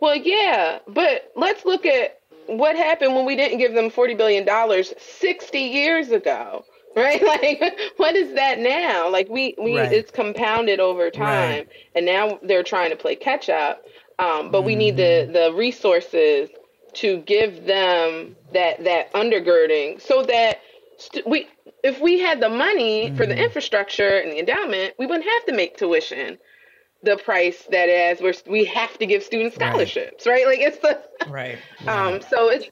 well 0.00 0.16
yeah 0.16 0.78
but 0.88 1.30
let's 1.36 1.64
look 1.64 1.86
at 1.86 2.20
what 2.46 2.76
happened 2.76 3.14
when 3.14 3.26
we 3.26 3.36
didn't 3.36 3.58
give 3.58 3.74
them 3.74 3.90
40 3.90 4.14
billion 4.14 4.44
dollars 4.44 4.94
60 4.98 5.58
years 5.60 6.10
ago 6.10 6.64
right? 6.96 7.22
Like 7.22 7.60
what 7.98 8.16
is 8.16 8.34
that 8.34 8.58
now? 8.58 9.10
Like 9.10 9.28
we 9.28 9.54
we 9.60 9.76
Right. 9.76 9.90
it's 9.90 10.10
compounded 10.10 10.80
over 10.80 11.10
time 11.10 11.64
Right. 11.64 11.68
and 11.94 12.06
now 12.06 12.38
they're 12.42 12.62
trying 12.62 12.90
to 12.90 12.96
play 12.96 13.16
catch 13.16 13.48
up 13.50 13.84
um, 14.18 14.50
but 14.50 14.64
we 14.64 14.74
need 14.76 14.96
the 14.96 15.28
the 15.32 15.52
resources 15.54 16.48
to 16.96 17.18
give 17.18 17.64
them 17.66 18.36
that 18.52 18.82
that 18.84 19.12
undergirding 19.12 20.00
so 20.00 20.22
that 20.24 20.60
st- 20.98 21.26
we 21.26 21.46
if 21.82 22.00
we 22.00 22.18
had 22.18 22.40
the 22.40 22.48
money 22.48 23.12
for 23.16 23.26
the 23.26 23.42
infrastructure 23.42 24.18
and 24.18 24.32
the 24.32 24.38
endowment 24.38 24.94
we 24.98 25.06
wouldn't 25.06 25.28
have 25.28 25.44
to 25.46 25.52
make 25.54 25.76
tuition 25.76 26.38
the 27.02 27.16
price 27.18 27.66
that 27.70 27.88
is 27.88 28.20
where 28.20 28.34
we 28.46 28.64
have 28.64 28.96
to 28.98 29.06
give 29.06 29.22
students 29.22 29.54
scholarships 29.56 30.26
right, 30.26 30.46
like 30.46 30.60
it's 30.60 30.78
the 30.78 31.00
right. 31.30 31.58
um 31.88 32.20
so 32.20 32.48
it's 32.48 32.68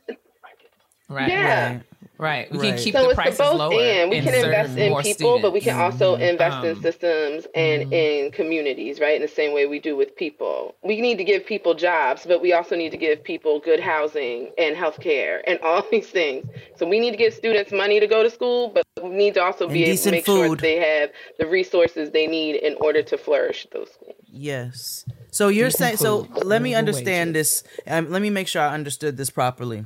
Right. 1.08 1.28
yeah 1.28 1.68
Right. 1.68 1.82
We 2.16 2.24
Right. 2.26 2.48
can 2.48 2.78
keep 2.78 2.94
so 2.94 3.02
the 3.02 3.08
it's 3.08 3.14
prices 3.16 3.38
the 3.38 3.42
both 3.44 3.58
lower. 3.58 3.80
and 3.80 4.08
we 4.08 4.18
and 4.18 4.26
can 4.26 4.34
invest 4.34 4.78
in 4.78 4.90
more 4.92 5.02
people 5.02 5.40
but 5.42 5.52
we 5.52 5.60
can 5.60 5.74
students. 5.74 6.00
also 6.00 6.14
invest 6.14 6.64
in 6.64 6.70
Um, 6.76 6.82
systems 6.82 7.46
and 7.56 7.92
in 7.92 8.30
communities 8.30 9.00
right 9.00 9.16
in 9.16 9.22
the 9.22 9.26
same 9.26 9.52
way 9.52 9.66
we 9.66 9.80
do 9.80 9.96
with 9.96 10.14
people 10.14 10.76
we 10.84 11.00
need 11.00 11.18
to 11.18 11.24
give 11.24 11.44
people 11.44 11.74
jobs 11.74 12.24
but 12.24 12.40
we 12.40 12.52
also 12.52 12.76
need 12.76 12.90
to 12.92 12.96
give 12.96 13.22
people 13.24 13.58
good 13.58 13.80
housing 13.80 14.52
and 14.56 14.76
health 14.76 15.00
care 15.00 15.42
and 15.48 15.58
all 15.60 15.82
these 15.90 16.06
things 16.08 16.44
so 16.76 16.86
we 16.86 17.00
need 17.00 17.10
to 17.10 17.16
give 17.16 17.34
students 17.34 17.72
money 17.72 17.98
to 17.98 18.06
go 18.06 18.22
to 18.22 18.30
school 18.30 18.68
but 18.68 18.84
we 19.02 19.10
need 19.10 19.34
to 19.34 19.42
also 19.42 19.66
be 19.66 19.82
able 19.82 19.86
to 19.86 19.90
decent 19.92 20.12
make 20.12 20.24
sure 20.24 20.46
food. 20.48 20.58
that 20.58 20.62
they 20.62 20.76
have 20.76 21.10
the 21.40 21.46
resources 21.48 22.12
they 22.12 22.28
need 22.28 22.54
in 22.54 22.74
order 22.80 23.02
to 23.02 23.18
flourish 23.18 23.66
those 23.72 23.90
schools 23.90 24.14
Yes. 24.36 25.04
So 25.30 25.48
you're 25.48 25.70
saying 25.70 25.96
so 25.96 26.28
let 26.44 26.60
me 26.62 26.70
livable 26.74 26.78
understand 26.78 27.34
this 27.34 27.62
um, 27.88 28.10
let 28.10 28.22
me 28.22 28.30
make 28.30 28.46
sure 28.48 28.62
I 28.62 28.72
understood 28.74 29.16
this 29.16 29.30
properly. 29.30 29.84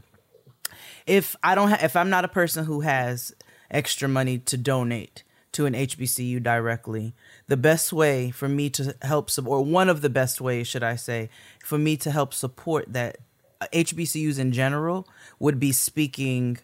If 1.08 1.34
I 1.42 1.54
don't 1.54 1.70
ha- 1.70 1.80
if 1.82 1.96
I'm 1.96 2.10
not 2.10 2.24
a 2.24 2.28
person 2.28 2.64
who 2.66 2.80
has 2.80 3.34
extra 3.70 4.08
money 4.08 4.38
to 4.38 4.56
donate 4.56 5.24
to 5.52 5.66
an 5.66 5.72
HBCU 5.72 6.42
directly, 6.42 7.14
the 7.46 7.56
best 7.56 7.92
way 7.92 8.30
for 8.30 8.48
me 8.48 8.68
to 8.70 8.94
help 9.02 9.30
support 9.30 9.60
or 9.60 9.64
one 9.64 9.88
of 9.88 10.02
the 10.02 10.10
best 10.10 10.40
ways 10.40 10.68
should 10.68 10.82
I 10.82 10.96
say 10.96 11.30
for 11.64 11.78
me 11.78 11.96
to 11.98 12.10
help 12.10 12.34
support 12.34 12.92
that 12.92 13.16
uh, 13.60 13.66
HBCUs 13.72 14.38
in 14.38 14.52
general 14.52 15.08
would 15.38 15.58
be 15.58 15.72
speaking 15.72 16.58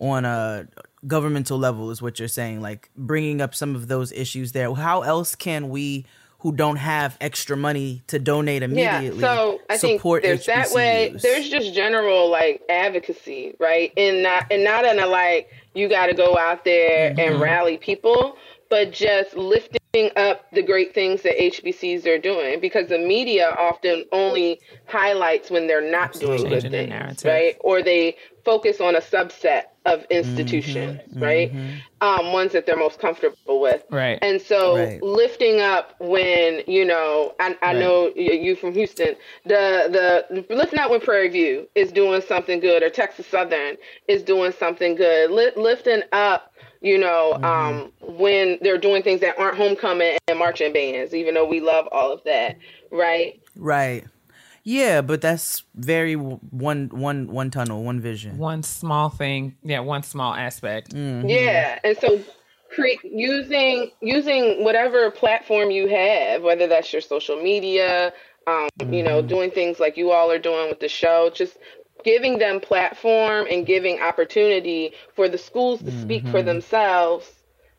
on 0.00 0.24
a 0.24 0.66
governmental 1.06 1.58
level 1.58 1.90
is 1.90 2.00
what 2.02 2.18
you're 2.18 2.28
saying 2.28 2.60
like 2.60 2.90
bringing 2.96 3.40
up 3.40 3.54
some 3.54 3.74
of 3.74 3.88
those 3.88 4.12
issues 4.12 4.52
there. 4.52 4.72
How 4.74 5.02
else 5.02 5.34
can 5.34 5.68
we 5.68 6.06
who 6.40 6.52
don't 6.52 6.76
have 6.76 7.16
extra 7.20 7.56
money 7.56 8.02
to 8.06 8.18
donate 8.18 8.62
immediately 8.62 9.22
Yeah, 9.22 9.34
so 9.34 9.60
I 9.68 9.76
think 9.76 10.00
support 10.00 10.22
there's 10.22 10.46
that 10.46 10.70
way. 10.72 11.14
There's 11.20 11.48
just 11.48 11.74
general 11.74 12.30
like 12.30 12.62
advocacy, 12.68 13.54
right? 13.58 13.92
And 13.96 14.22
not 14.22 14.46
and 14.50 14.64
not 14.64 14.84
in 14.84 14.98
a 14.98 15.06
like 15.06 15.50
you 15.74 15.88
got 15.88 16.06
to 16.06 16.14
go 16.14 16.38
out 16.38 16.64
there 16.64 17.10
and 17.18 17.34
Mhm. 17.36 17.40
rally 17.40 17.76
people, 17.76 18.36
but 18.68 18.90
just 18.92 19.36
lifting 19.36 19.79
up 20.16 20.46
the 20.52 20.62
great 20.62 20.94
things 20.94 21.22
that 21.22 21.36
HBCs 21.36 22.06
are 22.06 22.18
doing 22.18 22.60
because 22.60 22.88
the 22.88 22.98
media 22.98 23.52
often 23.58 24.04
only 24.12 24.60
highlights 24.86 25.50
when 25.50 25.66
they're 25.66 25.90
not 25.90 26.12
doing 26.20 26.44
good 26.44 26.70
things, 26.70 27.24
right? 27.24 27.56
Or 27.60 27.82
they 27.82 28.16
focus 28.44 28.80
on 28.80 28.94
a 28.94 29.00
subset 29.00 29.62
of 29.86 30.04
institutions, 30.10 31.00
right? 31.20 31.50
Um, 32.02 32.32
ones 32.32 32.52
that 32.52 32.66
they're 32.66 32.76
most 32.78 33.00
comfortable 33.00 33.60
with. 33.60 33.82
Right. 33.90 34.18
And 34.22 34.40
so 34.40 34.76
Right. 34.76 35.02
lifting 35.02 35.60
up 35.60 35.96
when, 35.98 36.62
you 36.68 36.84
know, 36.84 37.34
I, 37.40 37.56
I 37.60 37.72
Right. 37.72 37.78
know 37.80 38.12
you 38.14 38.54
from 38.54 38.72
Houston, 38.72 39.16
the, 39.44 40.24
the 40.48 40.54
lifting 40.54 40.78
up 40.78 40.90
when 40.92 41.00
Prairie 41.00 41.28
View 41.30 41.68
is 41.74 41.90
doing 41.90 42.22
something 42.22 42.60
good 42.60 42.82
or 42.84 42.90
Texas 42.90 43.26
Southern 43.26 43.76
is 44.06 44.22
doing 44.22 44.52
something 44.52 44.94
good. 44.94 45.30
Li- 45.32 45.52
lifting 45.56 46.02
up, 46.12 46.49
you 46.80 46.98
know, 46.98 47.38
um, 47.42 47.92
when 48.00 48.58
they're 48.62 48.78
doing 48.78 49.02
things 49.02 49.20
that 49.20 49.38
aren't 49.38 49.56
homecoming 49.56 50.16
and 50.28 50.38
marching 50.38 50.72
bands, 50.72 51.14
even 51.14 51.34
though 51.34 51.46
we 51.46 51.60
love 51.60 51.86
all 51.92 52.12
of 52.12 52.22
that, 52.24 52.56
right? 52.90 53.40
right 53.56 54.06
yeah 54.62 55.00
but 55.00 55.22
that's 55.22 55.64
very 55.74 56.14
one 56.14 56.88
one 56.92 57.26
one 57.28 57.50
tunnel 57.50 57.82
one 57.82 57.98
vision 57.98 58.36
one 58.38 58.62
small 58.62 59.08
thing, 59.08 59.56
yeah, 59.62 59.80
one 59.80 60.02
small 60.02 60.34
aspect. 60.34 60.94
Mm-hmm. 60.94 61.28
Yeah, 61.28 61.78
and 61.84 61.96
so 61.98 62.20
cre- 62.74 63.04
using 63.04 63.90
using 64.00 64.64
whatever 64.64 65.10
platform 65.10 65.70
you 65.70 65.88
have, 65.88 66.42
whether 66.42 66.66
that's 66.66 66.92
your 66.92 67.02
social 67.02 67.36
media, 67.42 68.12
um, 68.46 68.68
you 68.90 69.02
know, 69.02 69.22
doing 69.22 69.50
things 69.50 69.78
like 69.80 69.96
you 69.96 70.10
all 70.10 70.30
are 70.30 70.38
doing 70.38 70.68
with 70.68 70.80
the 70.80 70.88
show, 70.88 71.30
just 71.32 71.56
giving 72.04 72.38
them 72.38 72.60
platform 72.60 73.46
and 73.50 73.66
giving 73.66 74.00
opportunity 74.00 74.92
for 75.14 75.28
the 75.28 75.38
schools 75.38 75.82
to 75.82 75.90
speak 76.02 76.26
for 76.28 76.42
themselves 76.42 77.30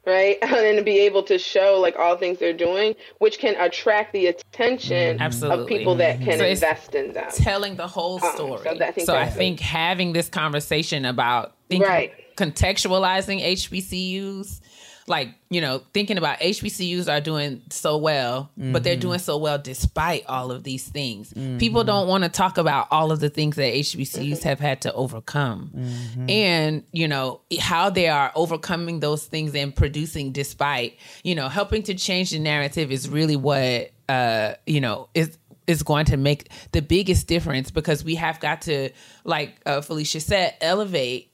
right? 0.03 0.39
and 0.41 0.79
to 0.79 0.83
be 0.83 0.97
able 1.01 1.21
to 1.21 1.37
show 1.37 1.77
like 1.79 1.95
all 1.95 2.17
things 2.17 2.39
they're 2.39 2.53
doing, 2.57 2.95
which 3.19 3.37
can 3.37 3.53
attract 3.61 4.13
the 4.13 4.25
attention 4.25 5.21
of 5.21 5.67
people 5.67 5.93
that 5.93 6.19
can 6.21 6.39
So 6.39 6.45
invest 6.45 6.95
in 6.95 7.13
them. 7.13 7.29
telling 7.35 7.75
the 7.75 7.85
whole 7.85 8.15
Um, 8.15 8.31
story. 8.33 8.63
so 8.63 8.73
that- 8.73 8.81
I 8.89 8.91
think 8.93 9.05
so 9.05 9.15
I 9.15 9.27
think 9.29 9.59
having 9.59 10.13
this 10.13 10.27
conversation 10.27 11.05
about 11.05 11.53
thinking, 11.69 11.87
Right. 11.87 12.11
contextualizing 12.35 13.41
HBCUs, 13.43 14.59
like 15.07 15.29
you 15.49 15.59
know, 15.59 15.81
thinking 15.93 16.17
about 16.17 16.39
HBCUs 16.39 17.11
are 17.11 17.19
doing 17.19 17.61
so 17.69 17.97
well, 17.97 18.49
but 18.55 18.83
they're 18.85 18.95
Mhm. 18.95 19.01
doing 19.01 19.19
so 19.19 19.37
well 19.37 19.57
despite 19.57 20.25
all 20.27 20.49
of 20.51 20.63
these 20.63 20.85
things. 20.85 21.33
Mhm. 21.33 21.59
People 21.59 21.83
don't 21.83 22.07
want 22.07 22.23
to 22.23 22.29
talk 22.29 22.57
about 22.57 22.87
all 22.89 23.11
of 23.11 23.19
the 23.19 23.29
things 23.29 23.57
that 23.57 23.73
HBCUs 23.73 24.43
have 24.43 24.59
had 24.61 24.79
to 24.81 24.93
overcome 24.93 25.71
Mm-hmm. 25.75 26.29
and 26.29 26.83
you 26.93 27.07
know 27.07 27.41
how 27.59 27.89
they 27.89 28.07
are 28.07 28.31
overcoming 28.35 28.99
those 29.01 29.25
things 29.25 29.53
and 29.55 29.75
producing 29.75 30.31
despite 30.31 30.97
you 31.23 31.35
know 31.35 31.49
helping 31.49 31.83
to 31.83 31.93
change 31.95 32.29
the 32.31 32.39
narrative 32.39 32.91
is 32.91 33.09
really 33.09 33.35
what 33.35 33.91
uh 34.07 34.53
you 34.65 34.79
know 34.79 35.09
is 35.13 35.37
is 35.67 35.83
going 35.83 36.05
to 36.05 36.17
make 36.17 36.49
the 36.71 36.81
biggest 36.81 37.27
difference 37.27 37.71
because 37.71 38.03
we 38.03 38.15
have 38.15 38.39
got 38.39 38.61
to 38.61 38.89
like 39.23 39.55
uh, 39.65 39.79
felicia 39.81 40.19
said 40.19 40.53
elevate 40.59 41.30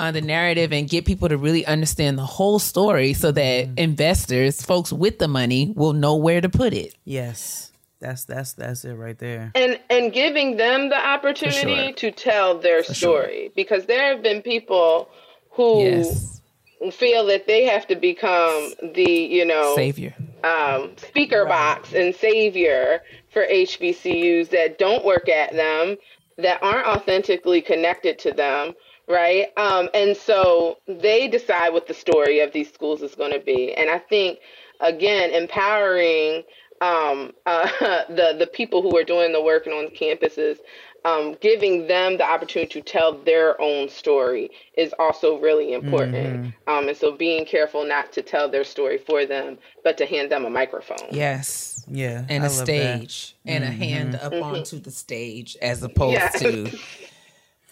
uh, 0.00 0.10
the 0.12 0.20
narrative 0.20 0.72
and 0.72 0.88
get 0.88 1.04
people 1.04 1.28
to 1.28 1.36
really 1.36 1.64
understand 1.66 2.16
the 2.18 2.24
whole 2.24 2.58
story 2.58 3.12
so 3.12 3.30
that 3.32 3.68
investors 3.76 4.62
folks 4.62 4.92
with 4.92 5.18
the 5.18 5.28
money 5.28 5.72
will 5.76 5.92
know 5.92 6.16
where 6.16 6.40
to 6.40 6.48
put 6.48 6.72
it. 6.72 6.94
Yes, 7.04 7.70
that's 8.00 8.24
that's 8.24 8.54
that's 8.54 8.84
it 8.84 8.94
right 8.94 9.18
there. 9.18 9.52
and 9.54 9.78
and 9.90 10.12
giving 10.12 10.56
them 10.56 10.88
the 10.88 10.96
opportunity 10.98 11.86
sure. 11.88 11.92
to 11.92 12.10
tell 12.10 12.58
their 12.58 12.82
story. 12.82 13.52
Because 13.54 13.86
there 13.86 14.12
have 14.14 14.22
been 14.22 14.40
people 14.42 15.08
who 15.52 15.82
Yes. 15.84 16.40
feel 16.92 17.26
that 17.26 17.46
they 17.46 17.64
have 17.64 17.86
to 17.88 17.96
become 17.96 18.72
the 18.94 19.10
you 19.10 19.44
know 19.44 19.74
savior. 19.76 20.14
um, 20.44 20.92
speaker 20.96 21.44
box 21.44 21.92
and 21.92 22.14
savior 22.14 23.02
for 23.32 23.44
HBCUs 23.46 24.48
that 24.50 24.78
don't 24.78 25.04
work 25.04 25.28
at 25.28 25.52
them, 25.52 25.96
that 26.38 26.62
aren't 26.62 26.86
authentically 26.86 27.60
connected 27.60 28.18
to 28.20 28.32
them, 28.32 28.74
right? 29.08 29.48
Um, 29.56 29.88
and 29.94 30.16
so 30.16 30.78
they 30.86 31.28
decide 31.28 31.72
what 31.72 31.86
the 31.88 31.94
story 31.94 32.40
of 32.40 32.52
these 32.52 32.72
schools 32.72 33.02
is 33.02 33.14
going 33.14 33.32
to 33.32 33.40
be. 33.40 33.74
And 33.74 33.90
I 33.90 33.98
think, 33.98 34.38
again, 34.80 35.30
empowering 35.30 36.44
um, 36.80 37.32
uh, 37.46 37.68
the 38.08 38.36
the 38.38 38.48
people 38.52 38.82
who 38.82 38.96
are 38.96 39.04
doing 39.04 39.32
the 39.32 39.42
work 39.42 39.66
and 39.66 39.74
on 39.74 39.84
the 39.86 39.90
campuses, 39.90 40.58
um, 41.04 41.36
giving 41.40 41.86
them 41.86 42.16
the 42.18 42.24
opportunity 42.24 42.80
to 42.80 42.82
tell 42.82 43.22
their 43.24 43.60
own 43.60 43.88
story 43.88 44.50
is 44.76 44.94
also 44.98 45.38
really 45.38 45.72
important. 45.72 46.40
Um, 46.66 46.88
and 46.88 46.96
so 46.96 47.12
being 47.16 47.44
careful 47.44 47.84
not 47.84 48.12
to 48.12 48.22
tell 48.22 48.48
their 48.50 48.64
story 48.64 48.98
for 48.98 49.26
them, 49.26 49.58
but 49.84 49.96
to 49.98 50.06
hand 50.06 50.30
them 50.30 50.44
a 50.44 50.50
microphone. 50.50 51.14
yes 51.14 51.84
Yeah, 51.88 52.24
and 52.28 52.44
I 52.44 52.46
a 52.46 52.50
love 52.50 52.66
that. 52.66 52.66
stage 52.66 53.36
and 53.46 53.64
a 53.64 53.70
hand 53.70 54.14
up 54.14 54.32
Mhm. 54.32 54.42
onto 54.42 54.78
the 54.78 54.90
stage 54.90 55.56
as 55.60 55.82
opposed 55.82 56.22
Yes. 56.22 56.38
to 56.40 56.70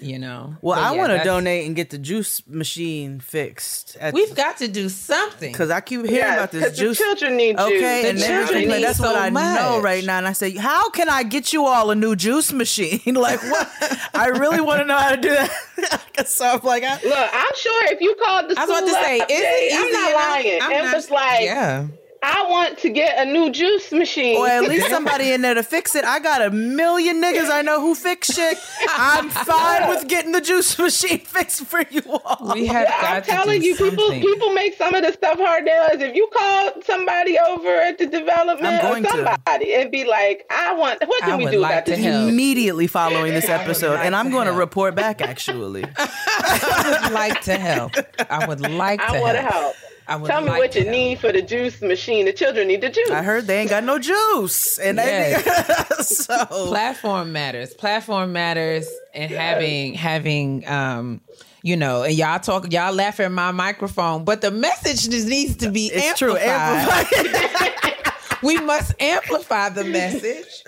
you 0.01 0.19
know 0.19 0.55
Well, 0.63 0.77
But 0.77 0.85
I 0.85 0.93
yeah, 0.95 0.99
want 0.99 1.13
to 1.13 1.25
donate 1.25 1.67
and 1.67 1.75
get 1.75 1.91
the 1.91 1.99
juice 1.99 2.43
machine 2.47 3.19
fixed. 3.21 3.97
At 4.01 4.15
we've 4.15 4.35
got 4.35 4.59
to 4.59 4.69
do 4.69 4.89
something 4.89 5.51
because 5.53 5.71
I 5.71 5.81
keep 5.81 6.01
hearing 6.01 6.15
Yes, 6.15 6.35
about 6.39 6.53
this 6.53 6.63
'cause 6.69 6.77
the 6.77 6.85
juice. 6.85 6.99
children 6.99 7.37
need 7.37 7.59
okay, 7.59 7.69
juice. 7.69 7.81
The 7.81 8.09
and 8.11 8.19
then 8.19 8.29
children 8.31 8.49
everything, 8.49 8.69
need 8.81 8.85
that's 8.85 9.01
what 9.01 9.09
so 9.15 9.17
I 9.19 9.31
know 9.31 9.81
right 9.83 10.05
now. 10.05 10.19
And 10.19 10.29
I 10.29 10.33
say, 10.35 10.53
how 10.57 10.89
can 10.91 11.09
I 11.09 11.23
get 11.25 11.53
you 11.53 11.67
all 11.67 11.91
a 11.91 11.95
new 11.97 12.15
juice 12.15 12.53
machine? 12.53 13.01
like, 13.15 13.43
what? 13.43 13.69
I 14.15 14.27
really 14.29 14.61
want 14.61 14.81
to 14.81 14.85
know 14.87 14.97
how 14.97 15.15
to 15.15 15.21
do 15.21 15.31
that. 15.31 16.25
so 16.29 16.47
I'm 16.47 16.61
like, 16.63 16.85
I, 16.85 16.95
Look, 17.03 17.31
I'm 17.33 17.55
sure 17.57 17.93
if 17.93 18.01
you 18.01 18.15
called 18.23 18.51
the 18.51 18.59
I 18.59 18.67
was 18.67 18.77
school 18.77 18.89
about 18.89 19.01
to 19.01 19.05
say, 19.05 19.21
up, 19.21 19.31
is 19.31 19.39
it 19.39 19.43
Jay, 19.43 19.71
I'm 19.75 19.85
easy 19.85 19.93
not 19.93 20.13
lying. 20.15 20.59
I'm 20.63 20.73
it 20.73 20.85
not- 20.85 20.95
was 20.95 21.11
like, 21.11 21.41
yeah 21.43 21.87
I 22.23 22.47
want 22.51 22.79
to 22.79 22.91
get 22.91 23.25
a 23.25 23.31
new 23.31 23.51
juice 23.51 23.93
machine. 23.93 24.37
or 24.39 24.49
at 24.49 24.63
least 24.65 24.89
somebody 24.89 25.31
in 25.33 25.41
there 25.43 25.55
to 25.55 25.63
fix 25.63 25.95
it. 25.95 26.05
I 26.05 26.19
got 26.19 26.43
a 26.43 26.51
million 26.51 27.23
niggas 27.23 27.49
I 27.51 27.63
know 27.63 27.81
who 27.81 27.95
fix 27.95 28.33
shit. 28.35 28.59
I'm 28.89 29.31
fine 29.31 29.89
with 29.89 30.09
getting 30.09 30.33
the 30.33 30.41
juice 30.41 30.77
machine 30.79 31.21
fixed 31.21 31.65
for 31.67 31.83
you 31.91 32.03
all. 32.25 32.55
we 32.55 32.67
have 32.67 32.89
Yeah, 32.89 33.01
got 33.01 33.15
I'm 33.17 33.23
to 33.23 33.31
telling 33.31 33.61
do 33.61 33.67
you, 33.69 33.77
people 33.77 34.05
something. 34.07 34.21
people 34.23 34.53
make 34.53 34.77
some 34.77 34.95
of 34.95 35.03
the 35.05 35.13
stuff 35.13 35.39
hard 35.39 35.65
nails. 35.65 36.01
If 36.01 36.17
you 36.17 36.29
call 36.33 36.73
somebody 36.83 37.39
over 37.39 37.69
at 37.81 37.99
the 37.99 38.07
development 38.07 38.79
or 38.79 38.83
going 38.83 39.05
to. 39.05 39.11
somebody 39.11 39.75
and 39.75 39.91
be 39.91 40.05
like, 40.05 40.45
I 40.51 40.75
want 40.75 41.01
what 41.07 41.21
can 41.23 41.33
I 41.33 41.37
we 41.37 41.47
do 41.51 41.59
like 41.61 41.73
about 41.73 41.87
this? 41.87 42.01
help. 42.01 42.29
Immediately 42.29 42.87
following 42.89 43.33
this 43.35 43.49
episode, 43.49 43.97
and 44.01 44.17
I'm 44.17 44.27
to 44.27 44.31
going 44.33 44.47
to 44.47 44.53
help. 44.53 44.59
report 44.61 44.95
back. 44.95 45.21
Actually, 45.21 45.85
I 45.97 47.01
would 47.05 47.13
like 47.13 47.41
to 47.43 47.57
help. 47.57 47.93
I 48.29 48.47
would 48.47 48.61
like 48.61 49.01
to 49.01 49.07
I 49.07 49.21
want 49.21 49.37
to 49.37 49.43
help. 49.43 49.53
help. 49.53 49.75
I 50.09 50.17
would 50.17 50.27
Tell 50.29 50.41
me 50.41 50.49
what 50.49 50.75
you 50.75 50.81
help. 50.83 50.91
need 50.93 51.19
for 51.21 51.31
the 51.33 51.43
juice 51.43 51.83
machine. 51.83 52.25
The 52.25 52.33
children 52.33 52.69
need 52.69 52.81
the 52.81 52.89
juice. 52.89 53.11
I 53.11 53.23
heard 53.23 53.47
they 53.47 53.59
ain't 53.61 53.69
got 53.71 53.85
no 53.85 53.99
juice, 53.99 54.79
and 54.79 54.99
they 54.99 55.37
so 56.01 56.47
platform 56.47 57.31
matters 57.33 57.75
platform 57.75 58.33
matters 58.33 58.89
and 59.15 59.31
having 59.31 59.93
having 59.95 60.67
um 60.67 61.21
you 61.63 61.77
know 61.77 62.05
and 62.05 62.15
y'all 62.15 62.39
talk 62.39 62.73
y'all 62.73 62.95
laugh 62.95 63.21
at 63.21 63.31
my 63.31 63.51
microphone 63.53 64.25
but 64.25 64.41
the 64.41 64.51
message 64.51 65.11
just 65.11 65.27
needs 65.29 65.57
to 65.57 65.71
be 65.71 65.91
It's 65.93 66.19
true, 66.19 66.37
amplified. 66.37 68.05
we 68.43 68.59
must 68.61 68.95
amplify 69.01 69.69
the 69.71 69.85
message. 69.85 70.65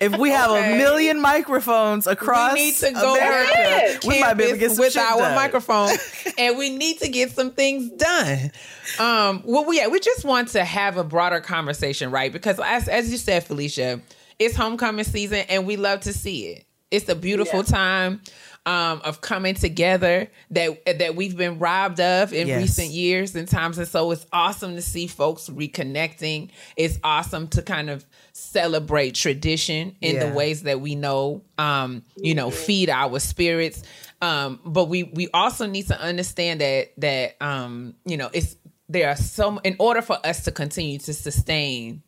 If 0.00 0.16
we 0.18 0.30
have 0.30 0.50
Okay. 0.50 0.74
a 0.74 0.76
million 0.78 1.20
microphones 1.20 2.06
across 2.06 2.54
we 2.54 2.60
need 2.60 2.74
to 2.76 2.90
go 2.92 3.14
America, 3.14 3.98
we 4.06 4.20
might 4.20 4.34
be 4.34 4.44
able 4.44 4.54
to 4.54 4.58
get 4.58 4.70
some 4.72 4.78
with 4.84 4.96
our 4.96 5.18
done. 5.18 5.34
microphone 5.34 5.90
and 6.38 6.58
we 6.58 6.70
need 6.70 6.98
to 7.00 7.08
get 7.08 7.30
some 7.30 7.50
things 7.52 7.90
done. 7.92 8.50
Um 8.98 9.42
well 9.44 9.64
we, 9.64 9.76
yeah, 9.78 9.88
we 9.88 10.00
just 10.00 10.24
want 10.24 10.48
to 10.48 10.64
have 10.64 10.96
a 10.96 11.04
broader 11.04 11.40
conversation 11.40 12.10
right? 12.10 12.32
Because 12.32 12.58
as, 12.64 12.88
as 12.88 13.10
you 13.12 13.18
said 13.18 13.44
felicia 13.44 14.00
it's 14.38 14.56
homecoming 14.56 15.04
season 15.04 15.44
and 15.48 15.66
we 15.66 15.76
love 15.76 16.00
to 16.00 16.12
see 16.12 16.46
it. 16.48 16.64
It's 16.90 17.08
a 17.08 17.14
beautiful 17.14 17.62
time 17.64 18.22
um, 18.68 19.00
of 19.02 19.20
coming 19.22 19.54
together 19.54 20.30
that 20.50 20.98
that 20.98 21.14
we've 21.16 21.36
been 21.36 21.58
robbed 21.58 22.00
of 22.00 22.32
in 22.34 22.46
Yes. 22.48 22.60
recent 22.60 22.90
years 22.90 23.34
and 23.34 23.48
times, 23.48 23.78
and 23.78 23.88
so 23.88 24.10
it's 24.10 24.26
awesome 24.32 24.74
to 24.74 24.82
see 24.82 25.06
folks 25.06 25.48
reconnecting. 25.48 26.50
It's 26.76 26.98
awesome 27.02 27.48
to 27.48 27.62
kind 27.62 27.88
of 27.88 28.04
celebrate 28.32 29.14
tradition 29.14 29.96
in 30.02 30.16
Yeah. 30.16 30.26
the 30.28 30.34
ways 30.34 30.64
that 30.64 30.80
we 30.80 30.94
know, 30.96 31.42
um, 31.56 32.02
you 32.16 32.34
know, 32.34 32.50
feed 32.50 32.90
our 32.90 33.18
spirits. 33.20 33.82
Um, 34.20 34.60
but 34.64 34.84
we 34.86 35.04
we 35.04 35.28
also 35.32 35.66
need 35.66 35.86
to 35.86 35.98
understand 35.98 36.60
that 36.60 36.92
that 36.98 37.36
um, 37.40 37.94
you 38.04 38.16
know 38.18 38.28
it's 38.34 38.56
there 38.90 39.08
are 39.08 39.16
some 39.16 39.60
in 39.64 39.76
order 39.78 40.02
for 40.02 40.18
us 40.26 40.44
to 40.44 40.50
continue 40.52 40.98
to 40.98 41.14
sustain 41.14 42.02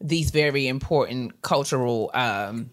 these 0.00 0.30
very 0.30 0.68
important 0.68 1.42
cultural 1.42 2.10
um, 2.14 2.70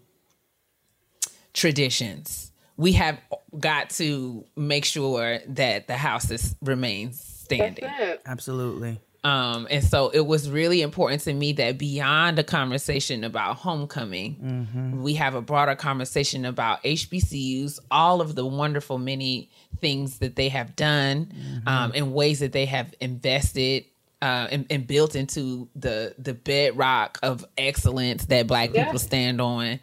traditions. 1.53 2.51
We 2.77 2.93
have 2.93 3.19
got 3.59 3.89
to 3.91 4.43
make 4.55 4.85
sure 4.85 5.39
that 5.47 5.87
the 5.87 5.95
house 5.97 6.29
is, 6.31 6.55
remains 6.61 7.21
standing. 7.21 7.85
Absolutely. 8.25 8.99
Um, 9.23 9.65
and 9.71 9.83
so 9.83 10.09
it 10.09 10.19
was 10.27 10.49
really 10.51 10.83
important 10.83 11.21
to 11.23 11.33
me 11.33 11.53
that 11.53 11.79
beyond 11.79 12.37
a 12.37 12.43
conversation 12.43 13.23
about 13.23 13.55
homecoming, 13.55 14.35
Mhm. 14.75 15.01
we 15.01 15.15
have 15.15 15.33
a 15.33 15.41
broader 15.41 15.73
conversation 15.75 16.45
about 16.45 16.83
HBCUs, 16.83 17.79
all 17.89 18.21
of 18.21 18.35
the 18.35 18.45
wonderful 18.45 18.99
many 18.99 19.49
things 19.81 20.19
that 20.19 20.35
they 20.35 20.49
have 20.49 20.75
done, 20.75 21.31
um, 21.65 21.91
in 21.93 22.13
ways 22.13 22.39
that 22.39 22.51
they 22.51 22.65
have 22.65 22.93
invested 22.99 23.85
uh, 24.21 24.47
and, 24.51 24.65
and 24.69 24.87
built 24.87 25.13
into 25.15 25.67
the 25.75 26.15
the 26.17 26.33
bedrock 26.33 27.19
of 27.21 27.45
excellence 27.57 28.25
that 28.27 28.47
Black 28.47 28.73
Yeah. 28.73 28.85
people 28.85 28.97
stand 28.99 29.41
on. 29.41 29.79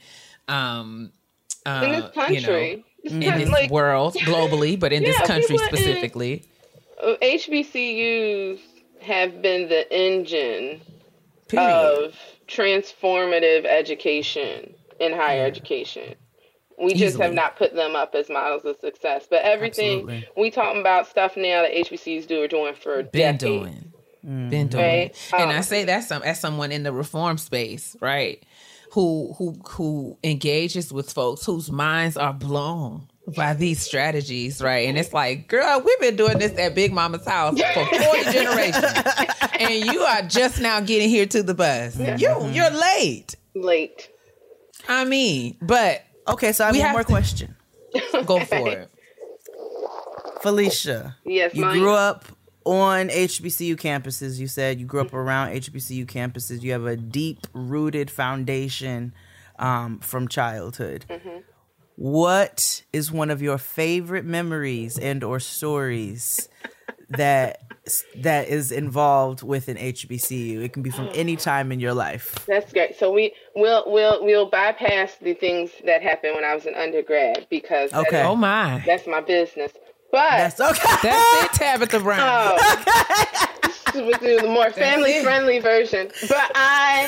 Um, 0.48 1.12
uh, 1.66 1.82
In 1.84 1.92
this 1.92 2.10
country. 2.12 2.36
you 2.40 2.40
know, 2.76 2.82
This 3.04 3.12
in 3.12 3.20
this 3.38 3.48
like- 3.50 3.70
world, 3.70 4.14
globally, 4.20 4.78
but 4.78 4.92
in 4.92 5.02
this 5.02 5.16
country 5.18 5.56
people 5.56 5.62
in- 5.62 5.68
specifically. 5.76 6.44
Uh, 7.02 7.14
HBCUs 7.22 8.60
have 9.00 9.42
been 9.42 9.68
the 9.68 9.92
engine 9.92 10.80
Period. 11.48 11.68
of 11.68 12.14
transformative 12.46 13.64
education 13.64 14.74
in 15.00 15.12
higher 15.12 15.44
education. 15.44 16.14
We 16.78 16.94
just 16.94 17.18
have 17.18 17.32
not 17.34 17.56
put 17.56 17.74
them 17.74 17.94
up 17.94 18.14
as 18.14 18.28
models 18.28 18.64
of 18.64 18.76
success. 18.80 19.26
But 19.28 19.42
everything 19.42 20.00
Absolutely. 20.00 20.28
we 20.36 20.50
talking 20.50 20.80
about 20.80 21.06
stuff 21.06 21.36
now 21.36 21.62
that 21.62 21.72
HBCUs 21.72 22.26
do 22.26 22.42
are 22.42 22.48
doing 22.48 22.74
for 22.74 23.02
been 23.02 23.36
decades. 23.36 23.40
doing, 23.42 23.92
been 24.50 24.68
doing, 24.68 24.82
Right? 24.84 25.16
and 25.32 25.50
I 25.50 25.58
Um, 25.58 25.62
say 25.62 25.84
that 25.84 26.04
some 26.04 26.22
as 26.22 26.40
someone 26.40 26.72
in 26.72 26.82
the 26.82 26.92
reform 26.92 27.38
space, 27.38 27.96
right? 28.00 28.42
Who 28.92 29.34
who 29.38 29.54
who 29.70 30.18
engages 30.22 30.92
with 30.92 31.10
folks 31.12 31.46
whose 31.46 31.70
minds 31.70 32.16
are 32.16 32.32
blown 32.32 33.08
by 33.36 33.54
these 33.54 33.80
strategies, 33.80 34.60
right? 34.60 34.88
And 34.88 34.98
it's 34.98 35.12
like, 35.12 35.48
girl, 35.48 35.80
we've 35.84 36.00
been 36.00 36.16
doing 36.16 36.38
this 36.38 36.56
at 36.58 36.74
Big 36.74 36.92
Mama's 36.92 37.26
house 37.26 37.58
for 37.58 37.84
forty 37.86 38.24
generations, 38.32 38.84
and 39.58 39.84
you 39.86 40.00
are 40.02 40.22
just 40.22 40.60
now 40.60 40.80
getting 40.80 41.08
here 41.08 41.26
to 41.26 41.42
the 41.42 41.54
bus. 41.54 41.96
You 41.98 42.04
mm-hmm. 42.04 42.52
you're 42.52 42.70
late. 42.70 43.34
Late. 43.54 44.10
I 44.88 45.04
mean, 45.04 45.56
but 45.62 46.02
okay. 46.28 46.52
So 46.52 46.64
I 46.64 46.66
have 46.66 46.74
we 46.74 46.80
one 46.80 46.86
have 46.86 46.94
more 46.94 47.02
to- 47.02 47.08
question. 47.08 47.56
Go 48.26 48.40
for 48.44 48.68
it. 48.68 48.90
Felicia. 50.42 51.16
Yes, 51.24 51.54
you 51.54 51.64
mine. 51.64 51.78
grew 51.78 51.92
up 51.92 52.24
on 52.64 53.08
HBCU 53.08 53.76
campuses. 53.76 54.38
You 54.38 54.46
said 54.46 54.78
you 54.80 54.86
grew 54.86 55.00
up 55.00 55.12
around 55.12 55.50
HBCU 55.54 56.06
campuses. 56.06 56.62
You 56.62 56.72
have 56.72 56.84
a 56.86 56.96
deep 56.96 57.46
rooted 57.52 58.10
foundation 58.10 59.12
um, 59.58 59.98
from 60.00 60.28
childhood. 60.28 61.04
What 61.96 62.82
is 62.92 63.12
one 63.12 63.30
of 63.30 63.42
your 63.42 63.58
favorite 63.58 64.24
memories 64.24 64.98
and 64.98 65.22
or 65.22 65.38
stories 65.40 66.48
that 67.10 67.58
that 68.16 68.48
is 68.48 68.72
involved 68.72 69.42
with 69.42 69.68
an 69.68 69.76
HBCU? 69.76 70.62
It 70.64 70.72
can 70.72 70.82
be 70.82 70.90
from 70.90 71.10
any 71.14 71.36
time 71.36 71.70
in 71.70 71.80
your 71.80 71.92
life. 71.94 72.44
That's 72.46 72.72
great. 72.72 72.98
So 72.98 73.12
we 73.12 73.34
will 73.54 73.84
we'll 73.86 74.24
we'll 74.24 74.46
bypass 74.48 75.16
the 75.20 75.34
things 75.34 75.70
that 75.84 76.02
happened 76.02 76.34
when 76.34 76.44
I 76.44 76.54
was 76.54 76.64
an 76.66 76.74
undergrad 76.74 77.46
because 77.50 77.92
Okay. 77.92 78.20
is- 78.20 78.26
Oh, 78.26 78.36
my. 78.36 78.82
that's 78.86 79.06
my 79.06 79.20
business. 79.20 79.72
But 80.12 80.30
that's 80.36 80.60
okay. 80.60 80.96
That's 81.02 81.44
it, 81.44 81.52
Tabitha 81.58 81.98
Brown. 81.98 82.58
with 83.94 84.20
the 84.20 84.46
more 84.46 84.70
family 84.70 85.22
friendly 85.22 85.58
version. 85.58 86.08
But 86.28 86.50
I 86.54 87.06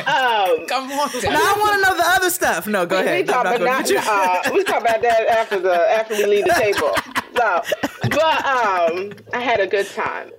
um 0.00 0.66
come 0.68 0.90
on. 0.92 1.10
Now 1.22 1.38
I 1.38 1.56
want 1.60 1.74
to 1.76 1.82
know 1.82 1.96
the 1.96 2.08
other 2.08 2.30
stuff. 2.30 2.66
No, 2.66 2.86
go 2.86 3.00
we, 3.00 3.06
ahead. 3.06 3.26
We 3.26 3.32
talk, 3.32 3.46
I'm 3.46 3.62
about 3.62 3.88
not 3.88 3.90
not, 3.90 4.48
uh, 4.48 4.52
we 4.54 4.64
talk 4.64 4.80
about 4.80 5.02
that 5.02 5.26
after 5.28 5.60
the 5.60 5.74
after 5.74 6.16
we 6.16 6.24
leave 6.26 6.44
the 6.44 6.54
table. 6.54 6.94
So, 7.34 7.62
but 8.10 8.44
um, 8.44 9.10
I 9.32 9.40
had 9.40 9.58
a 9.60 9.66
good 9.66 9.88
time. 9.88 10.32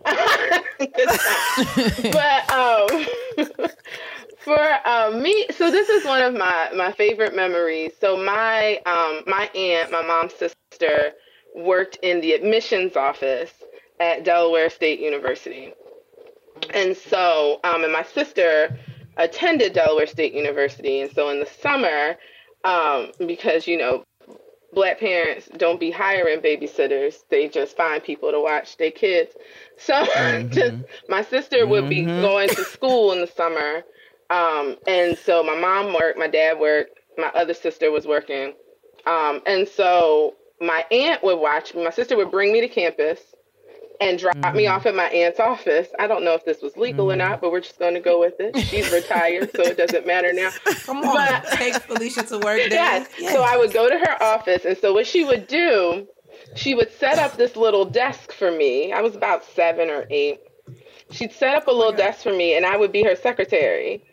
good 0.79 1.09
time. 1.09 2.11
But 2.11 2.51
um, 2.51 3.57
for 4.37 4.87
um, 4.87 5.19
me, 5.23 5.47
so 5.49 5.71
this 5.71 5.89
is 5.89 6.05
one 6.05 6.21
of 6.21 6.35
my 6.35 6.69
my 6.75 6.91
favorite 6.91 7.35
memories. 7.35 7.93
So 7.99 8.15
my 8.15 8.75
um 8.85 9.23
my 9.25 9.49
aunt, 9.55 9.91
my 9.91 10.03
mom's 10.03 10.35
sister, 10.35 11.13
worked 11.55 11.97
in 12.01 12.21
the 12.21 12.33
admissions 12.33 12.95
office 12.95 13.51
at 13.99 14.23
Delaware 14.23 14.69
State 14.69 14.99
University. 14.99 15.73
And 16.73 16.95
so, 16.95 17.59
um, 17.63 17.83
and 17.83 17.93
my 17.93 18.03
sister 18.03 18.71
attended 19.17 19.73
Delaware 19.73 20.07
State 20.07 20.33
University. 20.33 21.01
And 21.01 21.11
so 21.11 21.29
in 21.29 21.39
the 21.39 21.45
summer, 21.45 22.17
um, 22.63 23.11
because, 23.27 23.67
you 23.67 23.77
know, 23.77 24.03
black 24.73 24.99
parents 24.99 25.49
don't 25.57 25.79
be 25.79 25.91
hiring 25.91 26.39
babysitters, 26.41 27.23
they 27.29 27.47
just 27.47 27.77
find 27.77 28.03
people 28.03 28.31
to 28.31 28.39
watch 28.41 28.77
their 28.77 28.91
kids. 28.91 29.31
So 29.77 30.05
just, 30.51 30.75
my 31.07 31.23
sister 31.23 31.67
would 31.67 31.89
be 31.89 32.07
Mhm. 32.07 32.21
going 32.21 32.49
to 32.51 32.65
school 32.65 33.11
in 33.11 33.21
the 33.21 33.27
summer. 33.27 33.83
Um, 34.29 34.77
and 34.87 35.17
so 35.17 35.43
my 35.43 35.55
mom 35.55 35.93
worked, 35.93 36.17
my 36.17 36.27
dad 36.27 36.59
worked, 36.59 36.99
my 37.17 37.27
other 37.35 37.53
sister 37.53 37.91
was 37.91 38.07
working. 38.07 38.53
Um, 39.05 39.41
and 39.45 39.67
so 39.67 40.35
my 40.63 40.85
aunt 40.91 41.23
would 41.23 41.39
watch 41.39 41.73
me. 41.73 41.83
My 41.83 41.91
sister 41.91 42.17
would 42.17 42.31
bring 42.31 42.51
me 42.51 42.61
to 42.61 42.67
campus 42.67 43.19
and 44.01 44.19
drop 44.19 44.35
me 44.35 44.63
mm-hmm. 44.63 44.73
off 44.73 44.85
at 44.85 44.95
my 44.95 45.05
aunt's 45.05 45.39
office. 45.39 45.87
I 45.99 46.07
don't 46.07 46.23
know 46.23 46.33
if 46.33 46.45
this 46.45 46.61
was 46.61 46.75
legal 46.77 47.11
or 47.11 47.15
mm. 47.15 47.19
not, 47.19 47.41
but 47.41 47.51
we're 47.51 47.61
just 47.61 47.79
going 47.79 47.93
to 47.93 47.99
go 47.99 48.19
with 48.19 48.35
it. 48.39 48.57
She's 48.57 48.91
retired, 48.91 49.51
so 49.55 49.61
it 49.61 49.77
doesn't 49.77 50.05
matter 50.05 50.33
now. 50.33 50.49
Come 50.83 51.03
on, 51.03 51.41
take 51.53 51.75
Felicia 51.75 52.23
to 52.23 52.39
work. 52.39 52.61
Yes. 52.73 53.07
So 53.31 53.43
I 53.43 53.55
would 53.57 53.71
go 53.71 53.89
to 53.89 53.97
her 53.97 54.23
office, 54.23 54.65
and 54.65 54.77
so 54.77 54.93
what 54.93 55.05
she 55.05 55.23
would 55.23 55.47
do, 55.47 56.07
she 56.55 56.75
would 56.75 56.91
set 56.91 57.19
up 57.19 57.37
this 57.37 57.55
little 57.55 57.85
desk 57.85 58.31
for 58.31 58.51
me. 58.51 58.91
I 58.91 59.01
was 59.01 59.15
about 59.15 59.43
seven 59.43 59.89
or 59.89 60.05
eight. 60.09 60.39
She'd 61.11 61.31
set 61.31 61.55
up 61.55 61.67
a 61.67 61.71
oh 61.71 61.77
little 61.77 61.93
desk 61.93 62.23
for 62.23 62.33
me, 62.33 62.55
and 62.57 62.65
I 62.65 62.77
would 62.77 62.91
be 62.91 63.03
her 63.03 63.15
secretary. 63.15 64.03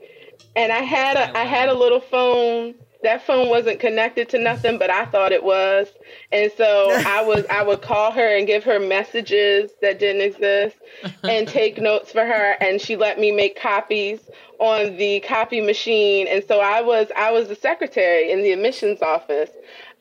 And 0.57 0.73
I 0.73 0.81
had 0.81 1.17
a 1.17 1.37
I 1.37 1.45
had 1.45 1.69
a 1.69 1.75
little 1.75 2.01
phone. 2.01 2.75
That 3.03 3.25
phone 3.27 3.49
wasn't 3.49 3.81
connected 3.81 4.29
to 4.31 4.39
nothing, 4.39 4.79
but 4.79 4.91
I 4.91 5.07
thought 5.07 5.33
it 5.33 5.43
was. 5.43 5.89
And 6.33 6.53
so 6.57 6.91
I 7.07 7.23
was 7.27 7.45
I 7.51 7.63
would 7.63 7.83
call 7.83 8.11
her 8.13 8.37
and 8.37 8.47
give 8.47 8.65
her 8.65 8.79
messages 8.79 9.73
that 9.81 9.99
didn't 9.99 10.23
exist 10.23 10.77
and 11.25 11.49
take 11.49 11.81
notes 11.81 12.13
for 12.13 12.25
her 12.25 12.57
and 12.61 12.81
she 12.81 12.97
let 12.97 13.19
me 13.19 13.33
make 13.33 13.59
copies 13.61 14.21
on 14.59 14.97
the 14.97 15.21
copy 15.21 15.61
machine. 15.61 16.27
And 16.29 16.45
so 16.47 16.61
I 16.61 16.83
was 16.83 17.09
I 17.17 17.31
was 17.33 17.49
the 17.49 17.57
secretary 17.57 18.31
in 18.31 18.43
the 18.43 18.53
admissions 18.53 19.03
office. 19.03 19.51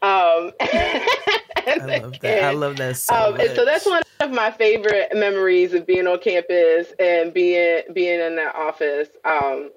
Um 0.02 0.52
I 0.62 2.00
love 2.02 2.20
that. 2.22 2.44
I 2.44 2.52
love 2.52 2.78
that 2.78 2.98
so 2.98 3.16
um, 3.16 3.40
and 3.40 3.52
so 3.56 3.66
that's 3.66 3.86
one 3.86 4.02
of 4.22 4.32
my 4.32 4.52
favorite 4.52 5.10
memories 5.14 5.74
of 5.74 5.88
being 5.88 6.08
on 6.08 6.20
campus 6.20 6.92
and 7.00 7.34
being 7.34 7.84
being 7.94 8.20
in 8.20 8.36
that 8.36 8.56
office. 8.56 9.10
Um, 9.24 9.72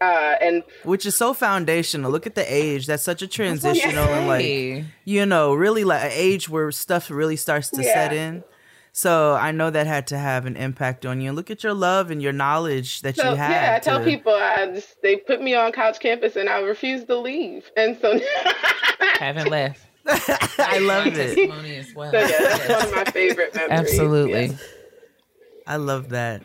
uh, 0.00 0.34
and 0.40 0.62
which 0.84 1.04
is 1.06 1.16
so 1.16 1.34
foundational. 1.34 2.10
Look 2.10 2.26
at 2.26 2.34
the 2.34 2.44
age. 2.52 2.86
That's 2.86 3.02
such 3.02 3.22
a 3.22 3.24
what 3.26 3.32
I'm 3.32 3.34
transitional 3.34 4.04
and 4.04 4.26
like 4.28 4.84
you 5.04 5.26
know, 5.26 5.54
really 5.54 5.84
like 5.84 6.04
an 6.04 6.10
age 6.12 6.48
where 6.48 6.70
stuff 6.72 7.10
really 7.10 7.36
starts 7.36 7.70
to 7.70 7.82
set 7.82 8.12
in. 8.12 8.44
So 8.92 9.34
I 9.34 9.52
know 9.52 9.70
that 9.70 9.86
had 9.86 10.08
to 10.08 10.18
have 10.18 10.44
an 10.46 10.56
impact 10.56 11.06
on 11.06 11.20
you. 11.20 11.30
Look 11.30 11.50
at 11.52 11.62
your 11.62 11.74
love 11.74 12.10
and 12.10 12.20
your 12.20 12.32
knowledge 12.32 13.02
that 13.02 13.14
so 13.16 13.30
you 13.30 13.36
have. 13.36 13.50
yeah, 13.50 13.74
I 13.76 13.78
tell 13.78 13.98
to- 14.00 14.04
people 14.04 14.32
I 14.32 14.66
just, 14.74 15.00
they 15.02 15.16
put 15.16 15.40
me 15.40 15.54
on 15.54 15.70
couch 15.70 16.00
campus 16.00 16.34
and 16.34 16.48
I 16.48 16.60
refuse 16.60 17.04
to 17.04 17.16
leave. 17.16 17.70
And 17.76 17.96
so 18.00 18.18
Haven't 19.20 19.50
left. 19.50 19.86
I 20.58 20.78
love 20.80 21.04
My 21.06 21.12
it. 21.12 21.14
testimony 21.14 21.76
as 21.76 21.94
well. 21.94 22.10
So 22.10 22.18
yeah, 22.18 22.26
that's 22.28 22.68
one 22.68 22.88
of 22.88 22.94
my 22.94 23.04
favorite 23.12 23.54
memories. 23.54 23.78
Absolutely. 23.78 24.56
I 25.66 25.76
love 25.76 26.08
that. 26.08 26.42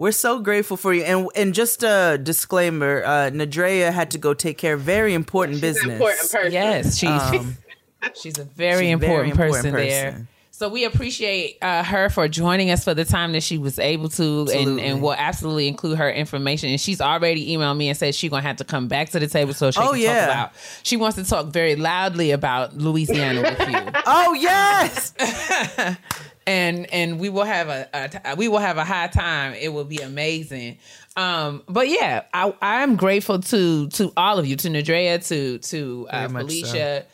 We're 0.00 0.12
so 0.12 0.38
grateful 0.40 0.78
for 0.78 0.94
you. 0.94 1.02
And 1.02 1.28
and 1.36 1.52
just 1.54 1.82
a 1.82 2.18
disclaimer, 2.20 3.02
uh 3.04 3.30
Nadrea 3.30 3.92
had 3.92 4.10
to 4.12 4.18
go 4.18 4.32
take 4.32 4.56
care 4.56 4.74
of 4.74 4.80
very 4.80 5.12
important 5.12 5.60
business. 5.60 5.92
important 5.92 6.30
person. 6.30 6.52
Yes, 6.52 6.96
she's 6.96 7.10
Um, 7.10 7.56
she's 8.14 8.38
a 8.38 8.44
very, 8.44 8.86
she's 8.86 8.92
important, 8.92 9.34
very 9.36 9.48
important 9.50 9.74
person, 9.74 9.74
there. 9.74 10.26
So 10.52 10.68
we 10.68 10.84
appreciate 10.84 11.56
uh, 11.62 11.82
her 11.84 12.10
for 12.10 12.28
joining 12.28 12.70
us 12.70 12.84
for 12.84 12.92
the 12.94 13.04
time 13.04 13.32
that 13.32 13.42
she 13.42 13.56
was 13.56 13.78
able 13.78 14.10
to, 14.10 14.46
and, 14.52 14.78
and 14.78 15.00
we'll 15.02 15.14
absolutely 15.14 15.68
include 15.68 15.96
her 15.96 16.10
information. 16.10 16.68
And 16.68 16.78
she's 16.78 17.00
already 17.00 17.54
emailed 17.56 17.78
me 17.78 17.88
and 17.88 17.96
said 17.96 18.14
she's 18.14 18.30
gonna 18.30 18.42
have 18.42 18.56
to 18.56 18.64
come 18.64 18.86
back 18.88 19.08
to 19.10 19.18
the 19.18 19.26
table 19.26 19.54
so 19.54 19.70
she 19.70 19.80
Oh, 19.80 19.92
can 19.92 20.00
yeah. 20.00 20.14
talk 20.26 20.34
about. 20.34 20.52
She 20.82 20.96
wants 20.98 21.16
to 21.16 21.24
talk 21.24 21.46
very 21.46 21.76
loudly 21.76 22.30
about 22.30 22.74
Louisiana 22.76 23.40
with 23.42 23.68
you. 23.68 23.78
oh 24.06 24.32
yes, 24.34 25.14
and 26.50 26.92
and 26.92 27.20
we 27.20 27.28
will 27.28 27.44
have 27.44 27.68
a, 27.68 27.88
a 27.94 28.08
t- 28.08 28.18
we 28.36 28.48
will 28.48 28.58
have 28.58 28.76
a 28.78 28.84
high 28.84 29.06
time. 29.08 29.54
It 29.54 29.72
will 29.72 29.84
be 29.84 29.98
amazing. 29.98 30.78
Um, 31.16 31.62
but 31.68 31.88
yeah, 31.88 32.24
I 32.34 32.52
I'm 32.60 32.96
grateful 32.96 33.40
to 33.40 33.88
to 33.90 34.12
all 34.16 34.38
of 34.38 34.46
you, 34.46 34.56
to 34.56 34.68
Nadrea, 34.68 35.26
to 35.28 35.58
to 35.58 36.06
uh, 36.10 36.18
Very 36.28 36.32
much 36.32 36.42
Felicia. 36.46 37.04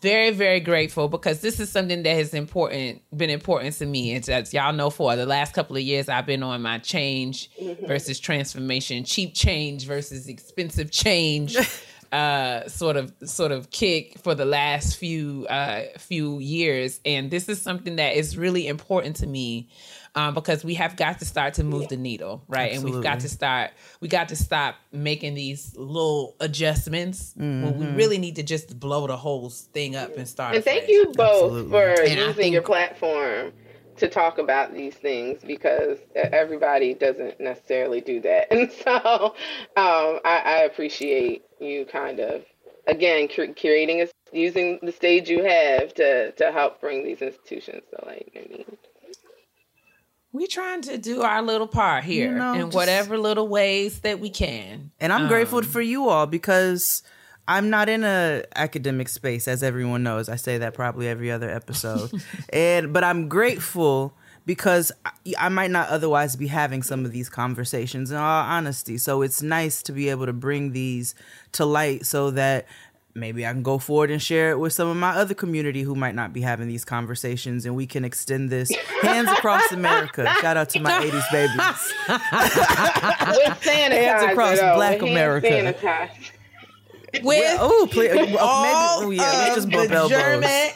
Very 0.00 0.30
very 0.30 0.60
grateful 0.60 1.08
because 1.08 1.42
this 1.42 1.60
is 1.60 1.68
something 1.70 2.02
that 2.04 2.14
has 2.16 2.32
important 2.32 3.02
been 3.14 3.28
important 3.28 3.74
to 3.76 3.86
me. 3.86 4.14
It's 4.14 4.30
as 4.30 4.54
y'all 4.54 4.72
know 4.72 4.88
for 4.88 5.14
the 5.14 5.26
last 5.26 5.52
couple 5.52 5.76
of 5.76 5.82
years 5.82 6.08
I've 6.08 6.24
been 6.24 6.42
on 6.42 6.62
my 6.62 6.78
change 6.78 7.50
Mhm. 7.60 7.86
versus 7.86 8.18
transformation, 8.18 9.04
cheap 9.04 9.34
change 9.34 9.84
versus 9.86 10.26
expensive 10.26 10.90
change. 10.90 11.54
uh 12.14 12.68
sort 12.68 12.96
of 12.96 13.12
sort 13.24 13.50
of 13.52 13.70
kick 13.70 14.18
for 14.22 14.34
the 14.34 14.44
last 14.44 14.96
few 14.96 15.46
uh 15.48 15.82
few 15.98 16.38
years. 16.38 17.00
And 17.04 17.30
this 17.30 17.48
is 17.48 17.60
something 17.60 17.96
that 17.96 18.16
is 18.16 18.38
really 18.38 18.68
important 18.68 19.16
to 19.16 19.26
me 19.26 19.68
um 20.14 20.32
because 20.34 20.64
we 20.64 20.74
have 20.74 20.94
got 20.96 21.18
to 21.18 21.24
start 21.24 21.54
to 21.54 21.64
move 21.64 21.88
the 21.88 21.96
needle 21.96 22.44
right? 22.48 22.72
And 22.72 22.84
we've 22.84 23.02
got 23.02 23.20
to 23.20 23.28
start 23.28 23.72
we 24.00 24.06
got 24.08 24.28
to 24.28 24.36
stop 24.36 24.76
making 24.92 25.34
these 25.34 25.74
little 25.76 26.36
adjustments 26.40 27.32
when 27.36 27.76
we 27.78 27.86
Mhm. 27.86 27.96
really 27.96 28.18
need 28.18 28.36
to 28.36 28.42
just 28.44 28.78
blow 28.78 29.06
the 29.08 29.16
whole 29.16 29.50
thing 29.50 29.96
up 29.96 30.16
and 30.16 30.28
start 30.28 30.54
And 30.54 30.64
thank 30.64 30.88
you 30.88 31.06
both 31.16 31.18
Absolutely. 31.18 31.70
for 31.70 32.02
And 32.10 32.20
I 32.20 32.26
using 32.28 32.52
your 32.52 32.62
platform 32.62 33.52
to 33.98 34.08
talk 34.08 34.38
about 34.38 34.74
these 34.74 34.94
things 34.94 35.42
because 35.44 35.98
everybody 36.14 36.94
doesn't 36.94 37.40
necessarily 37.40 38.00
do 38.00 38.20
that. 38.20 38.48
And 38.50 38.70
so 38.70 39.34
um, 39.76 40.20
I, 40.24 40.42
I 40.44 40.56
appreciate 40.64 41.42
you 41.60 41.84
kind 41.86 42.20
of, 42.20 42.44
again, 42.86 43.28
cur- 43.28 43.48
curating, 43.48 44.02
a, 44.02 44.36
using 44.36 44.78
the 44.82 44.92
stage 44.92 45.28
you 45.28 45.42
have 45.44 45.94
to, 45.94 46.32
to 46.32 46.52
help 46.52 46.80
bring 46.80 47.04
these 47.04 47.22
institutions 47.22 47.82
to 47.90 48.04
light. 48.06 48.32
I 48.34 48.48
mean, 48.50 48.64
we 50.32 50.46
trying 50.48 50.82
to 50.82 50.98
do 50.98 51.22
our 51.22 51.42
little 51.42 51.68
part 51.68 52.02
here 52.04 52.32
You 52.32 52.38
know, 52.38 52.52
in 52.54 52.60
just- 52.62 52.74
whatever 52.74 53.16
little 53.18 53.46
ways 53.48 54.00
that 54.00 54.18
we 54.18 54.30
can 54.30 54.90
And 55.00 55.12
I'm 55.12 55.22
Um, 55.22 55.28
grateful 55.28 55.62
for 55.62 55.80
you 55.80 56.08
all 56.08 56.26
because 56.26 57.02
I'm 57.46 57.70
not 57.70 57.88
in 57.88 58.04
a 58.04 58.44
academic 58.56 59.08
space, 59.08 59.46
as 59.48 59.62
everyone 59.62 60.02
knows. 60.02 60.28
I 60.28 60.36
say 60.36 60.58
that 60.58 60.74
probably 60.74 61.08
every 61.08 61.30
other 61.30 61.50
episode. 61.50 62.10
and 62.52 62.92
but 62.92 63.04
I'm 63.04 63.28
grateful 63.28 64.14
because 64.46 64.92
I, 65.04 65.10
I 65.38 65.48
might 65.48 65.70
not 65.70 65.88
otherwise 65.88 66.36
be 66.36 66.46
having 66.46 66.82
some 66.82 67.04
of 67.04 67.12
these 67.12 67.28
conversations 67.28 68.10
in 68.10 68.16
all 68.16 68.44
honesty. 68.44 68.98
So 68.98 69.22
it's 69.22 69.42
nice 69.42 69.82
to 69.84 69.92
be 69.92 70.08
able 70.08 70.26
to 70.26 70.32
bring 70.32 70.72
these 70.72 71.14
to 71.52 71.64
light 71.64 72.06
so 72.06 72.30
that 72.32 72.66
maybe 73.14 73.46
I 73.46 73.52
can 73.52 73.62
go 73.62 73.78
forward 73.78 74.10
and 74.10 74.20
share 74.20 74.50
it 74.50 74.58
with 74.58 74.72
some 74.72 74.88
of 74.88 74.96
my 74.96 75.10
other 75.10 75.34
community 75.34 75.82
who 75.82 75.94
might 75.94 76.14
not 76.14 76.32
be 76.32 76.40
having 76.40 76.66
these 76.66 76.84
conversations 76.84 77.64
and 77.64 77.76
we 77.76 77.86
can 77.86 78.04
extend 78.04 78.50
this 78.50 78.74
hands 79.02 79.30
across 79.30 79.70
America. 79.70 80.26
Shout 80.40 80.56
out 80.56 80.70
to 80.70 80.80
my 80.80 80.90
80s 80.90 81.30
babies. 81.30 81.92
Hands 83.64 84.22
across 84.32 84.58
Black 84.58 85.00
America. 85.02 85.74
Sanitizer. 87.14 87.24
with 87.24 87.56
oh, 87.60 87.88
please, 87.90 88.10
well, 88.14 88.20
uh, 88.20 88.24
maybe, 88.26 88.38
all 88.38 89.04
oh, 89.04 89.10
yeah, 89.10 89.22
let's 89.22 89.54
just 89.54 89.66
of 89.66 89.88
the 89.88 89.94
elbows. 89.94 90.10
German, 90.10 90.70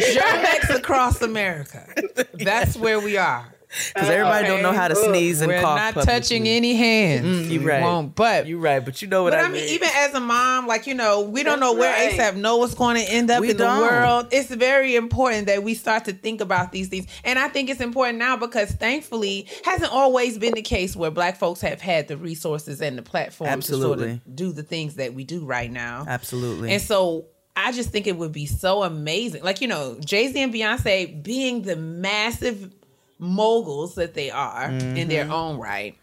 Germ-X 0.14 0.70
across 0.70 1.22
America. 1.22 1.86
That's 2.34 2.76
where 2.76 3.00
we 3.00 3.16
are. 3.16 3.53
Because 3.92 4.08
everybody 4.08 4.46
don't 4.46 4.62
know 4.62 4.72
how 4.72 4.88
to 4.88 4.94
sneeze 4.96 5.40
and 5.40 5.48
We're 5.50 5.60
cough. 5.60 5.76
not 5.76 5.94
publicly. 5.94 6.12
touching 6.20 6.48
any 6.48 6.74
hands. 6.74 7.26
Mm, 7.26 7.50
you 7.50 7.60
We 7.60 7.66
right. 7.66 7.82
won't, 7.82 8.14
but 8.14 8.46
you 8.46 8.58
right. 8.58 8.84
But 8.84 9.02
you 9.02 9.08
know 9.08 9.24
what 9.24 9.30
but 9.32 9.40
I 9.40 9.44
I 9.44 9.48
mean, 9.48 9.62
mean. 9.64 9.68
even 9.74 9.88
as 9.96 10.14
a 10.14 10.20
mom, 10.20 10.66
like 10.66 10.86
you 10.86 10.94
know, 10.94 11.22
we 11.22 11.42
don't 11.42 11.58
That's 11.60 11.72
know 11.72 11.78
where 11.78 11.92
right. 11.92 12.18
ASAP 12.18 12.36
know 12.36 12.58
what's 12.58 12.74
going 12.74 12.96
to 12.96 13.02
end 13.12 13.30
up 13.30 13.40
We 13.40 13.50
in 13.50 13.56
don't. 13.56 13.80
the 13.80 13.82
world. 13.86 14.28
It's 14.30 14.48
very 14.54 14.94
important 14.96 15.46
that 15.48 15.62
we 15.62 15.74
start 15.74 16.04
to 16.06 16.12
think 16.12 16.40
about 16.40 16.70
these 16.72 16.88
things, 16.88 17.06
and 17.24 17.38
I 17.38 17.48
think 17.48 17.68
it's 17.70 17.80
important 17.80 18.18
now 18.18 18.36
because 18.36 18.70
thankfully, 18.70 19.48
hasn't 19.64 19.92
always 19.92 20.38
been 20.38 20.54
the 20.54 20.62
case 20.62 20.94
where 20.94 21.10
Black 21.10 21.36
folks 21.36 21.60
have 21.62 21.80
had 21.80 22.08
the 22.08 22.16
resources 22.16 22.80
and 22.80 22.96
the 22.96 23.02
platform 23.02 23.60
to 23.60 23.74
sort 23.74 24.00
of 24.00 24.20
do 24.36 24.52
the 24.52 24.62
things 24.62 24.94
that 24.94 25.14
we 25.14 25.24
do 25.24 25.44
right 25.44 25.70
now. 25.70 26.04
Absolutely. 26.06 26.72
And 26.72 26.80
so 26.80 27.26
I 27.56 27.72
just 27.72 27.90
think 27.90 28.06
it 28.06 28.16
would 28.16 28.32
be 28.32 28.46
so 28.46 28.82
amazing. 28.82 29.42
Like, 29.42 29.60
you 29.60 29.68
know, 29.68 29.96
Jay 30.04 30.28
Z 30.30 30.40
and 30.42 30.52
Beyonce 30.52 31.22
being 31.22 31.62
the 31.62 31.76
massive 31.76 32.72
moguls 33.18 33.94
that 33.96 34.14
they 34.14 34.30
are 34.30 34.70
in 34.70 35.08
their 35.08 35.24
Mhm. 35.26 35.30
own 35.30 35.58
right. 35.58 35.96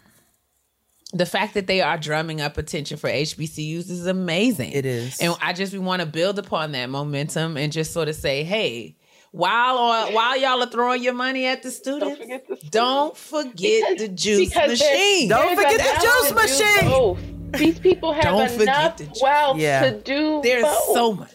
The 1.14 1.26
fact 1.26 1.56
that 1.56 1.68
they 1.68 1.82
are 1.82 1.98
drumming 1.98 2.40
up 2.40 2.58
attention 2.58 2.98
for 2.98 3.10
HBCUs 3.10 3.90
is 3.90 4.06
amazing. 4.08 4.72
It 4.72 4.86
is. 4.86 5.20
And 5.20 5.36
I 5.42 5.52
just 5.52 5.74
we 5.74 5.80
want 5.80 6.00
to 6.02 6.06
build 6.06 6.40
upon 6.40 6.72
that 6.72 6.90
momentum 6.90 7.58
and 7.58 7.72
just 7.72 7.92
sort 7.92 8.08
of 8.08 8.16
say, 8.16 8.44
hey, 8.46 8.96
while 9.32 9.78
on, 9.78 10.14
while 10.14 10.38
y'all 10.38 10.62
are 10.64 10.70
throwing 10.70 11.04
your 11.04 11.14
money 11.14 11.46
at 11.46 11.64
the 11.64 11.72
students, 11.72 12.22
don't 12.70 13.16
forget 13.18 13.98
the, 13.98 14.08
juice 14.08 14.50
because 14.50 14.80
there's- 14.80 14.80
machine. 14.80 15.28
there's 15.30 15.52
a 15.60 15.78
balance 15.78 16.28
to 16.58 16.82
do 16.82 16.90
both. 16.90 17.20
These 17.60 17.80
people 17.80 18.14
have 18.14 18.24
Don't 18.24 18.50
forget 18.52 18.62
enough 18.62 18.98
the 18.98 19.04
juice. 19.08 19.20
wealth 19.22 19.58
Yeah. 19.58 19.90
to 19.92 20.00
do 20.02 20.40
There's 20.42 20.64
both. 20.64 20.94
so 20.94 21.14
much. 21.14 21.32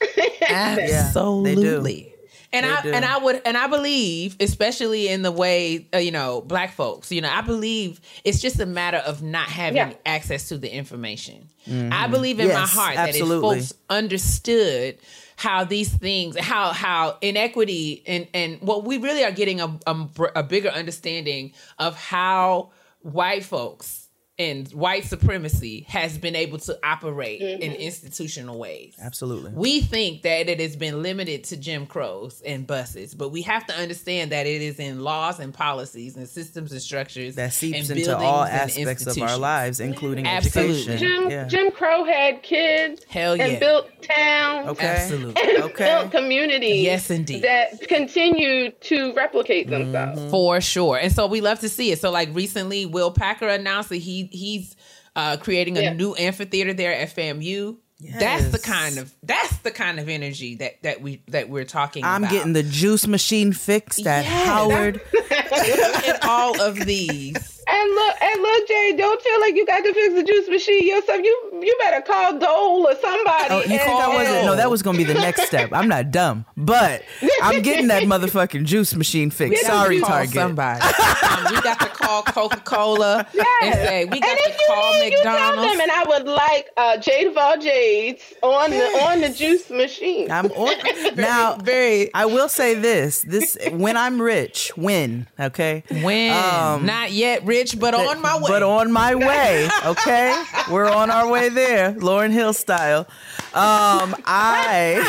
Absolutely. 0.48 2.12
And 2.52 2.64
They 2.64 2.70
I 2.70 2.82
do. 2.82 2.92
and 2.92 3.04
I 3.04 3.18
would 3.18 3.42
and 3.44 3.56
I 3.58 3.66
believe, 3.66 4.36
especially 4.40 5.08
in 5.08 5.20
the 5.22 5.30
way 5.32 5.86
uh, 5.94 5.98
you 5.98 6.10
know, 6.10 6.40
black 6.40 6.72
folks, 6.72 7.12
you 7.12 7.20
know, 7.20 7.28
I 7.30 7.42
believe 7.42 8.00
it's 8.24 8.40
just 8.40 8.58
a 8.58 8.64
matter 8.66 8.96
of 8.98 9.22
not 9.22 9.48
having 9.48 9.76
Yeah. 9.76 9.92
access 10.06 10.48
to 10.48 10.56
the 10.58 10.70
information. 10.74 11.50
Mhm. 11.68 11.92
I 11.92 12.06
believe 12.06 12.40
in 12.40 12.48
my 12.48 12.54
Yes, 12.60 12.70
heart 12.72 12.96
absolutely. 12.96 13.50
that 13.50 13.62
if 13.62 13.68
folks 13.68 13.74
understood 13.90 14.98
how 15.36 15.64
these 15.64 15.90
things, 15.90 16.38
how 16.38 16.72
how 16.72 17.18
inequity 17.20 18.02
and 18.06 18.26
and 18.32 18.60
what 18.62 18.84
we 18.84 18.96
really 18.98 19.24
are 19.24 19.30
getting 19.30 19.60
a, 19.60 19.78
a 19.86 20.06
a 20.36 20.42
bigger 20.42 20.70
understanding 20.70 21.52
of 21.78 21.96
how 21.96 22.70
white 23.02 23.44
folks 23.44 24.07
and 24.38 24.68
white 24.68 25.04
supremacy 25.04 25.84
has 25.88 26.16
been 26.16 26.36
able 26.36 26.58
to 26.58 26.78
operate 26.84 27.40
in 27.40 27.72
mm-hmm. 27.72 27.80
institutional 27.80 28.58
ways. 28.58 28.94
Absolutely. 29.02 29.50
We 29.52 29.80
think 29.80 30.22
that 30.22 30.48
it 30.48 30.60
has 30.60 30.76
been 30.76 31.02
limited 31.02 31.44
to 31.44 31.56
Jim 31.56 31.86
Crows 31.86 32.40
and 32.46 32.66
buses, 32.66 33.14
but 33.14 33.30
we 33.30 33.42
have 33.42 33.66
to 33.66 33.74
understand 33.74 34.30
that 34.32 34.46
it 34.46 34.62
is 34.62 34.78
in 34.78 35.02
laws 35.02 35.40
and 35.40 35.52
policies 35.52 36.16
and 36.16 36.28
systems 36.28 36.70
and 36.70 36.80
structures 36.80 37.34
that 37.34 37.52
seeps 37.52 37.90
into 37.90 38.16
all 38.16 38.44
aspects 38.44 39.06
of 39.06 39.20
our 39.20 39.36
lives, 39.36 39.80
including 39.80 40.26
Absolutely. 40.26 40.82
education. 40.82 40.98
Jim 40.98 41.30
Yeah. 41.30 41.44
Jim 41.46 41.70
Crow 41.72 42.04
had 42.04 42.42
kids 42.42 43.04
Hell 43.08 43.36
yeah. 43.36 43.46
and 43.46 43.60
built 43.60 43.88
towns 44.02 44.68
Okay. 44.68 44.86
Absolutely. 44.86 45.42
and 45.42 45.62
Okay. 45.64 45.84
built 45.84 46.10
communities 46.12 46.82
Yes, 46.84 47.10
indeed. 47.10 47.42
that 47.42 47.80
continue 47.88 48.70
to 48.70 49.12
replicate 49.14 49.68
themselves. 49.68 50.30
for 50.30 50.60
sure. 50.60 50.96
And 50.96 51.12
so 51.12 51.26
we 51.26 51.40
love 51.40 51.58
to 51.60 51.68
see 51.68 51.90
it. 51.90 51.98
So 51.98 52.10
like 52.10 52.28
recently, 52.32 52.86
Will 52.86 53.10
Packer 53.10 53.48
announced 53.48 53.88
that 53.88 53.96
he 53.96 54.27
he's 54.30 54.76
uh, 55.16 55.36
creating 55.38 55.76
a 55.78 55.82
Yeah. 55.82 55.92
new 55.92 56.14
amphitheater 56.16 56.72
there 56.74 56.92
at 56.94 57.14
FAMU. 57.14 57.76
That's 58.00 58.50
the 58.50 58.60
kind 58.60 58.98
of 58.98 59.12
that's 59.24 59.56
the 59.58 59.72
kind 59.72 59.98
of 59.98 60.08
energy 60.08 60.54
that 60.56 60.80
that 60.84 61.00
we 61.02 61.20
that 61.28 61.48
we're 61.48 61.64
talking 61.64 62.04
I'm 62.04 62.22
about. 62.22 62.32
getting 62.32 62.52
the 62.52 62.62
juice 62.62 63.08
machine 63.08 63.52
fixed 63.52 64.06
at 64.06 64.24
Yes. 64.24 64.46
Howard. 64.46 65.00
at 65.32 66.20
all 66.24 66.60
of 66.60 66.76
these. 66.76 67.57
And 67.70 67.94
look, 67.94 68.14
and 68.22 68.42
look, 68.42 68.68
Jay, 68.68 68.94
don't 68.96 69.20
feel 69.20 69.40
like 69.40 69.54
you 69.54 69.66
got 69.66 69.82
to 69.84 69.92
fix 69.92 70.14
the 70.14 70.22
juice 70.22 70.48
machine 70.48 70.86
yourself. 70.86 71.20
You 71.22 71.60
you 71.62 71.76
better 71.80 72.00
call 72.00 72.38
Dole 72.38 72.86
or 72.88 72.94
somebody. 72.96 73.46
Oh, 73.50 73.56
you 73.58 73.72
and- 73.74 73.80
think 73.82 73.98
wasn't? 74.08 74.46
No, 74.46 74.56
that 74.56 74.70
was 74.70 74.82
gonna 74.82 74.96
be 74.98 75.04
the 75.04 75.14
next 75.14 75.42
step. 75.46 75.70
I'm 75.72 75.88
not 75.88 76.10
dumb, 76.10 76.46
but 76.56 77.02
I'm 77.42 77.60
getting 77.62 77.88
that 77.88 78.02
motherfucking 78.12 78.64
juice 78.64 78.94
machine 78.94 79.30
fixed. 79.30 79.50
We 79.50 79.56
got 79.68 79.68
to 79.68 79.82
Sorry, 79.84 80.00
call 80.00 80.08
Target. 80.08 80.34
Somebody. 80.34 80.80
um, 80.80 81.54
we 81.54 81.60
got 81.60 81.80
to 81.80 81.86
call 81.88 82.22
Coca 82.22 82.60
Cola 82.60 83.26
and 83.62 83.74
say 83.74 84.04
we 84.06 84.20
got 84.20 84.30
and 84.30 84.38
to 84.38 84.44
if 84.50 84.58
you 84.58 84.66
call 84.68 84.92
need, 84.94 85.12
you 85.12 85.22
tell 85.22 85.32
McDonald's. 85.34 85.72
them, 85.72 85.80
and 85.82 85.90
I 85.90 86.04
would 86.08 86.26
like 86.26 86.68
uh, 86.76 86.96
Jade 86.98 87.26
of 87.26 87.36
all 87.36 87.58
Jades 87.58 88.22
on 88.42 88.70
the 88.70 88.76
on 89.02 89.20
the 89.20 89.28
juice 89.28 89.68
machine. 89.68 90.30
I'm 90.30 90.46
on 90.52 90.74
now. 91.16 91.56
Very. 91.62 92.12
I 92.14 92.24
will 92.26 92.48
say 92.48 92.74
this: 92.74 93.22
this 93.22 93.58
when 93.72 93.96
I'm 93.96 94.20
rich, 94.22 94.72
when 94.76 95.26
okay, 95.38 95.82
when 96.02 96.86
not 96.86 97.12
yet 97.12 97.44
rich, 97.44 97.57
but 97.78 97.94
on 97.94 98.20
my 98.22 98.36
way. 98.36 98.48
but 98.48 98.62
on 98.62 98.92
my 98.92 99.14
way. 99.14 99.68
Okay, 99.84 100.42
we're 100.70 100.88
on 100.90 101.10
our 101.10 101.28
way 101.30 101.48
there, 101.48 101.92
Lauryn 101.92 102.32
Hill 102.32 102.52
style. 102.52 103.06
Um, 103.54 104.14
I 104.26 105.02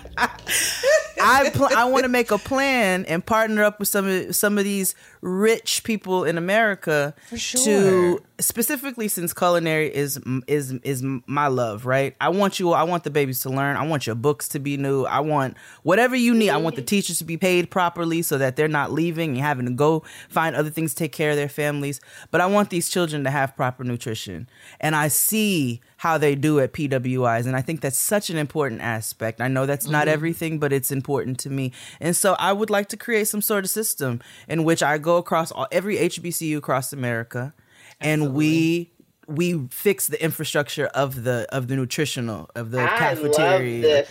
I 1.20 1.50
pl- 1.50 1.68
I 1.76 1.84
want 1.84 2.04
to 2.04 2.08
make 2.08 2.30
a 2.30 2.38
plan 2.38 3.04
and 3.06 3.24
partner 3.24 3.64
up 3.64 3.78
with 3.78 3.88
some 3.88 4.06
of 4.06 4.34
some 4.36 4.58
of 4.58 4.64
these 4.64 4.94
rich 5.20 5.84
people 5.84 6.24
in 6.24 6.36
America 6.36 7.14
sure. 7.34 7.64
to 7.64 8.22
specifically 8.40 9.08
since 9.08 9.32
culinary 9.32 9.94
is 9.94 10.20
is 10.46 10.72
is 10.82 11.02
my 11.26 11.46
love, 11.46 11.86
right? 11.86 12.14
I 12.20 12.28
want 12.28 12.58
you 12.58 12.72
I 12.72 12.82
want 12.82 13.04
the 13.04 13.10
babies 13.10 13.40
to 13.40 13.50
learn. 13.50 13.76
I 13.76 13.86
want 13.86 14.06
your 14.06 14.16
books 14.16 14.48
to 14.50 14.58
be 14.58 14.76
new. 14.76 15.04
I 15.04 15.20
want 15.20 15.56
whatever 15.82 16.14
you 16.16 16.34
need. 16.34 16.50
I 16.50 16.56
want 16.58 16.76
the 16.76 16.82
teachers 16.82 17.18
to 17.18 17.24
be 17.24 17.36
paid 17.36 17.70
properly 17.70 18.22
so 18.22 18.38
that 18.38 18.56
they're 18.56 18.68
not 18.68 18.92
leaving 18.92 19.30
and 19.30 19.40
having 19.40 19.66
to 19.66 19.72
go 19.72 20.02
find 20.28 20.54
other 20.54 20.70
things 20.70 20.92
to 20.94 20.96
take 20.96 21.12
care 21.12 21.30
of 21.30 21.36
their 21.36 21.48
families. 21.48 22.00
But 22.30 22.40
I 22.40 22.46
want 22.46 22.70
these 22.70 22.88
children 22.88 23.24
to 23.24 23.30
have 23.30 23.56
proper 23.56 23.84
nutrition. 23.84 24.48
And 24.80 24.94
I 24.94 25.08
see 25.08 25.80
how 26.04 26.18
they 26.18 26.34
do 26.34 26.60
at 26.60 26.74
PWIs 26.74 27.46
and 27.46 27.56
I 27.56 27.62
think 27.62 27.80
that's 27.80 27.96
such 27.96 28.28
an 28.28 28.36
important 28.36 28.82
aspect. 28.82 29.40
I 29.40 29.48
know 29.48 29.64
that's 29.64 29.88
not 29.88 30.06
Mhm. 30.06 30.10
everything, 30.16 30.58
but 30.58 30.70
it's 30.70 30.92
important 30.92 31.38
to 31.44 31.48
me. 31.50 31.72
And 31.98 32.14
so 32.14 32.36
I 32.38 32.52
would 32.52 32.68
like 32.68 32.88
to 32.90 32.96
create 32.98 33.26
some 33.26 33.40
sort 33.40 33.64
of 33.64 33.70
system 33.70 34.20
in 34.46 34.64
which 34.64 34.82
I 34.82 34.98
go 34.98 35.16
across 35.16 35.50
all, 35.50 35.66
every 35.72 35.96
HBCU 35.98 36.58
across 36.58 36.92
America 36.92 37.54
and 38.00 38.34
we 38.34 38.90
we 39.26 39.66
fix 39.70 40.08
the 40.08 40.22
infrastructure 40.22 40.88
of 40.88 41.24
the 41.24 41.46
of 41.50 41.68
the 41.68 41.74
nutritional 41.76 42.50
of 42.54 42.70
the 42.72 42.82
I 42.82 42.98
cafeteria. 42.98 43.80
this, 43.80 44.08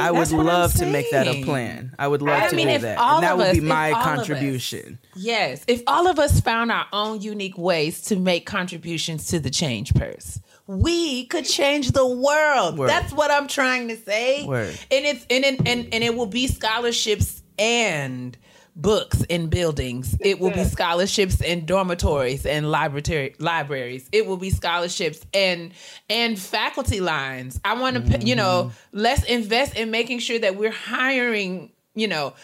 I 0.00 0.10
would 0.10 0.22
That's 0.22 0.32
what 0.32 0.40
I'm 0.40 0.46
love 0.46 0.72
to 0.82 0.86
make 0.86 1.08
that 1.12 1.28
a 1.28 1.44
plan. 1.44 1.94
I 2.00 2.08
would 2.08 2.20
love 2.20 2.42
I 2.42 2.48
to 2.48 2.56
mean, 2.56 2.66
do 2.66 2.78
that. 2.78 2.98
And 2.98 3.22
that 3.22 3.36
would 3.38 3.46
us- 3.46 3.54
be 3.54 3.60
my 3.60 3.90
of 3.90 3.98
us- 3.98 4.02
contribution. 4.04 4.98
Yes, 5.14 5.62
if 5.68 5.80
all 5.86 6.08
of 6.08 6.18
us 6.18 6.40
found 6.40 6.72
our 6.72 6.86
own 6.92 7.20
unique 7.20 7.56
ways 7.56 8.00
to 8.08 8.16
make 8.16 8.44
contributions 8.44 9.26
to 9.28 9.38
the 9.38 9.50
change 9.50 9.94
purse, 9.94 10.40
we 10.66 11.26
could 11.26 11.44
change 11.44 11.92
the 11.92 12.06
world. 12.06 12.78
Word. 12.78 12.88
That's 12.88 13.12
what 13.12 13.30
I'm 13.30 13.48
trying 13.48 13.88
to 13.88 13.96
say. 13.96 14.44
Word. 14.44 14.78
And 14.90 15.04
it's 15.04 15.26
and 15.30 15.44
it, 15.44 15.60
and 15.66 15.88
and 15.92 16.04
it 16.04 16.16
will 16.16 16.26
be 16.26 16.46
scholarships 16.48 17.42
and 17.58 18.36
books 18.76 19.24
and 19.30 19.48
buildings. 19.48 20.16
It 20.20 20.38
will 20.38 20.50
be 20.50 20.64
scholarships 20.64 21.40
and 21.40 21.66
dormitories 21.66 22.44
and 22.44 22.70
library 22.70 23.34
libraries. 23.38 24.08
It 24.12 24.26
will 24.26 24.36
be 24.36 24.50
scholarships 24.50 25.24
and 25.32 25.72
and 26.10 26.38
faculty 26.38 27.00
lines. 27.00 27.58
I 27.64 27.80
want 27.80 28.06
to 28.06 28.24
you 28.24 28.36
know, 28.36 28.70
mm-hmm. 28.70 28.98
let's 28.98 29.24
invest 29.24 29.76
in 29.76 29.90
making 29.90 30.18
sure 30.18 30.38
that 30.38 30.56
we're 30.56 30.70
hiring, 30.70 31.72
you 31.94 32.08
know, 32.08 32.34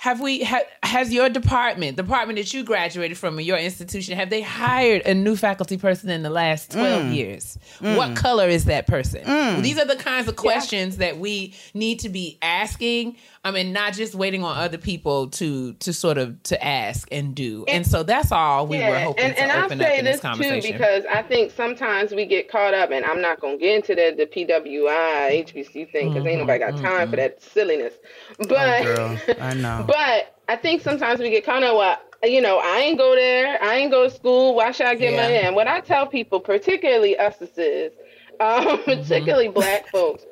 have 0.00 0.18
we 0.18 0.42
ha, 0.42 0.60
has 0.82 1.12
your 1.12 1.28
department 1.28 1.96
the 1.98 2.02
department 2.02 2.38
that 2.38 2.54
you 2.54 2.64
graduated 2.64 3.18
from 3.18 3.36
or 3.36 3.42
your 3.42 3.58
institution 3.58 4.16
have 4.16 4.30
they 4.30 4.40
hired 4.40 5.02
a 5.06 5.12
new 5.12 5.36
faculty 5.36 5.76
person 5.76 6.08
in 6.08 6.22
the 6.22 6.30
last 6.30 6.70
12 6.72 7.02
Mm. 7.04 7.14
years 7.14 7.58
Mm. 7.80 7.96
what 7.96 8.16
color 8.16 8.48
is 8.48 8.64
that 8.64 8.86
person 8.86 9.22
Mm. 9.24 9.62
these 9.62 9.78
are 9.78 9.84
the 9.84 9.96
kinds 9.96 10.26
of 10.26 10.36
questions 10.36 10.96
that 10.96 11.18
we 11.18 11.52
need 11.74 12.00
to 12.00 12.08
be 12.08 12.38
asking 12.40 13.16
i 13.44 13.50
mean 13.50 13.72
not 13.72 13.94
just 13.94 14.14
waiting 14.14 14.44
on 14.44 14.56
other 14.56 14.78
people 14.78 15.28
to 15.28 15.72
to 15.74 15.92
sort 15.92 16.18
of 16.18 16.40
to 16.42 16.62
ask 16.64 17.08
and 17.10 17.34
do 17.34 17.64
and, 17.68 17.86
so 17.86 18.02
that's 18.02 18.30
all 18.30 18.66
we 18.66 18.78
were 18.78 18.98
hoping 19.00 19.24
and, 19.24 19.34
to 19.34 19.42
and 19.42 19.52
I'll 19.52 19.64
open 19.64 19.80
up 19.80 19.88
in 19.90 20.04
this 20.04 20.10
this 20.10 20.20
too 20.20 20.28
conversation 20.28 20.72
because 20.72 21.04
I 21.06 21.22
think 21.22 21.52
sometimes 21.52 22.12
we 22.12 22.26
get 22.26 22.50
caught 22.50 22.74
up, 22.74 22.90
and 22.90 23.04
I'm 23.04 23.20
not 23.20 23.40
gonna 23.40 23.56
get 23.56 23.76
into 23.76 23.94
the 23.94 24.14
the 24.16 24.26
PWI 24.26 25.44
HBC 25.44 25.90
thing 25.90 26.12
because 26.12 26.26
ain't 26.26 26.40
nobody 26.40 26.58
got 26.58 26.72
time 26.72 27.10
for 27.10 27.16
mm-hmm, 27.16 27.16
that 27.16 27.40
mm-hmm. 27.40 27.50
silliness. 27.52 27.94
Oh, 28.40 28.46
but 28.48 28.86
oh, 28.86 29.18
I 29.40 29.54
know. 29.54 29.84
but 29.86 30.36
I 30.48 30.56
think 30.56 30.82
sometimes 30.82 31.20
we 31.20 31.30
get 31.30 31.44
caught 31.44 31.62
up. 31.62 31.76
Well, 31.76 31.98
you 32.30 32.40
know, 32.40 32.58
I 32.58 32.78
ain't 32.80 32.98
go 32.98 33.14
there. 33.14 33.62
I 33.62 33.76
ain't 33.76 33.90
go 33.90 34.04
to 34.04 34.14
school. 34.14 34.54
Why 34.54 34.72
should 34.72 34.86
I 34.86 34.94
get 34.94 35.12
Yeah. 35.12 35.22
money? 35.22 35.36
And 35.36 35.56
what 35.56 35.66
I 35.66 35.80
tell 35.80 36.06
people, 36.06 36.40
particularly 36.40 37.16
us, 37.16 37.40
is, 37.40 37.92
um, 38.40 38.66
mm-hmm. 38.66 38.82
particularly 38.84 39.48
black 39.48 39.88
folks, 39.88 40.24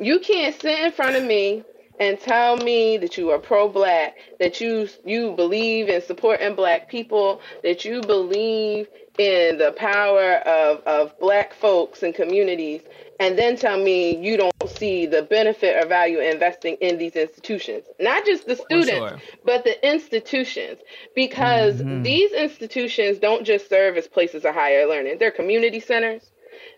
you 0.00 0.20
can't 0.20 0.58
sit 0.60 0.78
in 0.78 0.92
front 0.92 1.16
of 1.16 1.24
me 1.24 1.64
and 2.02 2.18
tell 2.18 2.56
me 2.56 2.96
that 2.96 3.16
you 3.16 3.30
are 3.30 3.38
pro-black, 3.38 4.16
that 4.40 4.60
you 4.60 4.88
you 5.04 5.32
believe 5.36 5.88
in 5.88 6.02
supporting 6.02 6.56
black 6.56 6.88
people, 6.88 7.40
that 7.62 7.84
you 7.84 8.00
believe 8.00 8.88
in 9.18 9.56
the 9.58 9.72
power 9.76 10.34
of, 10.38 10.80
of 10.80 11.16
black 11.20 11.54
folks 11.54 12.02
and 12.02 12.12
communities, 12.12 12.80
and 13.20 13.38
then 13.38 13.56
tell 13.56 13.78
me 13.78 14.16
you 14.16 14.36
don't 14.36 14.52
see 14.66 15.06
the 15.06 15.22
benefit 15.22 15.80
or 15.80 15.86
value 15.86 16.18
investing 16.18 16.76
in 16.80 16.98
these 16.98 17.14
institutions. 17.14 17.84
Not 18.00 18.26
just 18.26 18.48
the 18.48 18.56
students, 18.56 18.90
sure. 18.90 19.18
but 19.44 19.62
the 19.62 19.88
institutions. 19.88 20.80
Because 21.14 21.76
mm-hmm. 21.76 22.02
these 22.02 22.32
institutions 22.32 23.20
don't 23.20 23.44
just 23.44 23.68
serve 23.68 23.96
as 23.96 24.08
places 24.08 24.44
of 24.44 24.54
higher 24.54 24.88
learning, 24.88 25.18
they're 25.20 25.30
community 25.30 25.78
centers. 25.78 26.31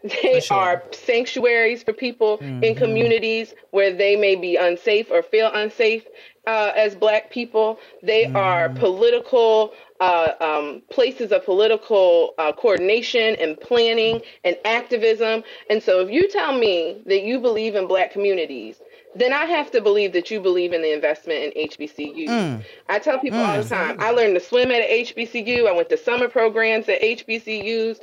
They 0.05 0.43
are 0.51 0.83
sanctuaries 0.93 1.83
for 1.83 1.95
people 1.95 2.43
in 2.61 2.75
communities 2.75 3.55
where 3.71 3.91
they 3.91 4.17
may 4.17 4.37
be 4.37 4.57
unsafe 4.57 5.11
or 5.11 5.23
feel 5.23 5.51
unsafe 5.55 6.05
uh, 6.47 6.73
as 6.77 6.95
Black 6.95 7.31
people. 7.31 7.79
They 8.03 8.31
are 8.33 8.69
political 8.69 9.73
uh, 10.01 10.33
um, 10.41 10.83
places 10.91 11.33
of 11.33 11.45
political 11.47 12.35
uh, 12.37 12.53
coordination 12.53 13.37
and 13.37 13.59
planning 13.59 14.21
and 14.45 14.57
activism. 14.67 15.43
And 15.71 15.83
so, 15.83 16.01
if 16.01 16.11
you 16.11 16.29
tell 16.29 16.53
me 16.53 17.03
that 17.07 17.23
you 17.23 17.41
believe 17.41 17.75
in 17.75 17.87
Black 17.87 18.13
communities, 18.13 18.81
then 19.15 19.33
I 19.33 19.45
have 19.47 19.71
to 19.73 19.81
believe 19.81 20.13
that 20.13 20.31
you 20.31 20.41
believe 20.41 20.73
in 20.73 20.83
the 20.83 20.93
investment 20.93 21.55
in 21.55 21.69
HBCU. 21.69 22.27
Mm. 22.29 22.65
I 22.89 22.99
tell 22.99 23.19
people 23.19 23.39
all 23.41 23.57
the 23.57 23.63
Mm. 23.63 23.69
time, 23.69 23.97
I 24.01 24.11
learned 24.11 24.35
to 24.35 24.41
swim 24.41 24.71
at 24.71 24.83
HBCU. 24.83 25.69
I 25.69 25.73
went 25.73 25.89
to 25.91 25.97
summer 25.97 26.29
programs 26.29 26.89
at 26.89 27.01
HBCUs. 27.03 28.01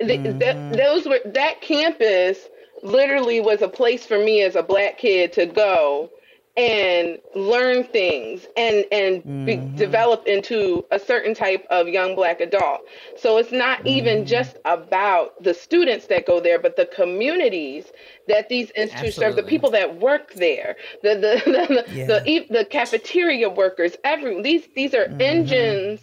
Th- 0.00 0.22
th- 0.22 0.56
those 0.72 1.06
were 1.06 1.20
that 1.24 1.60
campus 1.60 2.48
literally 2.82 3.40
was 3.40 3.62
a 3.62 3.68
place 3.68 4.04
for 4.06 4.18
me 4.18 4.42
as 4.42 4.56
a 4.56 4.62
black 4.62 4.98
kid 4.98 5.32
to 5.34 5.46
go 5.46 6.10
and 6.56 7.18
learn 7.34 7.84
things 7.84 8.46
and 8.56 8.84
and 8.90 9.22
be, 9.46 9.56
mm-hmm. 9.56 9.76
develop 9.76 10.26
into 10.26 10.84
a 10.90 10.98
certain 10.98 11.34
type 11.34 11.64
of 11.70 11.88
young 11.88 12.14
black 12.14 12.40
adult. 12.40 12.80
So 13.16 13.38
it's 13.38 13.52
not 13.52 13.86
even 13.86 14.18
mm-hmm. 14.18 14.26
just 14.26 14.56
about 14.64 15.42
the 15.42 15.54
students 15.54 16.06
that 16.08 16.26
go 16.26 16.40
there, 16.40 16.58
but 16.58 16.76
the 16.76 16.86
communities 16.86 17.92
that 18.28 18.48
these 18.48 18.70
institutions 18.70 19.14
serve, 19.14 19.36
the 19.36 19.42
people 19.42 19.70
that 19.70 20.00
work 20.00 20.34
there, 20.34 20.76
the 21.02 21.14
the 21.14 21.50
the, 21.86 21.94
Yeah. 21.94 22.06
the, 22.06 22.46
the 22.50 22.64
cafeteria 22.64 23.48
workers, 23.48 23.96
every 24.04 24.42
these 24.42 24.68
these 24.74 24.94
are 24.94 25.06
mm-hmm. 25.06 25.20
engines 25.20 26.00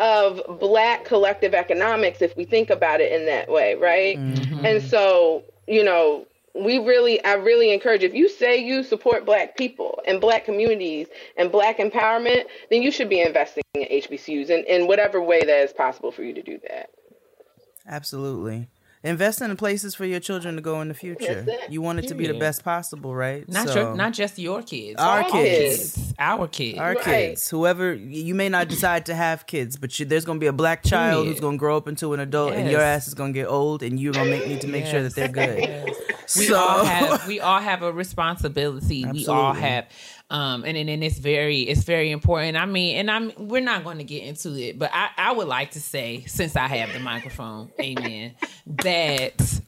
of 0.00 0.42
black 0.58 1.04
collective 1.04 1.54
economics 1.54 2.20
if 2.20 2.36
we 2.36 2.44
think 2.44 2.68
about 2.70 3.00
it 3.00 3.12
in 3.12 3.26
that 3.26 3.48
way, 3.48 3.76
right? 3.76 4.18
And 4.64 4.82
so, 4.82 5.44
you 5.68 5.84
know, 5.84 6.26
we 6.54 6.78
really 6.78 7.22
I 7.24 7.34
really 7.34 7.72
encourage 7.72 8.02
if 8.02 8.14
you 8.14 8.28
say 8.28 8.58
you 8.58 8.82
support 8.82 9.26
black 9.26 9.56
people 9.56 10.00
and 10.06 10.20
black 10.20 10.44
communities 10.44 11.08
and 11.36 11.50
black 11.50 11.78
empowerment, 11.78 12.44
then 12.70 12.82
you 12.82 12.90
should 12.90 13.08
be 13.08 13.20
investing 13.20 13.64
in 13.74 13.82
HBCUs 13.82 14.50
in, 14.50 14.64
in 14.64 14.86
whatever 14.86 15.20
way 15.20 15.40
that 15.40 15.64
is 15.64 15.72
possible 15.72 16.12
for 16.12 16.22
you 16.22 16.32
to 16.34 16.42
do 16.42 16.58
that. 16.68 16.90
Absolutely. 17.86 18.68
Invest 19.04 19.42
in 19.42 19.54
places 19.56 19.94
for 19.94 20.06
your 20.06 20.18
children 20.18 20.56
to 20.56 20.62
go 20.62 20.80
in 20.80 20.88
the 20.88 20.94
future. 20.94 21.46
You 21.68 21.82
want 21.82 21.98
it 21.98 22.08
to 22.08 22.14
be 22.14 22.26
the 22.26 22.38
best 22.38 22.64
possible, 22.64 23.14
right? 23.14 23.46
Not 23.48 23.68
So- 23.68 23.74
your, 23.74 23.94
not 23.94 24.14
just 24.14 24.38
your 24.38 24.62
kids. 24.62 24.98
Our 24.98 25.22
All 25.24 25.30
kids. 25.30 26.14
Our 26.18 26.48
kids. 26.48 26.78
Our 26.78 26.94
kids, 26.94 27.50
whoever 27.50 27.92
you 27.92 28.34
may 28.34 28.48
not 28.48 28.68
decide 28.68 29.04
to 29.06 29.14
have 29.14 29.46
kids, 29.46 29.76
but 29.76 29.98
you, 29.98 30.06
there's 30.06 30.24
gonna 30.24 30.38
be 30.38 30.46
a 30.46 30.52
black 30.54 30.82
child 30.82 31.26
who's 31.26 31.38
gonna 31.38 31.58
grow 31.58 31.76
up 31.76 31.86
into 31.86 32.14
an 32.14 32.20
adult, 32.20 32.54
and 32.54 32.70
your 32.70 32.80
ass 32.80 33.06
is 33.06 33.12
gonna 33.14 33.32
get 33.34 33.46
old, 33.46 33.82
and 33.82 34.00
you're 34.00 34.12
gonna 34.14 34.30
make, 34.30 34.46
need 34.48 34.60
to 34.62 34.68
make 34.68 34.86
sure 34.86 35.02
that 35.02 35.14
they're 35.14 35.28
good. 35.28 35.84
we 36.36 36.46
So- 36.46 36.56
all 36.56 36.84
have 36.84 37.26
we 37.28 37.40
all 37.40 37.60
have 37.60 37.82
a 37.82 37.92
responsibility. 37.92 39.04
We 39.04 39.26
all 39.26 39.52
have 39.52 39.86
um 40.34 40.64
and, 40.64 40.76
and 40.76 40.90
and 40.90 41.04
it's 41.04 41.18
very 41.18 41.60
it's 41.60 41.84
very 41.84 42.10
important. 42.10 42.56
I 42.56 42.66
mean, 42.66 42.96
and 42.96 43.08
I'm 43.08 43.32
we're 43.38 43.62
not 43.62 43.84
going 43.84 43.98
to 43.98 44.04
get 44.04 44.24
into 44.24 44.52
it, 44.56 44.78
but 44.80 44.90
I 44.92 45.10
I 45.16 45.32
would 45.32 45.46
like 45.46 45.70
to 45.72 45.80
say 45.80 46.24
since 46.26 46.56
I 46.56 46.66
have 46.66 46.92
the 46.92 46.98
microphone, 46.98 47.70
amen, 47.80 48.34
that 48.66 49.60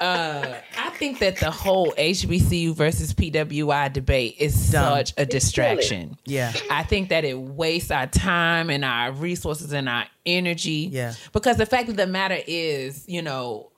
uh 0.00 0.54
I 0.78 0.90
think 0.90 1.18
that 1.18 1.38
the 1.38 1.50
whole 1.50 1.92
HBCU 1.98 2.76
versus 2.76 3.12
PWI 3.12 3.92
debate 3.92 4.36
is 4.38 4.70
Dumb. 4.70 4.98
such 4.98 5.14
a 5.16 5.26
distraction. 5.26 6.16
Yeah. 6.24 6.52
I 6.70 6.84
think 6.84 7.08
that 7.08 7.24
it 7.24 7.36
wastes 7.36 7.90
our 7.90 8.06
time 8.06 8.70
and 8.70 8.84
our 8.84 9.10
resources 9.10 9.72
and 9.72 9.88
our 9.88 10.04
energy. 10.24 10.88
Yeah. 10.92 11.14
Because 11.32 11.56
the 11.56 11.66
fact 11.66 11.88
of 11.88 11.96
the 11.96 12.06
matter 12.06 12.38
is, 12.46 13.04
you 13.08 13.20
know, 13.20 13.72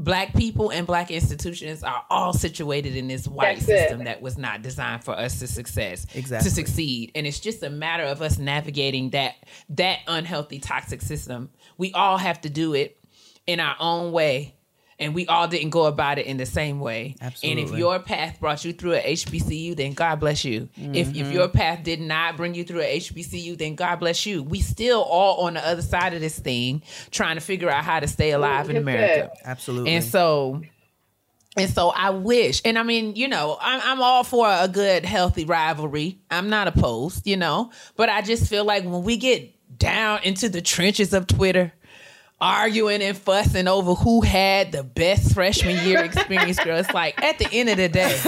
black 0.00 0.34
people 0.34 0.70
and 0.72 0.86
black 0.86 1.10
institutions 1.10 1.82
are 1.82 2.04
all 2.08 2.32
situated 2.32 2.96
in 2.96 3.06
this 3.06 3.28
white 3.28 3.58
That's 3.58 3.68
it. 3.68 3.78
system 3.82 4.04
that 4.04 4.22
was 4.22 4.38
not 4.38 4.62
designed 4.62 5.04
for 5.04 5.12
us 5.12 5.38
to 5.40 5.46
success 5.46 6.06
Exactly. 6.14 6.48
to 6.48 6.54
succeed 6.54 7.12
and 7.14 7.26
it's 7.26 7.38
just 7.38 7.62
a 7.62 7.68
matter 7.70 8.04
of 8.04 8.22
us 8.22 8.38
navigating 8.38 9.10
that 9.10 9.34
that 9.68 9.98
unhealthy 10.06 10.58
toxic 10.58 11.02
system 11.02 11.50
we 11.76 11.92
all 11.92 12.16
have 12.16 12.40
to 12.40 12.48
do 12.50 12.72
it 12.74 12.98
in 13.46 13.60
our 13.60 13.76
own 13.78 14.10
way 14.12 14.54
and 15.00 15.14
we 15.14 15.26
all 15.26 15.48
didn't 15.48 15.70
go 15.70 15.86
about 15.86 16.18
it 16.18 16.26
in 16.26 16.36
the 16.36 16.46
same 16.46 16.78
way. 16.78 17.16
Absolutely. 17.20 17.62
And 17.62 17.72
if 17.72 17.76
your 17.78 17.98
path 17.98 18.38
brought 18.38 18.64
you 18.64 18.72
through 18.72 18.92
a 18.94 19.00
HBCU, 19.00 19.74
then 19.76 19.94
God 19.94 20.20
bless 20.20 20.44
you. 20.44 20.68
If 20.76 21.08
if 21.16 21.26
Mhm. 21.26 21.32
your 21.32 21.48
path 21.48 21.82
did 21.82 22.00
not 22.00 22.36
bring 22.36 22.54
you 22.54 22.62
through 22.62 22.82
a 22.82 22.96
HBCU, 23.00 23.56
then 23.56 23.74
God 23.74 23.96
bless 23.96 24.26
you. 24.26 24.42
We 24.44 24.60
still 24.60 25.00
all 25.02 25.46
on 25.46 25.54
the 25.54 25.66
other 25.66 25.82
side 25.82 26.14
of 26.14 26.20
this 26.20 26.38
thing, 26.38 26.82
trying 27.10 27.34
to 27.36 27.40
figure 27.40 27.70
out 27.70 27.82
how 27.82 27.98
to 27.98 28.06
stay 28.06 28.30
alive 28.30 28.68
in 28.70 28.76
Yes, 28.76 28.82
America. 28.82 29.30
Absolutely. 29.44 29.92
And 29.94 30.04
so 30.04 30.62
and 31.56 31.68
so 31.68 31.88
I 31.88 32.10
wish, 32.10 32.62
and 32.64 32.78
I 32.78 32.84
mean, 32.84 33.16
you 33.16 33.26
know, 33.26 33.58
I'm, 33.60 33.80
I'm 33.82 34.00
all 34.02 34.22
for 34.22 34.46
a 34.48 34.68
good, 34.68 35.04
healthy 35.04 35.44
rivalry. 35.44 36.20
I'm 36.30 36.48
not 36.48 36.68
opposed, 36.68 37.26
you 37.26 37.36
know, 37.36 37.70
but 37.96 38.08
I 38.08 38.22
just 38.22 38.48
feel 38.48 38.64
like 38.64 38.84
when 38.84 39.02
we 39.02 39.16
get 39.16 39.52
down 39.76 40.20
into 40.22 40.48
the 40.48 40.62
trenches 40.62 41.12
of 41.12 41.26
Twitter, 41.26 41.72
arguing 42.40 43.02
and 43.02 43.16
fussing 43.16 43.68
over 43.68 43.94
who 43.94 44.20
had 44.22 44.72
the 44.72 44.82
best 44.82 45.34
freshman 45.34 45.84
year 45.86 46.02
experience, 46.04 46.58
girl, 46.58 46.78
it's 46.78 46.92
like 46.94 47.20
at 47.22 47.38
the 47.38 47.48
end 47.52 47.68
of 47.68 47.76
the 47.76 47.88
day, 47.88 48.18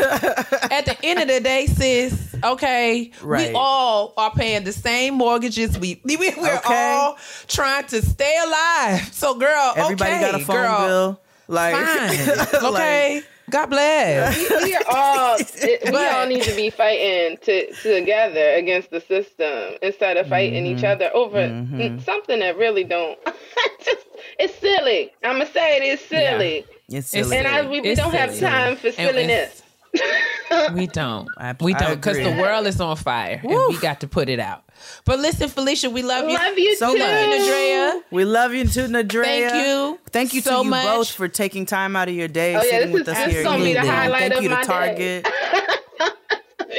at 0.70 0.84
the 0.84 0.96
end 1.02 1.20
of 1.20 1.28
the 1.28 1.40
day, 1.40 1.66
sis, 1.66 2.34
okay, 2.44 3.10
Right. 3.22 3.48
we 3.50 3.54
all 3.54 4.12
are 4.16 4.30
paying 4.32 4.64
the 4.64 4.72
same 4.72 5.14
mortgages. 5.14 5.78
We, 5.78 6.00
we 6.04 6.16
we're 6.16 6.32
Okay. 6.58 6.92
all 6.92 7.16
trying 7.48 7.86
to 7.86 8.02
stay 8.02 8.36
alive. 8.44 9.08
So, 9.12 9.34
girl, 9.38 9.72
Everybody 9.76 10.12
okay, 10.12 10.20
got 10.20 10.34
a 10.40 10.44
phone 10.44 10.56
girl, 10.56 10.78
bill. 10.86 11.20
Like, 11.48 11.74
Fine. 11.74 12.64
Okay. 12.74 13.22
God 13.50 13.66
bless. 13.66 14.36
we, 14.50 14.64
we 14.64 14.74
are 14.76 14.82
all 14.88 15.36
it- 15.40 15.90
we 15.92 16.06
all 16.06 16.26
need 16.26 16.42
to 16.44 16.54
be 16.54 16.70
fighting 16.70 17.36
to, 17.42 17.72
together 17.74 18.50
against 18.54 18.90
the 18.90 19.00
system 19.00 19.74
instead 19.82 20.16
of 20.16 20.28
fighting 20.28 20.66
each 20.66 20.78
mm-hmm. 20.78 20.86
other 20.86 21.10
over 21.14 21.38
n- 21.38 21.66
mm-hmm. 21.68 21.98
something 22.00 22.38
that 22.40 22.56
really 22.56 22.84
don't 22.84 23.18
just 23.84 24.06
it's 24.38 24.54
silly 24.58 25.12
i'm 25.24 25.32
gonna 25.38 25.46
say 25.46 25.76
it 25.78 25.82
is 25.82 26.00
silly 26.00 26.64
It's 26.88 27.08
silly. 27.08 27.36
And 27.36 27.46
I- 27.46 27.62
we- 27.68 27.80
we 27.80 27.90
It's 27.90 28.00
don't 28.00 28.12
have 28.14 28.38
time 28.38 28.76
for 28.76 28.88
And 28.88 28.96
silliness. 28.96 29.61
We 30.74 30.86
don't. 30.86 31.28
I- 31.38 31.54
we 31.60 31.72
don't 31.74 31.94
because 31.96 32.18
the 32.18 32.32
world 32.40 32.66
is 32.66 32.78
on 32.80 32.96
fire 32.96 33.40
and 33.42 33.50
we 33.68 33.78
got 33.78 34.00
to 34.00 34.06
put 34.08 34.28
it 34.28 34.38
out. 34.38 34.62
But 35.06 35.18
listen, 35.18 35.48
Felicia, 35.48 35.88
we 35.88 36.02
love 36.02 36.28
you. 36.28 36.36
Love 36.36 36.58
you 36.58 36.76
so 36.76 36.92
too. 36.92 36.98
much, 36.98 37.08
Andrea. 37.08 38.02
We 38.10 38.24
love 38.26 38.52
you 38.52 38.66
too, 38.66 38.86
Nadrea. 38.88 39.24
Thank 39.24 39.54
you 39.66 39.98
Thank 40.10 40.34
you 40.34 40.40
so 40.42 40.58
to 40.58 40.64
you 40.64 40.70
much. 40.70 40.84
both 40.84 41.10
for 41.10 41.28
taking 41.28 41.64
time 41.66 41.96
out 41.96 42.08
of 42.08 42.14
your 42.14 42.28
day, 42.28 42.54
Oh, 42.54 42.62
yeah, 42.62 42.70
sitting 42.70 42.88
this 42.92 42.98
with 43.00 43.08
is- 43.08 43.14
us 43.16 43.24
this 43.24 43.32
here. 43.32 43.40
is 43.40 43.46
gonna 43.46 43.64
be 43.64 43.72
the 43.72 43.80
again. 43.80 43.94
highlight 43.94 44.20
Thank 44.20 44.34
of 44.34 44.42
you 44.42 44.48
to 44.50 44.54
my 44.54 44.60
day. 44.62 45.22
Target. 45.22 45.28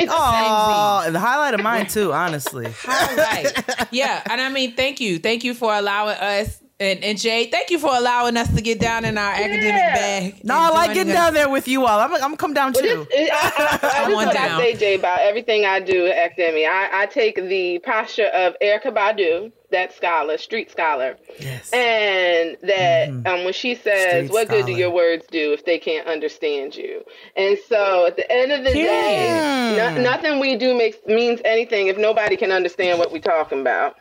Oh, 0.09 1.03
and 1.05 1.13
the 1.15 1.19
highlight 1.19 1.53
of 1.53 1.61
mine 1.61 1.85
too, 1.87 2.11
honestly. 2.13 2.73
Right. 2.87 3.51
Yeah. 3.91 4.21
And 4.29 4.41
I 4.41 4.49
mean, 4.49 4.75
thank 4.75 4.99
you. 4.99 5.19
Thank 5.19 5.43
you 5.43 5.53
for 5.53 5.73
allowing 5.73 6.15
us. 6.17 6.59
And, 6.83 7.03
and 7.03 7.17
Jay, 7.17 7.45
thank 7.47 7.69
you 7.69 7.79
for 7.79 7.95
allowing 7.95 8.35
us 8.35 8.53
to 8.53 8.61
get 8.61 8.79
down 8.79 9.05
in 9.05 9.17
our 9.17 9.31
academic 9.31 9.63
bag. 9.63 10.43
No, 10.43 10.55
I 10.55 10.69
like 10.69 10.93
getting 10.93 11.11
us. 11.11 11.17
down 11.17 11.33
there 11.33 11.49
with 11.49 11.67
you 11.67 11.85
all. 11.85 11.99
I'm, 11.99 12.13
I'm 12.13 12.19
gonna 12.19 12.37
come 12.37 12.53
down 12.53 12.73
too. 12.73 13.07
It- 13.09 13.31
I, 13.31 13.35
I, 13.35 13.79
I, 13.81 14.03
I'm 14.03 14.09
this 14.09 14.17
on 14.17 14.23
is 14.23 14.27
what 14.27 14.33
down. 14.33 14.61
I 14.61 14.63
say, 14.63 14.75
Jay, 14.75 14.95
about 14.95 15.19
everything 15.21 15.65
I 15.65 15.79
do 15.79 16.07
at 16.07 16.17
academia. 16.17 16.69
I, 16.69 17.03
I 17.03 17.05
take 17.05 17.35
the 17.35 17.79
posture 17.79 18.27
of 18.27 18.55
Erykah 18.61 18.93
Badu, 18.93 19.51
that 19.71 19.93
scholar, 19.95 20.37
street 20.37 20.69
scholar, 20.69 21.17
yes. 21.39 21.71
and 21.71 22.57
that 22.63 23.09
um, 23.09 23.43
when 23.43 23.53
she 23.53 23.75
says, 23.75 24.25
Street 24.25 24.31
"What 24.31 24.49
good 24.49 24.65
do 24.65 24.73
your 24.73 24.91
words 24.91 25.25
do 25.31 25.53
if 25.53 25.65
they 25.65 25.79
can't 25.79 26.07
understand 26.07 26.75
you?" 26.75 27.03
And 27.35 27.57
so, 27.67 28.07
at 28.07 28.15
the 28.17 28.29
end 28.31 28.51
of 28.51 28.63
the 28.63 28.73
day, 28.73 29.75
no, 29.77 30.01
nothing 30.01 30.39
we 30.39 30.57
do 30.57 30.77
makes 30.77 30.97
means 31.07 31.39
anything 31.45 31.87
if 31.87 31.97
nobody 31.97 32.35
can 32.35 32.51
understand 32.51 32.99
what 32.99 33.11
we're 33.11 33.19
talking 33.19 33.61
about. 33.61 33.95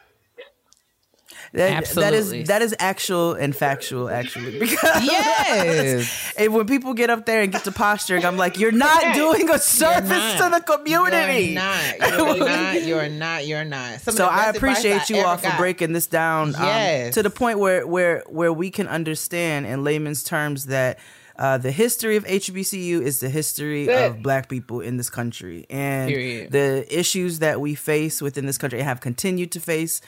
That, 1.54 1.68
that 1.68 1.76
Absolutely. 1.76 2.40
is 2.42 2.48
that 2.48 2.62
is 2.62 2.74
actual 2.78 3.34
and 3.34 3.54
factual, 3.54 4.08
actually. 4.08 4.58
Because 4.58 5.04
Yes. 5.04 6.32
and 6.38 6.54
when 6.54 6.66
people 6.66 6.94
get 6.94 7.10
up 7.10 7.26
there 7.26 7.42
and 7.42 7.52
get 7.52 7.64
to 7.64 7.72
posturing, 7.72 8.24
I'm 8.24 8.38
like, 8.38 8.58
you're 8.58 8.72
not 8.72 9.14
doing 9.14 9.50
a 9.50 9.58
service 9.58 10.34
to 10.40 10.48
the 10.48 10.60
community. 10.66 11.44
You're 11.52 11.54
not. 11.54 11.98
You're 11.98 12.38
not. 12.48 12.82
You're 12.82 13.08
not. 13.10 13.46
You're 13.46 13.64
not. 13.64 14.00
Some 14.00 14.14
so 14.14 14.26
I 14.26 14.48
appreciate 14.48 15.10
you 15.10 15.18
all 15.18 15.36
for 15.36 15.48
got. 15.48 15.58
breaking 15.58 15.92
this 15.92 16.06
down 16.06 16.54
um, 16.56 17.10
to 17.12 17.22
the 17.22 17.30
point 17.30 17.58
where 17.58 17.86
where 17.86 18.22
where 18.28 18.52
we 18.52 18.70
can 18.70 18.88
understand 18.88 19.66
in 19.66 19.84
layman's 19.84 20.22
terms 20.22 20.66
that 20.66 20.98
Uh, 21.38 21.56
the 21.58 21.72
history 21.72 22.16
of 22.16 22.24
HBCU 22.26 23.00
is 23.02 23.20
the 23.20 23.28
history 23.28 23.86
Good. 23.86 24.10
of 24.10 24.22
Black 24.22 24.48
people 24.48 24.80
in 24.80 24.96
this 24.98 25.08
country, 25.10 25.64
and 25.70 26.08
Period. 26.08 26.52
the 26.52 26.84
issues 26.88 27.38
that 27.40 27.58
we 27.58 27.74
face 27.74 28.20
within 28.22 28.44
this 28.46 28.58
country 28.58 28.78
and 28.80 28.86
have 28.88 29.00
continued 29.00 29.50
to 29.52 29.60
face. 29.60 30.00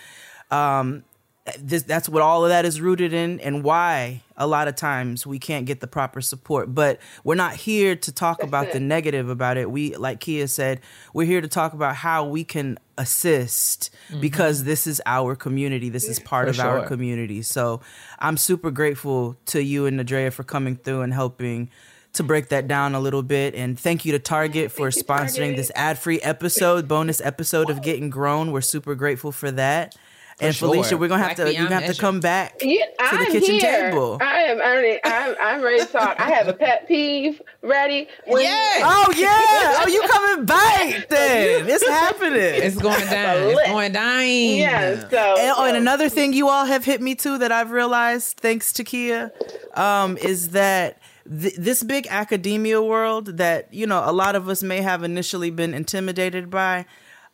Um, 0.51 1.03
this, 1.59 1.83
that's 1.83 2.09
what 2.09 2.23
all 2.23 2.45
of 2.45 2.49
that 2.49 2.65
is 2.65 2.81
rooted 2.81 3.13
in, 3.13 3.39
and 3.41 3.63
why 3.63 4.23
a 4.37 4.47
lot 4.47 4.67
of 4.67 4.77
times 4.77 5.27
we 5.27 5.39
can't 5.39 5.67
get 5.67 5.81
the 5.81 5.87
proper 5.87 6.21
support. 6.21 6.75
But 6.75 6.99
we're 7.23 7.35
not 7.35 7.55
here 7.55 7.95
to 7.97 8.13
talk 8.13 8.43
about 8.43 8.73
the 8.73 8.81
negative 8.81 9.29
about 9.29 9.57
it. 9.57 9.71
We, 9.71 9.95
like 9.97 10.21
Keia 10.21 10.49
said, 10.49 10.81
we're 11.13 11.27
here 11.27 11.41
to 11.41 11.49
talk 11.49 11.75
about 11.75 11.97
how 11.97 12.25
we 12.25 12.45
can 12.45 12.79
assist 12.97 13.91
because 14.21 14.65
this 14.65 14.87
is 14.87 15.03
our 15.05 15.35
community. 15.37 15.89
This 15.89 16.09
is 16.09 16.19
part 16.19 16.49
Mm-hmm. 16.49 16.61
For 16.61 16.63
of 16.63 16.83
our 16.83 16.87
community. 16.87 17.43
So 17.43 17.81
I'm 18.19 18.37
super 18.37 18.71
grateful 18.71 19.37
to 19.47 19.63
you 19.63 19.87
and 19.87 19.99
Nadrea 19.99 20.33
for 20.33 20.45
coming 20.45 20.77
through 20.77 21.03
and 21.03 21.13
helping 21.13 21.71
to 22.15 22.23
break 22.23 22.49
that 22.49 22.69
down 22.69 22.95
a 22.95 23.01
little 23.01 23.23
bit. 23.23 23.55
And 23.55 23.79
thank 23.79 24.05
you 24.05 24.13
to 24.13 24.19
Target 24.19 24.71
for 24.71 24.89
sponsoring 24.91 25.57
this 25.57 25.71
ad 25.75 25.99
free 25.99 26.21
episode, 26.21 26.87
bonus 26.87 27.21
episode 27.21 27.71
of 27.71 27.83
Getting 27.83 28.09
Grown. 28.09 28.53
We're 28.53 28.61
super 28.61 28.95
grateful 28.95 29.33
for 29.33 29.51
that. 29.51 29.97
And 30.41 30.55
sure. 30.55 30.69
Felicia, 30.69 30.97
we're 30.97 31.09
gonna 31.09 31.23
have 31.23 31.37
Black 31.37 31.47
to 31.49 31.53
you're 31.55 31.69
gonna 31.69 31.69
beyond 31.69 31.85
have 31.85 31.95
to 31.95 32.01
come 32.01 32.21
back 32.21 32.57
Yeah, 32.61 32.85
to 32.87 33.17
the 33.19 33.25
I'm 33.27 33.33
kitchen 33.33 33.55
here. 33.55 33.91
table. 33.91 34.19
I 34.21 34.41
am 34.43 34.61
earning. 34.61 34.99
I'm, 35.05 35.35
I'm 35.41 35.63
ready 35.63 35.81
to 35.81 35.87
talk. 35.87 36.19
I 36.19 36.31
have 36.31 36.49
a 36.49 36.53
pet 36.53 36.89
peeve 36.89 37.41
ready. 37.63 38.09
When 38.27 38.43
Yes. 38.43 38.83
Oh 38.85 39.13
yeah! 39.17 39.83
Oh, 39.85 39.89
you 39.89 40.03
coming 40.09 40.45
back 40.45 41.09
then? 41.09 41.69
It's 41.69 41.87
happening. 41.89 42.33
It's 42.37 42.77
going 42.77 43.07
down. 43.07 43.49
It's 43.51 43.69
going 43.69 43.93
down. 43.93 44.23
Yes. 44.27 45.09
So. 45.11 45.17
And, 45.39 45.55
oh, 45.57 45.65
and 45.67 45.77
another 45.77 46.09
thing 46.09 46.33
you 46.33 46.49
all 46.49 46.65
have 46.67 46.85
hit 46.85 47.01
me 47.01 47.15
to 47.17 47.39
that 47.39 47.53
I've 47.53 47.71
realized, 47.71 48.39
thanks 48.39 48.73
to 48.75 48.85
Keia, 48.85 49.31
um, 49.79 50.17
is 50.17 50.49
that 50.51 50.99
th- 51.31 51.55
this 51.57 51.83
big 51.85 52.07
academia 52.11 52.83
world 52.83 53.37
that 53.39 53.73
you 53.73 53.87
know 53.87 54.03
a 54.05 54.13
lot 54.13 54.35
of 54.35 54.49
us 54.49 54.63
may 54.65 54.81
have 54.83 55.05
initially 55.05 55.51
been 55.51 55.75
intimidated 55.75 56.51
by. 56.51 56.87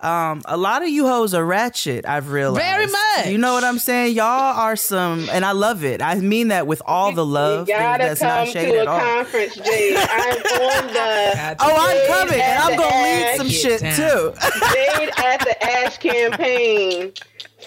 Um, 0.02 0.40
a 0.46 0.56
lot 0.56 0.82
of 0.82 0.88
you 0.88 1.06
hoes 1.06 1.34
are 1.34 1.44
ratchet. 1.44 2.06
I've 2.06 2.30
realized 2.30 2.64
Very 2.64 2.86
much. 2.86 3.26
You 3.26 3.36
know 3.36 3.52
what 3.52 3.64
I'm 3.64 3.78
saying? 3.78 4.14
Y'all 4.16 4.24
are 4.26 4.74
some, 4.74 5.28
and 5.30 5.44
I 5.44 5.52
love 5.52 5.84
it. 5.84 6.00
I 6.00 6.14
mean 6.14 6.48
that 6.48 6.66
with 6.66 6.80
all 6.86 7.12
the 7.12 7.24
love. 7.26 7.68
You 7.68 7.74
gotta 7.74 8.04
That's 8.04 8.22
not 8.22 8.44
come 8.46 8.52
shade 8.54 8.72
to 8.72 8.84
a 8.86 8.90
all. 8.90 8.98
conference, 8.98 9.56
Jade. 9.56 9.96
I'm 9.98 10.36
on 10.38 10.86
the. 10.94 11.56
Oh, 11.60 11.76
I'm 11.78 12.06
coming, 12.06 12.40
and 12.40 12.62
I'm 12.62 12.76
gonna 12.78 13.02
lead 13.02 13.36
some 13.36 13.48
shit 13.50 13.80
too. 13.80 14.32
Jade 14.72 15.10
at 15.18 15.40
the 15.40 15.56
Ash 15.70 15.98
campaign, 15.98 17.12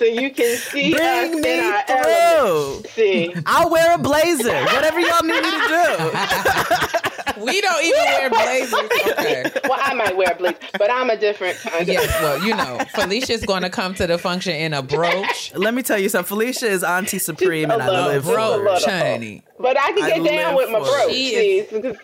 so 0.03 0.09
you 0.21 0.31
can 0.31 0.57
see 0.57 0.93
us 0.95 0.99
Bring 1.29 1.41
me 1.41 1.59
in 1.59 1.65
our 1.65 1.83
through. 2.83 2.89
See, 2.89 3.33
I'll 3.45 3.69
wear 3.69 3.95
a 3.95 3.97
blazer. 3.97 4.63
Whatever 4.65 4.99
y'all 4.99 5.23
need 5.23 5.41
me 5.41 5.51
to 5.51 5.67
do. 5.69 6.99
We 7.41 7.61
don't 7.61 7.83
even 7.83 7.99
wear 7.99 8.29
blazers. 8.29 8.73
Okay. 8.73 9.51
well, 9.67 9.79
I 9.81 9.93
might 9.95 10.15
wear 10.15 10.31
a 10.31 10.35
blazer, 10.35 10.57
but 10.77 10.91
I'm 10.91 11.09
a 11.09 11.17
different 11.17 11.57
kind 11.57 11.81
of. 11.81 11.87
Yes, 11.87 12.07
well, 12.21 12.41
you 12.45 12.55
know, 12.55 12.77
Felicia's 12.93 13.43
going 13.43 13.63
to 13.63 13.69
come 13.69 13.95
to 13.95 14.05
the 14.07 14.17
function 14.17 14.55
in 14.55 14.73
a 14.73 14.83
brooch. 14.83 15.51
Let 15.55 15.73
me 15.73 15.81
tell 15.81 15.97
you 15.97 16.09
something. 16.09 16.27
Felicia 16.27 16.67
is 16.67 16.83
Auntie 16.83 17.17
Supreme, 17.17 17.71
and 17.71 17.81
I 17.81 17.89
little, 17.89 18.05
live 18.05 18.23
just 18.23 18.29
a 18.29 18.35
for 18.35 18.39
her. 18.39 18.73
little. 18.73 18.89
honey. 18.89 19.43
But 19.59 19.79
I 19.79 19.91
can 19.93 20.03
I 20.03 20.19
get 20.19 20.23
down 20.25 20.55
with 20.55 20.69
my 20.69 20.79
for 20.79 20.85
bro. 20.85 21.07
it. 21.07 21.11
She 21.13 21.29
See, 21.31 21.67
because 21.71 21.97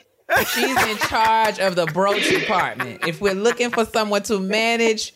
She's 0.53 0.77
in 0.87 0.97
charge 0.97 1.59
of 1.59 1.75
the 1.75 1.85
brooch 1.87 2.29
department. 2.29 3.05
If 3.07 3.19
we're 3.21 3.33
looking 3.33 3.71
for 3.71 3.85
someone 3.85 4.23
to 4.23 4.39
manage 4.39 5.13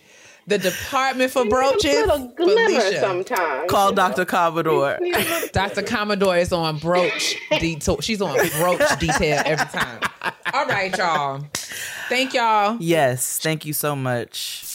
the 0.48 0.58
department 0.58 1.32
for 1.32 1.46
brooches, 1.50 2.06
Felicia. 2.36 3.00
sometimes. 3.00 3.70
Call 3.70 3.92
Dr. 3.94 4.26
Commodore. 4.26 5.00
Dr. 5.54 5.82
Commodore 5.84 6.38
is 6.38 6.52
on 6.52 6.78
brooch 6.78 7.36
detail. 7.60 8.02
She's 8.02 8.22
on 8.22 8.36
brooch 8.60 9.00
detail 9.00 9.42
every 9.46 9.66
time. 9.68 10.02
All 10.54 10.66
right, 10.66 10.96
y'all. 10.98 11.46
Thank 12.10 12.34
y'all. 12.34 12.78
Yes, 12.80 13.40
thank 13.40 13.66
you 13.66 13.74
so 13.74 13.96
much. 13.96 14.70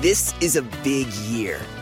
This 0.00 0.34
is 0.40 0.56
a 0.56 0.62
big 0.82 1.06
year. 1.30 1.60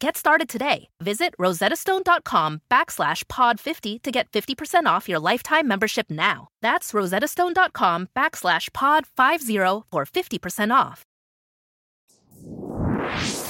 Get 0.00 0.16
started 0.16 0.48
today. 0.48 0.88
Visit 1.02 1.34
rosettastone.com 1.40 2.60
backslash 2.70 3.26
pod 3.26 3.58
50 3.58 3.98
to 3.98 4.12
get 4.12 4.30
50% 4.30 4.86
off 4.86 5.08
your 5.08 5.18
lifetime 5.18 5.66
membership 5.66 6.08
now. 6.08 6.48
That's 6.62 6.92
rosettastone.com 6.92 8.08
backslash 8.16 8.72
pod 8.72 9.06
50 9.06 9.56
for 9.90 10.04
50% 10.04 10.72
off. 10.72 11.02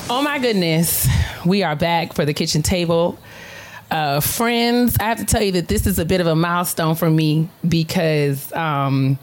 Oh 0.09 0.23
my 0.23 0.39
goodness. 0.39 1.07
We 1.45 1.63
are 1.63 1.77
back 1.77 2.15
for 2.15 2.25
the 2.25 2.33
kitchen 2.33 2.63
table. 2.63 3.19
Uh, 3.91 4.21
friends, 4.21 4.97
I 5.01 5.05
have 5.05 5.19
to 5.19 5.27
tell 5.27 5.43
you 5.43 5.53
that 5.53 5.69
this 5.69 5.87
is 5.87 5.99
a 5.99 6.05
bit 6.07 6.23
of 6.23 6.27
a 6.27 6.35
milestone 6.35 6.95
for 6.95 7.11
me 7.11 7.51
because 7.69 8.51
um, 8.55 9.19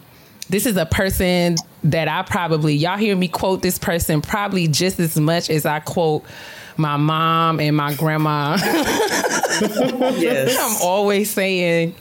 this 0.49 0.67
is 0.67 0.77
a 0.77 0.85
person 0.85 1.55
that 1.83 2.07
I 2.07 2.21
probably, 2.21 2.75
y'all 2.75 2.97
hear 2.97 3.15
me 3.15 3.27
quote 3.27 3.63
this 3.63 3.79
person 3.79 4.21
probably 4.21 4.67
just 4.67 4.99
as 4.99 5.19
much 5.19 5.49
as 5.49 5.65
I 5.65 5.79
quote 5.79 6.23
my 6.77 6.97
mom 6.97 7.59
and 7.59 7.75
my 7.75 7.93
grandma. 7.93 8.57
Yes. 10.17 10.57
I'm 10.59 10.85
always 10.85 11.31
saying, 11.31 11.95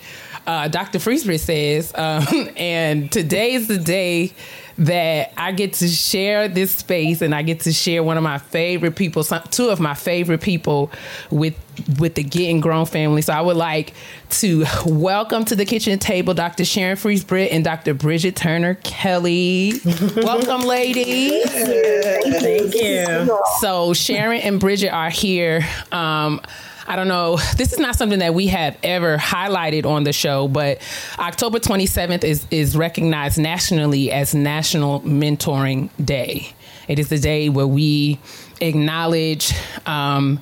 uh, 0.44 0.66
Dr. 0.66 0.98
Fries 0.98 1.22
Britt 1.24 1.40
says, 1.40 1.92
um, 1.94 2.26
and 2.56 3.12
today's 3.12 3.68
the 3.68 3.78
day 3.78 4.32
that 4.78 5.32
I 5.36 5.52
get 5.52 5.74
to 5.74 5.88
share 5.88 6.48
this 6.48 6.72
space 6.72 7.22
and 7.22 7.34
I 7.34 7.42
get 7.42 7.60
to 7.60 7.72
share 7.72 8.02
one 8.02 8.16
of 8.16 8.22
my 8.22 8.38
favorite 8.38 8.96
people, 8.96 9.22
some, 9.22 9.42
two 9.50 9.68
of 9.68 9.80
my 9.80 9.94
favorite 9.94 10.40
people 10.40 10.90
with 11.30 11.56
with 11.98 12.14
the 12.14 12.22
Getting 12.22 12.60
Grown 12.60 12.86
family. 12.86 13.20
So 13.22 13.32
I 13.32 13.40
would 13.40 13.56
like 13.56 13.94
to 14.30 14.64
welcome 14.86 15.44
to 15.46 15.56
the 15.56 15.64
kitchen 15.64 15.98
table 15.98 16.32
Dr. 16.32 16.64
Sharon 16.64 16.96
Fries 16.96 17.24
Britt 17.24 17.50
and 17.50 17.64
Dr. 17.64 17.94
Bridget 17.94 18.36
Turner 18.36 18.74
Kelly. 18.84 19.74
welcome, 20.16 20.62
ladies. 20.62 21.44
Thank 21.50 22.74
you. 22.74 23.40
So 23.60 23.92
Sharon 23.92 24.40
and 24.40 24.60
Bridget 24.60 24.90
are 24.90 25.10
here. 25.10 25.66
Um, 25.90 26.40
I 26.86 26.96
don't 26.96 27.08
know. 27.08 27.38
This 27.56 27.72
is 27.72 27.78
not 27.78 27.96
something 27.96 28.18
that 28.18 28.34
we 28.34 28.48
have 28.48 28.76
ever 28.82 29.16
highlighted 29.16 29.86
on 29.86 30.04
the 30.04 30.12
show, 30.12 30.48
but 30.48 30.80
October 31.18 31.58
27th 31.58 32.24
is 32.24 32.46
is 32.50 32.76
recognized 32.76 33.38
nationally 33.38 34.12
as 34.12 34.34
National 34.34 35.00
Mentoring 35.00 35.88
Day. 36.04 36.52
It 36.88 36.98
is 36.98 37.08
the 37.08 37.18
day 37.18 37.48
where 37.48 37.66
we 37.66 38.18
acknowledge 38.60 39.52
um, 39.86 40.40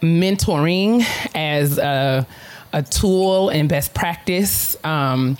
mentoring 0.00 1.04
as 1.34 1.78
a, 1.78 2.26
a 2.72 2.82
tool 2.82 3.48
and 3.48 3.68
best 3.68 3.94
practice. 3.94 4.76
Um, 4.84 5.36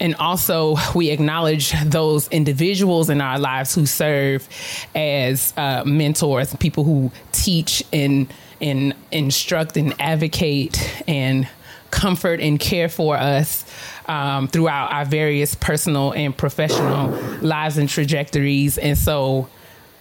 and 0.00 0.16
also, 0.16 0.76
we 0.94 1.10
acknowledge 1.10 1.72
those 1.84 2.26
individuals 2.28 3.08
in 3.08 3.20
our 3.20 3.38
lives 3.38 3.74
who 3.74 3.86
serve 3.86 4.48
as 4.94 5.52
uh, 5.56 5.84
mentors, 5.84 6.56
people 6.56 6.82
who 6.82 7.12
teach 7.30 7.84
and, 7.92 8.32
and 8.62 8.94
instruct 9.10 9.76
and 9.76 9.94
advocate 10.00 11.04
and 11.06 11.48
comfort 11.90 12.40
and 12.40 12.58
care 12.58 12.88
for 12.88 13.16
us 13.16 13.64
um, 14.06 14.48
throughout 14.48 14.90
our 14.92 15.04
various 15.04 15.54
personal 15.54 16.12
and 16.12 16.36
professional 16.36 17.10
lives 17.40 17.76
and 17.76 17.88
trajectories. 17.88 18.78
And 18.78 18.96
so, 18.96 19.48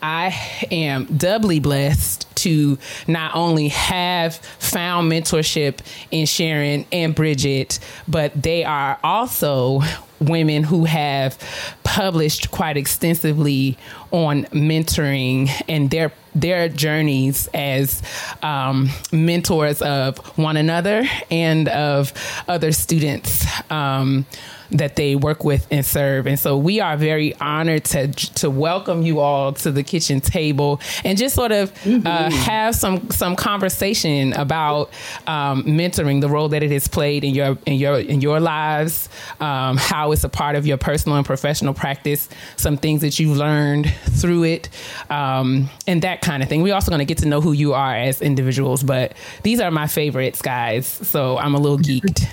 I 0.02 0.36
am 0.72 1.06
doubly 1.06 1.60
blessed 1.60 2.28
to 2.38 2.80
not 3.08 3.36
only 3.36 3.68
have 3.68 4.36
found 4.36 5.12
mentorship 5.12 5.80
in 6.10 6.26
Sharon 6.26 6.86
and 6.92 7.14
Bridget, 7.14 7.80
but 8.08 8.42
they 8.42 8.64
are 8.64 9.00
also 9.04 9.82
women 10.20 10.64
who 10.64 10.86
have 10.86 11.38
published 11.84 12.52
quite 12.52 12.78
extensively 12.78 13.78
on 14.12 14.46
mentoring 14.46 15.50
and 15.68 15.90
their 15.92 16.12
their 16.34 16.70
journeys 16.70 17.48
as 17.54 18.02
um, 18.42 18.90
mentors 19.12 19.82
of 19.82 20.18
one 20.38 20.58
another 20.58 21.04
and 21.30 21.68
of 21.70 22.14
other 22.48 22.72
students. 22.72 23.46
Um, 23.72 24.26
that 24.72 24.96
they 24.96 25.16
work 25.16 25.44
with 25.44 25.68
and 25.72 25.86
serve. 25.86 26.28
And 26.28 26.40
so 26.40 26.58
we 26.58 26.80
are 26.80 26.98
very 26.98 27.36
honored 27.36 27.86
to 27.86 28.08
to 28.08 28.50
welcome 28.50 29.02
you 29.02 29.20
all 29.20 29.54
to 29.54 29.72
the 29.72 29.84
kitchen 29.84 30.22
table 30.22 30.80
and 31.04 31.18
just 31.18 31.36
sort 31.36 31.52
of 31.52 31.74
mm-hmm. 31.84 32.06
uh, 32.06 32.32
have 32.32 32.76
some 32.76 33.10
some 33.10 33.36
conversation 33.36 34.34
about 34.34 34.90
um, 35.28 35.64
mentoring, 35.64 36.22
the 36.22 36.30
role 36.30 36.50
that 36.50 36.64
it 36.64 36.72
has 36.72 36.88
played 36.88 37.24
in 37.24 37.34
your 37.36 37.58
in 37.66 37.76
your 37.76 38.00
in 38.00 38.22
your 38.22 38.40
lives, 38.40 39.10
um, 39.40 39.78
how 39.78 40.12
it's 40.12 40.24
a 40.24 40.30
part 40.30 40.56
of 40.56 40.66
your 40.66 40.78
personal 40.78 41.18
and 41.18 41.26
professional 41.26 41.74
practice, 41.74 42.30
some 42.56 42.78
things 42.78 43.02
that 43.02 43.20
you've 43.20 43.38
learned 43.38 43.92
through 44.04 44.44
it, 44.44 44.70
um, 45.10 45.70
and 45.88 46.02
that 46.02 46.22
kind 46.22 46.42
of 46.42 46.50
thing. 46.50 46.62
We're 46.62 46.76
also 46.76 46.92
going 46.92 47.00
to 47.00 47.06
get 47.06 47.20
to 47.20 47.28
know 47.28 47.42
who 47.42 47.52
you 47.52 47.74
are 47.74 47.96
as 47.96 48.22
individuals, 48.22 48.84
but 48.84 49.14
these 49.44 49.60
are 49.60 49.72
my 49.72 49.88
favorites, 49.88 50.42
guys. 50.42 50.88
So 50.88 51.38
I'm 51.38 51.56
a 51.56 51.60
little 51.60 51.78
geeked 51.78 52.28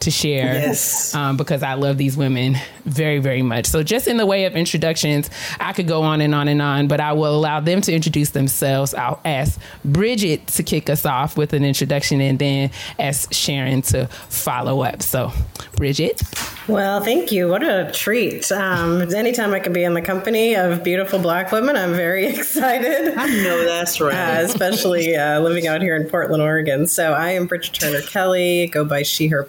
to 0.00 0.10
share 0.10 0.54
yes. 0.54 1.14
um, 1.14 1.36
because 1.36 1.62
I 1.62 1.74
love 1.74 1.98
these 1.98 2.16
women 2.16 2.56
very, 2.84 3.18
very 3.18 3.42
much. 3.42 3.66
So, 3.66 3.82
just 3.82 4.06
in 4.06 4.16
the 4.16 4.26
way 4.26 4.44
of 4.44 4.54
introductions, 4.54 5.30
I 5.58 5.72
could 5.72 5.88
go 5.88 6.02
on 6.02 6.20
and 6.20 6.34
on 6.34 6.48
and 6.48 6.60
on, 6.60 6.88
but 6.88 7.00
I 7.00 7.12
will 7.12 7.34
allow 7.34 7.60
them 7.60 7.80
to 7.82 7.92
introduce 7.92 8.30
themselves. 8.30 8.94
I'll 8.94 9.20
ask 9.24 9.58
Bridget 9.84 10.46
to 10.48 10.62
kick 10.62 10.90
us 10.90 11.06
off 11.06 11.36
with 11.36 11.52
an 11.52 11.64
introduction 11.64 12.20
and 12.20 12.38
then 12.38 12.70
ask 12.98 13.32
Sharon 13.32 13.82
to 13.82 14.06
follow 14.28 14.82
up. 14.82 15.02
So, 15.02 15.32
Bridget. 15.76 16.20
Well, 16.68 17.02
thank 17.02 17.30
you. 17.30 17.48
What 17.48 17.62
a 17.62 17.90
treat. 17.92 18.50
Um, 18.50 19.02
anytime 19.14 19.52
I 19.52 19.60
can 19.60 19.72
be 19.72 19.84
in 19.84 19.92
the 19.92 20.00
company 20.00 20.54
of 20.54 20.82
beautiful 20.82 21.18
black 21.18 21.52
women, 21.52 21.76
I'm 21.76 21.92
very 21.92 22.26
excited. 22.34 23.14
I 23.16 23.26
know 23.26 23.64
that's 23.64 24.00
right. 24.00 24.14
Uh, 24.14 24.42
especially 24.42 25.14
uh, 25.16 25.40
living 25.40 25.66
out 25.66 25.82
here 25.82 25.96
in 25.96 26.08
Portland, 26.08 26.42
Oregon. 26.42 26.86
So, 26.86 27.12
I 27.12 27.30
am 27.30 27.46
Bridget 27.46 27.74
Turner 27.74 28.00
Kelly, 28.02 28.66
go 28.68 28.84
by 28.84 29.02
she, 29.02 29.28
her 29.28 29.42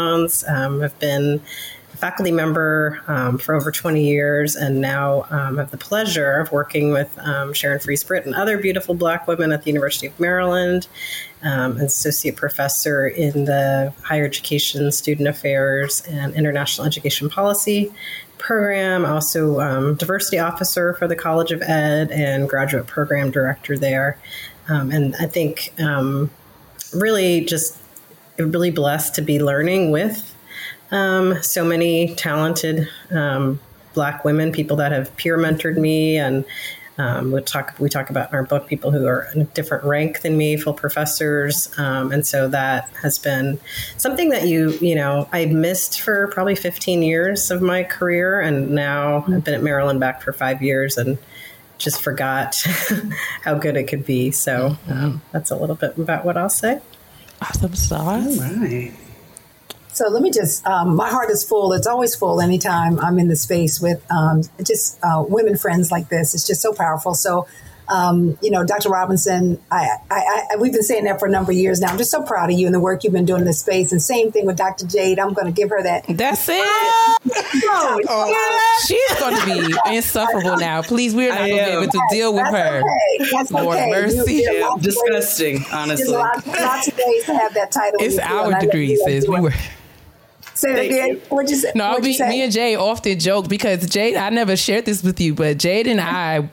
pronouns. 0.00 0.44
Um, 0.48 0.82
I've 0.82 0.98
been 0.98 1.40
a 1.92 1.96
faculty 1.96 2.32
member 2.32 3.00
um, 3.06 3.38
for 3.38 3.54
over 3.54 3.70
20 3.70 4.02
years 4.04 4.56
and 4.56 4.80
now 4.80 5.26
um, 5.30 5.58
have 5.58 5.70
the 5.70 5.76
pleasure 5.76 6.40
of 6.40 6.52
working 6.52 6.92
with 6.92 7.10
um, 7.18 7.52
Sharon 7.52 7.78
Fries 7.80 8.04
Britt 8.04 8.26
and 8.26 8.34
other 8.34 8.58
beautiful 8.58 8.94
black 8.94 9.26
women 9.26 9.52
at 9.52 9.62
the 9.64 9.70
University 9.70 10.06
of 10.06 10.18
Maryland, 10.18 10.88
um, 11.42 11.76
associate 11.78 12.36
professor 12.36 13.08
in 13.08 13.44
the 13.44 13.92
higher 14.02 14.24
education, 14.24 14.90
student 14.92 15.28
affairs, 15.28 16.02
and 16.08 16.34
international 16.34 16.86
education 16.86 17.28
policy 17.28 17.92
program, 18.38 19.04
also 19.04 19.60
um, 19.60 19.94
diversity 19.96 20.38
officer 20.38 20.94
for 20.94 21.06
the 21.06 21.16
College 21.16 21.52
of 21.52 21.60
Ed 21.60 22.10
and 22.10 22.48
graduate 22.48 22.86
program 22.86 23.30
director 23.30 23.76
there. 23.76 24.18
Um, 24.68 24.90
and 24.90 25.14
I 25.16 25.26
think 25.26 25.74
really 26.92 27.44
just 27.44 27.79
really 28.46 28.70
blessed 28.70 29.14
to 29.16 29.22
be 29.22 29.40
learning 29.40 29.90
with 29.90 30.34
um, 30.90 31.42
so 31.42 31.64
many 31.64 32.14
talented 32.14 32.88
um, 33.10 33.60
Black 33.94 34.24
women, 34.24 34.52
people 34.52 34.76
that 34.76 34.92
have 34.92 35.14
peer 35.16 35.36
mentored 35.36 35.76
me, 35.76 36.16
and 36.16 36.44
um, 36.98 37.32
we 37.32 37.40
talk 37.42 37.74
we 37.78 37.88
talk 37.88 38.10
about 38.10 38.30
in 38.30 38.34
our 38.36 38.44
book 38.44 38.68
people 38.68 38.90
who 38.90 39.06
are 39.06 39.28
in 39.34 39.40
a 39.40 39.44
different 39.44 39.84
rank 39.84 40.20
than 40.20 40.36
me, 40.36 40.56
full 40.56 40.74
professors, 40.74 41.76
um, 41.78 42.12
and 42.12 42.26
so 42.26 42.46
that 42.48 42.88
has 43.02 43.18
been 43.18 43.58
something 43.96 44.28
that 44.30 44.46
you 44.46 44.70
you 44.80 44.94
know 44.94 45.28
I 45.32 45.46
missed 45.46 46.00
for 46.02 46.28
probably 46.28 46.54
15 46.54 47.02
years 47.02 47.50
of 47.50 47.62
my 47.62 47.82
career, 47.82 48.40
and 48.40 48.70
now 48.70 49.24
I've 49.26 49.44
been 49.44 49.54
at 49.54 49.62
Maryland 49.62 49.98
back 49.98 50.22
for 50.22 50.32
five 50.32 50.62
years 50.62 50.96
and 50.96 51.18
just 51.78 52.02
forgot 52.02 52.54
how 53.42 53.54
good 53.54 53.76
it 53.76 53.84
could 53.84 54.04
be. 54.04 54.30
So 54.30 54.76
um, 54.88 55.22
that's 55.32 55.50
a 55.50 55.56
little 55.56 55.76
bit 55.76 55.96
about 55.96 56.24
what 56.24 56.36
I'll 56.36 56.50
say. 56.50 56.80
Awesome 57.42 57.74
sauce. 57.74 58.38
All 58.38 58.56
right. 58.56 58.92
So 59.92 60.08
let 60.08 60.22
me 60.22 60.30
just, 60.30 60.64
um, 60.66 60.94
my 60.94 61.08
heart 61.08 61.30
is 61.30 61.42
full. 61.42 61.72
It's 61.72 61.86
always 61.86 62.14
full 62.14 62.40
anytime 62.40 62.98
I'm 63.00 63.18
in 63.18 63.28
the 63.28 63.36
space 63.36 63.80
with 63.80 64.04
um, 64.10 64.42
just 64.62 64.98
uh, 65.02 65.24
women 65.28 65.56
friends 65.56 65.90
like 65.90 66.08
this. 66.08 66.34
It's 66.34 66.46
just 66.46 66.62
so 66.62 66.72
powerful. 66.72 67.14
So, 67.14 67.46
um, 67.90 68.38
you 68.40 68.50
know, 68.50 68.64
Dr. 68.64 68.88
Robinson, 68.88 69.60
I, 69.70 69.88
I, 70.10 70.46
I, 70.52 70.56
we've 70.56 70.72
been 70.72 70.84
saying 70.84 71.04
that 71.04 71.18
for 71.18 71.26
a 71.26 71.30
number 71.30 71.50
of 71.50 71.58
years 71.58 71.80
now. 71.80 71.88
I'm 71.88 71.98
just 71.98 72.12
so 72.12 72.22
proud 72.22 72.50
of 72.50 72.58
you 72.58 72.66
and 72.66 72.74
the 72.74 72.80
work 72.80 73.02
you've 73.02 73.12
been 73.12 73.24
doing 73.24 73.40
in 73.40 73.46
this 73.46 73.60
space. 73.60 73.90
And 73.90 74.00
same 74.00 74.30
thing 74.30 74.46
with 74.46 74.56
Dr. 74.56 74.86
Jade. 74.86 75.18
I'm 75.18 75.34
going 75.34 75.46
to 75.46 75.52
give 75.52 75.70
her 75.70 75.82
that. 75.82 76.04
That's 76.08 76.48
it. 76.48 76.54
oh, 76.62 78.00
oh, 78.08 78.84
she's 78.86 79.18
going 79.18 79.36
to 79.36 79.68
be 79.68 79.96
insufferable 79.96 80.56
now. 80.56 80.82
Please, 80.82 81.16
we're 81.16 81.30
not 81.30 81.38
going 81.38 81.50
to 81.50 81.64
be 81.64 81.70
able 81.70 81.86
to 81.88 82.02
deal 82.10 82.32
with 82.32 82.46
her. 82.46 82.78
Okay. 82.78 83.30
That's 83.32 83.50
Lord 83.50 83.76
okay. 83.76 83.90
mercy. 83.90 84.34
You, 84.34 84.52
yeah, 84.52 84.74
disgusting, 84.80 85.64
honestly. 85.72 86.14
Lots, 86.14 86.46
lots, 86.46 86.88
of 86.88 86.96
ways 86.96 87.24
to 87.24 87.34
have 87.34 87.54
that 87.54 87.72
title. 87.72 87.98
It's 88.00 88.18
our 88.18 88.58
degree, 88.60 88.96
sis. 89.04 89.26
We 89.26 89.40
were. 89.40 89.52
Say 90.54 90.72
it 90.72 90.86
again. 90.86 91.22
What'd 91.28 91.50
you 91.50 91.56
say? 91.56 91.72
No, 91.74 91.90
What'd 91.90 92.04
me, 92.04 92.18
me 92.28 92.42
and 92.42 92.52
Jay 92.52 92.76
often 92.76 93.18
joke 93.18 93.48
because 93.48 93.88
Jade, 93.88 94.16
I 94.16 94.28
never 94.30 94.56
shared 94.56 94.84
this 94.84 95.02
with 95.02 95.18
you, 95.20 95.34
but 95.34 95.58
Jade 95.58 95.86
and 95.86 96.00
I 96.00 96.50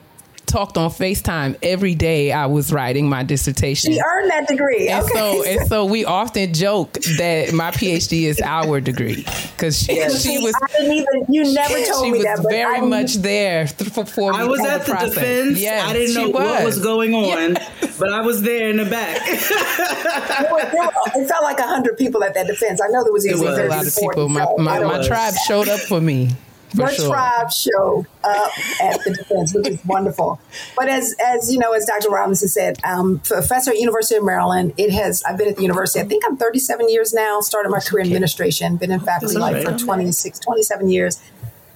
talked 0.48 0.76
on 0.76 0.90
FaceTime 0.90 1.56
every 1.62 1.94
day 1.94 2.32
I 2.32 2.46
was 2.46 2.72
writing 2.72 3.08
my 3.08 3.22
dissertation. 3.22 3.92
She 3.92 4.00
earned 4.00 4.30
that 4.30 4.48
degree. 4.48 4.88
And 4.88 5.04
okay. 5.04 5.14
so 5.14 5.44
and 5.46 5.68
so 5.68 5.84
we 5.84 6.04
often 6.04 6.52
joke 6.54 6.94
that 7.18 7.52
my 7.52 7.70
PhD 7.70 8.22
is 8.22 8.40
our 8.40 8.80
degree 8.80 9.24
because 9.52 9.82
she, 9.82 9.96
yeah. 9.96 10.08
she 10.08 10.38
was. 10.38 10.54
I 10.62 10.66
didn't 10.78 10.92
even. 10.92 11.26
You 11.28 11.52
never 11.52 11.84
told 11.84 12.04
she 12.04 12.10
me 12.10 12.18
was 12.18 12.24
that. 12.24 12.46
very 12.48 12.80
much 12.80 13.16
there 13.16 13.68
for, 13.68 14.04
for 14.04 14.34
I 14.34 14.44
was 14.44 14.60
at 14.60 14.86
the, 14.86 14.94
the 14.94 15.06
defense. 15.06 15.60
Yes, 15.60 15.88
I 15.88 15.92
didn't 15.92 16.14
know 16.14 16.30
was. 16.30 16.42
what 16.42 16.64
was 16.64 16.82
going 16.82 17.14
on, 17.14 17.54
yes. 17.54 17.98
but 17.98 18.12
I 18.12 18.22
was 18.22 18.42
there 18.42 18.70
in 18.70 18.78
the 18.78 18.86
back. 18.86 19.20
there 19.26 20.52
were, 20.52 20.70
there 20.70 20.82
were, 20.82 21.22
it 21.22 21.28
felt 21.28 21.44
like 21.44 21.60
hundred 21.60 21.98
people 21.98 22.24
at 22.24 22.34
that 22.34 22.46
defense. 22.46 22.80
I 22.80 22.88
know 22.88 23.04
there 23.04 23.12
was, 23.12 23.26
was 23.30 23.40
a 23.58 23.64
lot 23.64 23.86
of 23.86 23.94
people. 23.94 24.28
My, 24.28 24.46
my, 24.58 24.80
my 24.80 25.06
tribe 25.06 25.34
showed 25.46 25.68
up 25.68 25.80
for 25.80 26.00
me. 26.00 26.30
Your 26.74 26.90
sure. 26.90 27.08
tribe 27.08 27.50
showed 27.50 28.06
up 28.22 28.52
at 28.82 29.02
the 29.04 29.14
defense, 29.16 29.54
which 29.54 29.68
is 29.68 29.84
wonderful. 29.84 30.40
But 30.76 30.88
as 30.88 31.14
as 31.24 31.52
you 31.52 31.58
know, 31.58 31.72
as 31.72 31.86
Dr. 31.86 32.10
Robinson 32.10 32.48
said, 32.48 32.78
um, 32.84 33.20
professor 33.20 33.70
at 33.70 33.78
University 33.78 34.16
of 34.16 34.24
Maryland. 34.24 34.74
It 34.76 34.90
has. 34.90 35.22
I've 35.24 35.38
been 35.38 35.48
at 35.48 35.56
the 35.56 35.62
university. 35.62 36.00
I 36.00 36.04
think 36.04 36.24
I'm 36.26 36.36
37 36.36 36.88
years 36.90 37.14
now. 37.14 37.40
Started 37.40 37.70
my 37.70 37.80
career 37.80 38.02
in 38.02 38.08
administration. 38.08 38.76
Been 38.76 38.90
in 38.90 39.00
faculty 39.00 39.38
life 39.38 39.64
for 39.64 39.76
26, 39.76 40.38
27 40.38 40.90
years, 40.90 41.22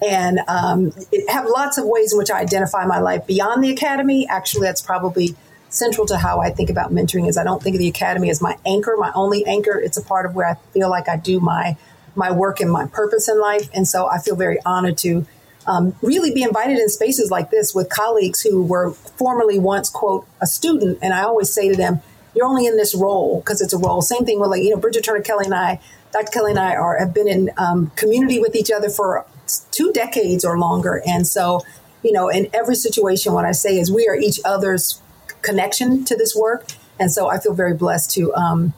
and 0.07 0.41
um, 0.49 0.93
have 1.29 1.47
lots 1.47 1.79
of 1.79 1.87
ways 1.87 2.13
in 2.13 2.19
which 2.19 2.31
I 2.31 2.41
identify 2.41 2.85
my 2.85 2.99
life 2.99 3.27
beyond 3.27 3.65
the 3.65 3.71
academy. 3.71 4.27
Actually, 4.29 4.67
that's 4.67 4.83
probably 4.83 5.35
central 5.71 6.07
to 6.07 6.19
how 6.19 6.41
I 6.41 6.51
think 6.51 6.69
about 6.69 6.93
mentoring. 6.93 7.29
Is 7.29 7.39
I 7.39 7.45
don't 7.45 7.63
think 7.63 7.77
of 7.77 7.81
the 7.81 7.89
academy 7.89 8.29
as 8.29 8.43
my 8.43 8.59
anchor, 8.67 8.95
my 8.99 9.11
only 9.15 9.45
anchor. 9.47 9.79
It's 9.79 9.97
a 9.97 10.03
part 10.03 10.27
of 10.27 10.35
where 10.35 10.47
I 10.47 10.55
feel 10.73 10.91
like 10.91 11.09
I 11.09 11.17
do 11.17 11.41
my 11.41 11.77
my 12.15 12.31
work 12.31 12.61
and 12.61 12.71
my 12.71 12.87
purpose 12.87 13.29
in 13.29 13.41
life. 13.41 13.69
And 13.75 13.87
so 13.87 14.09
I 14.09 14.19
feel 14.19 14.37
very 14.37 14.59
honored 14.65 14.99
to 14.99 15.27
um, 15.67 15.95
really 16.03 16.33
be 16.33 16.43
invited 16.43 16.79
in 16.79 16.89
spaces 16.89 17.31
like 17.31 17.51
this 17.51 17.75
with 17.75 17.89
colleagues 17.89 18.41
who 18.41 18.63
were 18.63 18.91
formerly 18.91 19.59
once, 19.59 19.89
quote, 19.89 20.27
a 20.41 20.47
student. 20.47 20.99
And 21.03 21.15
I 21.15 21.23
always 21.23 21.53
say 21.53 21.69
to 21.69 21.77
them, 21.77 22.03
you're 22.35 22.47
only 22.47 22.67
in 22.67 22.77
this 22.77 22.95
role 22.95 23.41
because 23.41 23.61
it's 23.61 23.73
a 23.73 23.79
role. 23.79 24.03
Same 24.03 24.25
thing 24.25 24.41
with 24.41 24.51
like, 24.51 24.63
you 24.63 24.71
know, 24.71 24.77
Bridget 24.77 25.05
Turner 25.05 25.23
Kelly 25.23 25.45
and 25.45 25.55
I, 25.55 25.81
Dr. 26.13 26.31
Kelly 26.31 26.51
and 26.53 26.61
I 26.61 26.75
are 26.75 26.99
have 26.99 27.15
been 27.15 27.29
in 27.29 27.51
um, 27.57 27.91
community 27.97 28.39
with 28.39 28.55
each 28.55 28.71
other 28.71 28.89
for 28.89 29.27
two 29.71 29.93
decades 29.93 30.45
or 30.45 30.59
longer. 30.59 31.03
And 31.07 31.27
so, 31.27 31.61
you 32.03 32.13
know, 32.13 32.29
in 32.29 32.49
every 32.55 32.75
situation, 32.75 33.33
what 33.33 33.45
I 33.45 33.53
say 33.53 33.79
is 33.79 33.93
we 33.93 34.09
are 34.09 34.17
each 34.17 34.41
other's 34.45 35.01
connection 35.43 36.05
to 36.05 36.17
this 36.17 36.35
work. 36.35 36.67
And 36.99 37.11
so 37.11 37.29
I 37.29 37.39
feel 37.39 37.55
very 37.55 37.75
blessed 37.75 38.11
to 38.13 38.35
um, 38.35 38.75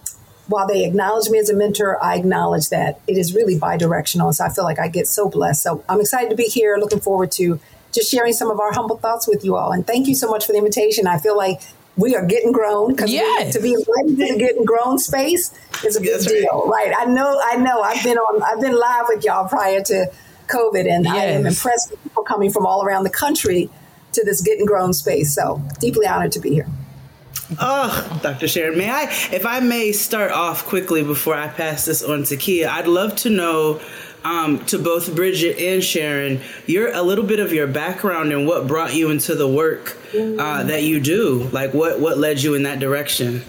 while 0.47 0.67
they 0.67 0.85
acknowledge 0.85 1.31
me 1.31 1.39
as 1.39 1.49
a 1.49 1.55
mentor, 1.55 2.03
I 2.03 2.17
acknowledge 2.17 2.69
that 2.69 3.01
it 3.07 3.17
is 3.17 3.35
really 3.35 3.59
bi-directional. 3.59 4.33
So 4.33 4.45
I 4.45 4.51
feel 4.51 4.65
like 4.65 4.79
I 4.79 4.89
get 4.89 5.07
so 5.07 5.29
blessed. 5.29 5.63
So 5.63 5.85
I'm 5.89 6.01
excited 6.01 6.31
to 6.31 6.37
be 6.37 6.45
here. 6.45 6.77
Looking 6.79 7.01
forward 7.01 7.33
to 7.33 7.59
just 7.93 8.11
sharing 8.11 8.33
some 8.33 8.51
of 8.51 8.61
our 8.61 8.73
humble 8.73 8.99
thoughts 8.99 9.27
with 9.27 9.45
you 9.45 9.57
all. 9.57 9.73
And 9.73 9.87
thank 9.87 10.07
you 10.07 10.15
so 10.15 10.29
much 10.29 10.45
for 10.47 10.53
the 10.53 10.59
invitation. 10.59 11.07
I 11.07 11.19
feel 11.19 11.37
like 11.37 11.61
we 11.97 12.17
are 12.17 12.27
getting 12.27 12.53
grown 12.53 12.91
because 12.91 13.11
yes. 13.11 13.55
to 13.55 13.63
be 13.63 13.73
invited 13.73 14.19
to 14.19 14.33
the 14.33 14.39
getting 14.39 14.65
grown 14.65 14.99
space 14.99 15.57
is 15.85 15.97
a 15.97 16.01
big 16.01 16.11
That's 16.11 16.27
deal, 16.27 16.67
right. 16.67 16.91
right? 16.91 16.95
I 16.99 17.05
know, 17.05 17.41
I 17.43 17.57
know. 17.57 17.81
I've 17.83 18.03
been 18.03 18.19
on, 18.19 18.43
I've 18.43 18.61
been 18.61 18.77
live 18.77 19.07
with 19.09 19.25
y'all 19.25 19.49
prior 19.49 19.81
to 19.83 20.11
COVID, 20.49 20.91
and 20.91 21.05
yes. 21.05 21.15
I 21.15 21.25
am 21.27 21.47
impressed 21.47 21.91
with 21.93 22.03
people 22.03 22.25
coming 22.25 22.51
from 22.51 22.67
all 22.67 22.85
around 22.85 23.05
the 23.05 23.11
country 23.11 23.71
to 24.13 24.25
this 24.25 24.43
getting 24.43 24.67
grown 24.67 24.93
space. 24.93 25.33
So 25.35 25.63
deeply 25.79 26.07
honored 26.07 26.33
to 26.33 26.41
be 26.41 26.51
here. 26.51 26.67
Oh, 27.61 28.21
Dr. 28.23 28.49
Sharon, 28.49 28.79
may 28.79 28.91
I, 28.91 29.05
if 29.33 29.45
I 29.45 29.61
may 29.61 29.93
start 29.93 30.31
off 30.31 30.65
quickly 30.65 31.03
before 31.03 31.35
I 31.35 31.49
pass 31.49 31.85
this 31.85 32.03
on 32.03 32.25
to 32.25 32.37
Kia, 32.37 32.69
I'd 32.69 32.87
love 32.87 33.17
to 33.17 33.31
know 33.31 33.81
um, 34.25 34.65
to 34.67 34.79
both 34.79 35.15
Bridget 35.15 35.59
and 35.59 35.85
Sharon, 35.85 36.41
you're 36.67 36.93
a 36.93 37.03
little 37.03 37.25
bit 37.25 37.41
of 37.41 37.53
your 37.53 37.67
background 37.67 38.33
and 38.33 38.47
what 38.47 38.67
brought 38.67 38.95
you 38.95 39.11
into 39.11 39.35
the 39.35 39.47
work 39.47 39.99
uh, 40.15 40.63
that 40.65 40.83
you 40.83 41.01
do. 41.01 41.45
Like, 41.53 41.75
what 41.75 42.01
what 42.01 42.17
led 42.17 42.43
you 42.43 42.55
in 42.55 42.63
that 42.63 42.81
direction? 42.81 43.43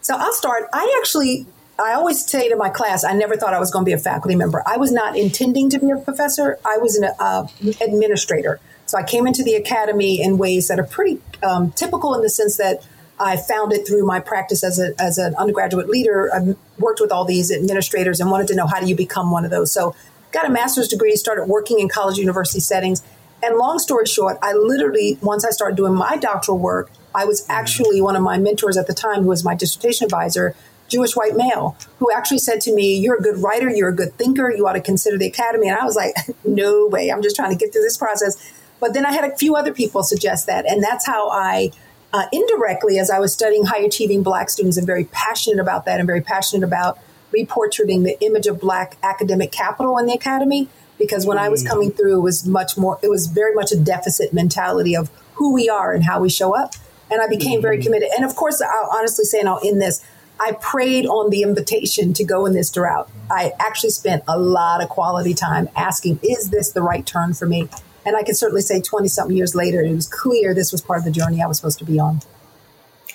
So 0.00 0.16
I'll 0.16 0.32
start. 0.32 0.68
I 0.72 0.96
actually 1.00 1.46
I 1.78 1.92
always 1.92 2.24
say 2.24 2.48
to 2.48 2.56
my 2.56 2.68
class, 2.68 3.04
I 3.04 3.12
never 3.12 3.36
thought 3.36 3.54
I 3.54 3.58
was 3.58 3.70
going 3.70 3.84
to 3.84 3.88
be 3.88 3.92
a 3.92 3.98
faculty 3.98 4.36
member. 4.36 4.62
I 4.66 4.76
was 4.76 4.92
not 4.92 5.16
intending 5.16 5.70
to 5.70 5.78
be 5.78 5.90
a 5.90 5.96
professor. 5.96 6.58
I 6.64 6.78
was 6.78 6.96
an 6.96 7.10
uh, 7.18 7.46
administrator. 7.80 8.60
So 8.94 9.00
I 9.00 9.02
came 9.02 9.26
into 9.26 9.42
the 9.42 9.56
academy 9.56 10.22
in 10.22 10.38
ways 10.38 10.68
that 10.68 10.78
are 10.78 10.84
pretty 10.84 11.20
um, 11.42 11.72
typical 11.72 12.14
in 12.14 12.22
the 12.22 12.28
sense 12.28 12.58
that 12.58 12.86
I 13.18 13.36
found 13.36 13.72
it 13.72 13.84
through 13.84 14.06
my 14.06 14.20
practice 14.20 14.62
as, 14.62 14.78
a, 14.78 14.92
as 15.02 15.18
an 15.18 15.34
undergraduate 15.34 15.88
leader. 15.88 16.30
I 16.32 16.54
worked 16.78 17.00
with 17.00 17.10
all 17.10 17.24
these 17.24 17.50
administrators 17.50 18.20
and 18.20 18.30
wanted 18.30 18.46
to 18.48 18.54
know 18.54 18.68
how 18.68 18.78
do 18.78 18.86
you 18.86 18.94
become 18.94 19.32
one 19.32 19.44
of 19.44 19.50
those. 19.50 19.72
So 19.72 19.96
got 20.30 20.46
a 20.46 20.48
master's 20.48 20.86
degree, 20.86 21.16
started 21.16 21.46
working 21.46 21.80
in 21.80 21.88
college 21.88 22.18
university 22.18 22.60
settings. 22.60 23.02
And 23.42 23.56
long 23.56 23.80
story 23.80 24.06
short, 24.06 24.38
I 24.42 24.52
literally, 24.52 25.18
once 25.20 25.44
I 25.44 25.50
started 25.50 25.74
doing 25.74 25.94
my 25.94 26.16
doctoral 26.16 26.60
work, 26.60 26.92
I 27.16 27.24
was 27.24 27.44
actually 27.48 28.00
one 28.00 28.14
of 28.14 28.22
my 28.22 28.38
mentors 28.38 28.76
at 28.76 28.86
the 28.86 28.94
time, 28.94 29.22
who 29.22 29.28
was 29.28 29.42
my 29.42 29.56
dissertation 29.56 30.04
advisor, 30.04 30.54
Jewish 30.86 31.16
white 31.16 31.34
male, 31.34 31.76
who 31.98 32.12
actually 32.12 32.38
said 32.38 32.60
to 32.60 32.72
me, 32.72 32.96
You're 32.96 33.16
a 33.16 33.22
good 33.22 33.38
writer, 33.38 33.68
you're 33.68 33.88
a 33.88 33.94
good 33.94 34.16
thinker, 34.18 34.52
you 34.54 34.68
ought 34.68 34.74
to 34.74 34.80
consider 34.80 35.18
the 35.18 35.26
academy. 35.26 35.68
And 35.68 35.76
I 35.76 35.84
was 35.84 35.96
like, 35.96 36.14
No 36.44 36.86
way, 36.86 37.10
I'm 37.10 37.22
just 37.22 37.34
trying 37.34 37.50
to 37.50 37.56
get 37.56 37.72
through 37.72 37.82
this 37.82 37.96
process. 37.96 38.53
But 38.80 38.94
then 38.94 39.06
I 39.06 39.12
had 39.12 39.24
a 39.24 39.36
few 39.36 39.56
other 39.56 39.72
people 39.72 40.02
suggest 40.02 40.46
that. 40.46 40.66
And 40.66 40.82
that's 40.82 41.06
how 41.06 41.30
I, 41.30 41.70
uh, 42.12 42.26
indirectly, 42.32 42.98
as 42.98 43.10
I 43.10 43.18
was 43.18 43.32
studying 43.32 43.64
high 43.64 43.80
achieving 43.80 44.22
black 44.22 44.50
students 44.50 44.76
and 44.76 44.86
very 44.86 45.04
passionate 45.04 45.60
about 45.60 45.84
that 45.86 46.00
and 46.00 46.06
very 46.06 46.20
passionate 46.20 46.64
about 46.64 46.98
reportraiting 47.34 48.04
the 48.04 48.16
image 48.20 48.46
of 48.46 48.60
black 48.60 48.96
academic 49.02 49.50
capital 49.50 49.98
in 49.98 50.06
the 50.06 50.12
academy, 50.12 50.68
because 50.98 51.26
when 51.26 51.38
I 51.38 51.48
was 51.48 51.62
coming 51.62 51.90
through, 51.90 52.18
it 52.18 52.22
was 52.22 52.46
much 52.46 52.76
more, 52.76 52.98
it 53.02 53.08
was 53.08 53.26
very 53.26 53.54
much 53.54 53.72
a 53.72 53.76
deficit 53.76 54.32
mentality 54.32 54.94
of 54.94 55.10
who 55.34 55.52
we 55.52 55.68
are 55.68 55.92
and 55.92 56.04
how 56.04 56.20
we 56.20 56.30
show 56.30 56.54
up. 56.54 56.74
And 57.10 57.20
I 57.20 57.26
became 57.26 57.60
very 57.60 57.82
committed. 57.82 58.10
And 58.16 58.24
of 58.24 58.36
course, 58.36 58.62
I'll 58.62 58.90
honestly 58.92 59.24
say, 59.24 59.40
and 59.40 59.48
I'll 59.48 59.60
end 59.64 59.80
this, 59.80 60.04
I 60.40 60.52
prayed 60.60 61.06
on 61.06 61.30
the 61.30 61.42
invitation 61.42 62.12
to 62.14 62.24
go 62.24 62.46
in 62.46 62.54
this 62.54 62.76
route. 62.76 63.08
I 63.30 63.52
actually 63.58 63.90
spent 63.90 64.24
a 64.26 64.38
lot 64.38 64.82
of 64.82 64.88
quality 64.88 65.34
time 65.34 65.68
asking, 65.76 66.20
is 66.22 66.50
this 66.50 66.72
the 66.72 66.82
right 66.82 67.04
turn 67.04 67.34
for 67.34 67.46
me? 67.46 67.68
And 68.06 68.16
I 68.16 68.22
can 68.22 68.34
certainly 68.34 68.62
say 68.62 68.80
20 68.80 69.08
something 69.08 69.36
years 69.36 69.54
later, 69.54 69.82
it 69.82 69.94
was 69.94 70.06
clear 70.06 70.54
this 70.54 70.72
was 70.72 70.82
part 70.82 70.98
of 70.98 71.04
the 71.04 71.10
journey 71.10 71.42
I 71.42 71.46
was 71.46 71.56
supposed 71.56 71.78
to 71.78 71.84
be 71.84 71.98
on. 71.98 72.20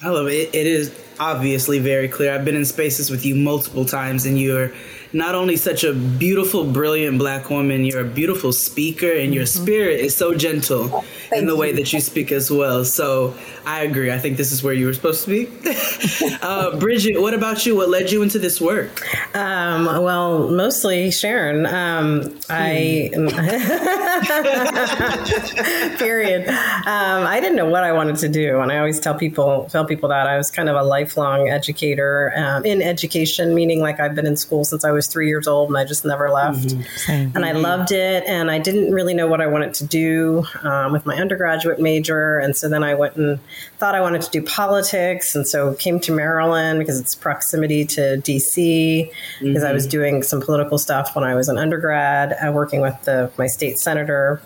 I 0.01 0.09
love 0.09 0.27
it. 0.27 0.55
It 0.55 0.67
is 0.67 0.97
obviously 1.19 1.79
very 1.79 2.07
clear. 2.07 2.33
I've 2.33 2.45
been 2.45 2.55
in 2.55 2.65
spaces 2.65 3.09
with 3.09 3.25
you 3.25 3.35
multiple 3.35 3.85
times, 3.85 4.25
and 4.25 4.39
you're 4.39 4.71
not 5.13 5.35
only 5.35 5.55
such 5.55 5.83
a 5.83 5.93
beautiful, 5.93 6.65
brilliant 6.65 7.17
black 7.17 7.49
woman, 7.49 7.85
you're 7.85 8.01
a 8.01 8.09
beautiful 8.09 8.51
speaker, 8.53 9.11
and 9.11 9.33
your 9.33 9.45
Mm-hmm. 9.45 9.63
spirit 9.63 9.99
is 9.99 10.15
so 10.15 10.35
gentle 10.35 11.03
in 11.31 11.45
the 11.47 11.55
way 11.55 11.71
that 11.71 11.91
you 11.93 12.01
speak 12.01 12.31
as 12.31 12.51
well. 12.51 12.83
So 12.85 13.33
I 13.65 13.83
agree. 13.83 14.11
I 14.11 14.19
think 14.19 14.37
this 14.37 14.51
is 14.51 14.61
where 14.63 14.73
you 14.73 14.85
were 14.85 14.93
supposed 14.93 15.25
to 15.25 15.29
be. 15.29 16.37
uh, 16.41 16.77
Bridget, 16.77 17.19
what 17.21 17.33
about 17.33 17.65
you? 17.65 17.75
What 17.75 17.89
led 17.89 18.11
you 18.11 18.21
into 18.21 18.37
this 18.37 18.59
work? 18.59 19.01
Um, 19.35 19.85
well, 19.85 20.49
mostly 20.49 21.09
Sharon. 21.11 21.65
Um, 21.65 22.37
I 22.49 23.09
period. 25.97 26.47
Um, 26.49 27.25
I 27.25 27.39
didn't 27.39 27.55
know 27.55 27.69
what 27.69 27.83
I 27.83 27.91
wanted 27.91 28.17
to 28.17 28.29
do, 28.29 28.59
and 28.59 28.71
I 28.71 28.77
always 28.77 28.99
tell 28.99 29.15
people 29.15 29.67
tell 29.71 29.85
people 29.85 30.09
that 30.09 30.27
I 30.27 30.37
was 30.37 30.51
kind 30.51 30.69
of 30.69 30.75
a 30.75 30.83
lifelong 30.83 31.49
educator 31.49 32.33
um, 32.35 32.65
in 32.65 32.81
education, 32.81 33.53
meaning 33.55 33.79
like 33.81 33.99
I've 33.99 34.15
been 34.15 34.25
in 34.25 34.37
school 34.37 34.63
since 34.65 34.83
I 34.83 34.91
was 34.91 34.98
three 35.07 35.27
years 35.27 35.47
old, 35.47 35.69
and 35.69 35.77
I 35.77 35.85
just 35.85 36.05
never 36.05 36.29
left. 36.29 36.75
And 37.07 37.45
I 37.45 37.51
loved 37.53 37.91
it, 37.91 38.23
and 38.27 38.49
I 38.51 38.59
didn't 38.59 38.91
really 38.91 39.13
know 39.13 39.27
what 39.27 39.41
I 39.41 39.47
wanted 39.47 39.73
to 39.75 39.85
do 39.85 40.45
um, 40.63 40.91
with 40.91 41.05
my 41.05 41.15
undergraduate 41.15 41.79
major, 41.79 42.37
and 42.39 42.55
so 42.55 42.69
then 42.69 42.83
I 42.83 42.93
went 42.93 43.15
and 43.15 43.39
thought 43.77 43.95
I 43.95 44.01
wanted 44.01 44.21
to 44.23 44.29
do 44.31 44.41
politics, 44.41 45.35
and 45.35 45.47
so 45.47 45.73
came 45.75 45.99
to 46.01 46.11
Maryland 46.11 46.79
because 46.79 46.99
it's 46.99 47.15
proximity 47.15 47.85
to 47.85 48.17
DC. 48.17 49.11
Because 49.41 49.63
I 49.63 49.71
was 49.73 49.87
Mhm. 49.87 49.91
doing 49.91 50.23
some 50.23 50.41
political 50.41 50.77
stuff 50.77 51.15
when 51.15 51.23
I 51.23 51.35
was 51.35 51.49
an 51.49 51.57
undergrad, 51.57 52.33
uh, 52.33 52.51
working 52.51 52.81
with 52.81 52.95
the 53.05 53.29
my 53.37 53.47
state 53.47 53.79
senator 53.79 54.41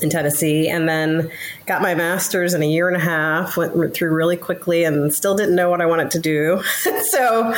in 0.00 0.10
Tennessee, 0.10 0.68
and 0.68 0.88
then 0.88 1.30
got 1.66 1.82
my 1.82 1.94
master's 1.94 2.54
in 2.54 2.62
a 2.62 2.66
year 2.66 2.88
and 2.88 2.96
a 2.96 3.00
half. 3.00 3.56
Went 3.56 3.94
through 3.94 4.10
really 4.10 4.36
quickly, 4.36 4.84
and 4.84 5.12
still 5.12 5.34
didn't 5.34 5.54
know 5.54 5.70
what 5.70 5.80
I 5.80 5.86
wanted 5.86 6.10
to 6.12 6.18
do. 6.18 6.62
so 7.04 7.54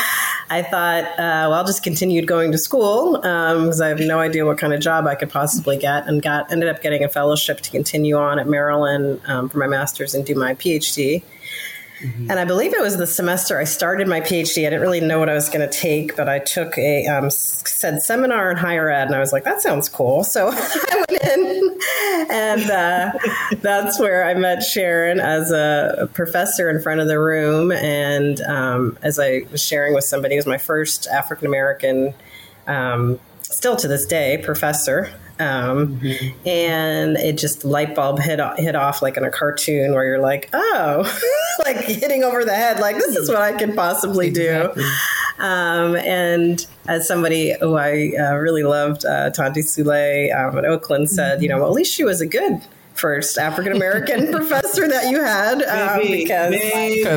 I 0.48 0.62
thought, 0.62 1.04
uh, 1.04 1.48
well, 1.48 1.54
I'll 1.54 1.64
just 1.64 1.82
continued 1.82 2.26
going 2.26 2.52
to 2.52 2.58
school 2.58 3.14
because 3.14 3.80
I 3.80 3.88
have 3.88 4.00
no 4.00 4.18
idea 4.18 4.46
what 4.46 4.58
kind 4.58 4.72
of 4.72 4.80
job 4.80 5.06
I 5.06 5.14
could 5.14 5.30
possibly 5.30 5.76
get, 5.76 6.08
and 6.08 6.22
got 6.22 6.50
ended 6.50 6.68
up 6.68 6.82
getting 6.82 7.04
a 7.04 7.08
fellowship 7.08 7.60
to 7.60 7.70
continue 7.70 8.16
on 8.16 8.38
at 8.38 8.48
Maryland 8.48 9.20
um, 9.26 9.48
for 9.48 9.58
my 9.58 9.66
master's 9.66 10.14
and 10.14 10.24
do 10.24 10.34
my 10.34 10.54
PhD. 10.54 11.22
And 12.02 12.32
I 12.32 12.44
believe 12.44 12.72
it 12.72 12.80
was 12.80 12.96
the 12.96 13.06
semester 13.06 13.58
I 13.58 13.64
started 13.64 14.08
my 14.08 14.20
PhD. 14.20 14.66
I 14.66 14.70
didn't 14.70 14.80
really 14.80 15.00
know 15.00 15.18
what 15.18 15.28
I 15.28 15.34
was 15.34 15.48
going 15.48 15.68
to 15.68 15.78
take, 15.78 16.16
but 16.16 16.28
I 16.28 16.38
took 16.38 16.78
a 16.78 17.06
um, 17.06 17.30
said 17.30 18.02
seminar 18.02 18.50
in 18.50 18.56
higher 18.56 18.88
ed, 18.90 19.06
and 19.06 19.14
I 19.14 19.18
was 19.18 19.32
like, 19.32 19.44
that 19.44 19.60
sounds 19.60 19.88
cool. 19.88 20.24
So 20.30 20.48
I 20.52 21.04
went 21.10 21.22
in, 21.24 21.78
and 22.30 22.70
uh, 22.70 23.12
that's 23.60 23.98
where 23.98 24.24
I 24.24 24.34
met 24.34 24.62
Sharon 24.62 25.18
as 25.18 25.50
a 25.50 26.08
professor 26.14 26.70
in 26.70 26.80
front 26.80 27.00
of 27.00 27.08
the 27.08 27.18
room. 27.18 27.72
And 27.72 28.40
um, 28.42 28.96
as 29.02 29.18
I 29.18 29.42
was 29.50 29.60
sharing 29.60 29.92
with 29.92 30.04
somebody, 30.04 30.36
it 30.36 30.38
was 30.38 30.46
my 30.46 30.56
first 30.56 31.08
African 31.08 31.46
American, 31.46 32.14
um, 32.68 33.18
still 33.42 33.76
to 33.76 33.88
this 33.88 34.06
day, 34.06 34.38
professor. 34.38 35.12
Um, 35.40 36.00
And 36.44 37.16
it 37.16 37.38
just 37.38 37.64
light 37.64 37.94
bulb 37.94 38.20
hit 38.20 38.40
hit 38.58 38.76
off 38.76 39.00
like 39.00 39.16
in 39.16 39.24
a 39.24 39.30
cartoon 39.30 39.94
where 39.94 40.04
you're 40.04 40.20
like, 40.20 40.50
oh, 40.52 41.02
like 41.64 41.78
hitting 41.78 42.22
over 42.22 42.44
the 42.44 42.54
head, 42.54 42.78
like 42.78 42.96
this 42.96 43.16
is 43.16 43.28
what 43.28 43.40
I 43.40 43.52
could 43.52 43.74
possibly 43.74 44.30
do. 44.30 44.70
Um, 45.38 45.96
and 45.96 46.66
as 46.86 47.08
somebody 47.08 47.56
who 47.58 47.76
I 47.76 48.12
uh, 48.20 48.34
really 48.36 48.62
loved, 48.62 49.06
uh, 49.06 49.30
Tanti 49.30 49.62
Sule 49.62 50.30
um, 50.34 50.58
at 50.58 50.66
Oakland 50.66 51.10
said, 51.10 51.42
you 51.42 51.48
know, 51.48 51.56
well, 51.56 51.68
at 51.68 51.72
least 51.72 51.94
she 51.94 52.04
was 52.04 52.20
a 52.20 52.26
good 52.26 52.60
first 53.00 53.38
African 53.38 53.72
American 53.72 54.30
professor 54.32 54.86
that 54.86 55.10
you 55.10 55.20
had 55.22 55.62
um, 55.62 55.98
Maybe, 55.98 56.22
because, 56.22 56.50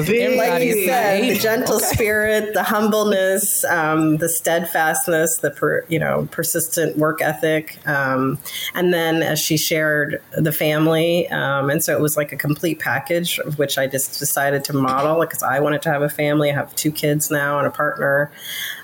maybe, 0.08 0.38
like 0.38 0.64
you 0.64 0.86
said, 0.86 1.24
the 1.24 1.36
gentle 1.38 1.76
Okay. 1.76 1.86
spirit, 1.86 2.54
the 2.54 2.64
humbleness, 2.64 3.64
um, 3.66 4.18
the 4.18 4.30
steadfastness, 4.30 5.38
the 5.38 5.52
per, 5.52 5.86
you 5.90 6.00
know 6.00 6.28
persistent 6.32 6.98
work 6.98 7.22
ethic, 7.22 7.78
um, 7.88 8.40
and 8.74 8.94
then 8.94 9.22
as 9.22 9.40
she 9.40 9.58
shared 9.58 10.22
the 10.38 10.52
family, 10.52 11.28
um, 11.30 11.70
and 11.70 11.84
so 11.84 11.94
it 11.94 12.02
was 12.02 12.16
like 12.16 12.32
a 12.32 12.38
complete 12.38 12.80
package 12.80 13.40
of 13.40 13.58
which 13.60 13.78
I 13.78 13.88
just 13.88 14.20
decided 14.20 14.64
to 14.66 14.74
model 14.74 15.20
because 15.20 15.44
I 15.44 15.60
wanted 15.60 15.82
to 15.84 15.92
have 15.92 16.02
a 16.02 16.10
family. 16.10 16.52
I 16.52 16.54
have 16.54 16.74
two 16.76 16.92
kids 16.92 17.30
now 17.30 17.58
and 17.58 17.68
a 17.68 17.72
partner. 17.72 18.32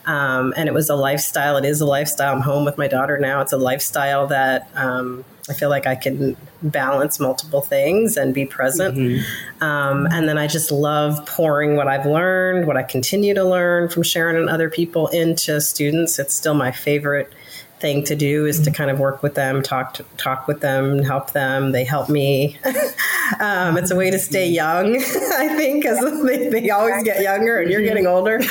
Um, 0.05 0.53
and 0.57 0.67
it 0.67 0.73
was 0.73 0.89
a 0.89 0.95
lifestyle. 0.95 1.57
It 1.57 1.65
is 1.65 1.81
a 1.81 1.85
lifestyle. 1.85 2.33
I'm 2.33 2.41
home 2.41 2.65
with 2.65 2.77
my 2.77 2.87
daughter 2.87 3.17
now. 3.19 3.41
It's 3.41 3.53
a 3.53 3.57
lifestyle 3.57 4.25
that 4.27 4.67
um, 4.75 5.23
I 5.49 5.53
feel 5.53 5.69
like 5.69 5.87
I 5.87 5.95
can 5.95 6.35
balance 6.61 7.19
multiple 7.19 7.61
things 7.61 8.17
and 8.17 8.33
be 8.33 8.45
present. 8.45 9.23
Um, 9.61 10.07
and 10.11 10.27
then 10.27 10.37
I 10.37 10.47
just 10.47 10.71
love 10.71 11.25
pouring 11.25 11.75
what 11.75 11.87
I've 11.87 12.05
learned, 12.05 12.67
what 12.67 12.77
I 12.77 12.83
continue 12.83 13.33
to 13.33 13.43
learn 13.43 13.89
from 13.89 14.03
Sharon 14.03 14.35
and 14.35 14.49
other 14.49 14.69
people 14.69 15.07
into 15.07 15.59
students. 15.61 16.19
It's 16.19 16.35
still 16.35 16.53
my 16.53 16.71
favorite 16.71 17.31
thing 17.79 18.03
to 18.03 18.15
do 18.15 18.45
is 18.45 18.59
to 18.61 18.71
kind 18.71 18.91
of 18.91 18.99
work 18.99 19.23
with 19.23 19.35
them, 19.35 19.63
talk 19.63 19.93
to, 19.95 20.03
talk 20.17 20.47
with 20.47 20.59
them, 20.59 20.99
help 20.99 21.31
them. 21.31 21.71
They 21.71 21.83
help 21.83 22.09
me. 22.09 22.57
um, 23.39 23.77
it's 23.77 23.91
a 23.91 23.95
way 23.95 24.11
to 24.11 24.19
stay 24.19 24.47
young, 24.47 24.95
I 24.97 25.55
think, 25.55 25.83
because 25.83 25.99
they, 26.25 26.49
they 26.49 26.69
always 26.69 27.03
get 27.03 27.21
younger 27.21 27.59
and 27.59 27.71
you're 27.71 27.81
getting 27.81 28.05
older. 28.05 28.41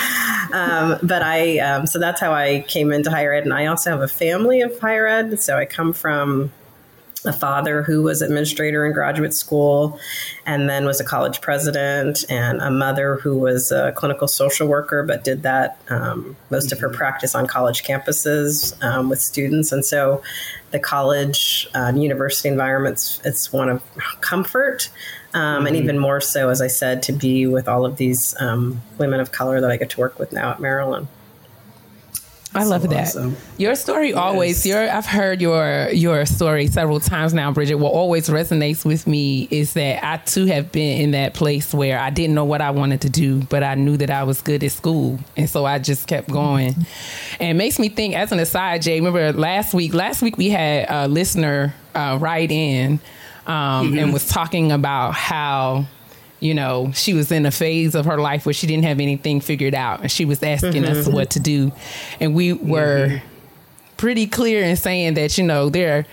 Um, 0.52 0.98
but 1.02 1.22
I, 1.22 1.58
um, 1.58 1.86
so 1.86 1.98
that's 1.98 2.20
how 2.20 2.32
I 2.32 2.64
came 2.68 2.92
into 2.92 3.10
higher 3.10 3.32
ed. 3.32 3.44
And 3.44 3.52
I 3.52 3.66
also 3.66 3.90
have 3.90 4.00
a 4.00 4.08
family 4.08 4.62
of 4.62 4.78
higher 4.78 5.06
ed. 5.06 5.40
So 5.40 5.58
I 5.58 5.66
come 5.66 5.92
from 5.92 6.52
a 7.24 7.32
father 7.32 7.82
who 7.82 8.02
was 8.02 8.22
administrator 8.22 8.86
in 8.86 8.92
graduate 8.92 9.34
school 9.34 9.98
and 10.46 10.70
then 10.70 10.84
was 10.84 11.00
a 11.00 11.04
college 11.04 11.40
president 11.40 12.24
and 12.30 12.60
a 12.60 12.70
mother 12.70 13.16
who 13.16 13.36
was 13.36 13.72
a 13.72 13.90
clinical 13.92 14.28
social 14.28 14.68
worker 14.68 15.02
but 15.02 15.24
did 15.24 15.42
that 15.42 15.78
um, 15.88 16.36
most 16.50 16.70
of 16.70 16.78
her 16.78 16.88
practice 16.88 17.34
on 17.34 17.46
college 17.46 17.82
campuses 17.82 18.80
um, 18.84 19.08
with 19.08 19.20
students. 19.20 19.72
And 19.72 19.84
so 19.84 20.22
the 20.70 20.78
college 20.78 21.68
um, 21.74 21.96
university 21.96 22.48
environments 22.48 23.20
it's 23.24 23.52
one 23.52 23.68
of 23.68 23.82
comfort 24.20 24.88
um, 25.34 25.66
and 25.66 25.74
Mhm. 25.76 25.80
even 25.80 25.98
more 25.98 26.20
so 26.20 26.50
as 26.50 26.60
i 26.60 26.66
said 26.66 27.02
to 27.02 27.12
be 27.12 27.46
with 27.46 27.66
all 27.68 27.84
of 27.86 27.96
these 27.96 28.34
um, 28.40 28.80
women 28.98 29.18
of 29.18 29.32
color 29.32 29.60
that 29.60 29.70
i 29.70 29.76
get 29.76 29.90
to 29.90 29.98
work 30.00 30.18
with 30.18 30.30
now 30.32 30.50
at 30.50 30.60
maryland 30.60 31.08
I 32.54 32.64
love 32.64 32.82
So 32.82 32.88
that. 32.88 33.02
awesome. 33.08 33.36
Your 33.58 33.74
story 33.74 34.14
always 34.14 34.64
your 34.64 34.88
I've 34.90 35.06
heard 35.06 35.40
your 35.40 35.90
your 35.90 36.24
story 36.26 36.66
several 36.66 36.98
times 36.98 37.34
now, 37.34 37.52
Bridget. 37.52 37.76
What 37.76 37.92
always 37.92 38.28
resonates 38.28 38.84
with 38.84 39.06
me 39.06 39.46
is 39.50 39.74
that 39.74 40.02
I 40.04 40.16
too 40.18 40.46
have 40.46 40.72
been 40.72 41.00
in 41.02 41.10
that 41.12 41.34
place 41.34 41.74
where 41.74 41.98
I 41.98 42.10
didn't 42.10 42.34
know 42.34 42.44
what 42.46 42.60
I 42.60 42.70
wanted 42.70 43.02
to 43.02 43.10
do, 43.10 43.42
but 43.44 43.62
I 43.62 43.74
knew 43.74 43.96
that 43.98 44.10
I 44.10 44.24
was 44.24 44.40
good 44.40 44.64
at 44.64 44.72
school. 44.72 45.18
And 45.36 45.48
so 45.48 45.66
I 45.66 45.78
just 45.78 46.06
kept 46.08 46.28
going. 46.30 46.74
And 47.38 47.50
it 47.50 47.54
makes 47.54 47.78
me 47.78 47.88
think 47.90 48.14
as 48.14 48.32
an 48.32 48.38
aside, 48.38 48.82
Jay, 48.82 48.98
remember 48.98 49.32
last 49.32 49.74
week, 49.74 49.92
last 49.94 50.22
week 50.22 50.36
we 50.38 50.48
had 50.48 50.86
a 50.88 51.06
listener 51.06 51.74
uh, 51.94 52.18
write 52.20 52.50
in 52.50 52.98
um, 53.46 53.98
and 53.98 54.12
was 54.12 54.26
talking 54.28 54.72
about 54.72 55.12
how 55.14 55.86
you 56.40 56.54
know, 56.54 56.90
she 56.94 57.14
was 57.14 57.30
in 57.32 57.44
a 57.46 57.50
phase 57.50 57.94
of 57.94 58.04
her 58.06 58.18
life 58.18 58.46
where 58.46 58.52
she 58.52 58.66
didn't 58.66 58.84
have 58.84 59.00
anything 59.00 59.40
figured 59.40 59.74
out 59.74 60.00
and 60.02 60.10
she 60.10 60.24
was 60.24 60.42
asking 60.42 60.84
us 60.84 61.06
Mhm. 61.08 61.12
what 61.12 61.30
to 61.30 61.40
do. 61.40 61.72
And 62.20 62.34
we 62.34 62.52
were 62.52 63.20
pretty 63.96 64.26
clear 64.26 64.62
in 64.62 64.76
saying 64.76 65.14
that, 65.14 65.36
you 65.38 65.44
know, 65.44 65.68
there 65.68 66.06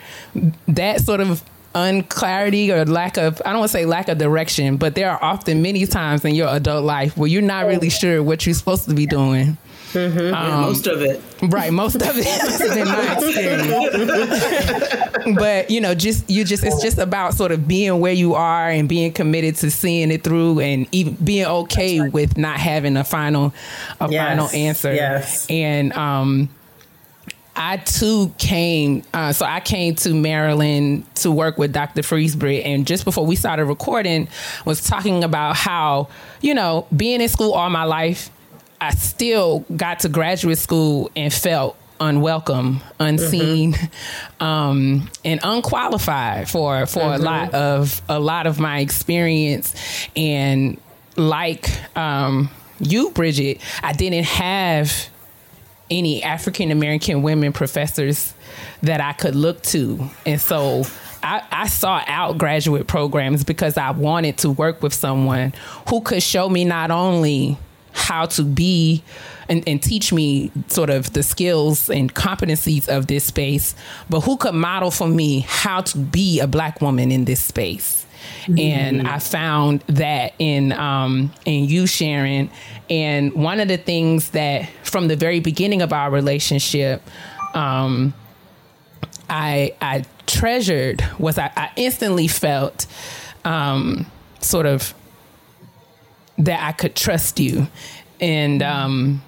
that 0.68 1.02
sort 1.02 1.22
of 1.22 1.44
unclarity 1.76 2.72
or 2.72 2.86
lack 2.86 3.18
of 3.18 3.42
I 3.46 3.50
don't 3.52 3.60
want 3.60 3.72
to 3.72 3.78
say 3.78 3.86
lack 3.86 4.08
of 4.08 4.18
direction, 4.18 4.78
but 4.78 4.96
there 4.96 5.12
are 5.12 5.20
often 5.24 5.62
many 5.62 5.86
times 5.86 6.24
in 6.26 6.34
your 6.34 6.48
adult 6.48 6.84
life 6.86 7.16
where 7.18 7.28
you're 7.28 7.42
not 7.42 7.68
really 7.68 7.90
sure 7.90 8.24
what 8.24 8.46
you're 8.46 8.56
supposed 8.56 8.88
to 8.90 8.96
be 8.96 9.06
doing. 9.06 9.58
Yeah, 9.96 10.62
most 10.62 10.88
of 10.88 11.02
it. 11.02 11.22
Right, 11.42 11.72
most 11.72 11.96
of 11.96 12.02
it 12.04 12.26
has 12.26 12.60
been 12.60 12.88
my 12.88 13.14
experience. 13.14 15.36
but 15.40 15.70
you 15.72 15.82
know, 15.82 15.96
just 15.96 16.30
you 16.30 16.44
just 16.44 16.64
it's 16.64 16.82
just 16.82 16.98
about 16.98 17.34
sort 17.34 17.52
of 17.52 17.68
being 17.68 18.00
where 18.00 18.14
you 18.14 18.34
are 18.36 18.70
and 18.70 18.88
being 18.90 19.12
committed 19.12 19.56
to 19.58 19.72
seeing 19.72 20.12
it 20.12 20.24
through 20.24 20.60
and 20.60 20.88
even 20.92 21.14
being 21.16 21.46
okay 21.46 22.08
with 22.10 22.38
not 22.38 22.60
having 22.60 22.98
a 22.98 23.04
final 23.04 23.54
a 24.00 24.10
Yes, 24.12 24.28
final 24.28 24.50
answer. 24.50 24.94
yes. 24.94 25.48
And 25.50 25.94
um 25.94 26.50
I 27.58 27.78
too 27.78 28.34
came, 28.38 29.04
uh, 29.14 29.32
so 29.32 29.46
I 29.46 29.62
came 29.62 29.96
to 29.96 30.14
Maryland 30.14 31.06
to 31.16 31.32
work 31.32 31.58
with 31.58 31.72
Dr. 31.72 32.04
Fries 32.04 32.36
Britt, 32.36 32.66
and 32.66 32.86
just 32.86 33.06
before 33.06 33.26
we 33.26 33.38
started 33.38 33.64
recording, 33.64 34.28
was 34.66 34.86
talking 34.86 35.24
about 35.24 35.56
how 35.56 36.10
you 36.42 36.54
know 36.54 36.86
being 36.96 37.22
in 37.22 37.30
school 37.30 37.54
all 37.54 37.70
my 37.70 37.86
life, 37.86 38.30
I 38.82 38.92
still 38.92 39.66
got 39.76 40.00
to 40.02 40.10
graduate 40.10 40.58
school 40.58 41.10
and 41.16 41.34
felt 41.34 41.78
unwelcome, 42.00 42.82
unseen, 43.00 43.76
um, 44.40 45.10
and 45.24 45.40
unqualified 45.44 46.50
for 46.50 46.86
for 46.86 47.14
a 47.14 47.18
Mhm. 47.18 47.24
lot 47.24 47.54
of 47.54 48.02
a 48.10 48.20
lot 48.20 48.48
of 48.48 48.60
my 48.60 48.80
experience, 48.80 49.74
and 50.16 50.78
like 51.16 51.70
um, 51.98 52.50
you, 52.80 53.12
Bridget, 53.12 53.62
I 53.82 53.94
didn't 53.94 54.26
have 54.26 55.08
any 55.90 56.22
African 56.24 56.72
American 56.72 57.22
women 57.22 57.54
professors 57.54 58.34
that 58.84 59.00
I 59.00 59.14
could 59.14 59.36
look 59.36 59.62
to. 59.64 60.10
And 60.26 60.42
so 60.42 60.84
I, 61.24 61.42
I 61.52 61.68
sought 61.68 62.06
out 62.08 62.38
graduate 62.38 62.88
programs 62.88 63.44
because 63.44 63.78
I 63.78 63.92
wanted 63.92 64.38
to 64.40 64.50
work 64.50 64.82
with 64.84 64.94
someone 64.94 65.54
who 65.88 66.02
could 66.02 66.22
show 66.24 66.50
me 66.50 66.66
not 66.66 66.92
only 66.92 67.58
how 67.96 68.26
to 68.28 68.44
be 68.44 69.04
and, 69.50 69.64
and 69.68 69.82
teach 69.82 70.14
me 70.14 70.52
sort 70.68 70.90
of 70.90 71.14
the 71.14 71.24
skills 71.24 71.90
and 71.90 72.14
competencies 72.14 72.88
of 72.88 73.08
this 73.08 73.24
space, 73.24 73.76
but 74.10 74.22
who 74.22 74.38
could 74.38 74.54
model 74.54 74.92
for 74.92 75.08
me 75.08 75.40
how 75.48 75.82
to 75.82 75.98
be 75.98 76.40
a 76.40 76.48
black 76.48 76.82
woman 76.82 77.12
in 77.12 77.26
this 77.26 77.42
space 77.42 78.06
and 78.58 79.08
I 79.08 79.20
found 79.20 79.82
that 79.88 80.34
in 80.40 80.72
um, 80.72 81.32
in 81.46 81.66
you, 81.66 81.88
Sharon. 81.88 82.50
And 82.90 83.34
one 83.34 83.60
of 83.60 83.68
the 83.68 83.78
things 83.78 84.32
that 84.32 84.70
from 84.84 85.08
the 85.08 85.16
very 85.16 85.40
beginning 85.40 85.82
of 85.82 85.92
our 85.92 86.12
relationship, 86.12 87.02
um, 87.54 88.14
I 89.30 89.76
I 89.82 90.06
treasured 90.28 91.04
was 91.20 91.38
I, 91.38 91.52
I 91.56 91.72
instantly 91.76 92.28
felt 92.28 92.86
um, 93.44 94.06
sort 94.40 94.66
of 94.66 94.94
that 96.38 96.62
I 96.62 96.72
could 96.72 96.96
trust 96.96 97.40
you 97.40 97.68
and 98.20 98.62
um, 98.62 99.22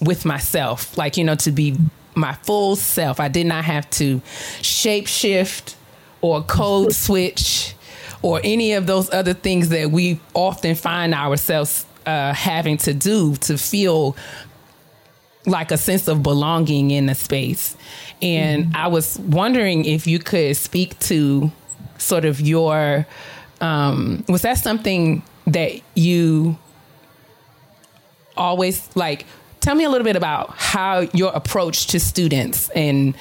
with 0.00 0.24
myself, 0.24 0.96
like 0.96 1.16
you 1.16 1.24
know, 1.24 1.34
to 1.36 1.50
be 1.50 1.76
my 2.14 2.34
full 2.34 2.76
self. 2.76 3.20
I 3.20 3.28
did 3.28 3.46
not 3.46 3.64
have 3.64 3.88
to 3.90 4.20
shape 4.62 5.06
shift 5.06 5.76
or 6.20 6.42
code 6.42 6.92
switch 6.94 7.74
or 8.22 8.40
any 8.42 8.72
of 8.72 8.86
those 8.86 9.12
other 9.12 9.34
things 9.34 9.68
that 9.68 9.90
we 9.90 10.18
often 10.34 10.74
find 10.74 11.14
ourselves 11.14 11.84
uh, 12.06 12.32
having 12.32 12.76
to 12.78 12.94
do 12.94 13.36
to 13.36 13.58
feel 13.58 14.16
like 15.46 15.70
a 15.70 15.76
sense 15.76 16.08
of 16.08 16.22
belonging 16.22 16.90
in 16.90 17.08
a 17.08 17.14
space. 17.14 17.76
And 18.22 18.74
I 18.74 18.88
was 18.88 19.18
wondering 19.18 19.84
if 19.84 20.06
you 20.06 20.18
could 20.18 20.56
speak 20.56 20.98
to 21.00 21.52
sort 21.98 22.24
of 22.24 22.40
your 22.40 23.06
um, 23.60 24.24
was 24.28 24.42
that 24.42 24.58
something 24.58 25.22
that 25.46 25.80
you 25.94 26.58
always 28.36 28.88
like 28.94 29.26
tell 29.60 29.74
me 29.74 29.84
a 29.84 29.90
little 29.90 30.04
bit 30.04 30.16
about 30.16 30.54
how 30.56 31.00
your 31.12 31.32
approach 31.32 31.88
to 31.88 31.98
students. 31.98 32.68
And 32.70 33.16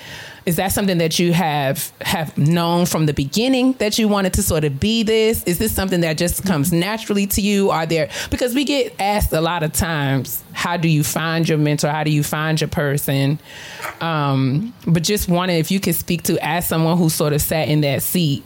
is 0.46 0.58
that 0.58 0.72
something 0.72 1.00
that 1.00 1.18
you 1.18 1.34
have 1.34 1.92
have 2.02 2.38
known 2.38 2.86
from 2.86 3.08
the 3.08 3.14
beginning 3.14 3.74
that 3.74 3.98
you 3.98 4.08
wanted 4.08 4.34
to 4.34 4.44
sort 4.44 4.64
of 4.64 4.80
be 4.80 5.02
this? 5.02 5.44
Is 5.46 5.58
this 5.58 5.74
something 5.74 6.02
that 6.02 6.20
just 6.20 6.46
comes 6.46 6.72
naturally 6.72 7.26
to 7.28 7.42
you? 7.42 7.72
Are 7.72 7.88
there 7.88 8.10
because 8.30 8.54
we 8.54 8.64
get 8.64 8.94
asked 9.00 9.34
a 9.34 9.42
lot 9.42 9.64
of 9.64 9.74
times 9.74 10.44
how 10.54 10.78
do 10.78 10.88
you 10.88 11.04
find 11.04 11.50
your 11.50 11.58
mentor? 11.58 11.90
How 11.90 12.04
do 12.04 12.12
you 12.12 12.22
find 12.22 12.62
your 12.62 12.68
person? 12.68 13.40
Um, 14.02 14.72
but 14.86 15.02
just 15.02 15.28
wanted 15.28 15.54
if 15.54 15.72
you 15.72 15.80
could 15.80 15.96
speak 15.96 16.24
to 16.24 16.38
as 16.46 16.68
someone 16.68 16.98
who 16.98 17.10
sort 17.10 17.34
of 17.34 17.42
sat 17.42 17.68
in 17.70 17.82
that 17.82 18.04
seat 18.04 18.44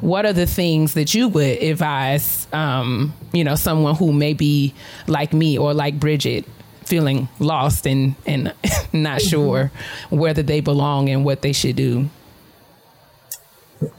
what 0.00 0.26
are 0.26 0.32
the 0.32 0.46
things 0.46 0.94
that 0.94 1.14
you 1.14 1.28
would 1.28 1.62
advise 1.62 2.46
um, 2.52 3.12
you 3.32 3.44
know 3.44 3.54
someone 3.54 3.94
who 3.94 4.12
may 4.12 4.32
be 4.34 4.74
like 5.06 5.32
me 5.32 5.58
or 5.58 5.74
like 5.74 5.98
bridget 5.98 6.44
feeling 6.84 7.28
lost 7.38 7.86
and 7.86 8.14
and 8.26 8.54
not 8.92 9.20
sure 9.20 9.72
whether 10.10 10.42
they 10.42 10.60
belong 10.60 11.08
and 11.08 11.24
what 11.24 11.42
they 11.42 11.52
should 11.52 11.76
do 11.76 12.08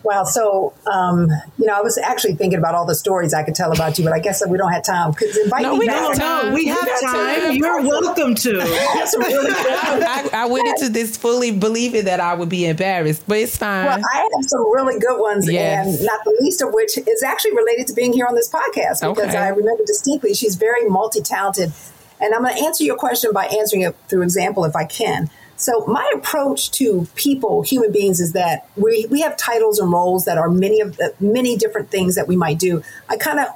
Wow. 0.04 0.24
So, 0.24 0.74
um, 0.92 1.30
you 1.58 1.66
know, 1.66 1.74
I 1.74 1.82
was 1.82 1.98
actually 1.98 2.36
thinking 2.36 2.58
about 2.58 2.74
all 2.76 2.86
the 2.86 2.96
stories 2.96 3.34
I 3.34 3.44
could 3.44 3.56
tell 3.56 3.72
about 3.72 3.98
you, 4.00 4.04
but 4.04 4.14
I 4.14 4.20
guess 4.20 4.42
we 4.48 4.58
don't 4.58 4.72
have 4.72 4.84
time. 4.84 5.14
Cause 5.14 5.36
invite 5.38 5.62
No, 5.62 5.74
me 5.74 5.80
we 5.80 5.88
back. 5.88 6.02
got 6.02 6.16
time. 6.16 6.54
we 6.54 6.66
have 6.68 6.86
got 6.86 7.02
time. 7.02 7.56
You're 7.56 7.82
welcome 7.82 8.34
to. 8.36 8.58
That's 8.58 9.16
really 9.18 9.52
good. 9.52 10.04
I, 10.04 10.30
I 10.34 10.46
went 10.48 10.68
into 10.68 10.90
this 10.90 11.16
fully 11.18 11.52
believing 11.52 12.06
that 12.06 12.20
I 12.20 12.34
would 12.34 12.50
be 12.50 12.66
embarrassed, 12.66 13.24
but 13.28 13.38
it's 13.38 13.58
fine. 13.58 13.86
Well, 13.86 14.00
I 14.14 14.18
have 14.18 14.46
some 14.48 14.62
really 14.74 15.00
good 15.00 15.20
ones, 15.20 15.50
Yes. 15.50 15.98
and 15.98 16.06
not 16.06 16.24
the 16.24 16.36
least 16.42 16.62
of 16.62 16.74
which 16.74 16.98
is 16.98 17.22
actually 17.22 17.56
related 17.56 17.88
to 17.88 17.94
being 17.94 18.14
here 18.14 18.26
on 18.26 18.36
this 18.36 18.50
podcast 18.50 19.02
because 19.02 19.18
Okay. 19.30 19.38
I 19.38 19.50
remember 19.50 19.84
distinctly 19.86 20.34
she's 20.34 20.56
very 20.56 20.88
multi 20.90 21.22
talented. 21.22 21.72
And 22.20 22.34
I'm 22.34 22.42
going 22.42 22.56
to 22.58 22.64
answer 22.64 22.84
your 22.84 22.96
question 22.96 23.32
by 23.32 23.46
answering 23.46 23.84
it 23.84 23.96
through 24.08 24.24
example 24.24 24.66
if 24.66 24.76
I 24.76 24.86
can. 24.86 25.30
So, 25.58 25.86
my 25.88 26.10
approach 26.16 26.72
to 26.74 27.08
people, 27.16 27.64
human 27.64 27.92
beings, 27.92 28.20
is 28.20 28.34
that 28.34 28.70
we, 28.76 29.08
we 29.10 29.22
have 29.22 29.36
titles 29.38 29.80
and 29.80 29.92
roles 29.92 30.26
that 30.26 30.38
are 30.38 30.50
many 30.50 30.80
of 30.80 30.98
the 30.98 31.14
many 31.20 31.58
different 31.58 31.90
things 31.90 32.16
that 32.16 32.28
we 32.28 32.36
might 32.36 32.60
do. 32.60 32.84
I 33.10 33.18
kind 33.18 33.40
of 33.40 33.48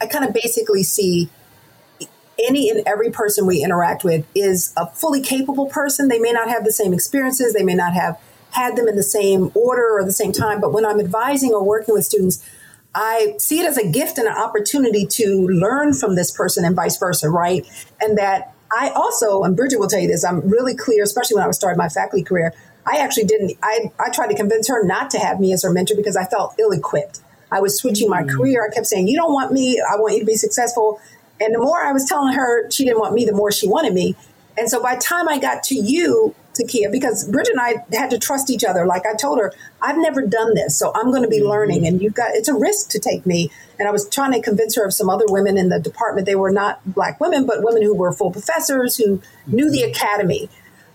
I 0.00 0.06
kind 0.06 0.24
of 0.24 0.34
basically 0.34 0.82
see 0.82 1.30
any 2.38 2.68
and 2.68 2.82
every 2.86 3.10
person 3.10 3.46
we 3.46 3.62
interact 3.62 4.02
with 4.02 4.26
is 4.34 4.72
a 4.76 4.86
fully 4.88 5.22
capable 5.22 5.66
person. 5.66 6.08
They 6.08 6.18
may 6.18 6.32
not 6.32 6.48
have 6.48 6.64
the 6.64 6.72
same 6.72 6.92
experiences, 6.92 7.54
they 7.54 7.62
may 7.62 7.74
not 7.74 7.94
have 7.94 8.20
had 8.50 8.76
them 8.76 8.88
in 8.88 8.96
the 8.96 9.02
same 9.02 9.50
order 9.54 9.96
or 9.98 10.04
the 10.04 10.12
same 10.12 10.32
time, 10.32 10.60
but 10.60 10.72
when 10.72 10.86
I'm 10.86 11.00
advising 11.00 11.52
or 11.52 11.64
working 11.64 11.94
with 11.94 12.04
students, 12.04 12.44
I 12.94 13.34
see 13.38 13.58
it 13.58 13.66
as 13.66 13.76
a 13.76 13.86
gift 13.86 14.18
and 14.18 14.28
an 14.28 14.36
opportunity 14.36 15.06
to 15.06 15.48
learn 15.48 15.94
from 15.94 16.14
this 16.14 16.30
person 16.30 16.64
and 16.64 16.76
vice 16.76 16.96
versa, 16.96 17.28
right? 17.28 17.66
And 18.00 18.16
that 18.16 18.53
I 18.76 18.90
also, 18.90 19.42
and 19.44 19.56
Bridget 19.56 19.78
will 19.78 19.86
tell 19.86 20.00
you 20.00 20.08
this, 20.08 20.24
I'm 20.24 20.40
really 20.40 20.74
clear, 20.74 21.04
especially 21.04 21.36
when 21.36 21.44
I 21.44 21.46
was 21.46 21.56
starting 21.56 21.78
my 21.78 21.88
faculty 21.88 22.24
career. 22.24 22.52
I 22.86 22.96
actually 22.96 23.24
didn't, 23.24 23.56
I, 23.62 23.92
I 24.00 24.10
tried 24.10 24.28
to 24.28 24.34
convince 24.34 24.68
her 24.68 24.84
not 24.84 25.10
to 25.10 25.18
have 25.18 25.38
me 25.38 25.52
as 25.52 25.62
her 25.62 25.72
mentor 25.72 25.94
because 25.96 26.16
I 26.16 26.24
felt 26.24 26.54
ill 26.58 26.72
equipped. 26.72 27.20
I 27.52 27.60
was 27.60 27.78
switching 27.78 28.10
my 28.10 28.22
hmm. 28.22 28.30
career. 28.30 28.68
I 28.68 28.74
kept 28.74 28.86
saying, 28.86 29.06
You 29.06 29.16
don't 29.16 29.32
want 29.32 29.52
me. 29.52 29.80
I 29.80 29.96
want 29.96 30.14
you 30.14 30.20
to 30.20 30.26
be 30.26 30.34
successful. 30.34 31.00
And 31.40 31.54
the 31.54 31.58
more 31.58 31.82
I 31.82 31.92
was 31.92 32.04
telling 32.06 32.34
her 32.34 32.68
she 32.70 32.84
didn't 32.84 32.98
want 32.98 33.14
me, 33.14 33.24
the 33.24 33.32
more 33.32 33.52
she 33.52 33.68
wanted 33.68 33.94
me. 33.94 34.16
And 34.56 34.68
so 34.68 34.82
by 34.82 34.96
the 34.96 35.00
time 35.00 35.28
I 35.28 35.38
got 35.38 35.62
to 35.64 35.74
you, 35.74 36.34
Takia, 36.54 36.90
because 36.90 37.28
Bridget 37.28 37.52
and 37.52 37.60
I 37.60 37.96
had 37.96 38.10
to 38.10 38.18
trust 38.18 38.50
each 38.50 38.64
other. 38.64 38.86
Like 38.86 39.04
I 39.06 39.14
told 39.14 39.38
her, 39.38 39.52
I've 39.82 39.98
never 39.98 40.22
done 40.22 40.54
this, 40.54 40.76
so 40.76 40.92
I'm 40.94 41.10
going 41.10 41.22
to 41.22 41.28
be 41.28 41.42
learning. 41.42 41.86
And 41.86 42.00
you've 42.00 42.14
got, 42.14 42.30
it's 42.34 42.48
a 42.48 42.54
risk 42.54 42.90
to 42.90 42.98
take 42.98 43.26
me. 43.26 43.50
And 43.78 43.88
I 43.88 43.90
was 43.90 44.08
trying 44.08 44.32
to 44.32 44.40
convince 44.40 44.76
her 44.76 44.84
of 44.84 44.94
some 44.94 45.10
other 45.10 45.26
women 45.28 45.56
in 45.58 45.68
the 45.68 45.80
department. 45.80 46.26
They 46.26 46.36
were 46.36 46.52
not 46.52 46.80
black 46.86 47.20
women, 47.20 47.44
but 47.46 47.62
women 47.62 47.82
who 47.82 47.94
were 47.94 48.12
full 48.12 48.30
professors 48.30 48.96
who 48.96 49.20
knew 49.46 49.70
the 49.70 49.82
academy. 49.82 50.48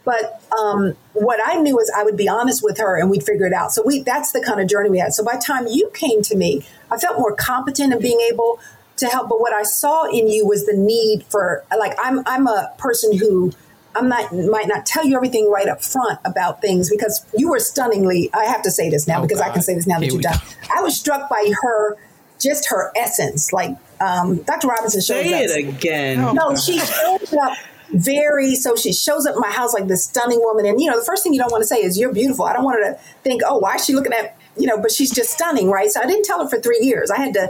But 0.05 0.41
um, 0.59 0.95
what 1.13 1.39
I 1.45 1.57
knew 1.57 1.77
is 1.79 1.91
I 1.95 2.03
would 2.03 2.17
be 2.17 2.27
honest 2.27 2.63
with 2.63 2.77
her 2.77 2.97
and 2.97 3.09
we'd 3.09 3.23
figure 3.23 3.45
it 3.45 3.53
out. 3.53 3.73
So 3.73 3.83
we 3.85 4.01
that's 4.01 4.31
the 4.31 4.41
kind 4.41 4.59
of 4.59 4.67
journey 4.67 4.89
we 4.89 4.97
had. 4.97 5.13
So 5.13 5.23
by 5.23 5.35
the 5.35 5.43
time 5.45 5.67
you 5.67 5.91
came 5.93 6.21
to 6.23 6.35
me, 6.35 6.65
I 6.89 6.97
felt 6.97 7.19
more 7.19 7.35
competent 7.35 7.93
in 7.93 8.01
being 8.01 8.19
able 8.31 8.59
to 8.97 9.07
help. 9.07 9.29
But 9.29 9.39
what 9.39 9.53
I 9.53 9.63
saw 9.63 10.05
in 10.05 10.29
you 10.29 10.47
was 10.47 10.65
the 10.65 10.73
need 10.73 11.25
for 11.29 11.63
like 11.77 11.95
I'm 12.01 12.23
I'm 12.25 12.47
a 12.47 12.73
person 12.77 13.17
who 13.17 13.51
I'm 13.95 14.07
not 14.07 14.33
might 14.33 14.67
not 14.67 14.85
tell 14.85 15.05
you 15.05 15.15
everything 15.15 15.49
right 15.49 15.67
up 15.67 15.83
front 15.83 16.19
about 16.25 16.61
things 16.61 16.89
because 16.89 17.25
you 17.35 17.49
were 17.49 17.59
stunningly. 17.59 18.29
I 18.33 18.45
have 18.45 18.61
to 18.63 18.71
say 18.71 18.89
this 18.89 19.07
now 19.07 19.19
Oh, 19.19 19.21
because 19.23 19.41
I 19.41 19.49
can 19.49 19.61
say 19.61 19.75
this 19.75 19.87
now 19.87 19.99
that 19.99 20.05
Here 20.05 20.13
you've 20.13 20.21
done. 20.21 20.37
I 20.75 20.81
was 20.81 20.97
struck 20.97 21.29
by 21.29 21.51
her, 21.63 21.97
just 22.39 22.69
her 22.69 22.91
essence. 22.95 23.51
Like 23.51 23.71
um, 23.99 24.37
Dr. 24.43 24.67
Robinson 24.67 25.01
shows 25.01 25.23
Say 25.23 25.43
us. 25.45 25.51
it 25.51 25.67
again. 25.67 26.35
No, 26.35 26.55
she 26.55 26.79
shows 26.79 27.33
up 27.33 27.57
very 27.91 28.53
so 28.55 28.75
she 28.75 28.93
shows 28.93 29.25
up 29.25 29.33
at 29.35 29.39
my 29.39 29.49
house 29.49 29.73
like 29.73 29.87
this 29.87 30.03
stunning 30.03 30.39
woman 30.43 30.63
and 30.63 30.79
you 30.79 30.87
know 30.87 30.97
the 30.99 31.03
first 31.03 31.23
thing 31.23 31.33
you 31.33 31.39
don't 31.39 31.51
want 31.51 31.61
to 31.63 31.67
say 31.67 31.77
is 31.77 31.97
you're 31.97 32.13
beautiful 32.13 32.45
i 32.45 32.53
don't 32.53 32.63
want 32.63 32.77
her 32.77 32.93
to 32.93 32.99
think 33.23 33.41
oh 33.47 33.57
why 33.57 33.73
is 33.73 33.83
she 33.83 33.93
looking 33.93 34.13
at 34.13 34.37
you 34.55 34.67
know 34.67 34.79
but 34.79 34.91
she's 34.91 35.09
just 35.09 35.31
stunning 35.31 35.71
right 35.71 35.89
so 35.89 35.99
i 35.99 36.05
didn't 36.05 36.23
tell 36.23 36.39
her 36.39 36.47
for 36.47 36.59
three 36.61 36.77
years 36.81 37.09
i 37.09 37.17
had 37.17 37.33
to 37.33 37.49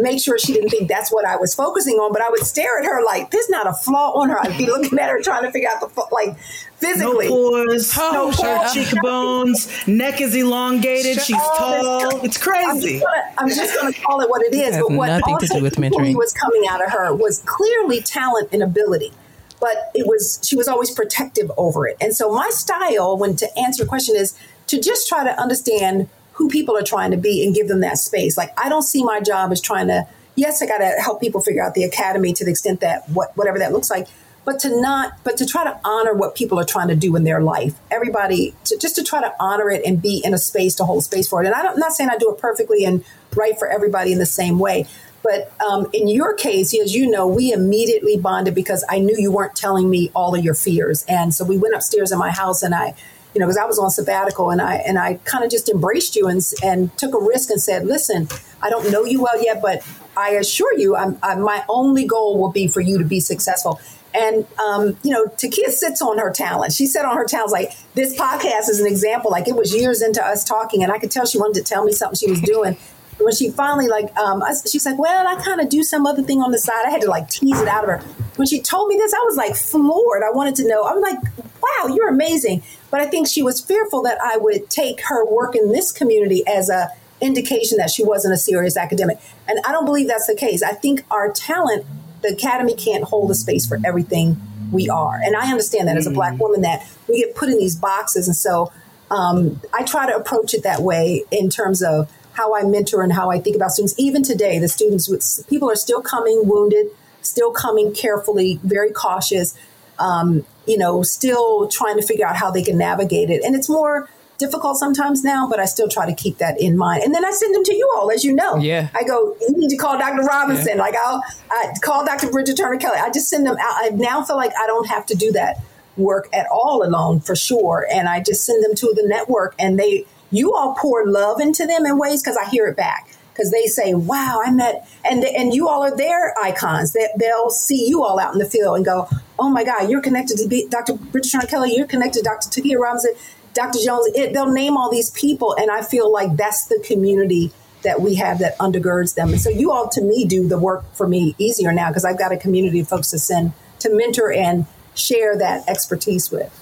make 0.00 0.22
sure 0.22 0.38
she 0.38 0.52
didn't 0.54 0.70
think 0.70 0.88
that's 0.88 1.10
what 1.10 1.24
I 1.24 1.36
was 1.36 1.54
focusing 1.54 1.96
on. 1.96 2.12
But 2.12 2.22
I 2.22 2.28
would 2.30 2.44
stare 2.44 2.78
at 2.78 2.84
her 2.84 3.04
like, 3.04 3.30
there's 3.30 3.48
not 3.48 3.66
a 3.66 3.72
flaw 3.72 4.12
on 4.20 4.28
her. 4.30 4.40
I'd 4.40 4.56
be 4.58 4.66
looking 4.66 4.98
at 4.98 5.08
her 5.10 5.20
trying 5.22 5.42
to 5.44 5.52
figure 5.52 5.68
out 5.68 5.80
the 5.80 5.88
flaw, 5.88 6.08
like 6.12 6.38
physically. 6.76 7.28
No 7.28 7.34
pores, 7.50 7.96
no 7.96 8.12
no 8.12 8.30
pores. 8.32 8.72
cheekbones, 8.72 9.86
neck 9.86 10.20
is 10.20 10.34
elongated, 10.34 11.20
she's 11.20 11.36
tall. 11.36 12.24
It's 12.24 12.38
crazy. 12.38 13.02
I'm 13.38 13.48
just 13.48 13.78
going 13.80 13.92
to 13.92 14.00
call 14.00 14.20
it 14.20 14.30
what 14.30 14.42
it 14.46 14.54
is. 14.54 14.74
Has 14.74 14.82
But 14.88 14.92
what 14.92 15.06
nothing 15.08 15.38
to 15.38 15.44
also 15.44 15.58
do 15.58 15.62
with 15.62 15.78
equally 15.78 16.12
mentoring. 16.12 16.16
was 16.16 16.32
coming 16.32 16.64
out 16.70 16.84
of 16.84 16.90
her 16.92 17.14
was 17.14 17.42
clearly 17.46 18.00
talent 18.00 18.48
and 18.52 18.62
ability. 18.62 19.12
But 19.60 19.90
it 19.94 20.06
was 20.06 20.40
she 20.42 20.56
was 20.56 20.68
always 20.68 20.90
protective 20.90 21.52
over 21.58 21.86
it. 21.86 21.96
And 22.00 22.16
so 22.16 22.32
my 22.32 22.48
style, 22.50 23.18
when 23.18 23.36
to 23.36 23.58
answer 23.58 23.84
a 23.84 23.86
question, 23.86 24.16
is 24.16 24.34
to 24.68 24.80
just 24.80 25.06
try 25.06 25.22
to 25.22 25.38
understand 25.38 26.08
who 26.40 26.48
people 26.48 26.74
are 26.74 26.82
trying 26.82 27.10
to 27.10 27.18
be 27.18 27.44
and 27.44 27.54
give 27.54 27.68
them 27.68 27.80
that 27.80 27.98
space. 27.98 28.38
Like 28.38 28.50
I 28.58 28.70
don't 28.70 28.82
see 28.82 29.04
my 29.04 29.20
job 29.20 29.52
as 29.52 29.60
trying 29.60 29.88
to. 29.88 30.08
Yes, 30.36 30.62
I 30.62 30.66
got 30.66 30.78
to 30.78 30.86
help 30.98 31.20
people 31.20 31.42
figure 31.42 31.62
out 31.62 31.74
the 31.74 31.84
academy 31.84 32.32
to 32.32 32.46
the 32.46 32.50
extent 32.50 32.80
that 32.80 33.06
what 33.10 33.36
whatever 33.36 33.58
that 33.58 33.72
looks 33.72 33.90
like. 33.90 34.08
But 34.46 34.58
to 34.60 34.80
not, 34.80 35.22
but 35.22 35.36
to 35.36 35.44
try 35.44 35.64
to 35.64 35.78
honor 35.84 36.14
what 36.14 36.34
people 36.34 36.58
are 36.58 36.64
trying 36.64 36.88
to 36.88 36.96
do 36.96 37.14
in 37.14 37.24
their 37.24 37.42
life. 37.42 37.74
Everybody, 37.90 38.54
to, 38.64 38.78
just 38.78 38.96
to 38.96 39.04
try 39.04 39.20
to 39.20 39.34
honor 39.38 39.68
it 39.70 39.84
and 39.84 40.00
be 40.00 40.22
in 40.24 40.32
a 40.32 40.38
space 40.38 40.74
to 40.76 40.84
hold 40.84 41.04
space 41.04 41.28
for 41.28 41.42
it. 41.42 41.46
And 41.46 41.54
I 41.54 41.60
I'm 41.60 41.78
not 41.78 41.92
saying 41.92 42.08
I 42.08 42.16
do 42.16 42.32
it 42.32 42.38
perfectly 42.38 42.86
and 42.86 43.04
right 43.36 43.58
for 43.58 43.68
everybody 43.68 44.10
in 44.10 44.18
the 44.18 44.24
same 44.24 44.58
way. 44.58 44.86
But 45.22 45.52
um, 45.60 45.88
in 45.92 46.08
your 46.08 46.32
case, 46.32 46.74
as 46.74 46.94
you 46.94 47.10
know, 47.10 47.26
we 47.26 47.52
immediately 47.52 48.16
bonded 48.16 48.54
because 48.54 48.82
I 48.88 48.98
knew 48.98 49.14
you 49.18 49.30
weren't 49.30 49.54
telling 49.54 49.90
me 49.90 50.10
all 50.14 50.34
of 50.34 50.42
your 50.42 50.54
fears, 50.54 51.04
and 51.06 51.34
so 51.34 51.44
we 51.44 51.58
went 51.58 51.74
upstairs 51.74 52.10
in 52.10 52.18
my 52.18 52.30
house, 52.30 52.62
and 52.62 52.74
I, 52.74 52.94
you 53.34 53.40
know, 53.40 53.46
because 53.46 53.58
I 53.58 53.64
was 53.64 53.78
on 53.78 53.90
sabbatical, 53.90 54.50
and 54.50 54.60
I 54.60 54.76
and 54.76 54.98
I 54.98 55.14
kind 55.24 55.44
of 55.44 55.50
just 55.50 55.68
embraced 55.68 56.16
you 56.16 56.28
and 56.28 56.42
and 56.62 56.96
took 56.98 57.14
a 57.14 57.18
risk 57.18 57.50
and 57.50 57.60
said, 57.60 57.86
listen, 57.86 58.28
I 58.62 58.70
don't 58.70 58.90
know 58.90 59.04
you 59.04 59.22
well 59.22 59.42
yet, 59.42 59.62
but 59.62 59.86
I 60.16 60.30
assure 60.30 60.76
you, 60.78 60.96
I'm, 60.96 61.18
i 61.22 61.34
my 61.36 61.64
only 61.68 62.04
goal 62.06 62.38
will 62.40 62.50
be 62.50 62.68
for 62.68 62.80
you 62.80 62.98
to 62.98 63.04
be 63.04 63.20
successful. 63.20 63.80
And 64.12 64.46
um, 64.58 64.96
you 65.04 65.12
know, 65.12 65.26
Takia 65.26 65.70
sits 65.70 66.02
on 66.02 66.18
her 66.18 66.32
talent. 66.32 66.72
She 66.72 66.86
said 66.86 67.04
on 67.04 67.16
her 67.16 67.24
talents, 67.24 67.52
like 67.52 67.72
this 67.94 68.18
podcast 68.18 68.68
is 68.68 68.80
an 68.80 68.86
example. 68.86 69.30
Like 69.30 69.46
it 69.46 69.54
was 69.54 69.74
years 69.74 70.02
into 70.02 70.24
us 70.24 70.44
talking, 70.44 70.82
and 70.82 70.92
I 70.92 70.98
could 70.98 71.10
tell 71.10 71.26
she 71.26 71.38
wanted 71.38 71.64
to 71.64 71.64
tell 71.64 71.84
me 71.84 71.92
something 71.92 72.16
she 72.16 72.30
was 72.30 72.40
doing 72.40 72.76
when 73.20 73.34
she 73.34 73.50
finally 73.50 73.86
like 73.86 74.14
um 74.16 74.42
I, 74.42 74.54
she's 74.70 74.86
like 74.86 74.98
well 74.98 75.26
i 75.26 75.40
kind 75.42 75.60
of 75.60 75.68
do 75.68 75.82
some 75.82 76.06
other 76.06 76.22
thing 76.22 76.40
on 76.40 76.50
the 76.50 76.58
side. 76.58 76.84
I 76.86 76.90
had 76.90 77.00
to 77.02 77.10
like 77.10 77.28
tease 77.28 77.60
it 77.60 77.68
out 77.68 77.84
of 77.84 77.90
her. 77.90 77.98
When 78.36 78.46
she 78.46 78.60
told 78.60 78.88
me 78.88 78.96
this 78.96 79.12
i 79.14 79.22
was 79.24 79.36
like 79.36 79.54
floored. 79.54 80.22
I 80.22 80.30
wanted 80.30 80.54
to 80.56 80.68
know. 80.68 80.84
I'm 80.84 81.00
like 81.00 81.18
wow 81.62 81.94
you're 81.94 82.08
amazing. 82.08 82.62
But 82.90 83.00
i 83.00 83.06
think 83.06 83.28
she 83.28 83.42
was 83.42 83.60
fearful 83.60 84.02
that 84.02 84.18
i 84.22 84.36
would 84.36 84.70
take 84.70 85.00
her 85.02 85.24
work 85.26 85.54
in 85.54 85.72
this 85.72 85.92
community 85.92 86.46
as 86.46 86.68
a 86.68 86.88
indication 87.20 87.76
that 87.76 87.90
she 87.90 88.02
wasn't 88.02 88.32
a 88.32 88.38
serious 88.38 88.76
academic. 88.76 89.18
And 89.48 89.58
i 89.66 89.72
don't 89.72 89.84
believe 89.84 90.08
that's 90.08 90.26
the 90.26 90.36
case. 90.36 90.62
I 90.62 90.72
think 90.72 91.04
our 91.10 91.32
talent 91.32 91.86
the 92.22 92.28
academy 92.28 92.74
can't 92.74 93.04
hold 93.04 93.30
a 93.30 93.34
space 93.34 93.66
for 93.66 93.78
everything 93.84 94.40
we 94.72 94.88
are. 94.88 95.20
And 95.22 95.36
i 95.36 95.50
understand 95.50 95.88
that 95.88 95.96
as 95.96 96.06
a 96.06 96.10
black 96.10 96.38
woman 96.38 96.62
that 96.62 96.86
we 97.08 97.20
get 97.20 97.34
put 97.34 97.48
in 97.48 97.58
these 97.58 97.76
boxes. 97.76 98.26
And 98.26 98.36
so 98.36 98.72
um, 99.10 99.60
i 99.74 99.82
try 99.82 100.06
to 100.06 100.16
approach 100.16 100.54
it 100.54 100.62
that 100.62 100.80
way 100.80 101.24
in 101.30 101.50
terms 101.50 101.82
of 101.82 102.10
how 102.40 102.54
I 102.54 102.62
mentor 102.62 103.02
and 103.02 103.12
how 103.12 103.30
I 103.30 103.38
think 103.38 103.54
about 103.54 103.72
students. 103.72 103.94
Even 103.98 104.22
today, 104.22 104.58
the 104.58 104.68
students, 104.68 105.08
with, 105.08 105.46
people 105.48 105.70
are 105.70 105.76
still 105.76 106.00
coming 106.00 106.42
wounded, 106.44 106.86
still 107.20 107.52
coming 107.52 107.92
carefully, 107.92 108.58
very 108.62 108.90
cautious, 108.90 109.54
um, 109.98 110.46
you 110.66 110.78
know, 110.78 111.02
still 111.02 111.68
trying 111.68 111.96
to 111.96 112.02
figure 112.02 112.26
out 112.26 112.36
how 112.36 112.50
they 112.50 112.62
can 112.62 112.78
navigate 112.78 113.28
it. 113.28 113.44
And 113.44 113.54
it's 113.54 113.68
more 113.68 114.08
difficult 114.38 114.78
sometimes 114.78 115.22
now, 115.22 115.46
but 115.46 115.60
I 115.60 115.66
still 115.66 115.88
try 115.88 116.06
to 116.06 116.14
keep 116.14 116.38
that 116.38 116.58
in 116.58 116.78
mind. 116.78 117.02
And 117.02 117.14
then 117.14 117.26
I 117.26 117.30
send 117.30 117.54
them 117.54 117.62
to 117.64 117.74
you 117.74 117.86
all, 117.94 118.10
as 118.10 118.24
you 118.24 118.34
know. 118.34 118.56
Yeah. 118.56 118.88
I 118.94 119.04
go, 119.04 119.36
you 119.42 119.54
need 119.58 119.68
to 119.68 119.76
call 119.76 119.98
Dr. 119.98 120.22
Robinson. 120.22 120.76
Yeah. 120.76 120.82
Like 120.82 120.94
I'll 120.96 121.22
I 121.50 121.74
call 121.82 122.06
Dr. 122.06 122.30
Bridget 122.30 122.56
Turner 122.56 122.78
Kelly. 122.78 122.98
I 122.98 123.10
just 123.10 123.28
send 123.28 123.46
them 123.46 123.56
out. 123.60 123.74
I 123.76 123.90
now 123.90 124.22
feel 124.22 124.36
like 124.36 124.52
I 124.58 124.66
don't 124.66 124.88
have 124.88 125.04
to 125.06 125.14
do 125.14 125.30
that 125.32 125.58
work 125.98 126.30
at 126.32 126.46
all 126.50 126.82
alone 126.82 127.20
for 127.20 127.36
sure. 127.36 127.86
And 127.92 128.08
I 128.08 128.22
just 128.22 128.46
send 128.46 128.64
them 128.64 128.74
to 128.76 128.94
the 128.96 129.06
network 129.06 129.54
and 129.58 129.78
they, 129.78 130.06
you 130.30 130.54
all 130.54 130.74
pour 130.78 131.06
love 131.06 131.40
into 131.40 131.66
them 131.66 131.86
in 131.86 131.98
ways 131.98 132.22
because 132.22 132.36
I 132.36 132.48
hear 132.48 132.66
it 132.66 132.76
back 132.76 133.08
because 133.32 133.50
they 133.50 133.66
say, 133.66 133.94
"Wow, 133.94 134.40
I 134.44 134.50
met," 134.50 134.86
and 135.04 135.24
and 135.24 135.54
you 135.54 135.68
all 135.68 135.82
are 135.82 135.96
their 135.96 136.34
icons. 136.38 136.92
That 136.92 137.10
they'll 137.18 137.50
see 137.50 137.88
you 137.88 138.02
all 138.02 138.18
out 138.18 138.32
in 138.32 138.38
the 138.38 138.44
field 138.44 138.76
and 138.76 138.84
go, 138.84 139.08
"Oh 139.38 139.48
my 139.48 139.64
God, 139.64 139.90
you're 139.90 140.02
connected 140.02 140.36
to 140.38 140.66
Dr. 140.68 140.98
Sean 141.24 141.42
Kelly. 141.42 141.74
You're 141.74 141.86
connected 141.86 142.20
to 142.20 142.24
Dr. 142.24 142.48
Takia 142.48 142.78
Robinson, 142.78 143.12
Dr. 143.54 143.78
Jones." 143.78 144.08
It, 144.14 144.32
they'll 144.32 144.52
name 144.52 144.76
all 144.76 144.90
these 144.90 145.10
people, 145.10 145.54
and 145.58 145.70
I 145.70 145.82
feel 145.82 146.12
like 146.12 146.36
that's 146.36 146.66
the 146.66 146.82
community 146.86 147.52
that 147.82 148.00
we 148.00 148.16
have 148.16 148.38
that 148.40 148.58
undergirds 148.58 149.14
them. 149.14 149.30
And 149.30 149.40
so 149.40 149.48
you 149.48 149.72
all, 149.72 149.88
to 149.88 150.02
me, 150.02 150.26
do 150.26 150.46
the 150.46 150.58
work 150.58 150.84
for 150.94 151.08
me 151.08 151.34
easier 151.38 151.72
now 151.72 151.88
because 151.88 152.04
I've 152.04 152.18
got 152.18 152.30
a 152.30 152.36
community 152.36 152.80
of 152.80 152.88
folks 152.88 153.10
to 153.10 153.18
send 153.18 153.52
to 153.78 153.88
mentor 153.88 154.30
and 154.30 154.66
share 154.94 155.36
that 155.38 155.66
expertise 155.66 156.30
with. 156.30 156.52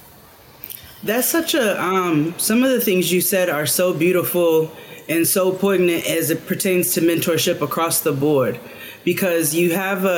That's 1.03 1.29
such 1.29 1.55
a 1.55 1.81
um 1.83 2.35
some 2.39 2.65
of 2.65 2.71
the 2.71 2.81
things 2.81 3.13
you 3.13 3.21
said 3.21 3.49
are 3.49 3.67
so 3.67 3.95
beautiful 3.95 4.71
and 5.09 5.27
so 5.27 5.53
poignant 5.53 6.07
as 6.07 6.31
it 6.31 6.47
pertains 6.47 6.93
to 6.95 7.01
mentorship 7.01 7.61
across 7.61 8.01
the 8.01 8.13
board. 8.13 8.61
Because 9.05 9.55
you 9.55 9.73
have 9.73 10.05
a, 10.05 10.09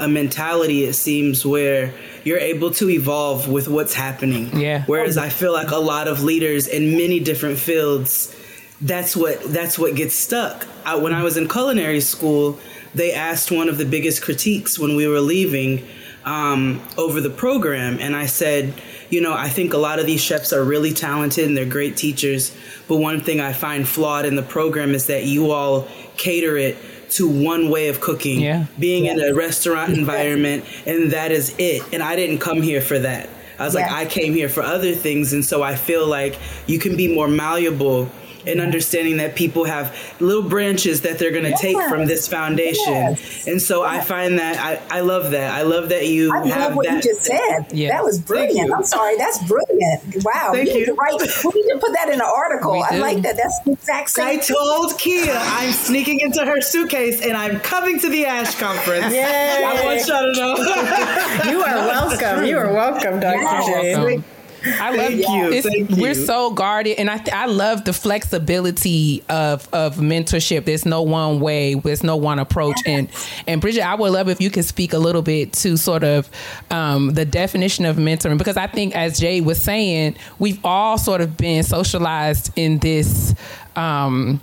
a, 0.00 0.04
a 0.04 0.08
mentality 0.08 0.84
it 0.84 0.94
seems 0.94 1.46
where 1.46 1.92
you're 2.24 2.38
able 2.38 2.70
to 2.72 2.90
evolve 2.90 3.48
with 3.48 3.68
what's 3.68 3.94
happening. 3.94 4.58
Yeah. 4.58 4.84
whereas 4.86 5.16
i 5.18 5.28
feel 5.28 5.52
like 5.52 5.70
a 5.70 5.76
lot 5.78 6.08
of 6.08 6.22
leaders 6.24 6.66
in 6.66 6.96
many 6.96 7.20
different 7.20 7.58
fields 7.58 8.34
that's 8.80 9.14
what 9.14 9.40
that's 9.52 9.78
what 9.78 9.94
gets 9.94 10.14
stuck. 10.14 10.66
I, 10.84 10.96
when 10.96 11.12
i 11.14 11.22
was 11.22 11.36
in 11.36 11.48
culinary 11.48 12.00
school 12.00 12.58
they 12.94 13.12
asked 13.12 13.52
one 13.52 13.68
of 13.68 13.78
the 13.78 13.84
biggest 13.84 14.22
critiques 14.22 14.78
when 14.78 14.96
we 14.96 15.06
were 15.06 15.20
leaving 15.20 15.86
um, 16.24 16.80
over 16.96 17.20
the 17.20 17.30
program 17.30 17.98
and 18.00 18.16
i 18.16 18.26
said 18.26 18.74
you 19.14 19.20
know 19.20 19.32
i 19.32 19.48
think 19.48 19.72
a 19.72 19.78
lot 19.78 19.98
of 20.00 20.06
these 20.06 20.20
chefs 20.28 20.52
are 20.52 20.64
really 20.64 20.92
talented 20.92 21.46
and 21.46 21.56
they're 21.56 21.64
great 21.78 21.96
teachers 21.96 22.42
but 22.88 22.96
one 22.96 23.20
thing 23.20 23.40
i 23.40 23.52
find 23.52 23.86
flawed 23.88 24.24
in 24.26 24.34
the 24.34 24.42
program 24.42 24.90
is 24.94 25.06
that 25.06 25.24
you 25.24 25.50
all 25.52 25.86
cater 26.16 26.56
it 26.58 26.76
to 27.10 27.28
one 27.28 27.70
way 27.70 27.88
of 27.88 28.00
cooking 28.00 28.40
Yeah. 28.40 28.66
being 28.78 29.04
in 29.06 29.20
a 29.20 29.32
restaurant 29.34 29.92
environment 29.96 30.64
and 30.84 31.12
that 31.12 31.30
is 31.30 31.54
it. 31.58 31.82
And 31.92 32.02
i 32.02 32.16
didn't 32.16 32.38
come 32.38 32.60
here 32.70 32.80
for 32.80 32.98
that. 32.98 33.28
I 33.58 33.64
was 33.64 33.74
like 33.74 33.90
i 33.90 34.04
came 34.04 34.32
here 34.34 34.48
for 34.48 34.62
other 34.62 34.92
things 35.06 35.32
and 35.32 35.44
so 35.44 35.62
i 35.62 35.76
feel 35.76 36.06
like 36.08 36.34
you 36.66 36.78
can 36.84 36.96
be 36.96 37.06
more 37.14 37.28
malleable 37.28 38.08
in 38.46 38.60
understanding 38.60 39.16
that 39.18 39.34
people 39.34 39.64
have 39.64 39.96
little 40.20 40.42
branches 40.48 41.02
that 41.02 41.18
they're 41.18 41.30
going 41.32 41.44
to 41.44 41.56
take 41.56 41.76
from 41.88 42.06
this 42.06 42.26
foundation 42.28 42.84
Yes. 42.86 43.46
and 43.46 43.60
so 43.60 43.82
i 43.82 44.00
find 44.00 44.38
that 44.38 44.58
I, 44.58 44.98
I 44.98 45.00
love 45.00 45.30
that 45.32 45.52
i 45.52 45.62
love 45.62 45.88
that 45.90 46.06
you 46.08 46.32
I 46.34 46.46
have 46.48 46.60
love 46.70 46.76
what 46.76 46.86
that 46.86 47.04
you 47.04 47.12
just 47.12 47.24
said. 47.24 47.66
Yeah. 47.72 47.88
That 47.90 48.04
was 48.04 48.18
brilliant. 48.20 48.72
I'm 48.72 48.84
sorry, 48.84 49.16
that's 49.16 49.38
brilliant. 49.46 50.24
Wow. 50.24 50.50
Thank 50.52 50.68
we 50.68 50.74
Need 50.74 50.84
to 50.86 50.90
you. 50.92 50.94
write, 50.96 51.12
we 51.54 51.62
need 51.62 51.68
to 51.72 51.78
put 51.80 51.92
that 51.94 52.08
in 52.08 52.14
an 52.14 52.20
article. 52.22 52.82
I 52.82 52.96
like 52.98 53.22
that. 53.22 53.36
That's 53.36 53.60
the 53.60 53.72
exact 53.72 54.18
I 54.18 54.38
same. 54.40 54.56
told 54.56 54.92
Keia 54.92 55.36
I'm 55.36 55.72
sneaking 55.72 56.20
into 56.20 56.44
her 56.44 56.60
suitcase 56.60 57.20
and 57.22 57.36
I'm 57.36 57.60
coming 57.60 57.98
to 58.00 58.08
the 58.08 58.24
ASHE 58.24 58.58
conference. 58.58 59.12
Yay. 59.14 59.22
I 59.64 59.84
want 59.84 60.06
y'all 60.06 60.32
to 60.34 60.40
know. 60.40 60.54
You 61.50 61.62
are 61.62 61.76
welcome. 61.86 62.44
You 62.46 62.58
are 62.58 62.72
welcome, 62.72 63.20
Dr. 63.20 63.40
Yes. 63.40 63.66
Jane. 63.66 64.24
I 64.66 64.90
love 64.90 65.12
Thank 65.12 65.28
you. 65.28 65.52
It's, 65.52 65.68
Thank 65.68 65.90
We're 65.90 66.14
so 66.14 66.50
guarded, 66.52 66.98
and 66.98 67.10
I 67.10 67.18
th- 67.18 67.34
I 67.34 67.46
love 67.46 67.84
the 67.84 67.92
flexibility 67.92 69.22
of 69.28 69.68
of 69.72 69.96
mentorship. 69.96 70.64
There's 70.64 70.86
no 70.86 71.02
one 71.02 71.40
way. 71.40 71.74
There's 71.74 72.02
no 72.02 72.16
one 72.16 72.38
approach. 72.38 72.76
And 72.86 73.08
and 73.46 73.60
Bridget, 73.60 73.82
I 73.82 73.94
would 73.94 74.12
love 74.12 74.28
if 74.28 74.40
you 74.40 74.50
could 74.50 74.64
speak 74.64 74.92
a 74.92 74.98
little 74.98 75.22
bit 75.22 75.52
to 75.54 75.76
sort 75.76 76.04
of 76.04 76.30
um, 76.70 77.14
the 77.14 77.24
definition 77.24 77.84
of 77.84 77.96
mentoring, 77.96 78.38
because 78.38 78.56
I 78.56 78.66
think 78.66 78.94
as 78.94 79.18
Jay 79.18 79.40
was 79.40 79.60
saying, 79.60 80.16
we've 80.38 80.60
all 80.64 80.98
sort 80.98 81.20
of 81.20 81.36
been 81.36 81.62
socialized 81.62 82.52
in 82.56 82.78
this. 82.78 83.34
Um, 83.76 84.40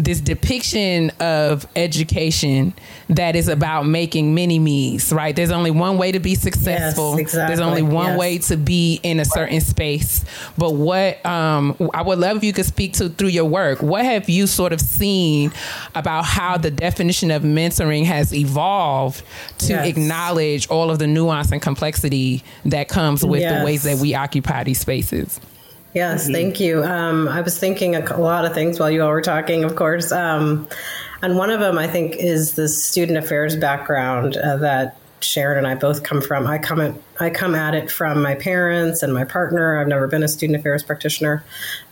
this 0.00 0.20
depiction 0.20 1.10
of 1.18 1.66
education 1.74 2.72
that 3.08 3.34
is 3.34 3.48
about 3.48 3.84
making 3.84 4.32
mini 4.32 4.60
me's, 4.60 5.12
right? 5.12 5.34
There's 5.34 5.50
only 5.50 5.72
one 5.72 5.98
way 5.98 6.12
to 6.12 6.20
be 6.20 6.36
successful. 6.36 7.10
Yes, 7.12 7.18
exactly. 7.20 7.56
There's 7.56 7.66
only 7.66 7.82
one 7.82 8.10
Yes. 8.10 8.18
way 8.18 8.38
to 8.38 8.56
be 8.56 9.00
in 9.02 9.18
a 9.18 9.24
certain 9.24 9.60
space. 9.60 10.24
But 10.56 10.74
what 10.74 11.24
um, 11.26 11.76
I 11.92 12.02
would 12.02 12.20
love 12.20 12.36
if 12.36 12.44
you 12.44 12.52
could 12.52 12.64
speak 12.64 12.92
to 12.94 13.08
through 13.08 13.28
your 13.28 13.44
work. 13.46 13.82
What 13.82 14.04
have 14.04 14.28
you 14.28 14.46
sort 14.46 14.72
of 14.72 14.80
seen 14.80 15.50
about 15.96 16.24
how 16.24 16.56
the 16.56 16.70
definition 16.70 17.32
of 17.32 17.42
mentoring 17.42 18.04
has 18.04 18.32
evolved 18.32 19.22
to 19.58 19.72
Yes. 19.72 19.86
acknowledge 19.88 20.68
all 20.68 20.90
of 20.92 21.00
the 21.00 21.08
nuance 21.08 21.50
and 21.50 21.60
complexity 21.60 22.44
that 22.66 22.88
comes 22.88 23.24
with 23.24 23.42
the 23.42 23.64
ways 23.64 23.82
that 23.82 23.98
we 23.98 24.14
occupy 24.14 24.62
these 24.62 24.78
spaces? 24.78 25.40
Yes, 25.94 26.28
thank 26.28 26.60
you. 26.60 26.84
Um, 26.84 27.28
I 27.28 27.40
was 27.40 27.58
thinking 27.58 27.96
a, 27.96 28.04
a 28.14 28.20
lot 28.20 28.44
of 28.44 28.52
things 28.52 28.78
while 28.78 28.90
you 28.90 29.02
all 29.02 29.10
were 29.10 29.22
talking, 29.22 29.64
of 29.64 29.74
course. 29.74 30.12
Um, 30.12 30.68
and 31.22 31.36
one 31.36 31.50
of 31.50 31.60
them, 31.60 31.78
I 31.78 31.86
think, 31.86 32.16
is 32.16 32.54
the 32.54 32.68
student 32.68 33.18
affairs 33.18 33.56
background 33.56 34.36
uh, 34.36 34.58
that 34.58 34.96
Sharon 35.20 35.58
and 35.58 35.66
I 35.66 35.74
both 35.74 36.02
come 36.02 36.20
from. 36.20 36.46
I 36.46 36.58
come 36.58 36.80
at 36.80 36.94
I 37.18 37.30
come 37.30 37.54
at 37.54 37.74
it 37.74 37.90
from 37.90 38.22
my 38.22 38.34
parents 38.34 39.02
and 39.02 39.12
my 39.12 39.24
partner. 39.24 39.80
I've 39.80 39.88
never 39.88 40.06
been 40.06 40.22
a 40.22 40.28
student 40.28 40.58
affairs 40.58 40.82
practitioner, 40.82 41.42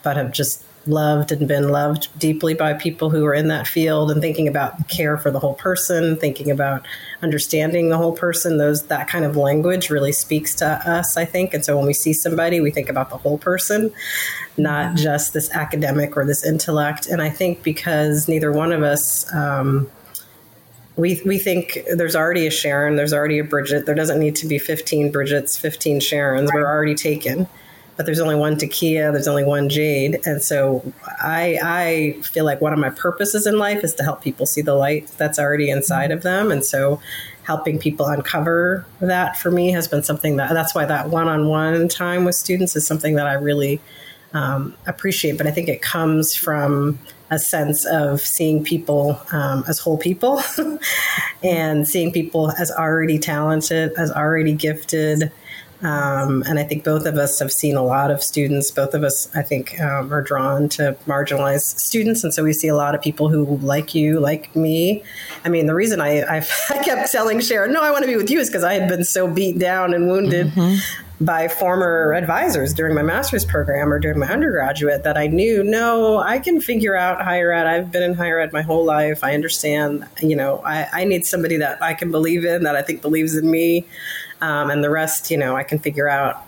but 0.02 0.16
have 0.16 0.30
just 0.30 0.62
loved 0.88 1.32
and 1.32 1.46
been 1.48 1.68
loved 1.68 2.08
deeply 2.18 2.54
by 2.54 2.74
people 2.74 3.10
who 3.10 3.24
are 3.24 3.34
in 3.34 3.48
that 3.48 3.66
field 3.66 4.10
and 4.10 4.20
thinking 4.20 4.48
about 4.48 4.88
care 4.88 5.16
for 5.18 5.30
the 5.30 5.38
whole 5.38 5.54
person, 5.54 6.16
thinking 6.16 6.50
about 6.50 6.86
understanding 7.22 7.88
the 7.88 7.96
whole 7.96 8.12
person. 8.12 8.58
Those 8.58 8.84
that 8.84 9.08
kind 9.08 9.24
of 9.24 9.36
language 9.36 9.90
really 9.90 10.12
speaks 10.12 10.54
to 10.56 10.66
us, 10.66 11.16
I 11.16 11.24
think. 11.24 11.54
And 11.54 11.64
so 11.64 11.76
when 11.76 11.86
we 11.86 11.94
see 11.94 12.12
somebody, 12.12 12.60
we 12.60 12.70
think 12.70 12.88
about 12.88 13.10
the 13.10 13.18
whole 13.18 13.38
person, 13.38 13.92
not 14.56 14.86
Mm-hmm. 14.86 14.96
just 14.96 15.32
this 15.32 15.50
academic 15.52 16.16
or 16.16 16.24
this 16.24 16.44
intellect. 16.44 17.06
And 17.06 17.20
I 17.20 17.30
think 17.30 17.62
because 17.62 18.28
neither 18.28 18.52
one 18.52 18.72
of 18.72 18.82
us 18.82 19.32
um, 19.34 19.90
we 20.96 21.20
we 21.26 21.38
think 21.38 21.78
there's 21.94 22.16
already 22.16 22.46
a 22.46 22.50
Sharon, 22.50 22.96
there's 22.96 23.12
already 23.12 23.38
a 23.38 23.44
Bridget. 23.44 23.86
There 23.86 23.94
doesn't 23.94 24.18
need 24.18 24.36
to 24.36 24.46
be 24.46 24.58
15 24.58 25.12
Bridgets, 25.12 25.56
15 25.56 26.00
Sharons. 26.00 26.48
We're 26.52 26.66
already 26.66 26.94
taken. 26.94 27.46
But 27.96 28.06
there's 28.06 28.20
only 28.20 28.34
one 28.34 28.56
Takia, 28.56 29.12
there's 29.12 29.28
only 29.28 29.44
one 29.44 29.68
Jade. 29.68 30.20
And 30.24 30.42
so 30.42 30.92
I 31.04 31.58
I 31.62 32.20
feel 32.22 32.44
like 32.44 32.60
one 32.60 32.72
of 32.72 32.78
my 32.78 32.90
purposes 32.90 33.46
in 33.46 33.58
life 33.58 33.82
is 33.84 33.94
to 33.94 34.02
help 34.02 34.22
people 34.22 34.46
see 34.46 34.62
the 34.62 34.74
light 34.74 35.10
that's 35.16 35.38
already 35.38 35.70
inside 35.70 36.10
of 36.10 36.22
them. 36.22 36.50
And 36.50 36.64
so 36.64 37.00
helping 37.44 37.78
people 37.78 38.06
uncover 38.06 38.84
that 39.00 39.38
for 39.38 39.50
me 39.50 39.70
has 39.70 39.86
been 39.86 40.02
something 40.02 40.36
that 40.36 40.52
that's 40.52 40.74
why 40.74 40.84
that 40.84 41.08
one-on-one 41.10 41.88
time 41.88 42.24
with 42.24 42.34
students 42.34 42.74
is 42.74 42.84
something 42.84 43.14
that 43.14 43.26
I 43.26 43.34
really 43.34 43.80
um, 44.34 44.74
appreciate, 44.86 45.38
but 45.38 45.46
I 45.46 45.50
think 45.50 45.68
it 45.68 45.80
comes 45.80 46.34
from 46.34 46.98
a 47.30 47.38
sense 47.38 47.84
of 47.86 48.20
seeing 48.20 48.62
people 48.62 49.20
um, 49.32 49.64
as 49.66 49.78
whole 49.78 49.98
people 49.98 50.42
and 51.42 51.88
seeing 51.88 52.12
people 52.12 52.52
as 52.52 52.70
already 52.70 53.18
talented, 53.18 53.92
as 53.96 54.12
already 54.12 54.52
gifted. 54.52 55.32
Um, 55.82 56.42
and 56.46 56.58
I 56.58 56.64
think 56.64 56.84
both 56.84 57.04
of 57.04 57.16
us 57.16 57.38
have 57.38 57.52
seen 57.52 57.76
a 57.76 57.82
lot 57.82 58.10
of 58.10 58.22
students. 58.22 58.70
Both 58.70 58.94
of 58.94 59.04
us, 59.04 59.28
I 59.34 59.42
think, 59.42 59.78
um, 59.80 60.12
are 60.12 60.22
drawn 60.22 60.68
to 60.70 60.96
marginalized 61.06 61.78
students, 61.78 62.24
and 62.24 62.32
so 62.32 62.42
we 62.42 62.52
see 62.52 62.68
a 62.68 62.76
lot 62.76 62.94
of 62.94 63.02
people 63.02 63.28
who 63.28 63.58
like 63.58 63.94
you, 63.94 64.18
like 64.18 64.54
me. 64.56 65.02
I 65.44 65.48
mean, 65.48 65.66
the 65.66 65.74
reason 65.74 66.00
I 66.00 66.22
I, 66.38 66.78
kept 66.82 67.12
telling 67.12 67.40
Sharon, 67.40 67.72
"No, 67.72 67.82
I 67.82 67.90
want 67.90 68.04
to 68.04 68.08
be 68.08 68.16
with 68.16 68.30
you," 68.30 68.40
is 68.40 68.48
because 68.48 68.64
I 68.64 68.74
had 68.74 68.88
been 68.88 69.04
so 69.04 69.28
beat 69.28 69.58
down 69.58 69.92
and 69.92 70.08
wounded 70.08 70.52
by 71.20 71.48
former 71.48 72.12
advisors 72.12 72.74
during 72.74 72.94
my 72.94 73.02
master's 73.02 73.44
program 73.44 73.92
or 73.92 73.98
during 73.98 74.18
my 74.18 74.28
undergraduate 74.28 75.02
that 75.04 75.16
I 75.16 75.26
knew, 75.28 75.64
no, 75.64 76.18
I 76.18 76.38
can 76.38 76.60
figure 76.60 76.94
out 76.94 77.22
higher 77.22 77.52
ed. 77.52 77.66
I've 77.66 77.90
been 77.90 78.02
in 78.02 78.14
higher 78.14 78.38
ed 78.38 78.52
my 78.52 78.60
whole 78.60 78.84
life. 78.84 79.24
I 79.24 79.34
understand, 79.34 80.06
you 80.20 80.36
know, 80.36 80.60
I, 80.64 80.88
I 80.92 81.04
need 81.04 81.24
somebody 81.24 81.56
that 81.56 81.82
I 81.82 81.94
can 81.94 82.10
believe 82.10 82.44
in, 82.44 82.64
that 82.64 82.76
I 82.76 82.82
think 82.82 83.00
believes 83.00 83.34
in 83.34 83.50
me. 83.50 83.86
Um, 84.40 84.70
and 84.70 84.82
the 84.82 84.90
rest, 84.90 85.30
you 85.30 85.38
know, 85.38 85.56
I 85.56 85.62
can 85.62 85.78
figure 85.78 86.08
out. 86.08 86.42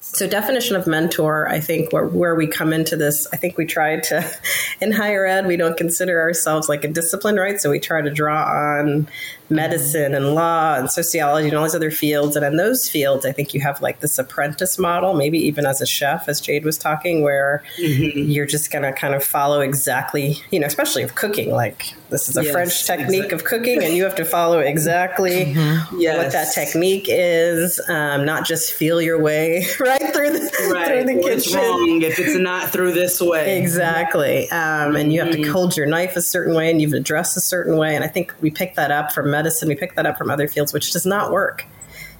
So, 0.00 0.26
definition 0.26 0.74
of 0.74 0.86
mentor, 0.86 1.48
I 1.48 1.60
think 1.60 1.92
where, 1.92 2.04
where 2.04 2.34
we 2.34 2.46
come 2.46 2.72
into 2.72 2.96
this, 2.96 3.26
I 3.32 3.36
think 3.36 3.56
we 3.56 3.64
try 3.64 4.00
to, 4.00 4.40
in 4.80 4.92
higher 4.92 5.24
ed, 5.24 5.46
we 5.46 5.56
don't 5.56 5.76
consider 5.76 6.20
ourselves 6.20 6.68
like 6.68 6.84
a 6.84 6.88
discipline, 6.88 7.36
right? 7.36 7.60
So, 7.60 7.70
we 7.70 7.78
try 7.78 8.02
to 8.02 8.10
draw 8.10 8.44
on 8.44 9.08
medicine 9.48 10.14
and 10.14 10.34
law 10.34 10.74
and 10.74 10.90
sociology 10.90 11.48
and 11.48 11.56
all 11.56 11.64
these 11.64 11.74
other 11.74 11.90
fields. 11.90 12.36
And 12.36 12.44
in 12.44 12.56
those 12.56 12.88
fields, 12.88 13.24
I 13.24 13.32
think 13.32 13.54
you 13.54 13.60
have 13.60 13.80
like 13.80 14.00
this 14.00 14.18
apprentice 14.18 14.78
model, 14.78 15.14
maybe 15.14 15.38
even 15.38 15.66
as 15.66 15.80
a 15.80 15.86
chef, 15.86 16.28
as 16.28 16.40
Jade 16.40 16.64
was 16.64 16.78
talking, 16.78 17.22
where 17.22 17.62
you're 17.78 18.46
just 18.46 18.72
going 18.72 18.82
to 18.82 18.92
kind 18.92 19.14
of 19.14 19.22
follow 19.22 19.60
exactly, 19.60 20.36
you 20.50 20.58
know, 20.58 20.66
especially 20.66 21.02
of 21.02 21.14
cooking. 21.14 21.50
Like, 21.52 21.94
this 22.12 22.28
is 22.28 22.36
a 22.36 22.42
Yes, 22.44 22.52
French 22.52 22.84
technique 22.86 23.24
exactly. 23.24 23.34
of 23.34 23.44
cooking, 23.44 23.82
and 23.82 23.94
you 23.94 24.04
have 24.04 24.14
to 24.16 24.24
follow 24.24 24.60
exactly 24.60 25.54
what 25.54 26.00
Yes. 26.00 26.32
that 26.32 26.52
technique 26.54 27.06
is, 27.08 27.80
um, 27.88 28.24
not 28.24 28.46
just 28.46 28.72
feel 28.74 29.00
your 29.02 29.20
way 29.20 29.66
right 29.80 30.14
through 30.14 30.30
the, 30.30 30.70
Right. 30.72 30.86
through 30.86 31.04
the 31.04 31.14
What's 31.20 31.44
kitchen. 31.46 31.58
wrong 31.60 32.02
if 32.02 32.18
it's 32.18 32.36
not 32.36 32.70
through 32.70 32.92
this 32.92 33.20
way? 33.20 33.58
Exactly. 33.58 34.48
Um, 34.50 34.94
and 34.96 35.12
you 35.12 35.20
have 35.20 35.32
to 35.32 35.42
hold 35.50 35.76
your 35.76 35.86
knife 35.86 36.14
a 36.16 36.22
certain 36.22 36.54
way 36.54 36.70
and 36.70 36.80
you've 36.80 36.92
addressed 36.92 37.36
a 37.36 37.40
certain 37.40 37.76
way. 37.76 37.96
And 37.96 38.04
I 38.04 38.08
think 38.08 38.32
we 38.40 38.50
pick 38.50 38.76
that 38.76 38.90
up 38.90 39.10
from 39.12 39.30
medicine, 39.30 39.68
we 39.68 39.74
pick 39.74 39.96
that 39.96 40.06
up 40.06 40.18
from 40.18 40.30
other 40.30 40.46
fields, 40.46 40.72
which 40.72 40.92
does 40.92 41.06
not 41.06 41.32
work 41.32 41.64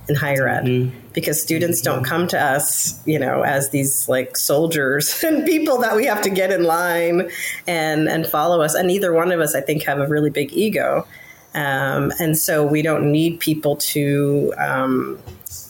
in 0.09 0.15
higher 0.15 0.49
ed 0.49 0.91
because 1.13 1.41
students 1.41 1.81
don't 1.81 2.05
come 2.05 2.27
to 2.29 2.41
us, 2.41 3.01
you 3.07 3.19
know, 3.19 3.43
as 3.43 3.71
these 3.71 4.09
like 4.09 4.37
soldiers 4.37 5.23
and 5.27 5.47
people 5.47 5.79
that 5.79 5.95
we 5.97 6.07
have 6.07 6.23
to 6.23 6.31
get 6.31 6.51
in 6.51 6.65
line 6.65 7.31
and, 7.67 8.09
and 8.09 8.27
follow 8.27 8.61
us. 8.63 8.75
And 8.75 8.89
neither 8.89 9.13
one 9.13 9.31
of 9.31 9.41
us, 9.41 9.55
I 9.55 9.61
think, 9.61 9.85
have 9.85 9.99
a 9.99 10.07
really 10.07 10.31
big 10.31 10.53
ego. 10.53 11.07
Um, 11.55 12.13
and 12.19 12.39
so 12.39 12.67
we 12.67 12.83
don't 12.83 13.13
need 13.13 13.41
people 13.41 13.77
to 13.77 14.55
um, 14.57 15.19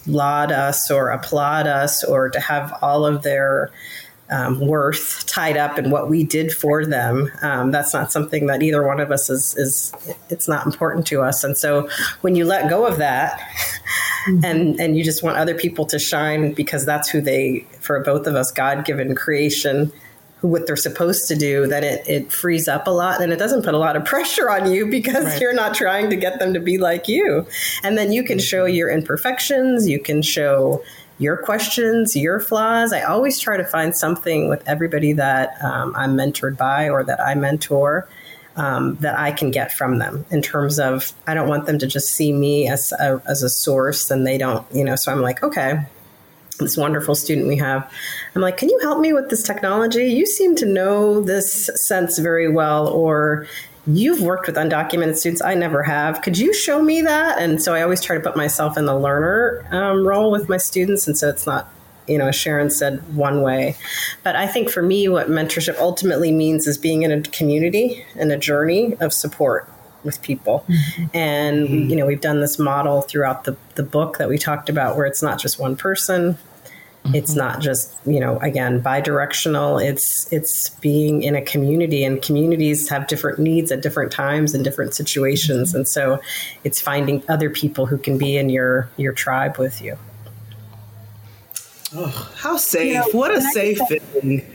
laud 0.06 0.52
us 0.52 0.90
or 0.90 1.10
applaud 1.10 1.66
us 1.66 2.04
or 2.04 2.28
to 2.30 2.40
have 2.40 2.72
all 2.82 3.04
of 3.04 3.22
their 3.22 3.72
um, 4.32 4.58
worth 4.60 5.26
tied 5.26 5.56
up 5.56 5.78
in 5.78 5.90
what 5.90 6.08
we 6.08 6.24
did 6.24 6.52
for 6.52 6.86
them. 6.86 7.30
Um, 7.42 7.70
that's 7.70 7.92
not 7.92 8.10
something 8.10 8.46
that 8.46 8.62
either 8.62 8.82
one 8.86 8.98
of 8.98 9.10
us 9.10 9.28
is, 9.28 9.56
is, 9.56 9.92
it's 10.30 10.48
not 10.48 10.64
important 10.66 11.06
to 11.08 11.20
us. 11.20 11.44
And 11.44 11.56
so 11.56 11.88
when 12.22 12.34
you 12.34 12.44
let 12.46 12.70
go 12.70 12.86
of 12.86 12.96
that 12.98 13.40
and, 14.42 14.80
and 14.80 14.96
you 14.96 15.04
just 15.04 15.22
want 15.22 15.36
other 15.36 15.54
people 15.54 15.84
to 15.86 15.98
shine 15.98 16.52
because 16.52 16.86
that's 16.86 17.08
who 17.10 17.20
they, 17.20 17.66
for 17.80 18.00
both 18.00 18.26
of 18.26 18.34
us, 18.34 18.50
God 18.50 18.84
given 18.84 19.14
creation, 19.14 19.92
who 20.38 20.48
what 20.48 20.66
they're 20.66 20.76
supposed 20.76 21.28
to 21.28 21.36
do, 21.36 21.66
then 21.66 21.84
it, 21.84 22.02
it 22.08 22.32
frees 22.32 22.66
up 22.68 22.86
a 22.86 22.90
lot 22.90 23.20
and 23.22 23.32
it 23.32 23.36
doesn't 23.36 23.62
put 23.64 23.74
a 23.74 23.78
lot 23.78 23.96
of 23.96 24.04
pressure 24.12 24.48
on 24.50 24.70
you 24.72 24.86
because 24.86 25.24
Right. 25.24 25.40
you're 25.40 25.54
not 25.54 25.74
trying 25.74 26.10
to 26.10 26.16
get 26.16 26.38
them 26.38 26.54
to 26.54 26.60
be 26.60 26.78
like 26.78 27.06
you. 27.06 27.46
And 27.84 27.98
then 27.98 28.12
you 28.12 28.24
can 28.24 28.38
show 28.38 28.64
your 28.64 28.90
imperfections, 28.90 29.88
you 29.88 30.00
can 30.00 30.22
show 30.22 30.82
your 31.22 31.36
questions, 31.36 32.16
your 32.16 32.40
flaws. 32.40 32.92
I 32.92 33.02
always 33.02 33.38
try 33.38 33.56
to 33.56 33.64
find 33.64 33.96
something 33.96 34.48
with 34.48 34.66
everybody 34.66 35.12
that 35.14 35.62
um, 35.62 35.94
I'm 35.96 36.16
mentored 36.16 36.56
by 36.56 36.88
or 36.88 37.04
that 37.04 37.20
I 37.20 37.34
mentor. 37.34 38.08
Um, 38.54 38.96
that 38.96 39.18
I 39.18 39.32
can 39.32 39.50
get 39.50 39.72
from 39.72 39.98
them 39.98 40.26
in 40.30 40.42
terms 40.42 40.78
of 40.78 41.14
I 41.26 41.32
don't 41.32 41.48
want 41.48 41.64
them 41.64 41.78
to 41.78 41.86
just 41.86 42.10
see 42.10 42.34
me 42.34 42.68
as 42.68 42.92
a, 42.92 43.22
as 43.26 43.42
a 43.42 43.48
source 43.48 44.10
and 44.10 44.26
they 44.26 44.36
don't 44.36 44.66
you 44.74 44.84
know 44.84 44.94
so 44.94 45.10
I'm 45.10 45.22
like 45.22 45.42
okay 45.42 45.86
this 46.62 46.76
wonderful 46.76 47.14
student 47.14 47.48
we 47.48 47.56
have. 47.56 47.90
I'm 48.34 48.42
like, 48.42 48.56
can 48.56 48.68
you 48.68 48.78
help 48.80 49.00
me 49.00 49.12
with 49.12 49.30
this 49.30 49.42
technology? 49.42 50.06
You 50.06 50.26
seem 50.26 50.54
to 50.56 50.66
know 50.66 51.20
this 51.20 51.70
sense 51.74 52.18
very 52.18 52.48
well, 52.48 52.88
or 52.88 53.46
you've 53.86 54.20
worked 54.20 54.46
with 54.46 54.56
undocumented 54.56 55.16
students. 55.16 55.42
I 55.42 55.54
never 55.54 55.82
have. 55.82 56.22
Could 56.22 56.38
you 56.38 56.54
show 56.54 56.82
me 56.82 57.02
that? 57.02 57.38
And 57.38 57.62
so 57.62 57.74
I 57.74 57.82
always 57.82 58.00
try 58.00 58.16
to 58.16 58.22
put 58.22 58.36
myself 58.36 58.76
in 58.78 58.86
the 58.86 58.96
learner 58.96 59.66
um, 59.70 60.06
role 60.06 60.30
with 60.30 60.48
my 60.48 60.56
students. 60.56 61.06
And 61.06 61.18
so 61.18 61.28
it's 61.28 61.46
not, 61.46 61.68
you 62.06 62.18
know, 62.18 62.28
as 62.28 62.36
Sharon 62.36 62.70
said, 62.70 63.14
one 63.14 63.42
way. 63.42 63.76
But 64.22 64.36
I 64.36 64.46
think 64.46 64.70
for 64.70 64.82
me, 64.82 65.08
what 65.08 65.28
mentorship 65.28 65.78
ultimately 65.78 66.30
means 66.32 66.66
is 66.66 66.78
being 66.78 67.02
in 67.02 67.10
a 67.10 67.22
community 67.22 68.04
and 68.16 68.30
a 68.30 68.36
journey 68.36 68.94
of 69.00 69.12
support 69.12 69.68
with 70.04 70.20
people. 70.22 70.64
And 71.14 71.90
you 71.90 71.96
know, 71.96 72.06
we've 72.06 72.20
done 72.20 72.40
this 72.40 72.58
model 72.58 73.02
throughout 73.02 73.44
the, 73.44 73.56
the 73.76 73.82
book 73.82 74.18
that 74.18 74.28
we 74.28 74.38
talked 74.38 74.68
about 74.68 74.96
where 74.96 75.06
it's 75.06 75.22
not 75.22 75.38
just 75.38 75.58
one 75.58 75.76
person. 75.76 76.38
It's 77.06 77.32
mm-hmm. 77.32 77.38
not 77.38 77.60
just, 77.60 77.94
you 78.06 78.20
know, 78.20 78.38
again, 78.38 78.80
bi-directional. 78.80 79.78
It's 79.78 80.32
it's 80.32 80.70
being 80.70 81.22
in 81.24 81.34
a 81.34 81.42
community 81.42 82.04
and 82.04 82.22
communities 82.22 82.88
have 82.90 83.08
different 83.08 83.40
needs 83.40 83.72
at 83.72 83.82
different 83.82 84.12
times 84.12 84.54
and 84.54 84.62
different 84.62 84.94
situations. 84.94 85.70
Mm-hmm. 85.70 85.78
And 85.78 85.88
so 85.88 86.20
it's 86.62 86.80
finding 86.80 87.24
other 87.28 87.50
people 87.50 87.86
who 87.86 87.98
can 87.98 88.18
be 88.18 88.36
in 88.36 88.48
your 88.50 88.88
your 88.96 89.12
tribe 89.12 89.58
with 89.58 89.82
you. 89.82 89.98
Oh, 91.94 92.32
how 92.36 92.56
safe! 92.56 92.86
You 92.86 92.94
know, 92.94 93.08
what 93.12 93.36
a 93.36 93.40
safe 93.40 93.78
just 93.78 93.90
say- 93.90 93.98
thing. 93.98 94.54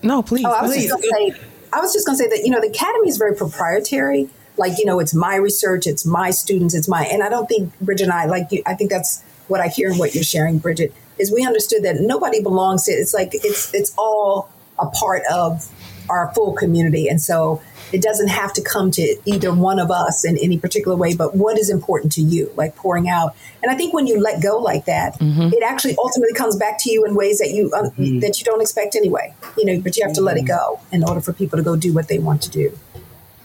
No, 0.00 0.22
please. 0.22 0.44
Oh, 0.46 0.52
I 0.52 0.62
was 0.62 0.72
please. 0.72 0.88
just 0.88 1.02
going 1.02 1.32
to 1.32 1.34
say, 1.34 1.46
I 1.72 1.80
was 1.80 1.92
just 1.92 2.06
going 2.06 2.16
to 2.16 2.22
say 2.22 2.30
that 2.30 2.44
you 2.44 2.50
know 2.50 2.60
the 2.60 2.68
academy 2.68 3.08
is 3.08 3.16
very 3.16 3.34
proprietary. 3.34 4.30
Like 4.56 4.78
you 4.78 4.84
know, 4.84 5.00
it's 5.00 5.14
my 5.14 5.36
research, 5.36 5.86
it's 5.86 6.06
my 6.06 6.30
students, 6.30 6.74
it's 6.74 6.88
my, 6.88 7.04
and 7.04 7.22
I 7.22 7.28
don't 7.28 7.46
think 7.48 7.78
Bridget 7.80 8.04
and 8.04 8.12
I 8.12 8.26
like 8.26 8.50
you. 8.50 8.62
I 8.66 8.74
think 8.74 8.90
that's 8.90 9.22
what 9.48 9.60
I 9.60 9.68
hear 9.68 9.90
and 9.90 9.98
what 9.98 10.14
you're 10.14 10.24
sharing, 10.24 10.58
Bridget, 10.58 10.92
is 11.18 11.32
we 11.32 11.44
understood 11.44 11.82
that 11.84 11.96
nobody 12.00 12.42
belongs 12.42 12.84
to. 12.84 12.92
It's 12.92 13.14
like 13.14 13.30
it's 13.32 13.72
it's 13.74 13.94
all 13.98 14.50
a 14.78 14.86
part 14.86 15.22
of 15.30 15.68
our 16.10 16.32
full 16.34 16.52
community, 16.54 17.08
and 17.08 17.20
so 17.20 17.60
it 17.92 18.02
doesn't 18.02 18.28
have 18.28 18.52
to 18.52 18.62
come 18.62 18.90
to 18.92 19.16
either 19.24 19.52
one 19.52 19.78
of 19.78 19.90
us 19.90 20.24
in 20.24 20.36
any 20.38 20.58
particular 20.58 20.96
way. 20.96 21.14
But 21.14 21.34
what 21.34 21.58
is 21.58 21.70
important 21.70 22.12
to 22.12 22.20
you, 22.20 22.52
like 22.56 22.76
pouring 22.76 23.08
out, 23.08 23.34
and 23.62 23.70
I 23.70 23.74
think 23.74 23.94
when 23.94 24.06
you 24.06 24.20
let 24.20 24.42
go 24.42 24.58
like 24.58 24.84
that, 24.86 25.18
mm-hmm. 25.18 25.52
it 25.52 25.62
actually 25.62 25.96
ultimately 25.98 26.34
comes 26.34 26.56
back 26.56 26.78
to 26.80 26.90
you 26.90 27.04
in 27.04 27.14
ways 27.14 27.38
that 27.38 27.50
you 27.50 27.72
um, 27.74 27.86
mm-hmm. 27.90 28.20
that 28.20 28.38
you 28.38 28.44
don't 28.44 28.60
expect 28.60 28.94
anyway. 28.94 29.34
You 29.56 29.64
know, 29.64 29.80
but 29.80 29.96
you 29.96 30.04
have 30.06 30.14
to 30.14 30.20
let 30.20 30.36
it 30.36 30.44
mm-hmm. 30.44 30.74
go 30.74 30.80
in 30.92 31.04
order 31.04 31.20
for 31.20 31.32
people 31.32 31.56
to 31.56 31.62
go 31.62 31.76
do 31.76 31.92
what 31.92 32.08
they 32.08 32.18
want 32.18 32.42
to 32.42 32.50
do. 32.50 32.78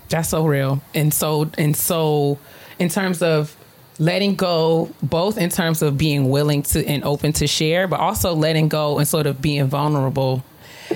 That's 0.10 0.30
so 0.30 0.46
real. 0.46 0.82
And 0.94 1.14
so 1.14 1.50
and 1.58 1.76
so 1.76 2.38
in 2.80 2.90
terms 2.90 3.22
of 3.22 3.56
letting 4.00 4.36
go, 4.36 4.90
both 5.02 5.38
in 5.38 5.50
terms 5.50 5.82
of 5.82 5.98
being 5.98 6.30
willing 6.30 6.64
to 6.64 6.86
and 6.86 7.04
open 7.04 7.34
to 7.34 7.48
share, 7.48 7.88
but 7.88 8.00
also 8.00 8.34
letting 8.34 8.70
go 8.70 8.98
and 8.98 9.08
sort 9.08 9.28
of 9.28 9.42
being 9.42 9.68
vulnerable 9.68 10.44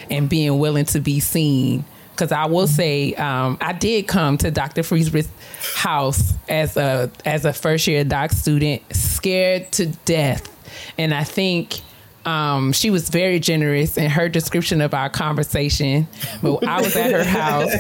and 0.10 0.30
being 0.30 0.60
willing 0.60 0.86
to 0.86 1.00
be 1.00 1.20
seen. 1.20 1.86
Because 2.12 2.32
I 2.32 2.46
will 2.46 2.68
say, 2.68 3.14
um, 3.14 3.60
I 3.62 3.74
did 3.74 4.08
come 4.08 4.40
to 4.40 4.50
Dr. 4.50 4.82
Fries 4.82 5.10
Britt's 5.10 5.30
house 5.76 6.34
as 6.50 6.76
a 6.76 7.12
as 7.26 7.46
a 7.46 7.54
first 7.54 7.86
year 7.86 8.04
doc 8.04 8.32
student, 8.32 8.82
scared 8.96 9.72
to 9.74 9.86
death, 10.06 10.50
and 10.98 11.14
I 11.14 11.24
think 11.24 11.82
um, 12.28 12.74
she 12.74 12.90
was 12.90 13.10
very 13.10 13.40
generous 13.40 13.98
in 13.98 14.10
her 14.10 14.28
description 14.28 14.82
of 14.82 14.94
our 14.94 15.10
conversation. 15.10 16.08
But 16.42 16.66
I 16.66 16.82
was 16.82 16.94
at 16.98 17.12
her 17.12 17.24
house, 17.24 17.74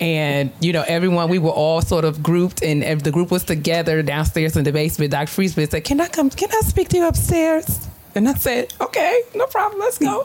and 0.00 0.50
you 0.60 0.72
know, 0.72 0.84
everyone 0.88 1.28
we 1.28 1.38
were 1.38 1.50
all 1.50 1.82
sort 1.82 2.06
of 2.06 2.22
grouped, 2.22 2.62
and 2.62 2.82
the 3.02 3.10
group 3.10 3.30
was 3.30 3.44
together 3.44 4.02
downstairs 4.02 4.56
in 4.56 4.64
the 4.64 4.72
basement. 4.72 5.10
Dr. 5.10 5.30
Fries 5.30 5.54
Britt 5.54 5.70
said, 5.70 5.84
"Can 5.84 6.00
I 6.00 6.08
come? 6.08 6.30
Can 6.30 6.48
I 6.50 6.60
speak 6.62 6.88
to 6.88 6.96
you 6.96 7.06
upstairs?" 7.06 7.86
And 8.14 8.26
I 8.26 8.34
said, 8.34 8.72
"Okay, 8.80 9.22
no 9.34 9.46
problem. 9.46 9.80
Let's 9.80 9.98
go." 9.98 10.24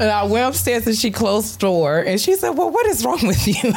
And 0.00 0.10
I 0.10 0.22
went 0.24 0.46
upstairs 0.48 0.86
and 0.86 0.94
she 0.96 1.10
closed 1.10 1.56
the 1.56 1.58
door 1.58 1.98
and 1.98 2.20
she 2.20 2.34
said, 2.36 2.50
Well, 2.50 2.70
what 2.70 2.86
is 2.86 3.04
wrong 3.04 3.18
with 3.26 3.46
you? 3.48 3.54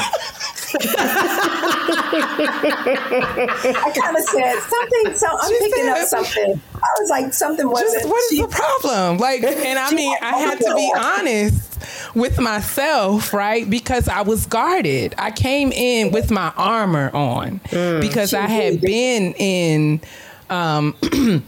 I 2.63 3.91
kind 3.95 4.17
of 4.17 4.23
said 4.23 4.59
something. 4.59 5.15
So 5.17 5.27
I'm 5.31 5.49
She 5.49 5.59
picking 5.59 5.85
said- 5.85 5.97
up 6.01 6.07
something. 6.07 6.61
I 6.75 6.87
was 6.99 7.09
like, 7.09 7.33
something 7.33 7.69
wasn't. 7.69 8.05
What 8.09 8.19
is 8.23 8.29
she- 8.37 8.41
the 8.41 8.47
problem? 8.47 9.17
Like, 9.17 9.43
and 9.43 9.79
I 9.79 9.91
mean, 9.93 10.15
I 10.21 10.37
had 10.37 10.59
to 10.59 10.73
be 10.75 10.93
honest 10.97 12.15
with 12.15 12.39
myself, 12.39 13.33
right? 13.33 13.69
Because 13.69 14.07
I 14.07 14.21
was 14.21 14.45
guarded. 14.45 15.15
I 15.17 15.31
came 15.31 15.71
in 15.71 16.11
with 16.11 16.29
my 16.31 16.51
armor 16.57 17.09
on 17.15 17.59
because 17.71 18.33
I 18.33 18.47
had 18.47 18.81
been 18.81 19.33
in 19.33 20.01
um, 20.49 20.95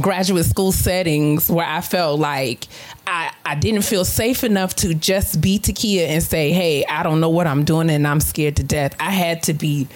graduate 0.00 0.44
school 0.44 0.72
settings 0.72 1.50
where 1.50 1.66
I 1.66 1.80
felt 1.80 2.20
like 2.20 2.66
I, 3.06 3.32
I 3.44 3.54
didn't 3.54 3.82
feel 3.82 4.04
safe 4.04 4.44
enough 4.44 4.74
to 4.76 4.94
just 4.94 5.40
be 5.40 5.58
Takia 5.58 6.08
and 6.08 6.22
say, 6.22 6.52
hey, 6.52 6.84
I 6.86 7.02
don't 7.02 7.20
know 7.20 7.30
what 7.30 7.46
I'm 7.46 7.64
doing 7.64 7.90
and 7.90 8.06
I'm 8.06 8.20
scared 8.20 8.56
to 8.56 8.64
death. 8.64 8.94
I 9.00 9.10
had 9.10 9.42
to 9.44 9.54
be 9.54 9.88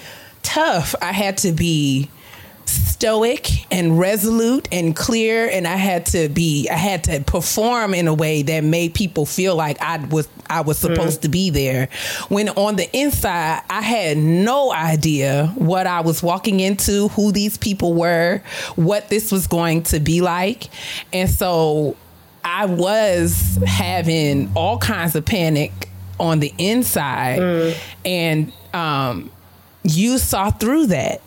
tough. 0.42 0.94
I 1.02 1.12
had 1.12 1.38
to 1.38 1.52
be 1.52 2.08
stoic 2.66 3.48
and 3.72 3.98
resolute 3.98 4.68
and 4.70 4.94
clear 4.94 5.48
and 5.48 5.66
I 5.66 5.76
had 5.76 6.06
to 6.06 6.28
be 6.28 6.68
I 6.70 6.74
had 6.76 7.04
to 7.04 7.20
perform 7.22 7.94
in 7.94 8.06
a 8.08 8.14
way 8.14 8.42
that 8.42 8.62
made 8.62 8.94
people 8.94 9.24
feel 9.26 9.56
like 9.56 9.80
I 9.80 9.98
was 10.06 10.28
I 10.48 10.60
was 10.60 10.78
supposed 10.78 11.22
to 11.22 11.28
be 11.28 11.50
there. 11.50 11.88
When 12.28 12.50
on 12.50 12.76
the 12.76 12.88
inside 12.96 13.62
I 13.70 13.80
had 13.80 14.18
no 14.18 14.72
idea 14.72 15.46
what 15.56 15.86
I 15.86 16.00
was 16.00 16.22
walking 16.22 16.60
into 16.60 17.08
who 17.08 17.32
these 17.32 17.56
people 17.56 17.94
were 17.94 18.42
what 18.76 19.08
this 19.08 19.32
was 19.32 19.46
going 19.46 19.82
to 19.84 19.98
be 20.00 20.20
like. 20.20 20.68
And 21.12 21.28
so 21.30 21.96
I 22.44 22.66
was 22.66 23.58
having 23.66 24.50
all 24.54 24.78
kinds 24.78 25.14
of 25.16 25.24
panic 25.24 25.88
on 26.18 26.40
the 26.40 26.52
inside. 26.58 27.40
And 28.04 28.52
um 28.74 29.30
you 29.82 30.18
saw 30.18 30.50
through 30.50 30.86
that 30.88 31.22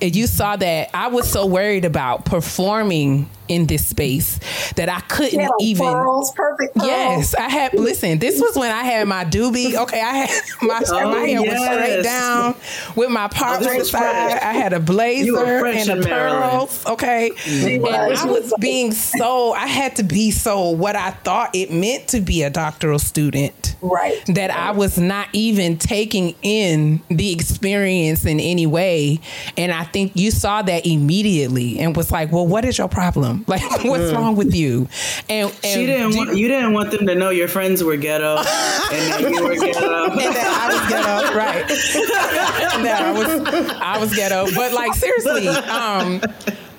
and 0.00 0.14
you 0.14 0.26
saw 0.26 0.56
that 0.56 0.90
I 0.94 1.08
was 1.08 1.30
so 1.30 1.46
worried 1.46 1.84
about 1.84 2.24
performing 2.24 3.28
in 3.50 3.66
this 3.66 3.86
space 3.86 4.38
that 4.76 4.88
I 4.88 5.00
couldn't 5.00 5.40
Yeah, 5.40 5.48
even. 5.60 5.86
pearls, 5.86 6.30
perfect 6.32 6.76
pearls. 6.76 6.86
Yes, 6.88 7.34
I 7.34 7.48
had. 7.48 7.74
Listen, 7.74 8.18
this 8.18 8.40
was 8.40 8.56
when 8.56 8.70
I 8.70 8.84
had 8.84 9.06
my 9.08 9.24
doobie. 9.24 9.74
Okay, 9.74 10.00
I 10.00 10.12
had 10.26 10.30
my, 10.62 10.80
Oh, 10.88 11.10
my 11.10 11.18
hair 11.26 11.42
was 11.42 11.50
straight 11.62 12.02
down 12.02 12.54
with 12.96 13.10
my 13.10 13.28
part 13.28 13.62
Oh, 13.62 13.70
on 13.70 13.78
the 13.78 13.84
side. 13.84 14.00
fresh. 14.00 14.42
I 14.42 14.52
had 14.52 14.72
a 14.72 14.80
blazer 14.80 15.24
You 15.26 15.34
were 15.36 15.60
fresh 15.60 15.88
and 15.88 15.98
a 15.98 16.02
the 16.02 16.08
pearls. 16.08 16.86
Okay, 16.86 17.30
and 17.46 17.86
I 17.86 18.24
was 18.26 18.54
being 18.60 18.92
so. 18.92 19.52
I 19.52 19.66
had 19.66 19.96
to 19.96 20.02
be 20.04 20.30
so 20.30 20.70
what 20.70 20.94
I 20.96 21.10
thought 21.10 21.50
it 21.54 21.72
meant 21.72 22.08
to 22.08 22.20
be 22.20 22.42
a 22.44 22.50
doctoral 22.50 22.98
student. 23.00 23.76
Right. 23.82 24.22
That 24.26 24.50
I 24.50 24.72
was 24.72 24.98
not 24.98 25.28
even 25.32 25.78
taking 25.78 26.34
in 26.42 27.00
the 27.08 27.32
experience 27.32 28.24
in 28.26 28.38
any 28.38 28.66
way, 28.66 29.20
and 29.56 29.72
I 29.72 29.84
think 29.84 30.12
you 30.14 30.30
saw 30.30 30.62
that 30.62 30.86
immediately 30.86 31.78
and 31.80 31.96
was 31.96 32.10
like, 32.12 32.30
"Well, 32.30 32.46
what 32.46 32.64
is 32.64 32.78
your 32.78 32.88
problem? 32.88 33.39
Like, 33.48 33.62
what's 33.84 34.04
Mm. 34.10 34.14
wrong 34.14 34.36
with 34.36 34.54
you?" 34.54 34.88
And, 35.28 35.48
and 35.50 35.56
She 35.64 35.86
didn't 35.86 36.12
do- 36.12 36.16
want 36.18 36.36
you 36.36 36.48
didn't 36.48 36.72
want 36.72 36.90
them 36.90 37.06
to 37.06 37.14
know 37.14 37.30
your 37.30 37.48
friends 37.48 37.82
were 37.82 37.96
ghetto 37.96 38.36
and 38.38 38.44
that 38.46 39.20
you 39.20 39.42
were 39.44 39.54
ghetto. 39.56 40.04
and 40.10 40.18
that 40.20 40.60
I 40.60 40.68
was 40.72 40.88
ghetto, 40.90 41.38
right? 41.38 42.74
and 42.74 42.84
that 42.84 43.02
I 43.02 43.12
was 43.12 43.70
I 43.80 43.98
was 43.98 44.14
ghetto. 44.14 44.46
But 44.54 44.72
like 44.72 44.94
seriously, 44.94 45.48
um, 45.48 46.20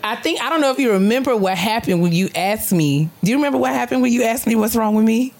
I 0.04 0.16
think 0.16 0.42
I 0.42 0.50
don't 0.50 0.62
know 0.62 0.72
if 0.72 0.80
you 0.80 0.92
remember 0.94 1.36
what 1.36 1.58
happened 1.58 2.02
when 2.02 2.12
you 2.14 2.30
asked 2.36 2.72
me. 2.74 3.10
Do 3.24 3.32
you 3.32 3.38
remember 3.38 3.58
what 3.60 3.72
happened 3.72 4.02
when 4.02 4.12
you 4.12 4.24
asked 4.24 4.48
me 4.48 4.56
what's 4.56 4.76
wrong 4.76 4.96
with 4.96 5.06
me? 5.06 5.34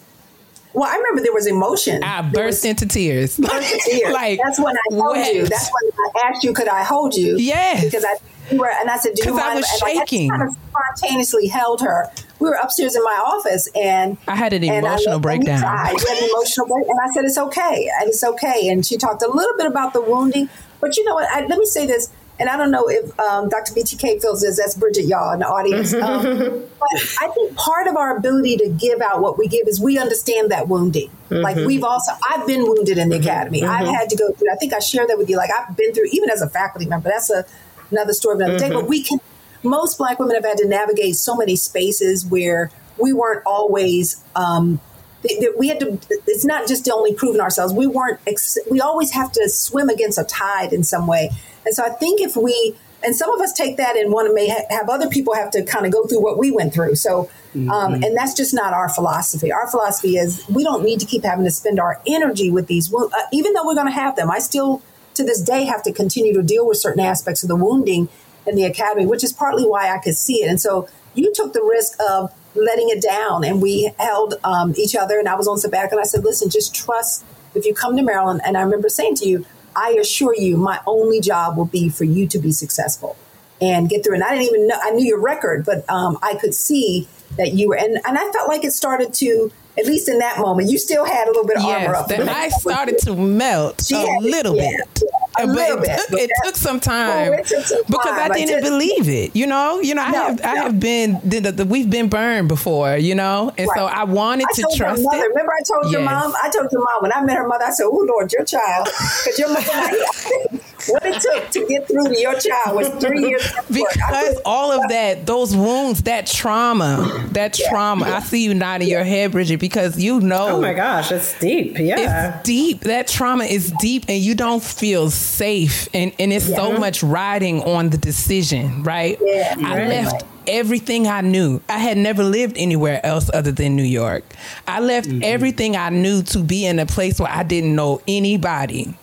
Well, 0.74 0.90
I 0.90 0.96
remember 0.96 1.22
there 1.22 1.34
was 1.34 1.48
emotion. 1.48 2.02
I 2.02 2.22
burst 2.22 2.64
into 2.64 2.86
tears. 2.86 3.38
Burst 3.38 3.74
into 3.74 3.90
tears. 3.90 4.14
like 4.22 4.40
that's 4.42 4.58
when 4.60 4.74
I 4.78 4.82
told 4.96 5.18
wet. 5.18 5.36
you. 5.36 5.46
That's 5.46 5.70
when 5.70 5.92
I 6.24 6.30
asked 6.30 6.44
you, 6.46 6.54
could 6.54 6.70
I 6.70 6.84
hold 6.84 7.14
you? 7.16 7.36
Yes. 7.38 7.84
Because 7.84 8.06
I 8.06 8.16
were, 8.58 8.70
and 8.80 8.90
I 8.90 8.98
said, 8.98 9.14
do 9.16 9.24
you 9.24 9.32
'Cause 9.32 9.40
I 9.40 9.46
mind? 9.48 9.56
was 9.58 9.70
And, 9.72 9.82
like, 9.82 10.10
shaking. 10.10 10.32
I 10.32 10.38
just 10.38 10.40
kind 10.40 10.50
of 10.50 10.98
spontaneously 10.98 11.48
held 11.48 11.82
her. 11.82 12.08
We 12.40 12.50
were 12.50 12.56
upstairs 12.56 12.96
in 12.96 13.04
my 13.04 13.22
office, 13.26 13.68
and 13.76 14.18
I 14.28 14.36
had 14.36 14.54
an 14.54 14.64
and 14.64 14.86
I 14.86 14.90
emotional 14.90 15.14
and 15.16 15.22
breakdown. 15.24 15.62
You 15.62 16.08
had 16.08 16.18
an 16.18 16.30
emotional 16.30 16.68
break, 16.68 16.88
and 16.88 17.00
I 17.08 17.14
said, 17.14 17.26
it's 17.26 17.38
okay, 17.38 17.90
and 18.00 18.10
it's 18.10 18.24
okay. 18.24 18.70
And 18.70 18.86
she 18.86 18.98
talked 18.98 19.22
a 19.22 19.30
little 19.30 19.56
bit 19.58 19.68
about 19.68 19.94
the 19.94 20.02
wounding, 20.02 20.50
but 20.80 20.98
you 20.98 21.06
know 21.06 21.14
what? 21.16 21.30
I, 21.30 21.46
let 21.46 21.58
me 21.60 21.66
say 21.66 21.86
this. 21.86 22.10
And 22.40 22.50
I 22.50 22.58
don't 22.58 22.72
know 22.72 22.86
if 22.88 23.20
um, 23.20 23.50
Dr. 23.50 23.72
BTK 23.76 24.20
feels 24.20 24.42
this. 24.42 24.58
That's 24.58 24.74
Bridget, 24.74 25.06
y'all, 25.06 25.32
in 25.32 25.40
the 25.42 25.48
audience. 25.48 25.94
Um, 26.02 26.64
but 26.80 27.04
I 27.22 27.28
think 27.28 27.56
part 27.56 27.86
of 27.86 27.96
our 27.96 28.18
ability 28.18 28.58
to 28.58 28.70
give 28.70 29.00
out 29.00 29.22
what 29.22 29.38
we 29.38 29.48
give 29.48 29.68
is 29.68 29.80
we 29.80 30.00
understand 30.00 30.50
that 30.50 30.68
wounding. 30.68 31.12
Like 31.30 31.56
Mhm. 31.56 31.68
we've 31.68 31.84
also, 31.84 32.12
I've 32.28 32.48
been 32.48 32.64
wounded 32.64 32.98
in 32.98 33.10
the 33.10 33.18
academy. 33.18 33.64
I've 33.64 33.86
Mhm. 33.86 33.94
had 33.96 34.10
to 34.10 34.16
go 34.16 34.32
through. 34.32 34.52
I 34.52 34.56
think 34.56 34.74
I 34.74 34.80
shared 34.80 35.10
that 35.10 35.20
with 35.20 35.30
you. 35.30 35.38
Like 35.38 35.52
I've 35.56 35.78
been 35.78 35.94
through, 35.94 36.08
even 36.12 36.32
as 36.32 36.42
a 36.42 36.50
faculty 36.50 36.88
member. 36.88 37.10
That's 37.10 37.30
a 37.30 37.46
another 37.92 38.14
story 38.14 38.36
of 38.36 38.42
another 38.42 38.60
day. 38.60 38.70
Mhm. 38.70 38.74
But 38.74 38.88
we 38.88 39.04
can. 39.04 39.20
Most 39.64 39.98
Black 39.98 40.18
women 40.20 40.36
have 40.36 40.46
had 40.46 40.58
to 40.58 40.68
navigate 40.68 41.16
so 41.16 41.36
many 41.36 41.56
spaces 41.56 42.26
where 42.26 42.72
we 42.98 43.14
weren't 43.14 43.44
always. 43.46 44.18
Um, 44.36 44.80
th- 45.24 45.40
th- 45.40 45.52
we 45.58 45.68
had 45.68 45.80
to. 45.82 46.00
It's 46.28 46.46
not 46.46 46.68
just 46.68 46.90
only 46.90 47.14
proving 47.14 47.42
ourselves. 47.42 47.74
We 47.74 47.88
weren't. 47.88 48.20
Ex- 48.26 48.58
we 48.70 48.82
always 48.82 49.12
have 49.12 49.32
to 49.34 49.48
swim 49.50 49.90
against 49.90 50.18
a 50.18 50.24
tide 50.24 50.74
in 50.74 50.84
some 50.84 51.06
way. 51.08 51.30
And 51.66 51.76
so 51.76 51.84
I 51.84 51.90
think 51.90 52.22
if 52.22 52.36
we 52.36 52.76
and 53.04 53.16
some 53.16 53.34
of 53.34 53.42
us 53.42 53.52
take 53.54 53.78
that 53.78 53.98
and 53.98 54.12
want 54.12 54.28
to 54.28 54.34
may 54.34 54.48
ha- 54.48 54.66
have 54.70 54.88
other 54.88 55.08
people 55.08 55.34
have 55.34 55.50
to 55.52 55.64
kind 55.64 55.86
of 55.88 55.92
go 55.92 56.06
through 56.06 56.22
what 56.22 56.38
we 56.38 56.52
went 56.52 56.72
through. 56.72 56.94
So, 56.96 57.30
um, 57.72 57.96
and 57.96 58.16
that's 58.16 58.36
just 58.36 58.54
not 58.54 58.74
our 58.74 58.90
philosophy. 58.90 59.52
Our 59.52 59.68
philosophy 59.68 60.18
is 60.18 60.44
we 60.48 60.64
don't 60.64 60.84
need 60.84 61.00
to 61.00 61.06
keep 61.08 61.24
having 61.24 61.44
to 61.46 61.50
spend 61.52 61.80
our 61.80 62.00
energy 62.06 62.52
with 62.52 62.68
these, 62.68 62.94
uh, 62.94 63.08
even 63.34 63.54
though 63.54 63.66
we're 63.66 63.74
going 63.74 63.88
to 63.88 63.92
have 63.92 64.16
them. 64.16 64.30
I 64.30 64.38
still, 64.38 64.84
to 65.16 65.24
this 65.24 65.42
day, 65.42 65.66
have 65.66 65.84
to 65.84 65.92
continue 65.92 66.34
to 66.34 66.44
deal 66.44 66.68
with 66.68 66.78
certain 66.78 67.02
aspects 67.02 67.44
of 67.44 67.50
the 67.50 67.56
wounding 67.56 68.10
in 68.48 68.56
the 68.56 68.64
academy, 68.64 69.06
which 69.06 69.24
is 69.24 69.34
partly 69.34 69.66
why 69.66 69.94
I 69.94 70.00
could 70.00 70.16
see 70.16 70.44
it. 70.44 70.50
And 70.50 70.60
so 70.60 70.88
you 71.14 71.32
took 71.34 71.54
the 71.54 71.64
risk 71.64 71.98
of 72.10 72.34
letting 72.56 72.90
it 72.90 73.02
down, 73.02 73.44
and 73.44 73.62
we 73.62 73.92
held 73.98 74.36
um, 74.44 74.74
each 74.78 74.96
other. 74.96 75.20
And 75.20 75.28
I 75.28 75.36
was 75.36 75.48
on 75.48 75.58
sabbatical, 75.58 75.98
and 75.98 76.06
I 76.06 76.08
said, 76.08 76.24
"Listen, 76.24 76.50
just 76.50 76.74
trust. 76.74 77.24
If 77.54 77.66
you 77.66 77.74
come 77.74 77.96
to 77.98 78.04
Maryland," 78.04 78.42
and 78.46 78.58
I 78.58 78.62
remember 78.62 78.90
saying 78.90 79.16
to 79.16 79.26
you, 79.26 79.46
"I 79.76 79.98
assure 80.00 80.36
you, 80.36 80.58
my 80.58 80.80
only 80.88 81.20
job 81.20 81.58
will 81.58 81.66
be 81.66 81.90
for 81.90 82.04
you 82.04 82.28
to 82.28 82.40
be 82.40 82.52
successful." 82.52 83.16
and 83.62 83.88
get 83.88 84.04
through. 84.04 84.16
And 84.16 84.24
I 84.24 84.32
didn't 84.32 84.48
even 84.48 84.68
know, 84.68 84.78
I 84.82 84.90
knew 84.90 85.06
your 85.06 85.22
record, 85.22 85.66
but 85.66 85.88
um, 85.88 86.18
I 86.24 86.36
could 86.36 86.56
see 86.56 87.08
that 87.38 87.54
you 87.54 87.70
were, 87.70 87.78
and, 87.78 88.00
and 88.06 88.18
I 88.18 88.32
felt 88.32 88.50
like 88.50 88.66
it 88.66 88.74
started 88.74 89.14
to, 89.16 89.52
at 89.78 89.86
least 89.86 90.10
in 90.10 90.20
that 90.20 90.38
moment, 90.40 90.70
you 90.70 90.78
still 90.78 91.06
had 91.06 91.28
a 91.28 91.32
little 91.32 91.46
bit 91.46 91.58
of 91.58 91.64
armor 91.64 91.86
Yes, 91.86 91.96
up. 92.02 92.08
that 92.10 92.28
I 92.30 92.50
started 92.50 92.98
to 93.00 93.16
melt 93.16 93.84
She 93.86 93.96
a 93.96 94.20
little 94.20 94.56
yeah, 94.56 94.72
bit. 94.78 95.04
a 95.40 95.46
but 95.46 95.48
little 95.48 95.78
it, 95.78 95.82
bit, 95.86 96.00
took, 96.10 96.20
it 96.20 96.30
took 96.44 96.56
some 96.58 96.76
oh, 96.78 96.80
time 96.80 97.34
Oh, 97.34 97.38
took 97.44 97.66
some 97.66 97.82
because 97.88 98.06
time. 98.06 98.20
I 98.20 98.26
I 98.26 98.30
didn't 98.38 98.50
just- 98.62 98.64
believe 98.72 99.08
it. 99.10 99.36
You 99.36 99.48
know, 99.48 99.80
you 99.80 99.96
know, 99.96 100.02
I 100.04 100.12
No, 100.12 100.24
have 100.26 100.42
I 100.42 100.56
have 100.58 100.80
been 100.80 101.20
the, 101.24 101.40
the, 101.40 101.52
the- 101.54 101.66
we've 101.66 101.90
been 101.90 102.10
burned 102.10 102.48
before. 102.50 102.98
You 102.98 103.16
know, 103.16 103.52
and 103.58 103.70
so 103.76 103.86
I 103.86 104.04
wanted 104.04 104.48
I 104.50 104.54
to 104.56 104.68
trust 104.76 105.04
mother, 105.04 105.18
it. 105.24 105.30
Remember, 105.30 105.52
I 105.54 105.64
told 105.64 105.92
your 105.92 106.02
mom. 106.02 106.34
I 106.44 106.50
told 106.50 106.72
your 106.72 106.82
mom 106.82 107.02
when 107.04 107.14
I 107.14 107.22
met 107.24 107.38
her 107.38 107.48
mother. 107.48 107.64
I 107.66 107.72
said, 107.72 107.86
"Oh 107.86 108.06
Lord, 108.08 108.32
your 108.34 108.44
child," 108.44 108.88
because 109.24 109.40
your 109.40 109.50
mother. 109.54 110.60
Like, 110.90 111.04
what 111.04 111.06
it 111.06 111.22
took 111.22 111.50
to 111.52 111.68
get 111.68 111.88
through 111.88 112.06
to 112.06 112.20
your 112.20 112.40
child 112.40 112.76
was 112.76 112.90
three 113.04 113.28
years. 113.28 113.46
of 113.58 113.70
work. 113.76 113.88
I 114.04 114.22
because 114.22 114.42
all 114.46 114.72
of 114.72 114.90
that, 114.90 115.26
those 115.26 115.56
wounds, 115.56 116.04
that 116.04 116.26
trauma, 116.28 117.28
that 117.32 117.54
trauma. 117.54 118.06
I 118.06 118.20
see 118.22 118.44
you 118.44 118.54
nodding 118.54 118.88
your 118.88 119.04
head, 119.04 119.32
Bridget, 119.32 119.60
because 119.60 120.02
you 120.02 120.20
know. 120.20 120.48
Oh 120.58 120.62
my 120.62 120.74
gosh, 120.74 121.12
it's 121.12 121.38
deep. 121.40 121.78
Yeah. 121.78 122.36
It's 122.38 122.44
deep. 122.44 122.82
That 122.82 123.08
trauma 123.08 123.46
is 123.46 123.72
deep, 123.80 124.06
and 124.08 124.22
you 124.22 124.36
don't 124.36 124.64
feel 124.64 125.10
safe, 125.10 125.88
and 125.94 126.12
and 126.20 126.34
it's 126.34 126.48
so 126.48 126.78
much 126.78 127.04
riding 127.04 127.62
on 127.64 127.90
the 127.90 127.98
decision, 127.98 128.84
right? 128.84 129.18
Yeah. 129.22 129.56
I 129.60 129.78
Right. 129.82 129.88
left 129.90 130.26
everything 130.48 131.08
I 131.08 131.22
knew. 131.22 131.62
I 131.70 131.78
had 131.78 131.98
never 131.98 132.24
lived 132.24 132.58
anywhere 132.58 133.04
else 133.06 133.30
other 133.34 133.52
than 133.52 133.76
New 133.76 133.84
York. 133.84 134.24
I 134.68 134.80
left 134.80 135.08
mm-hmm. 135.08 135.24
everything 135.24 135.76
I 135.76 135.90
knew 135.90 136.24
to 136.24 136.40
be 136.44 136.66
in 136.66 136.80
a 136.80 136.86
place 136.86 137.20
where 137.20 137.32
I 137.32 137.44
didn't 137.44 137.76
know 137.76 138.02
anybody. 138.08 138.94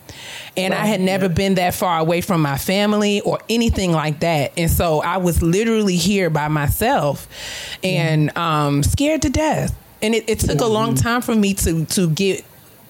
And 0.59 0.73
I 0.73 0.85
had 0.85 1.01
never 1.01 1.29
been 1.29 1.55
that 1.55 1.73
far 1.73 1.99
away 1.99 2.21
from 2.21 2.41
my 2.41 2.57
family 2.57 3.21
or 3.21 3.39
anything 3.49 3.91
like 3.91 4.19
that. 4.19 4.53
And 4.57 4.69
so 4.69 5.01
I 5.01 5.17
was 5.17 5.41
literally 5.41 5.95
here 5.95 6.29
by 6.29 6.47
myself 6.47 7.27
and 7.83 8.35
um, 8.37 8.83
scared 8.83 9.21
to 9.23 9.29
death. 9.29 9.77
And 10.01 10.15
it, 10.15 10.29
it 10.29 10.39
took 10.39 10.61
a 10.61 10.65
long 10.67 10.95
time 10.95 11.21
for 11.21 11.35
me 11.35 11.53
to 11.55 11.85
to 11.85 12.09
get 12.09 12.43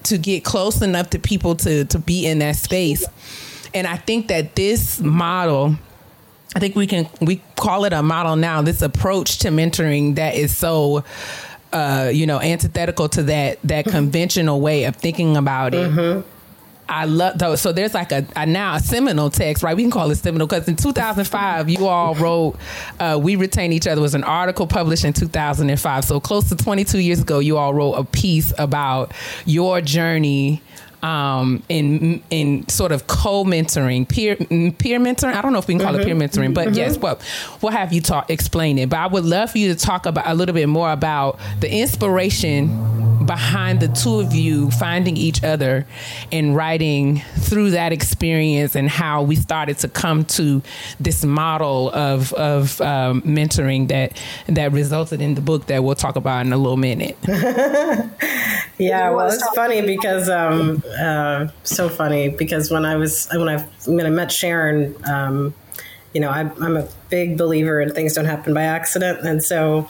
to 0.04 0.18
get 0.18 0.44
close 0.44 0.80
enough 0.82 1.10
to 1.10 1.18
people 1.18 1.56
to 1.56 1.84
to 1.86 1.98
be 1.98 2.26
in 2.26 2.38
that 2.40 2.56
space. 2.56 3.04
And 3.74 3.86
I 3.86 3.96
think 3.96 4.28
that 4.28 4.54
this 4.56 5.00
model 5.00 5.76
I 6.54 6.58
think 6.58 6.74
we 6.74 6.86
can 6.86 7.08
we 7.20 7.42
call 7.56 7.84
it 7.84 7.92
a 7.92 8.02
model 8.02 8.36
now. 8.36 8.62
This 8.62 8.82
approach 8.82 9.38
to 9.38 9.48
mentoring 9.48 10.16
that 10.16 10.34
is 10.34 10.56
so 10.56 11.04
uh, 11.72 12.10
you 12.12 12.26
know 12.26 12.40
antithetical 12.40 13.08
to 13.10 13.22
that 13.24 13.58
that 13.62 13.84
conventional 13.84 14.60
way 14.60 14.84
of 14.84 14.96
thinking 14.96 15.36
about 15.36 15.74
it. 15.74 16.24
I 16.90 17.04
love 17.04 17.38
those. 17.38 17.60
So 17.60 17.72
there's 17.72 17.94
like 17.94 18.10
a, 18.10 18.26
a 18.34 18.44
now 18.44 18.74
a 18.74 18.80
seminal 18.80 19.30
text, 19.30 19.62
right? 19.62 19.76
We 19.76 19.84
can 19.84 19.92
call 19.92 20.10
it 20.10 20.16
seminal 20.16 20.48
because 20.48 20.66
in 20.66 20.74
2005 20.74 21.70
you 21.70 21.86
all 21.86 22.16
wrote 22.16 22.56
uh, 22.98 23.18
"We 23.22 23.36
Retain 23.36 23.72
Each 23.72 23.86
Other" 23.86 24.00
was 24.00 24.16
an 24.16 24.24
article 24.24 24.66
published 24.66 25.04
in 25.04 25.12
2005. 25.12 26.04
So 26.04 26.18
close 26.18 26.48
to 26.48 26.56
22 26.56 26.98
years 26.98 27.20
ago, 27.20 27.38
you 27.38 27.58
all 27.58 27.72
wrote 27.72 27.92
a 27.94 28.04
piece 28.04 28.52
about 28.58 29.12
your 29.46 29.80
journey 29.80 30.62
um, 31.02 31.62
in 31.68 32.22
in 32.30 32.68
sort 32.68 32.90
of 32.90 33.06
co-mentoring, 33.06 34.08
peer 34.08 34.34
peer 34.36 34.98
mentoring. 34.98 35.34
I 35.34 35.42
don't 35.42 35.52
know 35.52 35.60
if 35.60 35.68
we 35.68 35.74
can 35.74 35.82
call 35.82 35.94
it 35.94 36.04
peer 36.04 36.16
mentoring, 36.16 36.52
but 36.52 36.74
yes, 36.74 36.98
what 36.98 37.22
what 37.60 37.72
have 37.72 37.92
you 37.92 38.00
taught? 38.00 38.30
Explain 38.30 38.78
it. 38.78 38.88
But 38.88 38.98
I 38.98 39.06
would 39.06 39.24
love 39.24 39.52
for 39.52 39.58
you 39.58 39.72
to 39.72 39.78
talk 39.78 40.06
about 40.06 40.26
a 40.26 40.34
little 40.34 40.54
bit 40.54 40.68
more 40.68 40.90
about 40.90 41.38
the 41.60 41.72
inspiration 41.72 43.09
behind 43.30 43.78
the 43.78 43.86
two 43.86 44.18
of 44.18 44.34
you 44.34 44.68
finding 44.72 45.16
each 45.16 45.44
other 45.44 45.86
and 46.32 46.56
writing 46.56 47.22
through 47.36 47.70
that 47.70 47.92
experience 47.92 48.74
and 48.74 48.90
how 48.90 49.22
we 49.22 49.36
started 49.36 49.78
to 49.78 49.86
come 49.86 50.24
to 50.24 50.60
this 50.98 51.24
model 51.24 51.90
of 51.90 52.32
of 52.32 52.80
um, 52.80 53.22
mentoring 53.22 53.86
that 53.86 54.20
that 54.48 54.72
resulted 54.72 55.20
in 55.20 55.36
the 55.36 55.40
book 55.40 55.66
that 55.66 55.84
we'll 55.84 55.94
talk 55.94 56.16
about 56.16 56.44
in 56.44 56.52
a 56.52 56.56
little 56.56 56.76
minute. 56.76 57.16
Yeah, 58.80 59.10
well, 59.10 59.28
it's 59.30 59.46
funny 59.50 59.82
because 59.82 60.30
um, 60.30 60.82
uh, 60.98 61.48
so 61.64 61.90
funny 61.90 62.30
because 62.30 62.70
when 62.70 62.86
I 62.86 62.96
was 62.96 63.28
when 63.30 63.46
I 63.46 63.58
when 63.86 64.06
I 64.06 64.08
met 64.08 64.32
Sharon, 64.32 64.96
um, 65.06 65.54
you 66.14 66.20
know, 66.22 66.30
I, 66.30 66.50
I'm 66.62 66.78
a 66.78 66.88
big 67.10 67.36
believer 67.36 67.82
in 67.82 67.92
things 67.92 68.14
don't 68.14 68.24
happen 68.24 68.54
by 68.54 68.62
accident, 68.62 69.20
and 69.20 69.44
so 69.44 69.86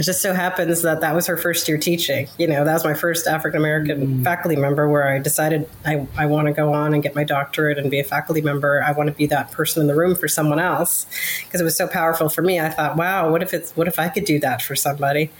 it 0.00 0.04
just 0.04 0.22
so 0.22 0.32
happens 0.32 0.80
that 0.80 1.02
that 1.02 1.14
was 1.14 1.26
her 1.26 1.36
first 1.36 1.68
year 1.68 1.76
teaching. 1.76 2.26
You 2.38 2.46
know, 2.46 2.64
that 2.64 2.72
was 2.72 2.84
my 2.84 2.94
first 2.94 3.26
African 3.26 3.60
American 3.60 4.24
faculty 4.24 4.56
member 4.56 4.88
where 4.88 5.06
I 5.06 5.18
decided 5.18 5.68
I, 5.84 6.06
I 6.16 6.24
want 6.24 6.46
to 6.46 6.54
go 6.54 6.72
on 6.72 6.94
and 6.94 7.02
get 7.02 7.14
my 7.14 7.22
doctorate 7.22 7.78
and 7.78 7.90
be 7.90 8.00
a 8.00 8.04
faculty 8.04 8.40
member. 8.40 8.82
I 8.82 8.92
want 8.92 9.08
to 9.08 9.12
be 9.12 9.26
that 9.26 9.52
person 9.52 9.82
in 9.82 9.88
the 9.88 9.94
room 9.94 10.14
for 10.14 10.26
someone 10.26 10.58
else 10.58 11.04
because 11.44 11.60
it 11.60 11.64
was 11.64 11.76
so 11.76 11.86
powerful 11.86 12.30
for 12.30 12.40
me. 12.40 12.58
I 12.58 12.70
thought, 12.70 12.96
wow, 12.96 13.30
what 13.30 13.42
if 13.42 13.52
it's 13.52 13.72
what 13.72 13.88
if 13.88 13.98
I 13.98 14.08
could 14.08 14.24
do 14.24 14.40
that 14.40 14.62
for 14.62 14.74
somebody? 14.74 15.30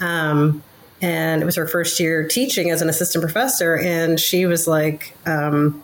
Um, 0.00 0.62
and 1.02 1.42
it 1.42 1.44
was 1.44 1.56
her 1.56 1.68
first 1.68 2.00
year 2.00 2.26
teaching 2.26 2.70
as 2.70 2.80
an 2.80 2.88
assistant 2.88 3.20
professor, 3.20 3.76
and 3.76 4.18
she 4.18 4.46
was 4.46 4.66
like. 4.66 5.14
Um, 5.26 5.82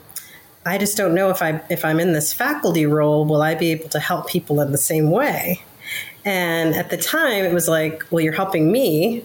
I 0.65 0.79
just 0.79 0.97
don't 0.97 1.13
know 1.13 1.29
if 1.29 1.43
I 1.43 1.61
if 1.71 1.85
I'm 1.85 1.99
in 1.99 2.13
this 2.13 2.33
faculty 2.33 2.87
role, 2.87 3.25
will 3.25 3.43
I 3.43 3.57
be 3.57 3.73
able 3.73 3.89
to 3.89 3.99
help 3.99 4.29
people 4.29 4.61
in 4.61 4.71
the 4.71 4.79
same 4.79 5.11
way? 5.11 5.61
And 6.25 6.75
at 6.75 6.91
the 6.91 6.97
time, 6.97 7.45
it 7.45 7.53
was 7.53 7.69
like, 7.69 8.05
well, 8.11 8.21
you're 8.21 8.33
helping 8.33 8.71
me, 8.71 9.25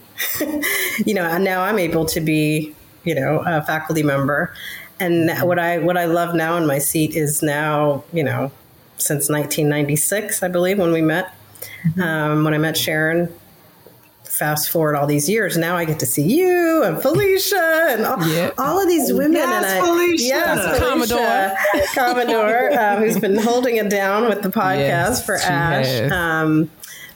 you 1.06 1.14
know. 1.14 1.24
And 1.24 1.44
now 1.44 1.62
I'm 1.62 1.78
able 1.78 2.06
to 2.06 2.20
be, 2.20 2.74
you 3.04 3.14
know, 3.14 3.44
a 3.46 3.62
faculty 3.62 4.04
member. 4.04 4.54
And 5.00 5.30
what 5.48 5.60
I 5.60 5.78
what 5.78 5.96
I 5.96 6.06
love 6.06 6.34
now 6.34 6.58
in 6.58 6.66
my 6.66 6.80
seat 6.80 7.16
is 7.16 7.44
now, 7.44 8.04
you 8.12 8.24
know, 8.24 8.52
since 8.98 9.30
1996, 9.30 10.42
I 10.42 10.48
believe, 10.48 10.80
when 10.80 10.92
we 10.92 11.02
met. 11.02 11.34
Um, 12.02 12.44
when 12.44 12.54
I 12.54 12.58
met 12.58 12.76
Sharon, 12.76 13.32
fast 14.24 14.70
forward 14.70 14.96
all 14.96 15.08
these 15.08 15.30
years, 15.30 15.58
now 15.58 15.76
I 15.76 15.86
get 15.86 16.00
to 16.00 16.06
see 16.06 16.24
you 16.24 16.84
and 16.84 17.02
Felicia 17.02 17.88
and 17.92 18.06
all, 18.06 18.22
all 18.58 18.82
of 18.82 18.88
these 18.88 19.12
women. 19.14 19.34
Yes, 19.34 19.56
and 19.56 19.66
I, 19.66 19.86
Felicia. 19.86 20.24
Yes, 20.24 20.80
Felicia, 20.80 21.56
Commodore, 21.96 22.80
um, 22.80 23.00
who's 23.00 23.20
been 23.20 23.38
holding 23.38 23.78
it 23.78 23.90
down 23.90 24.28
with 24.28 24.42
the 24.42 24.50
podcast 24.50 24.78
Yes, 24.78 25.26
for 25.26 25.38
ASHE. 25.38 26.12
Um, 26.12 26.70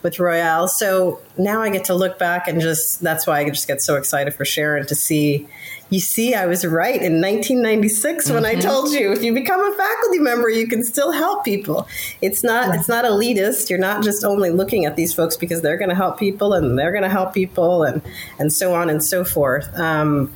with 0.03 0.19
Royale. 0.19 0.67
So 0.67 1.19
now 1.37 1.61
I 1.61 1.69
get 1.69 1.85
to 1.85 1.93
look 1.93 2.17
back 2.19 2.47
and 2.47 2.59
just 2.61 3.01
that's 3.01 3.27
why 3.27 3.39
I 3.39 3.49
just 3.49 3.67
get 3.67 3.81
so 3.81 3.95
excited 3.95 4.33
for 4.33 4.45
Sharon 4.45 4.85
to 4.87 4.95
see 4.95 5.47
you 5.89 5.99
see 5.99 6.33
I 6.33 6.45
was 6.45 6.65
right 6.65 7.01
in 7.01 7.19
1996 7.19 8.29
when 8.31 8.45
I 8.45 8.55
Mhm. 8.55 8.61
told 8.61 8.91
you 8.91 9.11
if 9.11 9.23
you 9.23 9.33
become 9.33 9.59
a 9.61 9.75
faculty 9.75 10.19
member 10.19 10.47
you 10.49 10.65
can 10.67 10.83
still 10.83 11.11
help 11.11 11.43
people. 11.43 11.87
It's 12.21 12.43
not 12.43 12.73
it's 12.75 12.87
not 12.87 13.03
elitist. 13.05 13.69
You're 13.69 13.79
not 13.79 14.03
just 14.03 14.23
only 14.23 14.49
looking 14.51 14.85
at 14.85 14.95
these 14.95 15.13
folks 15.13 15.35
because 15.35 15.61
they're 15.61 15.77
going 15.77 15.89
to 15.89 15.95
help 15.95 16.17
people 16.17 16.53
and 16.53 16.77
they're 16.79 16.91
going 16.91 17.03
to 17.03 17.09
help 17.09 17.33
people 17.33 17.83
and 17.83 18.01
and 18.39 18.53
so 18.53 18.73
on 18.73 18.89
and 18.89 19.03
so 19.03 19.23
forth. 19.25 19.67
Um, 19.77 20.31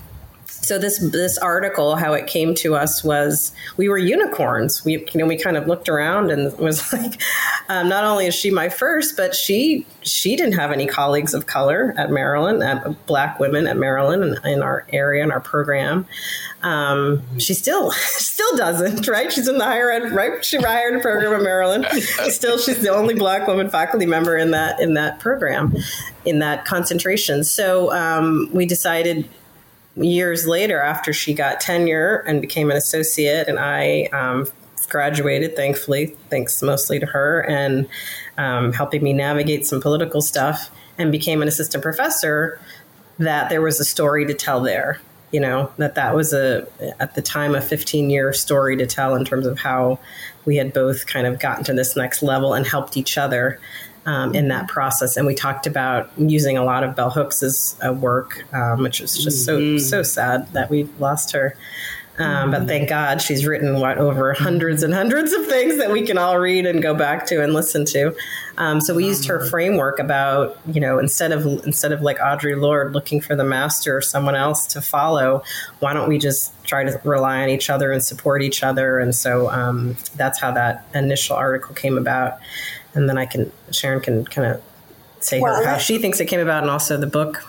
so 0.66 0.80
this 0.80 0.98
this 0.98 1.38
article, 1.38 1.96
how 1.96 2.14
it 2.14 2.26
came 2.26 2.56
to 2.56 2.76
us 2.76 3.04
was 3.04 3.52
we 3.78 3.88
were 3.88 4.00
unicorns. 4.00 4.84
We 4.84 4.94
you 4.94 5.20
know 5.20 5.28
we 5.28 5.38
kind 5.38 5.58
of 5.58 5.68
looked 5.68 5.88
around 5.88 6.32
and 6.32 6.58
was 6.58 6.92
like, 6.92 7.22
um, 7.70 7.88
not 7.88 8.04
only 8.04 8.26
is 8.26 8.34
she 8.34 8.50
my 8.50 8.70
first, 8.70 9.16
but 9.16 9.36
she 9.36 9.86
she 10.02 10.36
didn't 10.36 10.56
have 10.56 10.72
any 10.72 10.88
colleagues 10.88 11.34
of 11.36 11.46
color 11.46 11.94
at 11.98 12.10
Maryland, 12.10 12.64
at 12.64 13.06
black 13.06 13.40
women 13.40 13.68
at 13.68 13.78
Maryland 13.78 14.24
in, 14.24 14.52
in 14.52 14.62
our 14.64 14.88
area 14.92 15.24
in 15.24 15.32
our 15.32 15.40
program. 15.40 16.08
Um, 16.64 17.22
she 17.38 17.54
still 17.54 17.92
still 17.92 18.58
doesn't, 18.58 19.08
right? 19.08 19.32
She's 19.32 19.48
in 19.48 19.60
the 19.60 19.66
higher 19.66 19.92
ed, 19.92 20.12
right? 20.12 20.44
She 20.44 20.58
higher 20.58 20.96
ed 20.96 21.02
program 21.04 21.34
at 21.34 21.44
Maryland. 21.44 21.86
Still, 22.30 22.58
she's 22.58 22.80
the 22.80 22.90
only 22.90 23.14
black 23.14 23.48
woman 23.48 23.70
faculty 23.70 24.08
member 24.08 24.36
in 24.36 24.50
that 24.52 24.80
in 24.80 24.96
that 24.96 25.20
program, 25.20 25.76
in 26.26 26.40
that 26.40 26.66
concentration. 26.66 27.44
So 27.44 27.94
um, 27.94 28.50
we 28.52 28.66
decided 28.66 29.30
years 29.98 30.48
later, 30.48 30.82
after 30.82 31.14
she 31.14 31.34
got 31.34 31.60
tenure 31.60 32.18
and 32.28 32.42
became 32.42 32.70
an 32.72 32.78
associate, 32.78 33.48
and 33.48 33.60
I 33.60 34.04
um, 34.14 34.48
graduated, 34.90 35.56
thankfully, 35.56 36.16
thanks 36.30 36.62
mostly 36.62 37.00
to 37.00 37.06
her 37.06 37.42
and 37.42 37.88
um, 38.38 38.74
helping 38.74 39.04
me 39.04 39.14
navigate 39.14 39.66
some 39.66 39.82
political 39.82 40.22
stuff, 40.22 40.70
and 40.98 41.12
became 41.12 41.42
an 41.42 41.48
assistant 41.48 41.84
professor. 41.84 42.60
That 43.18 43.50
there 43.50 43.62
was 43.62 43.80
a 43.80 43.86
story 43.86 44.26
to 44.26 44.34
tell 44.34 44.62
there. 44.62 45.00
You 45.32 45.40
know 45.42 45.72
that 45.78 45.96
that 45.96 46.16
was 46.16 46.34
a 46.34 46.68
at 47.00 47.16
the 47.16 47.22
time 47.22 47.56
a 47.56 47.62
15 47.62 48.10
year 48.10 48.32
story 48.32 48.78
to 48.78 48.86
tell 48.86 49.16
in 49.16 49.26
terms 49.26 49.46
of 49.46 49.60
how 49.60 50.00
we 50.46 50.58
had 50.58 50.72
both 50.72 51.08
kind 51.08 51.28
of 51.28 51.40
gotten 51.40 51.64
to 51.66 51.74
this 51.74 51.96
next 51.96 52.24
level 52.24 52.54
and 52.54 52.66
helped 52.66 52.96
each 52.96 53.18
other 53.18 53.60
um, 54.06 54.36
in 54.36 54.48
that 54.50 54.68
process. 54.68 55.18
And 55.18 55.26
we 55.26 55.36
talked 55.36 55.68
about 55.68 56.10
using 56.18 56.58
a 56.58 56.64
lot 56.64 56.84
of 56.84 56.96
Bell 56.96 57.10
Hooks's 57.10 57.76
uh, 57.86 57.94
work, 57.94 58.46
um, 58.54 58.84
which 58.84 59.02
is 59.02 59.18
just 59.18 59.46
so 59.46 59.78
so 59.78 60.04
sad 60.04 60.52
that 60.54 60.70
we 60.70 60.84
lost 61.00 61.32
her. 61.32 61.56
Um, 62.18 62.52
But 62.52 62.66
thank 62.66 62.88
God 62.88 63.22
she's 63.22 63.46
written 63.46 63.82
what 63.82 63.98
over 63.98 64.32
hundreds 64.32 64.84
and 64.84 64.94
hundreds 64.94 65.34
of 65.34 65.48
things 65.48 65.78
that 65.78 65.92
we 65.92 66.04
can 66.04 66.18
all 66.18 66.40
read 66.40 66.66
and 66.66 66.82
go 66.82 66.94
back 66.94 67.26
to 67.28 67.44
and 67.44 67.54
listen 67.54 67.84
to. 67.88 68.16
Um, 68.58 68.80
so 68.80 68.96
we 68.96 69.06
used 69.06 69.26
her 69.26 69.46
framework 69.48 70.00
about 70.00 70.58
you 70.72 70.80
know 70.80 70.98
instead 70.98 71.34
of 71.34 71.46
instead 71.66 71.92
of 71.92 72.02
like 72.02 72.18
Audre 72.20 72.58
Lorde 72.58 72.94
looking 72.94 73.20
for 73.20 73.36
the 73.36 73.44
master 73.44 73.98
or 73.98 74.02
someone 74.02 74.36
else 74.36 74.66
to 74.68 74.82
follow, 74.82 75.44
why 75.80 75.94
don't 75.94 76.08
we 76.08 76.18
just 76.18 76.54
try 76.64 76.86
to 76.86 77.02
rely 77.04 77.44
on 77.44 77.50
each 77.50 77.70
other 77.70 77.92
and 77.92 78.02
support 78.02 78.42
each 78.42 78.64
other? 78.64 78.98
And 78.98 79.14
so 79.14 79.50
um, 79.50 79.98
that's 80.16 80.40
how 80.40 80.52
that 80.52 80.86
initial 80.94 81.36
article 81.36 81.76
came 81.76 81.98
about. 81.98 82.40
And 82.96 83.08
then 83.08 83.18
I 83.18 83.26
can 83.26 83.52
Sharon 83.72 84.02
can 84.02 84.26
kind 84.26 84.48
of 84.54 84.62
say 85.20 85.40
Well, 85.40 85.64
how 85.64 85.78
she 85.78 85.98
thinks 85.98 86.20
it 86.20 86.26
came 86.26 86.40
about 86.40 86.64
and 86.64 86.72
also 86.72 86.98
the 86.98 87.08
book. 87.08 87.44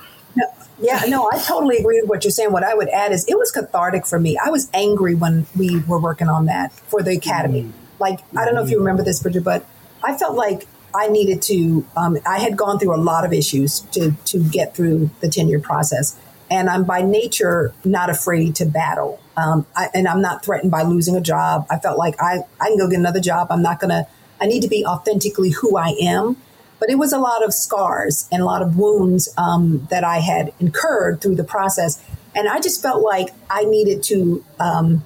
Yeah, 0.79 1.05
no, 1.09 1.31
I 1.33 1.39
totally 1.39 1.79
agree 1.79 2.01
with 2.01 2.11
what 2.11 2.25
you're 2.25 2.31
saying. 2.31 2.53
What 2.53 2.63
I 2.63 2.75
would 2.75 2.89
add 2.91 3.13
is 3.13 3.25
it 3.27 3.39
was 3.39 3.51
cathartic 3.51 4.07
for 4.07 4.21
me. 4.21 4.39
I 4.45 4.51
was 4.51 4.69
angry 4.75 5.15
when 5.15 5.47
we 5.57 5.81
were 5.81 5.99
working 5.99 6.29
on 6.29 6.47
that 6.47 6.73
for 6.73 7.03
the 7.03 7.17
academy. 7.17 7.73
Like, 7.99 8.21
I 8.37 8.45
don't 8.45 8.55
know 8.55 8.63
if 8.63 8.71
you 8.71 8.79
remember 8.79 9.03
this, 9.03 9.23
Bridget, 9.23 9.43
but 9.43 9.65
I 10.05 10.19
felt 10.19 10.37
like 10.37 10.67
I 10.95 11.09
needed 11.09 11.41
to, 11.43 11.87
um, 11.97 12.19
I 12.27 12.41
had 12.41 12.59
gone 12.59 12.79
through 12.79 12.95
a 12.95 13.01
lot 13.01 13.25
of 13.25 13.33
issues 13.33 13.81
to, 13.93 14.13
to 14.27 14.45
get 14.45 14.77
through 14.77 15.11
the 15.21 15.29
tenure 15.31 15.61
process. 15.61 16.19
And 16.51 16.69
I'm 16.69 16.85
by 16.85 17.01
nature 17.01 17.73
not 17.85 18.11
afraid 18.11 18.55
to 18.57 18.67
battle. 18.67 19.19
Um, 19.37 19.67
I, 19.75 19.89
and 19.95 20.07
I'm 20.07 20.21
not 20.21 20.45
threatened 20.45 20.71
by 20.71 20.83
losing 20.83 21.17
a 21.17 21.21
job. 21.23 21.67
I 21.71 21.79
felt 21.79 21.99
like 21.99 22.21
I, 22.21 22.41
I 22.61 22.69
can 22.69 22.77
go 22.77 22.89
get 22.89 22.99
another 22.99 23.21
job. 23.21 23.49
I'm 23.51 23.63
not 23.63 23.81
going 23.81 23.91
to, 23.91 24.07
I 24.41 24.47
need 24.47 24.63
to 24.63 24.69
be 24.69 24.85
authentically 24.85 25.51
who 25.51 25.77
I 25.77 25.97
am 26.01 26.37
but 26.79 26.91
it 26.91 26.99
was 26.99 27.13
a 27.13 27.19
lot 27.19 27.45
of 27.45 27.53
scars 27.53 28.29
and 28.31 28.43
a 28.43 28.45
lot 28.45 28.63
of 28.63 28.77
wounds 28.77 29.29
um, 29.37 29.87
that 29.91 30.05
I 30.05 30.19
had 30.19 30.53
incurred 30.61 31.21
through 31.21 31.37
the 31.37 31.45
process. 31.45 32.03
And 32.35 32.49
I 32.49 32.61
just 32.61 32.83
felt 32.83 33.03
like 33.03 33.29
I 33.49 33.65
needed 33.65 34.03
to, 34.05 34.45
um, 34.61 35.05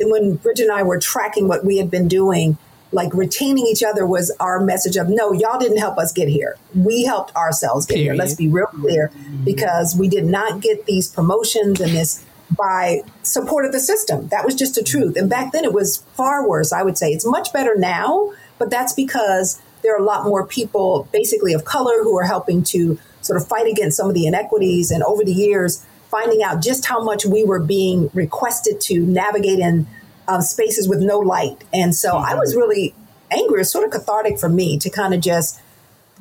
when 0.00 0.36
Bridget 0.36 0.64
and 0.64 0.72
I 0.72 0.82
were 0.82 0.98
tracking 0.98 1.46
what 1.48 1.64
we 1.64 1.78
had 1.78 1.90
been 1.90 2.08
doing, 2.08 2.58
like 2.90 3.12
retaining 3.14 3.66
each 3.66 3.82
other 3.82 4.06
was 4.06 4.34
our 4.40 4.60
message 4.60 4.96
of 4.96 5.08
no, 5.08 5.32
y'all 5.32 5.58
didn't 5.58 5.78
help 5.78 5.98
us 5.98 6.10
get 6.10 6.28
here. 6.28 6.56
We 6.74 7.04
helped 7.04 7.36
ourselves 7.36 7.86
get 7.86 7.98
here. 7.98 8.14
Let's 8.14 8.34
be 8.34 8.48
real 8.48 8.66
clear 8.66 9.12
because 9.44 9.94
we 9.94 10.08
did 10.08 10.24
not 10.24 10.60
get 10.60 10.86
these 10.86 11.06
promotions 11.06 11.80
and 11.80 11.92
this 11.92 12.24
by 12.50 13.02
support 13.22 13.64
of 13.64 13.72
the 13.72 13.80
system. 13.80 14.28
That 14.28 14.44
was 14.44 14.54
just 14.54 14.74
the 14.74 14.82
truth. 14.82 15.16
And 15.16 15.28
back 15.28 15.52
then 15.52 15.64
it 15.64 15.72
was 15.72 15.98
far 16.14 16.48
worse, 16.48 16.72
I 16.72 16.82
would 16.82 16.96
say. 16.96 17.10
It's 17.10 17.26
much 17.26 17.52
better 17.52 17.76
now, 17.76 18.32
but 18.58 18.70
that's 18.70 18.92
because 18.92 19.60
there 19.82 19.94
are 19.94 20.00
a 20.00 20.04
lot 20.04 20.24
more 20.24 20.46
people, 20.46 21.08
basically 21.12 21.52
of 21.52 21.64
color, 21.64 22.02
who 22.02 22.16
are 22.18 22.24
helping 22.24 22.62
to 22.64 22.98
sort 23.20 23.40
of 23.40 23.46
fight 23.46 23.66
against 23.66 23.96
some 23.96 24.08
of 24.08 24.14
the 24.14 24.26
inequities. 24.26 24.90
And 24.90 25.02
over 25.02 25.24
the 25.24 25.32
years, 25.32 25.84
finding 26.10 26.42
out 26.42 26.62
just 26.62 26.86
how 26.86 27.02
much 27.02 27.26
we 27.26 27.44
were 27.44 27.60
being 27.60 28.10
requested 28.14 28.80
to 28.80 29.00
navigate 29.00 29.58
in 29.58 29.86
um, 30.26 30.40
spaces 30.40 30.88
with 30.88 31.00
no 31.00 31.18
light. 31.18 31.62
And 31.72 31.94
so 31.94 32.16
I 32.16 32.34
was 32.34 32.56
really 32.56 32.94
angry. 33.30 33.56
It 33.56 33.60
was 33.60 33.70
sort 33.70 33.84
of 33.84 33.90
cathartic 33.90 34.38
for 34.38 34.48
me 34.48 34.78
to 34.78 34.90
kind 34.90 35.12
of 35.12 35.20
just 35.20 35.60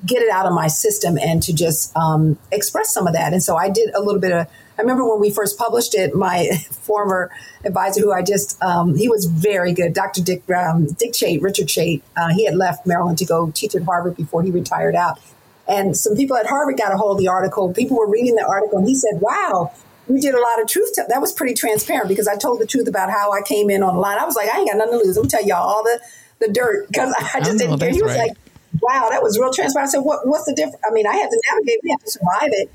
get 0.06 0.22
it 0.22 0.30
out 0.30 0.46
of 0.46 0.54
my 0.54 0.68
system 0.68 1.18
and 1.18 1.42
to 1.44 1.54
just 1.54 1.96
um, 1.96 2.38
express 2.52 2.94
some 2.94 3.08
of 3.08 3.14
that. 3.14 3.34
And 3.34 3.42
so 3.42 3.56
I 3.56 3.70
did 3.70 3.94
a 3.96 4.02
little 4.02 4.22
bit 4.22 4.34
of. 4.34 4.48
I 4.78 4.82
remember 4.82 5.10
when 5.10 5.20
we 5.20 5.32
first 5.32 5.58
published 5.58 5.96
it, 5.96 6.14
my 6.16 6.50
former 6.72 7.32
advisor, 7.66 8.02
who 8.02 8.12
I 8.14 8.22
just 8.22 8.62
um, 8.62 8.96
he 8.96 9.10
was 9.10 9.26
very 9.26 9.74
good, 9.74 9.94
Dr. 9.94 10.22
Dick 10.22 10.44
um, 10.52 10.86
Dick 10.94 11.14
Chait, 11.14 11.42
Richard 11.42 11.68
Chait. 11.68 12.02
Uh, 12.16 12.30
he 12.30 12.46
had 12.46 12.56
left 12.56 12.86
Maryland 12.86 13.18
to 13.20 13.26
go 13.26 13.52
teach 13.52 13.76
at 13.76 13.84
Harvard 13.84 14.16
before 14.16 14.44
he 14.44 14.52
retired 14.52 14.96
out. 14.96 15.20
And 15.68 15.98
some 15.98 16.16
people 16.16 16.38
at 16.38 16.46
Harvard 16.46 16.78
got 16.78 16.94
a 16.94 16.98
hold 16.98 17.18
of 17.18 17.20
the 17.20 17.28
article. 17.28 17.74
People 17.74 17.98
were 17.98 18.10
reading 18.10 18.36
the 18.36 18.46
article, 18.46 18.78
and 18.78 18.88
he 18.88 18.96
said, 18.96 19.20
"Wow." 19.22 19.72
We 20.10 20.22
did 20.22 20.34
a 20.34 20.40
lot 20.40 20.62
of 20.62 20.70
truth. 20.70 20.94
T- 20.96 21.02
that 21.10 21.20
was 21.20 21.34
pretty 21.34 21.54
transparent 21.54 22.08
because 22.08 22.30
I 22.30 22.38
told 22.38 22.62
the 22.62 22.66
truth 22.66 22.88
about 22.88 23.10
how 23.10 23.34
I 23.34 23.42
came 23.42 23.70
in 23.70 23.84
online. 23.84 24.18
I 24.18 24.24
was 24.24 24.38
like, 24.38 24.48
I 24.48 24.60
ain't 24.60 24.70
got 24.70 24.78
nothing 24.78 25.00
to 25.00 25.06
lose. 25.06 25.18
I'm 25.18 25.24
gonna 25.24 25.30
tell 25.30 25.46
y'all 25.46 25.68
all 25.68 25.84
the, 25.84 26.00
the 26.40 26.48
dirt 26.48 26.88
because 26.88 27.14
I 27.34 27.42
just 27.42 27.56
Oh, 27.56 27.58
didn't 27.58 27.80
care. 27.80 27.90
He 27.90 28.02
was 28.02 28.14
right. 28.16 28.30
like, 28.30 28.38
wow, 28.80 29.10
that 29.10 29.22
was 29.22 29.38
real 29.38 29.52
transparent. 29.52 29.90
I 29.90 29.92
said, 29.92 30.06
what, 30.06 30.26
what's 30.26 30.46
the 30.46 30.54
difference? 30.56 30.82
I 30.90 30.94
mean, 30.94 31.06
I 31.06 31.14
had 31.14 31.30
to 31.30 31.42
navigate, 31.52 31.80
we 31.84 31.90
had 31.90 32.00
to 32.00 32.10
survive 32.10 32.52
it. 32.54 32.72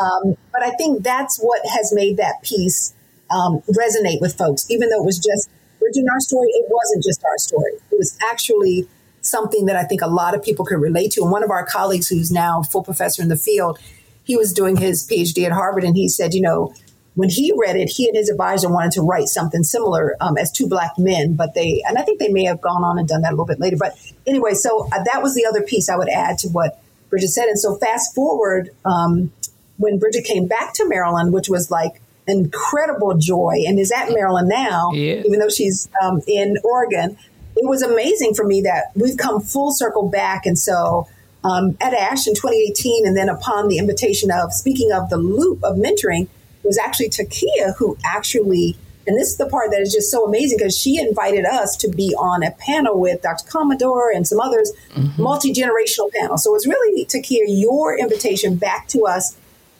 Um, 0.00 0.36
but 0.52 0.62
I 0.62 0.70
think 0.72 1.02
that's 1.02 1.38
what 1.38 1.60
has 1.66 1.92
made 1.94 2.16
that 2.16 2.42
piece 2.42 2.94
um, 3.30 3.60
resonate 3.70 4.20
with 4.20 4.36
folks, 4.36 4.66
even 4.70 4.88
though 4.88 5.02
it 5.02 5.06
was 5.06 5.18
just 5.18 5.48
Bridget 5.78 6.00
and 6.00 6.10
our 6.10 6.20
story, 6.20 6.48
it 6.48 6.66
wasn't 6.68 7.04
just 7.04 7.24
our 7.24 7.38
story. 7.38 7.72
It 7.90 7.98
was 7.98 8.16
actually 8.30 8.88
something 9.20 9.66
that 9.66 9.76
I 9.76 9.84
think 9.84 10.02
a 10.02 10.06
lot 10.06 10.34
of 10.34 10.42
people 10.42 10.64
could 10.64 10.80
relate 10.80 11.12
to. 11.12 11.22
And 11.22 11.30
one 11.30 11.42
of 11.42 11.50
our 11.50 11.66
colleagues, 11.66 12.08
who's 12.08 12.30
now 12.30 12.62
full 12.62 12.82
professor 12.82 13.22
in 13.22 13.28
the 13.28 13.36
field, 13.36 13.78
he 14.24 14.36
was 14.36 14.52
doing 14.52 14.76
his 14.76 15.06
PhD 15.06 15.44
at 15.44 15.52
Harvard, 15.52 15.84
and 15.84 15.96
he 15.96 16.08
said, 16.08 16.34
you 16.34 16.40
know, 16.40 16.74
when 17.14 17.30
he 17.30 17.52
read 17.56 17.76
it, 17.76 17.88
he 17.88 18.08
and 18.08 18.16
his 18.16 18.28
advisor 18.28 18.68
wanted 18.68 18.92
to 18.92 19.02
write 19.02 19.28
something 19.28 19.62
similar 19.62 20.16
um, 20.20 20.36
as 20.36 20.52
two 20.52 20.68
black 20.68 20.92
men, 20.98 21.34
but 21.34 21.54
they, 21.54 21.82
and 21.88 21.96
I 21.96 22.02
think 22.02 22.18
they 22.18 22.28
may 22.28 22.44
have 22.44 22.60
gone 22.60 22.84
on 22.84 22.98
and 22.98 23.08
done 23.08 23.22
that 23.22 23.30
a 23.30 23.32
little 23.32 23.46
bit 23.46 23.58
later. 23.58 23.76
But 23.78 23.96
anyway, 24.26 24.54
so 24.54 24.88
uh, 24.92 25.02
that 25.04 25.22
was 25.22 25.34
the 25.34 25.46
other 25.46 25.62
piece 25.62 25.88
I 25.88 25.96
would 25.96 26.10
add 26.10 26.38
to 26.38 26.48
what 26.48 26.78
Bridget 27.08 27.28
said. 27.28 27.46
And 27.46 27.58
so 27.58 27.76
fast 27.76 28.14
forward, 28.14 28.70
um, 28.84 29.32
when 29.78 29.98
Bridget 29.98 30.24
came 30.24 30.46
back 30.46 30.74
to 30.74 30.88
Maryland, 30.88 31.32
which 31.32 31.48
was 31.48 31.70
like 31.70 32.00
incredible 32.28 33.14
joy, 33.16 33.62
and 33.66 33.78
is 33.78 33.92
at 33.92 34.10
Maryland 34.10 34.48
now, 34.48 34.90
Yeah. 34.92 35.22
even 35.24 35.38
though 35.38 35.48
she's 35.48 35.88
um, 36.02 36.20
in 36.26 36.56
Oregon, 36.64 37.16
it 37.56 37.66
was 37.68 37.82
amazing 37.82 38.34
for 38.34 38.44
me 38.44 38.60
that 38.62 38.90
we've 38.94 39.16
come 39.16 39.40
full 39.40 39.72
circle 39.72 40.08
back. 40.08 40.44
And 40.44 40.58
so 40.58 41.08
um, 41.44 41.76
at 41.80 41.92
ASHE 41.94 42.26
in 42.28 42.34
2018, 42.34 43.06
and 43.06 43.16
then 43.16 43.28
upon 43.28 43.68
the 43.68 43.78
invitation 43.78 44.30
of 44.30 44.52
speaking 44.52 44.92
of 44.92 45.08
the 45.10 45.16
loop 45.16 45.62
of 45.62 45.76
mentoring, 45.76 46.28
was 46.62 46.78
actually 46.78 47.08
Takia 47.08 47.74
who 47.78 47.96
actually, 48.04 48.76
and 49.06 49.16
this 49.16 49.28
is 49.28 49.36
the 49.36 49.46
part 49.46 49.70
that 49.70 49.80
is 49.80 49.92
just 49.92 50.10
so 50.10 50.26
amazing 50.26 50.58
because 50.58 50.76
she 50.76 50.98
invited 50.98 51.44
us 51.44 51.76
to 51.76 51.88
be 51.88 52.12
on 52.18 52.42
a 52.42 52.50
panel 52.50 52.98
with 53.00 53.22
Dr. 53.22 53.48
Commodore 53.48 54.10
and 54.12 54.26
some 54.26 54.40
others, 54.40 54.72
multi 55.16 55.52
generational 55.54 56.10
panel. 56.12 56.36
So 56.38 56.50
it 56.50 56.54
was 56.54 56.66
really 56.66 57.04
Takia, 57.04 57.44
your 57.46 57.96
invitation 57.96 58.56
back 58.56 58.88
to 58.88 59.06
us 59.06 59.36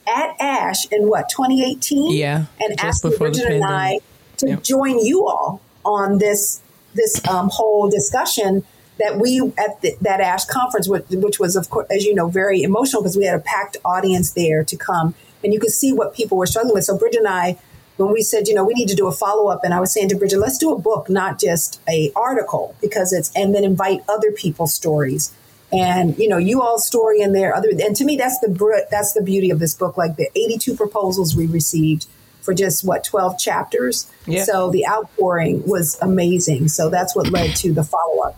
at 0.07 0.36
ASHE 0.41 0.89
in 0.93 1.09
what 1.09 1.28
2018, 1.28 2.12
Yeah, 2.12 2.47
and 2.60 2.76
just 2.76 2.85
asking 2.85 3.10
before 3.10 3.31
the 3.31 3.39
Bridget 3.39 3.52
and 3.52 3.65
I 3.65 3.99
to 4.39 4.49
Yep. 4.49 4.62
join 4.62 4.99
you 4.99 5.26
all 5.26 5.60
on 5.85 6.18
this 6.18 6.60
this 6.94 7.26
um, 7.28 7.51
whole 7.52 7.91
discussion 7.91 8.65
that 8.99 9.18
we 9.18 9.41
at 9.59 9.81
the, 9.83 9.94
that 10.01 10.20
ASHE 10.20 10.49
conference, 10.49 10.89
which, 10.89 11.05
which 11.10 11.39
was 11.39 11.57
of 11.57 11.68
course, 11.70 11.86
as 11.91 12.05
you 12.05 12.15
know, 12.15 12.28
very 12.28 12.62
emotional 12.62 13.02
because 13.02 13.17
we 13.17 13.25
had 13.25 13.39
a 13.39 13.43
packed 13.43 13.76
audience 13.85 14.33
there 14.33 14.65
to 14.65 14.76
come, 14.76 15.15
and 15.44 15.52
you 15.52 15.60
could 15.60 15.70
see 15.70 15.93
what 15.93 16.15
people 16.15 16.39
were 16.39 16.47
struggling 16.47 16.75
with. 16.75 16.85
So 16.85 16.97
Bridget 16.97 17.18
and 17.18 17.28
I, 17.28 17.59
when 17.99 18.12
we 18.12 18.23
said, 18.23 18.49
you 18.49 18.55
know, 18.55 18.65
we 18.65 18.75
need 18.75 18.89
to 18.89 18.94
do 18.94 19.07
a 19.07 19.12
follow 19.12 19.49
up, 19.49 19.65
and 19.65 19.75
I 19.75 19.81
was 19.81 19.93
saying 19.93 20.09
to 20.10 20.17
Bridget, 20.17 20.39
let's 20.39 20.59
do 20.59 20.73
a 20.73 20.78
book, 20.78 21.10
not 21.10 21.39
just 21.39 21.81
a 21.89 22.10
article, 22.17 22.75
because 22.81 23.12
it's 23.12 23.31
and 23.36 23.55
then 23.55 23.65
invite 23.65 24.02
other 24.09 24.33
people's 24.33 24.75
stories. 24.75 25.33
And 25.73 26.17
you 26.19 26.28
know, 26.28 26.39
you 26.39 26.62
all 26.62 26.78
story 26.78 27.20
in 27.20 27.33
there. 27.33 27.55
Other 27.55 27.70
and 27.70 27.97
to 27.97 28.05
me, 28.05 28.17
that's 28.17 28.39
the 28.39 28.86
that's 28.91 29.12
the 29.12 29.23
beauty 29.23 29.51
of 29.51 29.59
this 29.59 29.75
book. 29.75 29.97
Like 29.97 30.17
the 30.17 30.28
eighty-two 30.36 30.77
proposals 30.77 31.36
we 31.36 31.47
received 31.47 32.07
for 32.41 32.55
just 32.55 32.85
what 32.85 33.03
twelve 33.03 33.39
chapters. 33.39 34.11
Yeah. 34.27 34.45
So 34.45 34.70
the 34.70 34.86
outpouring 34.86 35.67
was 35.67 35.99
amazing. 36.01 36.69
So 36.69 36.89
that's 36.89 37.17
what 37.17 37.31
led 37.31 37.57
to 37.57 37.73
the 37.73 37.83
follow-up. 37.83 38.36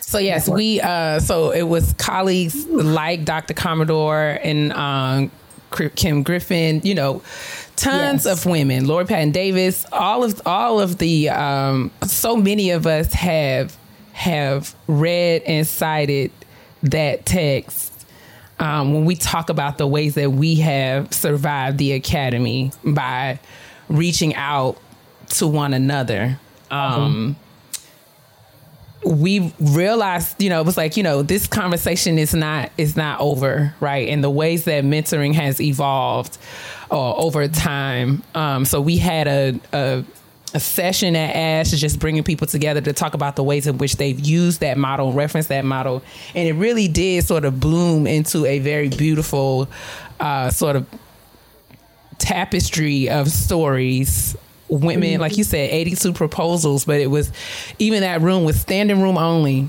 So 0.00 0.18
yes, 0.18 0.48
we 0.48 0.80
uh 0.80 1.20
so 1.20 1.50
it 1.50 1.64
was 1.64 1.92
colleagues 1.94 2.66
like 2.66 3.24
Dr. 3.24 3.52
Commodore 3.52 4.38
and 4.42 4.72
um 4.72 5.30
Kim 5.96 6.22
Griffin, 6.22 6.80
you 6.84 6.94
know, 6.94 7.20
tons 7.76 8.26
of 8.26 8.46
women, 8.46 8.86
Lori 8.86 9.06
Patton 9.06 9.32
Davis, 9.32 9.84
all 9.92 10.22
of 10.22 10.40
all 10.46 10.80
of 10.80 10.98
the 10.98 11.28
um 11.28 11.90
so 12.06 12.36
many 12.36 12.70
of 12.70 12.86
us 12.86 13.12
have 13.12 13.76
have 14.14 14.74
read 14.86 15.42
and 15.42 15.66
cited 15.66 16.30
that 16.84 17.26
text 17.26 18.06
um, 18.58 18.94
when 18.94 19.04
we 19.04 19.16
talk 19.16 19.50
about 19.50 19.76
the 19.76 19.86
ways 19.86 20.14
that 20.14 20.30
we 20.30 20.56
have 20.56 21.12
survived 21.12 21.78
the 21.78 21.92
academy 21.92 22.70
by 22.84 23.40
reaching 23.88 24.34
out 24.36 24.78
to 25.30 25.46
one 25.48 25.74
another. 25.74 26.38
Um, 26.70 27.36
we 29.04 29.52
realized, 29.58 30.40
you 30.40 30.48
know, 30.48 30.60
it 30.60 30.66
was 30.66 30.76
like, 30.76 30.96
you 30.96 31.02
know, 31.02 31.22
this 31.22 31.46
conversation 31.46 32.16
is 32.16 32.32
not 32.32 32.70
is 32.78 32.96
not 32.96 33.20
over, 33.20 33.74
right? 33.80 34.08
And 34.08 34.22
the 34.22 34.30
ways 34.30 34.64
that 34.64 34.84
mentoring 34.84 35.34
has 35.34 35.60
evolved 35.60 36.38
uh, 36.90 37.14
over 37.16 37.48
time. 37.48 38.22
Um, 38.34 38.64
so 38.64 38.80
we 38.80 38.96
had 38.96 39.26
a, 39.26 39.60
a 39.72 40.04
a 40.54 40.60
session 40.60 41.16
at 41.16 41.34
ASHE, 41.34 41.72
is 41.74 41.80
just 41.80 41.98
bringing 41.98 42.22
people 42.22 42.46
together 42.46 42.80
to 42.80 42.92
talk 42.92 43.14
about 43.14 43.34
the 43.34 43.42
ways 43.42 43.66
in 43.66 43.76
which 43.78 43.96
they've 43.96 44.18
used 44.18 44.60
that 44.60 44.78
model, 44.78 45.12
referenced 45.12 45.48
that 45.48 45.64
model, 45.64 46.02
and 46.34 46.48
it 46.48 46.52
really 46.52 46.86
did 46.86 47.24
sort 47.24 47.44
of 47.44 47.58
bloom 47.58 48.06
into 48.06 48.46
a 48.46 48.60
very 48.60 48.88
beautiful 48.88 49.68
uh, 50.20 50.50
sort 50.50 50.76
of 50.76 50.86
tapestry 52.18 53.10
of 53.10 53.28
stories. 53.28 54.36
Women 54.68 55.20
like 55.20 55.36
you 55.36 55.44
said 55.44 55.70
82 55.70 56.14
proposals 56.14 56.86
but 56.86 56.98
it 56.98 57.08
was 57.08 57.30
even 57.78 58.00
that 58.00 58.22
room 58.22 58.44
was 58.44 58.58
standing 58.58 59.02
room 59.02 59.18
only 59.18 59.68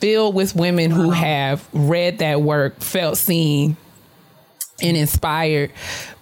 filled 0.00 0.34
with 0.34 0.56
women 0.56 0.90
who 0.90 1.10
have 1.10 1.66
read 1.72 2.18
that 2.18 2.42
work 2.42 2.80
felt 2.80 3.16
seen 3.16 3.76
and 4.82 4.96
inspired 4.96 5.70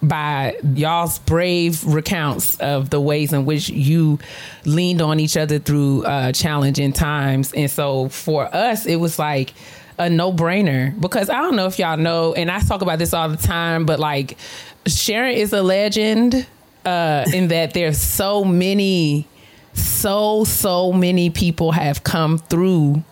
by 0.01 0.57
y'all's 0.75 1.19
brave 1.19 1.83
recounts 1.85 2.55
of 2.57 2.89
the 2.89 3.01
ways 3.01 3.33
in 3.33 3.45
which 3.45 3.69
you 3.69 4.19
leaned 4.65 5.01
on 5.01 5.19
each 5.19 5.35
other 5.35 5.57
through 5.59 6.05
uh, 6.05 6.31
challenging 6.31 6.93
times. 6.93 7.51
And 7.53 7.69
so 7.69 8.09
for 8.09 8.45
us, 8.53 8.85
it 8.85 8.97
was 8.97 9.17
like 9.17 9.53
a 9.97 10.09
no 10.09 10.31
brainer 10.31 10.99
because 10.99 11.29
I 11.29 11.41
don't 11.41 11.55
know 11.55 11.65
if 11.65 11.79
y'all 11.79 11.97
know, 11.97 12.33
and 12.33 12.51
I 12.51 12.59
talk 12.59 12.81
about 12.81 12.99
this 12.99 13.13
all 13.13 13.29
the 13.29 13.37
time, 13.37 13.85
but 13.85 13.99
like 13.99 14.37
Sharon 14.85 15.33
is 15.33 15.51
a 15.53 15.63
legend 15.63 16.45
uh, 16.85 17.25
in 17.33 17.47
that 17.47 17.73
there's 17.73 17.97
so 17.97 18.43
many, 18.43 19.27
so, 19.73 20.43
so 20.43 20.91
many 20.91 21.29
people 21.29 21.71
have 21.71 22.03
come 22.03 22.37
through 22.37 23.03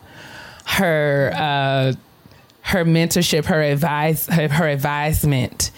her. 0.66 1.32
Uh, 1.36 1.94
her 2.72 2.86
mentorship, 2.86 3.46
her 3.46 3.62
advice, 3.62 4.28
her, 4.28 4.48
her 4.48 4.68
advisement, 4.68 5.72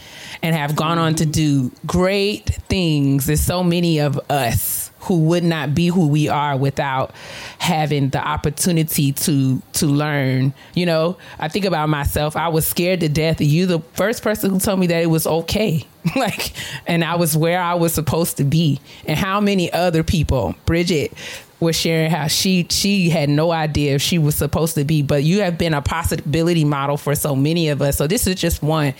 and 0.43 0.55
have 0.55 0.75
gone 0.75 0.99
on 0.99 1.15
to 1.15 1.25
do 1.25 1.71
great 1.87 2.45
things. 2.45 3.25
There's 3.25 3.41
so 3.41 3.63
many 3.63 3.99
of 3.99 4.19
us 4.29 4.91
who 4.99 5.19
would 5.19 5.43
not 5.43 5.73
be 5.73 5.87
who 5.87 6.07
we 6.07 6.29
are 6.29 6.55
without 6.55 7.11
having 7.57 8.09
the 8.09 8.25
opportunity 8.25 9.11
to 9.11 9.61
to 9.73 9.87
learn. 9.87 10.53
You 10.75 10.85
know, 10.85 11.17
I 11.39 11.47
think 11.47 11.65
about 11.65 11.89
myself. 11.89 12.35
I 12.35 12.49
was 12.49 12.65
scared 12.67 12.99
to 12.99 13.09
death. 13.09 13.41
You, 13.41 13.65
the 13.65 13.79
first 13.93 14.21
person 14.21 14.51
who 14.51 14.59
told 14.59 14.79
me 14.79 14.87
that 14.87 15.01
it 15.01 15.07
was 15.07 15.25
okay, 15.25 15.85
like, 16.15 16.53
and 16.85 17.03
I 17.03 17.15
was 17.15 17.35
where 17.35 17.59
I 17.59 17.73
was 17.73 17.91
supposed 17.93 18.37
to 18.37 18.43
be. 18.43 18.79
And 19.07 19.17
how 19.17 19.41
many 19.41 19.73
other 19.73 20.03
people, 20.03 20.55
Bridget, 20.65 21.11
was 21.63 21.75
sharing 21.75 22.11
how 22.11 22.27
she 22.27 22.67
she 22.69 23.09
had 23.09 23.29
no 23.29 23.51
idea 23.51 23.95
if 23.95 24.01
she 24.01 24.19
was 24.19 24.35
supposed 24.35 24.75
to 24.75 24.83
be 24.83 25.01
but 25.01 25.23
you 25.23 25.41
have 25.41 25.57
been 25.57 25.73
a 25.73 25.81
possibility 25.81 26.63
model 26.63 26.97
for 26.97 27.15
so 27.15 27.35
many 27.35 27.69
of 27.69 27.81
us. 27.81 27.97
So 27.97 28.07
this 28.07 28.27
is 28.27 28.35
just 28.35 28.61
one 28.61 28.93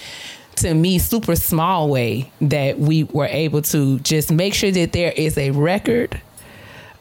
to 0.57 0.73
me 0.73 0.99
super 0.99 1.35
small 1.35 1.89
way 1.89 2.31
that 2.41 2.79
we 2.79 3.03
were 3.05 3.25
able 3.25 3.61
to 3.61 3.99
just 3.99 4.31
make 4.31 4.53
sure 4.53 4.71
that 4.71 4.93
there 4.93 5.11
is 5.11 5.37
a 5.37 5.51
record 5.51 6.21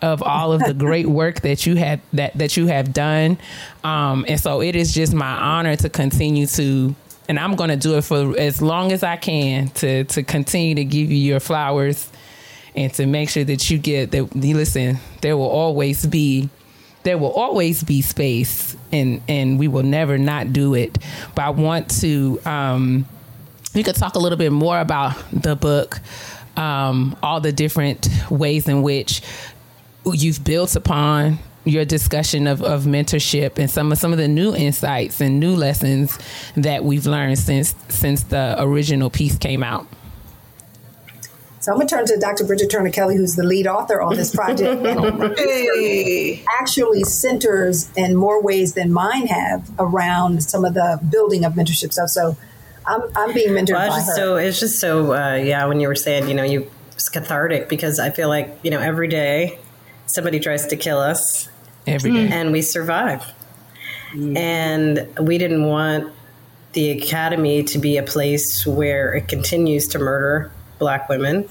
of 0.00 0.22
all 0.22 0.52
of 0.52 0.62
the 0.62 0.74
great 0.74 1.06
work 1.20 1.42
that 1.42 1.64
you 1.64 1.76
have 1.76 2.00
that 2.12 2.36
that 2.36 2.56
you 2.56 2.66
have 2.66 2.92
done. 2.92 3.38
Um 3.84 4.24
and 4.28 4.38
so 4.38 4.60
it 4.60 4.76
is 4.76 4.92
just 4.92 5.14
my 5.14 5.32
honor 5.32 5.76
to 5.76 5.88
continue 5.88 6.46
to 6.48 6.94
and 7.28 7.38
I'm 7.38 7.56
going 7.56 7.70
to 7.70 7.76
do 7.76 7.96
it 7.96 8.02
for 8.02 8.38
as 8.38 8.60
long 8.60 8.92
as 8.92 9.02
I 9.02 9.16
can 9.16 9.68
to 9.70 10.04
to 10.04 10.22
continue 10.22 10.74
to 10.74 10.84
give 10.84 11.10
you 11.10 11.16
your 11.16 11.40
flowers 11.40 12.11
and 12.74 12.92
to 12.94 13.06
make 13.06 13.28
sure 13.28 13.44
that 13.44 13.70
you 13.70 13.78
get 13.78 14.10
that 14.10 14.34
listen 14.34 14.98
there 15.20 15.36
will 15.36 15.48
always 15.48 16.06
be 16.06 16.48
there 17.02 17.18
will 17.18 17.32
always 17.32 17.82
be 17.82 18.00
space 18.02 18.76
and 18.92 19.22
and 19.28 19.58
we 19.58 19.68
will 19.68 19.82
never 19.82 20.18
not 20.18 20.52
do 20.52 20.74
it 20.74 20.98
but 21.34 21.42
i 21.42 21.50
want 21.50 21.90
to 21.90 22.40
um 22.44 23.06
we 23.74 23.82
could 23.82 23.96
talk 23.96 24.14
a 24.14 24.18
little 24.18 24.38
bit 24.38 24.52
more 24.52 24.78
about 24.78 25.16
the 25.32 25.56
book 25.56 26.00
um 26.56 27.16
all 27.22 27.40
the 27.40 27.52
different 27.52 28.08
ways 28.30 28.68
in 28.68 28.82
which 28.82 29.22
you've 30.04 30.42
built 30.44 30.76
upon 30.76 31.38
your 31.64 31.84
discussion 31.84 32.46
of, 32.46 32.62
of 32.62 32.82
mentorship 32.84 33.58
and 33.58 33.70
some 33.70 33.92
of 33.92 33.98
some 33.98 34.12
of 34.12 34.18
the 34.18 34.28
new 34.28 34.54
insights 34.54 35.20
and 35.20 35.38
new 35.38 35.54
lessons 35.54 36.18
that 36.56 36.84
we've 36.84 37.06
learned 37.06 37.38
since 37.38 37.74
since 37.88 38.24
the 38.24 38.56
original 38.58 39.10
piece 39.10 39.38
came 39.38 39.62
out. 39.62 39.86
So 41.62 41.70
I'm 41.70 41.78
going 41.78 41.86
to 41.86 41.94
turn 41.94 42.06
to 42.06 42.18
Dr. 42.18 42.42
Bridget 42.42 42.70
Turner 42.70 42.90
Kelly, 42.90 43.16
who's 43.16 43.36
the 43.36 43.44
lead 43.44 43.68
author 43.68 44.02
on 44.02 44.16
this 44.16 44.34
project. 44.34 44.84
hey. 45.38 46.44
Actually, 46.60 47.04
centers 47.04 47.88
in 47.96 48.16
more 48.16 48.42
ways 48.42 48.74
than 48.74 48.92
mine 48.92 49.28
have 49.28 49.70
around 49.78 50.42
some 50.42 50.64
of 50.64 50.74
the 50.74 50.98
building 51.08 51.44
of 51.44 51.52
mentorship 51.52 51.92
stuff. 51.92 52.08
So 52.08 52.36
I'm, 52.84 53.02
I'm 53.14 53.32
being 53.32 53.50
mentored 53.50 53.74
well, 53.74 53.90
by 53.90 53.94
just 53.94 54.08
her. 54.08 54.16
So 54.16 54.36
it's 54.36 54.58
just 54.58 54.80
so 54.80 55.12
uh, 55.14 55.36
yeah. 55.36 55.64
When 55.66 55.78
you 55.78 55.86
were 55.86 55.94
saying, 55.94 56.28
you 56.28 56.34
know, 56.34 56.42
you 56.42 56.68
it's 56.94 57.08
cathartic 57.08 57.68
because 57.68 58.00
I 58.00 58.10
feel 58.10 58.28
like 58.28 58.58
you 58.64 58.72
know 58.72 58.80
every 58.80 59.06
day 59.06 59.60
somebody 60.06 60.40
tries 60.40 60.66
to 60.66 60.76
kill 60.76 60.98
us 60.98 61.48
every 61.86 62.10
day, 62.10 62.28
and 62.28 62.50
we 62.50 62.62
survive. 62.62 63.24
Mm. 64.14 64.36
And 64.36 65.18
we 65.28 65.38
didn't 65.38 65.64
want 65.64 66.12
the 66.72 66.90
academy 66.90 67.62
to 67.62 67.78
be 67.78 67.98
a 67.98 68.02
place 68.02 68.66
where 68.66 69.14
it 69.14 69.28
continues 69.28 69.86
to 69.88 70.00
murder 70.00 70.50
black 70.82 71.08
women. 71.08 71.48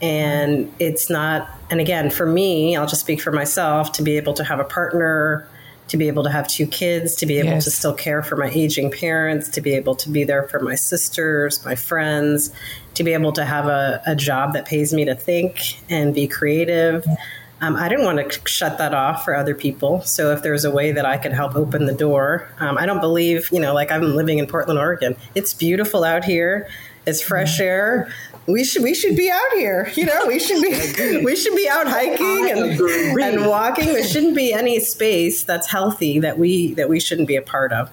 And 0.00 0.72
it's 0.78 1.08
not, 1.08 1.48
and 1.70 1.80
again, 1.80 2.10
for 2.10 2.26
me, 2.26 2.76
I'll 2.76 2.86
just 2.86 3.02
speak 3.02 3.20
for 3.20 3.30
myself 3.30 3.92
to 3.92 4.02
be 4.02 4.16
able 4.16 4.34
to 4.34 4.44
have 4.44 4.58
a 4.58 4.64
partner, 4.64 5.46
to 5.88 5.96
be 5.96 6.08
able 6.08 6.24
to 6.24 6.30
have 6.30 6.48
two 6.48 6.66
kids, 6.66 7.14
to 7.16 7.26
be 7.26 7.38
able 7.38 7.50
yes. 7.50 7.64
to 7.64 7.70
still 7.70 7.94
care 7.94 8.22
for 8.22 8.36
my 8.36 8.50
aging 8.50 8.90
parents, 8.90 9.48
to 9.50 9.60
be 9.60 9.74
able 9.74 9.94
to 9.96 10.08
be 10.08 10.24
there 10.24 10.44
for 10.44 10.60
my 10.60 10.74
sisters, 10.74 11.64
my 11.64 11.74
friends, 11.74 12.50
to 12.94 13.04
be 13.04 13.12
able 13.12 13.32
to 13.32 13.44
have 13.44 13.66
a, 13.66 14.02
a 14.06 14.16
job 14.16 14.54
that 14.54 14.64
pays 14.64 14.94
me 14.94 15.04
to 15.04 15.14
think 15.14 15.58
and 15.90 16.14
be 16.14 16.26
creative. 16.26 17.04
Um, 17.60 17.76
I 17.76 17.88
didn't 17.88 18.04
want 18.04 18.18
to 18.18 18.48
shut 18.48 18.78
that 18.78 18.94
off 18.94 19.24
for 19.24 19.36
other 19.36 19.54
people. 19.54 20.00
So 20.02 20.32
if 20.32 20.42
there's 20.42 20.64
a 20.64 20.70
way 20.70 20.92
that 20.92 21.06
I 21.06 21.16
could 21.18 21.32
help 21.32 21.54
open 21.54 21.86
the 21.86 21.94
door, 21.94 22.48
um, 22.58 22.76
I 22.78 22.84
don't 22.84 23.00
believe, 23.00 23.48
you 23.52 23.60
know, 23.60 23.72
like 23.72 23.92
I'm 23.92 24.16
living 24.16 24.38
in 24.38 24.46
Portland, 24.46 24.78
Oregon. 24.78 25.16
It's 25.34 25.54
beautiful 25.54 26.04
out 26.04 26.24
here. 26.24 26.68
It's 27.06 27.22
fresh 27.22 27.60
air 27.60 28.12
we 28.46 28.62
should 28.64 28.82
we 28.82 28.94
should 28.94 29.16
be 29.16 29.30
out 29.30 29.52
here. 29.54 29.90
You 29.94 30.06
know, 30.06 30.26
we 30.26 30.38
should 30.38 30.62
be 30.62 31.22
we 31.24 31.36
should 31.36 31.54
be 31.56 31.68
out 31.68 31.86
hiking 31.86 32.50
and, 32.50 32.80
and 33.20 33.46
walking. 33.46 33.86
There 33.86 34.04
shouldn't 34.04 34.34
be 34.34 34.52
any 34.52 34.80
space 34.80 35.44
that's 35.44 35.70
healthy 35.70 36.18
that 36.20 36.38
we 36.38 36.74
that 36.74 36.88
we 36.88 37.00
shouldn't 37.00 37.28
be 37.28 37.36
a 37.36 37.42
part 37.42 37.72
of. 37.72 37.90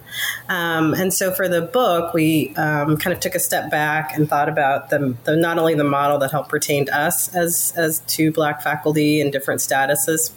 Um, 0.50 0.94
and 0.94 1.14
so 1.14 1.32
for 1.32 1.48
the 1.48 1.62
book, 1.62 2.14
we 2.14 2.54
um, 2.56 2.98
kind 2.98 3.14
of 3.14 3.20
took 3.20 3.36
a 3.36 3.40
step 3.40 3.72
back 3.72 4.16
and 4.16 4.28
thought 4.28 4.50
about 4.50 4.90
the, 4.90 5.16
the 5.24 5.36
not 5.36 5.58
only 5.58 5.76
the 5.76 5.84
model 5.84 6.18
that 6.20 6.32
helped 6.32 6.52
retain 6.52 6.90
us 6.90 7.34
as 7.34 7.74
as 7.78 8.00
two 8.02 8.32
black 8.32 8.62
faculty 8.62 9.22
in 9.22 9.32
different 9.32 9.62
statuses 9.62 10.32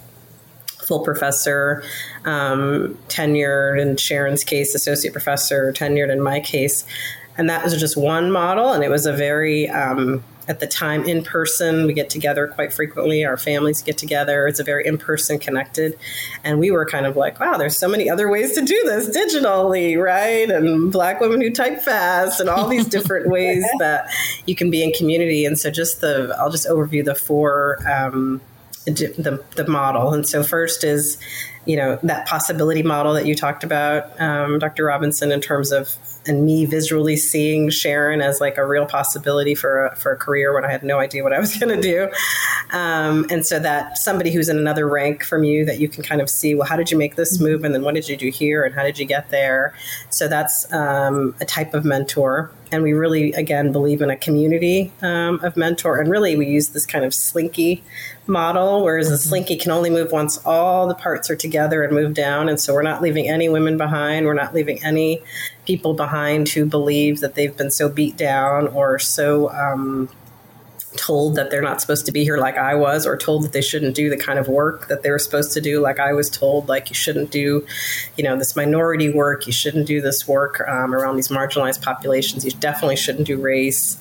full 0.87 1.01
professor, 1.01 1.83
um, 2.27 2.99
tenured 3.09 3.81
in 3.81 3.97
Sharon's 3.97 4.45
case, 4.45 4.75
associate 4.75 5.13
professor, 5.13 5.73
tenured 5.73 6.11
in 6.11 6.23
my 6.23 6.41
case. 6.41 6.85
And 7.37 7.51
that 7.51 7.65
was 7.65 7.79
just 7.79 7.97
one 7.97 8.31
model, 8.31 8.73
and 8.73 8.85
it 8.85 8.91
was 8.91 9.07
a 9.07 9.13
very, 9.13 9.69
um, 9.69 10.23
at 10.47 10.61
the 10.61 10.67
time, 10.67 11.05
in 11.05 11.25
person. 11.25 11.87
We 11.87 11.93
get 11.93 12.11
together 12.11 12.47
quite 12.47 12.73
frequently. 12.73 13.25
Our 13.25 13.37
families 13.37 13.83
get 13.83 13.99
together. 13.99 14.47
It's 14.47 14.61
a 14.61 14.65
very 14.65 14.87
in 14.87 14.99
person 14.99 15.39
connected. 15.39 15.99
And 16.45 16.61
we 16.61 16.71
were 16.71 16.85
kind 16.87 17.07
of 17.07 17.17
like, 17.17 17.41
wow, 17.41 17.57
there's 17.57 17.77
so 17.77 17.89
many 17.89 18.09
other 18.09 18.29
ways 18.29 18.53
to 18.55 18.65
do 18.65 18.81
this 18.85 19.09
digitally, 19.09 20.01
right? 20.01 20.49
And 20.49 20.93
Black 20.93 21.21
women 21.21 21.41
who 21.41 21.51
type 21.51 21.81
fast, 21.81 22.41
and 22.41 22.49
all 22.49 22.69
these 22.69 22.87
different 22.87 23.29
ways 23.31 23.65
that 23.79 24.09
you 24.47 24.55
can 24.55 24.71
be 24.71 24.85
in 24.85 24.93
community. 24.93 25.45
And 25.45 25.59
so, 25.59 25.71
just 25.71 26.01
the, 26.01 26.37
I'll 26.39 26.51
just 26.51 26.69
overview 26.69 27.05
the 27.05 27.15
four. 27.15 27.79
Um, 27.91 28.41
the, 28.87 29.43
the 29.57 29.67
model. 29.67 30.13
And 30.13 30.29
so, 30.29 30.43
first 30.43 30.85
is, 30.85 31.17
you 31.65 31.77
know, 31.77 31.99
that 32.03 32.27
possibility 32.27 32.83
model 32.83 33.15
that 33.15 33.27
you 33.27 33.35
talked 33.35 33.65
about, 33.65 34.21
um, 34.21 34.59
Dr. 34.59 34.85
Robinson, 34.85 35.33
in 35.33 35.41
terms 35.41 35.73
of 35.73 35.97
and 36.27 36.45
me 36.45 36.65
visually 36.65 37.17
seeing 37.17 37.71
Sharon 37.71 38.21
as 38.21 38.41
like 38.41 38.57
a 38.57 38.67
real 38.67 38.87
possibility 38.87 39.55
for 39.55 39.87
a, 39.87 39.97
for 39.97 40.13
a 40.13 40.17
career 40.17 40.55
when 40.55 40.65
I 40.65 40.71
had 40.71 40.83
no 40.83 40.99
idea 40.99 41.23
what 41.23 41.33
I 41.33 41.39
was 41.39 41.57
going 41.59 41.75
to 41.75 41.81
do. 41.81 42.09
Um, 42.77 43.27
and 43.31 43.47
so 43.47 43.59
that 43.59 43.99
somebody 43.99 44.33
who's 44.33 44.49
in 44.49 44.59
another 44.59 44.89
rank 44.89 45.25
from 45.25 45.45
you 45.45 45.65
that 45.65 45.81
you 45.81 45.89
can 45.89 46.03
kind 46.03 46.21
of 46.21 46.31
see, 46.31 46.55
well, 46.55 46.67
how 46.67 46.77
did 46.77 46.91
you 46.91 46.99
make 46.99 47.17
this 47.17 47.41
move? 47.41 47.65
And 47.65 47.75
then 47.75 47.83
what 47.83 47.95
did 47.95 48.09
you 48.09 48.17
do 48.17 48.31
here? 48.31 48.65
And 48.65 48.75
how 48.75 48.83
did 48.83 48.99
you 48.99 49.05
get 49.05 49.31
there? 49.31 49.75
So 50.11 50.29
that's 50.29 50.71
um, 50.73 51.35
a 51.41 51.45
type 51.45 51.75
of 51.75 51.85
mentor. 51.85 52.51
And 52.73 52.83
we 52.83 52.93
really, 52.93 53.33
again, 53.33 53.73
believe 53.73 54.03
in 54.03 54.11
a 54.11 54.17
community 54.17 54.93
um, 55.03 55.41
of 55.45 55.57
mentor. 55.57 56.01
And 56.01 56.11
really, 56.11 56.37
we 56.37 56.47
use 56.47 56.71
this 56.71 56.87
kind 56.87 57.05
of 57.05 57.15
slinky 57.15 57.85
model, 58.27 58.83
whereas 58.83 59.11
a 59.11 59.19
slinky 59.19 59.57
can 59.57 59.71
only 59.71 59.91
move 59.91 60.11
once 60.11 60.39
all 60.45 60.89
the 60.89 60.95
parts 60.95 61.31
are 61.31 61.37
together 61.37 61.83
and 61.85 61.93
move 61.93 62.15
down. 62.15 62.49
And 62.49 62.61
so 62.61 62.73
we're 62.75 62.83
not 62.83 63.03
leaving 63.03 63.29
any 63.29 63.49
women 63.49 63.77
behind. 63.77 64.27
We're 64.27 64.35
not 64.35 64.55
leaving 64.55 64.83
any 64.83 65.23
people 65.67 65.95
behind 65.95 66.49
who 66.49 66.67
believe 66.67 67.21
that 67.21 67.35
they've 67.35 67.57
been 67.57 67.71
so 67.71 67.89
beat 67.89 68.17
down 68.17 68.69
or 68.69 68.99
so 68.99 69.51
um, 69.51 70.09
told 70.97 71.35
that 71.37 71.51
they're 71.51 71.63
not 71.63 71.81
supposed 71.81 72.07
to 72.07 72.13
be 72.13 72.25
here 72.25 72.39
like 72.39 72.57
I 72.57 72.75
was, 72.75 73.07
or 73.07 73.17
told 73.17 73.45
that 73.45 73.53
they 73.53 73.61
shouldn't 73.61 73.95
do 73.95 74.11
the 74.11 74.17
kind 74.17 74.39
of 74.39 74.49
work 74.49 74.89
that 74.89 75.03
they 75.03 75.11
were 75.11 75.19
supposed 75.19 75.53
to 75.53 75.61
do, 75.61 75.81
like 75.81 75.99
I 75.99 76.13
was 76.13 76.31
told, 76.31 76.69
like 76.69 76.89
you 76.89 76.95
shouldn't 76.95 77.31
do, 77.31 77.67
you 78.17 78.25
know, 78.25 78.37
this 78.37 78.57
minority 78.57 79.13
work, 79.13 79.47
you 79.47 79.53
shouldn't 79.53 79.87
do 79.87 80.01
this 80.01 80.27
work 80.29 80.63
um, 80.69 80.95
around 80.95 81.17
these 81.17 81.29
marginalized 81.29 81.83
populations, 81.83 82.45
you 82.45 82.53
definitely 82.53 82.97
shouldn't 82.97 83.27
do 83.27 83.41
race. 83.41 83.99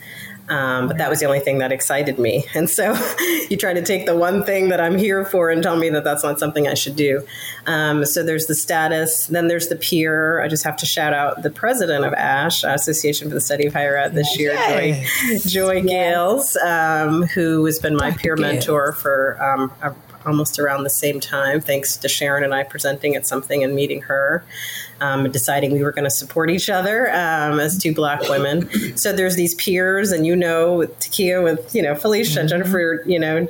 Um, 0.54 0.88
but 0.88 1.00
that 1.00 1.10
was 1.10 1.20
the 1.20 1.26
only 1.26 1.40
thing 1.40 1.58
that 1.60 1.72
excited 1.72 2.20
me. 2.20 2.46
And 2.56 2.70
so 2.70 2.94
you 3.50 3.58
try 3.58 3.74
to 3.74 3.82
take 3.82 4.06
the 4.06 4.16
one 4.16 4.44
thing 4.44 4.70
that 4.70 4.80
I'm 4.80 4.98
here 4.98 5.26
for 5.26 5.50
and 5.50 5.64
tell 5.64 5.76
me 5.76 5.90
that 5.90 6.04
that's 6.04 6.24
not 6.24 6.40
something 6.40 6.68
I 6.68 6.76
should 6.76 6.96
do. 6.96 7.26
Um, 7.66 8.06
so 8.06 8.22
there's 8.22 8.46
the 8.46 8.54
status, 8.54 9.26
then 9.28 9.48
there's 9.48 9.70
the 9.70 9.76
peer. 9.76 10.40
I 10.40 10.48
just 10.48 10.64
have 10.64 10.78
to 10.78 10.86
shout 10.86 11.14
out 11.14 11.42
the 11.42 11.50
president 11.50 12.06
of 12.06 12.14
ASHE, 12.14 12.64
Association 12.64 13.28
for 13.28 13.34
the 13.34 13.42
Study 13.42 13.66
of 13.66 13.74
Higher 13.74 13.98
Ed, 13.98 14.14
this 14.14 14.38
year, 14.38 14.56
Joy, 14.56 15.04
Joy 15.48 15.82
Gayles, 15.82 16.56
um, 16.58 17.24
who 17.24 17.66
has 17.66 17.80
been 17.80 17.96
my 17.96 18.12
peer 18.12 18.36
mentor 18.36 18.92
for 18.92 19.42
um, 19.42 19.72
a, 19.82 19.96
almost 20.26 20.60
around 20.60 20.84
the 20.84 20.90
same 20.90 21.20
time, 21.20 21.60
thanks 21.60 21.98
to 21.98 22.08
Sharon 22.08 22.44
and 22.44 22.54
I 22.54 22.64
presenting 22.64 23.16
at 23.16 23.26
something 23.26 23.64
and 23.64 23.74
meeting 23.76 24.02
her 24.04 24.46
um, 25.04 25.30
deciding 25.32 25.72
we 25.74 25.84
were 25.84 25.92
going 25.92 26.06
to 26.06 26.12
support 26.12 26.50
each 26.50 26.70
other 26.70 27.10
um, 27.12 27.60
as 27.60 27.78
two 27.78 27.94
black 27.94 28.22
women. 28.30 28.70
So 28.98 29.12
there's 29.12 29.36
these 29.36 29.54
peers, 29.56 30.12
and 30.12 30.26
you 30.26 30.36
know, 30.36 30.88
Takia, 31.00 31.44
with 31.44 31.76
you 31.76 31.82
know 31.82 31.94
Felicia, 31.94 32.40
mm-hmm. 32.40 32.48
Jennifer, 32.48 33.04
you 33.06 33.20
know, 33.20 33.48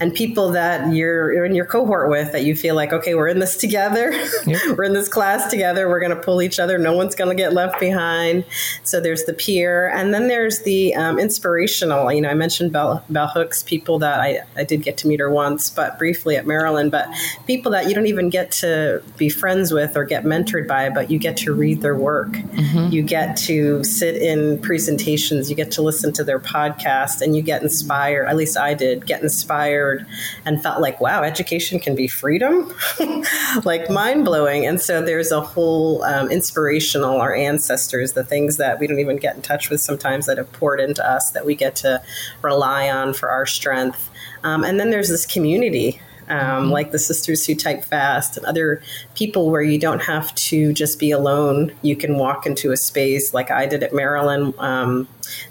and 0.00 0.14
people 0.14 0.50
that 0.52 0.94
you're 0.94 1.44
in 1.44 1.54
your 1.54 1.66
cohort 1.66 2.08
with 2.08 2.32
that 2.32 2.44
you 2.44 2.56
feel 2.56 2.74
like, 2.74 2.92
okay, 2.92 3.14
we're 3.14 3.28
in 3.28 3.38
this 3.38 3.56
together. 3.56 4.12
Yep. 4.46 4.76
we're 4.76 4.84
in 4.84 4.92
this 4.92 5.08
class 5.08 5.50
together. 5.50 5.88
We're 5.88 6.00
going 6.00 6.14
to 6.14 6.20
pull 6.20 6.42
each 6.42 6.58
other. 6.58 6.76
No 6.76 6.94
one's 6.94 7.14
going 7.14 7.34
to 7.34 7.40
get 7.40 7.54
left 7.54 7.80
behind. 7.80 8.44
So 8.82 9.00
there's 9.00 9.24
the 9.24 9.32
peer, 9.32 9.88
and 9.88 10.12
then 10.12 10.28
there's 10.28 10.62
the 10.62 10.94
um, 10.94 11.18
inspirational. 11.18 12.12
You 12.12 12.20
know, 12.20 12.28
I 12.28 12.34
mentioned 12.34 12.72
Bell, 12.72 13.02
Bell 13.08 13.28
Hooks, 13.28 13.62
people 13.62 13.98
that 14.00 14.20
I, 14.20 14.40
I 14.56 14.64
did 14.64 14.82
get 14.82 14.98
to 14.98 15.08
meet 15.08 15.20
her 15.20 15.30
once, 15.30 15.70
but 15.70 15.98
briefly 15.98 16.36
at 16.36 16.46
Maryland, 16.46 16.90
but 16.90 17.08
people 17.46 17.72
that 17.72 17.88
you 17.88 17.94
don't 17.94 18.06
even 18.06 18.28
get 18.28 18.52
to 18.52 19.02
be 19.16 19.28
friends 19.28 19.72
with 19.72 19.96
or 19.96 20.04
get 20.04 20.24
mentored 20.24 20.68
by 20.68 20.90
but 20.94 21.10
you 21.10 21.18
get 21.18 21.36
to 21.38 21.52
read 21.52 21.80
their 21.80 21.96
work. 21.96 22.30
Mm-hmm. 22.30 22.92
You 22.92 23.02
get 23.02 23.36
to 23.38 23.82
sit 23.84 24.16
in 24.16 24.58
presentations, 24.60 25.50
you 25.50 25.56
get 25.56 25.72
to 25.72 25.82
listen 25.82 26.12
to 26.14 26.24
their 26.24 26.38
podcast, 26.38 27.20
and 27.20 27.36
you 27.36 27.42
get 27.42 27.62
inspired. 27.62 28.26
At 28.26 28.36
least 28.36 28.56
I 28.56 28.74
did 28.74 29.06
get 29.06 29.22
inspired 29.22 30.06
and 30.44 30.62
felt 30.62 30.80
like, 30.80 31.00
wow, 31.00 31.22
education 31.22 31.80
can 31.80 31.94
be 31.94 32.06
freedom, 32.06 32.72
like 33.64 33.90
mind 33.90 34.24
blowing. 34.24 34.66
And 34.66 34.80
so 34.80 35.02
there's 35.02 35.32
a 35.32 35.40
whole 35.40 36.02
um, 36.04 36.30
inspirational, 36.30 37.20
our 37.20 37.34
ancestors, 37.34 38.12
the 38.12 38.24
things 38.24 38.56
that 38.58 38.78
we 38.78 38.86
don't 38.86 39.00
even 39.00 39.16
get 39.16 39.36
in 39.36 39.42
touch 39.42 39.70
with 39.70 39.80
sometimes 39.80 40.26
that 40.26 40.38
have 40.38 40.50
poured 40.52 40.80
into 40.80 41.06
us 41.06 41.30
that 41.32 41.44
we 41.44 41.54
get 41.54 41.76
to 41.76 42.02
rely 42.42 42.88
on 42.88 43.14
for 43.14 43.30
our 43.30 43.46
strength. 43.46 44.10
Um, 44.42 44.64
and 44.64 44.78
then 44.78 44.90
there's 44.90 45.08
this 45.08 45.26
community 45.26 46.00
um, 46.28 46.38
mm-hmm. 46.38 46.70
like 46.70 46.90
the 46.90 46.98
Sisters 46.98 47.46
Who 47.46 47.54
Type 47.54 47.84
Fast 47.84 48.36
and 48.36 48.46
other 48.46 48.82
people 49.14 49.50
where 49.50 49.62
you 49.62 49.78
don't 49.78 50.02
have 50.02 50.34
to 50.34 50.72
just 50.72 50.98
be 50.98 51.10
alone. 51.10 51.72
You 51.82 51.96
can 51.96 52.16
walk 52.16 52.46
into 52.46 52.72
a 52.72 52.76
space 52.76 53.34
like 53.34 53.50
I 53.50 53.66
did 53.66 53.82
at 53.82 53.92
Maryland, 53.92 54.54
um, 54.58 55.08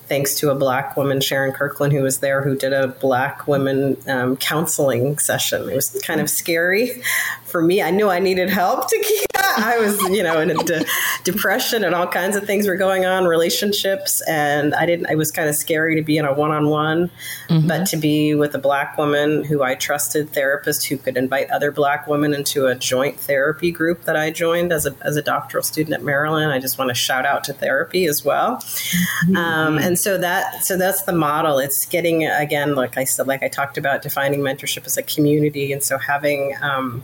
thanks 0.08 0.36
to 0.36 0.52
a 0.52 0.56
black 0.56 0.96
woman, 0.96 1.22
Sharon 1.22 1.52
Kirkland, 1.52 1.94
who 1.94 2.04
was 2.04 2.20
there, 2.20 2.42
who 2.42 2.56
did 2.56 2.74
a 2.74 2.88
black 2.88 3.48
women 3.48 3.98
um, 4.08 4.38
counseling 4.38 5.18
session. 5.18 5.70
It 5.70 5.76
was 5.76 5.90
kind 6.06 6.22
of 6.22 6.30
scary 6.30 7.02
for 7.46 7.62
me. 7.62 7.82
I 7.82 7.92
knew 7.92 8.10
I 8.10 8.20
needed 8.20 8.50
help 8.50 8.90
to 8.90 9.00
keep. 9.00 9.26
I 9.58 9.78
was, 9.78 10.02
you 10.10 10.24
know, 10.24 10.40
in 10.40 10.52
a 10.52 10.56
de- 10.56 10.86
depression 11.24 11.84
and 11.84 11.94
all 11.94 12.08
kinds 12.08 12.36
of 12.36 12.46
things 12.46 12.68
were 12.68 12.76
going 12.76 13.06
on, 13.06 13.26
relationships, 13.26 14.22
and 14.28 14.74
I 14.74 14.86
didn't. 14.86 15.10
It 15.10 15.16
was 15.16 15.32
kind 15.32 15.48
of 15.48 15.56
scary 15.56 15.96
to 15.96 16.02
be 16.02 16.18
in 16.18 16.26
a 16.26 16.34
one-on-one, 16.34 17.12
mm-hmm. 17.50 17.68
but 17.68 17.86
to 17.88 17.98
be 17.98 18.34
with 18.34 18.56
a 18.56 18.58
black 18.58 18.98
woman 18.98 19.44
who 19.44 19.62
I 19.62 19.76
trusted, 19.76 20.32
therapist 20.32 20.88
who 20.88 20.98
could 20.98 21.18
invite 21.18 21.52
other 21.52 21.72
black 21.72 22.08
women 22.08 22.34
into 22.34 22.66
a 22.66 22.76
joint 22.76 23.20
therapy 23.20 23.72
group 23.72 24.04
that 24.06 24.16
I 24.16 24.32
joined 24.32 24.72
as 24.72 24.86
a 24.86 24.96
as 25.02 25.18
a 25.18 25.22
doctoral 25.22 25.64
student 25.64 25.94
at 25.94 26.04
Maryland. 26.04 26.52
I 26.52 26.60
just 26.60 26.78
want 26.78 26.90
to 26.90 26.96
shout 26.96 27.26
out 27.26 27.44
to 27.46 27.54
therapy 27.54 28.06
as 28.06 28.26
well. 28.26 28.58
Mm-hmm. 28.58 29.36
Um, 29.36 29.63
and 29.78 29.98
so 29.98 30.18
that 30.18 30.64
so 30.64 30.78
that's 30.78 31.04
the 31.04 31.14
model. 31.14 31.60
It's 31.60 31.86
getting 31.86 32.26
again, 32.26 32.76
like 32.76 32.98
I 32.98 33.04
said, 33.04 33.28
like 33.28 33.44
I 33.44 33.48
talked 33.48 33.78
about, 33.78 34.02
defining 34.02 34.42
mentorship 34.42 34.86
as 34.86 34.98
a 34.98 35.04
community, 35.04 35.74
and 35.74 35.84
so 35.84 35.98
having 35.98 36.56
um, 36.62 37.04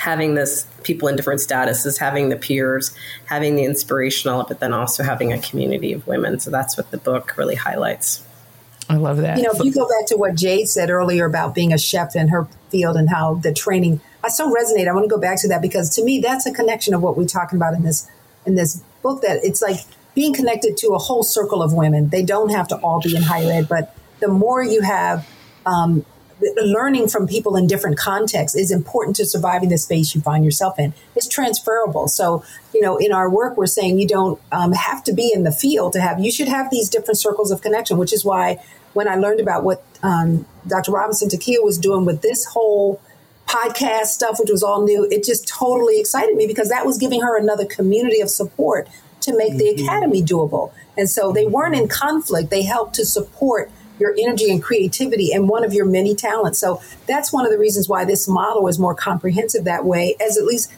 having 0.00 0.34
this 0.34 0.66
people 0.82 1.08
in 1.08 1.16
different 1.16 1.40
statuses, 1.40 1.98
having 1.98 2.30
the 2.30 2.36
peers, 2.36 2.94
having 3.26 3.56
the 3.56 3.64
inspirational, 3.64 4.44
but 4.44 4.60
then 4.60 4.72
also 4.72 5.02
having 5.02 5.32
a 5.32 5.38
community 5.38 5.92
of 5.92 6.06
women. 6.06 6.40
So 6.40 6.50
that's 6.50 6.76
what 6.76 6.90
the 6.90 6.98
book 6.98 7.36
really 7.36 7.54
highlights. 7.54 8.24
I 8.88 8.96
love 8.96 9.18
that. 9.18 9.36
You 9.36 9.44
know, 9.44 9.52
if 9.52 9.62
you 9.62 9.72
go 9.72 9.86
back 9.86 10.06
to 10.08 10.16
what 10.16 10.34
Jade 10.34 10.68
said 10.68 10.90
earlier 10.90 11.24
about 11.24 11.54
being 11.54 11.72
a 11.72 11.78
chef 11.78 12.16
in 12.16 12.28
her 12.28 12.48
field 12.70 12.96
and 12.96 13.08
how 13.08 13.34
the 13.34 13.52
training, 13.52 14.00
I 14.24 14.30
so 14.30 14.52
resonate. 14.52 14.88
I 14.88 14.92
want 14.92 15.04
to 15.04 15.08
go 15.08 15.20
back 15.20 15.40
to 15.42 15.48
that 15.48 15.62
because 15.62 15.94
to 15.96 16.04
me, 16.04 16.18
that's 16.18 16.44
a 16.44 16.52
connection 16.52 16.92
of 16.92 17.02
what 17.02 17.16
we're 17.16 17.26
talking 17.26 17.56
about 17.56 17.74
in 17.74 17.84
this 17.84 18.10
in 18.46 18.56
this 18.56 18.82
book. 19.02 19.22
That 19.22 19.44
it's 19.44 19.62
like 19.62 19.78
being 20.14 20.34
connected 20.34 20.76
to 20.78 20.88
a 20.88 20.98
whole 20.98 21.22
circle 21.22 21.62
of 21.62 21.72
women. 21.72 22.08
They 22.08 22.22
don't 22.22 22.50
have 22.50 22.68
to 22.68 22.76
all 22.76 23.00
be 23.00 23.16
in 23.16 23.22
higher 23.22 23.50
ed, 23.50 23.68
but 23.68 23.96
the 24.20 24.28
more 24.28 24.62
you 24.62 24.82
have 24.82 25.28
um, 25.66 26.04
learning 26.62 27.08
from 27.08 27.26
people 27.26 27.56
in 27.56 27.66
different 27.66 27.98
contexts 27.98 28.56
is 28.56 28.70
important 28.70 29.16
to 29.16 29.26
surviving 29.26 29.68
the 29.68 29.78
space 29.78 30.14
you 30.14 30.20
find 30.20 30.44
yourself 30.44 30.78
in. 30.78 30.94
It's 31.14 31.28
transferable. 31.28 32.08
So, 32.08 32.44
you 32.74 32.80
know, 32.80 32.96
in 32.96 33.12
our 33.12 33.28
work, 33.28 33.56
we're 33.56 33.66
saying 33.66 33.98
you 33.98 34.08
don't 34.08 34.40
um, 34.52 34.72
have 34.72 35.04
to 35.04 35.12
be 35.12 35.32
in 35.32 35.44
the 35.44 35.52
field 35.52 35.92
to 35.94 36.00
have, 36.00 36.20
you 36.20 36.30
should 36.30 36.48
have 36.48 36.70
these 36.70 36.88
different 36.88 37.18
circles 37.18 37.50
of 37.50 37.62
connection, 37.62 37.98
which 37.98 38.12
is 38.12 38.24
why 38.24 38.62
when 38.92 39.06
I 39.06 39.16
learned 39.16 39.40
about 39.40 39.64
what 39.64 39.84
um, 40.02 40.46
Dr. 40.66 40.92
Robinson 40.92 41.28
Takia 41.28 41.62
was 41.62 41.78
doing 41.78 42.04
with 42.04 42.22
this 42.22 42.44
whole 42.46 43.00
podcast 43.46 44.06
stuff, 44.06 44.38
which 44.38 44.50
was 44.50 44.62
all 44.62 44.84
new, 44.84 45.06
it 45.10 45.24
just 45.24 45.46
totally 45.46 46.00
excited 46.00 46.36
me 46.36 46.46
because 46.46 46.68
that 46.68 46.86
was 46.86 46.98
giving 46.98 47.20
her 47.20 47.38
another 47.38 47.66
community 47.66 48.20
of 48.20 48.30
support 48.30 48.88
to 49.22 49.36
make 49.36 49.56
the 49.56 49.66
Mm-hmm. 49.70 49.84
academy 49.84 50.22
doable. 50.22 50.72
And 50.96 51.08
so 51.08 51.32
they 51.32 51.46
weren't 51.46 51.74
in 51.74 51.88
conflict. 51.88 52.50
They 52.50 52.62
helped 52.62 52.94
to 52.96 53.04
support 53.04 53.70
your 53.98 54.14
energy 54.18 54.50
and 54.50 54.62
creativity 54.62 55.32
and 55.32 55.48
one 55.48 55.64
of 55.64 55.72
your 55.72 55.84
many 55.84 56.14
talents. 56.14 56.58
So 56.58 56.80
that's 57.06 57.32
one 57.32 57.44
of 57.44 57.52
the 57.52 57.58
reasons 57.58 57.88
why 57.88 58.04
this 58.04 58.26
model 58.26 58.66
is 58.66 58.78
more 58.78 58.94
comprehensive 58.94 59.64
that 59.64 59.84
way, 59.84 60.16
as 60.26 60.38
at 60.38 60.44
least 60.44 60.72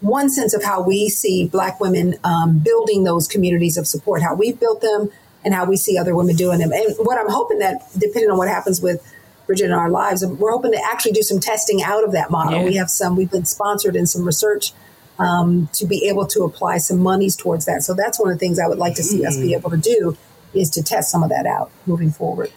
one 0.00 0.28
sense 0.28 0.52
of 0.54 0.62
how 0.62 0.82
we 0.82 1.08
see 1.08 1.48
Black 1.48 1.80
women 1.80 2.16
um, 2.22 2.58
building 2.58 3.04
those 3.04 3.26
communities 3.26 3.78
of 3.78 3.86
support, 3.86 4.22
how 4.22 4.34
we've 4.34 4.60
built 4.60 4.82
them, 4.82 5.10
and 5.44 5.54
how 5.54 5.64
we 5.64 5.76
see 5.76 5.96
other 5.96 6.14
women 6.14 6.36
doing 6.36 6.58
them. 6.58 6.70
And 6.70 6.94
what 6.98 7.18
I'm 7.18 7.30
hoping 7.30 7.60
that, 7.60 7.82
depending 7.96 8.30
on 8.30 8.36
what 8.36 8.48
happens 8.48 8.80
with 8.80 9.00
Bridget 9.46 9.66
in 9.66 9.72
our 9.72 9.90
lives, 9.90 10.24
we're 10.26 10.50
hoping 10.50 10.72
to 10.72 10.82
actually 10.84 11.12
do 11.12 11.22
some 11.22 11.40
testing 11.40 11.82
out 11.82 12.04
of 12.04 12.12
that 12.12 12.30
model. 12.30 12.58
Yeah. 12.58 12.64
We 12.64 12.74
have 12.76 12.90
some, 12.90 13.16
we've 13.16 13.30
been 13.30 13.46
sponsored 13.46 13.96
in 13.96 14.06
some 14.06 14.24
research 14.24 14.72
um, 15.18 15.68
to 15.72 15.86
be 15.86 16.08
able 16.08 16.26
to 16.28 16.44
apply 16.44 16.78
some 16.78 17.00
monies 17.00 17.36
towards 17.36 17.64
that. 17.66 17.82
So 17.82 17.94
that's 17.94 18.18
one 18.18 18.30
of 18.30 18.36
the 18.36 18.38
things 18.38 18.58
I 18.58 18.66
would 18.66 18.78
like 18.78 18.94
to 18.96 19.02
see 19.02 19.24
us 19.24 19.36
be 19.36 19.54
able 19.54 19.70
to 19.70 19.76
do 19.76 20.16
is 20.54 20.70
to 20.70 20.82
test 20.82 21.10
some 21.10 21.22
of 21.22 21.30
that 21.30 21.46
out 21.46 21.70
moving 21.86 22.10
forward. 22.10 22.50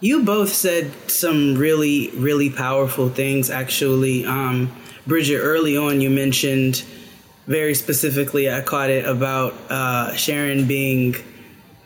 You 0.00 0.24
both 0.24 0.50
said 0.50 0.92
some 1.10 1.56
really, 1.56 2.10
really 2.10 2.50
powerful 2.50 3.08
things, 3.08 3.50
actually. 3.50 4.24
Um, 4.24 4.70
Bridget, 5.06 5.38
early 5.38 5.76
on, 5.76 6.00
you 6.00 6.10
mentioned 6.10 6.84
very 7.46 7.74
specifically, 7.74 8.50
I 8.50 8.60
caught 8.60 8.90
it 8.90 9.06
about 9.06 9.54
uh, 9.70 10.14
Sharon 10.14 10.68
being 10.68 11.16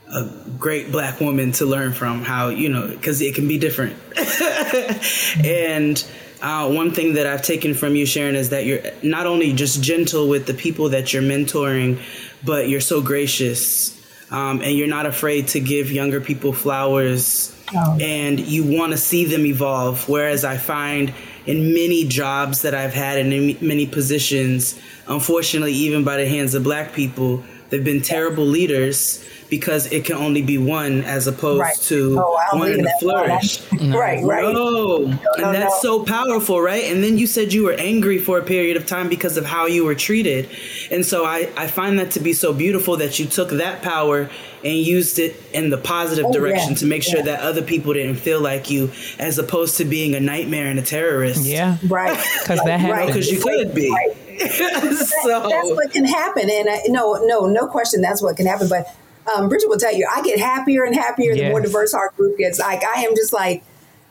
a 0.08 0.28
great 0.58 0.92
black 0.92 1.20
woman 1.20 1.52
to 1.52 1.64
learn 1.64 1.92
from, 1.92 2.22
how, 2.22 2.48
you 2.48 2.68
know, 2.68 2.88
because 2.88 3.22
it 3.22 3.34
can 3.34 3.48
be 3.48 3.58
different. 3.58 3.96
and 5.44 6.04
uh, 6.42 6.68
one 6.68 6.90
thing 6.90 7.14
that 7.14 7.26
I've 7.26 7.42
taken 7.42 7.72
from 7.72 7.94
you, 7.94 8.04
Sharon, 8.04 8.34
is 8.34 8.50
that 8.50 8.66
you're 8.66 8.82
not 9.02 9.26
only 9.26 9.52
just 9.52 9.82
gentle 9.82 10.28
with 10.28 10.46
the 10.46 10.54
people 10.54 10.88
that 10.90 11.12
you're 11.12 11.22
mentoring, 11.22 12.00
but 12.44 12.68
you're 12.68 12.80
so 12.80 13.00
gracious. 13.00 13.98
Um, 14.30 14.62
and 14.62 14.76
you're 14.76 14.88
not 14.88 15.04
afraid 15.06 15.48
to 15.48 15.60
give 15.60 15.92
younger 15.92 16.18
people 16.20 16.54
flowers 16.54 17.54
and 18.00 18.40
you 18.40 18.64
want 18.64 18.92
to 18.92 18.98
see 18.98 19.24
them 19.26 19.46
evolve. 19.46 20.08
Whereas 20.08 20.44
I 20.44 20.56
find 20.56 21.12
in 21.46 21.74
many 21.74 22.06
jobs 22.06 22.62
that 22.62 22.74
I've 22.74 22.94
had 22.94 23.18
and 23.18 23.32
in 23.32 23.58
many 23.60 23.86
positions, 23.86 24.80
unfortunately, 25.06 25.72
even 25.72 26.02
by 26.02 26.16
the 26.16 26.26
hands 26.26 26.54
of 26.54 26.64
black 26.64 26.92
people, 26.94 27.44
they've 27.70 27.84
been 27.84 28.02
terrible 28.02 28.44
leaders 28.44 29.24
because 29.52 29.92
it 29.92 30.06
can 30.06 30.16
only 30.16 30.40
be 30.40 30.56
one 30.56 31.02
as 31.04 31.26
opposed 31.26 31.60
Right. 31.60 31.76
to 31.92 32.18
Oh, 32.18 32.40
I'll 32.50 32.58
one 32.58 32.68
leave 32.70 32.78
in 32.78 32.84
the 32.84 32.90
that 32.90 33.02
alone. 33.04 33.26
flourish. 33.28 33.60
Right, 34.02 34.24
right. 34.24 34.42
No. 34.42 34.98
no, 34.98 35.04
and 35.36 35.54
that's 35.54 35.84
no. 35.84 35.98
so 36.00 36.04
powerful, 36.04 36.58
right? 36.58 36.84
And 36.84 37.04
then 37.04 37.18
you 37.18 37.26
said 37.26 37.52
you 37.52 37.64
were 37.64 37.74
angry 37.74 38.16
for 38.18 38.38
a 38.38 38.42
period 38.42 38.78
of 38.78 38.86
time 38.86 39.10
because 39.10 39.36
of 39.36 39.44
how 39.44 39.66
you 39.66 39.84
were 39.84 39.94
treated. 39.94 40.48
And 40.90 41.04
so 41.04 41.26
I, 41.26 41.50
I 41.56 41.66
find 41.66 41.98
that 41.98 42.12
to 42.12 42.20
be 42.20 42.32
so 42.32 42.54
beautiful 42.54 42.96
that 42.96 43.18
you 43.18 43.26
took 43.26 43.50
that 43.50 43.82
power 43.82 44.30
and 44.64 44.74
used 44.78 45.18
it 45.18 45.36
in 45.52 45.68
the 45.68 45.76
positive 45.76 46.26
Oh, 46.28 46.32
direction 46.32 46.70
yeah, 46.70 46.76
to 46.76 46.86
make 46.86 47.02
sure 47.02 47.18
yeah. 47.18 47.24
that 47.36 47.40
other 47.40 47.60
people 47.62 47.92
didn't 47.92 48.16
feel 48.16 48.40
like 48.40 48.70
you 48.70 48.90
as 49.18 49.36
opposed 49.38 49.76
to 49.78 49.84
being 49.84 50.14
a 50.14 50.20
nightmare 50.20 50.68
and 50.68 50.78
a 50.78 50.82
terrorist. 50.82 51.44
Yeah. 51.44 51.76
Right. 51.86 52.16
Because 52.42 52.60
that 52.64 52.80
happens. 52.80 53.06
Because 53.08 53.30
you 53.30 53.40
could 53.40 53.74
be. 53.74 53.90
That- 54.42 55.46
that's 55.48 55.70
what 55.70 55.92
can 55.92 56.04
happen. 56.04 56.48
And 56.50 56.66
uh, 56.68 56.76
no, 56.88 57.14
no, 57.26 57.46
no 57.46 57.66
question, 57.66 58.00
that's 58.00 58.22
what 58.22 58.36
can 58.36 58.46
happen. 58.46 58.66
But 58.68 58.86
um, 59.36 59.48
Bridget 59.48 59.68
will 59.68 59.78
tell 59.78 59.94
you, 59.94 60.08
I 60.14 60.22
get 60.22 60.38
happier 60.38 60.84
and 60.84 60.94
happier 60.94 61.34
the 61.34 61.48
more 61.50 61.60
diverse 61.60 61.94
our 61.94 62.10
group 62.16 62.38
gets. 62.38 62.58
Like 62.58 62.82
I 62.84 63.02
am 63.02 63.14
just 63.16 63.32
like. 63.32 63.62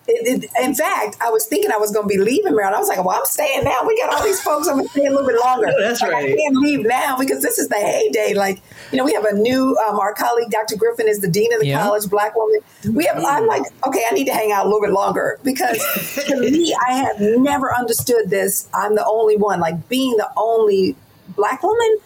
It, 0.08 0.44
it, 0.44 0.50
in 0.66 0.74
fact, 0.74 1.16
I 1.22 1.30
was 1.30 1.46
thinking 1.46 1.72
I 1.72 1.78
was 1.78 1.92
going 1.92 2.10
to 2.10 2.14
be 2.14 2.18
leaving 2.18 2.56
Maryland. 2.56 2.76
I 2.76 2.80
was 2.80 2.88
like, 2.90 2.98
"Well, 3.06 3.16
I'm 3.16 3.24
staying 3.26 3.64
now. 3.64 3.82
We 3.88 3.96
got 4.00 4.12
all 4.12 4.24
these 4.24 4.42
folks. 4.42 4.68
I'm 4.68 4.78
going 4.78 4.88
to 4.88 4.92
stay 4.92 5.06
a 5.06 5.12
little 5.12 5.28
bit 5.28 5.40
longer." 5.40 5.68
No, 5.68 5.80
that's 5.80 6.02
Like, 6.02 6.12
right. 6.12 6.34
I 6.34 6.36
can't 6.36 6.56
leave 6.58 6.86
now 6.88 7.18
because 7.20 7.44
this 7.44 7.60
is 7.60 7.70
the 7.70 7.76
heyday. 7.76 8.34
Like, 8.34 8.62
you 8.92 8.98
know, 8.98 9.06
we 9.06 9.14
have 9.14 9.26
a 9.26 9.34
new. 9.36 9.78
Um, 9.88 10.00
our 10.00 10.16
colleague, 10.16 10.50
Dr. 10.50 10.76
Griffin, 10.76 11.08
is 11.08 11.20
the 11.20 11.30
dean 11.30 11.54
of 11.54 11.60
the 11.60 11.68
Yeah. 11.68 11.84
college, 11.84 12.10
black 12.10 12.36
woman. 12.36 12.62
We 12.92 13.06
have. 13.06 13.24
I'm 13.24 13.46
like, 13.46 13.62
okay, 13.86 14.04
I 14.10 14.14
need 14.16 14.26
to 14.26 14.34
hang 14.34 14.52
out 14.52 14.66
a 14.66 14.70
little 14.70 14.82
bit 14.82 14.92
longer 14.92 15.40
because 15.44 15.78
to 16.28 16.36
me, 16.36 16.76
I 16.90 16.94
have 16.94 17.22
never 17.22 17.74
understood 17.74 18.32
this. 18.32 18.68
I'm 18.74 18.96
the 18.96 19.06
only 19.06 19.38
one. 19.38 19.60
Like 19.60 19.88
being 19.88 20.18
the 20.18 20.30
only 20.36 20.96
black 21.36 21.62
woman 21.62 21.98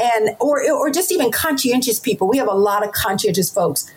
and 0.00 0.36
or 0.40 0.62
or 0.72 0.90
just 0.90 1.12
even 1.12 1.30
conscientious 1.30 2.00
people. 2.00 2.28
We 2.28 2.38
have 2.38 2.48
a 2.48 2.54
lot 2.54 2.84
of 2.84 2.92
conscientious 2.92 3.50
folks 3.50 3.90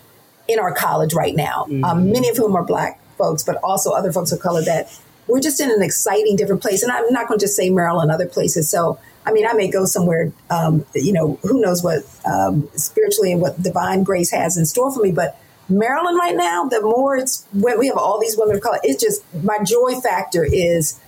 in 0.47 0.59
our 0.59 0.73
college 0.73 1.13
right 1.13 1.35
now. 1.35 1.65
Um, 1.83 2.11
many 2.11 2.29
of 2.29 2.37
whom 2.37 2.55
are 2.55 2.63
black 2.63 2.99
folks, 3.17 3.43
but 3.43 3.55
also 3.63 3.91
other 3.91 4.11
folks 4.11 4.31
of 4.31 4.39
color. 4.39 4.61
That 4.61 4.99
we're 5.27 5.39
just 5.39 5.59
in 5.61 5.71
an 5.71 5.81
exciting 5.81 6.35
different 6.35 6.61
place. 6.61 6.83
And 6.83 6.91
I'm 6.91 7.11
not 7.13 7.27
going 7.27 7.39
to 7.39 7.43
just 7.43 7.55
say 7.55 7.69
Maryland, 7.69 8.11
other 8.11 8.27
places. 8.27 8.69
So 8.69 8.99
I 9.25 9.31
mean, 9.31 9.47
I 9.47 9.53
may 9.53 9.69
go 9.69 9.85
somewhere. 9.85 10.31
Um, 10.49 10.85
you 10.93 11.13
know, 11.13 11.39
who 11.43 11.61
knows 11.61 11.81
what 11.81 12.03
um, 12.25 12.69
spiritually 12.75 13.31
and 13.31 13.41
what 13.41 13.61
divine 13.61 14.03
grace 14.03 14.31
has 14.31 14.57
in 14.57 14.65
store 14.65 14.93
for 14.93 15.01
me, 15.01 15.11
but. 15.11 15.39
Maryland 15.69 16.17
right 16.19 16.35
now, 16.35 16.65
the 16.65 16.81
more 16.81 17.15
it's 17.15 17.47
we 17.53 17.87
have 17.87 17.95
all 17.95 18.19
these 18.19 18.35
women 18.37 18.57
of 18.57 18.61
color, 18.61 18.79
it's 18.83 19.01
just 19.01 19.23
my 19.43 19.57
joy 19.63 19.97
factor 20.01 20.43
is 20.43 20.99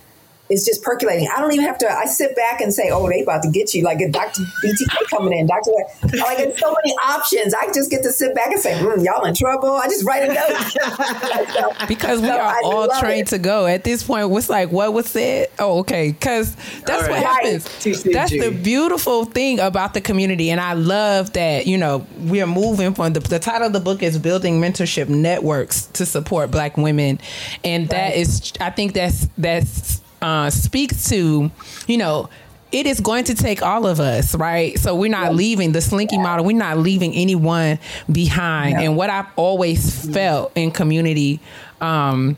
is 0.48 0.64
just 0.64 0.82
percolating. 0.82 1.28
I 1.34 1.40
don't 1.40 1.52
even 1.52 1.64
have 1.66 1.78
to. 1.78 1.90
I 1.90 2.06
sit 2.06 2.34
back 2.36 2.60
and 2.60 2.72
say, 2.72 2.90
"Oh, 2.92 3.08
they 3.08 3.22
about 3.22 3.42
to 3.44 3.50
get 3.50 3.74
you." 3.74 3.82
Like 3.82 4.00
a 4.00 4.08
Dr. 4.10 4.42
BTK 4.62 5.08
coming 5.10 5.38
in, 5.38 5.46
Dr. 5.46 5.70
Like 6.02 6.38
it's 6.40 6.60
so 6.60 6.74
many 6.84 6.94
options. 7.04 7.54
I 7.54 7.66
just 7.72 7.90
get 7.90 8.02
to 8.04 8.12
sit 8.12 8.34
back 8.34 8.48
and 8.52 8.60
say, 8.60 8.72
mm, 8.74 9.04
"Y'all 9.04 9.24
in 9.24 9.34
trouble." 9.34 9.70
I 9.72 9.86
just 9.88 10.04
write 10.04 10.22
it 10.28 10.34
down. 10.34 11.72
because 11.88 12.20
we 12.20 12.28
So 12.28 12.34
are 12.34 12.40
I 12.40 12.60
all 12.64 12.88
trained 13.00 13.28
it. 13.28 13.30
to 13.30 13.38
go 13.38 13.66
at 13.66 13.84
this 13.84 14.02
point 14.02 14.30
what's 14.30 14.48
like 14.48 14.70
what 14.70 14.92
was 14.92 15.06
said 15.06 15.48
oh 15.58 15.80
okay 15.80 16.12
because 16.12 16.54
that's 16.82 16.90
All 17.04 17.10
what 17.10 17.10
right. 17.10 17.22
happens 17.22 17.64
TCG. 17.66 18.12
that's 18.12 18.30
the 18.30 18.50
beautiful 18.50 19.24
thing 19.24 19.60
about 19.60 19.94
the 19.94 20.00
community 20.00 20.50
and 20.50 20.60
i 20.60 20.72
love 20.74 21.32
that 21.34 21.66
you 21.66 21.78
know 21.78 22.06
we 22.24 22.40
are 22.40 22.46
moving 22.46 22.94
from 22.94 23.12
the, 23.12 23.20
the 23.20 23.38
title 23.38 23.66
of 23.68 23.72
the 23.72 23.80
book 23.80 24.02
is 24.02 24.18
building 24.18 24.60
mentorship 24.60 25.08
networks 25.08 25.86
to 25.88 26.04
support 26.06 26.50
black 26.50 26.76
women 26.76 27.18
and 27.64 27.88
that 27.90 28.16
is 28.16 28.52
i 28.60 28.70
think 28.70 28.92
that's 28.94 29.28
that's 29.38 30.00
uh 30.22 30.50
speaks 30.50 31.08
to 31.10 31.50
you 31.86 31.96
know 31.98 32.28
it 32.72 32.86
is 32.86 33.00
going 33.00 33.24
to 33.24 33.34
take 33.34 33.62
all 33.62 33.86
of 33.86 34.00
us, 34.00 34.34
right? 34.34 34.76
So 34.78 34.94
we're 34.96 35.08
not 35.10 35.34
leaving 35.34 35.70
the 35.70 35.80
slinky 35.80 36.18
model. 36.18 36.44
We're 36.44 36.56
not 36.56 36.78
leaving 36.78 37.14
anyone 37.14 37.78
behind. 38.10 38.78
And 38.78 38.96
what 38.96 39.08
I've 39.08 39.26
always 39.36 40.04
felt 40.12 40.50
in 40.56 40.72
community, 40.72 41.40
um, 41.80 42.36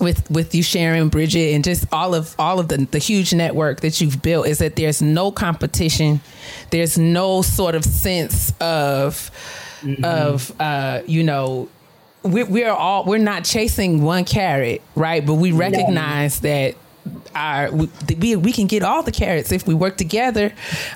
with 0.00 0.30
with 0.30 0.54
you 0.54 0.62
sharing 0.62 1.08
Bridget 1.08 1.54
and 1.54 1.64
just 1.64 1.86
all 1.92 2.14
of 2.14 2.34
all 2.38 2.60
of 2.60 2.68
the 2.68 2.78
the 2.90 2.98
huge 2.98 3.34
network 3.34 3.80
that 3.80 4.00
you've 4.00 4.22
built 4.22 4.46
is 4.46 4.58
that 4.58 4.76
there's 4.76 5.02
no 5.02 5.32
competition 5.32 6.20
there's 6.70 6.96
no 6.96 7.42
sort 7.42 7.74
of 7.74 7.84
sense 7.84 8.52
of 8.60 9.30
of 10.04 10.52
uh 10.60 11.00
you 11.06 11.24
know 11.24 11.68
we 12.22 12.44
we're 12.44 12.70
all 12.70 13.04
we're 13.06 13.18
not 13.18 13.44
chasing 13.44 14.02
one 14.02 14.24
carrot 14.24 14.82
right 14.94 15.26
but 15.26 15.34
we 15.34 15.50
recognize 15.50 16.40
that 16.40 16.76
our 17.34 17.70
we, 17.70 17.88
we 18.18 18.36
we 18.36 18.52
can 18.52 18.66
get 18.66 18.82
all 18.82 19.02
the 19.02 19.12
carrots 19.12 19.52
if 19.52 19.66
we 19.66 19.74
work 19.74 19.96
together 19.96 20.52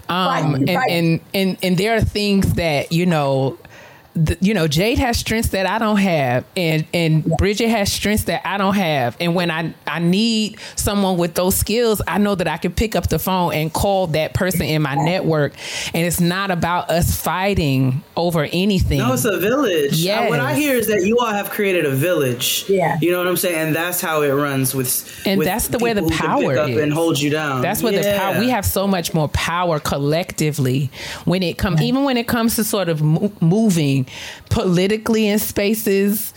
um 0.09 0.53
Right, 0.53 0.69
and, 0.69 0.69
right. 0.77 0.91
and 0.91 1.21
and 1.35 1.59
and 1.63 1.79
there 1.79 1.95
are 1.97 2.01
things 2.01 2.55
that 2.55 2.93
you 2.93 3.07
know 3.07 3.59
the, 4.15 4.37
you 4.43 4.53
know, 4.53 4.69
Jade 4.69 4.99
has 4.99 5.19
strengths 5.19 5.51
that 5.51 5.65
I 5.67 5.79
don't 5.79 5.97
have, 5.97 6.45
and 6.55 6.85
and 6.93 7.25
Bridget 7.39 7.69
has 7.71 7.91
strengths 7.91 8.25
that 8.25 8.47
I 8.47 8.59
don't 8.59 8.75
have. 8.75 9.17
And 9.21 9.35
when 9.35 9.51
I 9.51 9.73
I 9.87 10.01
need 10.01 10.59
someone 10.77 11.17
with 11.17 11.35
those 11.35 11.55
skills, 11.57 12.03
I 12.07 12.19
know 12.19 12.35
that 12.35 12.47
I 12.47 12.59
can 12.59 12.73
pick 12.73 12.95
up 12.95 13.09
the 13.09 13.19
phone 13.19 13.55
and 13.55 13.73
call 13.73 14.09
that 14.09 14.35
person 14.35 14.63
in 14.63 14.83
my 14.83 14.97
network. 14.97 15.55
And 15.95 16.05
it's 16.07 16.21
not 16.21 16.51
about 16.51 16.91
us 16.91 17.17
fighting 17.19 18.03
over 18.15 18.45
anything. 18.53 18.99
No, 18.99 19.15
it's 19.15 19.25
a 19.25 19.39
village. 19.39 19.95
Yes. 19.95 20.27
Uh, 20.27 20.29
What 20.29 20.41
I 20.41 20.55
hear 20.55 20.75
is 20.75 20.89
that 20.89 21.05
you 21.05 21.19
all 21.19 21.33
have 21.33 21.49
created 21.49 21.87
a 21.87 21.91
village. 21.91 22.67
Yeah. 22.69 22.99
You 23.01 23.13
know 23.13 23.19
what 23.19 23.29
I'm 23.29 23.37
saying? 23.39 23.69
And 23.69 23.75
that's 23.75 24.03
how 24.03 24.21
it 24.23 24.31
runs 24.33 24.75
with. 24.75 25.23
and 25.27 25.39
with 25.39 25.47
that's 25.47 25.69
the 25.69 25.79
way 25.79 25.95
the 25.95 26.03
people 26.03 26.11
who 26.17 26.19
can 26.19 26.29
power 26.29 26.49
pick 26.51 26.59
up 26.59 26.69
is. 26.69 26.77
and 26.79 26.93
hold 26.93 27.19
you 27.19 27.31
down. 27.31 27.63
That's 27.63 27.83
where 27.83 27.93
the 27.93 28.19
power. 28.19 28.39
We 28.39 28.51
have 28.51 28.67
so 28.67 28.87
much 28.87 29.15
more 29.15 29.29
power 29.29 29.81
collectively 29.81 30.91
when 31.25 31.43
it 31.43 31.57
comes, 31.57 31.81
even 31.81 32.05
when 32.05 32.19
it 32.19 32.29
comes 32.29 32.57
to 32.57 32.65
sort 32.65 32.91
of 32.91 33.01
mo- 33.03 33.33
moving 33.41 34.02
politically 34.51 35.29
in 35.29 35.39
spaces, 35.39 36.33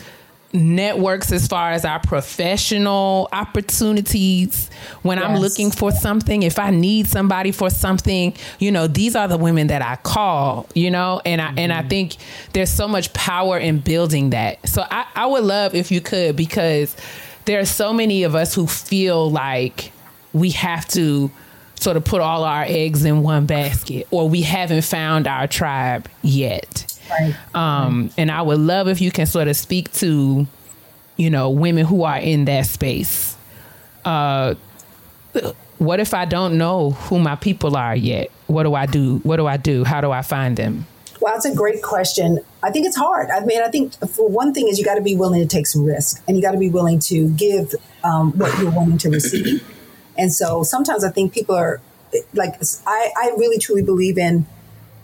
networks 0.55 1.31
as 1.31 1.47
far 1.47 1.71
as 1.71 1.83
our 1.85 1.99
professional 1.99 3.27
opportunities. 3.31 4.69
When 5.01 5.19
I'm 5.19 5.37
looking 5.37 5.69
for 5.69 5.91
something, 5.91 6.43
if 6.43 6.57
I 6.57 6.69
need 6.69 7.07
somebody 7.07 7.51
for 7.51 7.69
something, 7.69 8.33
you 8.59 8.71
know, 8.71 8.87
these 8.87 9.15
are 9.15 9.27
the 9.27 9.37
women 9.37 9.67
that 9.67 9.81
I 9.81 9.97
call. 9.97 10.67
You 10.73 10.91
know, 10.91 11.21
and 11.25 11.41
I 11.41 11.53
and 11.57 11.71
I 11.71 11.79
mm-hmm. 11.79 11.89
think 11.89 12.15
there's 12.53 12.71
so 12.71 12.87
much 12.87 13.13
power 13.13 13.57
in 13.57 13.79
building 13.79 14.31
that. 14.31 14.67
So 14.67 14.83
I, 14.89 15.05
I 15.15 15.25
would 15.25 15.43
love 15.43 15.75
if 15.75 15.91
you 15.91 16.01
could 16.01 16.35
because 16.35 16.95
there 17.45 17.59
are 17.59 17.65
so 17.65 17.93
many 17.93 18.23
of 18.23 18.35
us 18.35 18.55
who 18.55 18.65
feel 18.65 19.29
like 19.29 19.91
we 20.33 20.51
have 20.51 20.87
to 20.89 21.31
sort 21.79 21.97
of 21.97 22.05
put 22.05 22.21
all 22.21 22.43
our 22.43 22.63
eggs 22.67 23.05
in 23.05 23.21
one 23.21 23.45
basket 23.45 24.07
or 24.09 24.27
we 24.27 24.41
haven't 24.41 24.83
found 24.83 25.27
our 25.27 25.47
tribe 25.47 26.09
yet. 26.21 26.94
Right. 27.09 27.35
Um, 27.53 28.09
and 28.17 28.31
I 28.31 28.41
would 28.41 28.59
love 28.59 28.87
if 28.87 29.01
you 29.01 29.11
can 29.11 29.25
sort 29.25 29.47
of 29.47 29.55
speak 29.55 29.91
to, 29.93 30.47
you 31.17 31.29
know, 31.29 31.49
women 31.49 31.85
who 31.85 32.03
are 32.03 32.17
in 32.17 32.45
that 32.45 32.65
space. 32.65 33.35
Uh, 34.03 34.55
what 35.77 35.99
if 35.99 36.13
I 36.13 36.25
don't 36.25 36.57
know 36.57 36.91
who 36.91 37.19
my 37.19 37.35
people 37.35 37.75
are 37.75 37.95
yet? 37.95 38.31
What 38.47 38.63
do 38.63 38.75
I 38.75 38.85
do? 38.85 39.17
What 39.23 39.37
do 39.37 39.47
I 39.47 39.57
do? 39.57 39.83
How 39.83 40.01
do 40.01 40.11
I 40.11 40.21
find 40.21 40.55
them? 40.57 40.87
Well, 41.21 41.33
that's 41.33 41.45
a 41.45 41.55
great 41.55 41.81
question. 41.81 42.39
I 42.61 42.71
think 42.71 42.85
it's 42.85 42.95
hard. 42.95 43.29
I 43.29 43.39
mean, 43.45 43.61
I 43.61 43.69
think 43.69 43.93
for 44.09 44.27
one 44.27 44.53
thing 44.53 44.67
is 44.67 44.77
you 44.77 44.85
got 44.85 44.95
to 44.95 45.01
be 45.01 45.15
willing 45.15 45.41
to 45.41 45.47
take 45.47 45.65
some 45.65 45.83
risk, 45.83 46.23
and 46.27 46.37
you 46.37 46.43
got 46.43 46.51
to 46.51 46.57
be 46.57 46.69
willing 46.69 46.99
to 46.99 47.29
give 47.29 47.73
um, 48.03 48.31
what 48.37 48.57
you're 48.59 48.71
willing 48.71 48.97
to 48.99 49.09
receive. 49.09 49.63
And 50.17 50.31
so 50.31 50.63
sometimes 50.63 51.03
I 51.03 51.09
think 51.09 51.33
people 51.33 51.55
are 51.55 51.81
like, 52.33 52.61
I, 52.85 53.11
I 53.17 53.33
really 53.37 53.57
truly 53.57 53.81
believe 53.81 54.17
in 54.17 54.45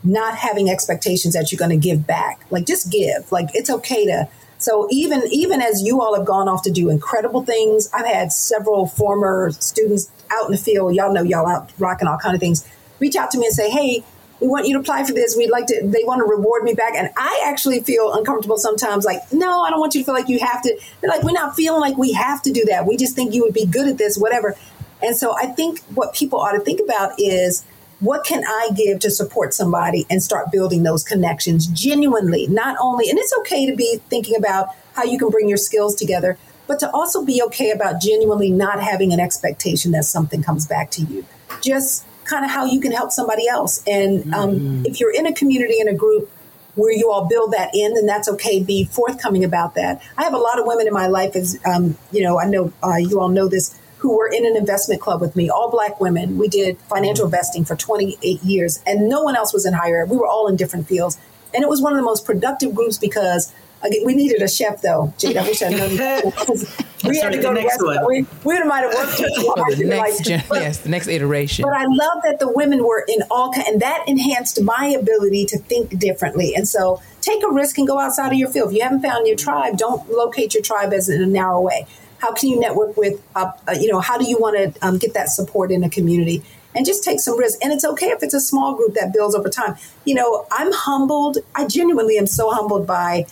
not 0.03 0.35
having 0.35 0.69
expectations 0.69 1.33
that 1.33 1.51
you're 1.51 1.59
going 1.59 1.71
to 1.71 1.77
give 1.77 2.07
back. 2.07 2.41
Like, 2.49 2.65
just 2.65 2.91
give. 2.91 3.31
Like, 3.31 3.49
it's 3.53 3.69
okay 3.69 4.05
to. 4.05 4.27
So 4.61 4.87
even 4.91 5.23
even 5.31 5.59
as 5.59 5.81
you 5.81 6.01
all 6.01 6.15
have 6.15 6.25
gone 6.25 6.47
off 6.47 6.61
to 6.63 6.71
do 6.71 6.89
incredible 6.89 7.43
things, 7.43 7.89
I've 7.93 8.05
had 8.05 8.31
several 8.31 8.85
former 8.85 9.51
students 9.51 10.11
out 10.31 10.45
in 10.45 10.51
the 10.51 10.57
field. 10.57 10.93
Y'all 10.93 11.11
know 11.11 11.23
y'all 11.23 11.47
out 11.47 11.71
rocking 11.79 12.07
all 12.07 12.19
kind 12.19 12.35
of 12.35 12.39
things. 12.39 12.67
Reach 12.99 13.15
out 13.15 13.31
to 13.31 13.39
me 13.39 13.47
and 13.47 13.55
say, 13.55 13.71
"Hey, 13.71 14.03
we 14.39 14.47
want 14.47 14.67
you 14.67 14.73
to 14.73 14.79
apply 14.79 15.03
for 15.03 15.13
this. 15.13 15.35
We'd 15.35 15.49
like 15.49 15.65
to." 15.67 15.81
They 15.83 16.03
want 16.03 16.19
to 16.19 16.25
reward 16.25 16.63
me 16.63 16.75
back, 16.75 16.93
and 16.95 17.09
I 17.17 17.43
actually 17.47 17.79
feel 17.79 18.13
uncomfortable 18.13 18.57
sometimes. 18.57 19.03
Like, 19.03 19.21
no, 19.33 19.63
I 19.63 19.71
don't 19.71 19.79
want 19.79 19.95
you 19.95 20.01
to 20.01 20.05
feel 20.05 20.13
like 20.13 20.29
you 20.29 20.37
have 20.37 20.61
to. 20.61 20.79
They're 21.01 21.09
like, 21.09 21.23
we're 21.23 21.31
not 21.31 21.55
feeling 21.55 21.81
like 21.81 21.97
we 21.97 22.13
have 22.13 22.43
to 22.43 22.51
do 22.51 22.63
that. 22.65 22.85
We 22.85 22.97
just 22.97 23.15
think 23.15 23.33
you 23.33 23.41
would 23.41 23.55
be 23.55 23.65
good 23.65 23.87
at 23.87 23.97
this, 23.97 24.15
whatever. 24.15 24.55
And 25.01 25.17
so 25.17 25.35
I 25.35 25.47
think 25.47 25.79
what 25.95 26.13
people 26.13 26.39
ought 26.39 26.51
to 26.51 26.59
think 26.59 26.79
about 26.79 27.13
is 27.19 27.63
what 28.01 28.25
can 28.25 28.43
I 28.43 28.69
give 28.75 28.99
to 28.99 29.11
support 29.11 29.53
somebody 29.53 30.05
and 30.09 30.21
start 30.21 30.51
building 30.51 30.83
those 30.83 31.03
connections 31.03 31.67
genuinely, 31.67 32.47
not 32.47 32.75
only, 32.81 33.09
and 33.09 33.17
it's 33.17 33.33
okay 33.39 33.65
to 33.67 33.75
be 33.75 34.01
thinking 34.09 34.35
about 34.35 34.69
how 34.95 35.03
you 35.03 35.17
can 35.17 35.29
bring 35.29 35.47
your 35.47 35.57
skills 35.57 35.95
together, 35.95 36.37
but 36.67 36.79
to 36.79 36.91
also 36.91 37.23
be 37.23 37.41
okay 37.43 37.71
about 37.71 38.01
genuinely 38.01 38.49
not 38.49 38.81
having 38.81 39.13
an 39.13 39.19
expectation 39.19 39.91
that 39.91 40.03
something 40.03 40.41
comes 40.41 40.65
back 40.65 40.89
to 40.91 41.03
you. 41.03 41.25
Just 41.61 42.05
kind 42.25 42.43
of 42.43 42.51
how 42.51 42.65
you 42.65 42.81
can 42.81 42.91
help 42.91 43.11
somebody 43.11 43.47
else. 43.47 43.83
And 43.85 44.33
um, 44.33 44.85
if 44.85 44.99
you're 44.99 45.13
in 45.13 45.25
a 45.27 45.33
community, 45.33 45.79
in 45.79 45.87
a 45.87 45.93
group, 45.93 46.29
where 46.75 46.93
you 46.93 47.11
all 47.11 47.25
build 47.25 47.51
that 47.51 47.69
in, 47.73 47.93
then 47.93 48.05
that's 48.05 48.29
okay. 48.29 48.63
Be 48.63 48.85
forthcoming 48.85 49.43
about 49.43 49.75
that. 49.75 50.01
I 50.17 50.23
have 50.23 50.33
a 50.33 50.37
lot 50.37 50.59
of 50.59 50.65
women 50.65 50.87
in 50.87 50.93
my 50.93 51.07
life, 51.07 51.35
as 51.35 51.59
um, 51.65 51.97
you 52.11 52.23
know, 52.23 52.39
I 52.39 52.45
know 52.45 52.71
uh, 52.81 52.95
you 52.95 53.19
all 53.19 53.29
know 53.29 53.47
this, 53.47 53.77
who 54.01 54.17
were 54.17 54.27
in 54.27 54.45
an 54.45 54.55
investment 54.57 54.99
club 54.99 55.21
with 55.21 55.35
me, 55.35 55.47
all 55.49 55.69
black 55.69 55.99
women. 55.99 56.37
We 56.37 56.47
did 56.47 56.77
financial 56.89 57.25
investing 57.25 57.63
for 57.65 57.75
28 57.75 58.41
years, 58.43 58.79
and 58.87 59.07
no 59.07 59.21
one 59.21 59.35
else 59.35 59.53
was 59.53 59.65
in 59.65 59.73
higher 59.73 60.03
ed. 60.03 60.09
We 60.09 60.17
were 60.17 60.27
all 60.27 60.47
in 60.47 60.55
different 60.55 60.87
fields. 60.87 61.17
And 61.53 61.63
it 61.63 61.69
was 61.69 61.81
one 61.81 61.93
of 61.93 61.97
the 61.97 62.03
most 62.03 62.25
productive 62.25 62.73
groups 62.73 62.97
because 62.97 63.53
again, 63.83 64.01
we 64.05 64.15
needed 64.15 64.41
a 64.41 64.47
chef, 64.47 64.81
though. 64.81 65.13
Jade, 65.17 65.37
I 65.37 65.43
wish 65.43 65.61
I'd 65.61 65.71
known. 65.77 66.31
We 67.03 67.17
had 67.17 67.31
to 67.31 67.39
go 67.41 67.49
to 67.51 67.55
next 67.59 67.73
restaurant. 67.81 68.03
one. 68.03 68.07
We, 68.07 68.25
we 68.45 68.63
might 68.63 68.81
have 68.81 68.93
worked 68.93 69.17
too 69.17 69.53
hard. 69.57 69.73
the 69.73 69.79
We 69.79 69.85
were 69.85 69.95
next 69.95 70.17
like- 70.19 70.25
gen- 70.27 70.43
but- 70.47 70.61
yes, 70.61 70.77
the 70.79 70.89
next 70.89 71.07
iteration. 71.07 71.63
but 71.63 71.73
I 71.73 71.85
love 71.85 72.21
that 72.23 72.37
the 72.39 72.47
women 72.47 72.83
were 72.83 73.03
in 73.07 73.23
all, 73.31 73.51
ki- 73.51 73.63
and 73.67 73.81
that 73.81 74.03
enhanced 74.07 74.61
my 74.61 74.85
ability 74.85 75.45
to 75.47 75.57
think 75.57 75.97
differently. 75.97 76.53
And 76.55 76.67
so 76.67 77.01
take 77.21 77.41
a 77.43 77.51
risk 77.51 77.79
and 77.79 77.87
go 77.87 77.97
outside 77.99 78.31
of 78.31 78.37
your 78.37 78.49
field. 78.49 78.69
If 78.69 78.77
you 78.77 78.83
haven't 78.83 79.01
found 79.01 79.25
your 79.25 79.35
tribe, 79.35 79.77
don't 79.77 80.09
locate 80.11 80.53
your 80.53 80.61
tribe 80.63 80.93
as 80.93 81.09
in 81.09 81.21
a 81.23 81.25
narrow 81.25 81.59
way. 81.61 81.87
How 82.21 82.33
can 82.33 82.49
you 82.49 82.59
network 82.59 82.95
with, 82.95 83.21
uh, 83.35 83.51
uh, 83.67 83.71
you 83.71 83.91
know, 83.91 83.99
how 83.99 84.17
do 84.17 84.25
you 84.29 84.37
want 84.37 84.55
to 84.75 84.87
um, 84.87 84.97
get 84.97 85.13
that 85.15 85.29
support 85.29 85.71
in 85.71 85.83
a 85.83 85.89
community? 85.89 86.43
And 86.73 86.85
just 86.85 87.03
take 87.03 87.19
some 87.19 87.37
risks. 87.37 87.59
And 87.61 87.73
it's 87.73 87.83
okay 87.83 88.07
if 88.07 88.23
it's 88.23 88.33
a 88.33 88.39
small 88.39 88.75
group 88.75 88.93
that 88.93 89.11
builds 89.11 89.35
over 89.35 89.49
time. 89.49 89.75
You 90.05 90.15
know, 90.15 90.47
I'm 90.51 90.71
humbled. 90.71 91.39
I 91.53 91.67
genuinely 91.67 92.17
am 92.17 92.27
so 92.27 92.49
humbled 92.49 92.87
by 92.87 93.25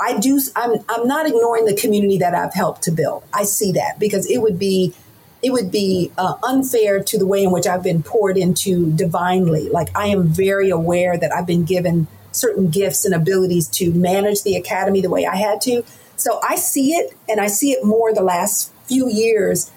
I 0.00 0.18
do. 0.18 0.40
I'm. 0.56 0.72
I'm 0.88 1.06
not 1.06 1.26
ignoring 1.26 1.66
the 1.66 1.74
community 1.74 2.18
that 2.18 2.34
I've 2.34 2.52
helped 2.52 2.82
to 2.82 2.90
build. 2.90 3.22
I 3.32 3.44
see 3.44 3.72
that 3.72 3.98
because 3.98 4.28
it 4.28 4.38
would 4.38 4.58
be, 4.58 4.92
it 5.42 5.50
would 5.50 5.70
be 5.70 6.10
uh, 6.18 6.34
unfair 6.42 7.02
to 7.02 7.18
the 7.18 7.26
way 7.26 7.44
in 7.44 7.52
which 7.52 7.66
I've 7.66 7.82
been 7.82 8.02
poured 8.02 8.36
into 8.36 8.92
divinely. 8.92 9.68
Like 9.68 9.88
I 9.96 10.08
am 10.08 10.26
very 10.26 10.70
aware 10.70 11.16
that 11.16 11.32
I've 11.32 11.46
been 11.46 11.64
given 11.64 12.08
certain 12.32 12.70
gifts 12.70 13.04
and 13.04 13.14
abilities 13.14 13.68
to 13.68 13.92
manage 13.92 14.42
the 14.42 14.56
academy 14.56 15.00
the 15.00 15.10
way 15.10 15.24
I 15.24 15.36
had 15.36 15.60
to. 15.62 15.84
So 16.16 16.40
I 16.42 16.56
see 16.56 16.94
it, 16.94 17.16
and 17.28 17.40
I 17.40 17.46
see 17.48 17.72
it 17.72 17.84
more 17.84 18.12
the 18.14 18.22
last 18.22 18.72
few 18.86 19.08
years, 19.08 19.70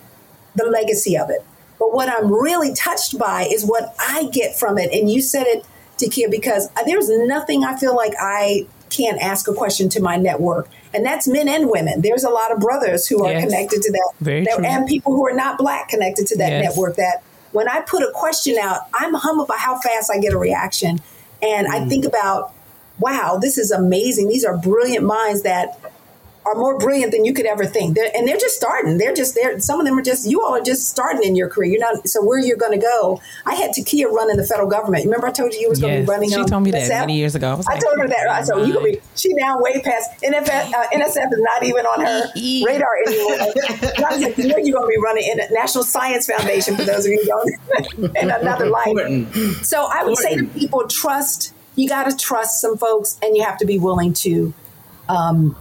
the 0.55 0.65
legacy 0.65 1.17
of 1.17 1.29
it. 1.29 1.43
But 1.79 1.93
what 1.93 2.09
I'm 2.09 2.31
really 2.31 2.73
touched 2.73 3.17
by 3.17 3.43
is 3.43 3.65
what 3.65 3.95
I 3.99 4.29
get 4.31 4.57
from 4.57 4.77
it. 4.77 4.91
And 4.91 5.11
you 5.11 5.21
said 5.21 5.45
it, 5.47 5.65
Takia, 5.97 6.29
because 6.29 6.69
uh, 6.75 6.83
there's 6.85 7.09
nothing 7.09 7.63
I 7.63 7.77
feel 7.77 7.95
like 7.95 8.13
I 8.19 8.67
can't 8.89 9.21
ask 9.21 9.47
a 9.47 9.53
question 9.53 9.89
to 9.89 10.01
my 10.01 10.15
network. 10.15 10.69
And 10.93 11.05
that's 11.05 11.27
men 11.27 11.47
and 11.47 11.69
women. 11.69 12.01
There's 12.01 12.23
a 12.23 12.29
lot 12.29 12.51
of 12.51 12.59
brothers 12.59 13.05
who 13.05 13.23
are 13.25 13.31
Yes. 13.31 13.43
connected 13.43 13.81
to 13.81 13.91
that. 13.91 14.13
That-. 14.21 14.65
And 14.65 14.87
people 14.87 15.13
who 15.15 15.27
are 15.27 15.33
not 15.33 15.57
black 15.57 15.89
connected 15.89 16.27
to 16.27 16.37
that 16.37 16.49
Yes. 16.49 16.63
network 16.63 16.95
that 16.95 17.21
when 17.51 17.67
I 17.67 17.81
put 17.81 18.03
a 18.03 18.11
question 18.13 18.57
out, 18.61 18.81
I'm 18.93 19.13
humbled 19.13 19.47
by 19.47 19.57
how 19.57 19.79
fast 19.79 20.11
I 20.13 20.19
get 20.19 20.33
a 20.33 20.37
reaction. 20.37 20.99
And 21.41 21.67
I 21.67 21.79
mm. 21.79 21.89
think 21.89 22.05
about, 22.05 22.53
wow, 22.99 23.37
this 23.41 23.57
is 23.57 23.71
amazing. 23.71 24.27
These 24.27 24.45
are 24.45 24.57
brilliant 24.57 25.05
minds 25.05 25.43
that 25.43 25.79
are 26.47 26.55
more 26.55 26.77
brilliant 26.77 27.11
than 27.11 27.25
you 27.25 27.33
could 27.33 27.45
ever 27.45 27.65
think. 27.65 27.95
They're, 27.95 28.09
and 28.15 28.27
they're 28.27 28.37
just 28.37 28.55
starting. 28.55 28.97
They're 28.97 29.13
just 29.13 29.35
there. 29.35 29.59
Some 29.59 29.79
of 29.79 29.85
them 29.85 29.97
are 29.97 30.01
just, 30.01 30.29
you 30.29 30.41
all 30.41 30.55
are 30.55 30.61
just 30.61 30.87
starting 30.87 31.23
in 31.23 31.35
your 31.35 31.49
career. 31.49 31.71
You're 31.71 31.79
not, 31.81 32.07
so 32.07 32.23
where 32.23 32.39
you're 32.39 32.57
going 32.57 32.71
to 32.79 32.83
go. 32.83 33.21
I 33.45 33.55
had 33.55 33.71
Takia 33.71 34.09
run 34.11 34.29
in 34.31 34.37
the 34.37 34.45
federal 34.45 34.69
government. 34.69 35.03
Remember 35.05 35.27
I 35.27 35.31
told 35.31 35.53
you 35.53 35.59
you 35.61 35.69
was 35.69 35.79
going 35.79 35.93
to 35.93 35.99
Yes. 35.99 36.07
be 36.07 36.11
running 36.11 36.29
She 36.29 36.35
on 36.37 36.45
told 36.47 36.63
me 36.63 36.71
that 36.71 36.89
NSF? 36.89 36.99
many 37.01 37.17
years 37.17 37.35
ago. 37.35 37.51
I 37.51 37.53
was 37.55 37.67
I 37.67 37.77
told 37.77 37.99
her 37.99 38.07
that. 38.07 38.23
Right? 38.27 38.45
So 38.45 38.63
you 38.63 38.73
could 38.73 38.83
be, 38.83 39.01
she 39.15 39.33
now 39.33 39.57
way 39.59 39.81
past, 39.81 40.09
NFS, 40.23 40.73
uh, 40.73 40.87
NSF 40.93 41.31
is 41.33 41.39
not 41.39 41.63
even 41.63 41.85
on 41.85 42.05
her 42.05 42.23
radar 42.65 42.95
anymore. 43.05 43.33
And 43.97 44.05
I 44.05 44.13
was 44.13 44.21
like, 44.21 44.37
you 44.37 44.47
know 44.47 44.57
you're 44.57 44.79
going 44.79 44.85
to 44.85 44.95
be 44.97 45.01
running 45.03 45.23
in 45.31 45.39
National 45.53 45.83
Science 45.83 46.27
Foundation 46.27 46.75
for 46.75 46.83
those 46.83 47.05
of 47.05 47.11
you 47.11 47.19
who 47.21 47.25
don't, 47.99 48.15
in 48.17 48.29
another 48.31 48.67
life. 48.67 48.85
So 49.63 49.87
I 49.91 50.03
would 50.03 50.17
say 50.17 50.35
to 50.37 50.45
people, 50.45 50.87
trust. 50.87 51.53
You 51.75 51.87
got 51.87 52.09
to 52.09 52.17
trust 52.17 52.59
some 52.59 52.75
folks, 52.75 53.19
and 53.21 53.37
you 53.37 53.43
have 53.43 53.59
to 53.59 53.65
be 53.65 53.77
willing 53.77 54.11
to 54.13 54.51
um, 55.09 55.55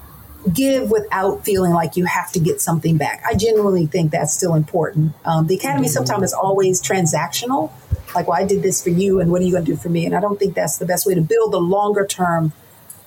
give 0.53 0.91
without 0.91 1.45
feeling 1.45 1.73
like 1.73 1.97
you 1.97 2.05
have 2.05 2.31
to 2.33 2.41
get 2.41 2.61
something 2.61 2.97
back. 2.97 3.23
I 3.27 3.35
genuinely 3.35 3.87
think 3.87 4.13
that's 4.13 4.33
still 4.33 4.55
important. 4.55 5.13
Um, 5.25 5.47
the 5.47 5.57
academy 5.57 5.89
sometimes 5.89 6.23
is 6.25 6.33
always 6.33 6.81
transactional, 6.81 7.73
like, 8.15 8.29
well, 8.29 8.39
I 8.41 8.47
did 8.47 8.63
this 8.63 8.83
for 8.83 8.91
you, 8.91 9.21
and 9.21 9.31
what 9.31 9.43
are 9.43 9.45
you 9.45 9.53
going 9.53 9.65
to 9.65 9.73
do 9.73 9.77
for 9.77 9.89
me? 9.89 10.07
And 10.07 10.15
I 10.15 10.21
don't 10.21 10.39
think 10.39 10.55
that's 10.55 10.79
the 10.79 10.87
best 10.87 11.07
way 11.07 11.15
to 11.15 11.21
build 11.21 11.55
a 11.55 11.59
longer 11.59 12.07
term. 12.07 12.53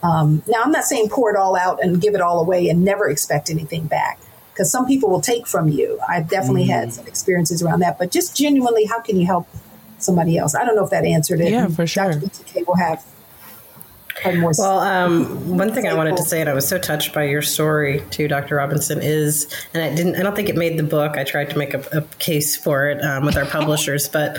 Um, 0.04 0.44
now, 0.48 0.62
I'm 0.64 0.72
not 0.72 0.84
saying 0.84 1.10
pour 1.10 1.30
it 1.34 1.38
all 1.38 1.56
out 1.56 1.84
and 1.84 2.02
give 2.02 2.16
it 2.16 2.22
all 2.22 2.40
away 2.40 2.70
and 2.70 2.84
never 2.84 3.10
expect 3.10 3.50
anything 3.50 3.88
back. 3.88 4.20
Because 4.54 4.72
some 4.72 4.86
people 4.86 5.10
will 5.10 5.22
take 5.22 5.48
from 5.48 5.70
you. 5.70 6.00
I've 6.08 6.28
definitely 6.28 6.66
had 6.66 6.92
some 6.94 7.08
experiences 7.08 7.64
around 7.64 7.80
that. 7.80 7.98
But 7.98 8.12
just 8.12 8.36
genuinely, 8.36 8.86
how 8.86 9.00
can 9.00 9.18
you 9.18 9.26
help 9.26 9.48
somebody 10.00 10.38
else? 10.38 10.54
I 10.54 10.66
don't 10.66 10.76
know 10.76 10.84
if 10.84 10.90
that 10.90 11.06
answered 11.06 11.40
it. 11.40 11.52
Yeah, 11.52 11.68
for 11.68 11.88
sure. 11.88 12.12
Dr. 12.12 12.26
BTK 12.26 12.68
will 12.68 12.76
have 12.76 13.06
more. 14.26 14.52
Well, 14.58 14.80
um, 14.80 15.58
one 15.58 15.74
thing 15.74 15.88
I 15.88 15.94
wanted 15.94 16.18
to 16.18 16.24
say, 16.24 16.42
and 16.42 16.50
I 16.50 16.54
was 16.54 16.68
so 16.68 16.78
touched 16.78 17.14
by 17.14 17.24
your 17.24 17.42
story 17.42 18.04
too, 18.10 18.28
Dr. 18.28 18.56
Robinson, 18.56 19.00
is, 19.02 19.48
and 19.74 19.84
I 19.84 19.94
didn't, 19.94 20.16
I 20.16 20.24
don't 20.24 20.36
think 20.36 20.50
it 20.50 20.56
made 20.56 20.78
the 20.78 20.84
book. 20.84 21.18
I 21.18 21.24
tried 21.24 21.50
to 21.52 21.58
make 21.58 21.74
a, 21.74 21.84
a 21.92 22.02
case 22.20 22.56
for 22.56 22.90
it 22.90 23.04
um, 23.04 23.26
with 23.26 23.38
our 23.38 23.46
publishers, 23.58 24.08
but 24.08 24.38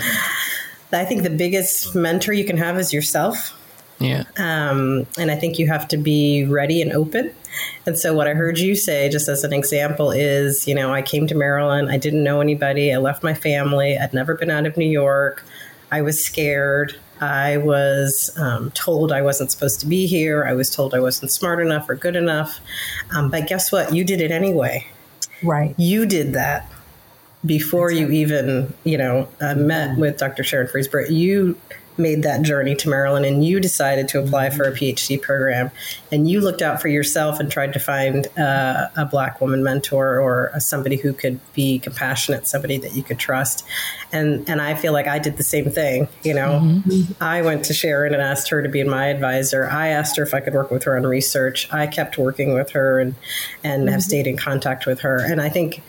I 0.91 1.05
think 1.05 1.23
the 1.23 1.29
biggest 1.29 1.95
mentor 1.95 2.33
you 2.33 2.45
can 2.45 2.57
have 2.57 2.77
is 2.77 2.93
yourself. 2.93 3.57
Yeah. 3.99 4.23
Um, 4.37 5.05
and 5.17 5.29
I 5.29 5.35
think 5.35 5.59
you 5.59 5.67
have 5.67 5.87
to 5.89 5.97
be 5.97 6.43
ready 6.45 6.81
and 6.81 6.91
open. 6.91 7.33
And 7.85 7.97
so, 7.97 8.13
what 8.13 8.27
I 8.27 8.33
heard 8.33 8.57
you 8.57 8.75
say, 8.75 9.09
just 9.09 9.27
as 9.27 9.43
an 9.43 9.53
example, 9.53 10.09
is 10.11 10.67
you 10.67 10.73
know, 10.73 10.93
I 10.93 11.01
came 11.01 11.27
to 11.27 11.35
Maryland, 11.35 11.91
I 11.91 11.97
didn't 11.97 12.23
know 12.23 12.41
anybody, 12.41 12.93
I 12.93 12.97
left 12.97 13.23
my 13.23 13.33
family, 13.33 13.97
I'd 13.97 14.13
never 14.13 14.35
been 14.35 14.49
out 14.49 14.65
of 14.65 14.75
New 14.75 14.89
York, 14.89 15.43
I 15.91 16.01
was 16.01 16.23
scared. 16.23 16.95
I 17.21 17.57
was 17.57 18.35
um, 18.37 18.71
told 18.71 19.11
I 19.11 19.21
wasn't 19.21 19.51
supposed 19.51 19.79
to 19.81 19.85
be 19.85 20.07
here. 20.07 20.43
I 20.43 20.53
was 20.53 20.69
told 20.69 20.95
I 20.95 20.99
wasn't 20.99 21.31
smart 21.31 21.61
enough 21.61 21.87
or 21.87 21.95
good 21.95 22.15
enough. 22.15 22.59
Um, 23.15 23.29
but 23.29 23.47
guess 23.47 23.71
what? 23.71 23.93
You 23.93 24.03
did 24.03 24.21
it 24.21 24.31
anyway. 24.31 24.87
Right. 25.43 25.75
You 25.77 26.07
did 26.07 26.33
that 26.33 26.69
before 27.45 27.91
you 27.91 28.09
even, 28.09 28.73
you 28.83 28.97
know, 28.97 29.27
uh, 29.39 29.55
met 29.55 29.97
with 29.97 30.17
Dr. 30.17 30.43
Sharon 30.43 30.67
Fries 30.67 30.87
Britt. 30.87 31.11
You 31.11 31.55
made 31.97 32.23
that 32.23 32.41
journey 32.41 32.75
to 32.75 32.89
Maryland 32.89 33.25
and 33.25 33.45
you 33.45 33.59
decided 33.59 34.07
to 34.09 34.19
apply 34.19 34.49
for 34.49 34.63
a 34.63 34.71
PhD 34.71 35.21
program 35.21 35.71
and 36.11 36.29
you 36.29 36.41
looked 36.41 36.61
out 36.61 36.81
for 36.81 36.87
yourself 36.87 37.39
and 37.39 37.51
tried 37.51 37.73
to 37.73 37.79
find 37.79 38.27
uh, 38.37 38.87
a 38.95 39.05
black 39.05 39.41
woman 39.41 39.63
mentor 39.63 40.19
or 40.19 40.51
a, 40.53 40.61
somebody 40.61 40.95
who 40.95 41.13
could 41.13 41.39
be 41.53 41.79
compassionate, 41.79 42.47
somebody 42.47 42.77
that 42.77 42.93
you 42.93 43.03
could 43.03 43.19
trust. 43.19 43.65
And 44.11 44.47
and 44.49 44.61
I 44.61 44.75
feel 44.75 44.93
like 44.93 45.07
I 45.07 45.19
did 45.19 45.37
the 45.37 45.43
same 45.43 45.69
thing, 45.69 46.07
you 46.23 46.33
know. 46.33 46.59
Mm-hmm. 46.61 47.23
I 47.23 47.41
went 47.41 47.65
to 47.65 47.73
Sharon 47.73 48.13
and 48.13 48.21
asked 48.21 48.49
her 48.49 48.61
to 48.61 48.69
be 48.69 48.83
my 48.83 49.07
advisor. 49.07 49.69
I 49.69 49.89
asked 49.89 50.17
her 50.17 50.23
if 50.23 50.33
I 50.33 50.39
could 50.41 50.53
work 50.53 50.71
with 50.71 50.83
her 50.83 50.97
on 50.97 51.03
research. 51.03 51.71
I 51.71 51.87
kept 51.87 52.17
working 52.17 52.53
with 52.53 52.71
her 52.71 52.99
and 52.99 53.15
and 53.63 53.83
mm-hmm. 53.83 53.91
have 53.91 54.03
stayed 54.03 54.27
in 54.27 54.37
contact 54.37 54.85
with 54.85 55.01
her. 55.01 55.17
And 55.19 55.41
I 55.41 55.49
think 55.49 55.81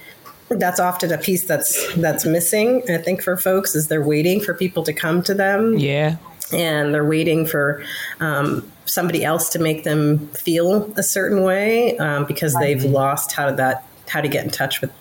that's 0.56 0.81
often 0.81 1.12
a 1.12 1.18
piece 1.18 1.44
that's 1.44 1.94
that's 1.94 2.24
missing. 2.24 2.82
I 2.89 2.98
think 2.98 3.22
for 3.22 3.36
folks 3.36 3.74
is 3.74 3.89
they're 3.89 4.02
waiting 4.02 4.40
for 4.40 4.55
people 4.55 4.82
to 4.84 4.92
come 4.92 5.22
to 5.24 5.34
them. 5.34 5.78
Yeah, 5.78 6.16
and 6.52 6.94
they're 6.94 7.05
waiting 7.05 7.47
for 7.47 7.84
um, 8.20 8.70
somebody 8.84 9.24
else 9.24 9.48
to 9.50 9.58
make 9.58 9.84
them 9.84 10.28
feel 10.28 10.92
a 10.97 11.02
certain 11.02 11.42
way 11.42 11.97
um, 11.98 12.26
because 12.26 12.55
they've 12.55 12.84
lost 12.84 13.32
how 13.32 13.47
to 13.47 13.56
that 13.56 13.86
how 14.08 14.20
to 14.20 14.28
get 14.28 14.44
in 14.44 14.50
touch 14.50 14.81
with 14.81 14.92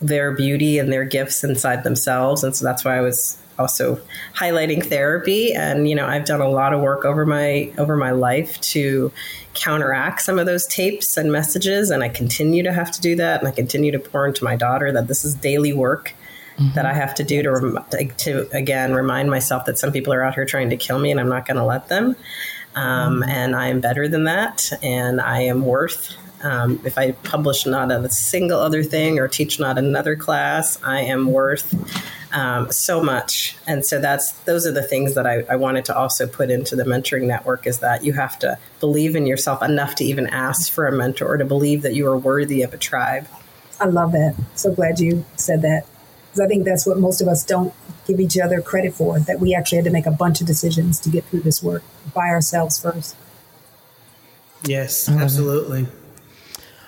their 0.00 0.32
beauty 0.32 0.78
and 0.78 0.92
their 0.92 1.04
gifts 1.04 1.42
inside 1.44 1.82
themselves. 1.84 2.44
And 2.44 2.54
so 2.54 2.64
that's 2.64 2.84
why 2.84 2.98
I 2.98 3.00
was 3.00 3.38
also 3.58 4.00
highlighting 4.34 4.84
therapy. 4.84 5.52
And 5.52 5.88
you 5.88 5.94
know 5.94 6.06
I've 6.06 6.24
done 6.24 6.40
a 6.40 6.48
lot 6.48 6.72
of 6.72 6.80
work 6.80 7.04
over 7.04 7.24
my 7.26 7.72
over 7.78 7.96
my 7.96 8.10
life 8.10 8.60
to 8.72 9.12
counteract 9.54 10.20
some 10.22 10.38
of 10.38 10.46
those 10.46 10.66
tapes 10.66 11.16
and 11.16 11.30
messages. 11.32 11.90
And 11.90 12.02
I 12.02 12.08
continue 12.08 12.62
to 12.62 12.72
have 12.72 12.90
to 12.92 13.00
do 13.00 13.16
that. 13.16 13.40
And 13.40 13.48
I 13.48 13.52
continue 13.52 13.92
to 13.92 13.98
pour 13.98 14.26
into 14.26 14.44
my 14.44 14.56
daughter 14.56 14.92
that 14.92 15.08
this 15.08 15.24
is 15.24 15.34
daily 15.34 15.72
work 15.72 16.14
mm-hmm. 16.58 16.74
that 16.74 16.86
I 16.86 16.92
have 16.92 17.14
to 17.16 17.24
do 17.24 17.42
to 17.42 18.10
to 18.18 18.48
again 18.52 18.94
remind 18.94 19.30
myself 19.30 19.64
that 19.66 19.78
some 19.78 19.92
people 19.92 20.12
are 20.12 20.22
out 20.22 20.34
here 20.34 20.44
trying 20.44 20.70
to 20.70 20.76
kill 20.76 20.98
me 20.98 21.10
and 21.10 21.20
I'm 21.20 21.28
not 21.28 21.46
going 21.46 21.56
to 21.56 21.64
let 21.64 21.88
them. 21.88 22.16
Um, 22.74 23.20
mm-hmm. 23.20 23.30
and 23.30 23.56
I 23.56 23.68
am 23.68 23.80
better 23.80 24.08
than 24.08 24.24
that. 24.24 24.70
And 24.82 25.20
I 25.20 25.42
am 25.42 25.64
worth 25.64 26.16
um, 26.42 26.78
if 26.84 26.98
I 26.98 27.12
publish 27.12 27.64
not 27.64 27.90
a 27.90 28.08
single 28.10 28.60
other 28.60 28.82
thing 28.82 29.18
or 29.18 29.28
teach 29.28 29.58
not 29.58 29.78
another 29.78 30.14
class, 30.14 30.78
I 30.84 31.00
am 31.00 31.32
worth 31.32 31.74
um, 32.34 32.70
so 32.72 33.02
much. 33.02 33.56
And 33.66 33.86
so 33.86 34.00
that's 34.00 34.32
those 34.40 34.66
are 34.66 34.72
the 34.72 34.82
things 34.82 35.14
that 35.14 35.26
I, 35.26 35.44
I, 35.48 35.54
wanted 35.54 35.84
to 35.86 35.96
also 35.96 36.26
put 36.26 36.50
into 36.50 36.74
the 36.74 36.82
mentoring 36.82 37.22
network 37.22 37.64
is 37.64 37.78
that 37.78 38.04
you 38.04 38.12
have 38.12 38.38
to 38.40 38.58
believe 38.80 39.14
in 39.14 39.24
yourself 39.24 39.62
enough 39.62 39.94
to 39.96 40.04
even 40.04 40.26
ask 40.26 40.70
for 40.70 40.86
a 40.86 40.92
mentor 40.92 41.26
or 41.28 41.36
to 41.38 41.44
believe 41.44 41.82
that 41.82 41.94
you 41.94 42.06
are 42.08 42.18
worthy 42.18 42.62
of 42.62 42.74
a 42.74 42.76
tribe. 42.76 43.28
I 43.80 43.86
love 43.86 44.12
that. 44.12 44.34
So 44.56 44.74
glad 44.74 44.98
you 44.98 45.24
said 45.36 45.62
that. 45.62 45.86
Because 46.26 46.40
I 46.40 46.48
think 46.48 46.64
that's 46.64 46.84
what 46.84 46.98
most 46.98 47.20
of 47.20 47.28
us 47.28 47.44
don't 47.44 47.72
give 48.06 48.18
each 48.18 48.36
other 48.36 48.60
credit 48.60 48.94
for, 48.94 49.20
that 49.20 49.38
we 49.38 49.54
actually 49.54 49.76
had 49.76 49.84
to 49.84 49.90
make 49.90 50.06
a 50.06 50.10
bunch 50.10 50.40
of 50.40 50.46
decisions 50.46 50.98
to 51.00 51.08
get 51.08 51.24
through 51.26 51.40
this 51.40 51.62
work 51.62 51.84
by 52.12 52.28
ourselves 52.28 52.78
first. 52.78 53.16
Yes, 54.64 55.08
absolutely. 55.08 55.86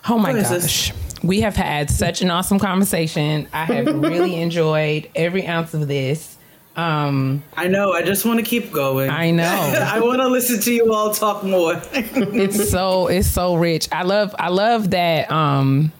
Oh 0.08 0.18
my 0.18 0.33
gosh. 0.33 0.92
We 1.23 1.41
have 1.41 1.57
had 1.57 1.91
such 1.91 2.23
an 2.23 2.31
awesome 2.31 2.59
conversation. 2.59 3.49
I 3.53 3.65
have 3.65 3.86
really 3.86 4.36
enjoyed 4.41 5.11
every 5.15 5.47
ounce 5.47 5.75
of 5.75 5.89
this. 5.89 6.36
Um, 6.77 7.43
I 7.57 7.69
know. 7.69 7.93
I 7.93 8.03
just 8.03 8.27
want 8.27 8.39
to 8.39 8.45
keep 8.45 8.70
going. 8.70 9.09
I 9.09 9.31
know. 9.31 9.45
I 9.89 9.99
want 10.01 10.19
to 10.20 10.28
listen 10.28 10.61
to 10.61 10.73
you 10.73 10.93
all 10.93 11.12
talk 11.12 11.43
more. 11.43 11.81
it's 11.93 12.70
so 12.70 13.07
it's 13.07 13.28
so 13.28 13.55
rich. 13.55 13.89
I 13.91 14.03
love 14.03 14.35
I 14.39 14.49
love 14.49 14.91
that. 14.91 15.31
Um, 15.31 15.93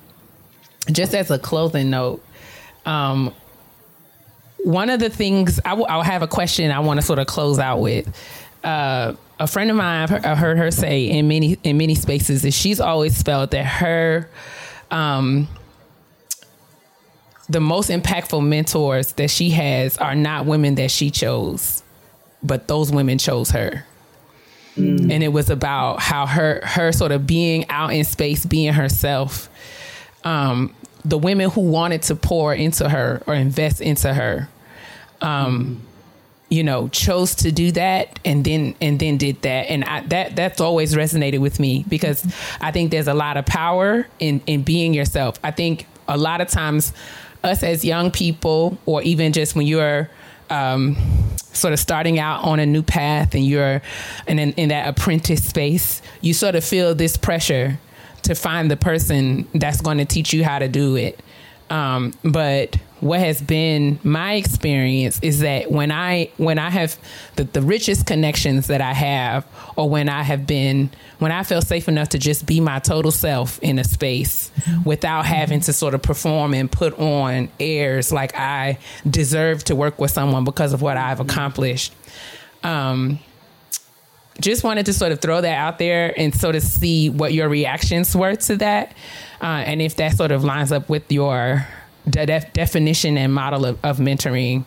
just 0.93 1.15
as 1.15 1.31
a 1.31 1.39
closing 1.39 1.91
note, 1.91 2.23
um, 2.85 3.33
one 4.59 4.91
of 4.91 5.01
the 5.01 5.09
things 5.09 5.59
I 5.65 5.71
w- 5.71 5.87
I'll 5.89 6.03
have 6.03 6.23
a 6.23 6.29
question 6.29 6.71
I 6.71 6.81
want 6.81 7.01
to 7.01 7.07
sort 7.07 7.19
of 7.19 7.27
close 7.27 7.59
out 7.59 7.81
with. 7.81 8.07
Uh, 8.63 9.15
a 9.39 9.47
friend 9.47 9.71
of 9.71 9.77
mine, 9.77 10.11
I've 10.11 10.39
heard 10.39 10.59
her 10.59 10.71
say 10.71 11.07
in 11.07 11.29
many 11.29 11.59
in 11.63 11.79
many 11.79 11.95
spaces, 11.95 12.45
is 12.45 12.55
she's 12.55 12.81
always 12.81 13.23
felt 13.23 13.51
that 13.53 13.65
her 13.65 14.29
um, 14.91 15.49
the 17.49 17.61
most 17.61 17.91
impactful 17.91 18.45
mentors 18.47 19.13
that 19.13 19.31
she 19.31 19.51
has 19.51 19.97
are 19.99 20.15
not 20.15 20.47
women 20.47 20.75
that 20.77 20.91
she 20.91 21.11
chose, 21.11 21.83
but 22.43 22.69
those 22.69 22.91
women 22.91 23.19
chose 23.19 23.51
her. 23.51 23.85
Mm. 24.77 25.11
And 25.11 25.23
it 25.23 25.29
was 25.29 25.49
about 25.49 26.01
how 26.01 26.27
her 26.27 26.61
her 26.65 26.93
sort 26.93 27.13
of 27.13 27.27
being 27.27 27.69
out 27.69 27.93
in 27.93 28.05
space, 28.05 28.45
being 28.45 28.73
herself. 28.73 29.49
Um, 30.25 30.75
the 31.05 31.17
women 31.17 31.51
who 31.51 31.61
wanted 31.61 32.03
to 32.03 32.17
pour 32.17 32.53
into 32.53 32.89
her 32.89 33.23
or 33.27 33.35
invest 33.35 33.81
into 33.81 34.13
her, 34.13 34.49
um, 35.21 35.81
you 36.49 36.63
know, 36.63 36.89
chose 36.89 37.35
to 37.37 37.51
do 37.51 37.73
that 37.73 38.21
and 38.25 38.45
then 38.45 38.75
and 38.81 38.99
then 39.01 39.17
did 39.17 39.43
that, 39.43 39.71
and 39.71 39.85
I, 39.85 40.01
that 40.03 40.37
that's 40.37 40.61
always 40.61 40.95
resonated 40.95 41.41
with 41.41 41.59
me 41.59 41.85
because 41.89 42.25
I 42.61 42.71
think 42.71 42.91
there's 42.91 43.09
a 43.09 43.15
lot 43.15 43.37
of 43.37 43.47
power 43.47 44.07
in 44.19 44.41
in 44.47 44.63
being 44.63 44.95
yourself. 44.95 45.39
I 45.43 45.51
think 45.51 45.87
a 46.09 46.17
lot 46.17 46.41
of 46.41 46.49
times, 46.49 46.93
us 47.43 47.63
as 47.63 47.85
young 47.85 48.11
people, 48.11 48.79
or 48.87 49.03
even 49.03 49.33
just 49.33 49.57
when 49.57 49.67
you're 49.67 50.09
um, 50.51 50.97
sort 51.53 51.73
of 51.73 51.81
starting 51.81 52.19
out 52.19 52.45
on 52.45 52.61
a 52.61 52.67
new 52.67 52.83
path 52.83 53.35
and 53.35 53.45
you're 53.45 53.83
in, 54.27 54.39
in, 54.39 54.53
in 54.53 54.69
that 54.69 54.89
apprentice 54.89 55.45
space, 55.45 56.03
you 56.21 56.33
sort 56.33 56.55
of 56.55 56.65
feel 56.65 56.95
this 56.95 57.17
pressure 57.17 57.79
to 58.23 58.35
find 58.35 58.71
the 58.71 58.77
person 58.77 59.47
that's 59.55 59.81
going 59.81 59.99
to 59.99 60.05
teach 60.05 60.33
you 60.33 60.45
how 60.45 60.59
to 60.59 60.69
do 60.69 60.97
it. 60.97 61.21
Um, 61.71 62.15
but 62.23 62.77
what 63.01 63.21
has 63.21 63.43
been 63.43 63.99
my 64.03 64.35
experience 64.35 65.21
is 65.23 65.41
that 65.41 65.71
when 65.71 65.93
I 65.93 66.31
when 66.39 66.59
I 66.59 66.71
have 66.71 66.99
the, 67.37 67.45
the 67.45 67.61
richest 67.61 68.07
connections 68.07 68.69
that 68.69 68.81
I 68.81 68.95
have, 68.95 69.47
or 69.77 69.89
when 69.91 70.09
I 70.09 70.23
have 70.23 70.47
been 70.47 70.91
when 71.19 71.31
I 71.31 71.43
feel 71.43 71.61
safe 71.61 71.89
enough 71.89 72.11
to 72.11 72.19
just 72.19 72.47
be 72.47 72.59
my 72.61 72.79
total 72.79 73.11
self 73.11 73.59
in 73.61 73.79
a 73.79 73.85
space 73.85 74.51
without 74.85 75.27
having 75.27 75.61
to 75.61 75.73
sort 75.73 75.95
of 75.95 76.03
perform 76.03 76.55
and 76.55 76.73
put 76.73 76.99
on 76.99 77.51
airs 77.61 78.13
like 78.13 78.35
I 78.37 78.79
deserve 79.09 79.65
to 79.65 79.77
work 79.77 79.99
with 80.01 80.11
someone 80.11 80.45
because 80.45 80.73
of 80.73 80.81
what 80.81 80.97
I've 80.97 81.21
accomplished. 81.21 81.93
Um, 82.63 83.19
just 84.41 84.65
wanted 84.65 84.87
to 84.87 84.93
sort 84.93 85.13
of 85.13 85.21
throw 85.21 85.41
that 85.41 85.57
out 85.57 85.79
there 85.79 86.13
and 86.19 86.35
sort 86.35 86.57
of 86.57 86.63
see 86.63 87.09
what 87.11 87.33
your 87.33 87.49
reactions 87.49 88.15
were 88.15 88.37
to 88.37 88.57
that, 88.57 88.93
uh, 89.43 89.45
and 89.45 89.83
if 89.83 89.97
that 89.97 90.17
sort 90.17 90.31
of 90.31 90.45
lines 90.45 90.73
up 90.73 90.89
with 90.89 91.11
your 91.13 91.67
de- 92.09 92.27
definition 92.53 93.19
and 93.19 93.33
model 93.33 93.65
of, 93.65 93.85
of 93.85 93.99
mentoring. 93.99 94.65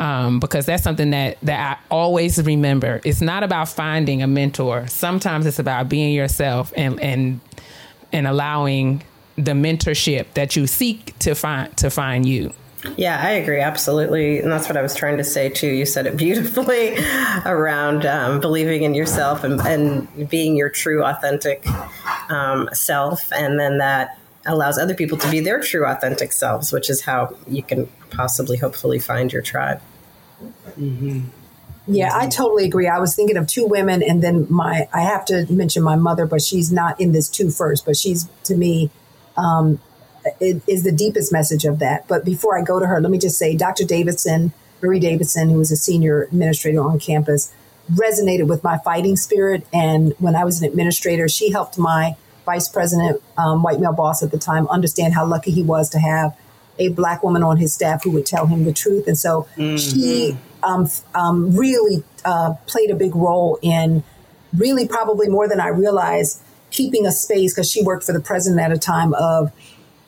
Um, 0.00 0.40
because 0.40 0.66
that's 0.66 0.82
something 0.82 1.10
that 1.10 1.38
that 1.42 1.78
I 1.78 1.94
always 1.94 2.42
remember. 2.42 3.00
It's 3.04 3.20
not 3.20 3.44
about 3.44 3.68
finding 3.68 4.20
a 4.20 4.26
mentor. 4.26 4.88
Sometimes 4.88 5.46
it's 5.46 5.60
about 5.60 5.88
being 5.88 6.12
yourself 6.12 6.72
and 6.76 6.98
and 7.00 7.40
and 8.12 8.26
allowing 8.26 9.04
the 9.36 9.52
mentorship 9.52 10.26
that 10.34 10.56
you 10.56 10.66
seek 10.66 11.16
to 11.20 11.34
find 11.34 11.76
to 11.76 11.88
find 11.90 12.26
you. 12.26 12.52
Yeah, 12.96 13.20
I 13.22 13.30
agree 13.32 13.60
absolutely, 13.60 14.40
and 14.40 14.50
that's 14.50 14.68
what 14.68 14.76
I 14.76 14.82
was 14.82 14.94
trying 14.94 15.16
to 15.18 15.24
say 15.24 15.48
too. 15.48 15.68
You 15.68 15.86
said 15.86 16.06
it 16.06 16.16
beautifully 16.16 16.96
around 17.46 18.04
um, 18.06 18.40
believing 18.40 18.82
in 18.82 18.94
yourself 18.94 19.44
and, 19.44 19.60
and, 19.60 20.28
being 20.28 20.56
your 20.56 20.68
true, 20.68 21.04
authentic 21.04 21.64
um, 22.28 22.68
self, 22.72 23.32
and 23.32 23.58
then 23.58 23.78
that 23.78 24.18
allows 24.46 24.78
other 24.78 24.94
people 24.94 25.18
to 25.18 25.30
be 25.30 25.40
their 25.40 25.60
true 25.60 25.86
authentic 25.86 26.32
selves, 26.32 26.72
which 26.72 26.90
is 26.90 27.02
how 27.02 27.36
you 27.46 27.62
can 27.62 27.88
possibly, 28.10 28.56
hopefully, 28.56 28.98
find 28.98 29.32
your 29.32 29.42
tribe. 29.42 29.80
Mm-hmm. 30.78 31.28
Yeah, 31.86 32.10
I 32.14 32.28
totally 32.28 32.64
agree. 32.64 32.86
I 32.86 32.98
was 32.98 33.14
thinking 33.14 33.36
of 33.36 33.46
two 33.46 33.66
women, 33.66 34.02
and 34.02 34.22
then 34.22 34.46
my 34.48 34.88
I 34.92 35.00
have 35.00 35.24
to 35.26 35.46
mention 35.52 35.82
my 35.82 35.96
mother, 35.96 36.26
but 36.26 36.40
she's 36.40 36.70
not 36.70 37.00
in 37.00 37.12
this 37.12 37.28
two 37.28 37.50
first. 37.50 37.84
But 37.84 37.96
she's 37.96 38.28
to 38.44 38.56
me 38.56 38.90
um, 39.36 39.80
it, 40.40 40.62
is 40.66 40.84
the 40.84 40.92
deepest 40.92 41.32
message 41.32 41.64
of 41.64 41.78
that. 41.80 42.06
But 42.08 42.24
before 42.24 42.58
I 42.58 42.62
go 42.62 42.78
to 42.78 42.86
her, 42.86 43.00
let 43.00 43.10
me 43.10 43.18
just 43.18 43.38
say, 43.38 43.56
Dr. 43.56 43.84
Davidson, 43.84 44.52
Marie 44.82 45.00
Davidson, 45.00 45.50
who 45.50 45.58
was 45.58 45.70
a 45.70 45.76
senior 45.76 46.22
administrator 46.22 46.82
on 46.82 46.98
campus, 46.98 47.52
resonated 47.92 48.46
with 48.46 48.62
my 48.62 48.78
fighting 48.78 49.16
spirit. 49.16 49.66
And 49.72 50.14
when 50.18 50.36
I 50.36 50.44
was 50.44 50.62
an 50.62 50.68
administrator, 50.68 51.28
she 51.28 51.50
helped 51.50 51.78
my 51.78 52.16
vice 52.44 52.68
president, 52.68 53.22
um, 53.38 53.62
white 53.62 53.80
male 53.80 53.92
boss 53.92 54.22
at 54.22 54.30
the 54.30 54.38
time, 54.38 54.66
understand 54.68 55.14
how 55.14 55.24
lucky 55.24 55.50
he 55.50 55.62
was 55.62 55.88
to 55.90 55.98
have 55.98 56.36
a 56.78 56.88
black 56.88 57.22
woman 57.22 57.42
on 57.42 57.56
his 57.58 57.72
staff 57.72 58.02
who 58.04 58.10
would 58.10 58.26
tell 58.26 58.46
him 58.46 58.64
the 58.64 58.72
truth. 58.72 59.06
And 59.06 59.16
so 59.16 59.46
mm-hmm. 59.56 59.76
she 59.76 60.36
um, 60.62 60.88
um, 61.14 61.56
really 61.56 62.02
uh, 62.24 62.54
played 62.66 62.90
a 62.90 62.94
big 62.94 63.14
role 63.14 63.58
in 63.62 64.02
really 64.56 64.86
probably 64.86 65.28
more 65.28 65.48
than 65.48 65.60
I 65.60 65.68
realized, 65.68 66.40
keeping 66.70 67.06
a 67.06 67.12
space 67.12 67.54
because 67.54 67.70
she 67.70 67.82
worked 67.82 68.04
for 68.04 68.12
the 68.12 68.20
president 68.20 68.60
at 68.60 68.72
a 68.72 68.78
time 68.78 69.14
of 69.14 69.52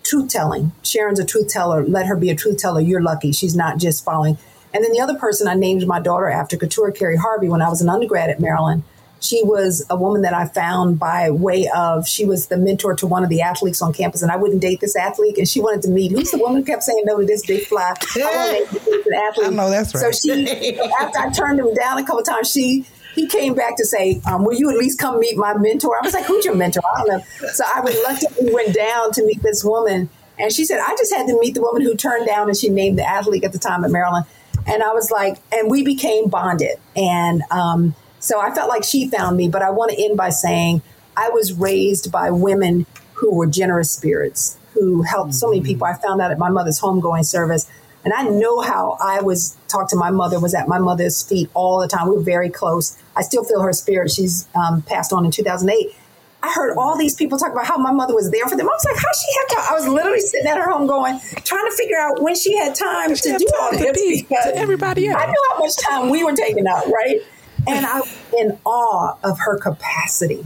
truth 0.03 0.31
telling. 0.31 0.73
Sharon's 0.83 1.19
a 1.19 1.25
truth 1.25 1.49
teller. 1.49 1.85
Let 1.85 2.07
her 2.07 2.17
be 2.17 2.31
a 2.31 2.35
truth 2.35 2.59
teller. 2.59 2.81
You're 2.81 3.03
lucky. 3.03 3.33
She's 3.33 3.57
not 3.57 3.79
just 3.79 4.05
following. 4.05 4.39
And 4.73 4.85
then 4.85 4.93
the 4.93 5.01
other 5.01 5.15
person 5.15 5.47
I 5.47 5.55
named 5.55 5.87
my 5.87 6.01
daughter 6.01 6.29
after, 6.29 6.57
Couture 6.57 6.91
Carey 6.91 7.17
Harvey, 7.17 7.49
when 7.49 7.63
I 7.63 7.69
was 7.69 7.81
an 7.81 7.89
undergrad 7.89 8.29
at 8.29 8.41
Maryland. 8.41 8.83
She 9.25 9.43
was 9.43 9.85
a 9.89 9.97
woman 9.97 10.23
that 10.23 10.35
I 10.35 10.47
found 10.47 10.99
by 10.99 11.31
way 11.31 11.69
of 11.75 12.07
she 12.07 12.25
was 12.25 12.49
the 12.49 12.59
mentor 12.59 12.95
to 12.97 13.07
one 13.07 13.25
of 13.25 13.31
the 13.31 13.41
athletes 13.41 13.81
on 13.81 13.93
campus, 13.93 14.23
and 14.23 14.31
I 14.31 14.37
wouldn't 14.37 14.61
date 14.61 14.81
this 14.81 14.97
athlete, 14.97 15.39
and 15.39 15.49
she 15.49 15.61
wanted 15.61 15.83
to 15.83 15.89
meet 15.89 16.13
who's 16.13 16.31
the 16.31 16.39
woman 16.39 16.59
who 16.59 16.65
kept 16.65 16.83
saying 16.83 17.03
no 17.05 17.19
to 17.19 17.27
this 17.27 17.47
big 17.47 17.65
fly. 17.67 17.83
I, 17.83 17.89
want 17.89 18.71
to 18.71 18.75
date 18.75 19.05
this 19.05 19.07
athlete. 19.15 19.47
I 19.47 19.51
know 19.51 19.71
that's 19.71 19.95
right. 19.95 20.15
So 20.15 20.29
she, 20.29 20.79
after 21.01 21.19
I 21.19 21.31
turned 21.31 21.59
him 21.59 21.73
down 21.75 21.99
a 21.99 22.05
couple 22.05 22.23
times, 22.23 22.51
she 22.51 22.85
he 23.15 23.27
came 23.27 23.55
back 23.55 23.77
to 23.77 23.87
say, 23.87 24.21
um, 24.27 24.45
"Will 24.45 24.55
you 24.55 24.71
at 24.71 24.77
least 24.77 24.99
come 24.99 25.19
meet 25.21 25.37
my 25.37 25.55
mentor?" 25.55 25.97
I 25.99 26.05
was 26.05 26.15
like, 26.15 26.25
"Who's 26.25 26.45
your 26.45 26.55
mentor?" 26.55 26.83
I 26.95 26.99
don't 26.99 27.09
know. 27.09 27.49
So 27.53 27.65
I 27.67 27.81
reluctantly 27.81 28.53
went 28.53 28.75
down 28.75 29.13
to 29.13 29.25
meet 29.25 29.43
this 29.43 29.65
woman, 29.65 30.11
and 30.39 30.53
she 30.53 30.65
said, 30.65 30.81
"I 30.81 30.95
just 30.99 31.15
had 31.15 31.27
to 31.29 31.39
meet 31.41 31.55
the 31.55 31.63
woman 31.63 31.83
who 31.83 31.95
turned 31.95 32.27
down," 32.27 32.49
and 32.49 32.57
she 32.57 32.69
named 32.69 32.99
the 32.99 33.09
athlete 33.09 33.45
at 33.45 33.53
the 33.53 33.59
time 33.59 33.85
at 33.85 33.91
Maryland. 33.91 34.27
And 34.67 34.83
I 34.83 34.93
was 34.93 35.11
like, 35.11 35.39
and 35.53 35.71
we 35.71 35.83
became 35.83 36.29
bonded, 36.29 36.79
and 36.97 37.43
um, 37.51 37.95
so 38.25 38.41
I 38.41 38.55
felt 38.55 38.71
like 38.71 38.85
she 38.85 39.07
found 39.09 39.37
me. 39.37 39.49
But 39.49 39.61
I 39.61 39.71
want 39.71 39.93
to 39.93 40.03
end 40.03 40.17
by 40.17 40.31
saying 40.31 40.81
I 41.15 41.29
was 41.29 41.53
raised 41.53 42.11
by 42.11 42.31
women 42.31 42.87
who 43.13 43.35
were 43.35 43.47
generous 43.47 43.91
spirits, 43.91 44.59
who 44.73 45.03
helped 45.03 45.35
so 45.35 45.51
many 45.51 45.61
people. 45.61 45.87
I 45.87 45.95
found 45.95 46.23
out 46.23 46.31
at 46.31 46.39
my 46.39 46.49
mother's 46.49 46.81
homegoing 46.81 47.25
service. 47.25 47.71
And 48.03 48.15
I 48.15 48.23
know 48.23 48.61
how 48.61 48.97
I 49.03 49.21
was 49.21 49.57
talked 49.69 49.91
to 49.91 49.97
my 49.97 50.11
mother, 50.11 50.41
was 50.41 50.55
at 50.55 50.69
my 50.69 50.79
mother's 50.79 51.23
feet 51.23 51.51
all 51.53 51.81
the 51.81 51.89
time. 51.89 52.09
We 52.09 52.17
were 52.17 52.23
very 52.23 52.49
close. 52.49 52.99
I 53.15 53.21
still 53.23 53.45
feel 53.45 53.61
her 53.61 53.73
spirit. 53.75 54.11
She's 54.11 54.49
um, 54.55 54.81
passed 54.83 55.13
on 55.13 55.27
in 55.27 55.31
2008. 55.31 55.95
I 56.43 56.53
heard 56.53 56.77
all 56.77 56.97
these 56.97 57.15
people 57.15 57.39
talk 57.39 57.53
about 57.53 57.67
how 57.67 57.79
my 57.79 57.93
mother 57.93 58.15
was 58.15 58.31
there 58.31 58.47
for 58.47 58.57
them. 58.57 58.69
I 58.69 58.73
was 58.73 58.85
like, 58.85 58.97
how 58.97 59.13
she 59.13 59.33
had 59.39 59.57
time? 59.57 59.67
I 59.71 59.75
was 59.75 59.89
literally 59.89 60.21
sitting 60.21 60.47
at 60.47 60.59
her 60.59 60.71
home 60.71 60.87
going, 60.87 61.19
trying 61.43 61.65
to 61.65 61.77
figure 61.77 61.99
out 61.99 62.23
when 62.23 62.35
she 62.35 62.57
had 62.57 62.75
time 62.75 63.15
She 63.15 63.33
to 63.33 63.39
do 63.39 63.47
all 63.61 63.71
this 63.71 64.23
to 64.29 64.57
everybody 64.57 65.09
else. 65.09 65.23
I 65.23 65.27
knew 65.27 65.45
how 65.51 65.59
much 65.59 65.77
time 65.77 66.11
we 66.11 66.23
were 66.23 66.35
taking 66.35 66.67
up, 66.67 66.87
right? 66.87 67.23
And 67.67 67.87
I 67.87 68.01
was 68.01 68.17
in 68.39 68.59
awe 68.65 69.17
of 69.23 69.39
her 69.41 69.59
capacity. 69.59 70.45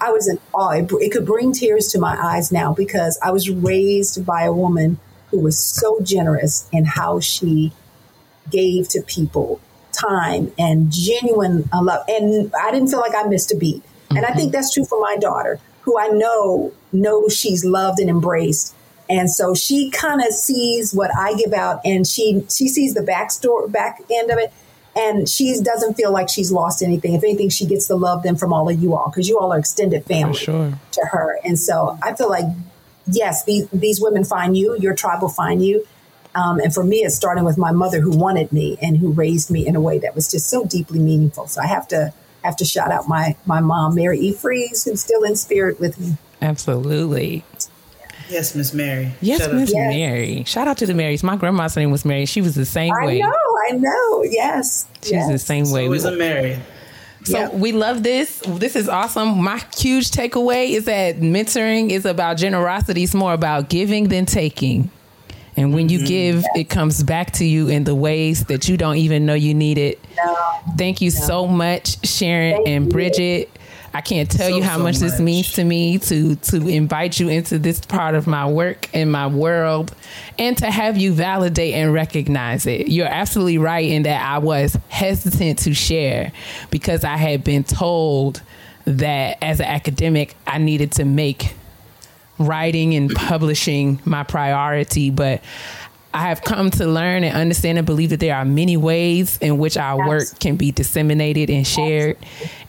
I 0.00 0.10
was 0.10 0.28
in 0.28 0.38
awe. 0.52 0.70
It, 0.70 0.90
it 1.00 1.12
could 1.12 1.24
bring 1.24 1.52
tears 1.52 1.88
to 1.92 1.98
my 1.98 2.16
eyes 2.20 2.52
now 2.52 2.74
because 2.74 3.18
I 3.22 3.30
was 3.30 3.48
raised 3.48 4.24
by 4.26 4.42
a 4.42 4.52
woman 4.52 4.98
who 5.30 5.40
was 5.40 5.58
so 5.58 6.00
generous 6.02 6.68
in 6.72 6.84
how 6.84 7.20
she 7.20 7.72
gave 8.50 8.88
to 8.88 9.02
people 9.02 9.60
time 9.92 10.52
and 10.58 10.92
genuine 10.92 11.68
uh, 11.72 11.82
love. 11.82 12.04
And 12.08 12.52
I 12.54 12.70
didn't 12.70 12.88
feel 12.88 13.00
like 13.00 13.14
I 13.14 13.22
missed 13.24 13.52
a 13.52 13.56
beat. 13.56 13.82
And 14.10 14.24
I 14.24 14.32
think 14.32 14.52
that's 14.52 14.72
true 14.72 14.84
for 14.84 15.00
my 15.00 15.16
daughter, 15.16 15.58
who 15.82 15.98
I 15.98 16.08
know 16.08 16.72
knows 16.92 17.36
she's 17.36 17.64
loved 17.64 17.98
and 17.98 18.08
embraced. 18.08 18.74
And 19.08 19.30
so 19.30 19.54
she 19.54 19.90
kind 19.90 20.20
of 20.20 20.32
sees 20.32 20.94
what 20.94 21.10
I 21.16 21.34
give 21.34 21.52
out, 21.52 21.80
and 21.84 22.06
she 22.06 22.44
she 22.48 22.68
sees 22.68 22.94
the 22.94 23.02
back 23.02 23.30
store, 23.30 23.68
back 23.68 24.00
end 24.10 24.30
of 24.30 24.38
it, 24.38 24.52
and 24.96 25.28
she 25.28 25.60
doesn't 25.60 25.94
feel 25.94 26.12
like 26.12 26.28
she's 26.28 26.52
lost 26.52 26.82
anything. 26.82 27.14
If 27.14 27.24
anything, 27.24 27.48
she 27.48 27.66
gets 27.66 27.88
the 27.88 27.96
love 27.96 28.22
then 28.22 28.36
from 28.36 28.52
all 28.52 28.68
of 28.68 28.80
you 28.80 28.94
all 28.94 29.10
because 29.10 29.28
you 29.28 29.38
all 29.38 29.52
are 29.52 29.58
extended 29.58 30.04
family 30.04 30.36
sure. 30.36 30.78
to 30.92 31.00
her. 31.10 31.38
And 31.44 31.58
so 31.58 31.98
I 32.02 32.14
feel 32.14 32.28
like 32.28 32.44
yes, 33.06 33.44
these 33.44 33.68
these 33.70 34.00
women 34.00 34.24
find 34.24 34.56
you, 34.56 34.76
your 34.78 34.94
tribe 34.94 35.22
will 35.22 35.28
find 35.28 35.64
you. 35.64 35.86
Um, 36.34 36.58
and 36.58 36.74
for 36.74 36.82
me, 36.82 36.98
it's 36.98 37.14
starting 37.14 37.44
with 37.44 37.56
my 37.56 37.70
mother 37.70 38.00
who 38.00 38.10
wanted 38.10 38.52
me 38.52 38.76
and 38.82 38.96
who 38.96 39.12
raised 39.12 39.50
me 39.50 39.66
in 39.66 39.76
a 39.76 39.80
way 39.80 39.98
that 40.00 40.16
was 40.16 40.28
just 40.28 40.48
so 40.48 40.64
deeply 40.64 40.98
meaningful. 40.98 41.46
So 41.46 41.60
I 41.60 41.66
have 41.66 41.86
to 41.88 42.12
have 42.42 42.56
to 42.56 42.64
shout 42.64 42.90
out 42.90 43.08
my 43.08 43.36
my 43.46 43.60
mom, 43.60 43.94
Mary 43.94 44.18
E. 44.18 44.32
Fries, 44.32 44.84
who's 44.84 45.00
still 45.00 45.22
in 45.22 45.36
spirit 45.36 45.78
with 45.80 45.98
me. 45.98 46.16
Absolutely. 46.42 47.44
Yes, 48.28 48.54
Miss 48.54 48.72
Mary. 48.72 49.12
Yes, 49.20 49.46
Miss 49.52 49.70
to- 49.70 49.76
Mary. 49.76 50.44
Shout 50.44 50.66
out 50.66 50.78
to 50.78 50.86
the 50.86 50.94
Marys. 50.94 51.22
My 51.22 51.36
grandma's 51.36 51.76
name 51.76 51.90
was 51.90 52.04
Mary. 52.04 52.26
She 52.26 52.40
was 52.40 52.54
the 52.54 52.64
same 52.64 52.92
I 52.92 53.06
way. 53.06 53.18
know, 53.18 53.32
I 53.68 53.72
know. 53.72 54.22
Yes, 54.24 54.86
She's 55.02 55.12
yes. 55.12 55.30
the 55.30 55.38
same 55.38 55.70
way. 55.70 55.84
Always 55.84 56.04
a 56.04 56.12
married. 56.12 56.60
So 57.24 57.50
we 57.54 57.72
love 57.72 58.02
this. 58.02 58.40
This 58.46 58.76
is 58.76 58.88
awesome. 58.88 59.42
My 59.42 59.62
huge 59.78 60.10
takeaway 60.10 60.70
is 60.70 60.84
that 60.84 61.16
mentoring 61.16 61.90
is 61.90 62.04
about 62.04 62.36
generosity. 62.36 63.02
It's 63.02 63.14
more 63.14 63.32
about 63.32 63.70
giving 63.70 64.08
than 64.08 64.26
taking. 64.26 64.90
And 65.56 65.72
when 65.72 65.88
you 65.88 65.98
mm-hmm. 65.98 66.06
give, 66.06 66.44
it 66.54 66.64
comes 66.64 67.02
back 67.02 67.32
to 67.34 67.44
you 67.44 67.68
in 67.68 67.84
the 67.84 67.94
ways 67.94 68.44
that 68.46 68.68
you 68.68 68.76
don't 68.76 68.96
even 68.96 69.24
know 69.24 69.34
you 69.34 69.54
need 69.54 69.78
it. 69.78 70.00
Thank 70.76 71.00
you 71.00 71.10
so 71.10 71.46
much, 71.46 72.06
Sharon 72.06 72.66
and 72.66 72.90
Bridget. 72.90 73.50
I 73.94 74.00
can't 74.00 74.28
tell 74.28 74.50
So, 74.50 74.56
you 74.56 74.62
how 74.64 74.76
so 74.76 74.82
much, 74.82 74.96
this 74.96 75.20
means 75.20 75.52
to 75.52 75.64
me 75.64 75.98
to 76.00 76.34
to 76.34 76.68
invite 76.68 77.20
you 77.20 77.28
into 77.28 77.60
this 77.60 77.80
part 77.80 78.16
of 78.16 78.26
my 78.26 78.44
work 78.46 78.90
and 78.92 79.10
my 79.10 79.28
world 79.28 79.94
and 80.36 80.58
to 80.58 80.68
have 80.70 80.98
you 80.98 81.12
validate 81.12 81.74
and 81.74 81.92
recognize 81.94 82.66
it. 82.66 82.88
You're 82.88 83.06
absolutely 83.06 83.58
right 83.58 83.88
in 83.88 84.02
that 84.02 84.20
I 84.26 84.38
was 84.38 84.76
hesitant 84.88 85.60
to 85.60 85.74
share 85.74 86.32
because 86.70 87.04
I 87.04 87.16
had 87.16 87.44
been 87.44 87.62
told 87.62 88.42
that 88.84 89.38
as 89.40 89.60
an 89.60 89.66
academic 89.66 90.36
I 90.44 90.58
needed 90.58 90.90
to 90.92 91.04
make 91.04 91.54
writing 92.36 92.94
and 92.94 93.14
publishing 93.14 94.00
my 94.04 94.24
priority, 94.24 95.10
but 95.10 95.40
I 96.14 96.28
have 96.28 96.42
come 96.42 96.70
to 96.70 96.86
learn 96.86 97.24
and 97.24 97.36
understand 97.36 97.76
and 97.76 97.84
believe 97.84 98.10
that 98.10 98.20
there 98.20 98.36
are 98.36 98.44
many 98.44 98.76
ways 98.76 99.36
in 99.38 99.58
which 99.58 99.76
our 99.76 100.06
work 100.06 100.38
can 100.38 100.54
be 100.54 100.70
disseminated 100.70 101.50
and 101.50 101.66
shared. 101.66 102.16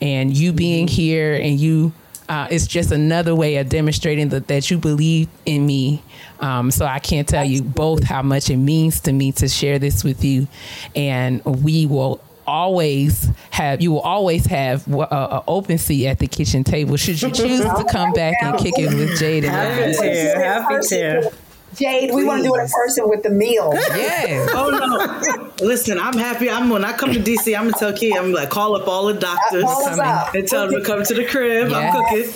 And 0.01 0.35
you 0.35 0.51
being 0.51 0.88
here 0.88 1.35
and 1.35 1.59
you, 1.59 1.93
uh, 2.27 2.48
it's 2.49 2.65
just 2.65 2.91
another 2.91 3.35
way 3.35 3.57
of 3.57 3.69
demonstrating 3.69 4.30
that, 4.30 4.48
that 4.48 4.72
you 4.72 4.80
believe 4.80 5.30
in 5.45 5.64
me. 5.64 6.01
Um, 6.40 6.72
so 6.72 6.88
I 6.88 6.98
can't 6.98 7.27
tell 7.27 7.45
you 7.45 7.61
both 7.61 8.03
how 8.03 8.24
much 8.24 8.49
it 8.49 8.57
means 8.57 8.99
to 9.01 9.14
me 9.14 9.32
to 9.33 9.48
share 9.48 9.77
this 9.77 10.03
with 10.03 10.25
you. 10.25 10.48
And 10.95 11.45
we 11.45 11.85
will 11.85 12.22
always 12.48 13.30
have 13.49 13.82
you 13.82 13.91
will 13.91 14.01
always 14.01 14.45
have 14.45 14.88
a, 14.88 14.99
a 15.01 15.43
open 15.48 15.80
seat 15.80 16.06
at 16.06 16.19
the 16.19 16.27
kitchen 16.27 16.64
table 16.64 16.95
should 16.95 17.19
you 17.19 17.32
choose 17.32 17.61
to 17.61 17.83
come 17.90 18.14
back 18.14 18.35
and 18.43 18.59
kick 18.59 18.75
it 18.77 18.93
with 18.93 19.17
Jade 19.17 19.45
and 19.45 19.51
Happy 19.51 19.93
to, 19.93 20.35
happy 20.38 20.88
to. 20.90 21.44
Jade, 21.78 22.12
we 22.14 22.24
want 22.26 22.42
to 22.44 22.48
do 22.48 22.56
it 22.56 22.62
in 22.62 22.68
person 22.70 23.10
with 23.10 23.24
the 23.24 23.30
meal. 23.30 23.74
Yeah. 23.95 24.48
Oh 24.52 24.70
no! 24.70 25.66
Listen, 25.66 25.98
I'm 26.00 26.18
happy. 26.18 26.50
I'm 26.50 26.70
when 26.70 26.84
I 26.84 26.92
come 26.94 27.14
to 27.14 27.20
DC, 27.20 27.56
I'm 27.58 27.66
gonna 27.66 27.78
tell 27.78 27.94
Key. 27.94 28.14
I'm 28.18 28.32
like 28.32 28.50
call 28.50 28.76
up 28.76 28.88
all 28.88 29.06
the 29.06 29.14
doctors 29.14 29.64
Call 29.64 29.86
us 29.86 29.98
up. 30.00 30.34
and 30.36 30.48
tell 30.48 30.68
them 30.70 30.80
to 30.82 30.86
come 30.86 31.04
to 31.04 31.14
the 31.14 31.26
crib. 31.26 31.70
Yeah. 31.70 31.94
I'm 31.95 32.06
cooking. 32.06 32.34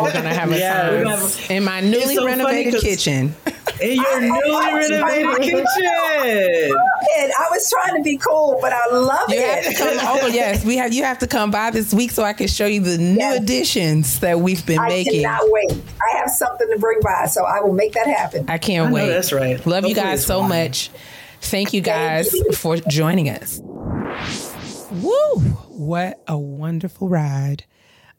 We're 0.00 0.12
gonna 0.12 0.34
have 0.34 0.50
a 0.50 0.56
Yes. 0.58 1.46
time 1.46 1.56
in 1.56 1.64
my 1.64 1.80
newly 1.80 1.96
It's 1.98 2.14
so 2.14 2.22
funny 2.26 2.26
renovated 2.42 2.74
'cause- 2.74 2.82
kitchen. 2.82 3.34
In 3.80 3.96
your 3.96 4.20
newly 4.20 4.72
renovated 4.74 5.40
kitchen. 5.42 5.64
And 7.18 7.32
I 7.32 7.48
was 7.50 7.68
trying 7.70 7.96
to 7.96 8.02
be 8.02 8.16
cool, 8.16 8.58
but 8.60 8.72
I 8.72 8.86
love 8.92 9.28
You 9.28 9.40
have 9.42 9.64
it. 9.66 9.76
to 9.76 9.78
come 9.98 10.16
over. 10.16 10.28
Yes, 10.34 10.64
we 10.64 10.76
have. 10.76 10.92
You 10.92 11.04
have 11.04 11.18
to 11.20 11.26
come 11.26 11.50
by 11.50 11.70
this 11.70 11.92
week 11.92 12.10
so 12.10 12.22
I 12.24 12.32
can 12.32 12.48
show 12.48 12.66
you 12.66 12.80
the 12.80 12.98
new 12.98 13.34
additions 13.36 14.20
that 14.20 14.40
we've 14.40 14.64
been 14.66 14.78
I 14.78 14.88
making. 14.88 15.26
I 15.26 15.38
cannot 15.38 15.50
wait. 15.52 15.72
I 15.72 16.16
have 16.18 16.30
something 16.30 16.68
to 16.72 16.78
bring 16.78 17.00
by, 17.02 17.26
so 17.26 17.44
I 17.44 17.60
will 17.60 17.72
make 17.74 17.92
that 17.92 18.06
happen. 18.06 18.46
I 18.48 18.58
can't 18.58 18.86
I 18.86 18.88
know 18.90 18.94
wait. 18.94 19.08
that's 19.08 19.32
right. 19.32 19.64
Love 19.66 19.86
you 19.86 19.94
guys 19.94 20.24
so 20.24 20.40
fine. 20.40 20.48
much. 20.48 20.90
Thank 21.40 21.72
you 21.72 21.80
guys 21.82 22.34
for 22.56 22.76
joining 22.78 23.28
us. 23.28 23.60
Woo! 24.90 25.40
What 25.68 26.22
a 26.28 26.38
wonderful 26.38 27.08
ride. 27.08 27.64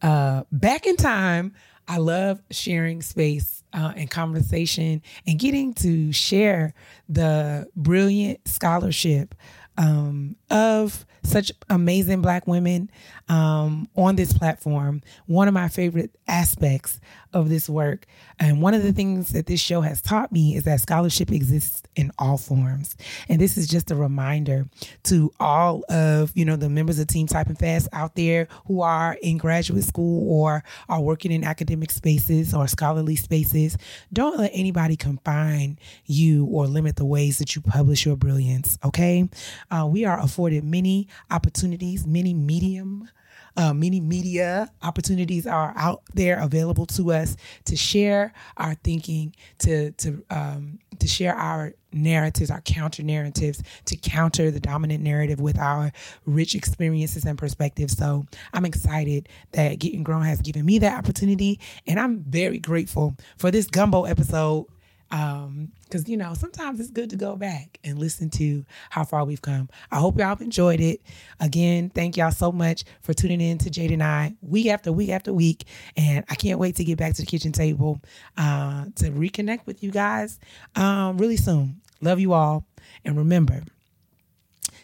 Uh, 0.02 0.44
back 0.52 0.86
in 0.86 0.96
time, 0.98 1.54
I 1.88 1.98
love 1.98 2.42
sharing 2.52 3.02
space 3.02 3.55
uh, 3.76 3.92
and 3.96 4.10
conversation 4.10 5.02
and 5.28 5.38
getting 5.38 5.74
to 5.74 6.12
share 6.12 6.74
the 7.10 7.68
brilliant 7.76 8.48
scholarship 8.48 9.36
um, 9.78 10.38
of 10.50 11.06
such 11.24 11.52
amazing 11.70 12.22
Black 12.22 12.48
women 12.48 12.90
um, 13.28 13.90
on 13.96 14.16
this 14.16 14.32
platform. 14.32 15.02
One 15.26 15.48
of 15.48 15.54
my 15.54 15.68
favorite 15.68 16.16
aspects 16.28 17.00
of 17.36 17.50
this 17.50 17.70
work. 17.70 18.08
And 18.40 18.62
one 18.62 18.74
of 18.74 18.82
the 18.82 18.94
things 18.94 19.30
that 19.34 19.46
this 19.46 19.60
show 19.60 19.82
has 19.82 20.02
taught 20.02 20.32
me 20.32 20.56
is 20.56 20.64
that 20.64 20.80
scholarship 20.80 21.32
exists 21.32 21.84
in 21.96 22.12
all 22.18 22.38
forms. 22.38 22.96
And 23.30 23.40
this 23.40 23.58
is 23.58 23.68
just 23.68 23.92
a 23.92 23.96
reminder 23.96 24.68
to 25.04 25.32
all 25.40 25.84
of, 25.90 26.32
you 26.34 26.46
know, 26.46 26.56
the 26.56 26.70
members 26.70 26.98
of 26.98 27.08
Team 27.08 27.28
Type 27.28 27.48
and 27.48 27.60
Fast 27.60 27.90
out 27.92 28.16
there 28.16 28.48
who 28.66 28.82
are 28.82 29.18
in 29.22 29.38
graduate 29.38 29.84
school 29.84 30.30
or 30.32 30.64
are 30.88 31.02
working 31.02 31.32
in 31.32 31.44
academic 31.44 31.92
spaces 31.92 32.54
or 32.54 32.68
scholarly 32.68 33.18
spaces. 33.18 33.78
Don't 34.14 34.40
let 34.40 34.52
anybody 34.54 34.96
confine 34.96 35.78
you 36.06 36.46
or 36.46 36.68
limit 36.68 36.96
the 36.96 37.06
ways 37.06 37.38
that 37.38 37.56
you 37.56 37.62
publish 37.62 38.06
your 38.06 38.16
brilliance, 38.16 38.78
okay? 38.84 39.30
Uh, 39.70 39.86
we 39.86 40.06
are 40.06 40.20
afforded 40.20 40.64
many 40.64 41.10
opportunities, 41.30 42.08
many 42.08 42.34
medium 42.34 43.10
uh, 43.58 43.74
many 43.74 44.02
media 44.02 44.70
opportunities 44.84 45.48
are 45.48 45.74
out 45.78 46.04
there 46.14 46.40
available 46.40 46.86
to 46.86 47.12
us 47.12 47.38
to 47.66 47.76
share 47.76 48.34
our 48.58 48.76
thinking, 48.76 49.34
to 49.60 49.92
to 49.92 50.24
um, 50.30 50.80
to 51.00 51.08
share 51.08 51.36
our 51.36 51.74
narratives, 51.94 52.52
our 52.52 52.62
counter 52.62 53.04
narratives 53.04 53.64
to 53.86 53.96
counter 53.96 54.52
the 54.52 54.60
dominant 54.60 55.02
narrative 55.02 55.40
with 55.40 55.58
our 55.58 55.92
rich 56.26 56.54
experiences 56.54 57.24
and 57.24 57.38
perspectives. 57.38 57.98
So 57.98 58.26
I'm 58.54 58.66
excited 58.66 59.30
that 59.54 59.80
Getting 59.80 60.04
Grown 60.04 60.24
has 60.24 60.42
given 60.42 60.66
me 60.66 60.80
that 60.80 60.98
opportunity. 60.98 61.60
And 61.88 62.00
I'm 62.00 62.24
very 62.24 62.60
grateful 62.60 63.16
for 63.38 63.52
this 63.52 63.68
gumbo 63.68 64.04
episode 64.04 64.68
um 65.12 65.72
because 65.96 66.10
you 66.10 66.18
know 66.18 66.34
sometimes 66.34 66.82
it's 66.82 66.92
good 66.92 67.10
to 67.10 67.16
go 67.16 67.38
back 67.38 67.80
and 67.86 67.98
listen 67.98 68.30
to 68.30 68.66
how 68.90 69.06
far 69.06 69.24
we've 69.24 69.42
come. 69.42 69.70
I 69.92 69.98
hope 69.98 70.20
y'all 70.20 70.38
enjoyed 70.42 70.82
it. 70.82 71.02
Again 71.40 71.90
thank 71.90 72.18
y'all 72.18 72.32
so 72.32 72.52
much 72.52 72.84
for 73.02 73.14
tuning 73.14 73.40
in 73.40 73.58
to 73.60 73.70
jade 73.70 73.92
and 73.92 74.04
i 74.04 74.34
week 74.42 74.68
after 74.68 74.92
week 74.92 75.10
after 75.10 75.34
week 75.34 75.66
and 75.96 76.26
i 76.30 76.36
can't 76.36 76.60
wait 76.60 76.76
to 76.76 76.84
get 76.84 76.98
back 76.98 77.14
to 77.14 77.22
the 77.22 77.26
kitchen 77.26 77.52
table 77.52 78.02
uh 78.38 78.86
to 78.96 79.10
reconnect 79.12 79.66
with 79.66 79.82
you 79.84 79.92
guys 79.92 80.40
um 80.76 81.18
really 81.18 81.38
soon. 81.38 81.80
Love 82.02 82.20
you 82.20 82.34
all 82.34 82.66
and 83.06 83.18
remember 83.18 83.62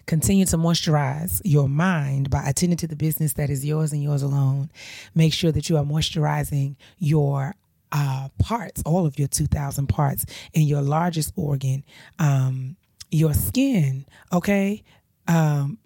Continue 0.08 0.46
to 0.46 0.58
moisturize 0.58 1.42
your 1.46 1.70
mind 1.70 2.30
by 2.30 2.44
attending 2.46 2.78
to 2.78 2.88
the 2.88 2.96
business 2.96 3.34
that 3.34 3.50
is 3.50 3.66
yours 3.66 3.94
and 3.94 4.02
yours 4.02 4.22
alone. 4.22 4.70
Make 5.16 5.34
sure 5.34 5.52
that 5.52 5.70
you 5.70 5.78
are 5.78 5.84
moisturizing 5.84 6.76
your 6.98 7.56
uh, 7.92 8.30
parts, 8.40 8.82
all 8.86 9.06
of 9.06 9.20
your 9.20 9.28
2,000 9.28 9.88
parts, 9.88 10.26
and 10.56 10.66
your 10.66 10.82
largest 10.82 11.34
organ, 11.36 11.84
um, 12.20 12.76
your 13.10 13.34
skin, 13.34 14.06
okay, 14.32 14.84
um, 15.28 15.78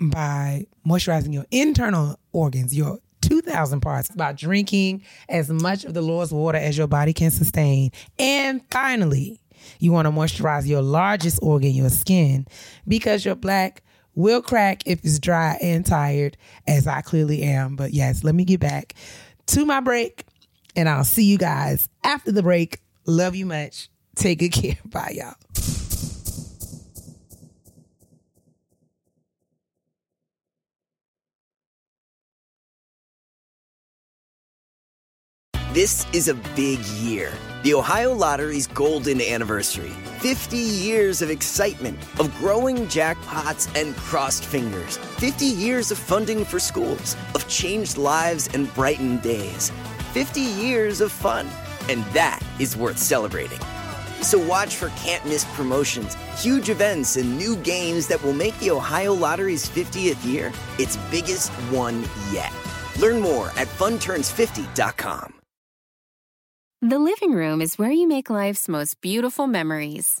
by 0.00 0.66
moisturizing 0.86 1.32
your 1.32 1.46
internal 1.50 2.18
organs, 2.32 2.76
your 2.76 2.98
2,000 3.22 3.80
parts, 3.80 4.10
by 4.10 4.32
drinking 4.32 5.02
as 5.28 5.50
much 5.50 5.84
of 5.84 5.94
the 5.94 6.02
Lord's 6.02 6.32
water 6.32 6.58
as 6.58 6.78
your 6.78 6.86
body 6.86 7.12
can 7.12 7.30
sustain. 7.30 7.90
And 8.18 8.62
finally, 8.70 9.40
you 9.80 9.92
want 9.92 10.06
to 10.06 10.12
moisturize 10.12 10.66
your 10.66 10.82
largest 10.82 11.40
organ, 11.42 11.72
your 11.72 11.90
skin, 11.90 12.46
because 12.86 13.24
your 13.24 13.34
black 13.34 13.82
will 14.14 14.42
crack 14.42 14.82
if 14.86 15.04
it's 15.04 15.18
dry 15.18 15.58
and 15.60 15.84
tired, 15.84 16.36
as 16.66 16.86
I 16.86 17.00
clearly 17.00 17.42
am. 17.42 17.76
But 17.76 17.92
yes, 17.92 18.24
let 18.24 18.34
me 18.34 18.44
get 18.44 18.60
back 18.60 18.94
to 19.48 19.64
my 19.64 19.80
break 19.80 20.24
and 20.76 20.88
I'll 20.88 21.04
see 21.04 21.24
you 21.24 21.38
guys 21.38 21.88
after 22.04 22.32
the 22.32 22.42
break. 22.42 22.80
Love 23.06 23.34
you 23.34 23.46
much. 23.46 23.88
Take 24.16 24.40
good 24.40 24.52
care. 24.52 24.78
Bye, 24.84 25.14
y'all. 25.16 25.34
This 35.72 36.06
is 36.12 36.26
a 36.26 36.34
big 36.56 36.80
year. 36.98 37.30
The 37.62 37.74
Ohio 37.74 38.12
Lottery's 38.12 38.66
golden 38.66 39.20
anniversary. 39.20 39.92
50 40.18 40.56
years 40.56 41.22
of 41.22 41.30
excitement, 41.30 41.96
of 42.18 42.36
growing 42.38 42.86
jackpots 42.86 43.68
and 43.80 43.94
crossed 43.94 44.44
fingers. 44.44 44.96
50 44.96 45.44
years 45.44 45.92
of 45.92 45.98
funding 45.98 46.44
for 46.44 46.58
schools, 46.58 47.16
of 47.36 47.46
changed 47.48 47.96
lives 47.96 48.48
and 48.54 48.74
brightened 48.74 49.22
days. 49.22 49.70
50 50.18 50.40
years 50.40 51.00
of 51.00 51.12
fun. 51.12 51.46
And 51.88 52.02
that 52.06 52.40
is 52.58 52.76
worth 52.76 52.98
celebrating. 52.98 53.60
So 54.20 54.36
watch 54.36 54.74
for 54.74 54.88
can't 54.96 55.24
miss 55.24 55.44
promotions, 55.54 56.16
huge 56.36 56.70
events, 56.70 57.16
and 57.16 57.38
new 57.38 57.54
games 57.54 58.08
that 58.08 58.20
will 58.24 58.32
make 58.32 58.58
the 58.58 58.72
Ohio 58.72 59.14
Lottery's 59.14 59.68
50th 59.68 60.26
year 60.26 60.50
its 60.76 60.96
biggest 61.08 61.52
one 61.70 62.02
yet. 62.32 62.52
Learn 62.98 63.20
more 63.20 63.50
at 63.50 63.68
funturns50.com. 63.68 65.34
The 66.82 66.98
living 66.98 67.32
room 67.32 67.62
is 67.62 67.78
where 67.78 67.92
you 67.92 68.08
make 68.08 68.28
life's 68.28 68.68
most 68.68 69.00
beautiful 69.00 69.46
memories. 69.46 70.20